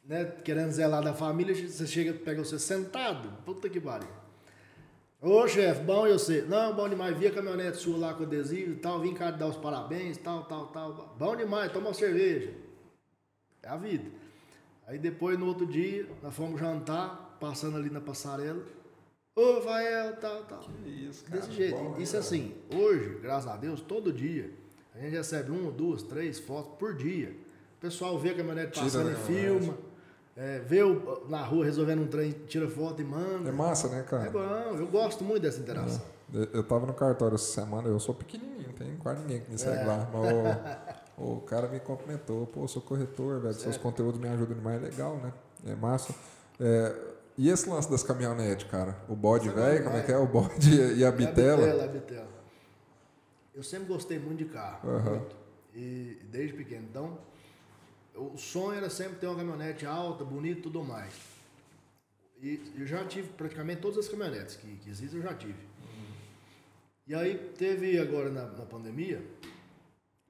né, 0.05 0.25
querendo 0.45 0.73
zelar 0.73 1.05
da 1.05 1.15
família, 1.15 1.55
você 1.55 1.87
chega, 1.87 2.13
pega 2.13 2.45
você 2.45 2.59
sentado. 2.59 3.33
Puta 3.45 3.69
que 3.69 3.81
pariu. 3.81 4.09
Ô 5.21 5.47
chefe, 5.47 5.83
bom 5.83 6.05
eu 6.07 6.19
sei. 6.19 6.43
Não, 6.43 6.75
bom 6.75 6.89
demais. 6.89 7.17
Vi 7.17 7.29
a 7.29 7.31
caminhonete 7.31 7.77
sua 7.77 7.97
lá 7.97 8.15
com 8.15 8.25
adesivo 8.25 8.73
e 8.73 8.77
tal, 8.77 8.99
vim 9.01 9.15
cá 9.15 9.31
te 9.31 9.39
dar 9.39 9.47
os 9.47 9.57
parabéns, 9.57 10.17
tal, 10.17 10.45
tal, 10.45 10.67
tal. 10.69 11.15
Bom 11.17 11.37
demais, 11.37 11.71
toma 11.71 11.89
uma 11.89 11.95
cerveja. 11.95 12.68
É 13.69 13.71
a 13.71 13.77
vida. 13.77 14.05
Aí 14.87 14.99
depois, 14.99 15.39
no 15.39 15.47
outro 15.47 15.67
dia, 15.67 16.09
nós 16.23 16.35
fomos 16.35 16.59
jantar, 16.59 17.37
passando 17.39 17.77
ali 17.77 17.91
na 17.91 18.01
passarela. 18.01 18.63
Ô, 19.37 19.57
Rafael, 19.57 20.17
tal, 20.17 20.43
tal. 20.45 20.61
Que 20.83 20.89
isso, 20.89 21.23
cara. 21.25 21.39
Desse 21.41 21.53
jeito. 21.53 21.77
Bom, 21.77 21.97
Isso 21.99 22.15
né, 22.15 22.19
assim, 22.21 22.55
hoje, 22.75 23.19
graças 23.23 23.49
a 23.51 23.57
Deus, 23.57 23.81
todo 23.83 24.11
dia, 24.13 24.51
a 24.95 24.99
gente 24.99 25.13
recebe 25.13 25.51
uma, 25.51 25.71
duas, 25.71 26.03
três 26.03 26.39
fotos 26.41 26.73
por 26.79 26.95
dia. 26.95 27.37
O 27.77 27.81
pessoal 27.81 28.19
vê 28.19 28.31
a 28.31 28.35
caminhonete 28.35 28.81
passando 28.81 29.11
e 29.11 29.15
caminhonete. 29.15 29.61
filma. 29.67 29.79
é, 30.37 30.59
vê 30.61 30.83
o, 30.83 31.27
na 31.29 31.43
rua 31.45 31.65
resolvendo 31.67 32.01
um 32.03 32.07
trem, 32.07 32.33
tira 32.49 32.69
foto 32.69 33.03
e 33.03 33.05
manda. 33.05 33.51
É 33.51 33.53
massa, 33.53 33.89
né, 33.89 34.01
É 34.01 34.03
cara? 34.05 34.31
bom, 34.31 34.77
eu 34.79 34.87
gosto 34.87 35.23
muito 35.23 35.43
dessa 35.43 35.61
interação. 35.61 36.03
Eu- 36.33 36.49
Eu 36.53 36.63
tava 36.65 36.87
no 36.87 36.95
cartório 36.95 37.35
essa 37.37 37.53
semana, 37.61 37.89
eu 37.89 38.01
sou 38.01 38.15
pequenininho, 38.15 38.73
tem 38.73 38.97
quase 38.97 39.21
ninguém 39.23 39.41
que 39.43 39.51
me 39.53 39.59
segue 39.59 39.83
É. 39.83 39.85
lá. 39.85 40.09
Mas 40.13 40.97
o, 41.19 41.41
cara 41.41 41.69
me 41.69 41.81
cumprimentou, 41.81 42.47
pô, 42.47 42.67
sou 42.69 42.81
corretor, 42.83 43.41
velho, 43.41 43.55
seus 43.55 43.77
conteúdos 43.77 44.21
me 44.21 44.29
ajudam 44.29 44.57
demais, 44.57 44.83
é 44.83 44.87
legal, 44.87 45.17
né? 45.17 45.33
É 45.67 45.75
massa. 45.75 46.15
É, 46.61 46.95
e 47.37 47.49
esse 47.49 47.69
lance 47.69 47.91
das 47.91 48.03
caminhonetes, 48.03 48.69
cara? 48.69 48.97
O 49.09 49.15
bode 49.15 49.49
é 49.49 49.53
velho, 49.53 49.85
como 49.85 49.97
é 49.97 50.03
que 50.03 50.13
é? 50.13 50.19
O 50.19 50.27
bode 50.27 50.75
e 50.75 51.05
a 51.05 51.11
bitela? 51.11 51.67
É 51.67 51.85
a 51.85 51.89
bitela. 51.89 52.29
Eu 53.55 53.63
sempre 53.63 53.87
gostei 53.89 54.19
muito 54.19 54.39
de 54.39 54.47
carro. 54.47 54.89
Aham. 54.89 55.11
Muito. 55.11 55.37
E 55.75 56.19
desde 56.31 56.57
pequeno. 56.57 56.87
Então, 56.89 57.19
o 58.15 58.37
sonho 58.37 58.79
era 58.79 58.91
sempre 58.91 59.19
ter 59.19 59.27
uma 59.27 59.37
caminhonete 59.37 59.87
alta, 59.87 60.25
bonita 60.25 60.61
e 60.61 60.63
tudo 60.63 60.83
mais. 60.83 61.13
E 62.41 62.73
eu 62.77 62.87
já 62.87 63.05
tive 63.05 63.29
praticamente 63.29 63.81
todas 63.81 63.99
as 63.99 64.09
caminhonetes 64.09 64.57
que, 64.57 64.77
que 64.77 64.91
existem, 64.91 65.19
eu 65.19 65.25
já 65.25 65.35
tive. 65.35 65.69
E 67.07 67.15
aí 67.15 67.37
teve 67.57 67.99
agora 67.99 68.31
na, 68.31 68.45
na 68.47 68.67
pandemia, 68.67 69.25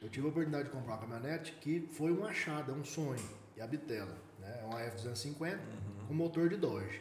eu 0.03 0.09
tive 0.09 0.27
a 0.27 0.31
oportunidade 0.31 0.65
de 0.69 0.71
comprar 0.71 0.95
uma 0.95 1.01
caminhonete 1.01 1.53
que 1.61 1.89
foi 1.93 2.13
um 2.13 2.25
achado, 2.25 2.73
é 2.73 2.75
um 2.75 2.85
sonho. 2.85 3.21
E 3.57 3.61
a 3.61 3.67
Bitela, 3.67 4.17
né? 4.39 4.61
É 4.63 4.65
uma 4.65 4.81
F250 4.81 5.59
com 6.07 6.15
motor 6.15 6.49
de 6.49 6.57
Dodge. 6.57 7.01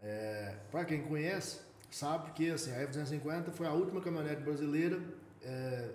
É, 0.00 0.54
para 0.70 0.84
quem 0.84 1.02
conhece, 1.02 1.60
sabe 1.90 2.30
que 2.32 2.50
assim, 2.50 2.70
a 2.72 2.86
F250 2.86 3.50
foi 3.50 3.66
a 3.66 3.72
última 3.72 4.00
caminhonete 4.00 4.42
brasileira 4.42 5.00
é, 5.42 5.90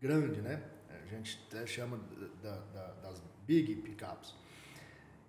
grande, 0.00 0.40
né? 0.40 0.62
A 0.88 1.06
gente 1.06 1.40
até 1.48 1.66
chama 1.66 2.00
da- 2.42 2.58
da- 2.72 2.92
das 3.02 3.22
big 3.46 3.76
pickups. 3.76 4.34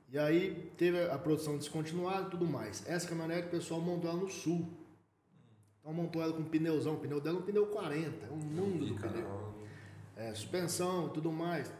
E 0.10 0.18
aí 0.18 0.72
teve 0.78 1.04
a 1.10 1.18
produção 1.20 1.58
descontinuada 1.58 2.28
e 2.28 2.32
tudo 2.32 2.46
mais. 2.46 2.88
Essa 2.88 3.08
caminhonete 3.10 3.48
o 3.48 3.52
pessoal 3.52 3.82
montou 3.82 4.10
ela 4.10 4.20
no 4.22 4.30
sul. 4.30 4.66
Então 5.82 5.94
montou 5.94 6.22
ela 6.22 6.32
com 6.34 6.44
pneuzão. 6.46 6.96
O 6.96 7.00
pneu 7.00 7.20
dela 7.20 7.38
é 7.38 7.42
um 7.42 7.46
pneu 7.46 7.68
40, 7.68 8.26
é 8.26 8.30
um 8.32 8.38
mundo 8.38 8.86
do 8.86 8.96
pneu? 8.96 9.57
É, 10.18 10.34
suspensão 10.34 11.08
e 11.08 11.10
tudo 11.12 11.32
mais, 11.32 11.72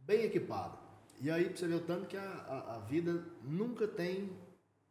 bem 0.00 0.24
equipado. 0.24 0.78
E 1.20 1.30
aí 1.30 1.48
você 1.48 1.66
ver 1.66 1.74
o 1.74 1.80
tanto 1.80 2.06
que 2.06 2.16
a, 2.16 2.22
a, 2.22 2.76
a 2.76 2.78
vida 2.80 3.24
nunca 3.42 3.88
tem 3.88 4.30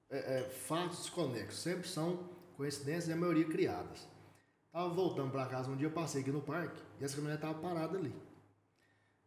é, 0.09 0.39
é, 0.39 0.43
fatos 0.49 0.99
desconexos, 0.99 1.59
sempre 1.59 1.87
são 1.87 2.29
coincidências 2.57 3.07
e 3.07 3.13
a 3.13 3.15
maioria 3.15 3.45
criadas. 3.45 4.07
Tava 4.71 4.89
voltando 4.89 5.31
para 5.31 5.45
casa 5.45 5.69
um 5.69 5.75
dia, 5.75 5.87
eu 5.87 5.91
passei 5.91 6.21
aqui 6.21 6.31
no 6.31 6.41
parque 6.41 6.81
e 6.99 7.03
essa 7.03 7.15
caminhonete 7.15 7.41
tava 7.41 7.59
parada 7.59 7.97
ali. 7.97 8.15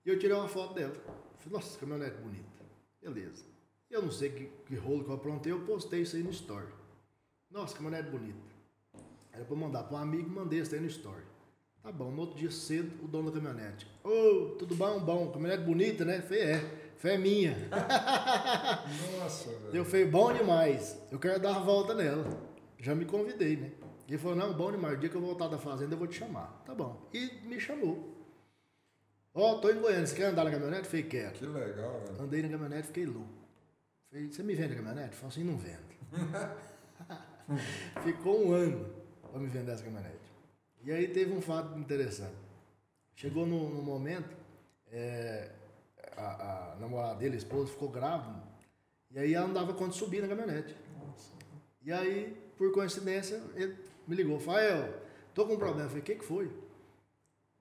E 0.04 0.08
eu 0.08 0.18
tirei 0.18 0.36
uma 0.36 0.48
foto 0.48 0.74
dela. 0.74 0.94
Falei, 1.38 1.58
nossa, 1.58 1.78
caminhonete 1.78 2.16
bonita. 2.16 2.64
Beleza. 3.00 3.44
Eu 3.90 4.02
não 4.02 4.10
sei 4.10 4.30
que, 4.30 4.46
que 4.66 4.74
rolo 4.74 5.04
que 5.04 5.10
eu 5.10 5.14
aprontei, 5.14 5.52
eu 5.52 5.64
postei 5.64 6.02
isso 6.02 6.16
aí 6.16 6.22
no 6.22 6.30
story. 6.30 6.72
Nossa, 7.50 7.76
caminhonete 7.76 8.10
bonita. 8.10 8.54
Era 9.30 9.46
eu 9.48 9.56
mandar 9.56 9.84
para 9.84 9.98
um 9.98 10.00
amigo, 10.00 10.28
mandei 10.30 10.60
isso 10.60 10.74
aí 10.74 10.80
no 10.80 10.86
story. 10.86 11.33
Tá 11.84 11.92
bom, 11.92 12.10
no 12.10 12.22
outro 12.22 12.38
dia 12.38 12.50
cedo, 12.50 13.04
o 13.04 13.06
dono 13.06 13.30
da 13.30 13.38
caminhonete. 13.38 13.86
Ô, 14.02 14.56
tudo 14.58 14.74
bom? 14.74 14.98
Bom, 15.00 15.30
caminhonete 15.30 15.64
bonita, 15.64 16.02
né? 16.02 16.22
Falei, 16.22 16.42
é, 16.42 16.58
fé 16.96 17.18
minha. 17.18 17.54
Nossa, 19.20 19.50
velho. 19.50 19.76
Eu 19.76 19.84
falei, 19.84 20.06
bom 20.06 20.32
demais. 20.32 20.98
Eu 21.12 21.18
quero 21.18 21.38
dar 21.38 21.56
a 21.56 21.58
volta 21.58 21.92
nela. 21.92 22.26
Já 22.78 22.94
me 22.94 23.04
convidei, 23.04 23.58
né? 23.58 23.70
Ele 24.08 24.16
falou, 24.16 24.34
não, 24.34 24.54
bom 24.54 24.72
demais. 24.72 24.94
O 24.94 24.96
dia 24.96 25.10
que 25.10 25.14
eu 25.14 25.20
voltar 25.20 25.46
da 25.48 25.58
fazenda, 25.58 25.92
eu 25.92 25.98
vou 25.98 26.06
te 26.06 26.16
chamar. 26.16 26.62
Tá 26.64 26.74
bom. 26.74 27.06
E 27.12 27.46
me 27.46 27.60
chamou. 27.60 28.16
Ó, 29.34 29.58
tô 29.58 29.68
em 29.68 29.78
Goiânia, 29.78 30.06
você 30.06 30.16
quer 30.16 30.28
andar 30.28 30.44
na 30.44 30.50
caminhonete? 30.50 30.88
Falei, 30.88 31.02
quero. 31.02 31.32
Que 31.32 31.44
legal, 31.44 32.00
velho. 32.00 32.22
Andei 32.22 32.40
na 32.40 32.48
caminhonete, 32.48 32.86
fiquei 32.86 33.04
louco. 33.04 33.28
Falei, 34.10 34.32
você 34.32 34.42
me 34.42 34.54
vende 34.54 34.72
a 34.72 34.76
caminhonete? 34.76 35.14
Falei 35.16 35.28
assim, 35.28 35.44
não 35.44 35.58
vendo. 35.58 35.84
Ficou 38.02 38.46
um 38.46 38.54
ano 38.54 38.86
para 39.30 39.38
me 39.38 39.48
vender 39.48 39.72
essa 39.72 39.84
caminhonete. 39.84 40.23
E 40.84 40.92
aí 40.92 41.08
teve 41.08 41.32
um 41.32 41.40
fato 41.40 41.78
interessante. 41.78 42.36
Chegou 43.14 43.46
no, 43.46 43.70
no 43.70 43.82
momento, 43.82 44.36
é, 44.90 45.50
a, 46.16 46.72
a 46.72 46.76
namorada 46.76 47.18
dele, 47.18 47.34
a 47.34 47.38
esposa, 47.38 47.72
ficou 47.72 47.88
grávida. 47.88 48.42
E 49.10 49.18
aí 49.18 49.34
ela 49.34 49.46
não 49.46 49.54
dava 49.54 49.72
conta 49.72 49.90
de 49.92 49.96
subir 49.96 50.20
na 50.20 50.28
caminhonete. 50.28 50.76
E 51.82 51.92
aí, 51.92 52.36
por 52.56 52.72
coincidência, 52.72 53.40
ele 53.54 53.76
me 54.06 54.16
ligou, 54.16 54.38
Fael, 54.40 54.92
tô 55.34 55.46
com 55.46 55.54
um 55.54 55.58
problema. 55.58 55.84
Eu 55.84 55.88
falei, 55.88 56.02
o 56.02 56.04
que, 56.04 56.16
que 56.16 56.24
foi? 56.24 56.50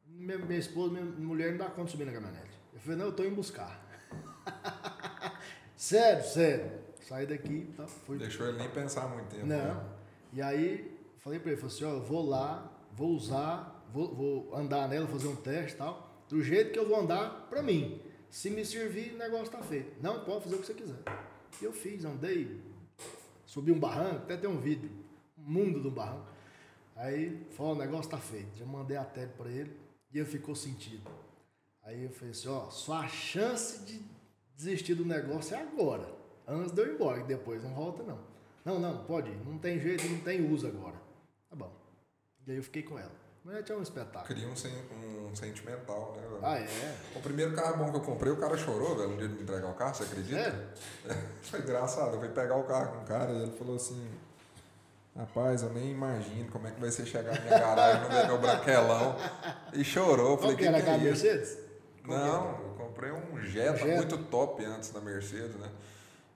Minha, 0.06 0.38
minha 0.38 0.60
esposa, 0.60 0.94
minha 0.94 1.06
mulher 1.06 1.52
não 1.52 1.60
dá 1.60 1.66
conta 1.66 1.86
de 1.86 1.92
subir 1.92 2.06
na 2.06 2.12
caminhonete. 2.12 2.60
Eu 2.74 2.80
falei, 2.80 2.98
não, 2.98 3.06
eu 3.06 3.14
tô 3.14 3.24
indo 3.24 3.36
buscar. 3.36 3.80
sério, 5.76 6.24
sério. 6.24 6.72
Saí 7.02 7.26
daqui, 7.28 7.72
tá, 7.76 7.86
fui 7.86 8.18
Deixou 8.18 8.48
ele 8.48 8.58
nem 8.58 8.70
pensar 8.70 9.08
muito 9.08 9.28
tempo. 9.28 9.46
né? 9.46 9.74
não. 9.74 9.94
E 10.32 10.42
aí, 10.42 10.98
falei 11.20 11.40
pra 11.40 11.52
ele, 11.52 11.62
falei 11.62 11.76
assim, 11.76 11.86
ó, 11.86 11.92
eu 11.92 12.04
vou 12.04 12.28
lá, 12.28 12.73
vou 12.96 13.10
usar, 13.10 13.88
vou, 13.92 14.14
vou 14.14 14.56
andar 14.56 14.88
nela, 14.88 15.08
fazer 15.08 15.28
um 15.28 15.36
teste 15.36 15.76
e 15.76 15.78
tal, 15.78 16.24
do 16.30 16.42
jeito 16.42 16.72
que 16.72 16.80
eu 16.80 16.88
vou 16.88 17.00
andar 17.00 17.48
pra 17.50 17.62
mim. 17.62 18.02
Se 18.30 18.50
me 18.50 18.66
servir, 18.66 19.14
o 19.14 19.18
negócio 19.18 19.52
tá 19.52 19.62
feito. 19.62 20.02
Não, 20.02 20.24
pode 20.24 20.44
fazer 20.44 20.56
o 20.56 20.60
que 20.60 20.66
você 20.66 20.74
quiser. 20.74 21.04
E 21.62 21.66
eu 21.66 21.72
fiz, 21.72 22.04
andei, 22.04 22.60
subi 23.46 23.72
um 23.72 23.80
barranco, 23.80 24.24
até 24.24 24.38
tem 24.38 24.50
um 24.50 24.60
vídeo, 24.60 24.90
mundo 25.38 25.80
do 25.80 25.92
barranco. 25.92 26.26
Aí, 26.96 27.46
falou, 27.52 27.74
o 27.74 27.78
negócio 27.78 28.10
tá 28.10 28.18
feito. 28.18 28.58
Já 28.58 28.66
mandei 28.66 28.98
a 28.98 29.04
tele 29.04 29.32
pra 29.38 29.50
ele 29.50 29.76
e 30.12 30.18
ele 30.18 30.28
ficou 30.28 30.56
sentido. 30.56 31.10
Aí 31.84 32.04
eu 32.04 32.12
falei 32.12 32.32
assim, 32.32 32.48
ó, 32.48 32.70
sua 32.70 33.08
chance 33.08 33.84
de 33.86 34.02
desistir 34.56 34.96
do 34.96 35.06
negócio 35.06 35.56
é 35.56 35.62
agora. 35.62 36.08
Antes 36.48 36.72
de 36.72 36.82
eu 36.82 36.88
ir 36.88 36.96
embora, 36.96 37.24
depois 37.24 37.64
não 37.64 37.74
volta 37.74 38.04
não. 38.04 38.20
Não, 38.64 38.80
não, 38.80 39.04
pode 39.06 39.30
ir. 39.30 39.38
Não 39.46 39.58
tem 39.58 39.80
jeito, 39.80 40.08
não 40.08 40.20
tem 40.22 40.50
uso 40.50 40.68
agora. 40.68 41.03
E 42.48 42.52
aí 42.52 42.58
eu 42.58 42.64
fiquei 42.64 42.84
com 42.84 42.98
ela. 43.00 43.12
Mas 43.46 43.70
é 43.70 43.76
um 43.76 43.82
espetáculo. 43.82 44.24
Cria 44.26 44.48
um, 44.48 44.56
sen- 44.56 44.72
um 45.30 45.36
sentimental, 45.36 46.14
né, 46.16 46.22
velho? 46.28 46.40
Ah, 46.42 46.58
é? 46.60 46.96
O 47.16 47.20
primeiro 47.20 47.54
carro 47.54 47.78
bom 47.78 47.92
que 47.92 47.98
eu 47.98 48.02
comprei, 48.02 48.32
o 48.32 48.38
cara 48.38 48.56
chorou, 48.58 48.96
velho, 48.96 49.10
um 49.12 49.18
dia 49.18 49.28
de 49.28 49.34
me 49.36 49.42
entregar 49.44 49.68
o 49.70 49.74
carro, 49.74 49.94
você 49.96 50.04
acredita? 50.04 50.42
Sério? 50.42 50.68
Foi 51.44 51.60
engraçado, 51.60 52.14
eu 52.16 52.20
fui 52.20 52.30
pegar 52.30 52.56
o 52.56 52.64
carro 52.64 52.94
com 52.98 53.04
o 53.04 53.06
cara 53.06 53.32
e 53.34 53.42
ele 53.44 53.52
falou 53.58 53.76
assim, 53.76 54.10
rapaz, 55.14 55.62
eu 55.62 55.74
nem 55.74 55.92
imagino 55.92 56.50
como 56.52 56.68
é 56.68 56.72
que 56.72 56.80
vai 56.80 56.90
ser 56.90 57.06
chegar 57.06 57.34
na 57.36 57.42
minha 57.42 57.60
garagem 57.60 58.02
no 58.04 58.10
ver 58.10 58.28
meu 58.28 58.40
branquelão. 58.40 59.16
E 59.74 59.84
chorou, 59.84 60.32
eu 60.32 60.38
falei, 60.38 60.56
Qual 60.56 60.58
que 60.60 60.66
era 60.66 60.82
que, 60.82 60.90
é 60.90 60.98
isso? 61.12 61.24
Mercedes? 61.26 61.58
Não, 62.06 62.62
eu 62.62 62.76
comprei 62.78 63.12
um 63.12 63.42
Jetta, 63.42 63.78
Jetta. 63.80 63.96
muito 63.98 64.18
top 64.26 64.64
antes 64.64 64.90
da 64.92 65.02
Mercedes, 65.02 65.56
né? 65.58 65.70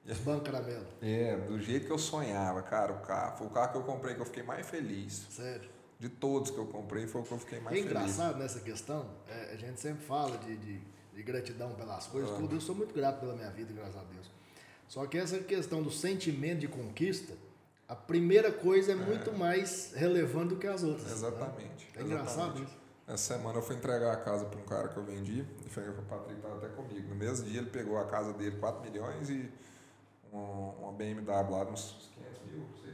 era? 0.06 0.16
Banco 0.20 0.44
Caramelo. 0.46 0.86
É, 1.02 1.36
do 1.38 1.58
jeito 1.62 1.86
que 1.86 1.92
eu 1.92 1.98
sonhava, 1.98 2.62
cara, 2.62 2.92
o 2.94 3.00
carro. 3.00 3.38
Foi 3.38 3.48
o 3.48 3.50
carro 3.50 3.72
que 3.72 3.78
eu 3.78 3.84
comprei 3.84 4.14
que 4.16 4.22
eu 4.22 4.26
fiquei 4.26 4.44
mais 4.44 4.66
feliz. 4.68 5.26
Sério. 5.30 5.70
De 5.99 6.10
todos 6.10 6.52
que 6.52 6.57
eu 6.57 6.65
comprei, 6.68 7.07
foi 7.07 7.22
o 7.22 7.24
que 7.24 7.32
eu 7.34 7.40
fiquei 7.40 7.60
mais 7.60 7.76
É 7.76 7.80
feliz. 7.82 7.91
engraçado 7.91 8.38
nessa 8.38 8.60
questão, 8.60 9.06
é, 9.28 9.53
a 9.53 9.56
gente 9.56 9.80
sempre 9.82 10.06
fala 10.06 10.38
de, 10.38 10.56
de, 10.57 10.80
de 11.15 11.24
gratidão 11.24 11.74
pelas 11.74 12.06
coisas, 12.07 12.30
Ah. 12.32 12.36
tudo. 12.36 12.56
Eu 12.56 12.61
sou 12.61 12.76
muito 12.76 12.94
grato 12.94 13.19
pela 13.19 13.34
minha 13.34 13.49
vida, 13.49 13.74
graças 13.74 13.95
a 13.98 14.03
Deus. 14.03 14.30
Só 14.88 15.06
que 15.07 15.18
essa 15.18 15.40
questão 15.40 15.82
do 15.82 15.90
sentimento 15.91 16.60
de 16.60 16.68
conquista, 16.68 17.34
a 17.90 17.95
primeira 17.95 18.52
coisa 18.52 18.91
é 18.91 18.95
muito 18.95 19.34
mais 19.34 19.91
relevante 19.95 20.49
do 20.49 20.57
que 20.57 20.68
as 20.68 20.84
outras. 20.84 21.07
né? 21.07 21.14
Exatamente. 21.14 21.90
É 21.95 22.02
engraçado 22.03 22.41
exatamente. 22.49 22.68
isso. 22.68 22.78
Essa 23.07 23.36
semana 23.36 23.57
eu 23.57 23.61
fui 23.64 23.76
entregar 23.76 24.11
a 24.14 24.18
casa 24.18 24.45
para 24.45 24.60
um 24.60 24.65
cara 24.65 24.90
que 24.90 24.98
eu 24.98 25.03
vendi, 25.03 25.45
e 25.65 25.69
foi 25.69 25.88
o 25.90 25.94
Patrick 26.03 26.34
estava 26.40 26.57
até 26.57 26.68
comigo. 26.68 27.07
No 27.10 27.15
mesmo 27.15 27.48
dia 27.48 27.60
ele 27.61 27.69
pegou 27.69 27.98
a 27.98 28.06
casa 28.06 28.34
dele, 28.34 28.57
4 28.57 28.82
milhões 28.84 29.30
e 29.30 29.49
um- 30.32 30.38
uma 30.82 30.91
BMW 30.91 31.26
lá, 31.49 31.64
uns 31.64 32.10
500 32.14 32.41
mil, 32.52 32.65
600 32.84 32.84
mil, 32.84 32.84
cara. 32.84 32.87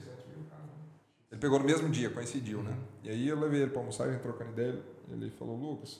Ele 1.34 1.39
pegou 1.39 1.57
no 1.57 1.65
mesmo 1.65 1.89
dia, 1.89 2.11
coincidiu, 2.11 2.61
né? 2.61 2.77
E 3.03 3.10
aí 3.10 3.27
eu 3.27 3.39
levei 3.39 3.64
ele 3.64 3.72
para 3.72 3.80
almoçar, 3.80 4.03
a 4.07 4.11
gente 4.11 4.22
trocando 4.22 4.51
ideia, 4.51 4.80
ele 5.10 5.31
falou, 5.31 5.55
Lucas, 5.57 5.99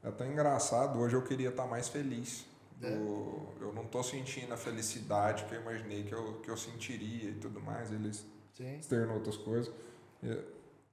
é 0.00 0.12
tão 0.12 0.24
engraçado, 0.30 0.96
hoje 1.00 1.16
eu 1.16 1.22
queria 1.22 1.48
estar 1.48 1.66
mais 1.66 1.88
feliz. 1.88 2.46
É. 2.80 2.88
Do- 2.88 3.48
eu 3.60 3.72
não 3.74 3.84
tô 3.84 4.00
sentindo 4.00 4.54
a 4.54 4.56
felicidade 4.56 5.44
que 5.46 5.54
eu 5.56 5.60
imaginei 5.60 6.04
que 6.04 6.12
eu, 6.14 6.34
que 6.34 6.48
eu 6.48 6.56
sentiria 6.56 7.30
e 7.30 7.34
tudo 7.34 7.60
mais. 7.60 7.90
Ele 7.90 8.12
Sim. 8.54 8.78
externou 8.78 9.16
outras 9.16 9.36
coisas. 9.36 9.74
Eu- 10.22 10.44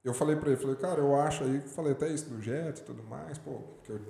eu 0.04 0.12
falei 0.12 0.34
pra 0.34 0.48
ele, 0.50 0.56
falei, 0.60 0.74
cara, 0.74 1.00
eu 1.00 1.14
acho 1.14 1.44
aí, 1.44 1.60
falei 1.60 1.92
até 1.92 2.08
isso 2.08 2.28
do 2.28 2.42
Jetta 2.42 2.80
e 2.80 2.84
tudo 2.84 3.04
mais, 3.04 3.38
pô, 3.38 3.52
porque 3.76 3.92
eu 3.92 4.00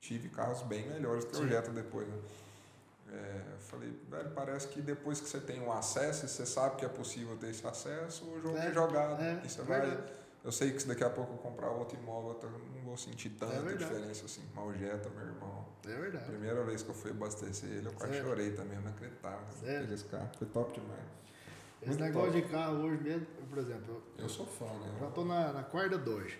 tive 0.00 0.28
carros 0.28 0.62
bem 0.62 0.88
melhores 0.88 1.24
que 1.24 1.36
o 1.36 1.48
Jetta 1.48 1.72
depois, 1.72 2.06
né? 2.06 2.14
É, 3.12 3.42
falei, 3.58 3.92
velho, 4.08 4.30
parece 4.30 4.68
que 4.68 4.80
depois 4.80 5.20
que 5.20 5.28
você 5.28 5.38
tem 5.38 5.60
um 5.60 5.70
acesso, 5.70 6.26
você 6.26 6.46
sabe 6.46 6.76
que 6.76 6.84
é 6.84 6.88
possível 6.88 7.36
ter 7.36 7.50
esse 7.50 7.66
acesso, 7.66 8.24
o 8.24 8.40
jogo 8.40 8.56
é, 8.56 8.68
é 8.68 8.72
jogado. 8.72 9.22
É, 9.22 9.42
e 9.44 9.48
você 9.48 9.62
vai. 9.62 9.98
Eu 10.42 10.50
sei 10.50 10.72
que 10.72 10.84
daqui 10.86 11.04
a 11.04 11.10
pouco 11.10 11.34
eu 11.34 11.38
comprar 11.38 11.70
outro 11.70 11.96
imóvel, 11.96 12.40
eu 12.42 12.50
não 12.50 12.82
vou 12.82 12.96
sentir 12.96 13.30
tanta 13.30 13.54
é 13.54 13.76
diferença 13.76 14.24
assim. 14.24 14.42
Jetta, 14.78 15.08
meu 15.10 15.26
irmão. 15.26 15.66
É 15.84 15.94
verdade. 15.94 16.24
Primeira 16.24 16.64
vez 16.64 16.82
que 16.82 16.88
eu 16.88 16.94
fui 16.94 17.10
abastecer 17.10 17.68
ele, 17.68 17.86
eu 17.86 17.92
quase 17.92 18.20
chorei 18.20 18.52
também, 18.52 18.76
eu 18.76 18.82
não 18.82 18.90
acreditava. 18.90 19.44
Sério? 19.60 19.92
Esse 19.92 20.04
carro 20.04 20.30
foi 20.36 20.48
top 20.48 20.80
demais. 20.80 21.00
Esse 21.80 21.90
Muito 21.90 22.02
negócio 22.04 22.32
top. 22.32 22.42
de 22.42 22.48
carro 22.48 22.74
hoje 22.84 23.02
mesmo, 23.02 23.26
por 23.48 23.58
exemplo. 23.58 24.02
Eu, 24.16 24.24
eu 24.24 24.28
sou 24.28 24.46
fã, 24.46 24.64
né? 24.64 24.96
Já 25.00 25.10
tô 25.10 25.24
na, 25.24 25.52
na 25.52 25.62
quarta 25.62 25.98
dois. 25.98 26.32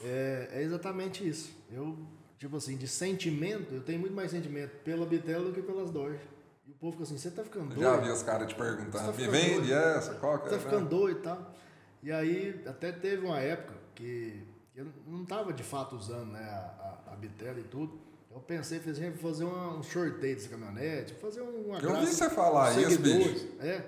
É, 0.00 0.48
é 0.52 0.62
exatamente 0.62 1.26
isso. 1.26 1.56
Eu 1.70 1.96
tipo 2.42 2.56
assim, 2.56 2.76
de 2.76 2.88
sentimento, 2.88 3.72
eu 3.72 3.82
tenho 3.82 4.00
muito 4.00 4.14
mais 4.14 4.32
sentimento 4.32 4.76
pela 4.82 5.06
Bitela 5.06 5.44
do 5.44 5.52
que 5.52 5.62
pelas 5.62 5.90
Dodge. 5.90 6.18
E 6.66 6.72
o 6.72 6.74
povo 6.74 6.92
fica 6.92 7.04
assim, 7.04 7.16
você 7.16 7.30
tá 7.30 7.44
ficando 7.44 7.68
doido? 7.68 7.80
Já 7.80 7.96
vi 7.98 8.10
os 8.10 8.22
caras 8.24 8.48
te 8.48 8.54
perguntando, 8.56 9.12
tá 9.12 9.12
me 9.12 9.28
vende 9.28 9.68
doido? 9.68 9.72
essa, 9.72 10.14
qual 10.14 10.40
que 10.40 10.48
é? 10.48 10.50
Tá 10.50 10.58
ficando 10.58 10.88
doido 10.88 11.20
e 11.20 11.22
tal. 11.22 11.54
E 12.02 12.10
aí, 12.10 12.60
até 12.66 12.90
teve 12.90 13.24
uma 13.24 13.38
época 13.38 13.74
que 13.94 14.42
eu 14.74 14.88
não 15.06 15.24
tava 15.24 15.52
de 15.52 15.62
fato 15.62 15.94
usando 15.94 16.32
né, 16.32 16.40
a, 16.40 17.10
a, 17.10 17.12
a 17.12 17.16
Bitela 17.16 17.60
e 17.60 17.64
tudo. 17.64 17.96
Eu 18.28 18.40
pensei, 18.40 18.80
fiz, 18.80 18.98
assim, 18.98 19.12
fazer 19.12 19.44
um, 19.44 19.78
um 19.78 19.82
sorteio 19.84 20.34
dessa 20.34 20.48
caminhonete, 20.48 21.14
fazer 21.14 21.42
uma 21.42 21.78
Eu 21.78 22.00
vi 22.00 22.06
você 22.06 22.28
falar 22.28 22.76
isso, 22.76 22.98
bicho. 22.98 23.52
É. 23.60 23.84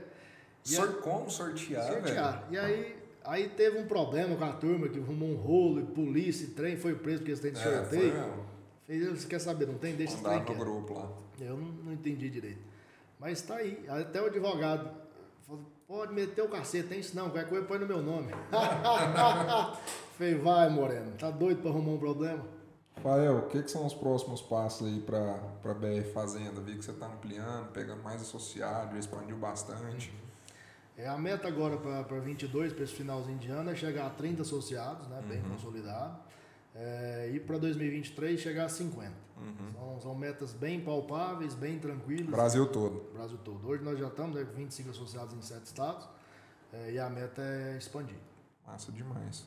Sor, 0.63 0.89
aí, 0.91 0.95
como 1.03 1.29
sortear, 1.29 1.87
sortear. 1.89 2.47
Velho? 2.49 2.53
E 2.53 2.59
aí, 2.59 3.04
Aí 3.25 3.49
teve 3.49 3.79
um 3.79 3.87
problema 3.87 4.37
com 4.37 4.45
a 4.45 4.53
turma 4.53 4.89
que 4.89 4.99
arrumou 4.99 5.31
um 5.31 5.37
rolo, 5.37 5.81
e 5.81 5.85
polícia, 5.85 6.45
e 6.45 6.49
trem, 6.49 6.77
foi 6.77 6.95
preso 6.95 7.19
porque 7.19 7.33
esse 7.33 7.41
trem 7.41 7.55
de 7.55 7.61
é, 7.61 7.63
sorteio. 7.63 8.45
Fez, 8.87 9.09
você 9.09 9.27
quer 9.27 9.39
saber, 9.39 9.67
não 9.67 9.79
tem? 9.79 9.95
Deixa 9.97 10.15
esse 10.15 10.23
trem 10.23 10.41
no 10.41 10.55
grupo 10.55 10.93
lá. 10.93 11.11
Eu 11.41 11.57
não, 11.57 11.69
não 11.85 11.93
entendi 11.93 12.29
direito. 12.29 12.61
Mas 13.19 13.41
tá 13.41 13.57
aí, 13.57 13.83
até 13.89 14.21
o 14.21 14.27
advogado 14.27 14.91
falou, 15.47 15.65
pode 15.89 16.13
meter 16.13 16.43
o 16.43 16.49
cacete, 16.49 16.89
tem 16.89 17.01
isso 17.01 17.17
não, 17.17 17.31
qualquer 17.31 17.49
coisa 17.49 17.65
põe 17.65 17.79
no 17.79 17.87
meu 17.87 18.03
nome. 18.03 18.31
Falei, 20.19 20.35
vai 20.35 20.69
Moreno, 20.69 21.13
tá 21.19 21.31
doido 21.31 21.63
pra 21.63 21.71
arrumar 21.71 21.93
um 21.93 21.99
problema? 21.99 22.45
Fael, 23.03 23.39
o 23.39 23.47
que, 23.49 23.63
que, 23.63 23.71
são 23.71 23.87
os 23.87 23.95
próximos 23.95 24.41
passos 24.41 24.87
aí 24.87 25.01
para 25.01 25.41
a 25.65 25.75
BR 25.75 26.05
Fazenda? 26.13 26.61
Vi 26.61 26.77
que 26.77 26.85
você 26.85 26.93
está 26.93 27.07
ampliando, 27.07 27.73
pegando 27.73 28.03
mais 28.03 28.23
associados, 28.23 28.97
expandiu 28.99 29.37
bastante. 29.37 30.11
Uhum. 30.11 30.24
É, 30.97 31.09
a 31.09 31.19
meta 31.19 31.49
agora 31.49 31.77
para 31.77 32.21
22, 32.21 32.73
para 32.73 32.85
esse 32.85 32.95
finalzinho 32.95 33.39
de 33.39 33.51
ano, 33.51 33.71
é 33.71 33.75
chegar 33.75 34.07
a 34.07 34.11
30 34.11 34.43
associados, 34.43 35.09
né, 35.09 35.23
bem 35.29 35.43
uhum. 35.43 35.51
consolidado. 35.51 36.19
É, 36.75 37.31
e 37.33 37.41
para 37.41 37.59
2023 37.59 38.41
chegar 38.41 38.67
a 38.67 38.69
50. 38.69 39.13
Uhum. 39.37 39.73
São, 39.73 40.01
são, 40.01 40.15
metas 40.15 40.53
bem 40.53 40.81
palpáveis, 40.81 41.55
bem 41.55 41.79
tranquilas. 41.79 42.27
Brasil 42.27 42.67
todo. 42.67 43.11
Brasil 43.13 43.39
todo. 43.39 43.69
Hoje 43.69 43.83
nós 43.83 43.99
já 43.99 44.09
estamos 44.09 44.41
com 44.41 44.53
25 44.53 44.91
associados 44.91 45.35
em 45.35 45.43
7 45.43 45.65
estados 45.65 46.09
é, 46.73 46.93
e 46.93 46.99
a 46.99 47.09
meta 47.09 47.43
é 47.43 47.77
expandir. 47.77 48.19
Massa 48.67 48.91
demais. 48.91 49.47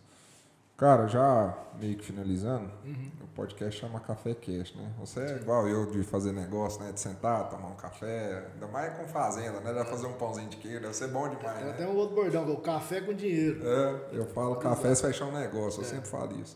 Cara, 0.77 1.07
já 1.07 1.57
meio 1.79 1.97
que 1.97 2.05
finalizando, 2.05 2.69
uhum. 2.85 3.11
o 3.23 3.27
podcast 3.29 3.81
chama 3.81 3.99
Café 3.99 4.35
Cash, 4.35 4.75
né? 4.75 4.93
Você 4.99 5.19
é 5.21 5.35
igual 5.37 5.67
eu 5.67 5.89
de 5.89 6.03
fazer 6.03 6.31
negócio, 6.31 6.83
né? 6.83 6.91
De 6.91 6.99
sentar, 6.99 7.49
tomar 7.49 7.69
um 7.69 7.75
café, 7.75 8.47
ainda 8.53 8.67
mais 8.67 8.95
com 8.95 9.07
fazenda, 9.07 9.59
né? 9.59 9.73
Dá 9.73 9.83
fazer 9.83 10.05
um 10.05 10.13
pãozinho 10.13 10.47
de 10.49 10.57
queijo, 10.57 10.79
deve 10.79 10.93
ser 10.93 11.07
bom 11.07 11.27
demais, 11.29 11.65
né? 11.65 11.73
Tem 11.73 11.87
um 11.87 11.95
outro 11.95 12.15
bordão, 12.15 12.45
que 12.45 12.51
é 12.51 12.53
o 12.53 12.57
café 12.57 13.01
com 13.01 13.11
dinheiro. 13.11 13.59
É, 13.67 14.01
eu 14.11 14.27
falo 14.27 14.57
café 14.57 14.93
se 14.93 15.01
fechar 15.01 15.25
um 15.25 15.31
negócio, 15.31 15.81
eu 15.81 15.85
é. 15.85 15.89
sempre 15.89 16.07
falo 16.07 16.39
isso. 16.39 16.55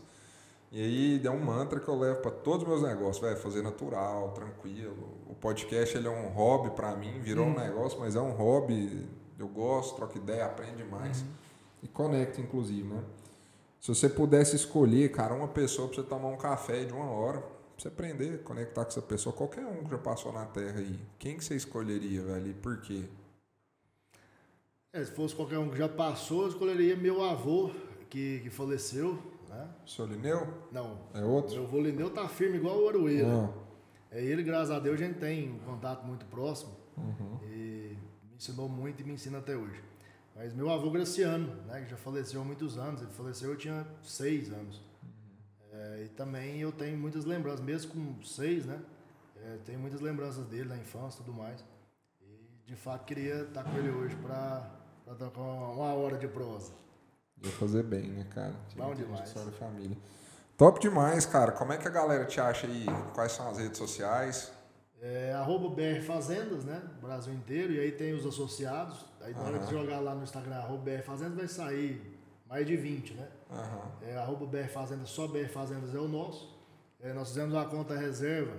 E 0.70 0.80
aí 0.80 1.26
é 1.26 1.30
um 1.30 1.44
mantra 1.44 1.80
que 1.80 1.88
eu 1.88 1.98
levo 1.98 2.20
para 2.20 2.30
todos 2.30 2.62
os 2.62 2.68
meus 2.68 2.82
negócios, 2.82 3.18
vai 3.18 3.34
fazer 3.34 3.60
natural, 3.60 4.30
tranquilo. 4.30 5.18
O 5.28 5.34
podcast 5.34 5.96
ele 5.96 6.06
é 6.06 6.10
um 6.10 6.28
hobby 6.28 6.70
para 6.70 6.94
mim, 6.94 7.20
virou 7.20 7.44
uhum. 7.44 7.54
um 7.54 7.58
negócio, 7.58 7.98
mas 7.98 8.14
é 8.14 8.20
um 8.20 8.30
hobby, 8.30 9.04
eu 9.36 9.48
gosto, 9.48 9.96
troco 9.96 10.16
ideia, 10.16 10.46
aprende 10.46 10.84
mais. 10.84 11.22
Uhum. 11.22 11.28
E 11.82 11.88
conecta, 11.88 12.40
inclusive, 12.40 12.86
né? 12.86 13.02
Se 13.82 13.88
você 13.88 14.08
pudesse 14.08 14.54
escolher, 14.54 15.10
cara, 15.10 15.34
uma 15.34 15.48
pessoa 15.48 15.88
para 15.88 15.96
você 15.96 16.02
tomar 16.04 16.28
um 16.28 16.36
café 16.36 16.84
de 16.84 16.92
uma 16.92 17.06
hora, 17.06 17.40
pra 17.40 17.50
você 17.76 17.88
aprender, 17.88 18.40
conectar 18.44 18.84
com 18.84 18.90
essa 18.92 19.02
pessoa, 19.02 19.34
qualquer 19.34 19.66
um 19.66 19.82
que 19.82 19.90
já 19.90 19.98
passou 19.98 20.32
na 20.32 20.46
Terra 20.46 20.78
aí, 20.78 21.00
quem 21.18 21.36
que 21.36 21.44
você 21.44 21.56
escolheria, 21.56 22.22
velho, 22.22 22.46
e 22.46 22.54
por 22.54 22.80
quê? 22.80 23.06
É, 24.92 25.04
se 25.04 25.10
fosse 25.10 25.34
qualquer 25.34 25.58
um 25.58 25.68
que 25.68 25.76
já 25.76 25.88
passou, 25.88 26.42
eu 26.42 26.50
escolheria 26.50 26.94
meu 26.94 27.24
avô, 27.24 27.72
que, 28.08 28.38
que 28.44 28.50
faleceu, 28.50 29.18
né? 29.48 29.68
O 29.84 29.90
seu 29.90 30.06
Lineu? 30.06 30.46
Não. 30.70 31.00
É 31.12 31.24
outro? 31.24 31.56
Meu 31.56 31.64
avô 31.64 31.80
Lineu 31.80 32.08
tá 32.08 32.28
firme 32.28 32.58
igual 32.58 32.78
o 32.80 32.88
Aroeira. 32.88 33.26
Ah. 33.26 33.48
É 34.12 34.24
ele, 34.24 34.44
graças 34.44 34.70
a 34.70 34.78
Deus, 34.78 35.00
a 35.00 35.04
gente 35.04 35.18
tem 35.18 35.50
um 35.50 35.58
contato 35.58 36.06
muito 36.06 36.24
próximo. 36.26 36.70
Uhum. 36.96 37.40
E 37.50 37.96
me 38.30 38.36
ensinou 38.36 38.68
muito 38.68 39.00
e 39.00 39.04
me 39.04 39.14
ensina 39.14 39.38
até 39.38 39.56
hoje. 39.56 39.82
Mas 40.34 40.54
meu 40.54 40.70
avô 40.70 40.90
Graciano, 40.90 41.54
né, 41.66 41.82
que 41.82 41.90
já 41.90 41.96
faleceu 41.96 42.40
há 42.40 42.44
muitos 42.44 42.78
anos, 42.78 43.02
ele 43.02 43.12
faleceu 43.12 43.50
eu 43.50 43.56
tinha 43.56 43.86
seis 44.02 44.50
anos. 44.50 44.80
Uhum. 45.02 45.78
É, 45.78 46.04
e 46.04 46.08
também 46.08 46.60
eu 46.60 46.72
tenho 46.72 46.96
muitas 46.96 47.24
lembranças, 47.24 47.60
mesmo 47.60 47.92
com 47.92 48.24
seis, 48.24 48.64
né? 48.64 48.80
É, 49.44 49.58
tenho 49.64 49.78
muitas 49.78 50.00
lembranças 50.00 50.46
dele 50.46 50.68
da 50.68 50.76
infância 50.76 51.20
e 51.20 51.24
tudo 51.24 51.36
mais. 51.36 51.64
E 52.20 52.64
de 52.64 52.76
fato 52.76 53.04
queria 53.04 53.42
estar 53.42 53.64
com 53.64 53.76
ele 53.76 53.90
hoje 53.90 54.14
para 54.16 54.70
dar 55.18 55.28
uma 55.36 55.94
hora 55.94 56.16
de 56.16 56.28
prosa. 56.28 56.72
Ia 57.42 57.50
fazer 57.50 57.82
bem, 57.82 58.08
né, 58.08 58.24
cara? 58.32 58.54
Bom 58.76 58.94
demais. 58.94 59.32
Da 59.34 59.50
família. 59.52 59.96
Top 60.56 60.78
demais, 60.78 61.26
cara. 61.26 61.50
Como 61.50 61.72
é 61.72 61.76
que 61.76 61.88
a 61.88 61.90
galera 61.90 62.24
te 62.24 62.40
acha 62.40 62.68
aí? 62.68 62.86
Quais 63.14 63.32
são 63.32 63.50
as 63.50 63.58
redes 63.58 63.78
sociais? 63.78 64.52
É, 65.00 65.32
arroba 65.32 65.68
BR 65.70 66.00
Fazendas, 66.06 66.64
né? 66.64 66.80
Brasil 67.00 67.34
inteiro. 67.34 67.72
E 67.72 67.80
aí 67.80 67.90
tem 67.90 68.12
os 68.12 68.24
associados. 68.24 69.04
Aí 69.22 69.32
na 69.34 69.42
hora 69.42 69.58
de 69.58 69.70
jogar 69.70 70.00
lá 70.00 70.14
no 70.14 70.22
Instagram, 70.22 70.56
arroba 70.56 70.90
BR 70.90 71.02
Fazendas, 71.02 71.36
vai 71.36 71.48
sair 71.48 72.18
mais 72.46 72.66
de 72.66 72.76
20, 72.76 73.14
né? 73.14 73.28
Uhum. 73.50 74.08
É, 74.08 74.16
arroba 74.16 74.46
BR 74.46 74.68
Fazendas, 74.68 75.10
só 75.10 75.26
BR 75.28 75.48
Fazendas 75.48 75.94
é 75.94 75.98
o 75.98 76.08
nosso. 76.08 76.60
É, 77.00 77.12
nós 77.12 77.28
fizemos 77.28 77.54
uma 77.54 77.64
conta 77.64 77.96
reserva. 77.96 78.56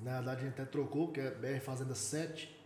Na 0.00 0.16
verdade, 0.16 0.40
a 0.40 0.44
gente 0.44 0.54
até 0.54 0.64
trocou, 0.64 1.12
que 1.12 1.20
é 1.20 1.30
BR 1.30 1.60
Fazendas 1.60 1.98
7, 1.98 2.60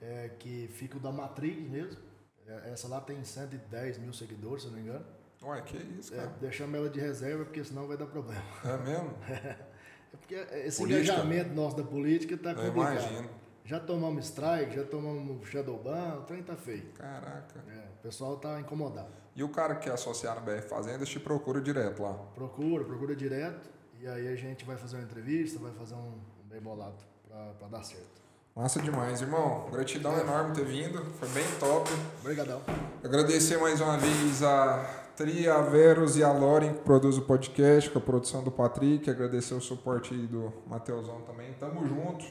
é, 0.00 0.30
que 0.38 0.68
fica 0.68 0.96
o 0.96 1.00
da 1.00 1.10
Matrix 1.10 1.68
mesmo. 1.68 2.00
É, 2.46 2.70
essa 2.72 2.86
lá 2.88 3.00
tem 3.00 3.22
110 3.24 3.98
mil 3.98 4.12
seguidores, 4.12 4.62
se 4.62 4.68
não 4.68 4.76
me 4.76 4.82
engano. 4.82 5.04
Ué, 5.42 5.60
que 5.62 5.76
isso, 5.76 6.14
é, 6.14 6.16
cara? 6.16 6.30
É, 6.30 6.40
deixamos 6.40 6.74
ela 6.74 6.88
de 6.88 7.00
reserva, 7.00 7.44
porque 7.44 7.62
senão 7.64 7.86
vai 7.86 7.96
dar 7.96 8.06
problema. 8.06 8.42
É 8.64 8.76
mesmo? 8.78 9.14
É 10.12 10.16
porque 10.16 10.34
esse 10.34 10.78
política. 10.78 11.12
engajamento 11.12 11.52
nosso 11.52 11.76
da 11.76 11.82
política 11.82 12.36
está 12.36 12.54
complicado. 12.54 12.76
Eu 12.76 12.92
imagino. 12.92 13.30
Já 13.66 13.80
tomamos 13.80 14.26
strike, 14.26 14.76
já 14.76 14.84
tomamos 14.84 15.44
shadowban, 15.48 16.20
o 16.20 16.22
trem 16.22 16.40
tá 16.40 16.54
feio. 16.54 16.86
Caraca. 16.96 17.64
É, 17.68 17.88
o 17.98 18.02
pessoal 18.02 18.36
tá 18.36 18.60
incomodado. 18.60 19.10
E 19.34 19.42
o 19.42 19.48
cara 19.48 19.74
que 19.74 19.86
quer 19.86 19.94
associar 19.94 20.36
no 20.36 20.42
BR 20.42 20.62
Fazendas 20.62 21.08
te 21.08 21.18
procura 21.18 21.60
direto 21.60 22.00
lá? 22.00 22.14
Procura, 22.32 22.84
procura 22.84 23.16
direto. 23.16 23.68
E 24.00 24.06
aí 24.06 24.28
a 24.28 24.36
gente 24.36 24.64
vai 24.64 24.76
fazer 24.76 24.96
uma 24.96 25.02
entrevista, 25.02 25.58
vai 25.58 25.72
fazer 25.72 25.96
um, 25.96 25.98
um 25.98 26.48
bem 26.48 26.60
bolado 26.60 27.02
para 27.28 27.68
dar 27.68 27.82
certo. 27.82 28.22
Massa 28.54 28.80
demais, 28.80 29.20
irmão. 29.20 29.68
Gratidão 29.70 30.16
é. 30.16 30.20
enorme 30.20 30.54
ter 30.54 30.64
vindo. 30.64 31.04
Foi 31.18 31.28
bem 31.30 31.44
top. 31.58 31.90
Obrigadão. 32.20 32.62
Agradecer 33.02 33.58
mais 33.58 33.80
uma 33.80 33.98
vez 33.98 34.44
a 34.44 35.06
Tria, 35.16 35.54
a 35.54 35.62
Veros 35.62 36.16
e 36.16 36.22
a 36.22 36.30
Loren 36.30 36.72
que 36.72 36.80
produz 36.80 37.18
o 37.18 37.22
podcast, 37.22 37.90
com 37.90 37.98
a 37.98 38.02
produção 38.02 38.44
do 38.44 38.50
Patrick. 38.50 39.10
Agradecer 39.10 39.54
o 39.54 39.60
suporte 39.60 40.14
aí 40.14 40.26
do 40.26 40.52
Mateusão 40.68 41.20
também. 41.22 41.52
Tamo 41.54 41.84
junto. 41.84 42.24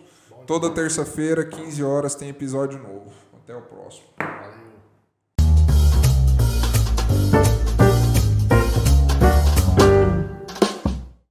Toda 0.46 0.70
terça-feira, 0.70 1.44
15 1.44 1.84
horas, 1.84 2.14
tem 2.14 2.30
episódio 2.30 2.78
novo. 2.78 3.12
Até 3.34 3.56
o 3.56 3.62
próximo. 3.62 4.06
Valeu. 4.20 4.55